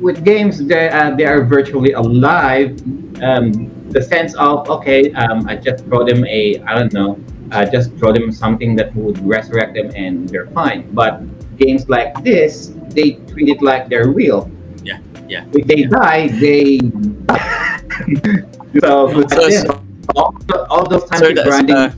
with 0.00 0.24
games 0.24 0.64
they 0.64 0.88
uh, 0.88 1.10
they 1.16 1.26
are 1.26 1.44
virtually 1.44 1.92
alive, 1.92 2.80
um, 3.22 3.70
the 3.94 4.02
sense 4.02 4.34
of 4.34 4.68
okay, 4.68 5.12
um, 5.14 5.48
I 5.48 5.54
just 5.56 5.86
throw 5.86 6.04
them 6.04 6.26
a 6.26 6.58
I 6.66 6.74
don't 6.74 6.92
know, 6.92 7.18
I 7.50 7.64
just 7.64 7.94
throw 7.96 8.12
them 8.12 8.32
something 8.32 8.74
that 8.76 8.94
would 8.96 9.18
resurrect 9.24 9.74
them 9.74 9.90
and 9.94 10.28
they're 10.28 10.50
fine. 10.50 10.90
But 10.92 11.22
games 11.56 11.88
like 11.88 12.12
this, 12.24 12.74
they 12.90 13.12
treat 13.30 13.48
it 13.48 13.62
like 13.62 13.88
they're 13.88 14.10
real. 14.10 14.50
Yeah, 14.82 14.98
yeah. 15.28 15.46
If 15.54 15.66
they 15.70 15.84
die, 15.86 16.28
they. 16.42 16.82
so, 18.82 19.14
with 19.16 19.30
So- 19.30 19.80
all, 20.16 20.34
all 20.68 20.84
those 20.86 21.08
times 21.08 21.20
So 21.20 21.28
you're 21.28 21.44
grinding, 21.44 21.76
uh, 21.76 21.94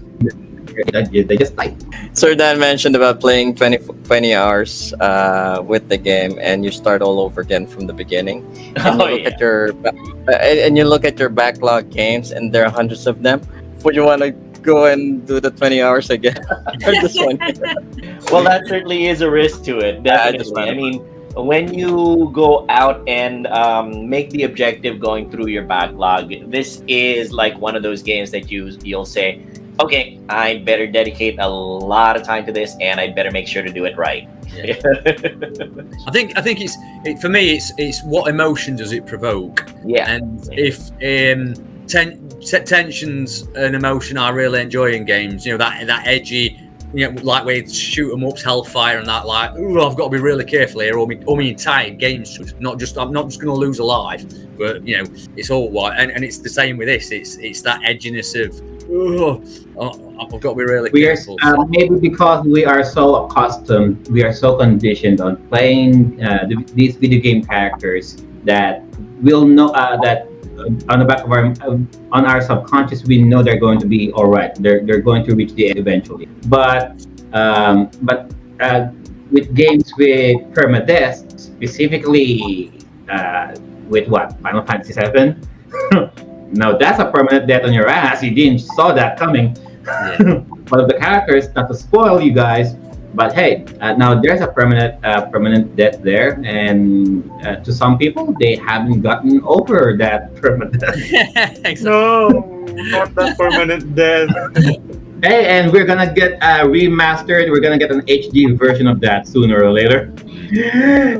they, 0.84 1.36
just. 1.36 1.54
Sir 2.12 2.34
Dan 2.34 2.58
mentioned 2.58 2.96
about 2.96 3.20
playing 3.20 3.54
20, 3.54 3.78
20 4.04 4.34
hours 4.34 4.92
uh, 5.00 5.62
with 5.64 5.88
the 5.88 5.96
game, 5.96 6.38
and 6.40 6.64
you 6.64 6.70
start 6.70 7.02
all 7.02 7.20
over 7.20 7.40
again 7.40 7.66
from 7.66 7.86
the 7.86 7.92
beginning. 7.92 8.44
And 8.76 9.00
Oh, 9.00 9.06
you 9.06 9.16
look 9.16 9.22
yeah. 9.22 9.28
at 9.30 9.40
your 9.40 9.70
uh, 9.86 10.32
and 10.32 10.76
you 10.76 10.84
look 10.84 11.04
at 11.04 11.18
your 11.18 11.28
backlog 11.28 11.90
games, 11.90 12.30
and 12.32 12.52
there 12.52 12.64
are 12.64 12.70
hundreds 12.70 13.06
of 13.06 13.22
them. 13.22 13.40
Would 13.84 13.94
you 13.94 14.04
want 14.04 14.22
to 14.22 14.32
go 14.62 14.86
and 14.86 15.24
do 15.26 15.40
the 15.40 15.50
20 15.50 15.82
hours 15.82 16.10
again? 16.10 16.36
Well, 18.32 18.42
that 18.42 18.66
certainly 18.66 19.06
is 19.06 19.20
a 19.20 19.30
risk 19.30 19.62
to 19.64 19.78
it. 19.78 20.00
Yeah, 20.04 20.32
I 20.34 20.60
I, 20.60 20.74
mean, 20.74 20.98
when 21.36 21.72
you 21.72 22.30
go 22.32 22.66
out 22.68 23.06
and 23.06 23.46
um, 23.48 24.08
make 24.08 24.30
the 24.30 24.42
objective 24.42 24.98
going 24.98 25.30
through 25.30 25.46
your 25.46 25.62
backlog, 25.62 26.50
this 26.50 26.82
is 26.88 27.30
like 27.32 27.56
one 27.58 27.76
of 27.76 27.82
those 27.82 28.02
games 28.02 28.30
that 28.32 28.50
you 28.50 28.76
you'll 28.82 29.04
say, 29.04 29.42
"Okay, 29.80 30.20
I 30.28 30.58
better 30.58 30.86
dedicate 30.86 31.38
a 31.38 31.48
lot 31.48 32.16
of 32.16 32.22
time 32.22 32.46
to 32.46 32.52
this, 32.52 32.76
and 32.80 32.98
I 33.00 33.08
better 33.08 33.30
make 33.30 33.46
sure 33.46 33.62
to 33.62 33.72
do 33.72 33.84
it 33.84 33.96
right." 33.96 34.28
I 34.56 36.10
think 36.12 36.38
I 36.38 36.42
think 36.42 36.60
it's 36.60 36.76
it, 37.04 37.20
for 37.20 37.28
me 37.28 37.54
it's 37.54 37.72
it's 37.76 38.02
what 38.04 38.28
emotion 38.28 38.76
does 38.76 38.92
it 38.92 39.04
provoke 39.04 39.68
yeah. 39.84 40.10
and 40.10 40.48
if 40.52 40.90
um 41.02 41.54
ten, 41.86 42.28
te- 42.40 42.60
tensions 42.60 43.42
and 43.54 43.74
emotion 43.74 44.16
I 44.16 44.30
really 44.30 44.60
enjoy 44.60 44.92
in 44.92 45.04
games 45.04 45.44
you 45.44 45.52
know 45.52 45.58
that 45.58 45.86
that 45.86 46.06
edgy 46.06 46.58
you 46.94 47.10
know 47.10 47.20
like 47.22 47.44
we 47.44 47.68
shoot 47.68 48.12
'em 48.12 48.24
ups 48.24 48.42
hellfire 48.42 48.98
and 48.98 49.06
that 49.08 49.26
like 49.26 49.50
oh 49.56 49.86
I've 49.86 49.96
got 49.96 50.04
to 50.04 50.10
be 50.10 50.18
really 50.18 50.44
careful 50.44 50.80
here 50.80 50.96
or 50.96 51.06
my, 51.06 51.18
or 51.26 51.36
my 51.36 51.42
entire 51.42 51.90
game's 51.90 52.54
not 52.58 52.78
just 52.78 52.96
I'm 52.96 53.12
not 53.12 53.26
just 53.26 53.40
going 53.40 53.54
to 53.54 53.60
lose 53.60 53.78
a 53.78 53.84
life 53.84 54.24
but 54.56 54.86
you 54.86 54.96
know 54.96 55.10
it's 55.36 55.50
all 55.50 55.68
white 55.70 55.98
and, 55.98 56.10
and 56.10 56.24
it's 56.24 56.38
the 56.38 56.48
same 56.48 56.78
with 56.78 56.88
this 56.88 57.10
it's 57.10 57.36
it's 57.36 57.62
that 57.62 57.80
edginess 57.82 58.40
of 58.42 58.54
oh, 58.90 59.42
I've 60.20 60.30
got 60.40 60.50
to 60.50 60.54
be 60.54 60.64
really 60.64 60.90
We 60.92 61.08
are 61.08 61.16
uh, 61.42 61.64
maybe 61.68 61.98
because 61.98 62.46
we 62.46 62.64
are 62.64 62.84
so 62.84 63.26
accustomed, 63.26 64.08
we 64.08 64.22
are 64.22 64.32
so 64.32 64.56
conditioned 64.56 65.20
on 65.20 65.36
playing 65.48 66.22
uh, 66.24 66.46
the, 66.48 66.64
these 66.74 66.96
video 66.96 67.20
game 67.20 67.44
characters 67.44 68.22
that 68.44 68.82
we'll 69.20 69.46
know 69.46 69.70
uh, 69.70 69.96
that 70.02 70.28
on 70.88 70.98
the 70.98 71.04
back 71.04 71.24
of 71.24 71.30
our 71.30 71.52
on 72.12 72.24
our 72.24 72.40
subconscious 72.40 73.04
we 73.04 73.18
know 73.18 73.42
they're 73.42 73.60
going 73.60 73.78
to 73.78 73.86
be 73.86 74.10
all 74.12 74.26
right. 74.26 74.54
They're 74.54 74.84
they're 74.84 75.00
going 75.00 75.24
to 75.26 75.34
reach 75.34 75.52
the 75.52 75.68
end 75.68 75.78
eventually. 75.78 76.26
But 76.46 76.96
um, 77.32 77.90
but 78.02 78.32
uh, 78.60 78.88
with 79.30 79.54
games 79.54 79.92
with 79.98 80.36
permadeath, 80.54 81.38
specifically 81.38 82.72
uh, 83.08 83.54
with 83.88 84.08
what 84.08 84.38
Final 84.40 84.64
Fantasy 84.64 84.94
VII. 84.94 85.36
Now 86.52 86.76
that's 86.76 86.98
a 86.98 87.10
permanent 87.10 87.46
death 87.46 87.64
on 87.64 87.72
your 87.72 87.88
ass. 87.88 88.22
You 88.22 88.34
didn't 88.34 88.60
saw 88.60 88.92
that 88.92 89.18
coming. 89.18 89.56
Yeah. 89.84 90.18
One 90.68 90.80
of 90.80 90.88
the 90.88 90.98
characters, 90.98 91.54
not 91.54 91.68
to 91.68 91.74
spoil 91.74 92.20
you 92.20 92.32
guys, 92.32 92.74
but 93.14 93.32
hey, 93.32 93.64
uh, 93.80 93.94
now 93.94 94.20
there's 94.20 94.40
a 94.40 94.48
permanent 94.48 95.02
uh, 95.04 95.26
permanent 95.30 95.74
death 95.76 96.02
there, 96.02 96.40
and 96.44 97.30
uh, 97.46 97.56
to 97.56 97.72
some 97.72 97.96
people, 97.96 98.34
they 98.38 98.56
haven't 98.56 99.00
gotten 99.00 99.40
over 99.44 99.96
that 99.98 100.34
permanent 100.36 100.80
death. 100.80 100.96
Exactly. 101.64 101.84
No, 101.84 102.28
not 102.92 103.14
that 103.14 103.38
permanent 103.38 103.94
death. 103.94 104.28
hey, 105.22 105.46
and 105.46 105.72
we're 105.72 105.84
gonna 105.86 106.12
get 106.12 106.40
uh, 106.42 106.64
remastered. 106.66 107.50
We're 107.50 107.60
gonna 107.60 107.78
get 107.78 107.90
an 107.90 108.02
HD 108.02 108.56
version 108.58 108.86
of 108.86 109.00
that 109.00 109.26
sooner 109.26 109.62
or 109.62 109.70
later. 109.72 110.12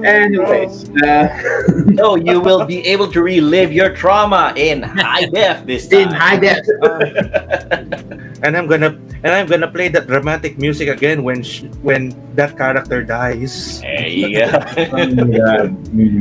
Anyways, 0.05 0.89
uh, 1.03 1.29
So 1.97 2.15
you 2.17 2.41
will 2.41 2.65
be 2.65 2.85
able 2.87 3.11
to 3.13 3.23
relive 3.23 3.73
your 3.73 3.91
trauma 3.95 4.53
in 4.57 4.83
high 4.83 5.27
def 5.27 5.65
this 5.67 5.89
time. 5.89 6.09
in 6.09 6.09
high 6.15 6.37
def. 6.37 6.61
and 8.45 8.57
I'm 8.57 8.67
gonna 8.69 8.95
and 9.25 9.33
I'm 9.33 9.47
gonna 9.47 9.71
play 9.71 9.89
that 9.89 10.07
dramatic 10.07 10.59
music 10.59 10.89
again 10.89 11.23
when 11.25 11.43
sh- 11.43 11.65
when 11.83 12.13
that 12.37 12.57
character 12.57 13.03
dies. 13.03 13.81
There 13.81 14.07
you 14.07 14.39
go. 14.39 14.47
Oh 14.93 15.07
my 15.09 15.25
God. 15.27 15.75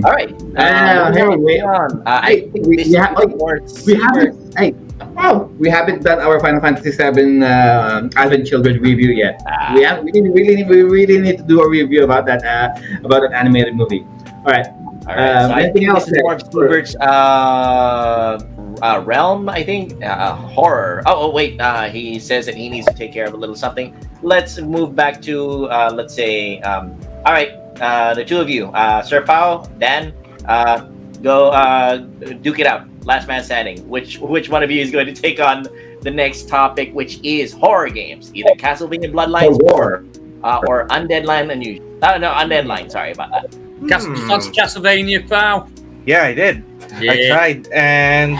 All 0.06 0.14
right. 0.16 0.32
Ah, 0.58 1.12
wait. 1.38 1.62
on. 1.62 2.02
Uh, 2.08 2.20
I 2.24 2.26
Hey, 2.26 2.50
think 2.50 2.66
we- 2.66 2.78
this 2.78 2.88
we 2.88 2.96
is 2.96 2.98
ha- 2.98 3.14
oh, 3.18 3.60
we 3.86 3.94
haven't. 4.00 4.34
Hey, 4.58 4.74
wow, 5.14 5.50
we 5.60 5.70
haven't 5.70 6.04
done 6.04 6.20
our 6.20 6.40
Final 6.40 6.62
Fantasy 6.62 6.92
VII 6.92 7.44
uh, 7.44 8.10
Advent 8.16 8.48
Children 8.48 8.82
review 8.82 9.12
yet. 9.12 9.42
Ah, 9.48 9.74
We 9.76 9.84
have. 9.84 10.04
We 10.04 10.12
really, 10.12 10.64
we 10.64 10.84
really 10.84 11.20
need 11.20 11.38
to 11.38 11.44
do 11.44 11.62
a 11.62 11.70
review 11.70 12.04
about 12.04 12.26
that. 12.26 12.44
Uh, 12.44 12.74
about 13.04 13.22
that 13.22 13.34
animated 13.34 13.76
movie. 13.76 14.06
All 14.46 14.52
right. 14.52 14.68
all 15.08 15.16
right. 15.16 15.18
um, 15.18 15.50
so 15.50 15.56
I 15.56 15.64
anything 15.64 15.74
think 15.74 15.90
else 15.90 16.06
this 16.06 16.14
is 16.14 16.22
more 16.22 16.34
of 16.36 16.52
there? 16.52 17.02
Uh, 17.02 18.40
uh, 18.82 19.04
realm. 19.06 19.50
I 19.50 19.64
think 19.64 20.04
uh, 20.04 20.36
horror. 20.36 21.02
Oh, 21.06 21.28
oh, 21.28 21.32
wait. 21.32 21.60
Uh, 21.60 21.90
he 21.90 22.20
says 22.20 22.46
that 22.46 22.56
he 22.56 22.70
needs 22.70 22.86
to 22.88 22.94
take 22.94 23.12
care 23.12 23.26
of 23.26 23.34
a 23.34 23.38
little 23.38 23.56
something. 23.56 23.96
Let's 24.22 24.60
move 24.60 24.96
back 24.96 25.22
to 25.24 25.66
uh, 25.70 25.92
let's 25.94 26.14
say. 26.14 26.60
Um, 26.62 27.00
all 27.26 27.34
right. 27.34 27.52
Uh, 27.82 28.14
the 28.14 28.24
two 28.24 28.40
of 28.40 28.50
you, 28.50 28.68
uh, 28.68 29.02
Sir 29.02 29.22
Pao, 29.22 29.66
Dan. 29.80 30.14
Uh, 30.46 30.88
go 31.22 31.50
uh, 31.50 31.98
duke 31.98 32.60
it 32.60 32.68
out. 32.68 32.88
Last 33.06 33.28
man 33.28 33.44
standing. 33.44 33.88
Which 33.88 34.18
which 34.20 34.50
one 34.50 34.64
of 34.64 34.72
you 34.72 34.82
is 34.82 34.92
going 34.92 35.06
to 35.06 35.14
take 35.14 35.40
on 35.40 35.66
the 36.02 36.12
next 36.12 36.50
topic, 36.50 36.92
which 36.94 37.20
is 37.24 37.54
horror 37.54 37.90
games, 37.90 38.32
either 38.34 38.50
Castlevania 38.58 39.12
Bloodlines 39.14 39.60
or 39.72 40.04
uh, 40.44 40.62
or 40.68 40.88
Undead 40.90 41.26
Line 41.26 41.50
Unusual. 41.52 41.86
Uh, 42.02 42.18
no, 42.18 42.32
Undead 42.32 42.66
Line. 42.66 42.90
Sorry 42.90 43.12
about 43.12 43.30
that. 43.32 43.50
Cas- 43.90 44.06
Hmm. 44.06 44.28
That's 44.28 44.48
Castlevania, 44.50 45.28
pal. 45.30 45.70
Yeah, 46.06 46.24
I 46.24 46.34
did. 46.34 46.64
I 47.02 47.28
tried, 47.30 47.68
and 47.74 48.38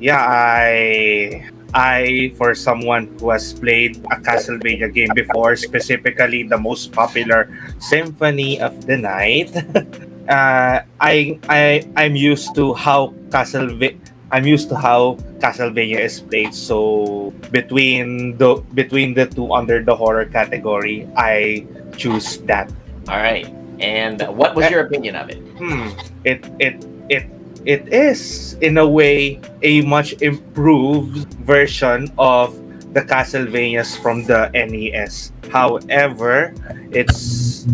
yeah, 0.00 0.20
I 0.20 1.48
I 1.74 2.32
for 2.36 2.54
someone 2.54 3.08
who 3.20 3.30
has 3.30 3.52
played 3.54 3.96
a 4.12 4.16
Castlevania 4.20 4.92
game 4.92 5.10
before, 5.14 5.56
specifically 5.56 6.42
the 6.44 6.58
most 6.58 6.92
popular 6.92 7.48
Symphony 7.78 8.60
of 8.60 8.84
the 8.86 8.96
Night. 8.96 9.48
uh, 10.28 10.82
I 11.00 11.38
I 11.48 11.86
I'm 11.96 12.16
used 12.16 12.54
to 12.54 12.74
how 12.74 13.14
Castlevania. 13.30 13.98
I'm 14.32 14.46
used 14.46 14.70
to 14.70 14.76
how 14.76 15.20
Castlevania 15.44 16.00
is 16.00 16.20
played. 16.20 16.54
So 16.54 17.34
between 17.52 18.38
the 18.38 18.64
between 18.72 19.12
the 19.12 19.26
two 19.26 19.52
under 19.52 19.82
the 19.82 19.94
horror 19.94 20.24
category, 20.24 21.04
I 21.16 21.66
choose 21.96 22.38
that. 22.48 22.72
All 23.08 23.20
right. 23.20 23.44
And 23.80 24.22
what 24.32 24.54
was 24.54 24.70
your 24.70 24.86
opinion 24.86 25.16
of 25.16 25.28
it? 25.28 25.42
Hmm. 25.58 25.90
It 26.24 26.48
it 26.62 26.86
it 27.10 27.26
it 27.66 27.92
is 27.92 28.54
in 28.60 28.78
a 28.78 28.86
way 28.86 29.40
a 29.62 29.82
much 29.82 30.14
improved 30.22 31.28
version 31.42 32.08
of 32.16 32.56
the 32.92 33.00
Castlevanias 33.02 33.96
from 34.00 34.24
the 34.24 34.50
NES. 34.52 35.32
However, 35.50 36.54
it's 36.92 37.64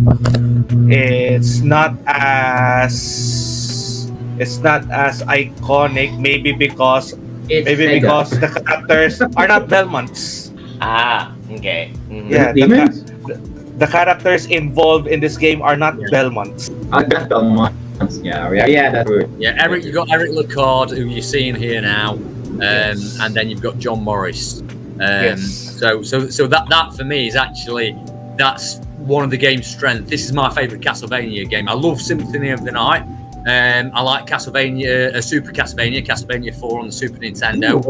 it's 0.90 1.60
not 1.60 1.94
as 2.06 4.10
it's 4.38 4.58
not 4.58 4.88
as 4.90 5.22
iconic 5.26 6.14
maybe 6.18 6.52
because 6.52 7.14
It's 7.48 7.64
maybe 7.66 7.86
Sega. 7.86 8.00
because 8.00 8.30
the 8.30 8.48
characters 8.62 9.20
are 9.36 9.48
not 9.48 9.68
Belmonts. 9.68 10.52
Ah, 10.80 11.34
okay. 11.50 11.90
Mhm. 12.10 12.30
Yeah, 12.30 12.52
the, 12.52 12.60
Demons? 12.68 13.02
ca- 13.26 13.40
the 13.82 13.86
characters 13.88 14.47
involved 14.47 15.08
in 15.08 15.18
this 15.18 15.36
game 15.40 15.62
are 15.62 15.74
not 15.76 15.97
Belmonts. 16.12 16.70
Oh, 16.92 17.02
that's 17.02 17.26
the 17.26 17.40
months. 17.42 18.20
Yeah, 18.22 18.47
yeah, 18.52 18.66
yeah, 18.68 18.90
that's 18.94 19.08
true. 19.10 19.26
Yeah, 19.42 19.58
Eric, 19.58 19.82
you've 19.82 19.94
got 19.97 20.06
Eric 20.12 20.30
Lecarde, 20.30 20.94
who 20.94 21.08
you're 21.10 21.24
seeing 21.24 21.56
here 21.56 21.80
now, 21.82 22.14
um, 22.62 22.98
and 23.24 23.30
then 23.34 23.48
you've 23.50 23.64
got 23.64 23.80
John 23.82 24.05
Morris. 24.05 24.62
Um, 25.00 25.24
Yes. 25.24 25.76
So, 25.78 26.02
so, 26.02 26.28
so 26.28 26.46
that 26.46 26.68
that 26.68 26.94
for 26.94 27.04
me 27.04 27.26
is 27.28 27.36
actually 27.36 27.96
that's 28.36 28.78
one 28.98 29.24
of 29.24 29.30
the 29.30 29.36
game's 29.36 29.66
strength. 29.66 30.08
This 30.08 30.24
is 30.24 30.32
my 30.32 30.50
favorite 30.50 30.80
Castlevania 30.80 31.48
game. 31.48 31.68
I 31.68 31.72
love 31.72 32.00
Symphony 32.00 32.50
of 32.50 32.64
the 32.64 32.72
Night. 32.72 33.02
Um, 33.46 33.90
I 33.94 34.02
like 34.02 34.26
Castlevania, 34.26 35.14
uh, 35.14 35.20
Super 35.22 35.52
Castlevania, 35.52 36.04
Castlevania 36.04 36.54
4 36.60 36.80
on 36.80 36.86
the 36.86 36.92
Super 36.92 37.18
Nintendo, 37.18 37.82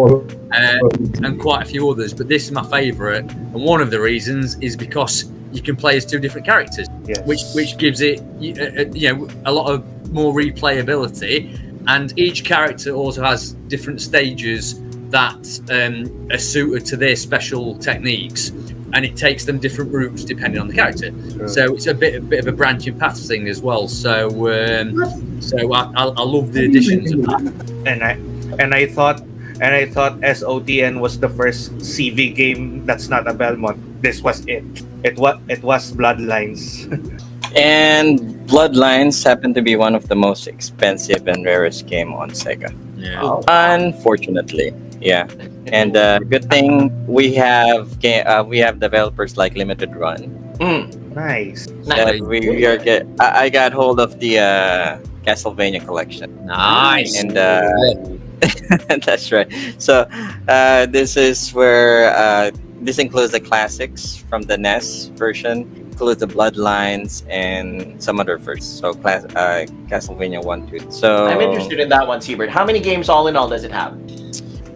uh, 0.52 1.26
and 1.26 1.40
quite 1.40 1.62
a 1.62 1.64
few 1.64 1.90
others. 1.90 2.14
But 2.14 2.28
this 2.28 2.44
is 2.44 2.52
my 2.52 2.62
favorite, 2.64 3.24
and 3.30 3.54
one 3.54 3.80
of 3.80 3.90
the 3.90 4.00
reasons 4.00 4.56
is 4.60 4.76
because 4.76 5.30
you 5.52 5.60
can 5.62 5.74
play 5.76 5.96
as 5.96 6.04
two 6.06 6.18
different 6.20 6.46
characters 6.46 6.86
Yes. 7.06 7.26
which 7.26 7.40
which 7.54 7.78
gives 7.78 8.02
it 8.02 8.20
uh, 8.20 8.82
uh, 8.82 8.84
you 8.92 9.14
know 9.14 9.28
a 9.46 9.52
lot 9.52 9.72
of 9.72 10.12
more 10.12 10.34
replayability 10.34 11.58
and 11.86 12.16
each 12.18 12.44
character 12.44 12.90
also 12.92 13.22
has 13.24 13.52
different 13.68 14.00
stages 14.02 14.74
that 15.10 15.60
um, 15.70 16.28
are 16.30 16.38
suited 16.38 16.84
to 16.86 16.96
their 16.96 17.16
special 17.16 17.76
techniques 17.78 18.50
and 18.94 19.04
it 19.04 19.16
takes 19.16 19.44
them 19.44 19.58
different 19.58 19.92
routes 19.92 20.24
depending 20.24 20.60
on 20.60 20.66
the 20.68 20.74
character 20.74 21.10
True. 21.10 21.48
so 21.48 21.74
it's 21.74 21.86
a 21.86 21.94
bit 21.94 22.14
a 22.16 22.20
bit 22.20 22.40
of 22.40 22.46
a 22.46 22.52
branching 22.52 22.98
path 22.98 23.18
thing 23.26 23.46
as 23.48 23.60
well 23.60 23.86
so 23.86 24.28
um, 24.48 25.40
so 25.42 25.72
I, 25.72 25.82
I, 25.94 26.04
I 26.06 26.22
love 26.22 26.52
the 26.52 26.64
additions 26.66 27.12
of 27.12 27.22
that 27.26 27.42
and 27.86 28.02
I 28.02 28.12
and 28.62 28.74
I 28.74 28.86
thought 28.86 29.20
and 29.60 29.74
I 29.74 29.86
thought 29.86 30.20
SOTN 30.20 31.00
was 31.00 31.18
the 31.18 31.28
first 31.28 31.72
CV 31.78 32.32
game 32.34 32.86
that's 32.86 33.08
not 33.08 33.26
a 33.26 33.34
Belmont. 33.34 33.76
This 34.02 34.22
was 34.22 34.46
it. 34.46 34.64
It 35.02 35.18
was 35.18 35.36
it 35.48 35.62
was 35.62 35.92
Bloodlines. 35.92 36.86
And 37.56 38.20
Bloodlines 38.46 39.24
happened 39.24 39.54
to 39.54 39.62
be 39.62 39.74
one 39.74 39.94
of 39.94 40.06
the 40.08 40.14
most 40.14 40.46
expensive 40.46 41.26
and 41.26 41.44
rarest 41.44 41.86
game 41.86 42.12
on 42.12 42.30
Sega. 42.30 42.70
yeah 42.96 43.20
Oh, 43.22 43.42
Unfortunately, 43.48 44.70
yeah. 45.01 45.28
And 45.67 45.97
uh, 45.97 46.18
good 46.20 46.49
thing 46.51 47.07
we 47.07 47.35
have 47.35 47.99
ga- 48.01 48.23
uh, 48.23 48.43
we 48.44 48.59
have 48.59 48.81
developers 48.81 49.36
like 49.36 49.55
Limited 49.55 49.94
Run. 49.94 50.31
mm, 50.59 51.15
nice. 51.15 51.67
That 51.86 52.20
we, 52.20 52.41
we 52.41 52.67
are 52.67 52.77
get. 52.77 53.07
I, 53.20 53.44
I 53.44 53.49
got 53.51 53.73
hold 53.73 54.01
of 54.01 54.18
the 54.18 54.39
uh, 54.39 54.99
Castlevania 55.25 55.85
collection, 55.85 56.47
nice 56.47 57.20
and 57.20 57.36
uh, 57.36 57.70
that's 59.05 59.31
right. 59.33 59.51
So 59.78 60.09
uh, 60.49 60.86
this 60.86 61.17
is 61.17 61.52
where 61.52 62.15
uh, 62.15 62.51
this 62.81 62.99
includes 62.99 63.33
the 63.33 63.41
classics 63.41 64.17
from 64.28 64.43
the 64.43 64.57
NES 64.57 65.07
version, 65.17 65.62
includes 65.91 66.20
the 66.20 66.27
Bloodlines 66.28 67.25
and 67.28 68.01
some 68.02 68.20
other 68.20 68.39
firsts. 68.39 68.78
So 68.78 68.94
class, 68.94 69.25
uh, 69.25 69.67
Castlevania 69.89 70.43
one, 70.43 70.67
two. 70.68 70.78
So 70.91 71.27
I'm 71.27 71.41
interested 71.41 71.81
in 71.81 71.89
that 71.89 72.07
one, 72.07 72.20
Siebert. 72.20 72.51
How 72.51 72.65
many 72.65 72.81
games 72.81 73.09
all 73.09 73.27
in 73.27 73.36
all 73.36 73.49
does 73.49 73.65
it 73.65 73.73
have? 73.73 73.99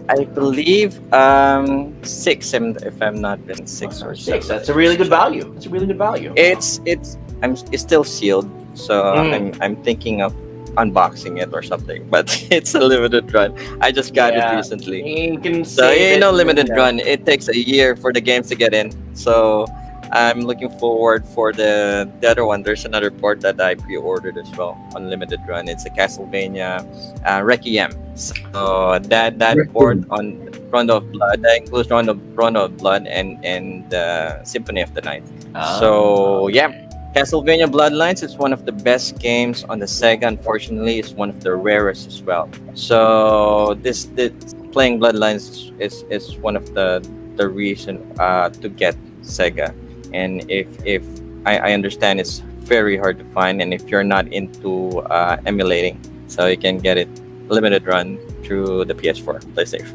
I 0.09 0.25
believe 0.25 1.01
um 1.13 1.95
six, 2.03 2.53
if 2.55 3.01
I'm 3.03 3.21
not 3.21 3.45
been 3.47 3.67
six 3.67 4.03
or 4.03 4.15
Six. 4.15 4.47
seven. 4.47 4.49
That's 4.59 4.69
a 4.69 4.75
really 4.75 4.97
good 4.97 5.09
value. 5.09 5.53
It's 5.57 5.67
a 5.67 5.71
really 5.71 5.87
good 5.87 5.99
value. 5.99 6.33
It's 6.37 6.81
it's 6.87 7.17
I'm 7.43 7.53
it's 7.73 7.83
still 7.83 8.05
sealed, 8.05 8.49
so 8.75 8.95
Mm. 9.03 9.35
I'm 9.35 9.63
I'm 9.63 9.77
thinking 9.85 10.23
of 10.23 10.33
unboxing 10.77 11.41
it 11.41 11.51
or 11.53 11.63
something. 11.63 12.07
But 12.09 12.27
it's 12.51 12.75
a 12.75 12.81
limited 12.81 13.33
run. 13.33 13.55
I 13.81 13.93
just 13.93 14.15
got 14.15 14.33
Yeah. 14.33 14.53
it 14.53 14.57
recently. 14.57 15.01
You 15.31 15.39
can 15.39 15.65
So 15.65 15.83
save 15.89 16.15
you 16.15 16.21
know, 16.21 16.31
it 16.31 16.35
limited 16.35 16.69
and, 16.71 16.79
uh, 16.79 16.83
run. 16.83 16.99
It 17.01 17.25
takes 17.27 17.49
a 17.49 17.57
year 17.57 17.95
for 17.97 18.13
the 18.13 18.21
games 18.21 18.49
to 18.49 18.55
get 18.55 18.73
in. 18.75 18.91
So 19.15 19.67
I'm 20.13 20.43
looking 20.43 20.69
forward 20.79 21.25
for 21.25 21.53
the 21.53 22.05
the 22.21 22.31
other 22.31 22.45
one. 22.45 22.63
There's 22.63 22.85
another 22.85 23.11
port 23.11 23.41
that 23.41 23.61
I 23.61 23.75
pre-ordered 23.75 24.37
as 24.37 24.51
well 24.57 24.77
on 24.95 25.09
limited 25.09 25.41
run. 25.49 25.69
It's 25.69 25.87
a 25.87 25.91
Castlevania 25.91 26.85
uh, 27.25 27.43
Requiem. 27.43 27.93
So 28.15 28.99
that 29.09 29.39
that 29.39 29.57
Requiem. 29.57 29.73
port 29.73 29.99
on 30.11 30.51
Rondo 30.71 30.97
of 30.99 31.11
Blood 31.13 31.43
that 31.43 31.57
includes 31.57 31.89
Rondo 31.91 32.15
Rondo 32.37 32.65
of 32.67 32.77
Blood 32.77 33.07
and 33.07 33.43
and 33.45 33.93
uh, 33.95 34.45
Symphony 34.45 34.83
of 34.83 34.93
the 34.95 35.01
Night. 35.01 35.25
Ah, 35.55 35.79
So 35.81 36.49
yeah, 36.49 36.69
Castlevania 37.15 37.69
Bloodlines 37.71 38.23
is 38.23 38.37
one 38.37 38.53
of 38.53 38.65
the 38.65 38.73
best 38.73 39.19
games 39.19 39.65
on 39.65 39.79
the 39.79 39.87
Sega. 39.87 40.27
Unfortunately, 40.29 40.99
it's 40.99 41.13
one 41.13 41.29
of 41.31 41.41
the 41.43 41.55
rarest 41.57 42.07
as 42.07 42.23
well. 42.23 42.49
So 42.75 43.75
this, 43.81 44.07
this 44.17 44.33
playing 44.73 45.01
Bloodlines 45.01 45.73
is, 45.81 46.05
is 46.11 46.37
one 46.39 46.57
of 46.57 46.73
the 46.75 47.01
the 47.37 47.49
reason 47.49 47.97
uh, 48.19 48.49
to 48.61 48.69
get 48.69 48.97
Sega. 49.23 49.73
And 50.15 50.49
if 50.51 50.67
if 50.85 51.03
I, 51.47 51.59
I 51.59 51.73
understand 51.73 52.21
it's 52.21 52.41
very 52.63 52.97
hard 52.97 53.19
to 53.19 53.25
find, 53.35 53.61
and 53.61 53.75
if 53.75 53.89
you're 53.91 54.05
not 54.05 54.29
into 54.29 55.01
uh, 55.11 55.37
emulating, 55.47 55.99
so 56.29 56.47
you 56.47 56.57
can 56.57 56.79
get 56.79 56.97
it 56.99 57.09
limited 57.49 57.85
run 57.87 58.19
through 58.45 58.85
the 58.87 58.95
PS4, 58.95 59.41
Play 59.55 59.65
PlayStation. 59.65 59.93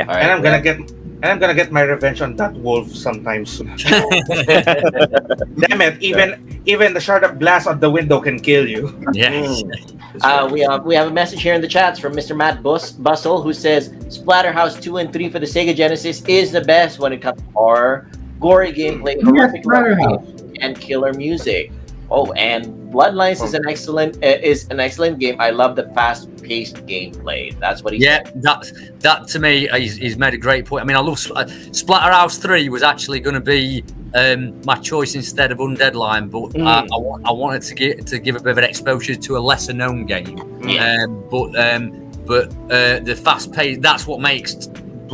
all 0.00 0.06
right. 0.06 0.22
And 0.22 0.32
I'm 0.32 0.42
gonna 0.42 0.60
get 0.62 0.78
and 0.78 1.24
I'm 1.26 1.38
gonna 1.38 1.54
get 1.54 1.70
my 1.72 1.82
revenge 1.82 2.20
on 2.20 2.36
that 2.36 2.52
wolf 2.54 2.92
sometime 2.94 3.46
soon. 3.46 3.74
Damn 3.78 4.10
it! 5.80 6.02
Even 6.02 6.60
even 6.66 6.92
the 6.94 7.00
shard 7.00 7.24
of 7.24 7.38
glass 7.38 7.66
on 7.66 7.80
the 7.80 7.90
window 7.90 8.20
can 8.20 8.38
kill 8.40 8.66
you. 8.68 8.92
yes 9.12 9.62
Uh, 10.22 10.48
we 10.50 10.60
have 10.60 10.84
we 10.84 10.94
have 10.94 11.08
a 11.08 11.12
message 11.12 11.42
here 11.42 11.54
in 11.54 11.60
the 11.60 11.66
chats 11.68 11.98
from 11.98 12.12
Mr. 12.14 12.36
Matt 12.36 12.62
Bus- 12.62 12.92
Bustle 12.92 13.42
who 13.42 13.52
says 13.52 13.90
Splatterhouse 14.08 14.80
2 14.80 14.98
and 14.98 15.12
3 15.12 15.28
for 15.28 15.38
the 15.40 15.46
Sega 15.46 15.74
Genesis 15.74 16.22
is 16.28 16.52
the 16.52 16.60
best 16.62 16.98
when 17.00 17.12
it 17.12 17.20
comes 17.20 17.40
to 17.42 17.48
horror, 17.52 18.06
gory 18.44 18.72
gameplay, 18.72 19.14
horrific 19.22 19.62
Splatterhouse. 19.64 20.22
graphics, 20.26 20.58
and 20.60 20.78
killer 20.86 21.12
music. 21.14 21.72
Oh, 22.10 22.30
and 22.32 22.62
Bloodlines 22.92 23.42
is 23.42 23.54
an 23.54 23.66
excellent 23.66 24.12
uh, 24.22 24.50
is 24.52 24.68
an 24.70 24.78
excellent 24.78 25.18
game. 25.18 25.36
I 25.40 25.50
love 25.50 25.74
the 25.74 25.84
fast-paced 25.96 26.76
gameplay. 26.86 27.58
That's 27.58 27.82
what 27.82 27.92
he 27.94 27.98
Yeah, 27.98 28.22
said. 28.24 28.42
that 28.42 28.60
that 29.00 29.26
to 29.28 29.38
me, 29.38 29.68
uh, 29.70 29.78
he's, 29.78 29.96
he's 29.96 30.16
made 30.18 30.34
a 30.34 30.36
great 30.46 30.64
point. 30.66 30.82
I 30.82 30.86
mean, 30.86 30.96
I 30.96 31.00
love 31.00 31.18
uh, 31.34 31.44
Splatterhouse 31.80 32.36
Three 32.40 32.68
was 32.68 32.82
actually 32.82 33.20
going 33.20 33.34
to 33.42 33.46
be 33.56 33.82
um, 34.14 34.60
my 34.64 34.76
choice 34.76 35.14
instead 35.16 35.50
of 35.50 35.58
Undead 35.58 35.94
Line, 35.94 36.28
but 36.28 36.50
Mm. 36.52 36.66
uh, 36.66 36.84
I, 37.26 37.30
I 37.30 37.32
wanted 37.32 37.62
to 37.62 37.74
get 37.74 38.06
to 38.08 38.18
give 38.18 38.36
a 38.36 38.40
bit 38.40 38.52
of 38.52 38.58
an 38.58 38.64
exposure 38.64 39.16
to 39.26 39.36
a 39.38 39.42
lesser 39.50 39.72
known 39.72 40.04
game. 40.04 40.36
Yeah. 40.62 41.04
Um, 41.04 41.24
but 41.30 41.48
um, 41.66 41.82
but 42.26 42.46
uh, 42.70 43.00
the 43.00 43.16
fast 43.26 43.50
pace 43.52 43.78
that's 43.80 44.06
what 44.06 44.20
makes 44.20 44.68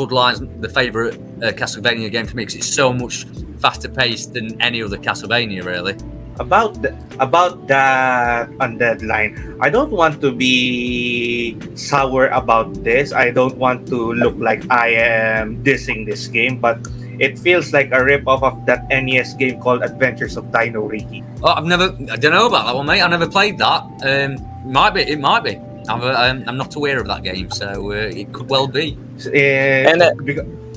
Bloodlines 0.06 0.60
the 0.60 0.68
favorite 0.68 1.14
uh, 1.42 1.52
Castlevania 1.52 2.10
game 2.10 2.26
for 2.26 2.36
me 2.36 2.42
because 2.42 2.56
it's 2.56 2.66
so 2.72 2.92
much 2.92 3.26
faster 3.58 3.88
paced 3.88 4.34
than 4.34 4.60
any 4.60 4.82
other 4.82 4.96
Castlevania, 4.96 5.64
really. 5.64 5.96
About 6.38 6.80
the, 6.80 6.96
about 7.18 7.68
that 7.68 8.48
undead 8.64 9.02
line, 9.06 9.58
I 9.60 9.68
don't 9.68 9.90
want 9.90 10.22
to 10.22 10.32
be 10.32 11.58
sour 11.76 12.28
about 12.28 12.82
this. 12.82 13.12
I 13.12 13.30
don't 13.30 13.56
want 13.58 13.86
to 13.88 14.14
look 14.14 14.36
like 14.38 14.64
I 14.70 14.88
am 14.88 15.62
dissing 15.62 16.06
this 16.06 16.26
game, 16.28 16.58
but 16.58 16.78
it 17.18 17.38
feels 17.38 17.74
like 17.74 17.90
a 17.92 18.02
rip 18.02 18.26
off 18.26 18.42
of 18.42 18.64
that 18.64 18.88
NES 18.88 19.34
game 19.34 19.60
called 19.60 19.82
Adventures 19.82 20.38
of 20.38 20.50
Dino 20.50 20.80
Riki. 20.80 21.22
Oh, 21.42 21.52
I've 21.52 21.66
never, 21.66 21.94
I 22.10 22.16
don't 22.16 22.32
know 22.32 22.46
about 22.46 22.64
that 22.64 22.74
one, 22.74 22.86
mate. 22.86 23.02
I 23.02 23.08
never 23.08 23.28
played 23.28 23.58
that. 23.58 23.82
Um, 24.02 24.38
Might 24.64 24.94
be. 24.94 25.02
It 25.02 25.20
might 25.20 25.44
be. 25.44 25.58
I'm, 25.89 26.02
uh, 26.02 26.12
I'm, 26.12 26.49
I'm 26.49 26.57
not 26.57 26.75
aware 26.76 27.00
of 27.00 27.07
that 27.09 27.23
game, 27.23 27.50
so 27.50 27.92
uh, 27.92 27.94
it 27.94 28.33
could 28.33 28.49
well 28.49 28.67
be. 28.67 28.99
And, 29.33 30.02
uh, 30.02 30.12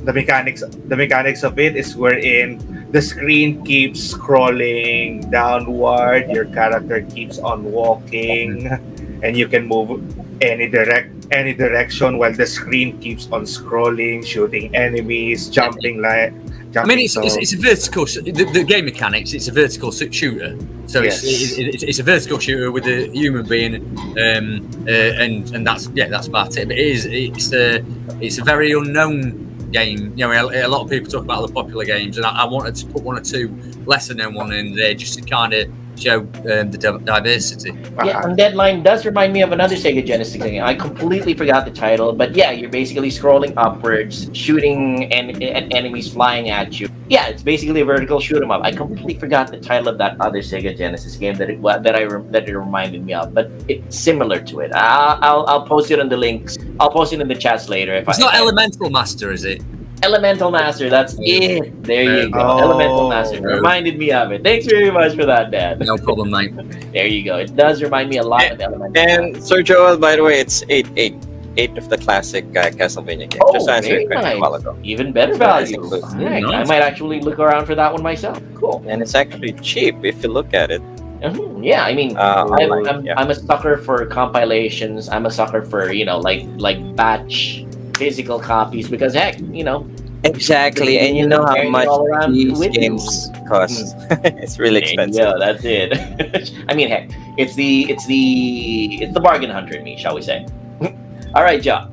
the 0.04 0.12
mechanics 0.12 0.64
the 0.88 0.96
mechanics 0.96 1.44
of 1.44 1.58
it 1.58 1.76
is 1.76 1.96
wherein 1.96 2.60
the 2.92 3.02
screen 3.02 3.64
keeps 3.64 4.14
scrolling 4.14 5.24
downward 5.32 6.30
your 6.30 6.46
character 6.46 7.02
keeps 7.16 7.40
on 7.40 7.64
walking 7.64 8.68
and 9.24 9.38
you 9.38 9.48
can 9.48 9.66
move 9.66 10.04
any 10.42 10.68
direct 10.68 11.10
any 11.32 11.54
direction 11.54 12.18
while 12.18 12.34
the 12.34 12.46
screen 12.46 13.00
keeps 13.00 13.32
on 13.32 13.44
scrolling 13.44 14.26
shooting 14.26 14.76
enemies 14.76 15.48
jumping 15.50 16.02
like 16.02 16.34
I 16.76 16.86
mean, 16.86 17.00
it's, 17.00 17.16
it's, 17.18 17.36
it's 17.38 17.54
a 17.54 17.58
vertical. 17.58 18.06
The, 18.06 18.32
the 18.52 18.64
game 18.64 18.86
mechanics. 18.86 19.34
It's 19.34 19.48
a 19.48 19.52
vertical 19.52 19.92
shooter. 19.92 20.58
So 20.88 21.02
Yes. 21.02 21.24
it's, 21.24 21.58
it, 21.58 21.68
it's 21.76 21.84
it's 21.84 22.00
a 22.00 22.04
vertical 22.04 22.40
shooter 22.40 22.72
with 22.72 22.86
a 22.88 23.10
human 23.12 23.46
being, 23.48 23.76
um, 24.20 24.70
uh, 24.88 24.92
and 24.92 25.54
and 25.56 25.66
that's 25.66 25.90
yeah, 25.94 26.08
that's 26.08 26.28
about 26.28 26.58
it. 26.58 26.68
But 26.68 26.78
it 26.78 26.88
is 26.88 27.06
it's 27.06 27.54
a 27.54 27.84
it's 28.22 28.38
a 28.38 28.44
very 28.44 28.72
unknown 28.74 29.70
game. 29.72 30.14
You 30.16 30.28
know, 30.28 30.32
a, 30.32 30.66
a 30.66 30.68
lot 30.68 30.82
of 30.82 30.90
people 30.90 31.10
talk 31.12 31.24
about 31.24 31.48
the 31.48 31.54
popular 31.54 31.86
games, 31.86 32.18
and 32.18 32.26
I, 32.26 32.44
I 32.44 32.46
wanted 32.46 32.76
to 32.76 32.86
put 32.88 33.04
one 33.04 33.18
or 33.18 33.22
two 33.22 33.56
lesser 33.86 34.14
known 34.14 34.34
one 34.34 34.52
in 34.52 34.76
there 34.76 34.94
just 34.94 35.18
to 35.20 35.22
kind 35.22 35.54
of 35.54 35.70
show 35.96 36.20
um, 36.22 36.72
the 36.72 36.78
diversity. 37.04 37.72
Yeah, 38.04 38.22
Undead 38.24 38.54
Line 38.56 38.84
does 38.84 39.06
remind 39.06 39.34
me 39.34 39.42
of 39.42 39.52
another 39.52 39.76
Sega 39.76 40.06
Genesis 40.06 40.42
game. 40.42 40.64
I 40.64 40.74
completely 40.74 41.34
forgot 41.34 41.66
the 41.66 41.72
title, 41.72 42.14
but 42.14 42.36
yeah, 42.36 42.52
you're 42.52 42.70
basically 42.70 43.10
scrolling 43.10 43.54
upwards, 43.58 44.30
shooting 44.34 45.12
en- 45.14 45.42
en- 45.42 45.72
enemies 45.72 46.12
flying 46.12 46.50
at 46.50 46.80
you. 46.80 46.90
Yeah, 47.10 47.28
it's 47.28 47.44
basically 47.44 47.82
a 47.82 47.86
vertical 47.86 48.20
shoot 48.20 48.42
'em 48.42 48.52
up. 48.52 48.62
I 48.64 48.72
completely 48.72 49.16
forgot 49.20 49.52
the 49.52 49.60
title 49.60 49.88
of 49.88 49.98
that 50.00 50.20
other 50.20 50.40
Sega 50.40 50.76
Genesis 50.78 51.16
game 51.16 51.36
that 51.36 51.50
it 51.50 51.62
that 51.62 51.96
I 51.96 52.02
re- 52.02 52.24
that 52.32 52.48
it 52.48 52.58
reminded 52.58 53.06
me 53.06 53.14
of, 53.14 53.34
but 53.34 53.52
it's 53.68 53.98
similar 53.98 54.40
to 54.42 54.60
it. 54.62 54.72
I'll, 54.74 55.20
I'll 55.22 55.46
I'll 55.48 55.66
post 55.66 55.92
it 55.92 56.00
on 56.00 56.10
the 56.10 56.18
links. 56.18 56.58
I'll 56.80 56.90
post 56.92 57.14
it 57.14 57.22
in 57.22 57.28
the 57.28 57.36
chats 57.36 57.70
later. 57.70 57.94
If 57.94 58.08
It's 58.08 58.20
I, 58.20 58.26
not 58.26 58.34
I- 58.34 58.40
Elemental 58.40 58.90
Master, 58.90 59.32
is 59.32 59.44
it? 59.46 59.62
Elemental 60.04 60.52
Master. 60.52 60.90
That's 60.90 61.16
it. 61.20 61.84
There 61.84 62.04
you 62.24 62.30
go. 62.30 62.40
Oh. 62.40 62.60
Elemental 62.60 63.10
Master 63.10 63.42
reminded 63.42 63.98
me 63.98 64.12
of 64.12 64.32
it. 64.32 64.44
Thanks 64.44 64.66
very 64.66 64.92
much 64.92 65.16
for 65.16 65.26
that, 65.26 65.52
Dad. 65.52 65.80
No 65.80 65.98
problem, 65.98 66.32
mate. 66.32 66.54
There 66.94 67.08
you 67.08 67.24
go. 67.24 67.38
It 67.38 67.56
does 67.56 67.82
remind 67.82 68.10
me 68.10 68.18
a 68.18 68.24
lot 68.24 68.52
of 68.52 68.60
Elemental. 68.60 68.90
Master. 68.92 69.10
And 69.10 69.44
Sir 69.44 69.62
Joel, 69.62 69.98
by 69.98 70.16
the 70.16 70.24
way, 70.24 70.40
it's 70.40 70.64
eight 70.70 70.88
eight 70.98 71.16
eight 71.58 71.78
of 71.78 71.88
the 71.90 71.98
classic 71.98 72.46
uh, 72.58 72.70
Castlevania 72.72 73.30
game. 73.30 73.42
Oh, 73.46 73.54
Just 73.54 73.68
to 73.68 73.74
answer 73.74 73.90
your 73.90 74.08
very 74.10 74.22
question 74.22 74.38
a 74.38 74.42
while 74.42 74.56
ago. 74.56 74.78
Even 74.84 75.12
better 75.12 75.36
value. 75.36 75.76
include. 75.82 76.04
Alright, 76.04 76.44
I 76.46 76.64
might 76.66 76.82
actually 76.82 77.20
look 77.22 77.38
around 77.40 77.66
for 77.68 77.76
that 77.76 77.94
one 77.94 78.02
myself. 78.02 78.42
Cool. 78.56 78.84
And 78.88 79.02
it's 79.04 79.14
actually 79.16 79.54
cheap 79.62 79.96
if 80.04 80.24
you 80.24 80.30
look 80.30 80.54
at 80.54 80.72
it. 80.72 80.82
Mhm, 81.22 81.64
Yeah, 81.64 81.86
I 81.86 81.94
mean, 81.94 82.18
Uh, 82.18 82.50
I'm, 82.60 82.72
I'm, 82.88 83.06
yeah. 83.06 83.14
I'm 83.18 83.30
a 83.30 83.36
sucker 83.36 83.78
for 83.78 84.04
compilations. 84.08 85.08
I'm 85.10 85.26
a 85.28 85.32
sucker 85.32 85.62
for 85.62 85.92
you 85.94 86.04
know, 86.06 86.18
like 86.20 86.44
like 86.58 86.80
batch 86.98 87.64
physical 87.98 88.40
copies 88.40 88.90
because 88.90 89.14
heck, 89.14 89.40
you 89.40 89.64
know, 89.64 89.88
Exactly, 90.26 91.00
and 91.00 91.18
you 91.18 91.28
know 91.28 91.46
how 91.46 91.62
much 91.68 91.88
these 92.32 92.58
with 92.58 92.74
you. 92.76 92.80
games 92.82 93.30
cost. 93.50 93.94
it's 94.24 94.58
really 94.58 94.80
expensive. 94.80 95.22
Yeah, 95.22 95.34
that's 95.38 95.66
it. 95.66 96.54
I 96.70 96.74
mean, 96.74 96.88
heck, 96.88 97.10
it's 97.38 97.56
the 97.56 97.92
it's 97.92 98.06
the 98.08 99.04
it's 99.04 99.14
the 99.14 99.20
bargain 99.20 99.50
hunter 99.50 99.76
in 99.76 99.84
me, 99.84 99.98
shall 99.98 100.16
we 100.16 100.22
say? 100.22 100.46
All 101.36 101.44
right, 101.44 101.62
Joe. 101.62 101.90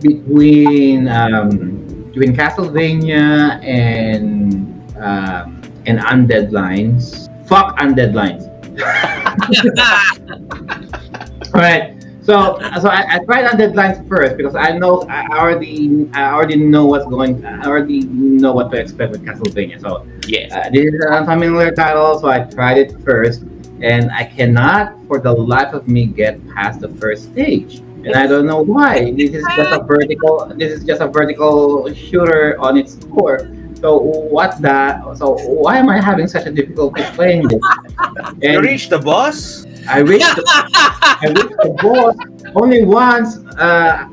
between 0.00 1.08
um, 1.08 1.50
between 2.14 2.34
Castlevania 2.34 3.62
and 3.62 4.80
um, 4.96 5.60
and 5.84 5.98
Undead 6.00 6.52
Lines. 6.52 7.28
Fuck 7.46 7.78
Undead 7.80 8.14
Lines. 8.14 8.44
All 11.54 11.60
right. 11.60 12.01
So 12.22 12.58
so 12.80 12.88
I, 12.88 13.16
I 13.16 13.24
tried 13.24 13.50
Undead 13.50 13.74
Lines 13.74 13.98
first 14.08 14.36
because 14.36 14.54
I 14.54 14.70
know 14.78 15.02
I 15.08 15.26
already 15.36 16.08
I 16.12 16.30
already 16.30 16.56
know 16.56 16.86
what's 16.86 17.06
going. 17.06 17.44
I 17.44 17.66
already 17.66 18.04
know 18.04 18.52
what 18.52 18.70
to 18.70 18.78
expect 18.78 19.10
with 19.12 19.24
Castlevania. 19.24 19.80
So 19.80 20.06
Yes. 20.28 20.52
uh, 20.52 20.70
this 20.70 20.86
is 20.86 21.04
an 21.04 21.12
unfamiliar 21.12 21.72
title, 21.72 22.16
so 22.20 22.28
I 22.28 22.44
tried 22.44 22.78
it 22.78 22.94
first, 23.02 23.42
and 23.82 24.08
I 24.12 24.24
cannot, 24.24 24.94
for 25.08 25.18
the 25.18 25.32
life 25.32 25.74
of 25.74 25.88
me, 25.88 26.06
get 26.06 26.38
past 26.54 26.80
the 26.80 26.88
first 26.88 27.24
stage, 27.32 27.78
and 28.06 28.14
I 28.14 28.28
don't 28.28 28.46
know 28.46 28.62
why. 28.62 29.10
This 29.12 29.34
is 29.34 29.42
just 29.56 29.72
a 29.72 29.82
vertical. 29.82 30.46
This 30.54 30.70
is 30.72 30.84
just 30.84 31.00
a 31.02 31.08
vertical 31.08 31.92
shooter 31.92 32.54
on 32.60 32.76
its 32.76 32.94
core. 33.10 33.50
So 33.80 33.98
what 33.98 34.62
that? 34.62 35.02
So 35.18 35.34
why 35.34 35.78
am 35.78 35.88
I 35.88 36.00
having 36.00 36.28
such 36.28 36.46
a 36.46 36.52
difficulty 36.52 37.02
playing 37.02 37.48
this? 37.48 37.58
you 38.40 38.50
And 38.50 38.62
reached 38.62 38.90
the 38.90 38.98
boss 39.00 39.66
I 39.88 39.98
reached, 39.98 40.24
I 40.24 41.26
reached 41.28 41.56
the 41.62 41.76
boss 41.82 42.16
only 42.54 42.84
once. 42.84 43.38
Uh, 43.58 44.08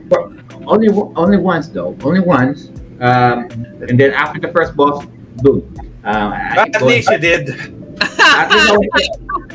only 0.68 0.90
only 1.16 1.38
once 1.38 1.68
though. 1.68 1.98
Only 2.02 2.20
once. 2.20 2.70
Um, 3.00 3.50
and 3.88 4.00
then 4.00 4.14
after 4.14 4.40
the 4.40 4.50
first 4.50 4.76
boss, 4.76 5.06
boom. 5.42 5.76
Um, 6.04 6.34
I, 6.34 6.70
at 6.74 6.82
least 6.82 7.10
you 7.10 7.18
did 7.18 7.50
at 8.02 8.78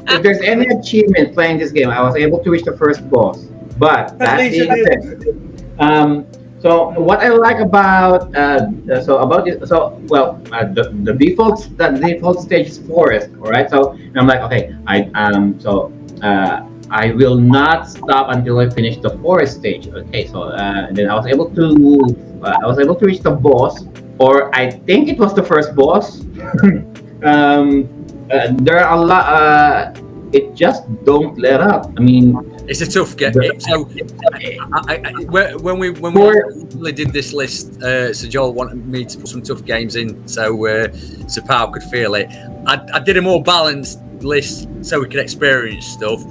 if 0.09 0.23
there's 0.23 0.41
any 0.41 0.67
achievement 0.67 1.35
playing 1.35 1.59
this 1.59 1.73
game, 1.73 1.91
I 1.91 2.01
was 2.03 2.17
able 2.17 2.43
to 2.45 2.51
reach 2.51 2.65
the 2.65 2.77
first 2.77 3.09
boss. 3.11 3.45
But 3.79 4.19
that 4.19 4.39
least 4.39 4.57
you 4.57 4.69
being 4.69 4.87
said, 4.87 5.77
um, 5.79 6.27
so 6.65 6.89
what 6.97 7.21
I 7.21 7.29
like 7.29 7.61
about 7.61 8.35
uh, 8.35 8.73
so 9.05 9.19
about 9.19 9.45
this, 9.45 9.69
so 9.69 10.01
well, 10.09 10.41
uh, 10.51 10.65
the, 10.65 10.97
the 11.05 11.13
default 11.13 11.69
the 11.77 11.93
default 12.01 12.41
stage 12.41 12.69
is 12.69 12.79
forest, 12.89 13.29
all 13.37 13.53
right. 13.53 13.69
So 13.69 13.93
and 13.93 14.17
I'm 14.17 14.27
like, 14.27 14.41
okay, 14.49 14.75
I 14.87 15.13
um, 15.13 15.61
so 15.61 15.93
uh, 16.23 16.65
I 16.89 17.13
will 17.13 17.37
not 17.37 17.87
stop 17.91 18.33
until 18.33 18.61
I 18.61 18.71
finish 18.71 18.97
the 18.97 19.13
forest 19.21 19.59
stage. 19.61 19.89
Okay, 19.89 20.27
so 20.27 20.57
uh, 20.57 20.89
then 20.93 21.11
I 21.11 21.15
was 21.15 21.27
able 21.27 21.53
to 21.53 22.01
uh, 22.41 22.57
I 22.57 22.67
was 22.67 22.79
able 22.79 22.97
to 22.97 23.05
reach 23.05 23.21
the 23.21 23.37
boss, 23.37 23.85
or 24.17 24.49
I 24.57 24.71
think 24.71 25.13
it 25.13 25.19
was 25.19 25.35
the 25.35 25.45
first 25.45 25.77
boss. 25.77 26.25
um, 27.29 27.93
uh, 28.33 28.57
there 28.65 28.81
are 28.81 28.97
a 28.97 29.01
lot. 29.05 29.25
Uh, 29.29 29.93
it 30.33 30.55
just 30.57 30.89
don't 31.05 31.37
let 31.39 31.61
up. 31.61 31.93
I 31.97 32.01
mean, 32.01 32.54
It's 32.67 32.81
a 32.81 32.91
tough 32.91 33.17
game. 33.17 33.33
So, 33.61 33.91
I, 34.33 34.59
I, 34.73 35.03
I, 35.05 35.25
when 35.57 35.79
we 35.79 35.91
when 35.91 36.15
we 36.15 36.93
did 36.93 37.13
this 37.13 37.33
list, 37.33 37.83
uh, 37.83 38.13
Sir 38.13 38.29
Joel 38.29 38.55
wanted 38.55 38.87
me 38.87 39.05
to 39.05 39.19
put 39.19 39.29
some 39.29 39.43
tough 39.43 39.65
games 39.65 39.97
in, 39.97 40.27
so 40.27 40.67
uh, 40.67 40.89
Sir 41.29 41.43
Pal 41.43 41.71
could 41.71 41.83
feel 41.85 42.15
it. 42.15 42.29
I, 42.67 42.81
I 42.95 43.01
did 43.01 43.17
a 43.17 43.23
more 43.23 43.43
balanced 43.43 44.01
list 44.21 44.69
so 44.81 45.01
we 45.01 45.07
could 45.07 45.21
experience 45.21 45.87
stuff, 45.87 46.25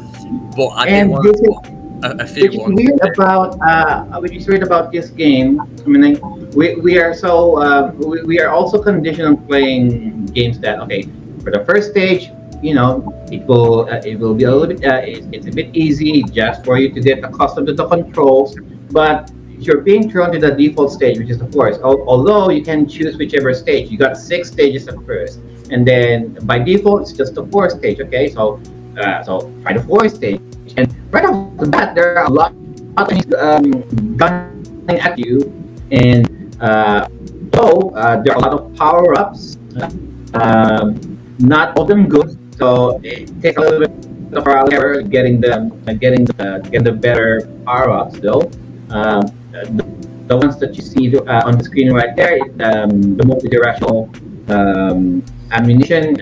but 0.55 0.69
I 0.69 0.85
didn't 0.85 0.99
and 0.99 1.11
want 1.11 1.23
this 1.23 1.41
to 1.41 1.49
is 1.49 1.83
a, 2.03 2.23
a 2.23 2.27
few 2.27 2.49
which 2.49 2.57
ones. 2.57 2.75
weird 2.75 3.15
about 3.15 3.61
uh, 3.61 4.19
which 4.19 4.33
is 4.33 4.47
weird 4.47 4.63
about 4.63 4.91
this 4.91 5.09
game. 5.09 5.61
I 5.61 5.87
mean, 5.87 6.13
like, 6.13 6.55
we, 6.55 6.75
we 6.75 6.99
are 6.99 7.13
so 7.13 7.57
uh, 7.57 7.91
we, 7.97 8.23
we 8.23 8.39
are 8.39 8.49
also 8.49 8.81
conditioned 8.81 9.27
on 9.27 9.37
playing 9.45 10.25
games 10.27 10.59
that 10.59 10.79
okay 10.79 11.03
for 11.43 11.51
the 11.51 11.63
first 11.65 11.91
stage, 11.91 12.31
you 12.63 12.73
know, 12.73 13.03
it 13.31 13.45
will 13.45 13.89
uh, 13.89 14.01
it 14.05 14.17
will 14.17 14.33
be 14.33 14.45
a 14.45 14.51
little 14.51 14.67
bit 14.67 14.83
uh, 14.85 15.03
it, 15.03 15.25
it's 15.31 15.47
a 15.47 15.51
bit 15.51 15.75
easy 15.75 16.23
just 16.23 16.63
for 16.63 16.77
you 16.77 16.91
to 16.93 17.01
get 17.01 17.23
accustomed 17.23 17.67
to 17.67 17.73
the 17.73 17.87
controls, 17.87 18.57
but 18.91 19.29
you're 19.59 19.81
being 19.81 20.09
thrown 20.09 20.31
to 20.31 20.39
the 20.39 20.51
default 20.51 20.91
stage, 20.91 21.17
which 21.17 21.29
is 21.29 21.37
the 21.37 21.51
forest. 21.51 21.81
Al- 21.83 22.07
although 22.07 22.49
you 22.49 22.63
can 22.63 22.87
choose 22.87 23.17
whichever 23.17 23.53
stage, 23.53 23.91
you 23.91 23.97
got 23.97 24.17
six 24.17 24.49
stages 24.49 24.87
at 24.87 24.95
first, 25.05 25.39
and 25.71 25.85
then 25.85 26.33
by 26.43 26.57
default 26.57 27.01
it's 27.01 27.11
just 27.11 27.35
the 27.35 27.45
forest 27.47 27.77
stage. 27.77 27.99
Okay, 27.99 28.29
so 28.31 28.61
uh, 28.97 29.21
so 29.23 29.51
try 29.63 29.73
the 29.73 29.83
forest 29.83 30.15
stage, 30.15 30.39
and 30.77 30.87
right 31.11 31.25
off 31.25 31.57
the 31.57 31.67
bat 31.67 31.95
there 31.95 32.17
are 32.17 32.25
a 32.25 32.33
lot 32.33 32.53
of 32.97 33.07
things 33.09 33.27
um, 33.35 34.15
gunning 34.15 34.99
at 34.99 35.19
you, 35.19 35.51
and 35.91 36.55
uh, 36.61 37.07
so 37.53 37.91
uh, 37.91 38.21
there 38.23 38.33
are 38.33 38.39
a 38.39 38.43
lot 38.47 38.53
of 38.53 38.73
power 38.75 39.19
ups. 39.19 39.57
Um, 40.33 41.13
not 41.39 41.75
all 41.77 41.83
of 41.83 41.89
them 41.89 42.07
good, 42.07 42.37
so 42.63 42.99
it 43.03 43.27
takes 43.41 43.57
a 43.57 43.61
little 43.61 43.79
bit 43.83 43.91
of 44.39 44.47
and 44.47 44.73
error 44.73 45.01
getting 45.01 45.41
them, 45.41 45.75
getting 45.99 46.23
the 46.23 46.63
getting 46.71 46.87
the 46.87 46.95
better 46.95 47.43
power 47.67 47.91
ups 47.91 48.19
though. 48.19 48.47
Um, 48.89 49.27
the, 49.51 49.83
the 50.27 50.37
ones 50.37 50.55
that 50.63 50.71
you 50.75 50.81
see 50.81 51.11
uh, 51.11 51.47
on 51.47 51.57
the 51.57 51.63
screen 51.63 51.91
right 51.91 52.15
there, 52.15 52.39
um, 52.63 53.17
the 53.19 53.25
multi-directional 53.25 54.09
um, 54.47 55.23
ammunition. 55.51 56.15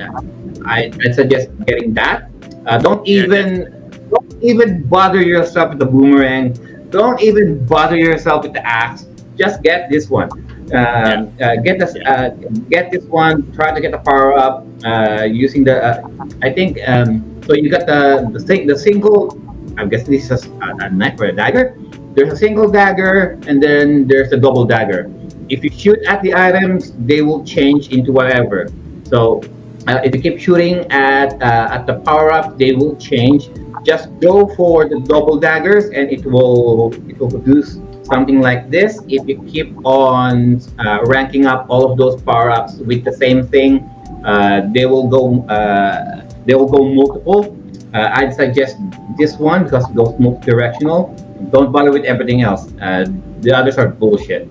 I 0.66 0.90
I 1.06 1.12
suggest 1.12 1.54
getting 1.70 1.94
that. 1.94 2.30
Uh, 2.66 2.78
don't 2.80 3.06
even 3.06 3.70
don't 4.10 4.34
even 4.42 4.82
bother 4.90 5.22
yourself 5.22 5.70
with 5.70 5.80
the 5.80 5.90
boomerang. 5.94 6.58
Don't 6.90 7.22
even 7.22 7.64
bother 7.66 7.98
yourself 7.98 8.44
with 8.44 8.54
the 8.54 8.66
axe. 8.66 9.06
Just 9.38 9.62
get 9.62 9.90
this 9.94 10.10
one. 10.10 10.30
Um, 10.74 11.36
uh, 11.42 11.56
get 11.58 11.80
this. 11.80 11.96
Uh, 12.06 12.30
get 12.70 12.92
this 12.92 13.04
one. 13.06 13.52
Try 13.52 13.74
to 13.74 13.82
get 13.82 13.92
the 13.92 14.00
power 14.00 14.38
up 14.38 14.66
uh, 14.86 15.24
using 15.24 15.64
the. 15.64 15.84
Uh, 15.84 16.08
I 16.42 16.52
think. 16.52 16.80
Um, 16.88 17.42
so 17.46 17.54
you 17.54 17.70
got 17.70 17.86
the 17.86 18.30
the, 18.32 18.66
the 18.66 18.78
single. 18.78 19.38
I 19.78 19.86
guess 19.86 20.04
this 20.08 20.32
is 20.32 20.46
a, 20.48 20.88
a 20.88 20.90
knife 20.90 21.20
or 21.20 21.26
a 21.26 21.36
dagger. 21.36 21.78
There's 22.14 22.34
a 22.34 22.38
single 22.38 22.70
dagger, 22.70 23.40
and 23.48 23.62
then 23.62 24.08
there's 24.08 24.32
a 24.32 24.38
double 24.38 24.66
dagger. 24.66 25.12
If 25.50 25.64
you 25.64 25.70
shoot 25.72 26.00
at 26.08 26.22
the 26.22 26.34
items, 26.34 26.94
they 27.00 27.22
will 27.22 27.44
change 27.44 27.92
into 27.92 28.12
whatever. 28.12 28.68
So 29.04 29.42
uh, 29.88 30.00
if 30.04 30.16
you 30.16 30.22
keep 30.22 30.40
shooting 30.40 30.86
at 30.92 31.42
uh, 31.42 31.76
at 31.76 31.88
the 31.88 32.00
power 32.06 32.32
up, 32.32 32.58
they 32.58 32.74
will 32.74 32.96
change. 32.96 33.50
just 33.84 34.14
go 34.20 34.48
for 34.56 34.88
the 34.88 35.00
double 35.00 35.40
daggers, 35.40 35.86
and 35.86 36.12
it 36.12 36.26
will 36.26 36.94
it 37.10 37.18
will 37.18 37.30
produce 37.30 37.80
something 38.12 38.42
like 38.42 38.70
this. 38.70 39.00
If 39.08 39.28
you 39.28 39.42
keep 39.48 39.72
on 39.86 40.62
uh, 40.78 41.00
ranking 41.06 41.46
up 41.46 41.66
all 41.70 41.90
of 41.90 41.98
those 41.98 42.22
power 42.22 42.52
ups 42.52 42.76
with 42.76 43.04
the 43.04 43.14
same 43.14 43.48
thing, 43.48 43.88
uh, 44.26 44.68
they 44.76 44.86
will 44.86 45.08
go 45.08 45.48
uh, 45.48 46.28
they 46.46 46.56
will 46.56 46.68
go 46.68 46.84
multiple. 46.84 47.58
Uh, 47.94 48.10
I'd 48.14 48.34
suggest 48.34 48.78
this 49.18 49.38
one 49.38 49.64
because 49.64 49.90
it 49.90 49.96
goes 49.96 50.14
multi-directional. 50.20 51.16
Don't 51.52 51.72
bother 51.72 51.92
with 51.92 52.06
everything 52.06 52.42
else. 52.42 52.72
Uh, 52.82 53.06
the 53.40 53.52
others 53.52 53.78
are 53.78 53.88
bullshit. 53.88 54.48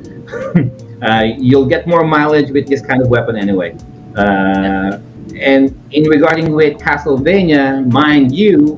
uh, 1.03 1.25
you'll 1.39 1.67
get 1.67 1.87
more 1.87 2.05
mileage 2.05 2.51
with 2.51 2.67
this 2.67 2.83
kind 2.85 3.01
of 3.01 3.09
weapon 3.09 3.37
anyway. 3.37 3.77
And 4.17 5.65
in 5.91 6.05
regarding 6.05 6.53
with 6.53 6.77
Castlevania, 6.79 7.91
mind 7.91 8.37
you, 8.37 8.77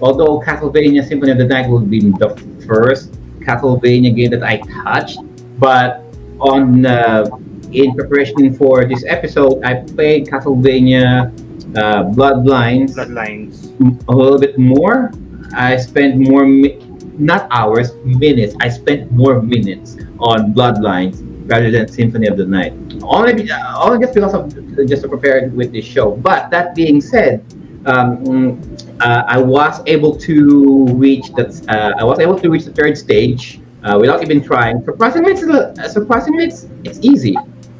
although 0.00 0.40
Castlevania 0.40 1.06
Symphony 1.06 1.32
of 1.32 1.38
the 1.38 1.44
Night 1.44 1.68
will 1.68 1.80
be 1.80 2.00
the 2.00 2.30
first 2.66 3.15
Castlevania 3.46 4.14
game 4.14 4.30
that 4.30 4.42
I 4.42 4.58
touched, 4.82 5.20
but 5.58 6.02
on 6.40 6.84
uh, 6.84 7.24
in 7.72 7.94
preparation 7.94 8.52
for 8.54 8.84
this 8.84 9.04
episode, 9.06 9.62
I 9.64 9.86
played 9.94 10.26
Castlevania 10.26 11.30
uh, 11.76 12.04
Bloodlines 12.10 12.94
Bloodlines. 12.94 13.70
a 14.08 14.12
little 14.14 14.38
bit 14.38 14.58
more. 14.58 15.12
I 15.54 15.76
spent 15.76 16.16
more, 16.16 16.44
mi- 16.46 16.78
not 17.18 17.48
hours, 17.50 17.94
minutes. 18.04 18.54
I 18.60 18.68
spent 18.68 19.10
more 19.12 19.40
minutes 19.40 19.96
on 20.18 20.52
Bloodlines 20.52 21.22
rather 21.48 21.70
than 21.70 21.88
Symphony 21.88 22.26
of 22.26 22.36
the 22.36 22.44
Night. 22.46 22.74
Only, 23.02 23.34
be- 23.34 23.50
uh, 23.50 23.80
only 23.82 24.04
just 24.04 24.14
because 24.14 24.34
of 24.34 24.50
just 24.88 25.02
to 25.02 25.08
prepare 25.08 25.48
with 25.54 25.72
this 25.72 25.84
show. 25.84 26.16
But 26.16 26.50
that 26.50 26.74
being 26.74 27.00
said, 27.00 27.44
um, 27.86 28.26
uh, 29.00 29.24
I 29.26 29.38
was 29.38 29.82
able 29.86 30.16
to 30.16 30.86
reach 30.94 31.32
that. 31.34 31.50
Uh, 31.68 31.94
I 31.98 32.04
was 32.04 32.18
able 32.18 32.38
to 32.38 32.50
reach 32.50 32.64
the 32.64 32.72
third 32.72 32.96
stage 32.96 33.60
uh, 33.84 33.98
without 33.98 34.22
even 34.22 34.42
trying. 34.42 34.84
Surprisingly, 34.84 35.32
it's 35.32 35.42
a- 35.42 35.88
surprisingly 35.88 36.44
it's, 36.44 36.66
it's 36.84 36.98
easy. 37.02 37.36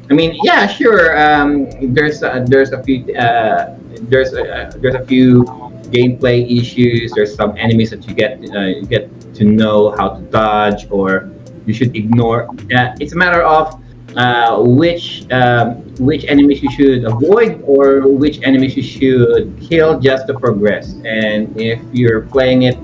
I 0.09 0.13
mean, 0.13 0.39
yeah, 0.43 0.67
sure. 0.67 1.17
Um, 1.19 1.67
there's 1.93 2.23
uh, 2.23 2.45
there's 2.47 2.71
a 2.71 2.81
few 2.83 3.13
uh, 3.15 3.77
there's 4.03 4.33
a, 4.33 4.71
there's 4.77 4.95
a 4.95 5.05
few 5.05 5.43
gameplay 5.91 6.47
issues. 6.59 7.11
There's 7.13 7.35
some 7.35 7.57
enemies 7.57 7.89
that 7.89 8.07
you 8.07 8.13
get 8.13 8.39
uh, 8.55 8.61
you 8.77 8.85
get 8.85 9.09
to 9.35 9.43
know 9.43 9.91
how 9.97 10.09
to 10.09 10.21
dodge 10.31 10.87
or 10.89 11.29
you 11.65 11.73
should 11.73 11.95
ignore. 11.95 12.47
Uh, 12.73 12.95
it's 12.99 13.13
a 13.13 13.17
matter 13.17 13.41
of 13.41 13.81
uh, 14.17 14.57
which 14.59 15.29
um, 15.31 15.83
which 15.99 16.25
enemies 16.25 16.63
you 16.63 16.71
should 16.71 17.05
avoid 17.05 17.61
or 17.65 18.07
which 18.07 18.41
enemies 18.41 18.75
you 18.75 18.81
should 18.81 19.53
kill 19.61 19.99
just 19.99 20.25
to 20.27 20.33
progress. 20.33 20.95
And 21.05 21.55
if 21.59 21.79
you're 21.93 22.21
playing 22.21 22.63
it, 22.63 22.77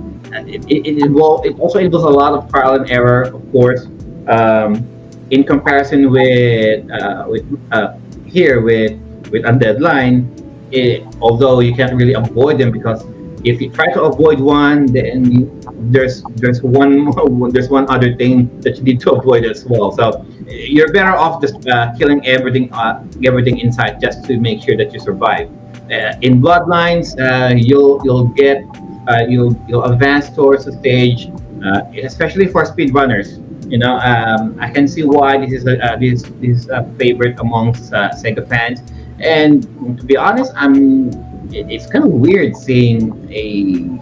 it, 0.46 0.64
it, 0.70 0.86
it, 0.86 0.98
involve, 1.02 1.46
it 1.46 1.60
also 1.60 1.80
involves 1.80 2.06
a 2.06 2.10
lot 2.10 2.34
of 2.34 2.50
trial 2.50 2.76
and 2.76 2.90
error, 2.90 3.24
of 3.24 3.52
course. 3.52 3.88
Um, 4.28 4.88
in 5.32 5.44
comparison 5.44 6.12
with 6.12 6.90
uh, 6.92 7.26
with 7.28 7.46
uh, 7.72 7.98
here 8.26 8.62
with 8.62 8.94
with 9.32 9.44
Undead 9.44 9.80
Line, 9.80 10.30
it, 10.72 11.04
although 11.20 11.60
you 11.62 11.74
can't 11.74 11.96
really 11.96 12.14
avoid 12.14 12.60
them 12.60 12.72
because 12.72 13.04
if 13.44 13.60
you 13.60 13.70
try 13.70 13.92
to 13.94 14.04
avoid 14.04 14.40
one, 14.40 14.86
then 14.86 15.50
there's 15.92 16.24
there's 16.36 16.62
one 16.62 17.10
there's 17.54 17.70
one 17.70 17.90
other 17.90 18.16
thing 18.16 18.62
that 18.62 18.78
you 18.78 18.84
need 18.84 19.00
to 19.02 19.12
avoid 19.14 19.46
as 19.46 19.66
well. 19.66 19.92
So 19.92 20.26
you're 20.48 20.92
better 20.92 21.12
off 21.12 21.42
just 21.42 21.68
uh, 21.68 21.94
killing 21.98 22.26
everything 22.26 22.72
uh, 22.74 23.04
everything 23.26 23.60
inside 23.60 24.00
just 24.00 24.26
to 24.26 24.38
make 24.38 24.62
sure 24.62 24.78
that 24.78 24.94
you 24.94 25.00
survive. 25.00 25.50
Uh, 25.92 26.16
in 26.22 26.42
Bloodlines, 26.42 27.20
uh, 27.20 27.54
you'll 27.56 28.02
you'll 28.04 28.28
get 28.28 28.64
uh, 29.08 29.26
you'll 29.28 29.56
you'll 29.68 29.84
advance 29.84 30.30
towards 30.30 30.66
the 30.66 30.72
stage, 30.74 31.28
uh, 31.64 31.82
especially 32.04 32.48
for 32.48 32.64
speedrunners. 32.64 33.40
You 33.70 33.78
know, 33.78 33.98
um, 33.98 34.58
I 34.60 34.70
can 34.70 34.88
see 34.88 35.04
why 35.04 35.38
this 35.38 35.52
is 35.52 35.68
a 35.68 35.98
this 36.00 36.24
this 36.24 36.64
is 36.64 36.70
a 36.70 36.84
favorite 36.98 37.40
amongst 37.40 37.92
Sega 37.92 38.48
fans. 38.48 38.82
And 39.20 39.64
to 39.98 40.06
be 40.06 40.18
honest, 40.18 40.52
I'm 40.56 41.10
it, 41.54 41.70
it's 41.70 41.88
kind 41.88 42.06
of 42.06 42.12
weird 42.12 42.56
seeing 42.56 43.12
a 43.32 44.00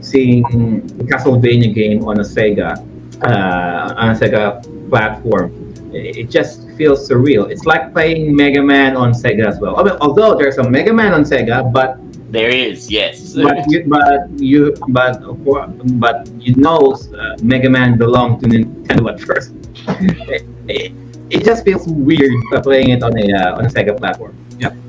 seeing 0.00 0.44
Castlevania 1.06 1.74
game 1.74 2.04
on 2.04 2.20
a 2.20 2.24
Sega 2.24 2.93
uh, 3.22 3.94
on 3.96 4.16
Sega 4.16 4.62
platform. 4.88 5.52
It, 5.92 6.28
just 6.28 6.68
feels 6.72 7.08
surreal. 7.08 7.48
It's 7.50 7.66
like 7.66 7.92
playing 7.92 8.34
Mega 8.34 8.60
Man 8.60 8.96
on 8.96 9.12
Sega 9.12 9.46
as 9.46 9.60
well. 9.60 9.78
I 9.78 9.84
mean, 9.84 9.96
although 10.00 10.34
there's 10.34 10.58
a 10.58 10.68
Mega 10.68 10.92
Man 10.92 11.14
on 11.14 11.22
Sega, 11.22 11.72
but 11.72 11.98
There 12.34 12.50
is, 12.50 12.90
yes. 12.90 13.34
but 13.46 13.62
you, 13.70 13.86
but 13.86 14.26
you, 14.42 14.74
but 14.88 15.22
but 16.02 16.26
you 16.34 16.58
know, 16.58 16.98
uh, 17.14 17.36
Mega 17.42 17.70
Man 17.70 17.96
belonged 17.96 18.42
to 18.42 18.46
Nintendo 18.50 19.14
at 19.14 19.20
first. 19.22 19.54
it, 20.34 20.42
it, 20.66 20.90
it 21.30 21.44
just 21.44 21.64
feels 21.64 21.86
weird 21.86 22.34
uh, 22.50 22.60
playing 22.60 22.90
it 22.90 23.04
on 23.06 23.14
a 23.14 23.26
uh, 23.30 23.58
on 23.58 23.66
a 23.66 23.70
Sega 23.70 23.96
platform. 23.96 24.34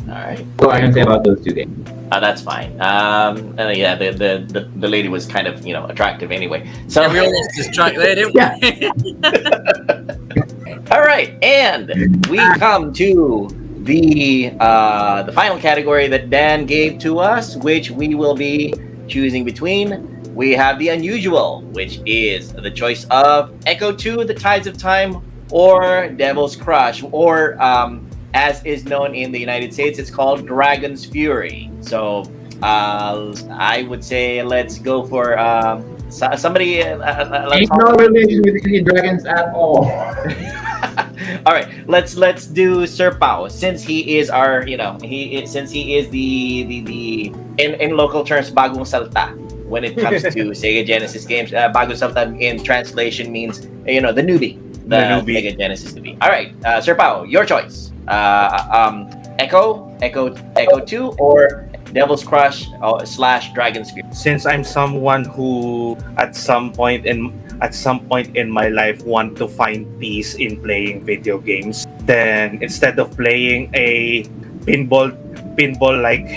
Yep. 0.07 0.15
All 0.15 0.23
right. 0.23 0.45
So 0.59 0.71
I 0.71 0.79
can 0.79 0.93
say 0.93 1.01
about 1.01 1.23
those 1.23 1.43
two 1.43 1.53
games. 1.53 1.87
Uh, 2.11 2.19
that's 2.19 2.41
fine. 2.41 2.79
Um, 2.79 3.55
and 3.57 3.75
yeah, 3.77 3.95
the, 3.95 4.11
the, 4.11 4.45
the, 4.47 4.69
the 4.79 4.87
lady 4.87 5.07
was 5.07 5.25
kind 5.25 5.47
of, 5.47 5.65
you 5.65 5.73
know, 5.73 5.85
attractive 5.87 6.31
anyway. 6.31 6.69
So, 6.87 7.01
Yeah, 7.01 7.11
we 7.11 7.19
all 7.19 7.33
lost 7.33 7.49
this 7.57 7.69
track 7.69 7.95
there, 7.95 8.15
didn't 8.15 8.33
we? 8.33 8.41
all 10.91 11.01
right. 11.01 11.35
And 11.43 12.25
we 12.27 12.37
come 12.57 12.93
to 12.93 13.47
the 13.85 14.51
uh, 14.59 15.23
the 15.23 15.31
final 15.31 15.57
category 15.59 16.07
that 16.07 16.29
Dan 16.29 16.65
gave 16.65 16.97
to 16.99 17.19
us, 17.19 17.55
which 17.57 17.91
we 17.91 18.15
will 18.15 18.35
be 18.35 18.73
choosing 19.07 19.43
between. 19.43 20.11
We 20.33 20.51
have 20.51 20.79
the 20.79 20.89
unusual, 20.89 21.61
which 21.71 22.01
is 22.05 22.51
the 22.51 22.71
choice 22.71 23.05
of 23.05 23.51
Ecco 23.61 23.97
2, 23.97 24.25
The 24.25 24.33
Tides 24.33 24.67
of 24.67 24.77
Time, 24.77 25.21
or 25.49 26.09
Devil's 26.09 26.55
Crush, 26.55 27.03
or 27.11 27.61
um, 27.61 28.09
as 28.35 28.61
is 28.65 28.83
known 28.83 29.15
in 29.15 29.31
the 29.31 29.39
United 29.39 29.73
States, 29.73 29.97
it's 29.97 30.11
called 30.11 30.45
Dragon's 30.45 31.05
Fury. 31.05 31.71
So 31.79 32.29
uh, 32.61 33.33
I 33.49 33.83
would 33.83 34.03
say 34.03 34.43
let's 34.43 34.77
go 34.77 35.07
for 35.07 35.39
um, 35.39 35.81
so- 36.11 36.35
somebody. 36.35 36.83
Uh, 36.83 36.99
uh, 36.99 37.47
let's 37.49 37.61
Ain't 37.61 37.71
no 37.79 37.95
relation 37.95 38.43
with 38.43 38.59
any 38.67 38.81
dragons 38.81 39.25
at 39.25 39.53
all. 39.55 39.85
all 41.45 41.53
right, 41.55 41.67
let's 41.87 42.15
let's 42.15 42.45
do 42.45 42.85
Sir 42.85 43.15
Pao 43.15 43.47
since 43.47 43.81
he 43.81 44.17
is 44.19 44.29
our 44.29 44.67
you 44.67 44.77
know 44.77 44.99
he 45.01 45.39
is, 45.39 45.49
since 45.49 45.71
he 45.71 45.95
is 45.95 46.09
the 46.09 46.63
the 46.63 46.81
the 46.81 47.33
in 47.63 47.79
in 47.79 47.95
local 47.95 48.23
terms 48.23 48.51
bagong 48.51 48.85
salta 48.85 49.31
when 49.63 49.83
it 49.83 49.97
comes 49.97 50.21
to 50.21 50.51
Sega 50.59 50.85
Genesis 50.85 51.23
games. 51.23 51.53
Uh, 51.53 51.71
bagong 51.71 51.97
salta 51.97 52.35
in 52.39 52.61
translation 52.63 53.31
means 53.31 53.67
you 53.87 54.01
know 54.01 54.11
the 54.11 54.21
newbie, 54.21 54.59
the, 54.87 54.95
newbie. 54.95 55.37
Sega 55.37 55.57
Genesis 55.57 55.93
newbie. 55.93 56.17
All 56.21 56.29
right, 56.29 56.53
uh, 56.65 56.81
Sir 56.81 56.95
Pao, 56.95 57.23
your 57.23 57.45
choice. 57.45 57.91
Uh, 58.07 58.67
um, 58.71 59.09
Ecco, 59.39 59.91
Ecco, 60.01 60.35
Ecco 60.55 60.85
Two, 60.85 61.11
or 61.17 61.67
Devil's 61.91 62.23
Crush 62.23 62.67
uh, 62.81 63.03
slash 63.05 63.53
Dragon's 63.53 63.91
Fury. 63.91 64.07
Since 64.11 64.45
I'm 64.45 64.63
someone 64.63 65.23
who 65.25 65.97
at 66.17 66.35
some 66.35 66.71
point 66.71 67.05
in 67.05 67.31
at 67.61 67.73
some 67.73 68.03
point 68.07 68.35
in 68.35 68.51
my 68.51 68.67
life 68.67 69.03
want 69.05 69.37
to 69.37 69.47
find 69.47 69.87
peace 69.99 70.35
in 70.35 70.61
playing 70.61 71.05
video 71.05 71.37
games, 71.37 71.87
then 72.03 72.59
instead 72.61 72.99
of 72.99 73.15
playing 73.15 73.71
a 73.73 74.23
pinball 74.67 75.15
pinball 75.55 76.01
like 76.01 76.27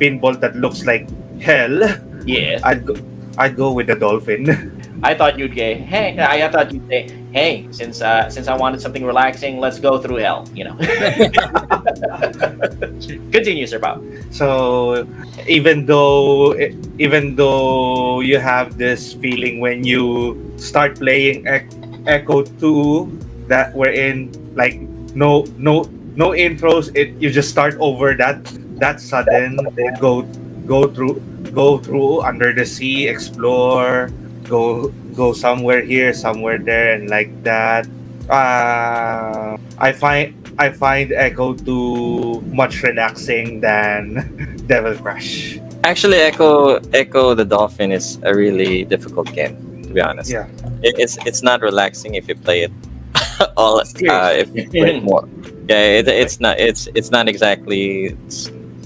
pinball 0.00 0.40
that 0.40 0.56
looks 0.56 0.84
like 0.84 1.08
hell, 1.38 1.84
yeah, 2.24 2.60
I'd 2.64 2.86
go 2.86 2.96
I'd 3.36 3.56
go 3.56 3.72
with 3.72 3.88
the 3.88 3.96
dolphin. 3.96 4.72
I 5.04 5.12
thought 5.12 5.38
you'd 5.38 5.52
say, 5.52 5.74
"Hey," 5.84 6.16
I, 6.16 6.48
I 6.48 6.48
thought 6.48 6.72
you'd 6.72 6.88
say, 6.88 7.12
"Hey, 7.30 7.68
since 7.70 8.00
uh, 8.00 8.32
since 8.32 8.48
I 8.48 8.56
wanted 8.56 8.80
something 8.80 9.04
relaxing, 9.04 9.60
let's 9.60 9.78
go 9.78 10.00
through 10.00 10.24
hell." 10.24 10.48
You 10.56 10.72
know. 10.72 10.76
Continue, 13.28 13.68
Sir 13.68 13.78
Bob. 13.78 14.00
So 14.32 15.04
even 15.44 15.84
though 15.84 16.56
even 16.96 17.36
though 17.36 18.24
you 18.24 18.40
have 18.40 18.80
this 18.80 19.12
feeling 19.20 19.60
when 19.60 19.84
you 19.84 20.40
start 20.56 20.96
playing 20.96 21.44
Ecco 22.08 22.48
2 22.56 23.44
that 23.52 23.76
we're 23.76 23.92
in 23.92 24.32
like 24.56 24.80
no 25.12 25.44
no 25.60 25.84
no 26.16 26.32
intros 26.32 26.88
it 26.96 27.12
you 27.20 27.28
just 27.28 27.50
start 27.50 27.76
over 27.76 28.14
that 28.16 28.40
that 28.80 29.00
sudden 29.00 29.60
go 30.00 30.22
go 30.64 30.88
through 30.88 31.20
go 31.52 31.76
through 31.78 32.22
under 32.22 32.52
the 32.52 32.64
sea 32.64 33.08
explore 33.08 34.08
go 34.48 34.88
go 35.14 35.32
somewhere 35.32 35.80
here 35.82 36.12
somewhere 36.12 36.58
there 36.58 36.94
and 36.94 37.08
like 37.10 37.30
that 37.44 37.86
uh 38.30 39.56
i 39.78 39.92
find 39.92 40.34
i 40.58 40.68
find 40.70 41.10
ecco 41.10 41.54
2 41.64 42.40
much 42.54 42.82
relaxing 42.82 43.60
than 43.60 44.20
devil 44.66 44.94
crush 44.96 45.58
Actually, 45.84 46.16
Ecco 46.16 46.80
Ecco 46.96 47.36
the 47.36 47.44
Dolphin 47.44 47.92
is 47.92 48.16
a 48.22 48.32
really 48.34 48.86
difficult 48.88 49.28
game. 49.36 49.52
To 49.84 49.92
be 49.92 50.00
honest, 50.00 50.32
Yeah. 50.32 50.48
it, 50.80 50.96
it's 50.96 51.18
it's 51.28 51.42
not 51.44 51.60
relaxing 51.60 52.14
if 52.16 52.24
you 52.26 52.34
play 52.34 52.62
it 52.64 52.72
all. 53.60 53.76
Uh, 53.84 54.32
if 54.32 54.48
you 54.56 54.64
play 54.70 54.96
it 54.96 55.02
more, 55.04 55.28
yeah, 55.68 56.00
it, 56.00 56.08
it's 56.08 56.40
not 56.40 56.56
it's 56.58 56.88
it's 56.96 57.10
not 57.12 57.28
exactly 57.28 58.16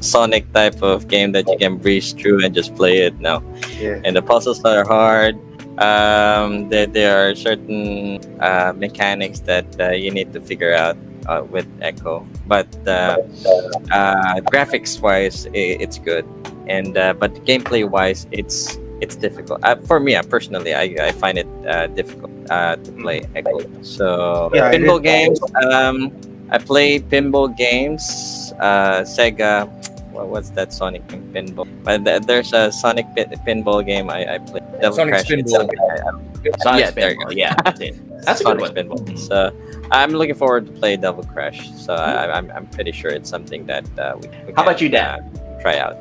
Sonic 0.03 0.51
type 0.53 0.83
of 0.83 1.07
game 1.07 1.31
that 1.39 1.47
you 1.47 1.55
can 1.55 1.79
breeze 1.79 2.11
through 2.19 2.43
and 2.43 2.51
just 2.53 2.75
play 2.75 3.07
it. 3.07 3.15
No, 3.23 3.47
Yeah. 3.79 4.03
and 4.03 4.17
the 4.19 4.23
puzzles 4.23 4.59
are 4.67 4.83
hard. 4.83 5.39
Um, 5.79 6.69
there, 6.69 6.87
there 6.87 7.31
are 7.31 7.35
certain 7.35 8.19
uh, 8.41 8.73
mechanics 8.77 9.41
that 9.41 9.67
uh, 9.81 9.91
you 9.91 10.11
need 10.11 10.33
to 10.33 10.41
figure 10.41 10.75
out 10.75 10.97
uh, 11.27 11.45
with 11.49 11.67
Ecco, 11.81 12.27
but 12.47 12.67
uh, 12.87 13.17
uh, 13.93 14.41
graphics 14.51 15.01
wise, 15.01 15.47
i 15.47 15.79
it's 15.79 15.99
good, 15.99 16.27
and 16.67 16.97
uh, 16.97 17.15
but 17.15 17.33
gameplay 17.45 17.89
wise, 17.89 18.27
it's 18.33 18.79
it's 19.01 19.15
difficult. 19.17 19.61
Uh, 19.63 19.77
for 19.87 20.01
me, 20.01 20.17
uh, 20.17 20.23
personally, 20.23 20.75
I, 20.75 20.95
I 21.01 21.13
find 21.13 21.39
it 21.39 21.47
uh, 21.69 21.87
difficult 21.89 22.31
uh, 22.51 22.77
to 22.77 22.93
play 22.93 23.21
Ecco. 23.37 23.63
So 23.85 24.51
Yeah, 24.53 24.73
pinball 24.73 25.03
games. 25.03 25.39
Um, 25.71 26.13
I 26.51 26.59
play 26.59 26.99
pinball 26.99 27.57
games. 27.57 28.53
Uh, 28.59 29.03
Sega. 29.03 29.69
What, 30.19 30.29
what's 30.29 30.51
that 30.51 30.73
Sonic 30.73 31.07
pinball? 31.07 31.69
But 31.85 32.05
th- 32.05 32.23
there's 32.23 32.53
a 32.53 32.73
Sonic 32.73 33.07
pin- 33.15 33.31
pinball 33.47 33.87
game 33.87 34.11
I, 34.11 34.35
I 34.35 34.39
play. 34.39 34.61
Devil 34.81 34.97
Sonic 34.97 35.15
Crash. 35.15 35.31
It's 35.31 35.53
Spinball. 35.53 35.57
something 35.57 35.79
I- 35.79 35.95
I- 35.95 36.59
Sonic 36.63 36.81
yeah, 36.81 36.91
there 36.91 37.11
you 37.13 37.25
go. 37.25 37.31
Yeah, 37.31 37.55
that's 37.65 37.81
it. 37.81 37.95
That's 38.23 38.41
a 38.41 38.45
good 38.45 38.61
Sonic 38.61 38.91
one. 38.91 39.07
Spinball. 39.07 39.19
So 39.19 39.53
I'm 39.93 40.11
looking 40.11 40.35
forward 40.35 40.67
to 40.67 40.73
play 40.73 40.97
Devil 40.97 41.23
Crash. 41.23 41.71
So 41.77 41.95
I, 41.95 42.37
I'm, 42.37 42.51
I'm 42.51 42.67
pretty 42.67 42.91
sure 42.91 43.11
it's 43.13 43.31
something 43.31 43.65
that 43.67 43.87
uh, 43.99 44.17
we, 44.21 44.27
we 44.29 44.53
How 44.55 44.63
about 44.65 44.79
can, 44.79 44.87
you, 44.87 44.91
Dan? 44.91 45.21
uh, 45.21 45.61
try 45.63 45.79
out. 45.79 45.97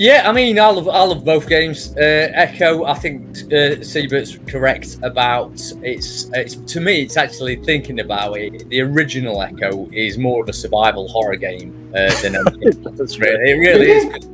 Yeah, 0.00 0.22
I 0.26 0.32
mean, 0.32 0.58
I 0.58 0.68
love 0.68 0.88
I 0.88 1.02
love 1.02 1.26
both 1.26 1.46
games. 1.46 1.94
Uh, 1.94 2.32
Ecco, 2.34 2.88
I 2.88 2.94
think 2.94 3.20
uh, 3.52 3.84
Siebert's 3.84 4.38
correct 4.50 4.96
about 5.02 5.60
it's. 5.82 6.30
It's 6.32 6.56
to 6.72 6.80
me, 6.80 7.02
it's 7.02 7.18
actually 7.18 7.56
thinking 7.56 8.00
about 8.00 8.38
it. 8.38 8.66
The 8.70 8.80
original 8.80 9.36
Ecco 9.42 9.92
is 9.92 10.16
more 10.16 10.42
of 10.42 10.48
a 10.48 10.54
survival 10.54 11.06
horror 11.08 11.36
game 11.36 11.92
uh, 11.94 12.18
than 12.22 12.34
anything. 12.34 12.82
That's 12.96 13.18
Really, 13.18 13.50
it 13.50 13.54
really 13.56 13.90
is. 13.90 14.28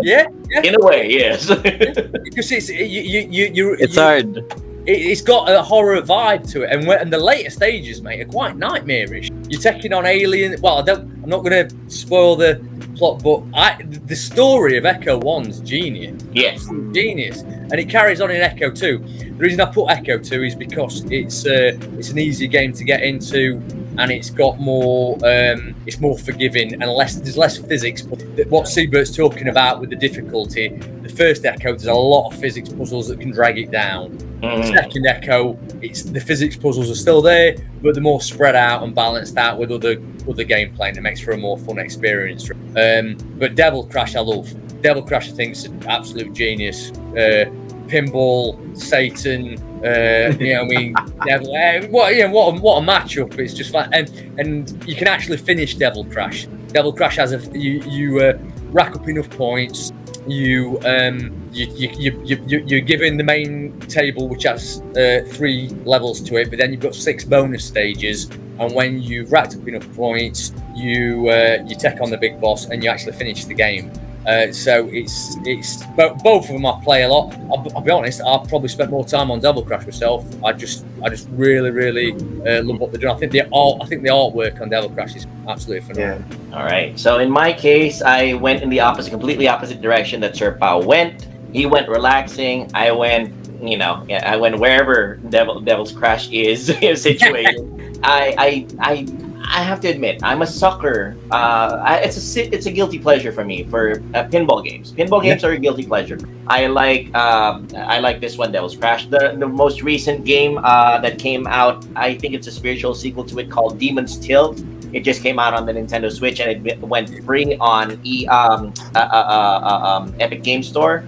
Yeah, 0.00 0.28
yeah, 0.48 0.62
In 0.62 0.76
a 0.80 0.84
way, 0.86 1.10
yes. 1.10 1.46
because 2.24 2.52
it's 2.52 2.68
you 2.68 3.02
you 3.02 3.20
you, 3.28 3.50
you 3.52 3.76
It's 3.80 3.96
you, 3.96 4.02
hard. 4.02 4.69
It, 4.86 4.92
it's 4.92 5.20
got 5.22 5.50
a 5.50 5.62
horror 5.62 6.00
vibe 6.02 6.50
to 6.52 6.62
it, 6.62 6.72
and 6.72 6.88
and 6.88 7.12
the 7.12 7.18
later 7.18 7.50
stages, 7.50 8.02
mate, 8.02 8.20
are 8.20 8.30
quite 8.30 8.56
nightmarish. 8.56 9.30
You're 9.48 9.60
taking 9.60 9.92
on 9.92 10.06
alien. 10.06 10.60
Well, 10.60 10.78
I 10.78 10.82
don't. 10.82 11.02
I'm 11.22 11.28
not 11.28 11.44
going 11.44 11.68
to 11.68 11.90
spoil 11.90 12.36
the 12.36 12.64
plot, 12.96 13.22
but 13.22 13.42
I 13.54 13.82
the 13.82 14.16
story 14.16 14.76
of 14.76 14.84
Ecco 14.84 15.18
One's 15.18 15.60
genius, 15.60 16.22
yes. 16.32 16.66
genius, 16.92 17.42
and 17.42 17.74
it 17.74 17.88
carries 17.88 18.20
on 18.20 18.30
in 18.30 18.40
Ecco 18.40 18.70
Two. 18.70 18.98
The 18.98 19.30
reason 19.32 19.60
I 19.60 19.66
put 19.66 19.88
Ecco 19.90 20.18
Two 20.18 20.42
is 20.42 20.54
because 20.54 21.04
it's 21.10 21.46
uh, 21.46 21.78
it's 21.98 22.10
an 22.10 22.18
easier 22.18 22.48
game 22.48 22.72
to 22.74 22.84
get 22.84 23.02
into. 23.02 23.62
And 23.98 24.10
it's 24.10 24.30
got 24.30 24.58
more, 24.58 25.16
um, 25.16 25.74
it's 25.84 26.00
more 26.00 26.16
forgiving 26.16 26.80
and 26.80 26.90
less. 26.90 27.16
There's 27.16 27.36
less 27.36 27.58
physics. 27.58 28.00
But 28.00 28.22
what 28.46 28.66
Siebert's 28.66 29.14
talking 29.14 29.48
about 29.48 29.80
with 29.80 29.90
the 29.90 29.96
difficulty, 29.96 30.68
the 31.02 31.08
first 31.08 31.42
Ecco, 31.42 31.72
there's 31.72 31.84
a 31.86 31.92
lot 31.92 32.32
of 32.32 32.38
physics 32.38 32.70
puzzles 32.70 33.08
that 33.08 33.20
can 33.20 33.30
drag 33.30 33.58
it 33.58 33.70
down. 33.70 34.16
Mhm. 34.42 34.72
Second 34.74 35.06
Ecco, 35.06 35.58
it's 35.82 36.02
the 36.02 36.20
physics 36.20 36.56
puzzles 36.56 36.90
are 36.90 36.94
still 36.94 37.20
there, 37.20 37.56
but 37.82 37.94
they're 37.94 38.02
more 38.02 38.20
spread 38.20 38.56
out 38.56 38.82
and 38.82 38.94
balanced 38.94 39.36
out 39.36 39.58
with 39.58 39.70
other 39.70 39.96
other 40.28 40.44
gameplay, 40.44 40.88
and 40.88 40.96
it 40.96 41.02
makes 41.02 41.20
for 41.20 41.32
a 41.32 41.36
more 41.36 41.58
fun 41.58 41.78
experience. 41.78 42.50
Um, 42.76 43.16
but 43.38 43.54
Devil 43.54 43.86
Crash, 43.86 44.16
I 44.16 44.20
love. 44.20 44.48
Devil 44.82 45.02
Crash, 45.02 45.28
I 45.28 45.32
think, 45.32 45.52
is 45.52 45.64
an 45.66 45.82
absolute 45.86 46.32
genius. 46.32 46.90
Uh, 47.16 47.50
pinball, 47.86 48.56
Satan, 48.78 49.58
uh, 49.84 50.32
you 50.38 50.54
know, 50.54 50.62
I 50.62 50.64
mean, 50.64 50.94
Devil. 51.26 51.54
Uh, 51.54 51.86
what, 51.88 52.14
you 52.14 52.26
know, 52.26 52.30
what, 52.30 52.56
a, 52.56 52.60
what 52.60 52.82
a 52.82 52.86
matchup! 52.86 53.38
It's 53.38 53.52
just 53.52 53.74
like, 53.74 53.88
and 53.92 54.08
and 54.38 54.84
you 54.88 54.94
can 54.94 55.08
actually 55.08 55.36
finish 55.36 55.74
Devil 55.74 56.04
Crash. 56.06 56.46
Devil 56.68 56.92
Crash 56.92 57.16
has 57.16 57.32
a 57.32 57.58
you 57.58 57.82
you 57.82 58.20
uh, 58.20 58.38
rack 58.72 58.94
up 58.96 59.08
enough 59.08 59.30
points 59.30 59.92
you 60.26 60.78
um 60.84 61.48
you 61.52 61.66
you 61.74 61.90
you, 61.98 62.22
you, 62.24 62.44
you 62.46 62.64
you're 62.66 62.80
given 62.80 63.16
the 63.16 63.24
main 63.24 63.78
table 63.80 64.28
which 64.28 64.44
has 64.44 64.82
uh, 64.96 65.20
three 65.28 65.68
levels 65.84 66.20
to 66.20 66.36
it 66.36 66.50
but 66.50 66.58
then 66.58 66.70
you've 66.70 66.80
got 66.80 66.94
six 66.94 67.24
bonus 67.24 67.64
stages 67.64 68.30
and 68.58 68.74
when 68.74 69.02
you've 69.02 69.32
racked 69.32 69.56
up 69.56 69.66
enough 69.66 69.90
points 69.94 70.52
you 70.74 71.28
uh, 71.30 71.58
you 71.66 71.74
take 71.74 72.00
on 72.00 72.10
the 72.10 72.18
big 72.18 72.40
boss 72.40 72.66
and 72.66 72.84
you 72.84 72.90
actually 72.90 73.12
finish 73.12 73.44
the 73.46 73.54
game 73.54 73.90
uh, 74.26 74.52
so 74.52 74.88
it's 74.92 75.36
it's 75.44 75.84
bo- 75.96 76.14
both 76.16 76.44
of 76.44 76.52
them 76.52 76.66
I 76.66 76.78
play 76.82 77.02
a 77.04 77.08
lot. 77.08 77.34
I'll, 77.34 77.66
I'll 77.74 77.80
be 77.80 77.90
honest. 77.90 78.20
I've 78.20 78.46
probably 78.48 78.68
spent 78.68 78.90
more 78.90 79.04
time 79.04 79.30
on 79.30 79.40
Devil 79.40 79.62
Crash 79.62 79.84
myself. 79.84 80.24
I 80.44 80.52
just 80.52 80.84
I 81.02 81.08
just 81.08 81.28
really 81.30 81.70
really 81.70 82.12
uh, 82.46 82.62
love 82.62 82.80
what 82.80 82.92
they're 82.92 83.00
doing. 83.00 83.14
I 83.14 83.18
think 83.18 83.32
the 83.32 83.48
art 83.52 83.78
I 83.82 83.86
think 83.86 84.02
the 84.02 84.10
artwork 84.10 84.60
on 84.60 84.68
Devil 84.68 84.90
Crash 84.90 85.16
is 85.16 85.26
absolutely 85.48 85.86
phenomenal. 85.86 86.24
Yeah. 86.50 86.56
All 86.58 86.64
right. 86.64 86.98
So 86.98 87.18
in 87.18 87.30
my 87.30 87.52
case, 87.52 88.02
I 88.02 88.34
went 88.34 88.62
in 88.62 88.68
the 88.68 88.80
opposite, 88.80 89.10
completely 89.10 89.48
opposite 89.48 89.80
direction 89.80 90.20
that 90.20 90.36
Sir 90.36 90.52
Pao 90.52 90.82
went. 90.82 91.26
He 91.52 91.66
went 91.66 91.88
relaxing. 91.88 92.70
I 92.74 92.92
went, 92.92 93.34
you 93.62 93.76
know, 93.78 94.06
I 94.22 94.36
went 94.36 94.58
wherever 94.58 95.16
Devil 95.30 95.60
Devil's 95.60 95.92
Crash 95.92 96.30
is 96.30 96.66
situated. 97.02 98.00
I, 98.04 98.34
I, 98.38 98.66
I, 98.80 99.29
I 99.52 99.62
have 99.62 99.80
to 99.80 99.88
admit, 99.88 100.22
I'm 100.22 100.42
a 100.42 100.46
sucker. 100.46 101.16
Uh, 101.32 101.82
I, 101.82 101.96
it's 101.98 102.36
a 102.36 102.54
it's 102.54 102.66
a 102.66 102.70
guilty 102.70 103.00
pleasure 103.00 103.32
for 103.32 103.44
me 103.44 103.64
for 103.64 104.00
uh, 104.14 104.24
pinball 104.30 104.64
games. 104.64 104.92
Pinball 104.92 105.22
games 105.24 105.42
are 105.42 105.50
a 105.50 105.58
guilty 105.58 105.84
pleasure. 105.84 106.18
I 106.46 106.66
like 106.66 107.12
um, 107.16 107.66
I 107.76 107.98
like 107.98 108.20
this 108.20 108.38
one, 108.38 108.52
Devil's 108.52 108.76
Crash. 108.76 109.06
The 109.06 109.34
the 109.36 109.48
most 109.48 109.82
recent 109.82 110.24
game 110.24 110.58
uh, 110.62 111.00
that 111.00 111.18
came 111.18 111.48
out, 111.48 111.84
I 111.96 112.14
think 112.14 112.34
it's 112.34 112.46
a 112.46 112.52
spiritual 112.52 112.94
sequel 112.94 113.24
to 113.24 113.40
it 113.40 113.50
called 113.50 113.80
Demon's 113.80 114.16
Tilt. 114.16 114.62
It 114.92 115.00
just 115.00 115.20
came 115.20 115.40
out 115.40 115.52
on 115.52 115.66
the 115.66 115.72
Nintendo 115.72 116.12
Switch 116.12 116.38
and 116.38 116.64
it 116.64 116.78
went 116.80 117.10
free 117.24 117.56
on 117.56 117.98
e 118.04 118.28
um, 118.28 118.72
uh, 118.94 118.98
uh, 118.98 119.60
uh, 119.62 119.86
um, 119.90 120.14
Epic 120.20 120.44
Game 120.44 120.62
Store. 120.62 121.04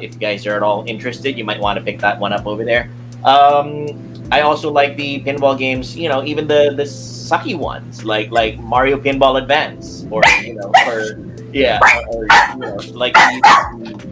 If 0.00 0.14
you 0.14 0.18
guys 0.18 0.46
are 0.46 0.56
at 0.56 0.62
all 0.62 0.84
interested, 0.86 1.36
you 1.36 1.44
might 1.44 1.60
want 1.60 1.78
to 1.78 1.84
pick 1.84 2.00
that 2.00 2.18
one 2.18 2.32
up 2.32 2.46
over 2.46 2.64
there. 2.64 2.90
Um, 3.24 4.08
I 4.30 4.40
also 4.42 4.70
like 4.70 4.96
the 4.96 5.20
pinball 5.22 5.56
games, 5.58 5.96
you 5.96 6.08
know, 6.08 6.22
even 6.24 6.46
the 6.46 6.72
the 6.76 6.84
sucky 6.84 7.56
ones, 7.56 8.04
like 8.04 8.30
like 8.30 8.58
Mario 8.58 8.96
Pinball 8.98 9.40
Advance, 9.40 10.06
or 10.10 10.22
you 10.44 10.54
know, 10.54 10.70
or 10.86 11.18
yeah, 11.52 11.80
or, 12.12 12.16
or 12.16 12.22
you 12.24 12.58
know, 12.60 12.76
like 12.92 13.14
the, 13.14 13.40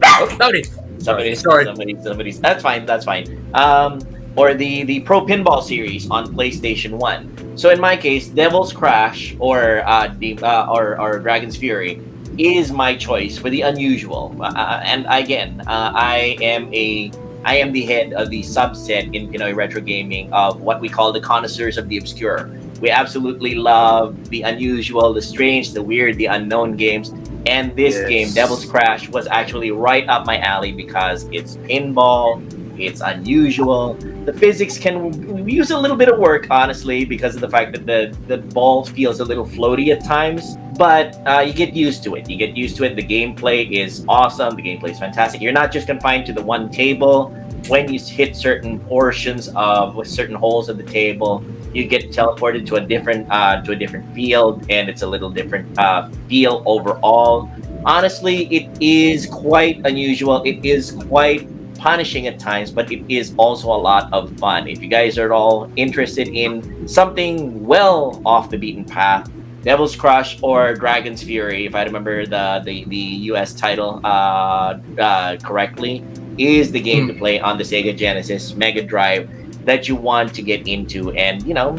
Oh, 0.04 0.36
no, 0.40 0.48
it- 0.50 0.70
somebody's 0.98 1.40
Sorry. 1.42 1.64
somebody's 1.64 2.02
somebody's 2.02 2.40
that's 2.40 2.62
fine 2.62 2.86
that's 2.86 3.04
fine. 3.04 3.26
Um 3.54 4.00
or 4.36 4.54
the 4.54 4.84
the 4.84 5.00
pro 5.00 5.20
pinball 5.24 5.62
series 5.62 6.08
on 6.10 6.34
playstation 6.34 6.92
1 6.98 7.56
so 7.56 7.70
in 7.70 7.80
my 7.80 7.96
case 7.96 8.28
devil's 8.28 8.72
crash 8.72 9.34
or 9.38 9.80
uh, 9.86 10.12
the, 10.18 10.38
uh 10.42 10.66
or, 10.68 11.00
or 11.00 11.18
dragon's 11.18 11.56
fury 11.56 12.00
is 12.38 12.70
my 12.72 12.94
choice 12.96 13.38
for 13.38 13.48
the 13.48 13.62
unusual. 13.62 14.34
Uh, 14.40 14.80
and 14.84 15.06
again 15.08 15.60
uh, 15.66 15.92
i 15.94 16.36
am 16.42 16.68
a 16.74 17.10
i 17.46 17.56
am 17.56 17.72
the 17.72 17.84
head 17.92 18.12
of 18.12 18.28
the 18.30 18.40
subset 18.42 19.04
in 19.14 19.28
pinoy 19.30 19.54
retro 19.54 19.80
gaming 19.80 20.30
of 20.32 20.60
what 20.60 20.80
we 20.80 20.88
call 20.88 21.12
the 21.12 21.20
connoisseurs 21.20 21.78
of 21.78 21.88
the 21.88 21.96
obscure 21.96 22.50
we 22.80 22.90
absolutely 22.90 23.54
love 23.54 24.14
the 24.30 24.42
unusual 24.42 25.12
the 25.12 25.22
strange 25.22 25.72
the 25.72 25.82
weird 25.82 26.16
the 26.18 26.26
unknown 26.26 26.76
games 26.76 27.12
and 27.46 27.76
this 27.76 27.94
Yes. 27.94 28.08
game, 28.08 28.28
Devil's 28.32 28.64
Crash, 28.64 29.08
was 29.08 29.28
actually 29.28 29.70
right 29.70 30.04
up 30.08 30.26
my 30.26 30.36
alley 30.38 30.72
because 30.72 31.28
it's 31.30 31.56
pinball, 31.58 32.42
it's 32.78 33.00
unusual. 33.00 33.94
The 34.24 34.32
physics 34.32 34.78
can 34.78 35.48
use 35.48 35.70
a 35.70 35.78
little 35.78 35.96
bit 35.96 36.08
of 36.08 36.18
work, 36.18 36.46
honestly, 36.50 37.04
because 37.04 37.34
of 37.34 37.40
the 37.40 37.48
fact 37.48 37.72
that 37.72 37.86
the, 37.86 38.16
the 38.26 38.38
ball 38.38 38.84
feels 38.84 39.20
a 39.20 39.24
little 39.24 39.46
floaty 39.46 39.88
at 39.94 40.04
times. 40.04 40.56
But 40.78 41.16
uh, 41.26 41.40
you 41.40 41.54
get 41.54 41.72
used 41.74 42.02
to 42.04 42.16
it. 42.16 42.28
You 42.28 42.36
get 42.36 42.56
used 42.56 42.76
to 42.76 42.84
it. 42.84 42.96
The 42.96 43.02
gameplay 43.02 43.70
is 43.70 44.04
awesome. 44.08 44.56
The 44.56 44.62
gameplay 44.62 44.90
is 44.90 44.98
fantastic. 44.98 45.40
You're 45.40 45.52
not 45.52 45.72
just 45.72 45.86
confined 45.86 46.26
to 46.26 46.32
the 46.32 46.42
one 46.42 46.70
table. 46.70 47.28
When 47.68 47.92
you 47.92 47.98
hit 47.98 48.36
certain 48.36 48.78
portions 48.80 49.48
of 49.56 49.96
with 49.96 50.06
certain 50.06 50.36
holes 50.36 50.68
of 50.68 50.76
the 50.76 50.84
table, 50.84 51.42
you 51.72 51.86
get 51.86 52.10
teleported 52.10 52.66
to 52.66 52.76
a 52.76 52.80
different 52.80 53.26
uh, 53.30 53.60
to 53.62 53.72
a 53.72 53.76
different 53.76 54.14
field, 54.14 54.64
and 54.70 54.88
it's 54.88 55.02
a 55.02 55.06
little 55.06 55.30
different 55.30 55.76
uh, 55.78 56.08
feel 56.28 56.62
overall. 56.64 57.50
Honestly, 57.84 58.46
it 58.54 58.68
is 58.80 59.26
quite 59.26 59.84
unusual. 59.84 60.42
It 60.44 60.64
is 60.64 60.92
quite 61.08 61.48
punishing 61.76 62.26
at 62.26 62.38
times, 62.38 62.70
but 62.70 62.90
it 62.90 63.04
is 63.08 63.34
also 63.36 63.68
a 63.68 63.80
lot 63.90 64.12
of 64.12 64.36
fun. 64.38 64.68
If 64.68 64.82
you 64.82 64.88
guys 64.88 65.18
are 65.18 65.26
at 65.26 65.30
all 65.30 65.70
interested 65.76 66.28
in 66.28 66.88
something 66.88 67.64
well 67.64 68.20
off 68.24 68.50
the 68.50 68.58
beaten 68.58 68.84
path, 68.84 69.30
Devil's 69.62 69.96
Crush 69.96 70.38
or 70.42 70.74
Dragon's 70.74 71.22
Fury, 71.22 71.66
if 71.66 71.74
I 71.74 71.82
remember 71.82 72.24
the 72.26 72.62
the, 72.64 72.84
the 72.84 73.04
US 73.32 73.52
title 73.52 74.00
uh, 74.04 74.78
uh, 74.98 75.36
correctly, 75.38 76.04
is 76.38 76.70
the 76.70 76.80
game 76.80 77.08
to 77.08 77.14
play 77.14 77.40
on 77.40 77.58
the 77.58 77.64
Sega 77.64 77.96
Genesis 77.96 78.54
Mega 78.54 78.82
Drive 78.82 79.28
that 79.66 79.88
you 79.88 79.96
want 79.96 80.32
to 80.34 80.42
get 80.42 80.66
into 80.66 81.10
and 81.12 81.42
you 81.42 81.52
know 81.52 81.74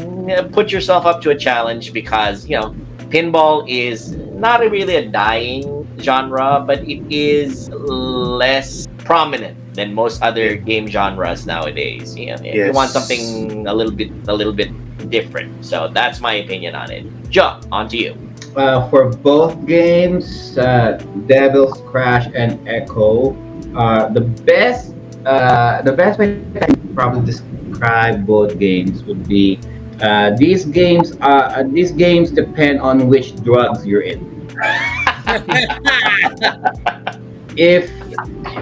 put 0.52 0.70
yourself 0.70 1.06
up 1.06 1.22
to 1.22 1.30
a 1.30 1.36
challenge 1.36 1.92
because 1.92 2.46
you 2.46 2.56
know 2.56 2.74
pinball 3.08 3.64
is 3.66 4.12
not 4.46 4.62
a 4.62 4.68
really 4.68 4.96
a 4.96 5.08
dying 5.08 5.88
genre 5.98 6.62
but 6.66 6.80
it 6.86 7.02
is 7.10 7.70
less 7.70 8.86
prominent 8.98 9.56
than 9.78 9.94
most 9.94 10.20
other 10.22 10.56
game 10.56 10.90
genres 10.90 11.46
nowadays. 11.46 12.18
You 12.18 12.34
know 12.34 12.42
if 12.42 12.54
you 12.54 12.72
want 12.74 12.90
something 12.90 13.66
a 13.66 13.74
little 13.74 13.94
bit 13.94 14.10
a 14.26 14.34
little 14.34 14.52
bit 14.52 14.74
different. 15.10 15.64
So 15.64 15.88
that's 15.88 16.20
my 16.20 16.34
opinion 16.42 16.74
on 16.74 16.90
it. 16.90 17.06
Joe 17.30 17.60
on 17.70 17.88
to 17.88 17.96
you. 17.96 18.18
Uh, 18.56 18.88
for 18.90 19.08
both 19.08 19.54
games, 19.66 20.58
uh, 20.58 20.98
Devil's 21.26 21.80
Crash 21.86 22.26
and 22.34 22.58
Ecco, 22.66 23.36
uh, 23.76 24.08
the 24.10 24.22
best 24.42 24.94
uh, 25.24 25.82
the 25.82 25.92
best 25.92 26.18
way 26.18 26.42
I 26.56 26.66
can 26.66 26.94
probably 26.94 27.24
describe 27.24 28.26
both 28.26 28.58
games 28.58 29.04
would 29.04 29.28
be 29.28 29.60
uh, 30.02 30.34
these 30.36 30.64
games 30.64 31.16
uh, 31.20 31.62
these 31.70 31.92
games 31.92 32.30
depend 32.30 32.80
on 32.80 33.06
which 33.06 33.36
drugs 33.42 33.86
you're 33.86 34.02
in. 34.02 34.26
if 37.56 37.97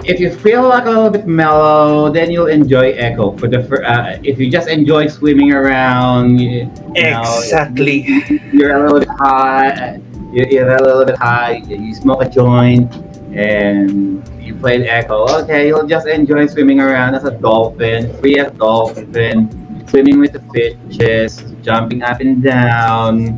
if 0.05 0.19
you 0.19 0.29
feel 0.33 0.67
like 0.67 0.85
a 0.85 0.89
little 0.89 1.09
bit 1.09 1.27
mellow, 1.27 2.11
then 2.11 2.31
you'll 2.31 2.47
enjoy 2.47 2.93
Ecco. 2.93 3.37
For 3.39 3.47
the 3.47 3.59
uh, 3.83 4.19
if 4.23 4.39
you 4.39 4.49
just 4.51 4.67
enjoy 4.69 5.07
swimming 5.07 5.51
around, 5.51 6.39
you, 6.39 6.49
you 6.95 7.11
know, 7.11 7.21
Exactly. 7.21 8.05
you're 8.51 8.75
a 8.75 8.83
little 8.83 8.99
bit 8.99 9.09
high, 9.19 9.99
you're, 10.31 10.47
you're 10.47 10.69
a 10.75 10.81
little 10.83 11.05
bit 11.05 11.17
high, 11.17 11.61
you 11.67 11.93
smoke 11.95 12.21
a 12.23 12.29
joint, 12.29 12.93
and 13.33 14.21
you 14.41 14.55
play 14.55 14.77
the 14.79 14.85
Ecco. 14.87 15.27
Okay, 15.43 15.67
you'll 15.67 15.87
just 15.87 16.07
enjoy 16.07 16.47
swimming 16.47 16.79
around 16.79 17.15
as 17.15 17.23
a 17.25 17.31
dolphin, 17.31 18.13
free 18.19 18.39
as 18.39 18.51
dolphin, 18.53 19.49
swimming 19.87 20.19
with 20.19 20.33
the 20.33 20.41
fishes, 20.53 21.43
jumping 21.61 22.01
up 22.03 22.19
and 22.21 22.43
down. 22.43 23.29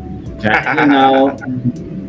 uh, 0.45 0.75
you 0.80 0.85
know, 0.88 1.38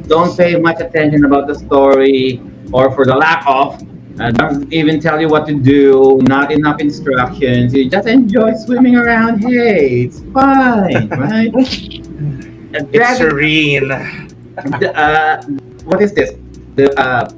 don't 0.06 0.36
pay 0.36 0.56
much 0.56 0.80
attention 0.80 1.24
about 1.24 1.46
the 1.46 1.54
story 1.54 2.40
or 2.72 2.90
for 2.94 3.04
the 3.04 3.14
lack 3.14 3.44
of. 3.46 3.80
Uh, 4.20 4.30
doesn't 4.30 4.70
even 4.72 5.00
tell 5.00 5.18
you 5.20 5.28
what 5.28 5.46
to 5.46 5.54
do. 5.54 6.18
Not 6.28 6.52
enough 6.52 6.78
instructions. 6.80 7.72
You 7.72 7.88
just 7.88 8.06
enjoy 8.06 8.52
swimming 8.54 8.96
around. 8.96 9.40
Hey, 9.40 10.02
it's 10.02 10.20
fine, 10.32 11.08
right? 11.16 11.50
It's 11.56 12.90
Dragon- 12.92 13.16
serene. 13.16 13.88
the, 14.78 14.92
uh, 14.94 15.42
what 15.88 16.02
is 16.02 16.12
this? 16.12 16.36
The 16.76 16.92
uh, 17.00 17.30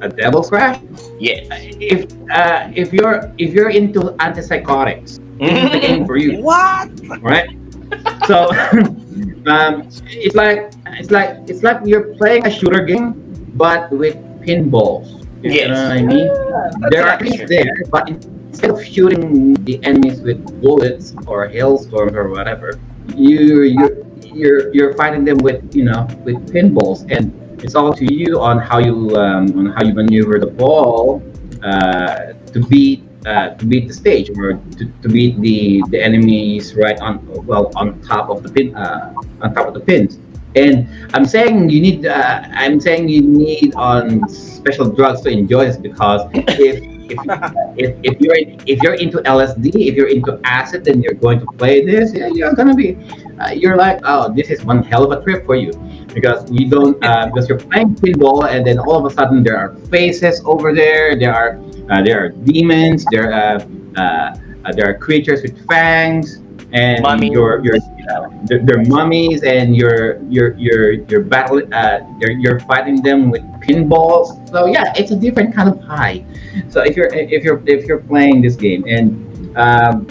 a 0.00 0.08
devil's 0.08 0.48
crash. 0.48 0.80
Yes. 1.18 1.46
If 1.82 2.06
uh, 2.30 2.70
if 2.74 2.92
you're 2.92 3.32
if 3.38 3.52
you're 3.52 3.70
into 3.70 4.14
antipsychotics, 4.22 5.18
this 5.42 5.72
the 5.72 5.80
game 5.80 6.06
for 6.06 6.16
you, 6.16 6.40
What? 6.42 6.88
right? 7.20 7.50
So 8.26 8.54
um, 9.50 9.88
it's 10.06 10.36
like 10.36 10.70
it's 11.02 11.10
like 11.10 11.30
it's 11.50 11.62
like 11.64 11.80
you're 11.84 12.14
playing 12.14 12.46
a 12.46 12.50
shooter 12.50 12.84
game, 12.84 13.12
but 13.58 13.90
with 13.90 14.14
pinballs. 14.46 15.26
You 15.42 15.50
Yes. 15.52 15.68
know 15.68 15.88
what 15.88 15.98
I 15.98 16.02
mean? 16.02 16.28
there 16.90 17.06
are 17.08 17.18
things 17.18 17.42
there, 17.48 17.72
but 17.90 18.08
instead 18.08 18.70
of 18.70 18.82
shooting 18.84 19.54
the 19.64 19.78
enemies 19.84 20.20
with 20.20 20.38
bullets 20.60 21.14
or 21.26 21.46
hailstorms 21.48 22.14
or 22.14 22.28
whatever, 22.28 22.78
you 23.14 23.62
you 23.62 24.04
you're 24.22 24.72
you're 24.74 24.94
fighting 24.94 25.24
them 25.24 25.38
with 25.38 25.62
you 25.74 25.84
know 25.84 26.06
with 26.24 26.36
pinballs, 26.52 27.06
and 27.10 27.32
it's 27.62 27.74
all 27.74 27.92
to 27.94 28.04
you 28.04 28.40
on 28.40 28.58
how 28.58 28.78
you 28.78 29.14
um, 29.16 29.46
on 29.58 29.66
how 29.66 29.82
you 29.84 29.94
maneuver 29.94 30.38
the 30.38 30.46
ball 30.46 31.22
uh, 31.62 32.32
to 32.52 32.58
beat 32.66 33.02
uh, 33.26 33.50
to 33.54 33.64
beat 33.66 33.86
the 33.88 33.94
stage 33.94 34.30
or 34.36 34.54
to, 34.78 34.84
to 35.02 35.08
beat 35.08 35.40
the 35.40 35.82
the 35.90 36.00
enemies 36.02 36.74
right 36.74 36.98
on 37.00 37.20
well 37.46 37.70
on 37.76 38.00
top 38.02 38.28
of 38.30 38.42
the 38.42 38.48
pin 38.48 38.74
uh, 38.74 39.14
on 39.42 39.54
top 39.54 39.66
of 39.68 39.74
the 39.74 39.80
pins. 39.80 40.18
And 40.56 40.88
I'm 41.14 41.26
saying 41.26 41.70
you 41.70 41.80
need. 41.80 42.06
Uh, 42.06 42.42
I'm 42.52 42.80
saying 42.80 43.08
you 43.08 43.22
need 43.22 43.74
on 43.74 44.28
special 44.28 44.90
drugs 44.90 45.20
to 45.22 45.30
enjoy 45.30 45.66
this 45.66 45.76
because 45.76 46.28
if 46.34 46.82
if, 47.10 47.18
if, 47.76 47.96
if 48.02 48.20
you're 48.20 48.36
if 48.66 48.82
you're 48.82 48.94
into 48.94 49.18
LSD, 49.18 49.66
if 49.88 49.94
you're 49.94 50.08
into 50.08 50.40
acid, 50.44 50.84
then 50.84 51.02
you're 51.02 51.14
going 51.14 51.40
to 51.40 51.46
play 51.58 51.84
this. 51.84 52.14
yeah, 52.14 52.28
You're 52.28 52.54
gonna 52.54 52.74
be. 52.74 52.96
Uh, 53.40 53.50
you're 53.50 53.76
like, 53.76 54.00
oh, 54.04 54.32
this 54.34 54.50
is 54.50 54.64
one 54.64 54.82
hell 54.82 55.04
of 55.04 55.16
a 55.16 55.22
trip 55.22 55.46
for 55.46 55.54
you 55.54 55.70
because 56.12 56.50
you 56.50 56.68
don't 56.68 57.02
uh, 57.04 57.26
because 57.26 57.48
you're 57.48 57.58
playing 57.58 57.94
pinball 57.94 58.48
and 58.48 58.66
then 58.66 58.78
all 58.78 58.96
of 58.96 59.10
a 59.10 59.14
sudden 59.14 59.42
there 59.42 59.56
are 59.56 59.74
faces 59.90 60.42
over 60.44 60.74
there. 60.74 61.16
There 61.16 61.34
are 61.34 61.60
uh, 61.90 62.02
there 62.02 62.24
are 62.24 62.28
demons. 62.30 63.04
There 63.10 63.32
are 63.32 63.60
uh, 63.96 64.36
uh, 64.64 64.72
there 64.72 64.90
are 64.90 64.98
creatures 64.98 65.42
with 65.42 65.54
fangs 65.66 66.40
and 66.72 67.02
Mummies. 67.02 67.32
you're 67.32 67.64
you're 67.64 67.78
they're, 68.44 68.62
they're 68.62 68.84
mummies 68.84 69.42
and 69.42 69.74
you're 69.74 70.22
you're 70.24 70.54
you're 70.56 70.92
you're 70.92 71.22
battling 71.22 71.72
uh 71.72 72.00
you're, 72.20 72.32
you're 72.32 72.60
fighting 72.60 73.02
them 73.02 73.30
with 73.30 73.42
pinballs 73.60 74.48
so 74.50 74.66
yeah 74.66 74.92
it's 74.96 75.10
a 75.10 75.16
different 75.16 75.54
kind 75.54 75.68
of 75.68 75.80
high 75.80 76.24
so 76.68 76.82
if 76.82 76.96
you're 76.96 77.08
if 77.14 77.42
you're 77.42 77.62
if 77.66 77.86
you're 77.86 78.00
playing 78.00 78.42
this 78.42 78.56
game 78.56 78.84
and 78.86 79.24
um, 79.56 80.06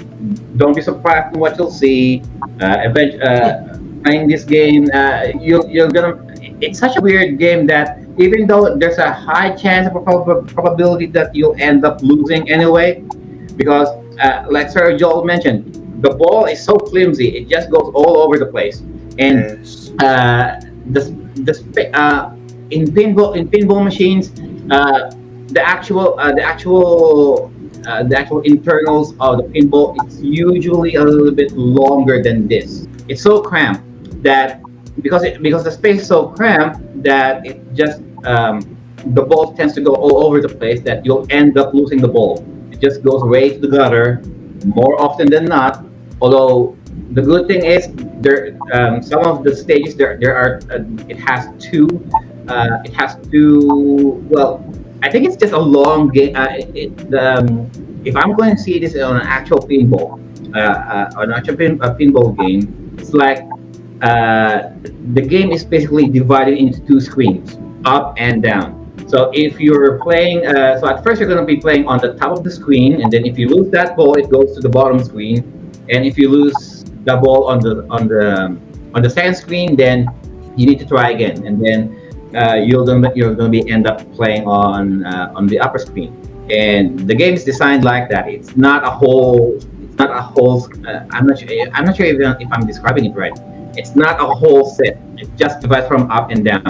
don't 0.57 0.75
be 0.75 0.81
surprised 0.81 1.33
in 1.33 1.39
what 1.39 1.57
you'll 1.57 1.71
see 1.71 2.21
uh, 2.61 2.77
event, 2.81 3.21
uh 3.21 3.77
playing 4.03 4.27
this 4.27 4.43
game 4.43 4.87
uh 4.93 5.27
you're, 5.39 5.67
you're 5.69 5.89
gonna 5.89 6.17
it's 6.59 6.79
such 6.79 6.97
a 6.97 7.01
weird 7.01 7.37
game 7.37 7.67
that 7.67 7.99
even 8.17 8.47
though 8.47 8.75
there's 8.75 8.97
a 8.97 9.13
high 9.13 9.55
chance 9.55 9.87
of 9.87 10.03
prob- 10.03 10.51
probability 10.53 11.05
that 11.05 11.33
you'll 11.35 11.55
end 11.59 11.85
up 11.85 12.01
losing 12.01 12.49
anyway 12.49 13.03
because 13.55 13.89
uh, 14.19 14.45
like 14.49 14.69
Sir 14.69 14.97
Joel 14.97 15.23
mentioned 15.23 15.86
the 16.01 16.11
ball 16.11 16.45
is 16.45 16.63
so 16.63 16.77
flimsy 16.89 17.29
it 17.37 17.47
just 17.49 17.69
goes 17.71 17.91
all 17.93 18.17
over 18.19 18.37
the 18.37 18.45
place. 18.45 18.79
And 19.19 19.59
Yes. 19.59 19.91
uh, 19.99 20.59
the 20.91 21.01
the 21.47 21.89
uh, 21.97 22.33
in 22.71 22.85
pinball 22.85 23.35
in 23.35 23.47
pinball 23.47 23.83
machines 23.83 24.31
uh, 24.71 25.09
the 25.47 25.61
actual 25.65 26.19
uh, 26.19 26.31
the 26.33 26.43
actual 26.43 27.51
uh, 27.87 28.03
the 28.03 28.17
actual 28.17 28.41
internals 28.41 29.13
of 29.19 29.37
the 29.37 29.43
pinball 29.43 29.95
it's 30.03 30.19
usually 30.21 30.95
a 30.95 31.03
little 31.03 31.31
bit 31.31 31.51
longer 31.53 32.21
than 32.21 32.47
this. 32.47 32.87
It's 33.07 33.21
so 33.21 33.41
cramped 33.41 33.83
that 34.23 34.61
because 35.01 35.23
it 35.23 35.41
because 35.41 35.63
the 35.63 35.71
space 35.71 36.01
is 36.01 36.07
so 36.07 36.27
cramped 36.29 36.81
that 37.03 37.45
it 37.45 37.61
just 37.73 38.01
um, 38.25 38.59
the 39.13 39.21
ball 39.21 39.53
tends 39.53 39.73
to 39.75 39.81
go 39.81 39.93
all 39.95 40.25
over 40.25 40.41
the 40.41 40.49
place 40.49 40.81
that 40.81 41.05
you'll 41.05 41.25
end 41.29 41.57
up 41.57 41.73
losing 41.73 41.99
the 42.01 42.07
ball. 42.07 42.43
It 42.71 42.81
just 42.81 43.03
goes 43.03 43.21
right 43.23 43.53
to 43.53 43.59
the 43.59 43.67
gutter 43.77 44.21
more 44.65 44.99
often 45.01 45.29
than 45.29 45.45
not 45.45 45.86
although 46.21 46.75
the 47.11 47.21
good 47.21 47.47
thing 47.47 47.63
is 47.63 47.89
there 48.21 48.57
um, 48.73 49.01
some 49.01 49.25
of 49.25 49.43
the 49.43 49.55
stages 49.55 49.95
there 49.95 50.17
there 50.17 50.35
are 50.35 50.59
uh, 50.71 50.83
it 51.07 51.17
has 51.17 51.47
two 51.61 51.87
uh, 52.47 52.81
it 52.85 52.93
has 52.93 53.15
two 53.31 54.23
well 54.29 54.63
I 55.03 55.11
think 55.11 55.27
it's 55.27 55.37
just 55.37 55.53
a 55.53 55.59
long 55.59 56.09
game 56.09 56.35
uh, 56.35 56.47
it, 56.51 57.13
um, 57.13 57.69
if 58.03 58.15
I'm 58.15 58.33
going 58.33 58.55
to 58.55 58.61
see 58.61 58.79
this 58.79 58.95
on 58.97 59.15
an 59.17 59.27
actual 59.27 59.59
pinball 59.59 60.19
uh, 60.55 60.59
uh, 61.19 61.35
actual 61.35 61.55
pin, 61.55 61.79
a 61.81 61.93
pinball 61.93 62.35
game 62.37 62.95
it's 62.97 63.13
like 63.13 63.45
uh, 64.01 64.69
the 65.13 65.21
game 65.21 65.51
is 65.51 65.63
basically 65.63 66.07
divided 66.07 66.57
into 66.57 66.79
two 66.85 66.99
screens 66.99 67.57
up 67.85 68.13
and 68.17 68.43
down. 68.43 68.75
So 69.07 69.31
if 69.33 69.59
you're 69.59 69.99
playing, 69.99 70.45
uh, 70.45 70.79
so 70.79 70.87
at 70.87 71.03
first 71.03 71.19
you're 71.19 71.29
going 71.29 71.39
to 71.39 71.45
be 71.45 71.57
playing 71.57 71.87
on 71.87 71.99
the 71.99 72.13
top 72.15 72.37
of 72.37 72.43
the 72.43 72.51
screen, 72.51 73.01
and 73.01 73.11
then 73.11 73.25
if 73.25 73.37
you 73.39 73.47
lose 73.47 73.71
that 73.71 73.95
ball, 73.95 74.15
it 74.15 74.29
goes 74.29 74.53
to 74.55 74.61
the 74.61 74.69
bottom 74.69 75.01
screen, 75.03 75.56
and 75.89 76.05
if 76.05 76.17
you 76.17 76.29
lose 76.29 76.83
the 77.05 77.15
ball 77.17 77.47
on 77.47 77.59
the 77.59 77.85
on 77.89 78.07
the 78.07 78.57
on 78.93 79.01
the 79.01 79.09
second 79.09 79.35
screen, 79.35 79.75
then 79.75 80.07
you 80.55 80.65
need 80.65 80.79
to 80.79 80.85
try 80.85 81.11
again, 81.11 81.45
and 81.45 81.63
then 81.63 81.95
uh, 82.35 82.55
you're 82.55 82.85
gonna 82.85 83.11
you're 83.15 83.35
gonna 83.35 83.49
be 83.49 83.69
end 83.69 83.87
up 83.87 83.99
playing 84.13 84.45
on 84.47 85.05
uh, 85.05 85.31
on 85.35 85.47
the 85.47 85.59
upper 85.59 85.79
screen, 85.79 86.11
and 86.51 87.07
the 87.07 87.15
game 87.15 87.33
is 87.33 87.43
designed 87.43 87.83
like 87.83 88.09
that. 88.09 88.27
It's 88.27 88.55
not 88.57 88.83
a 88.83 88.89
whole. 88.89 89.55
It's 89.55 89.97
not 89.97 90.11
a 90.11 90.21
whole. 90.21 90.63
Uh, 90.85 91.05
I'm 91.11 91.25
not 91.27 91.39
sure. 91.39 91.49
I'm 91.73 91.85
not 91.85 91.95
sure 91.95 92.05
if, 92.05 92.19
if 92.19 92.49
I'm 92.51 92.65
describing 92.65 93.05
it 93.05 93.15
right. 93.15 93.37
It's 93.75 93.95
not 93.95 94.19
a 94.19 94.25
whole 94.25 94.65
set. 94.65 94.97
It 95.17 95.29
just 95.37 95.61
divides 95.61 95.87
from 95.87 96.09
up 96.11 96.31
and 96.31 96.43
down. 96.43 96.65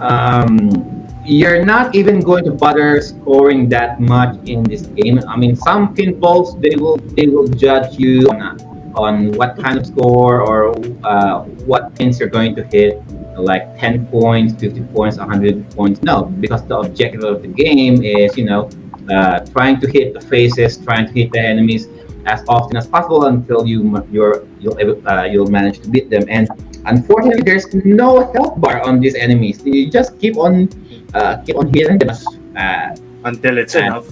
Um, 0.00 1.01
you're 1.24 1.64
not 1.64 1.94
even 1.94 2.20
going 2.20 2.44
to 2.44 2.50
bother 2.50 3.00
scoring 3.00 3.68
that 3.68 4.00
much 4.00 4.36
in 4.48 4.62
this 4.64 4.82
game. 4.82 5.20
I 5.28 5.36
mean, 5.36 5.54
some 5.54 5.94
pinballs 5.94 6.60
they 6.60 6.76
will 6.76 6.96
they 7.16 7.26
will 7.26 7.46
judge 7.46 7.98
you 7.98 8.28
on, 8.28 8.60
on 8.94 9.32
what 9.32 9.56
kind 9.58 9.78
of 9.78 9.86
score 9.86 10.40
or 10.42 10.74
uh, 11.04 11.42
what 11.64 11.94
pins 11.94 12.18
you're 12.18 12.28
going 12.28 12.56
to 12.56 12.64
hit, 12.64 13.02
like 13.36 13.78
10 13.78 14.06
points, 14.08 14.54
50 14.60 14.82
points, 14.94 15.18
100 15.18 15.70
points. 15.70 16.02
No, 16.02 16.24
because 16.24 16.66
the 16.66 16.78
objective 16.78 17.22
of 17.22 17.42
the 17.42 17.48
game 17.48 18.02
is 18.02 18.36
you 18.36 18.44
know 18.44 18.68
uh, 19.10 19.40
trying 19.46 19.80
to 19.80 19.88
hit 19.88 20.14
the 20.14 20.20
faces, 20.20 20.76
trying 20.78 21.06
to 21.06 21.12
hit 21.12 21.32
the 21.32 21.40
enemies 21.40 21.88
as 22.26 22.42
often 22.48 22.76
as 22.76 22.86
possible 22.86 23.26
until 23.26 23.66
you 23.66 24.04
you're 24.10 24.46
you'll 24.58 25.08
uh, 25.08 25.24
you'll 25.24 25.50
manage 25.50 25.80
to 25.80 25.88
beat 25.88 26.10
them. 26.10 26.24
And 26.28 26.48
unfortunately, 26.86 27.42
there's 27.42 27.72
no 27.74 28.32
health 28.32 28.60
bar 28.60 28.82
on 28.82 29.00
these 29.00 29.14
enemies. 29.14 29.62
You 29.64 29.90
just 29.90 30.18
keep 30.18 30.36
on 30.36 30.68
uh, 31.14 31.36
keep 31.44 31.56
on 31.56 31.72
hitting 31.72 31.98
them. 31.98 32.16
Uh, 32.56 32.94
Until 33.24 33.58
it's 33.58 33.74
enough. 33.74 34.06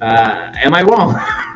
Uh, 0.00 0.52
am 0.64 0.74
I 0.74 0.82
wrong? 0.82 1.14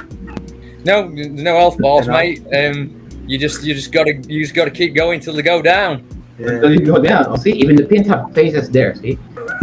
No, 0.84 1.08
no 1.08 1.56
health 1.56 1.78
bars, 1.78 2.06
mate. 2.08 2.44
Um, 2.54 3.08
you 3.26 3.38
just 3.38 3.64
you 3.64 3.72
just 3.72 3.90
gotta 3.90 4.20
you 4.28 4.42
just 4.42 4.54
gotta 4.54 4.70
keep 4.70 4.94
going 4.94 5.18
till 5.18 5.32
they 5.32 5.40
go 5.40 5.62
down. 5.62 6.04
Until 6.36 6.72
you 6.72 6.84
go 6.84 7.00
down. 7.00 7.24
Oh, 7.28 7.36
see, 7.36 7.52
even 7.52 7.76
the 7.76 7.86
pins 7.86 8.06
have 8.08 8.34
faces 8.34 8.68
there. 8.68 8.94
See. 8.94 9.18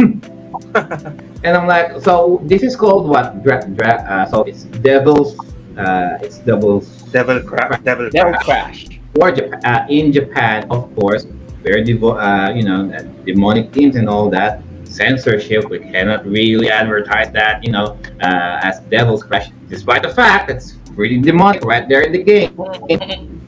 and 1.44 1.56
I'm 1.56 1.68
like, 1.68 2.02
so 2.02 2.40
this 2.44 2.64
is 2.64 2.74
called 2.74 3.08
what? 3.08 3.42
Dra- 3.44 3.68
dra- 3.68 4.02
uh, 4.02 4.26
so 4.26 4.42
it's 4.42 4.64
Devil's. 4.82 5.38
Uh, 5.78 6.18
it's 6.20 6.38
Devil's 6.38 6.88
Devil 7.12 7.40
crash. 7.40 7.80
Devil 7.82 8.10
Devil 8.10 8.32
crash. 8.42 8.88
Crash. 8.88 8.91
Or 9.20 9.30
Japan, 9.30 9.60
uh, 9.64 9.86
in 9.88 10.12
Japan, 10.12 10.66
of 10.70 10.94
course, 10.96 11.26
very 11.62 11.84
devo- 11.84 12.18
uh, 12.18 12.52
you 12.54 12.64
know, 12.64 12.92
uh, 12.92 13.02
demonic 13.24 13.72
themes 13.72 13.96
and 13.96 14.08
all 14.08 14.30
that. 14.30 14.62
Censorship. 14.84 15.70
We 15.70 15.78
cannot 15.78 16.26
really 16.26 16.70
advertise 16.70 17.32
that, 17.32 17.64
you 17.64 17.72
know, 17.72 17.98
uh, 18.20 18.60
as 18.62 18.80
Devil's 18.90 19.22
Crash, 19.22 19.50
despite 19.68 20.02
the 20.02 20.10
fact 20.10 20.50
it's 20.50 20.76
pretty 20.94 21.18
demonic 21.18 21.64
right 21.64 21.88
there 21.88 22.02
in 22.02 22.12
the 22.12 22.22
game. 22.22 22.52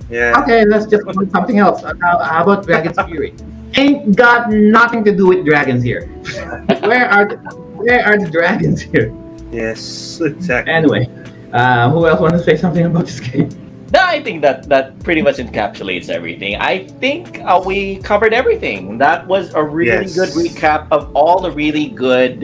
Yeah. 0.09 0.41
Okay, 0.41 0.65
let's 0.65 0.87
just 0.87 1.05
put 1.05 1.31
something 1.31 1.59
else. 1.59 1.83
Uh, 1.83 1.95
how, 2.01 2.19
how 2.19 2.43
about 2.43 2.67
Dragon's 2.67 2.99
Fury? 3.09 3.35
Ain't 3.77 4.17
got 4.17 4.51
nothing 4.51 5.03
to 5.05 5.15
do 5.15 5.27
with 5.27 5.45
dragons 5.45 5.83
here. 5.83 6.07
where 6.83 7.11
are 7.11 7.27
the, 7.27 7.37
where 7.77 8.05
are 8.05 8.19
the 8.19 8.31
dragons 8.31 8.81
here? 8.81 9.13
Yes, 9.51 10.21
exactly. 10.21 10.73
Anyway, 10.73 11.09
uh, 11.53 11.91
who 11.91 12.07
else 12.07 12.21
want 12.21 12.35
to 12.35 12.43
say 12.43 12.57
something 12.57 12.87
about 12.87 13.07
this 13.07 13.21
game? 13.21 13.49
No, 13.95 14.01
I 14.03 14.21
think 14.21 14.43
that 14.43 14.69
that 14.69 14.99
pretty 15.05 15.23
much 15.23 15.37
encapsulates 15.37 16.09
everything. 16.09 16.57
I 16.57 16.85
think 17.03 17.39
uh, 17.45 17.63
we 17.65 17.99
covered 17.99 18.33
everything. 18.35 18.99
That 18.99 19.25
was 19.29 19.55
a 19.55 19.63
really 19.63 20.07
Yes. 20.07 20.17
good 20.17 20.31
recap 20.31 20.89
of 20.91 21.15
all 21.15 21.39
the 21.41 21.53
really 21.53 21.89
good 21.91 22.39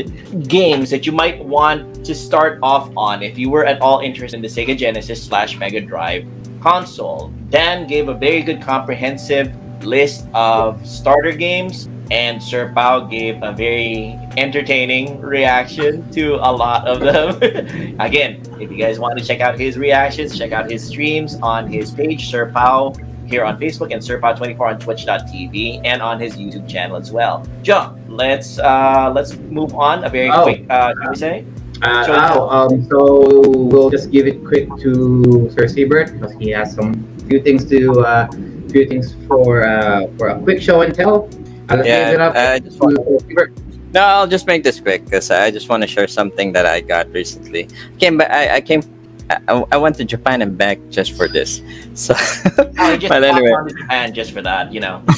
games 0.48 0.90
that 0.90 1.06
you 1.06 1.12
might 1.12 1.44
want 1.44 2.04
to 2.06 2.14
start 2.14 2.60
off 2.62 2.92
on 2.96 3.22
if 3.24 3.36
you 3.36 3.50
were 3.50 3.66
at 3.66 3.80
all 3.80 3.98
interested 3.98 4.36
in 4.36 4.42
the 4.42 4.48
Sega 4.56 4.76
Genesis 4.78 5.18
slash 5.24 5.58
Mega 5.58 5.80
Drive 5.80 6.24
console. 6.62 7.32
Dan 7.50 7.88
gave 7.88 8.08
a 8.08 8.14
very 8.14 8.42
good 8.42 8.62
comprehensive 8.62 9.50
list 9.84 10.28
of 10.34 10.86
starter 10.86 11.32
games, 11.32 11.88
and 12.10 12.42
Sir 12.42 12.72
Pao 12.74 13.00
gave 13.00 13.42
a 13.42 13.52
very 13.52 14.18
entertaining 14.36 15.20
reaction 15.20 16.08
to 16.12 16.34
a 16.36 16.50
lot 16.50 16.86
of 16.88 17.00
them. 17.00 17.96
Again, 18.00 18.42
if 18.60 18.70
you 18.70 18.76
guys 18.76 18.98
want 18.98 19.18
to 19.18 19.24
check 19.24 19.40
out 19.40 19.58
his 19.58 19.78
reactions, 19.78 20.36
check 20.36 20.52
out 20.52 20.70
his 20.70 20.86
streams 20.86 21.36
on 21.42 21.66
his 21.68 21.90
page, 21.92 22.30
Sir 22.30 22.50
Pao, 22.50 22.92
here 23.26 23.44
on 23.44 23.58
Facebook, 23.60 23.92
and 23.92 24.02
Sir 24.02 24.20
Pao24 24.20 24.60
on 24.60 24.78
Twitch.tv, 24.80 25.80
and 25.84 26.02
on 26.02 26.18
his 26.18 26.36
YouTube 26.36 26.68
channel 26.68 26.96
as 26.96 27.12
well. 27.12 27.46
Joe, 27.62 27.96
let's 28.08 28.58
uh 28.58 29.12
let's 29.14 29.36
move 29.36 29.74
on. 29.74 30.02
A 30.04 30.08
very 30.10 30.30
Oh. 30.30 30.42
quick 30.42 30.66
uh 30.68 30.92
can 30.94 31.10
we 31.10 31.16
say? 31.16 31.44
Uh, 31.82 32.04
So- 32.04 32.14
oh, 32.18 32.48
um, 32.50 32.84
so 32.90 33.48
we'll 33.70 33.88
just 33.88 34.10
give 34.10 34.26
it 34.26 34.44
quick 34.44 34.68
to 34.82 35.48
Sir 35.56 35.66
Siebert 35.68 36.12
because 36.12 36.32
he 36.40 36.50
has 36.50 36.74
some 36.74 37.06
few 37.28 37.40
things 37.40 37.64
to 37.70 38.00
uh, 38.00 38.26
few 38.68 38.84
things 38.86 39.14
for 39.28 39.64
uh, 39.66 40.06
for 40.18 40.28
a 40.28 40.38
quick 40.40 40.60
show 40.60 40.82
and 40.82 40.92
tell. 40.94 41.28
I'll 41.70 41.86
Yeah, 41.86 42.06
leave 42.10 42.14
it 42.14 42.20
up 42.20 42.36
I 42.36 42.58
to 42.58 42.64
just 42.64 42.80
want- 42.80 42.98
No, 43.92 44.02
I'll 44.02 44.26
just 44.26 44.46
make 44.46 44.62
this 44.62 44.78
quick 44.80 45.04
because 45.04 45.30
I 45.30 45.50
just 45.50 45.68
want 45.68 45.82
to 45.82 45.86
share 45.86 46.06
something 46.06 46.52
that 46.52 46.66
I 46.66 46.80
got 46.80 47.10
recently. 47.12 47.68
Came 47.98 48.18
back. 48.18 48.30
I, 48.30 48.56
I 48.56 48.60
came. 48.60 48.82
I, 49.30 49.62
I 49.72 49.76
went 49.76 49.94
to 49.96 50.04
Japan 50.04 50.42
and 50.42 50.58
back 50.58 50.78
just 50.90 51.12
for 51.16 51.26
this. 51.28 51.62
So, 51.94 52.14
Oh, 52.78 52.96
just 52.96 53.08
but 53.10 53.22
anyway, 53.24 53.50
on 53.50 53.66
to 53.68 53.74
Japan 53.74 54.14
just 54.14 54.30
for 54.32 54.42
that, 54.42 54.72
you 54.72 54.78
know. 54.80 55.02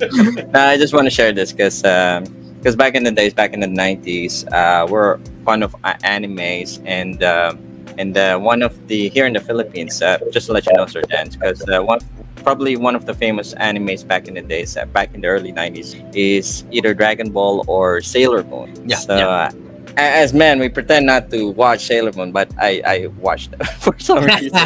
no, 0.52 0.60
I 0.60 0.76
just 0.76 0.92
want 0.94 1.06
to 1.06 1.10
share 1.10 1.32
this 1.32 1.52
because 1.52 1.80
because 1.82 2.76
back 2.76 2.94
in 2.94 3.04
the 3.04 3.10
days, 3.12 3.32
back 3.34 3.52
in 3.54 3.60
the 3.60 3.66
nineties, 3.66 4.44
uh, 4.52 4.86
we're 4.88 5.16
one 5.44 5.62
of 5.62 5.74
uh, 5.84 5.94
animes 6.04 6.80
and 6.84 7.22
um 7.24 7.58
and 7.98 8.16
uh, 8.16 8.38
one 8.38 8.60
of 8.62 8.76
the 8.88 9.08
here 9.08 9.24
in 9.26 9.32
the 9.32 9.40
Philippines. 9.40 10.02
Uh, 10.02 10.18
just 10.30 10.46
to 10.48 10.52
let 10.52 10.66
you 10.66 10.72
know, 10.74 10.84
Sir 10.86 11.00
Dan, 11.02 11.28
because 11.30 11.66
uh, 11.68 11.80
one 11.82 12.00
probably 12.46 12.76
one 12.76 12.94
of 12.94 13.04
the 13.06 13.12
famous 13.12 13.54
animes 13.54 14.06
back 14.06 14.28
in 14.28 14.34
the 14.34 14.40
days, 14.40 14.76
uh, 14.76 14.84
back 14.86 15.12
in 15.14 15.20
the 15.20 15.26
early 15.26 15.50
nineties, 15.50 15.96
is 16.14 16.62
either 16.70 16.94
Dragon 16.94 17.32
Ball 17.34 17.64
or 17.66 18.00
Sailor 18.00 18.44
Moon. 18.44 18.70
Yeah, 18.86 18.98
So, 19.02 19.16
yeah. 19.18 19.26
uh, 19.26 19.50
as 19.98 20.32
men, 20.32 20.60
we 20.60 20.68
pretend 20.68 21.06
not 21.06 21.28
to 21.34 21.50
watch 21.50 21.86
Sailor 21.90 22.12
Moon, 22.14 22.30
but 22.30 22.46
I 22.62 22.78
I 22.86 23.06
watched 23.18 23.50
it 23.52 23.66
for 23.82 23.98
some 23.98 24.22
reason. 24.30 24.62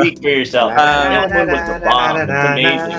Speak 0.00 0.22
for 0.24 0.32
yourself. 0.40 0.72
Um, 0.72 1.04
Sailor 1.04 1.28
Moon 1.36 1.48
was 1.52 1.64
the 1.68 1.84
bomb. 1.84 2.16
It's 2.16 2.32
amazing. 2.48 2.96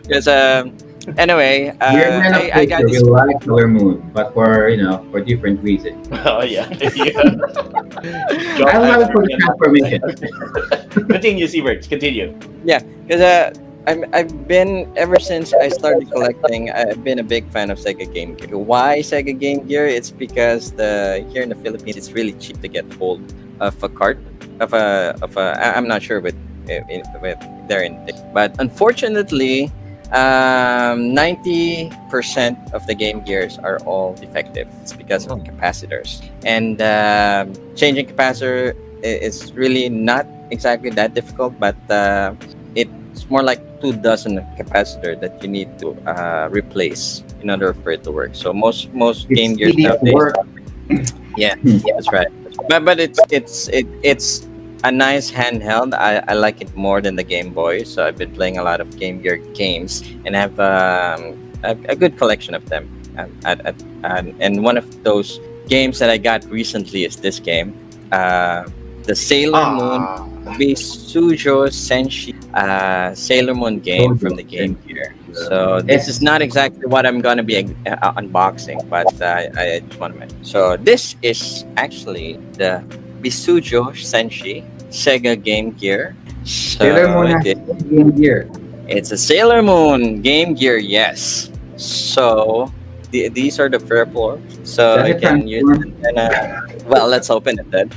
Because 0.02 0.26
um, 0.26 0.74
anyway, 1.18 1.68
uh, 1.80 1.92
We're 1.94 2.18
men 2.20 2.34
of 2.34 2.42
I, 2.42 2.50
I 2.60 2.66
got 2.66 2.82
culture. 2.82 3.04
We 3.04 3.10
like 3.10 3.42
Sailor 3.42 3.68
Moon, 3.68 4.10
but 4.12 4.32
for 4.34 4.68
you 4.68 4.82
know 4.82 5.06
for 5.10 5.20
different 5.20 5.62
reasons. 5.62 6.08
oh 6.24 6.42
yeah. 6.42 6.68
I 8.66 8.78
love 8.78 9.02
it 9.02 9.12
for 9.12 9.22
the 9.24 9.36
transformation. 9.40 10.00
Continue, 11.08 11.46
Siebert. 11.46 11.88
Continue. 11.88 12.38
Yeah, 12.64 12.80
because 13.06 13.20
uh, 13.20 13.54
I'm, 13.86 14.04
I've 14.12 14.46
been 14.46 14.92
ever 14.96 15.18
since 15.18 15.52
I 15.54 15.68
started 15.68 16.10
collecting. 16.10 16.70
I've 16.70 17.02
been 17.02 17.18
a 17.18 17.24
big 17.24 17.48
fan 17.50 17.70
of 17.70 17.78
Sega 17.78 18.12
Game 18.12 18.34
Gear. 18.34 18.58
Why 18.58 19.00
Sega 19.00 19.38
Game 19.38 19.66
Gear? 19.66 19.86
It's 19.86 20.10
because 20.10 20.72
the 20.72 21.26
here 21.32 21.42
in 21.42 21.48
the 21.48 21.56
Philippines, 21.56 21.96
it's 21.96 22.12
really 22.12 22.32
cheap 22.34 22.60
to 22.60 22.68
get 22.68 22.90
hold 22.94 23.20
of 23.60 23.82
a 23.82 23.88
cart 23.88 24.18
of 24.60 24.72
a 24.74 25.16
of 25.22 25.36
a. 25.36 25.56
I- 25.58 25.74
I'm 25.76 25.88
not 25.88 26.02
sure 26.02 26.20
with 26.20 26.36
with 27.20 27.40
there 27.68 27.82
in, 27.82 27.98
but 28.32 28.54
unfortunately. 28.60 29.72
Um, 30.12 31.14
90% 31.14 32.72
of 32.72 32.86
the 32.86 32.94
game 32.94 33.20
gears 33.22 33.58
are 33.58 33.78
all 33.86 34.14
defective. 34.14 34.68
It's 34.82 34.92
because 34.92 35.26
of 35.26 35.38
capacitors. 35.40 36.20
And 36.44 36.82
um 36.82 37.54
changing 37.76 38.06
capacitor 38.06 38.74
is 39.02 39.52
really 39.52 39.88
not 39.88 40.26
exactly 40.50 40.90
that 40.90 41.14
difficult, 41.14 41.58
but 41.58 41.76
uh, 41.90 42.34
it's 42.74 43.28
more 43.30 43.42
like 43.42 43.60
two 43.80 43.92
dozen 43.92 44.38
capacitor 44.58 45.18
that 45.20 45.42
you 45.42 45.48
need 45.48 45.78
to 45.78 45.96
uh, 46.06 46.48
replace 46.50 47.24
in 47.42 47.50
order 47.50 47.72
for 47.72 47.90
it 47.92 48.04
to 48.04 48.12
work. 48.12 48.34
So 48.34 48.52
most 48.52 48.92
most 48.92 49.28
game 49.28 49.54
gears 49.54 49.76
nowadays, 49.76 50.14
work. 50.14 50.36
yeah, 51.36 51.54
that's 51.62 52.10
right. 52.12 52.28
But 52.68 52.84
but 52.84 53.00
it's 53.00 53.20
it's 53.30 53.68
it, 53.68 53.86
it's 54.02 54.46
a 54.84 54.90
nice 54.90 55.30
handheld. 55.30 55.94
I, 55.94 56.22
I 56.28 56.34
like 56.34 56.60
it 56.60 56.74
more 56.76 57.00
than 57.00 57.16
the 57.16 57.24
Game 57.24 57.52
Boy. 57.52 57.84
So 57.84 58.06
I've 58.06 58.16
been 58.16 58.32
playing 58.32 58.58
a 58.58 58.62
lot 58.62 58.80
of 58.80 58.98
Game 58.98 59.20
Gear 59.20 59.36
games 59.54 60.02
and 60.24 60.34
have 60.34 60.58
um, 60.60 61.52
a, 61.62 61.76
a 61.88 61.96
good 61.96 62.16
collection 62.16 62.54
of 62.54 62.68
them. 62.68 62.88
Um, 63.18 63.36
at, 63.44 63.64
at, 63.66 63.82
and, 64.04 64.34
and 64.40 64.62
one 64.62 64.76
of 64.76 65.02
those 65.02 65.40
games 65.68 65.98
that 65.98 66.10
I 66.10 66.18
got 66.18 66.44
recently 66.46 67.04
is 67.04 67.16
this 67.16 67.40
game, 67.40 67.74
uh, 68.12 68.64
the 69.04 69.14
Sailor 69.14 69.72
Moon 69.72 70.30
Ah, 70.46 70.54
Bishoujo 70.56 71.68
Senshi 71.68 72.32
uh, 72.54 73.14
Sailor 73.14 73.54
Moon 73.54 73.78
game 73.78 74.16
from 74.16 74.36
the 74.36 74.42
Game 74.42 74.74
Gear. 74.86 75.14
So 75.32 75.80
this 75.82 76.08
is 76.08 76.22
not 76.22 76.40
exactly 76.40 76.86
what 76.86 77.04
I'm 77.04 77.20
gonna 77.20 77.42
be 77.42 77.58
uh, 77.58 78.12
unboxing, 78.14 78.88
but 78.88 79.20
uh, 79.20 79.48
I 79.56 79.80
just 79.86 80.00
want 80.00 80.14
to 80.14 80.18
mention. 80.18 80.44
So 80.44 80.76
this 80.76 81.14
is 81.22 81.66
actually 81.76 82.38
the 82.54 82.82
Bishoujo 83.22 83.92
Senshi 83.92 84.64
Sega 84.90 85.40
Game 85.40 85.70
Gear. 85.72 86.16
So 86.44 86.78
Sailor 86.78 87.08
Moon 87.14 87.46
it- 87.46 87.88
Game 87.90 88.10
Gear. 88.12 88.48
it's 88.88 89.10
a 89.12 89.16
Sailor 89.18 89.62
Moon 89.62 90.22
Game 90.22 90.54
Gear, 90.54 90.78
yes. 90.78 91.50
So 91.76 92.72
the, 93.10 93.28
these 93.28 93.58
are 93.60 93.68
the 93.68 93.78
purple. 93.80 94.40
So 94.64 94.96
I 95.00 95.12
can 95.14 95.46
use. 95.46 95.68
And, 96.04 96.18
uh, 96.18 96.60
well, 96.86 97.08
let's 97.08 97.30
open 97.30 97.58
it 97.58 97.70
then. 97.70 97.90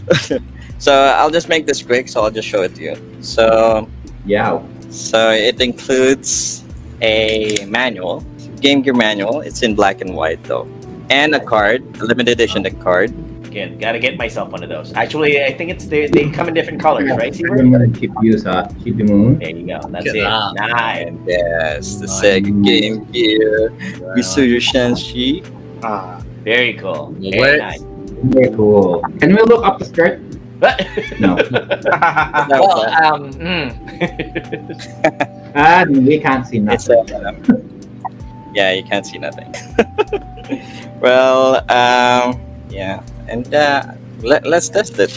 so 0.80 0.94
I'll 0.94 1.30
just 1.32 1.50
make 1.50 1.66
this 1.68 1.82
quick. 1.82 2.08
So 2.10 2.22
I'll 2.22 2.32
just 2.32 2.48
show 2.48 2.64
it 2.64 2.76
to 2.76 2.82
you. 2.84 2.96
So 3.22 3.88
Yeah. 4.26 4.62
so 4.90 5.32
it 5.32 5.60
includes 5.62 6.64
a 7.02 7.66
manual, 7.68 8.22
Game 8.62 8.82
Gear 8.82 8.94
manual. 8.94 9.42
It's 9.42 9.62
in 9.64 9.76
black 9.76 10.02
and 10.02 10.16
white 10.16 10.44
though, 10.44 10.68
and 11.10 11.34
a 11.36 11.40
card, 11.44 11.82
a 12.00 12.06
limited 12.06 12.32
edition 12.40 12.64
card. 12.82 13.12
Again, 13.54 13.78
gotta 13.78 14.00
get 14.00 14.18
myself 14.18 14.50
one 14.50 14.64
of 14.64 14.70
those. 14.70 14.94
Actually, 14.94 15.44
I 15.44 15.54
think 15.54 15.70
it's 15.70 15.86
they, 15.86 16.08
they 16.08 16.28
come 16.32 16.48
in 16.48 16.56
different 16.56 16.82
colors, 16.82 17.12
right? 17.12 17.32
I'm 17.52 17.72
gonna 17.72 17.88
keep 17.88 18.10
use 18.24 18.48
uh 18.48 18.66
keep 18.84 18.98
the 18.98 19.04
moon. 19.04 19.38
There 19.38 19.52
you 19.52 19.68
go. 19.68 19.80
That's 19.90 20.08
Look 20.08 20.16
it. 20.16 20.24
at 20.24 20.56
that. 20.56 20.70
Nice. 20.72 21.06
And 21.06 21.28
yes, 21.30 21.98
the 21.98 22.08
Sega 22.08 22.50
Game 22.66 23.06
Gear, 23.12 23.70
Bishoujo 24.18 24.58
Senshi. 24.58 25.46
ah. 25.84 26.20
Very 26.44 26.74
cool. 26.74 27.14
Well, 27.14 27.30
Very 27.30 27.40
where- 27.40 27.58
nice. 27.60 27.84
Very 28.34 28.50
cool. 28.56 29.04
Can 29.20 29.36
we 29.36 29.42
look 29.44 29.64
up 29.64 29.78
the 29.78 29.86
skirt? 29.86 30.20
No. 31.20 31.36
well, 32.50 32.90
um, 33.06 33.30
mm. 33.38 33.70
Ah, 35.56 35.86
we 35.88 36.18
can't 36.20 36.48
see 36.48 36.58
nothing. 36.58 36.98
a, 37.14 37.62
yeah, 38.56 38.72
you 38.74 38.84
can't 38.84 39.06
see 39.06 39.20
nothing. 39.20 39.54
well, 41.00 41.58
um, 41.70 42.42
yeah, 42.70 43.04
and 43.28 43.54
uh, 43.54 43.94
let, 44.22 44.46
let's 44.46 44.70
test 44.70 45.00
it. 45.00 45.12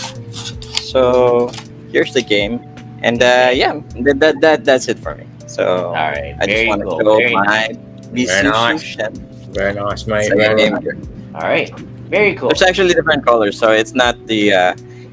So 0.83 1.51
here's 1.93 2.13
the 2.13 2.23
game, 2.23 2.61
and 3.03 3.23
uh, 3.23 3.51
yeah, 3.53 3.81
that, 4.03 4.21
that, 4.21 4.41
that 4.41 4.65
that's 4.65 4.89
it 4.89 4.99
for 4.99 5.15
me. 5.15 5.27
So 5.47 5.89
all 5.89 5.93
right. 5.93 6.35
I 6.41 6.47
just 6.47 6.49
Very 6.49 6.69
want 6.69 6.83
to 6.83 6.91
show 6.91 7.17
Very 7.17 7.35
nice. 7.35 7.47
my 7.47 7.83
Bishoujo 8.13 8.97
nice. 8.97 9.49
Very 9.49 9.75
nice, 9.75 10.07
mate. 10.07 10.33
Very 10.35 10.71
nice. 10.71 10.87
All 11.35 11.41
right. 11.41 11.73
Very 12.09 12.35
cool. 12.35 12.49
There's 12.51 12.63
actually 12.63 12.95
different 12.95 13.25
colors, 13.25 13.59
so 13.59 13.73
it's 13.73 13.95
not 13.95 14.15
the 14.27 14.53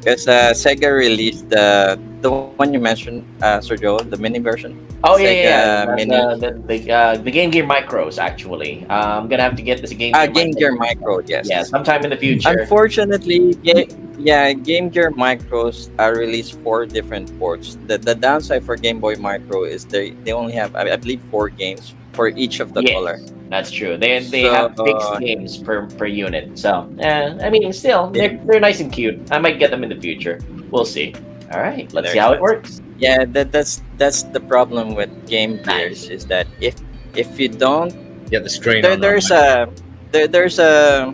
because 0.04 0.28
uh, 0.28 0.52
Sega 0.52 0.92
released 0.92 1.50
the 1.50 2.00
the 2.22 2.32
one 2.32 2.74
you 2.74 2.80
mentioned, 2.80 3.24
uh, 3.42 3.60
Sergio, 3.60 4.00
the 4.10 4.18
mini 4.18 4.40
version. 4.40 4.76
Oh 5.04 5.18
yeah, 5.18 5.30
yeah, 5.32 5.32
Sega 5.32 5.44
yeah. 5.44 5.86
The, 5.86 5.96
Mini. 5.96 6.12
the, 6.12 6.52
the, 6.68 6.78
the, 6.86 6.92
uh, 6.92 7.18
the 7.18 7.32
Game 7.32 7.50
Gear 7.52 7.66
Micros 7.66 8.18
actually. 8.18 8.86
Uh, 8.90 9.20
I'm 9.20 9.28
gonna 9.28 9.44
have 9.44 9.56
to 9.56 9.62
get 9.64 9.82
this 9.82 9.92
Game 9.92 10.14
Uh, 10.16 10.26
Gear. 10.28 10.34
Game 10.34 10.52
Gear 10.52 10.76
Micro, 10.76 11.20
yes. 11.26 11.48
Yeah, 11.50 11.64
sometime 11.64 12.04
in 12.04 12.10
the 12.10 12.18
future. 12.18 12.50
Unfortunately, 12.50 13.56
Ga- 13.64 13.88
Yeah, 14.20 14.54
Game 14.54 14.88
Gear 14.90 15.12
Micros 15.12 15.90
are 16.00 16.16
released 16.16 16.56
four 16.64 16.86
different 16.86 17.28
ports. 17.40 17.78
The 17.88 17.98
the 17.98 18.16
downside 18.16 18.64
for 18.64 18.76
Game 18.76 19.00
Boy 19.00 19.16
Micro 19.16 19.64
is 19.64 19.84
they 19.84 20.12
they 20.24 20.32
only 20.32 20.54
have 20.54 20.76
I, 20.76 20.92
I 20.92 20.96
believe 20.96 21.20
four 21.32 21.50
games 21.50 21.96
for 22.14 22.30
each 22.30 22.60
of 22.60 22.74
the 22.74 22.82
Yes, 22.82 22.94
color. 22.94 23.20
That's 23.50 23.70
true. 23.70 23.98
They 23.98 24.20
they 24.20 24.44
So, 24.44 24.54
have 24.54 24.74
six 24.78 25.04
uh, 25.04 25.20
games 25.20 25.58
per 25.58 25.86
per 25.98 26.06
unit. 26.06 26.58
So, 26.58 26.88
eh, 27.00 27.38
I 27.42 27.50
mean, 27.50 27.72
still, 27.74 28.10
they're, 28.10 28.40
they're 28.46 28.60
nice 28.60 28.80
and 28.80 28.92
cute. 28.92 29.20
I 29.32 29.38
might 29.38 29.60
get 29.60 29.70
them 29.70 29.84
in 29.84 29.90
the 29.90 30.00
future. 30.00 30.40
We'll 30.72 30.86
see. 30.86 31.14
All 31.52 31.60
right, 31.60 31.92
let's 31.94 32.12
see 32.12 32.18
how 32.18 32.34
it 32.34 32.42
works. 32.42 32.82
Yeah, 32.98 33.26
that 33.26 33.52
that's 33.52 33.82
that's 33.98 34.24
the 34.24 34.40
problem 34.40 34.96
with 34.96 35.10
Game 35.28 35.62
Gears 35.62 36.10
is 36.10 36.26
that 36.28 36.48
if 36.62 36.76
if 37.14 37.38
you 37.40 37.50
don't 37.50 37.94
Get 38.30 38.44
the 38.44 38.50
screen. 38.50 38.82
there, 38.82 38.94
on 38.94 39.02
there's 39.02 39.30
a 39.30 39.70
there, 40.12 40.28
there's 40.28 40.58
a 40.58 41.14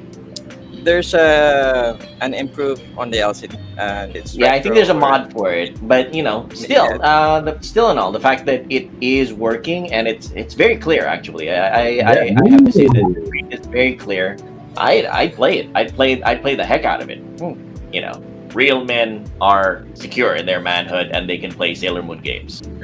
there's 0.83 1.14
a 1.14 1.98
an 2.22 2.33
improve 2.33 2.82
on 2.98 3.09
the 3.11 3.17
LCD 3.17 3.58
and 3.77 4.16
it's 4.16 4.35
Yeah, 4.35 4.53
I 4.53 4.61
think 4.61 4.75
there's 4.75 4.90
a 4.90 4.93
mod 4.93 5.32
for 5.33 5.51
it, 5.51 5.75
but 5.88 6.14
you 6.14 6.24
know, 6.24 6.48
still, 6.53 6.85
Yeah. 6.85 6.98
uh, 7.11 7.41
the, 7.41 7.58
still 7.61 7.90
and 7.90 7.99
all, 7.99 8.11
the 8.11 8.19
fact 8.19 8.45
that 8.45 8.66
it 8.69 8.90
is 9.01 9.33
working 9.33 9.91
and 9.93 10.08
it's 10.08 10.32
it's 10.32 10.53
very 10.53 10.77
clear. 10.77 11.06
Actually, 11.06 11.51
I 11.51 11.56
I, 11.56 11.82
I, 11.82 12.24
Yeah. 12.25 12.40
I 12.43 12.49
have 12.49 12.66
to 12.66 12.72
say 12.72 12.88
that 12.88 13.06
it's 13.51 13.67
very 13.67 13.95
clear. 13.95 14.38
I 14.77 15.08
I 15.11 15.27
play 15.30 15.59
it. 15.59 15.69
I 15.75 15.85
play 15.85 16.22
I 16.24 16.35
play 16.35 16.56
the 16.56 16.66
heck 16.66 16.85
out 16.85 17.01
of 17.01 17.09
it. 17.09 17.19
Hmm. 17.40 17.53
You 17.91 18.01
know, 18.01 18.22
real 18.53 18.83
men 18.85 19.25
are 19.41 19.85
secure 19.93 20.35
in 20.35 20.45
their 20.45 20.59
manhood 20.61 21.09
and 21.14 21.27
they 21.30 21.38
can 21.38 21.51
play 21.51 21.74
Sailor 21.75 22.03
Moon 22.03 22.19
games. 22.19 22.61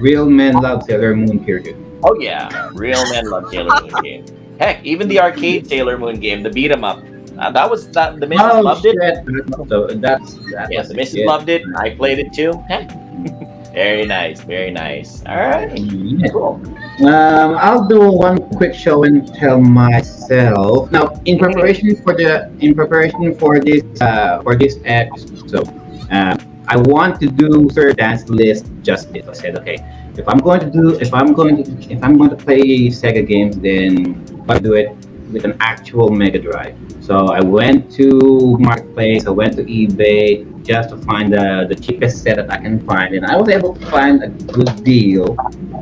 Real 0.00 0.30
men 0.30 0.54
love 0.54 0.84
Sailor 0.84 1.16
Moon. 1.16 1.44
Period. 1.44 1.76
oh 2.04 2.14
yeah, 2.20 2.70
real 2.72 3.02
men 3.10 3.28
love 3.30 3.50
Sailor 3.50 3.80
Moon 3.82 4.02
games. 4.02 4.30
Heck, 4.58 4.84
even 4.84 5.08
the 5.08 5.20
arcade 5.20 5.66
Sailor 5.68 5.98
Moon 5.98 6.18
game, 6.20 6.42
the 6.42 6.50
beat 6.50 6.70
'em 6.70 6.84
up. 6.84 7.02
Uh, 7.38 7.50
that 7.52 7.70
was 7.70 7.88
that 7.90 8.18
the 8.18 8.26
missus 8.26 8.50
oh 8.52 8.60
loved 8.60 8.82
shit! 8.82 8.96
it. 8.98 9.24
So 9.68 9.86
that's 9.86 10.34
that 10.52 10.68
Yeah, 10.70 10.82
the 10.82 10.94
missus 10.94 11.24
loved 11.24 11.48
it. 11.48 11.62
I 11.76 11.90
played 11.90 12.18
it 12.18 12.32
too. 12.32 12.52
Very 13.74 14.06
nice, 14.06 14.40
very 14.40 14.72
nice. 14.72 15.22
All 15.26 15.36
right, 15.36 15.70
Yeah. 15.78 16.28
cool. 16.32 16.58
Um, 17.06 17.54
I'll 17.62 17.86
do 17.86 18.10
one 18.10 18.38
quick 18.58 18.74
show 18.74 19.04
and 19.04 19.22
tell 19.34 19.60
myself. 19.60 20.90
Now, 20.90 21.14
in 21.26 21.38
preparation 21.38 21.94
for 22.02 22.14
the 22.16 22.50
in 22.58 22.74
preparation 22.74 23.36
for 23.38 23.60
this 23.60 23.84
uh, 24.00 24.40
for 24.42 24.56
this 24.56 24.78
episode, 24.84 25.68
uh, 26.10 26.34
I 26.66 26.76
want 26.90 27.20
to 27.20 27.28
do 27.28 27.68
Sir 27.70 27.92
Dan's 27.92 28.28
list 28.28 28.66
justice. 28.82 29.28
I 29.28 29.32
said, 29.34 29.54
okay, 29.58 29.78
if 30.18 30.28
I'm 30.28 30.38
going 30.38 30.60
to 30.60 30.70
do 30.70 30.98
if 30.98 31.14
I'm 31.14 31.32
going 31.32 31.62
to 31.62 31.92
if 31.92 32.02
I'm 32.02 32.18
going 32.18 32.30
to 32.30 32.36
play 32.36 32.90
Sega 32.90 33.26
games, 33.26 33.56
then 33.58 34.18
I 34.48 34.58
do 34.58 34.74
it 34.74 34.90
with 35.32 35.44
an 35.44 35.56
actual 35.60 36.10
Mega 36.10 36.38
Drive. 36.38 36.74
So 37.00 37.28
I 37.28 37.40
went 37.40 37.90
to 37.92 38.56
Marketplace, 38.58 39.26
I 39.26 39.30
went 39.30 39.54
to 39.56 39.64
eBay 39.64 40.44
just 40.64 40.90
to 40.90 40.96
find 40.98 41.32
the, 41.32 41.66
the 41.68 41.74
cheapest 41.74 42.22
set 42.22 42.36
that 42.36 42.50
I 42.50 42.58
can 42.58 42.84
find, 42.84 43.14
and 43.14 43.24
I 43.24 43.36
was 43.36 43.48
able 43.48 43.74
to 43.74 43.86
find 43.86 44.22
a 44.22 44.28
good 44.28 44.84
deal. 44.84 45.36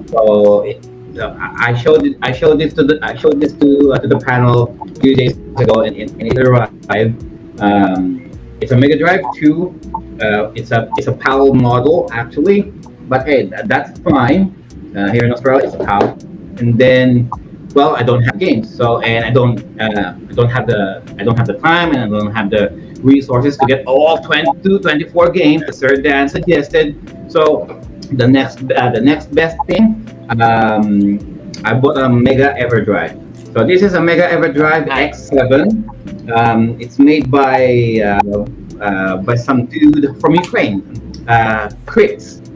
So 0.09 0.63
it, 0.63 0.87
I 1.19 1.75
showed 1.75 2.05
it. 2.05 2.19
I 2.21 2.33
showed 2.33 2.61
this 2.61 2.75
to 2.75 2.85
the. 2.85 2.99
I 3.03 3.17
showed 3.17 3.41
this 3.41 3.55
to 3.55 3.95
uh, 3.95 3.99
to 3.99 4.07
the 4.07 4.19
panel 4.19 4.77
a 4.83 5.01
few 5.01 5.17
days 5.17 5.33
ago, 5.57 5.81
and, 5.81 5.97
and 5.97 6.23
it 6.23 6.39
arrived. 6.39 7.25
Um, 7.61 8.31
it's 8.61 8.73
a 8.73 8.77
Mega 8.77 8.99
Drive 8.99 9.25
2. 9.37 9.81
Uh, 10.21 10.53
it's 10.55 10.73
a 10.73 10.91
it's 10.97 11.07
a 11.07 11.13
PAL 11.13 11.55
model 11.55 12.09
actually, 12.13 12.73
but 13.09 13.27
hey, 13.27 13.51
that's 13.65 13.99
fine. 14.01 14.55
Uh, 14.97 15.11
here 15.11 15.25
in 15.25 15.33
Australia, 15.33 15.67
it's 15.67 15.75
a 15.75 16.63
and 16.63 16.79
then. 16.79 17.31
Well, 17.75 17.95
I 17.95 18.03
don't 18.03 18.23
have 18.23 18.39
games, 18.39 18.75
so 18.75 19.03
and 19.03 19.23
I 19.23 19.31
don't, 19.31 19.61
uh, 19.79 20.17
I 20.17 20.33
don't 20.33 20.49
have 20.49 20.67
the, 20.67 21.03
I 21.19 21.25
don't 21.25 21.37
have 21.37 21.47
the 21.47 21.59
time, 21.59 21.93
and 21.93 22.01
I 22.05 22.09
don't 22.09 22.35
have 22.35 22.49
the 22.49 22.71
resources 23.03 23.59
to 23.59 23.67
get 23.67 23.85
all 23.85 24.17
22, 24.17 24.79
24 24.79 25.31
games 25.31 25.67
that 25.67 25.75
Sir 25.75 25.97
Dan 25.97 26.27
suggested. 26.27 26.97
So 27.31 27.67
the 28.13 28.27
next, 28.27 28.63
uh, 28.73 28.91
the 28.91 29.01
next 29.01 29.27
best 29.35 29.59
thing 29.67 30.07
um, 30.41 31.53
I 31.65 31.75
bought 31.75 31.99
a 31.99 32.09
Mega 32.09 32.55
EverDrive. 32.59 33.53
So 33.53 33.67
this 33.67 33.83
is 33.83 33.95
a 33.95 34.01
Mega 34.01 34.29
EverDrive 34.29 34.89
X7. 34.89 36.31
Um, 36.31 36.81
it's 36.81 36.99
made 36.99 37.31
by 37.31 38.01
uh, 38.05 38.47
uh, 38.81 39.17
by 39.19 39.35
some 39.35 39.67
dude 39.67 40.21
from 40.21 40.35
Ukraine, 40.35 40.83
uh. 41.29 41.71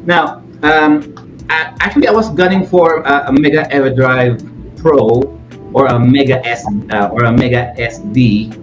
Now, 0.04 0.42
um, 0.62 1.14
I, 1.50 1.74
actually, 1.80 2.06
I 2.06 2.12
was 2.12 2.30
gunning 2.30 2.66
for 2.66 3.02
a, 3.02 3.28
a 3.28 3.32
Mega 3.32 3.64
EverDrive 3.70 4.76
Pro 4.76 5.38
or 5.72 5.86
a 5.86 5.98
Mega 5.98 6.44
S 6.46 6.64
uh, 6.90 7.08
or 7.12 7.24
a 7.24 7.32
Mega 7.32 7.72
SD. 7.76 8.56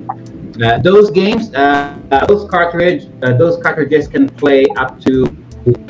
Uh, 0.62 0.80
those 0.80 1.12
games, 1.12 1.54
uh, 1.54 1.96
uh, 2.12 2.26
those 2.26 2.50
cartridge, 2.50 3.08
uh, 3.22 3.34
those 3.34 3.62
cartridges 3.62 4.08
can 4.08 4.28
play 4.28 4.66
up 4.78 5.00
to 5.02 5.26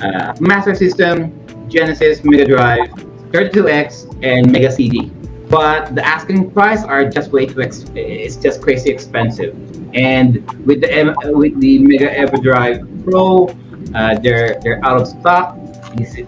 uh, 0.02 0.36
Master 0.40 0.76
System, 0.76 1.32
Genesis, 1.70 2.24
Mega 2.24 2.46
Drive, 2.46 2.90
32X, 3.32 4.20
and 4.24 4.52
Mega 4.52 4.72
CD. 4.72 5.12
But 5.50 5.96
the 5.96 6.06
asking 6.06 6.52
price 6.52 6.84
are 6.84 7.08
just 7.08 7.32
way 7.32 7.46
too 7.46 7.62
ex- 7.62 7.86
it's 7.96 8.36
just 8.36 8.62
crazy 8.62 8.90
expensive. 8.90 9.56
And 9.94 10.46
with 10.66 10.82
the 10.82 11.16
with 11.32 11.58
the 11.62 11.80
Mega 11.80 12.14
EverDrive 12.14 13.06
Pro, 13.06 13.48
uh, 13.96 14.18
they're 14.20 14.60
they're 14.62 14.84
out 14.86 15.02
of 15.02 15.08
stock. 15.08 15.58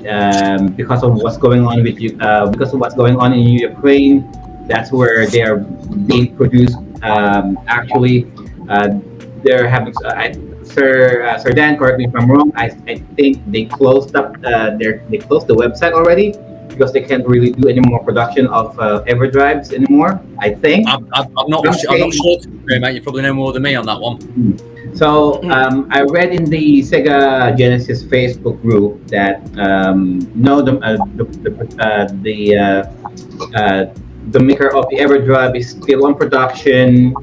Um, 0.10 0.74
because 0.74 1.04
of 1.04 1.14
what's 1.22 1.38
going 1.38 1.64
on 1.66 1.84
with 1.84 2.00
you, 2.00 2.18
uh, 2.22 2.50
because 2.50 2.74
of 2.74 2.80
what's 2.80 2.96
going 2.96 3.18
on 3.18 3.34
in 3.34 3.46
Ukraine, 3.48 4.26
that's 4.66 4.92
where 4.92 5.28
they 5.28 5.44
are 5.44 5.58
being 6.10 6.36
produced. 6.36 6.78
Um, 7.04 7.60
actually, 7.68 8.32
uh, 8.68 8.98
they're 9.44 9.68
having. 9.68 9.94
I, 10.06 10.34
Sir 10.64 11.24
uh, 11.24 11.38
Sir 11.38 11.52
Dan, 11.52 11.78
correct 11.78 11.98
me 11.98 12.06
if 12.06 12.16
I'm 12.16 12.30
wrong. 12.30 12.52
I, 12.56 12.66
I 12.88 12.96
think 13.18 13.42
they 13.52 13.66
closed 13.66 14.16
up 14.16 14.38
uh, 14.44 14.78
their 14.78 15.04
they 15.10 15.18
closed 15.18 15.48
the 15.48 15.56
website 15.56 15.94
already 15.94 16.34
because 16.70 16.94
they 16.94 17.02
can't 17.02 17.28
really 17.28 17.52
do 17.52 17.68
any 17.68 17.82
more 17.82 18.04
production 18.04 18.48
of 18.48 18.80
uh, 18.80 19.04
EverDrives 19.08 19.74
anymore. 19.74 20.22
I 20.40 20.54
think. 20.54 20.88
I'm, 20.88 21.10
I'm, 21.14 21.28
I'm 21.38 21.50
not. 21.50 21.66
Okay. 21.66 21.86
I'm 21.90 22.00
not 22.00 22.14
sure, 22.14 22.80
mate. 22.80 22.96
You 22.96 23.02
probably 23.02 23.24
know 23.24 23.34
more 23.34 23.52
than 23.52 23.64
me 23.64 23.76
on 23.76 23.86
that 23.86 24.00
one. 24.00 24.18
So 24.94 25.42
um, 25.52 25.88
I 25.92 26.02
read 26.02 26.34
in 26.34 26.46
the 26.46 26.82
Sega 26.82 27.58
Genesis 27.58 28.04
Facebook 28.04 28.62
group 28.62 29.08
that 29.08 29.42
um, 29.58 30.20
no, 30.36 30.62
the 30.62 30.78
uh, 30.80 30.98
the 31.16 31.26
uh, 31.80 32.08
the, 32.22 32.58
uh, 32.58 33.58
uh, 33.58 33.94
the 34.32 34.40
maker 34.40 34.76
of 34.76 34.90
the 34.90 34.98
EverDrive 34.98 35.56
is 35.58 35.70
still 35.70 36.06
on 36.06 36.16
production, 36.16 37.14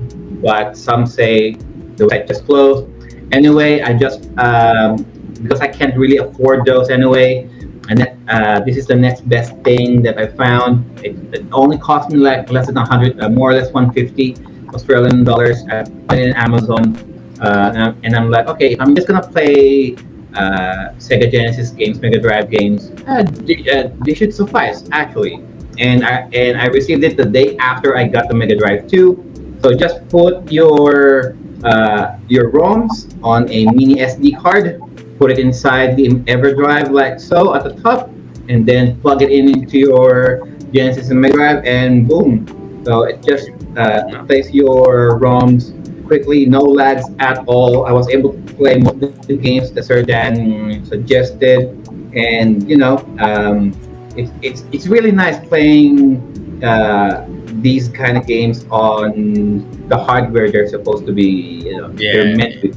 but 0.41 0.77
some 0.77 1.07
say 1.07 1.55
the 1.97 2.05
website 2.07 2.28
just 2.28 2.47
closed. 2.47 2.89
Anyway, 3.33 3.83
I 3.83 3.93
just 3.93 4.31
um, 4.39 5.03
because 5.43 5.61
I 5.61 5.69
can't 5.69 5.97
really 5.97 6.19
afford 6.19 6.65
those 6.65 6.89
anyway, 6.89 7.49
and 7.91 7.99
that, 7.99 8.17
uh, 8.28 8.61
this 8.61 8.77
is 8.77 8.86
the 8.86 8.97
next 8.97 9.28
best 9.28 9.57
thing 9.65 10.03
that 10.03 10.19
I 10.19 10.28
found. 10.28 10.85
It, 11.05 11.17
it 11.35 11.47
only 11.53 11.78
cost 11.78 12.11
me 12.11 12.19
like 12.19 12.49
less 12.51 12.67
than 12.67 12.77
100, 12.77 13.20
uh, 13.20 13.28
more 13.28 13.51
or 13.51 13.55
less 13.55 13.73
150 13.73 14.36
Australian 14.75 15.25
dollars. 15.25 15.62
I 15.69 16.17
in 16.17 16.33
Amazon. 16.35 17.16
Uh, 17.40 17.73
and, 17.74 17.82
I'm, 17.82 18.00
and 18.05 18.16
I'm 18.16 18.31
like, 18.31 18.47
okay, 18.48 18.76
I'm 18.81 18.94
just 18.94 19.06
gonna 19.06 19.26
play 19.26 19.97
uh, 20.36 20.92
Sega 20.98 21.31
Genesis 21.31 21.70
games, 21.70 22.00
Mega 22.00 22.20
Drive 22.20 22.50
games, 22.50 22.92
uh, 23.06 23.23
they, 23.23 23.68
uh, 23.70 23.90
they 24.05 24.15
should 24.15 24.34
suffice 24.34 24.84
actually. 24.92 25.42
And 25.78 26.05
I 26.05 26.28
and 26.32 26.58
I 26.58 26.66
received 26.66 27.05
it 27.05 27.16
the 27.16 27.24
day 27.24 27.56
after 27.58 27.97
I 27.97 28.08
got 28.08 28.28
the 28.28 28.34
Mega 28.34 28.56
Drive 28.56 28.86
2. 28.89 29.58
So 29.62 29.74
just 29.74 30.08
put 30.08 30.50
your 30.50 31.36
uh, 31.65 32.18
your 32.28 32.50
ROMs 32.50 33.12
on 33.23 33.50
a 33.50 33.66
mini 33.73 33.97
SD 33.97 34.40
card, 34.40 34.81
put 35.18 35.31
it 35.31 35.39
inside 35.39 35.97
the 35.97 36.08
EverDrive 36.08 36.90
like 36.90 37.20
so 37.20 37.55
at 37.55 37.65
the 37.65 37.74
top, 37.82 38.10
and 38.48 38.65
then 38.65 39.00
plug 39.00 39.23
it 39.23 39.31
in 39.31 39.48
into 39.48 39.78
your 39.78 40.48
Genesis 40.73 41.10
and 41.10 41.20
Mega 41.20 41.34
Drive, 41.34 41.65
and 41.65 42.08
boom. 42.08 42.47
So 42.84 43.05
it 43.05 43.23
just 43.23 43.50
uh, 43.76 44.24
plays 44.24 44.52
your 44.52 45.18
ROMs 45.18 45.73
quickly, 46.07 46.47
no 46.47 46.60
lags 46.60 47.05
at 47.18 47.44
all. 47.47 47.86
I 47.86 47.93
was 47.93 48.09
able 48.09 48.33
to 48.33 48.55
play 48.55 48.78
most 48.78 49.02
of 49.02 49.26
the 49.26 49.36
games 49.36 49.73
that 49.73 49.85
Sir 49.85 50.02
Dan 50.02 50.85
suggested, 50.86 51.75
and 52.15 52.68
you 52.68 52.76
know, 52.76 52.99
um, 53.18 53.75
it's 54.17 54.31
it's 54.43 54.65
it's 54.73 54.86
really 54.86 55.12
nice 55.12 55.39
playing 55.49 56.23
uh, 56.62 57.26
these 57.60 57.89
kind 57.89 58.17
of 58.17 58.26
games 58.26 58.65
on 58.70 59.67
the 59.89 59.97
hardware 59.97 60.51
they're 60.51 60.68
supposed 60.68 61.07
to 61.07 61.12
be. 61.12 61.67
You 61.67 61.81
know, 61.81 61.89
they're 61.93 62.36
meant 62.36 62.62
to 62.62 62.73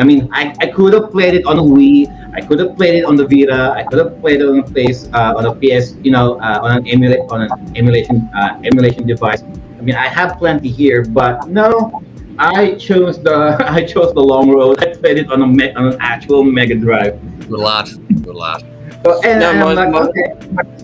I 0.00 0.04
mean, 0.04 0.28
I, 0.32 0.54
I 0.60 0.66
could 0.66 0.94
have 0.94 1.10
played 1.10 1.34
it 1.34 1.44
on 1.46 1.58
a 1.58 1.62
Wii. 1.62 2.08
I 2.32 2.40
could 2.40 2.58
have 2.60 2.76
played 2.76 2.94
it 2.94 3.04
on 3.04 3.16
the 3.16 3.26
Vita. 3.26 3.74
I 3.76 3.82
could 3.84 3.98
have 3.98 4.20
played 4.20 4.40
it 4.40 4.48
on 4.48 4.60
a 4.60 4.62
place 4.62 5.08
uh, 5.12 5.34
on 5.36 5.46
a 5.46 5.54
PS. 5.54 5.96
You 6.02 6.12
know, 6.12 6.38
uh, 6.40 6.60
on 6.62 6.78
an 6.78 6.86
emulate 6.86 7.20
on 7.30 7.42
an 7.42 7.50
emulation 7.76 8.30
uh, 8.34 8.60
emulation 8.64 9.06
device. 9.06 9.42
I 9.80 9.82
mean, 9.82 9.94
I 9.94 10.08
have 10.08 10.36
plenty 10.36 10.68
here, 10.70 11.04
but 11.06 11.48
no, 11.48 12.02
I 12.38 12.74
chose 12.74 13.16
the 13.22 13.56
I 13.66 13.82
chose 13.84 14.12
the 14.12 14.20
long 14.20 14.50
road. 14.50 14.84
I 14.84 14.94
played 14.94 15.16
it 15.16 15.32
on 15.32 15.40
a 15.40 15.46
me- 15.46 15.72
on 15.72 15.86
an 15.92 15.96
actual 16.00 16.44
Mega 16.44 16.74
Drive. 16.74 17.16
Good 17.48 17.58
lot, 17.58 17.88
Good 18.22 18.36
lot. 18.36 18.62
So, 19.04 19.22
and 19.24 19.40
No, 19.40 19.50
I'm 19.50 19.58
mo- 19.60 19.72
like, 19.72 19.90
mo- 19.90 20.08
okay, 20.12 20.28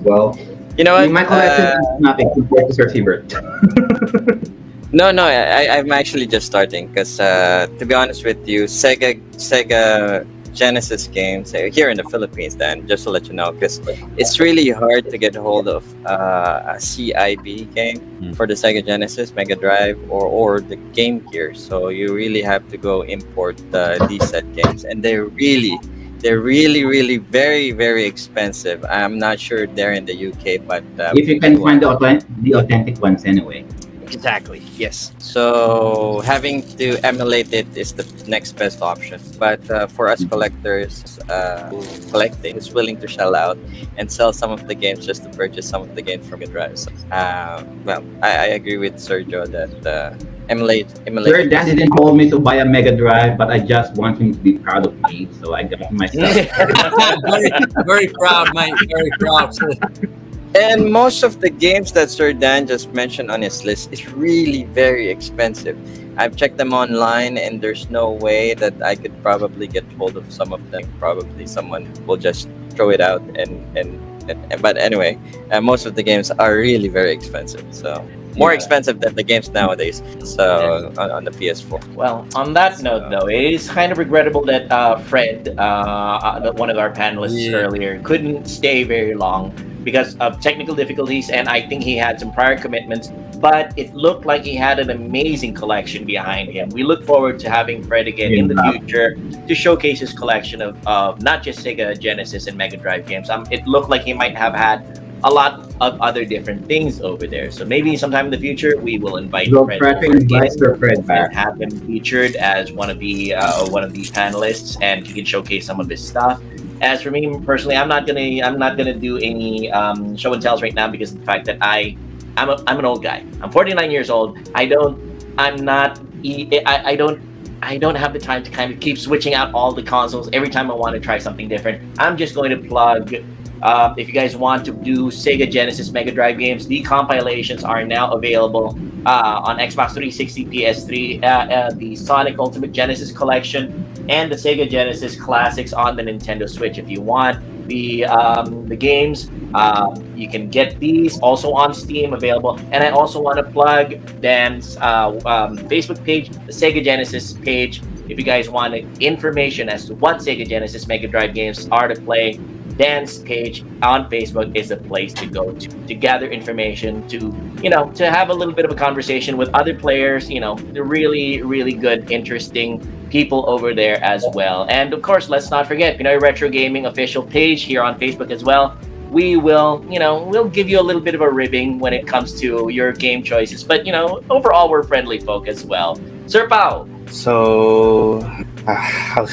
well. 0.03 0.39
You 0.79 0.85
know 0.85 0.95
I 0.97 1.03
what? 1.07 1.13
my 1.13 1.25
collection 1.25 1.65
Uh, 1.67 1.81
is 1.81 2.01
nothing 2.01 2.31
compared 2.35 2.69
to 2.69 2.73
Sir 2.75 2.89
Hebert. 2.93 3.33
No, 4.93 5.11
no, 5.11 5.25
I, 5.25 5.67
I- 5.67 5.79
I'm 5.79 5.91
actually 5.93 6.27
just 6.27 6.47
starting 6.47 6.87
because, 6.87 7.19
uh, 7.21 7.67
to 7.79 7.85
be 7.85 7.93
honest 7.93 8.25
with 8.25 8.49
you, 8.49 8.65
Sega 8.65 9.21
Sega 9.35 10.25
Genesis 10.57 11.07
games 11.07 11.55
uh, 11.55 11.69
here 11.73 11.91
in 11.93 11.97
the 12.01 12.05
Philippines, 12.09 12.57
then 12.57 12.89
just 12.89 13.05
to 13.05 13.11
let 13.11 13.29
you 13.29 13.35
know, 13.35 13.53
because 13.53 13.79
it's 14.17 14.41
really 14.41 14.71
hard 14.71 15.05
to 15.13 15.17
get 15.19 15.35
hold 15.37 15.69
of 15.69 15.85
uh, 16.09 16.75
a 16.75 16.81
CIB 16.81 17.73
game 17.75 18.01
Hmm. 18.17 18.33
for 18.33 18.47
the 18.49 18.55
Sega 18.57 18.81
Genesis, 18.81 19.29
Mega 19.37 19.55
Drive, 19.55 20.01
or 20.09 20.25
or 20.25 20.51
the 20.61 20.77
Game 20.97 21.21
Gear. 21.31 21.53
So 21.53 21.89
you 21.93 22.15
really 22.17 22.41
have 22.41 22.65
to 22.73 22.77
go 22.81 23.03
import 23.05 23.61
uh, 23.77 24.01
these 24.09 24.25
set 24.33 24.49
games, 24.57 24.85
and 24.89 25.05
they're 25.05 25.29
really. 25.29 25.77
They're 26.25 26.41
really, 26.41 26.83
really 26.83 27.19
very, 27.21 27.77
very 27.77 28.05
expensive. 28.09 28.81
I'm 28.89 29.19
not 29.21 29.37
sure 29.39 29.69
they're 29.69 29.93
in 29.93 30.09
the 30.09 30.17
UK, 30.33 30.65
but 30.67 30.83
uh, 30.99 31.13
If 31.15 31.29
you 31.29 31.39
can 31.39 31.61
find 31.61 31.77
the 31.79 31.93
authentic, 31.93 32.27
the 32.41 32.53
authentic 32.57 32.97
ones 33.05 33.29
anyway. 33.29 33.69
Exactly. 34.13 34.61
Yes. 34.77 35.13
So 35.19 36.21
having 36.25 36.63
to 36.77 36.99
emulate 37.05 37.53
it 37.53 37.67
is 37.77 37.93
the 37.93 38.07
next 38.27 38.53
best 38.53 38.83
option. 38.83 39.21
But 39.39 39.69
uh, 39.71 39.87
for 39.87 40.09
us 40.09 40.25
collectors, 40.25 41.19
uh, 41.29 41.69
who 41.71 42.11
collecting 42.11 42.57
is 42.57 42.73
willing 42.73 42.99
to 43.01 43.09
shell 43.09 43.35
out 43.35 43.59
and 43.97 44.11
sell 44.11 44.33
some 44.33 44.51
of 44.51 44.67
the 44.69 44.75
games 44.75 45.07
just 45.07 45.23
to 45.25 45.29
purchase 45.31 45.69
some 45.69 45.83
of 45.83 45.95
the 45.95 46.03
games 46.03 46.29
from 46.29 46.41
your 46.41 46.51
drive. 46.51 46.79
So, 46.79 46.91
uh, 47.11 47.65
well, 47.85 48.05
I, 48.23 48.31
I 48.31 48.47
agree 48.59 48.79
with 48.79 48.99
Sir 48.99 49.23
Joe 49.23 49.47
that 49.47 49.87
uh, 49.87 50.15
emulate, 50.49 50.89
emulate. 51.07 51.35
Sir 51.35 51.49
Dan 51.49 51.67
didn't 51.67 51.97
told 51.97 52.17
me 52.17 52.31
to 52.31 52.39
buy 52.39 52.57
a 52.57 52.65
Mega 52.65 52.95
Drive, 52.97 53.37
but 53.37 53.51
I 53.51 53.59
just 53.59 53.95
want 53.95 54.21
him 54.21 54.33
to 54.33 54.39
be 54.39 54.59
proud 54.59 54.87
of 54.87 54.95
me, 55.09 55.29
so 55.43 55.55
I 55.55 55.65
got 55.65 55.93
myself. 55.93 56.33
very, 57.27 57.51
very 57.85 58.09
proud, 58.09 58.55
mate. 58.55 58.75
Very 58.89 59.11
proud. 59.19 59.55
And 60.57 60.91
most 60.91 61.23
of 61.23 61.41
the 61.41 61.51
games 61.51 61.93
that 61.93 62.09
Sir 62.09 62.33
Dan 62.33 62.67
just 62.67 62.93
mentioned 62.95 63.31
on 63.31 63.43
his 63.43 63.63
list 63.65 63.93
is 63.93 64.09
really 64.09 64.65
very 64.65 65.11
expensive. 65.11 65.77
I've 66.17 66.35
checked 66.35 66.57
them 66.57 66.73
online, 66.73 67.37
and 67.37 67.61
there's 67.61 67.91
no 67.91 68.11
way 68.11 68.55
that 68.55 68.73
I 68.83 68.97
could 68.97 69.13
probably 69.23 69.67
get 69.67 69.85
hold 69.99 70.17
of 70.17 70.33
some 70.33 70.55
of 70.55 70.71
them. 70.71 70.83
Probably 70.99 71.47
someone 71.47 71.93
will 72.07 72.17
just 72.17 72.49
throw 72.71 72.89
it 72.89 73.03
out, 73.03 73.21
and 73.37 73.53
and, 73.77 74.01
and 74.31 74.63
but 74.63 74.79
anyway, 74.79 75.19
uh, 75.53 75.61
most 75.61 75.85
of 75.85 75.95
the 75.95 76.03
games 76.03 76.31
are 76.31 76.57
really 76.57 76.89
very 76.89 77.13
expensive. 77.13 77.67
So 77.71 78.01
more 78.35 78.53
Yeah. 78.53 78.57
expensive 78.57 79.01
than 79.01 79.15
the 79.15 79.23
games 79.23 79.51
nowadays. 79.51 80.03
So 80.25 80.91
on, 80.97 81.11
on 81.11 81.25
the 81.25 81.33
PS4. 81.33 81.85
Well, 81.95 82.27
on 82.35 82.55
that 82.55 82.81
note, 82.83 83.11
though, 83.11 83.29
it 83.29 83.45
is 83.45 83.69
kind 83.69 83.93
of 83.93 83.99
regrettable 83.99 84.45
that 84.47 84.73
uh, 84.73 84.97
Fred, 85.01 85.55
uh, 85.59 85.61
uh, 85.61 86.53
one 86.53 86.71
of 86.71 86.79
our 86.79 86.91
panelists 86.93 87.37
Yeah. 87.45 87.57
earlier, 87.59 88.01
couldn't 88.01 88.47
stay 88.49 88.85
very 88.85 89.15
long 89.15 89.53
because 89.87 90.17
of 90.17 90.41
technical 90.41 90.75
difficulties, 90.75 91.31
and 91.31 91.49
I 91.49 91.61
think 91.69 91.85
he 91.85 91.97
had 91.97 92.19
some 92.19 92.33
prior 92.33 92.59
commitments. 92.59 93.13
But 93.39 93.73
it 93.79 93.95
looked 93.95 94.27
like 94.27 94.43
he 94.43 94.57
had 94.57 94.81
an 94.81 94.91
amazing 94.91 95.55
collection 95.55 96.05
behind 96.05 96.51
him. 96.51 96.71
We 96.71 96.83
look 96.83 97.05
forward 97.05 97.39
to 97.41 97.49
having 97.49 97.85
Fred 97.85 98.09
again 98.09 98.33
in 98.33 98.49
the 98.49 98.61
future 98.73 99.15
to 99.47 99.55
showcase 99.55 100.01
his 100.01 100.13
collection 100.13 100.61
of, 100.61 100.85
of 100.89 101.23
not 101.23 101.45
just 101.45 101.61
Sega 101.61 101.97
Genesis 102.01 102.49
and 102.49 102.59
Mega 102.59 102.77
Drive 102.77 103.07
games. 103.07 103.31
Um, 103.31 103.47
it 103.53 103.65
looked 103.69 103.89
like 103.89 104.03
he 104.03 104.13
might 104.13 104.37
have 104.37 104.55
had 104.55 105.01
a 105.23 105.31
lot 105.31 105.73
of 105.81 106.01
other 106.01 106.25
different 106.25 106.67
things 106.67 107.01
over 107.01 107.27
there. 107.27 107.51
So 107.53 107.65
maybe 107.65 107.97
sometime 107.97 108.27
in 108.27 108.31
the 108.33 108.39
future 108.39 108.77
we 108.77 108.99
will 108.99 109.17
invite 109.19 109.49
So 109.51 109.65
Fred 109.65 109.79
Fred 109.79 109.97
over 109.97 110.07
can 110.07 110.17
again 110.17 110.43
invite 110.43 110.53
Sir 110.53 110.77
Fred 110.77 110.99
and 110.99 111.07
back. 111.07 111.33
have 111.33 111.61
him 111.61 111.71
featured 111.87 112.35
as 112.37 112.73
one 112.73 112.91
of 112.91 112.99
the 112.99 113.35
uh, 113.35 113.69
one 113.71 113.85
of 113.85 113.93
the 113.93 114.03
panelists, 114.03 114.77
and 114.83 115.07
he 115.07 115.13
can 115.15 115.25
showcase 115.25 115.65
some 115.65 115.79
of 115.79 115.89
his 115.89 116.07
stuff. 116.07 116.43
As 116.81 117.03
for 117.03 117.11
me 117.11 117.39
personally, 117.41 117.77
I'm 117.77 117.89
not 117.89 118.07
gonna 118.07 118.43
I'm 118.43 118.59
not 118.59 118.77
gonna 118.77 118.95
do 118.95 119.19
any 119.19 119.71
um, 119.73 120.17
show 120.17 120.33
and 120.33 120.43
tells 120.43 120.63
right 120.63 120.75
now 120.75 120.89
because 120.89 121.13
of 121.13 121.21
the 121.21 121.25
fact 121.25 121.47
that 121.47 121.59
I 121.61 121.97
I'm 122.37 122.51
a, 122.51 122.63
I'm 122.67 122.79
an 122.79 122.85
old 122.85 123.03
guy. 123.03 123.25
I'm 123.41 123.51
49 123.51 123.91
years 123.91 124.11
old. 124.11 124.39
I 124.55 124.67
don't 124.67 125.01
I'm 125.39 125.57
not 125.65 126.01
I, 126.25 126.83
I 126.85 126.97
don't 126.97 127.21
I 127.63 127.79
don't 127.79 127.95
have 127.95 128.13
the 128.13 128.19
time 128.19 128.43
to 128.43 128.51
kind 128.51 128.73
of 128.73 128.81
keep 128.81 128.99
switching 128.99 129.35
out 129.35 129.53
all 129.55 129.73
the 129.73 129.83
consoles 129.83 130.29
every 130.33 130.51
time 130.51 130.71
I 130.71 130.75
want 130.75 130.95
to 130.95 131.01
try 131.01 131.19
something 131.19 131.49
different. 131.49 131.83
I'm 131.99 132.17
just 132.17 132.35
going 132.35 132.51
to 132.51 132.69
plug. 132.69 133.15
Uh, 133.63 133.95
if 133.97 134.07
you 134.09 134.15
guys 134.15 134.37
want 134.37 134.65
to 134.65 134.73
do 134.73 135.11
Sega 135.11 135.51
Genesis 135.51 135.91
Mega 135.91 136.13
Drive 136.13 136.39
games, 136.39 136.67
the 136.67 136.83
compilations 136.83 137.65
are 137.65 137.85
now 137.85 138.13
available 138.13 138.79
uh, 139.07 139.41
on 139.45 139.59
Xbox 139.59 139.93
360, 139.93 140.47
PS3, 140.47 141.23
uh, 141.23 141.27
uh, 141.27 141.71
the 141.75 141.97
Sonic 141.97 142.39
Ultimate 142.39 142.73
Genesis 142.73 143.13
Collection, 143.13 143.87
and 144.09 144.31
the 144.31 144.37
Sega 144.37 144.69
Genesis 144.69 145.19
Classics 145.19 145.73
on 145.73 145.97
the 145.97 146.03
Nintendo 146.03 146.49
Switch. 146.49 146.79
If 146.79 146.89
you 146.89 147.01
want 147.01 147.43
the 147.69 148.05
um, 148.05 148.69
the 148.69 148.77
games, 148.77 149.31
uh, 149.55 149.99
you 150.15 150.29
can 150.29 150.49
get 150.49 150.79
these 150.79 151.19
also 151.21 151.53
on 151.53 151.75
Steam 151.75 152.13
available. 152.13 152.59
And 152.73 152.85
I 152.85 152.91
also 152.91 153.21
want 153.21 153.39
to 153.39 153.43
plug 153.43 154.21
Dan's 154.21 154.77
uh, 154.77 155.09
um, 155.25 155.59
Facebook 155.69 156.03
page, 156.05 156.31
the 156.31 156.53
Sega 156.53 156.85
Genesis 156.85 157.33
page. 157.33 157.83
If 158.09 158.19
you 158.19 158.25
guys 158.25 158.49
want 158.49 158.75
information 159.03 159.69
as 159.69 159.87
to 159.87 159.95
what 159.97 160.19
Sega 160.19 160.49
Genesis 160.49 160.87
Mega 160.87 161.09
Drive 161.09 161.35
games 161.35 161.69
are 161.71 161.89
to 161.89 162.01
play, 162.01 162.39
Dan's 162.77 163.19
page 163.19 163.65
on 163.83 164.11
Facebook 164.11 164.55
is 164.55 164.71
a 164.71 164.77
place 164.77 165.13
to 165.15 165.27
go 165.27 165.53
to 165.53 165.69
to 165.69 165.95
gather 165.95 166.29
information, 166.29 167.07
to 167.09 167.35
you 167.63 167.71
know, 167.71 167.91
to 167.93 168.11
have 168.11 168.29
a 168.29 168.35
little 168.35 168.55
bit 168.55 168.65
of 168.65 168.71
a 168.71 168.75
conversation 168.75 169.37
with 169.37 169.49
other 169.55 169.75
players. 169.75 170.31
You 170.31 170.41
know, 170.41 170.57
the 170.57 170.83
really, 170.83 171.43
really 171.43 171.73
good, 171.73 172.11
interesting 172.11 172.81
people 173.09 173.49
over 173.49 173.75
there 173.75 174.03
as 174.03 174.25
well. 174.35 174.67
And 174.69 174.93
of 174.93 175.01
course, 175.03 175.29
let's 175.29 175.51
not 175.51 175.67
forget 175.67 175.99
Pinoy 175.99 176.21
Retro 176.21 176.49
Gaming 176.49 176.87
official 176.87 177.23
page 177.23 177.63
here 177.63 177.83
on 177.83 177.99
Facebook 177.99 178.31
as 178.31 178.45
well. 178.45 178.77
We 179.11 179.37
will, 179.37 179.87
you 179.89 179.99
know, 179.99 180.25
we'll 180.25 180.49
give 180.49 180.69
you 180.69 180.81
a 180.81 180.83
little 180.83 181.01
bit 181.01 181.15
of 181.15 181.21
a 181.21 181.31
ribbing 181.31 181.79
when 181.79 181.93
it 181.93 182.07
comes 182.07 182.39
to 182.41 182.69
your 182.69 182.93
game 182.93 183.23
choices. 183.23 183.65
But 183.65 183.87
you 183.87 183.93
know, 183.93 184.23
overall, 184.29 184.69
we're 184.69 184.83
friendly 184.83 185.19
folk 185.21 185.49
as 185.49 185.65
well. 185.65 185.99
Sir 186.27 186.49
Pao, 186.49 186.89
So, 187.09 188.21
uh, 188.67 188.75
how, 188.75 189.27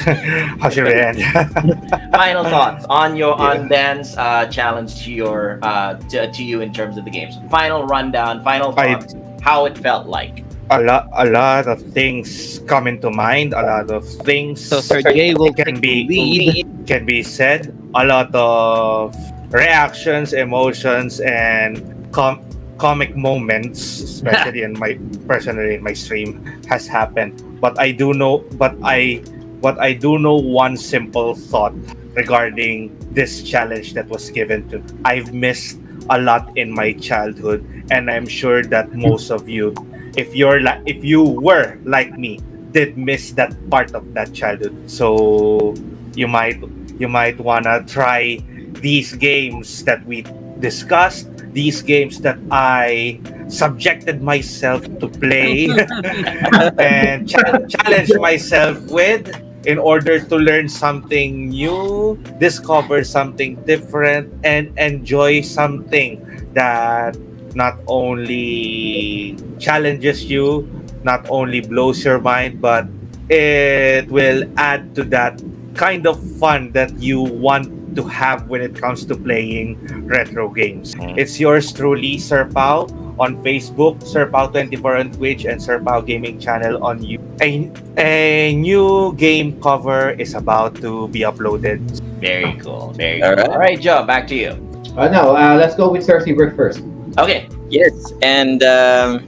how 0.60 0.68
should 0.70 0.84
we 0.84 0.94
end? 0.94 1.18
final 2.12 2.44
thoughts 2.44 2.84
on 2.88 3.16
your 3.16 3.36
Yeah. 3.38 3.44
on 3.50 3.68
Dan's 3.68 4.16
uh, 4.16 4.46
challenge 4.46 5.02
to 5.04 5.12
your 5.12 5.58
uh, 5.62 5.94
to, 6.10 6.30
to 6.30 6.42
you 6.44 6.60
in 6.60 6.72
terms 6.72 6.96
of 6.98 7.04
the 7.04 7.10
games. 7.10 7.36
Final 7.50 7.84
rundown, 7.86 8.42
final 8.44 8.72
I- 8.78 9.00
how 9.42 9.66
it 9.66 9.76
felt 9.78 10.06
like. 10.06 10.44
a 10.70 10.80
lot, 10.80 11.04
a 11.12 11.26
lot 11.28 11.66
of 11.68 11.76
things 11.92 12.58
come 12.66 12.86
into 12.88 13.10
mind. 13.10 13.52
A 13.52 13.60
lot 13.62 13.90
of 13.92 14.02
things 14.24 14.64
So 14.64 14.80
Sergey 14.80 15.34
will 15.34 15.52
can 15.52 15.78
be 15.80 16.08
lead. 16.08 16.86
can 16.86 17.04
be 17.04 17.22
said. 17.22 17.68
A 17.94 18.04
lot 18.04 18.32
of 18.34 19.12
reactions, 19.52 20.32
emotions, 20.32 21.20
and 21.20 21.78
com- 22.12 22.40
comic 22.78 23.14
moments, 23.14 24.00
especially 24.00 24.62
in 24.66 24.72
my 24.80 24.98
personally 25.28 25.74
in 25.76 25.82
my 25.84 25.92
stream, 25.92 26.40
has 26.68 26.88
happened. 26.88 27.36
But 27.64 27.80
I 27.80 27.96
do 27.96 28.12
know, 28.12 28.44
but 28.60 28.76
I, 28.84 29.24
but 29.64 29.80
I 29.80 29.96
do 29.96 30.18
know 30.20 30.36
one 30.36 30.76
simple 30.76 31.32
thought 31.32 31.72
regarding 32.12 32.92
this 33.16 33.40
challenge 33.40 33.94
that 33.96 34.04
was 34.12 34.28
given 34.28 34.68
to. 34.68 34.84
me. 34.84 34.84
I've 35.08 35.32
missed 35.32 35.80
a 36.10 36.20
lot 36.20 36.52
in 36.60 36.68
my 36.68 36.92
childhood, 36.92 37.64
and 37.90 38.10
I'm 38.10 38.28
sure 38.28 38.60
that 38.68 38.92
most 38.92 39.30
of 39.32 39.48
you, 39.48 39.72
if 40.12 40.36
you're 40.36 40.60
like, 40.60 40.84
if 40.84 41.00
you 41.00 41.24
were 41.24 41.80
like 41.88 42.12
me, 42.20 42.36
did 42.76 42.98
miss 43.00 43.32
that 43.40 43.56
part 43.70 43.96
of 43.96 44.12
that 44.12 44.34
childhood. 44.36 44.76
So 44.84 45.72
you 46.12 46.28
might 46.28 46.60
you 47.00 47.08
might 47.08 47.40
wanna 47.40 47.80
try 47.88 48.44
these 48.84 49.16
games 49.16 49.88
that 49.88 50.04
we 50.04 50.28
discussed, 50.60 51.32
these 51.54 51.80
games 51.80 52.20
that 52.20 52.36
I 52.50 53.20
subjected 53.48 54.20
myself 54.20 54.82
to 54.98 55.08
play 55.08 55.70
and 56.78 57.28
cha- 57.28 57.62
challenge 57.70 58.10
myself 58.18 58.76
with 58.90 59.30
in 59.64 59.78
order 59.78 60.20
to 60.20 60.36
learn 60.36 60.68
something 60.68 61.48
new, 61.48 62.18
discover 62.38 63.04
something 63.04 63.56
different, 63.64 64.28
and 64.44 64.76
enjoy 64.78 65.40
something 65.40 66.20
that 66.52 67.16
not 67.54 67.78
only 67.86 69.36
challenges 69.58 70.24
you, 70.26 70.68
not 71.02 71.24
only 71.30 71.60
blows 71.60 72.04
your 72.04 72.20
mind, 72.20 72.60
but 72.60 72.86
it 73.30 74.10
will 74.10 74.44
add 74.56 74.94
to 74.94 75.04
that 75.04 75.40
kind 75.74 76.06
of 76.06 76.18
fun 76.38 76.72
that 76.72 76.92
you 77.00 77.20
want 77.22 77.70
to 77.94 78.02
have 78.04 78.48
when 78.48 78.60
it 78.60 78.74
comes 78.74 79.04
to 79.06 79.16
playing 79.16 79.78
retro 80.06 80.48
games. 80.48 80.94
It's 81.16 81.38
yours 81.38 81.72
truly, 81.72 82.18
Sir 82.18 82.44
Pao, 82.46 82.86
on 83.18 83.42
Facebook, 83.42 84.02
Sir 84.02 84.26
Pao24 84.28 85.00
on 85.00 85.12
Twitch, 85.12 85.44
and 85.44 85.62
Sir 85.62 85.78
Pao 85.78 86.00
Gaming 86.00 86.38
Channel 86.38 86.82
on 86.82 87.00
YouTube. 87.00 87.22
A, 87.40 87.70
a 88.00 88.54
new 88.54 89.14
game 89.14 89.60
cover 89.60 90.10
is 90.10 90.34
about 90.34 90.74
to 90.76 91.08
be 91.08 91.20
uploaded. 91.20 91.80
Very 92.20 92.54
cool. 92.60 92.92
Very 92.92 93.22
All 93.22 93.34
cool. 93.34 93.44
right. 93.44 93.50
All 93.50 93.58
right, 93.58 93.80
Joe, 93.80 94.04
back 94.04 94.26
to 94.28 94.34
you. 94.34 94.50
Uh, 94.96 95.08
no, 95.08 95.34
uh, 95.36 95.56
let's 95.56 95.74
go 95.74 95.90
with 95.90 96.04
Sir 96.04 96.20
Seabird 96.20 96.56
first. 96.56 96.82
Okay. 97.18 97.48
Yes, 97.68 98.12
and 98.22 98.62
um, 98.62 99.26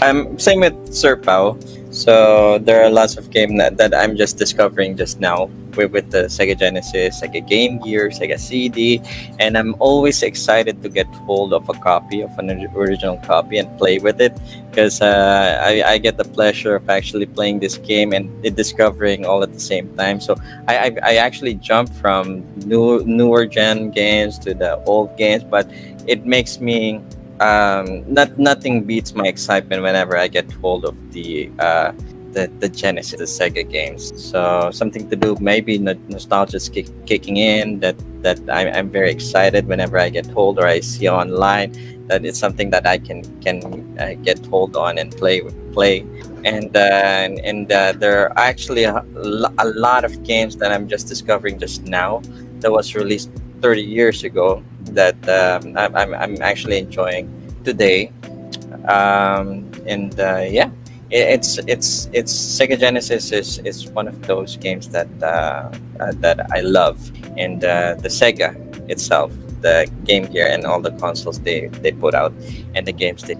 I'm 0.00 0.38
same 0.38 0.60
with 0.60 0.92
Sir 0.92 1.16
Pao. 1.16 1.58
So 1.90 2.58
there 2.58 2.82
are 2.82 2.90
lots 2.90 3.16
of 3.16 3.30
games 3.30 3.58
that, 3.58 3.76
that 3.76 3.94
I'm 3.94 4.16
just 4.16 4.38
discovering 4.38 4.96
just 4.96 5.20
now. 5.20 5.50
With, 5.76 5.92
with 5.92 6.10
the 6.10 6.24
Sega 6.24 6.58
Genesis, 6.58 7.20
Sega 7.20 7.46
Game 7.46 7.78
Gear, 7.78 8.08
Sega 8.10 8.38
CD, 8.38 9.00
and 9.38 9.56
I'm 9.56 9.74
always 9.78 10.22
excited 10.22 10.82
to 10.82 10.88
get 10.88 11.06
hold 11.26 11.52
of 11.52 11.68
a 11.68 11.74
copy 11.74 12.20
of 12.20 12.30
an 12.38 12.50
original 12.74 13.18
copy 13.18 13.58
and 13.58 13.68
play 13.78 13.98
with 13.98 14.20
it 14.20 14.36
because 14.70 15.00
uh, 15.00 15.60
I, 15.62 15.82
I 15.86 15.98
get 15.98 16.16
the 16.16 16.24
pleasure 16.24 16.76
of 16.76 16.88
actually 16.88 17.26
playing 17.26 17.60
this 17.60 17.76
game 17.78 18.12
and 18.12 18.28
discovering 18.56 19.26
all 19.26 19.42
at 19.42 19.52
the 19.52 19.60
same 19.60 19.94
time. 19.96 20.20
So 20.20 20.36
I, 20.68 20.76
I, 20.76 20.96
I 21.02 21.14
actually 21.16 21.54
jump 21.54 21.92
from 21.94 22.42
new 22.64 23.04
newer 23.04 23.46
gen 23.46 23.90
games 23.90 24.38
to 24.40 24.54
the 24.54 24.82
old 24.84 25.16
games, 25.16 25.44
but 25.44 25.70
it 26.06 26.26
makes 26.26 26.60
me 26.60 27.02
um, 27.40 28.04
not 28.12 28.38
nothing 28.38 28.84
beats 28.84 29.14
my 29.14 29.26
excitement 29.26 29.82
whenever 29.82 30.16
I 30.16 30.28
get 30.28 30.50
hold 30.52 30.84
of 30.84 30.96
the 31.12 31.50
uh, 31.58 31.92
the, 32.32 32.50
the 32.58 32.68
Genesis, 32.68 33.18
the 33.18 33.24
Sega 33.24 33.68
games. 33.68 34.12
So 34.22 34.70
something 34.72 35.08
to 35.08 35.16
do, 35.16 35.36
maybe 35.40 35.78
nostalgia 35.78 36.56
is 36.56 36.68
kick, 36.68 36.88
kicking 37.06 37.36
in. 37.36 37.80
That 37.80 37.96
that 38.22 38.38
I'm, 38.50 38.68
I'm 38.74 38.90
very 38.90 39.10
excited 39.10 39.66
whenever 39.66 39.98
I 39.98 40.08
get 40.08 40.26
hold 40.26 40.58
or 40.58 40.66
I 40.66 40.80
see 40.80 41.08
online 41.08 41.72
that 42.08 42.24
it's 42.24 42.38
something 42.38 42.70
that 42.70 42.86
I 42.86 42.98
can 42.98 43.22
can 43.40 43.58
uh, 43.98 44.14
get 44.22 44.44
hold 44.46 44.76
on 44.76 44.98
and 44.98 45.10
play 45.16 45.40
play. 45.72 46.06
And 46.44 46.76
uh, 46.76 47.28
and 47.44 47.70
uh, 47.70 47.92
there 47.92 48.18
are 48.24 48.38
actually 48.38 48.84
a, 48.84 49.04
a 49.58 49.66
lot 49.66 50.04
of 50.04 50.22
games 50.22 50.56
that 50.56 50.72
I'm 50.72 50.88
just 50.88 51.08
discovering 51.08 51.58
just 51.58 51.84
now 51.84 52.22
that 52.60 52.70
was 52.70 52.94
released 52.94 53.30
30 53.60 53.82
years 53.82 54.24
ago 54.24 54.62
that 54.90 55.16
um, 55.28 55.76
I'm, 55.76 55.94
I'm, 55.94 56.14
I'm 56.14 56.42
actually 56.42 56.78
enjoying 56.78 57.30
today. 57.64 58.12
Um, 58.88 59.70
and 59.86 60.18
uh, 60.18 60.46
yeah, 60.48 60.70
it's 61.12 61.58
it's 61.66 62.08
it's 62.12 62.32
Sega 62.32 62.78
Genesis 62.78 63.32
is, 63.32 63.58
is 63.58 63.88
one 63.88 64.08
of 64.08 64.22
those 64.26 64.56
games 64.56 64.88
that 64.88 65.08
uh, 65.22 65.70
uh, 66.00 66.12
that 66.20 66.50
I 66.52 66.60
love, 66.60 66.98
and 67.36 67.62
uh, 67.62 67.94
the 68.00 68.08
Sega 68.08 68.56
itself, 68.90 69.30
the 69.60 69.90
Game 70.04 70.24
Gear, 70.24 70.48
and 70.48 70.64
all 70.64 70.80
the 70.80 70.92
consoles 70.92 71.38
they 71.40 71.68
they 71.68 71.92
put 71.92 72.14
out, 72.14 72.32
and 72.74 72.86
the 72.86 72.92
games 72.92 73.22
they, 73.22 73.36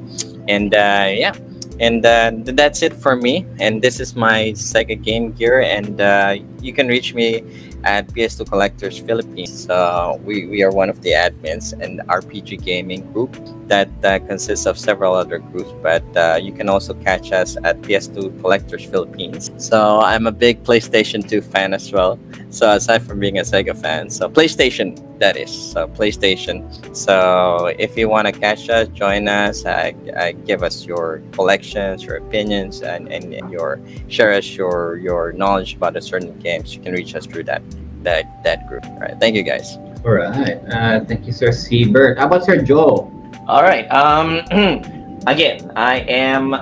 and 0.49 0.75
uh, 0.75 1.09
yeah. 1.11 1.35
And 1.81 2.05
uh, 2.07 2.31
that's 2.45 2.83
it 2.83 2.93
for 2.93 3.17
me. 3.17 3.45
And 3.59 3.83
this 3.83 3.99
is 3.99 4.15
my 4.15 4.53
Sega 4.55 5.03
Game 5.03 5.33
Gear. 5.33 5.63
And 5.63 6.01
uh, 6.01 6.37
you 6.63 6.73
can 6.73 6.89
reach 6.89 7.15
me 7.15 7.43
at 7.85 8.07
PS2 8.09 8.49
Collectors 8.49 8.99
Philippines. 8.99 9.69
Uh, 9.69 10.17
we, 10.25 10.47
we 10.47 10.63
are 10.63 10.71
one 10.71 10.89
of 10.89 11.03
the 11.03 11.11
admins 11.11 11.73
and 11.73 12.01
RPG 12.09 12.63
gaming 12.65 13.11
group 13.13 13.37
that 13.67 13.89
uh, 14.05 14.19
consists 14.21 14.67
of 14.67 14.79
several 14.79 15.15
other 15.15 15.39
groups, 15.39 15.71
but 15.83 16.05
uh, 16.17 16.39
you 16.41 16.53
can 16.53 16.69
also 16.69 16.95
catch 16.95 17.33
us 17.33 17.57
at 17.65 17.81
PS2 17.83 18.41
Collectors 18.41 18.85
Philippines. 18.85 19.51
So 19.57 20.01
I'm 20.01 20.27
a 20.27 20.33
big 20.33 20.63
PlayStation 20.63 21.29
2 21.29 21.43
fan 21.43 21.75
as 21.75 21.93
well. 21.93 22.19
So 22.51 22.71
aside 22.71 23.03
from 23.03 23.19
being 23.19 23.39
a 23.39 23.43
Sega 23.43 23.77
fan, 23.77 24.11
so 24.11 24.29
PlayStation 24.29 24.97
that 25.23 25.37
is, 25.37 25.51
so 25.73 25.87
PlayStation. 25.87 26.59
So 26.95 27.73
if 27.79 27.97
you 27.97 28.09
want 28.09 28.27
to 28.27 28.33
catch 28.33 28.69
us, 28.69 28.89
join 28.89 29.29
us. 29.29 29.65
I, 29.65 29.95
uh, 30.17 30.33
give 30.45 30.65
us 30.65 30.85
your 30.85 31.23
collections, 31.31 32.03
your 32.03 32.17
opinions, 32.17 32.83
and, 32.83 33.07
and, 33.09 33.33
your 33.53 33.81
share 34.09 34.33
us 34.33 34.57
your 34.57 34.97
your 34.97 35.33
knowledge 35.33 35.75
about 35.77 35.97
a 35.97 36.03
certain 36.03 36.31
games. 36.53 36.75
You 36.75 36.83
can 36.83 36.93
reach 36.93 37.15
us 37.15 37.27
through 37.27 37.45
that 37.45 37.63
that 38.03 38.43
that 38.45 38.69
group. 38.69 38.85
All 38.85 38.99
right, 38.99 39.19
thank 39.19 39.35
you 39.37 39.43
guys. 39.43 39.77
All 40.05 40.13
right. 40.13 40.61
Uh, 40.69 41.05
thank 41.05 41.27
you, 41.27 41.33
Sir 41.33 41.53
Seabird. 41.53 42.19
How 42.19 42.27
about 42.27 42.45
Sir 42.45 42.61
Joe? 42.61 43.11
All 43.47 43.63
right. 43.63 43.87
Um, 43.87 44.43
again, 45.27 45.73
I 45.77 46.01
am 46.01 46.55
uh, 46.55 46.59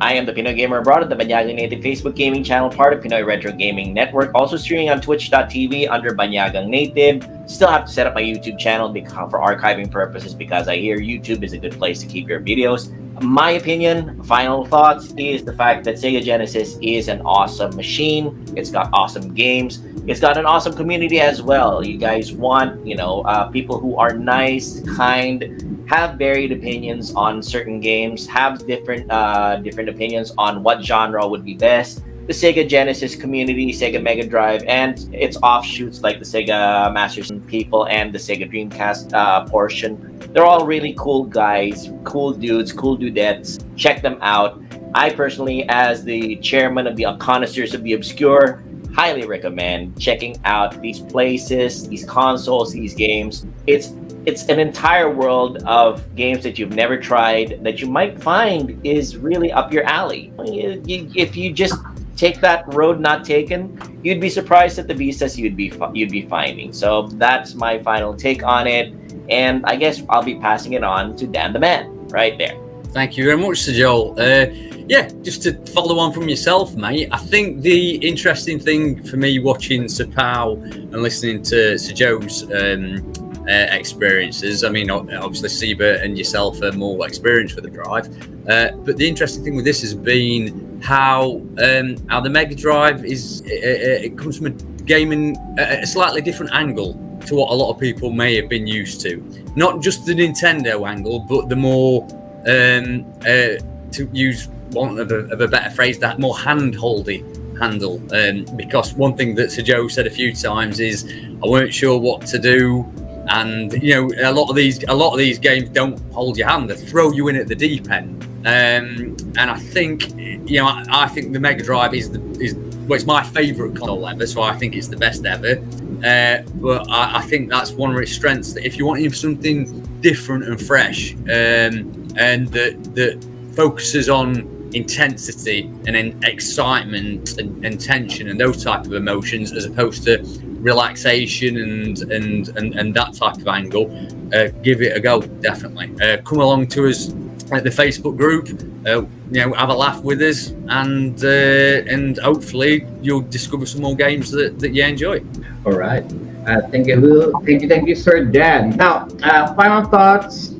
I 0.00 0.14
am 0.14 0.26
the 0.26 0.32
Pinoy 0.32 0.56
Gamer 0.56 0.78
Abroad 0.78 1.02
of 1.02 1.08
the 1.08 1.16
Banyagang 1.16 1.56
Native 1.56 1.80
Facebook 1.80 2.14
gaming 2.14 2.44
channel, 2.44 2.70
part 2.70 2.92
of 2.92 3.02
Pinoy 3.02 3.26
Retro 3.26 3.52
Gaming 3.52 3.92
Network. 3.92 4.32
Also 4.34 4.56
streaming 4.56 4.90
on 4.90 5.00
Twitch.tv 5.00 5.88
under 5.90 6.10
Banyagang 6.10 6.68
Native. 6.68 7.26
Still 7.46 7.68
have 7.68 7.86
to 7.86 7.92
set 7.92 8.06
up 8.06 8.14
my 8.14 8.22
YouTube 8.22 8.58
channel 8.58 8.92
for 9.28 9.40
archiving 9.40 9.90
purposes 9.90 10.34
because 10.34 10.68
I 10.68 10.76
hear 10.76 10.98
YouTube 10.98 11.42
is 11.42 11.52
a 11.52 11.58
good 11.58 11.72
place 11.72 12.00
to 12.00 12.06
keep 12.06 12.28
your 12.28 12.40
videos. 12.40 12.96
My 13.20 13.50
opinion, 13.52 14.22
final 14.22 14.64
thoughts 14.64 15.12
is 15.18 15.44
the 15.44 15.52
fact 15.52 15.84
that 15.84 15.96
Sega 15.96 16.22
Genesis 16.22 16.78
is 16.80 17.08
an 17.08 17.20
awesome 17.22 17.74
machine. 17.76 18.44
It's 18.56 18.70
got 18.70 18.88
awesome 18.92 19.34
games. 19.34 19.82
It's 20.06 20.20
got 20.20 20.38
an 20.38 20.46
awesome 20.46 20.74
community 20.74 21.20
as 21.20 21.42
well. 21.42 21.84
You 21.84 21.98
guys 21.98 22.32
want, 22.32 22.86
you 22.86 22.96
know, 22.96 23.20
uh, 23.22 23.50
people 23.50 23.78
who 23.78 23.96
are 23.96 24.14
nice, 24.14 24.80
kind, 24.96 25.79
have 25.90 26.16
varied 26.16 26.52
opinions 26.52 27.12
on 27.14 27.42
certain 27.42 27.80
games, 27.80 28.24
have 28.28 28.64
different 28.64 29.10
uh, 29.10 29.56
different 29.56 29.88
opinions 29.88 30.32
on 30.38 30.62
what 30.62 30.84
genre 30.84 31.26
would 31.26 31.44
be 31.44 31.54
best. 31.54 32.04
The 32.28 32.32
Sega 32.32 32.68
Genesis 32.68 33.16
community, 33.16 33.72
Sega 33.72 34.00
Mega 34.00 34.24
Drive, 34.24 34.62
and 34.68 34.94
its 35.12 35.36
offshoots 35.42 36.00
like 36.02 36.20
the 36.20 36.24
Sega 36.24 36.94
Master 36.94 37.22
System 37.22 37.40
people 37.42 37.88
and 37.88 38.14
the 38.14 38.18
Sega 38.18 38.48
Dreamcast 38.48 39.12
uh, 39.14 39.44
portion. 39.46 39.92
They're 40.32 40.44
all 40.44 40.64
really 40.64 40.94
cool 40.96 41.24
guys, 41.24 41.90
cool 42.04 42.32
dudes, 42.34 42.72
cool 42.72 42.96
dudettes. 42.96 43.48
Check 43.74 44.00
them 44.00 44.16
out. 44.20 44.62
I 44.94 45.10
personally, 45.10 45.68
as 45.68 46.04
the 46.04 46.36
chairman 46.36 46.86
of 46.86 46.94
the 46.94 47.06
Connoisseurs 47.18 47.74
of 47.74 47.82
the 47.82 47.94
Obscure, 47.94 48.62
highly 48.94 49.26
recommend 49.26 50.00
checking 50.00 50.36
out 50.44 50.80
these 50.80 51.00
places, 51.00 51.88
these 51.88 52.04
consoles, 52.04 52.72
these 52.72 52.94
games. 52.94 53.44
It's 53.66 53.88
it's 54.26 54.44
an 54.48 54.58
entire 54.58 55.10
world 55.10 55.62
of 55.64 56.14
games 56.14 56.42
that 56.42 56.58
you've 56.58 56.74
never 56.74 56.98
tried 56.98 57.62
that 57.64 57.80
you 57.80 57.86
might 57.88 58.20
find 58.20 58.78
is 58.84 59.16
really 59.16 59.50
up 59.50 59.72
your 59.72 59.84
alley. 59.84 60.32
If 60.38 61.36
you 61.36 61.52
just 61.52 61.74
take 62.16 62.40
that 62.40 62.72
road 62.74 63.00
not 63.00 63.24
taken, 63.24 63.78
you'd 64.02 64.20
be 64.20 64.28
surprised 64.28 64.78
at 64.78 64.86
the 64.88 64.94
vistas 64.94 65.38
you'd 65.38 65.56
be 65.56 65.72
you'd 65.94 66.10
be 66.10 66.22
finding. 66.22 66.72
So 66.72 67.06
that's 67.06 67.54
my 67.54 67.82
final 67.82 68.14
take 68.14 68.42
on 68.42 68.66
it, 68.66 68.94
and 69.30 69.64
I 69.64 69.76
guess 69.76 70.02
I'll 70.08 70.22
be 70.22 70.38
passing 70.38 70.74
it 70.74 70.84
on 70.84 71.16
to 71.16 71.26
Dan 71.26 71.52
the 71.52 71.58
Man 71.58 72.08
right 72.08 72.36
there. 72.36 72.58
Thank 72.92 73.16
you 73.16 73.24
very 73.24 73.38
much, 73.38 73.62
Sir 73.62 73.72
Joel. 73.72 74.20
Uh, 74.20 74.46
yeah, 74.88 75.08
just 75.22 75.42
to 75.44 75.54
follow 75.66 75.98
on 75.98 76.12
from 76.12 76.28
yourself, 76.28 76.74
mate. 76.74 77.08
I 77.12 77.18
think 77.18 77.62
the 77.62 77.94
interesting 77.96 78.58
thing 78.58 79.02
for 79.04 79.16
me 79.16 79.38
watching 79.38 79.88
Sir 79.88 80.06
Pao 80.06 80.54
and 80.54 81.00
listening 81.00 81.42
to 81.44 81.78
Sir 81.78 81.94
Joe's 81.94 82.42
um, 82.52 83.29
uh, 83.50 83.66
experiences, 83.72 84.62
I 84.62 84.68
mean, 84.68 84.90
obviously 84.90 85.48
Siebert 85.48 86.02
and 86.02 86.16
yourself 86.16 86.62
are 86.62 86.72
more 86.72 87.06
experienced 87.06 87.56
with 87.56 87.64
the 87.64 87.70
drive, 87.70 88.06
uh, 88.48 88.70
but 88.86 88.96
the 88.96 89.08
interesting 89.08 89.42
thing 89.44 89.56
with 89.56 89.64
this 89.64 89.80
has 89.82 89.94
been 89.94 90.80
how 90.80 91.42
um, 91.66 91.96
how 92.08 92.20
the 92.20 92.30
Mega 92.30 92.54
Drive 92.54 93.04
is 93.04 93.42
uh, 93.44 93.48
uh, 93.48 94.06
it 94.06 94.16
comes 94.16 94.38
from 94.38 94.46
a 94.46 94.50
gaming 94.84 95.36
a 95.58 95.86
slightly 95.86 96.22
different 96.22 96.52
angle 96.52 96.94
to 97.26 97.34
what 97.34 97.50
a 97.50 97.54
lot 97.54 97.70
of 97.70 97.78
people 97.78 98.10
may 98.10 98.34
have 98.36 98.48
been 98.48 98.66
used 98.66 99.00
to. 99.02 99.22
Not 99.56 99.82
just 99.82 100.06
the 100.06 100.14
Nintendo 100.14 100.88
angle, 100.88 101.20
but 101.20 101.48
the 101.48 101.56
more 101.56 102.02
um, 102.46 103.04
uh, 103.20 103.60
to 103.92 104.08
use 104.12 104.48
one 104.70 104.98
of 104.98 105.10
a, 105.10 105.18
of 105.32 105.40
a 105.40 105.48
better 105.48 105.70
phrase, 105.70 105.98
that 105.98 106.18
more 106.18 106.36
hand-holdy 106.38 107.24
handle. 107.58 108.00
Um, 108.14 108.46
because 108.56 108.94
one 108.94 109.16
thing 109.16 109.34
that 109.34 109.50
Sir 109.50 109.62
Joe 109.62 109.88
said 109.88 110.06
a 110.06 110.10
few 110.10 110.32
times 110.32 110.80
is, 110.80 111.04
I 111.44 111.46
weren't 111.48 111.74
sure 111.74 111.98
what 111.98 112.26
to 112.28 112.38
do, 112.38 112.84
and 113.30 113.72
you 113.82 113.94
know, 113.94 114.28
a 114.28 114.32
lot 114.32 114.50
of 114.50 114.56
these 114.56 114.82
a 114.84 114.94
lot 114.94 115.12
of 115.12 115.18
these 115.18 115.38
games 115.38 115.68
don't 115.70 115.98
hold 116.12 116.36
your 116.36 116.48
hand; 116.48 116.68
they 116.68 116.76
throw 116.76 117.12
you 117.12 117.28
in 117.28 117.36
at 117.36 117.48
the 117.48 117.54
deep 117.54 117.90
end. 117.90 118.24
Um, 118.40 119.16
and 119.36 119.50
I 119.50 119.58
think, 119.58 120.16
you 120.16 120.60
know, 120.60 120.66
I, 120.66 120.84
I 120.88 121.08
think 121.08 121.32
the 121.32 121.40
Mega 121.40 121.62
Drive 121.62 121.94
is 121.94 122.10
the 122.10 122.20
is 122.40 122.54
well, 122.54 122.96
it's 122.96 123.06
my 123.06 123.22
favourite 123.22 123.76
console 123.76 124.06
ever, 124.06 124.26
so 124.26 124.42
I 124.42 124.56
think 124.56 124.74
it's 124.74 124.88
the 124.88 124.96
best 124.96 125.24
ever. 125.24 125.58
Uh, 126.04 126.42
but 126.54 126.90
I, 126.90 127.18
I 127.18 127.22
think 127.22 127.50
that's 127.50 127.70
one 127.72 127.94
of 127.94 128.02
its 128.02 128.12
strengths. 128.12 128.52
That 128.54 128.66
if 128.66 128.76
you 128.76 128.86
want 128.86 129.14
something 129.14 129.80
different 130.00 130.44
and 130.44 130.60
fresh, 130.60 131.14
um, 131.14 132.08
and 132.16 132.48
that 132.48 132.94
that 132.94 133.24
focuses 133.54 134.08
on 134.08 134.59
intensity 134.74 135.70
and 135.86 136.24
excitement 136.24 137.38
and, 137.38 137.64
and 137.64 137.80
tension 137.80 138.28
and 138.28 138.40
those 138.40 138.62
type 138.62 138.84
of 138.86 138.92
emotions, 138.92 139.52
as 139.52 139.64
opposed 139.64 140.04
to 140.04 140.22
relaxation 140.60 141.56
and 141.58 142.02
and 142.12 142.48
and, 142.56 142.74
and 142.74 142.94
that 142.94 143.14
type 143.14 143.36
of 143.36 143.48
angle, 143.48 143.90
uh, 144.34 144.48
give 144.62 144.82
it 144.82 144.96
a 144.96 145.00
go. 145.00 145.20
Definitely, 145.20 145.90
uh, 146.02 146.22
come 146.22 146.40
along 146.40 146.68
to 146.68 146.88
us 146.88 147.12
at 147.52 147.64
the 147.64 147.70
Facebook 147.70 148.16
group. 148.16 148.48
Uh, 148.86 149.02
you 149.32 149.46
know, 149.46 149.52
have 149.52 149.68
a 149.68 149.74
laugh 149.74 150.02
with 150.02 150.22
us, 150.22 150.50
and 150.68 151.22
uh, 151.24 151.92
and 151.92 152.18
hopefully 152.18 152.86
you'll 153.02 153.22
discover 153.22 153.66
some 153.66 153.82
more 153.82 153.96
games 153.96 154.30
that, 154.30 154.58
that 154.58 154.72
you 154.72 154.84
enjoy. 154.84 155.22
All 155.64 155.72
right. 155.72 156.04
Uh, 156.46 156.62
thank 156.68 156.86
you. 156.86 157.32
Thank 157.44 157.62
you, 157.62 157.68
thank 157.68 157.86
you, 157.86 157.94
Sir 157.94 158.24
Dan. 158.24 158.70
Now, 158.70 159.06
uh, 159.22 159.54
final 159.54 159.84
thoughts. 159.84 160.50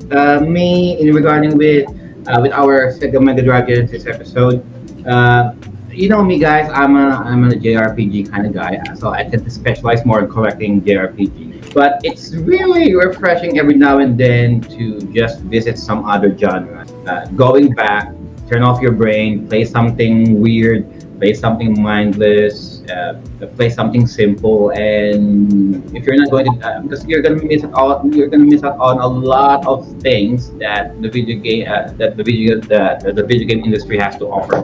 Me 0.41 0.99
in 0.99 1.15
regarding 1.15 1.57
with 1.57 1.87
uh, 2.27 2.39
with 2.41 2.51
our 2.51 2.91
Sega 2.91 3.21
Mega 3.21 3.41
Drive 3.41 3.67
Genesis 3.67 4.05
episode. 4.05 4.65
Uh, 5.07 5.53
you 5.89 6.07
know 6.07 6.23
me, 6.23 6.39
guys. 6.39 6.69
I'm 6.73 6.95
a 6.95 7.21
I'm 7.25 7.43
a 7.45 7.51
JRPG 7.51 8.31
kind 8.31 8.47
of 8.47 8.53
guy, 8.53 8.81
so 8.95 9.09
I 9.09 9.23
tend 9.23 9.43
to 9.43 9.51
specialize 9.51 10.05
more 10.05 10.19
in 10.19 10.29
collecting 10.29 10.81
JRPG. 10.81 11.73
But 11.73 11.99
it's 12.03 12.33
really 12.33 12.95
refreshing 12.95 13.59
every 13.59 13.75
now 13.75 13.99
and 13.99 14.17
then 14.17 14.61
to 14.75 14.99
just 15.13 15.41
visit 15.41 15.77
some 15.77 16.05
other 16.05 16.37
genre. 16.37 16.85
Uh, 17.05 17.25
going 17.35 17.73
back, 17.73 18.13
turn 18.49 18.63
off 18.63 18.81
your 18.81 18.91
brain, 18.91 19.47
play 19.47 19.65
something 19.65 20.39
weird 20.39 21.00
play 21.21 21.33
something 21.35 21.79
mindless, 21.79 22.81
uh, 22.89 23.13
play 23.55 23.69
something 23.69 24.07
simple, 24.07 24.71
and 24.71 25.85
if 25.95 26.03
you're 26.03 26.17
not 26.17 26.31
going 26.31 26.47
to, 26.49 26.67
uh, 26.67 26.81
because 26.81 27.05
you're 27.05 27.21
gonna 27.21 27.43
miss 27.43 27.63
out, 27.77 28.03
you're 28.15 28.27
gonna 28.27 28.49
miss 28.53 28.63
out 28.63 28.77
on 28.79 28.97
a 28.97 29.05
lot 29.05 29.65
of 29.67 29.85
things 30.01 30.49
that 30.63 30.99
the 31.03 31.09
video 31.09 31.37
game, 31.39 31.67
uh, 31.69 31.93
that 31.99 32.17
the 32.17 32.23
video, 32.23 32.59
that 32.73 33.05
the 33.17 33.23
video 33.23 33.45
game 33.45 33.61
industry 33.63 33.99
has 33.99 34.17
to 34.17 34.25
offer. 34.25 34.57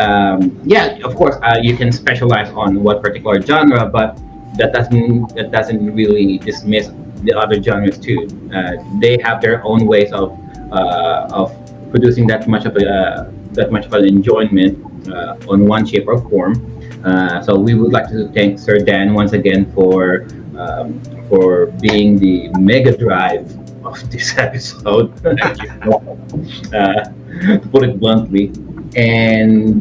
Um, 0.00 0.58
yeah, 0.64 0.96
of 1.04 1.14
course, 1.14 1.36
uh, 1.42 1.58
you 1.60 1.76
can 1.76 1.92
specialize 1.92 2.48
on 2.62 2.82
what 2.82 3.02
particular 3.02 3.36
genre, 3.42 3.84
but 3.84 4.16
that 4.56 4.72
doesn't 4.72 5.36
that 5.36 5.52
doesn't 5.52 5.82
really 5.94 6.38
dismiss 6.38 6.90
the 7.26 7.32
other 7.36 7.62
genres 7.62 7.98
too. 7.98 8.20
Uh, 8.56 8.72
they 9.04 9.18
have 9.26 9.42
their 9.42 9.62
own 9.70 9.84
ways 9.84 10.10
of 10.12 10.28
uh, 10.72 11.40
of 11.40 11.52
producing 11.92 12.26
that 12.32 12.48
much 12.48 12.64
of 12.64 12.74
a 12.76 13.30
that 13.52 13.70
much 13.70 13.84
of 13.84 13.92
an 13.92 14.06
enjoyment 14.06 14.72
on 15.48 15.66
one 15.66 15.86
shape 15.86 16.06
or 16.08 16.18
form. 16.28 16.80
Uh, 17.04 17.40
so 17.42 17.58
we 17.58 17.74
would 17.74 17.92
like 17.92 18.08
to 18.08 18.28
thank 18.32 18.58
Sir 18.58 18.78
Dan 18.78 19.14
once 19.14 19.32
again 19.32 19.72
for 19.72 20.26
um, 20.58 21.00
for 21.28 21.66
being 21.80 22.18
the 22.18 22.48
Mega 22.58 22.96
Drive 22.96 23.48
of 23.84 24.10
this 24.10 24.36
episode. 24.36 25.12
uh, 26.74 27.04
to 27.40 27.68
put 27.72 27.84
it 27.84 27.98
bluntly, 27.98 28.52
and 28.96 29.80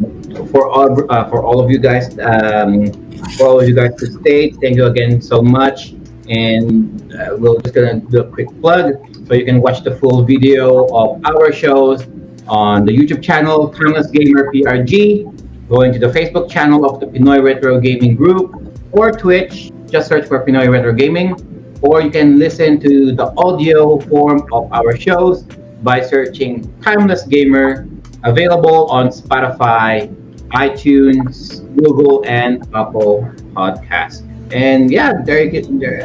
for 0.51 0.69
all 0.69 1.11
uh, 1.11 1.30
for 1.30 1.43
all 1.43 1.59
of 1.59 1.69
you 1.69 1.80
guys, 1.80 2.17
um, 2.19 2.88
for 3.35 3.48
all 3.48 3.59
of 3.59 3.67
you 3.67 3.75
guys 3.75 3.95
to 3.95 4.06
stay, 4.06 4.51
thank 4.51 4.77
you 4.77 4.85
again 4.85 5.22
so 5.22 5.41
much. 5.41 5.93
And 6.30 7.11
uh, 7.14 7.35
we're 7.38 7.59
just 7.59 7.75
gonna 7.75 7.99
do 7.99 8.22
a 8.22 8.30
quick 8.31 8.48
plug, 8.61 8.93
so 9.27 9.33
you 9.33 9.43
can 9.43 9.61
watch 9.61 9.83
the 9.83 9.95
full 9.98 10.23
video 10.23 10.85
of 10.95 11.25
our 11.25 11.51
shows 11.51 12.06
on 12.49 12.85
the 12.85 12.91
YouTube 12.91 13.23
channel 13.23 13.69
Timeless 13.69 14.07
Gamer 14.07 14.51
PRG, 14.51 15.69
going 15.69 15.93
to 15.93 15.99
the 15.99 16.07
Facebook 16.07 16.49
channel 16.49 16.83
of 16.85 16.99
the 16.99 17.05
Pinoy 17.05 17.43
Retro 17.43 17.79
Gaming 17.79 18.15
Group, 18.15 18.75
or 18.91 19.11
Twitch. 19.11 19.71
Just 19.89 20.07
search 20.07 20.27
for 20.27 20.43
Pinoy 20.45 20.69
Retro 20.69 20.93
Gaming, 20.93 21.33
or 21.81 22.01
you 22.01 22.09
can 22.09 22.37
listen 22.39 22.79
to 22.81 23.11
the 23.15 23.33
audio 23.37 23.99
form 23.99 24.45
of 24.51 24.71
our 24.73 24.97
shows 24.97 25.43
by 25.83 26.01
searching 26.01 26.67
Timeless 26.81 27.23
Gamer, 27.23 27.87
available 28.23 28.87
on 28.87 29.09
Spotify, 29.09 30.13
iTunes, 30.51 31.63
Google, 31.77 32.25
and 32.25 32.63
Apple 32.75 33.31
Podcasts. 33.53 34.25
And 34.51 34.91
yeah, 34.91 35.13
there 35.23 35.43
you 35.43 35.51
get 35.51 35.79
there. 35.79 36.03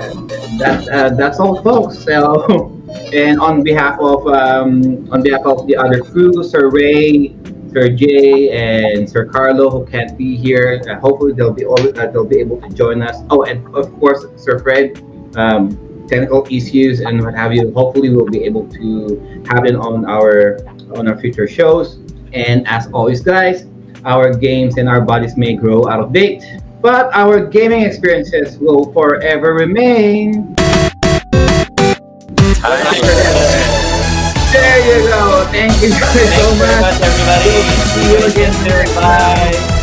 That, 0.58 0.88
uh, 0.88 1.08
that's 1.16 1.40
all, 1.40 1.62
folks. 1.62 1.98
So, 1.98 2.46
and 3.12 3.40
on 3.40 3.62
behalf 3.62 3.98
of 4.00 4.26
um, 4.26 5.08
on 5.12 5.22
behalf 5.22 5.46
of 5.46 5.66
the 5.66 5.76
other 5.76 6.00
crew, 6.02 6.42
Sir 6.42 6.68
Ray, 6.70 7.34
Sir 7.72 7.88
Jay, 7.88 8.50
and 8.50 9.08
Sir 9.08 9.24
Carlo, 9.24 9.70
who 9.70 9.86
can't 9.86 10.16
be 10.16 10.36
here, 10.36 10.82
uh, 10.88 11.00
hopefully 11.00 11.32
they'll 11.32 11.52
be 11.52 11.64
all, 11.64 11.80
uh, 11.80 12.06
they'll 12.06 12.26
be 12.26 12.38
able 12.38 12.60
to 12.60 12.68
join 12.70 13.02
us. 13.02 13.22
Oh, 13.30 13.44
and 13.44 13.66
of 13.74 13.92
course, 13.98 14.26
Sir 14.36 14.58
Fred. 14.58 15.02
Um, 15.36 15.80
technical 16.06 16.46
issues 16.50 17.00
and 17.00 17.22
what 17.22 17.34
have 17.34 17.54
you. 17.54 17.72
Hopefully, 17.72 18.10
we'll 18.10 18.26
be 18.28 18.44
able 18.44 18.68
to 18.68 19.44
have 19.48 19.64
it 19.64 19.74
on 19.74 20.04
our 20.04 20.58
on 20.96 21.08
our 21.08 21.18
future 21.18 21.48
shows. 21.48 21.98
And 22.32 22.66
as 22.68 22.88
always, 22.92 23.20
guys, 23.22 23.66
our 24.04 24.32
games 24.32 24.76
and 24.76 24.88
our 24.88 25.00
bodies 25.00 25.36
may 25.36 25.54
grow 25.54 25.88
out 25.88 26.00
of 26.00 26.12
date, 26.12 26.44
but 26.82 27.10
our 27.14 27.46
gaming 27.46 27.82
experiences 27.82 28.58
will 28.58 28.92
forever 28.92 29.54
remain. 29.54 30.54
There 32.64 32.80
you 34.86 35.06
go. 35.06 35.44
Thank 35.52 35.82
you 35.82 35.90
guys 35.90 36.00
Thank 36.00 36.32
so 36.40 36.54
much. 36.56 36.80
much, 36.80 37.00
everybody. 37.02 37.60
See 37.92 38.10
you 38.10 38.18
again. 38.26 38.52
soon. 38.54 38.86
Bye. 38.96 39.73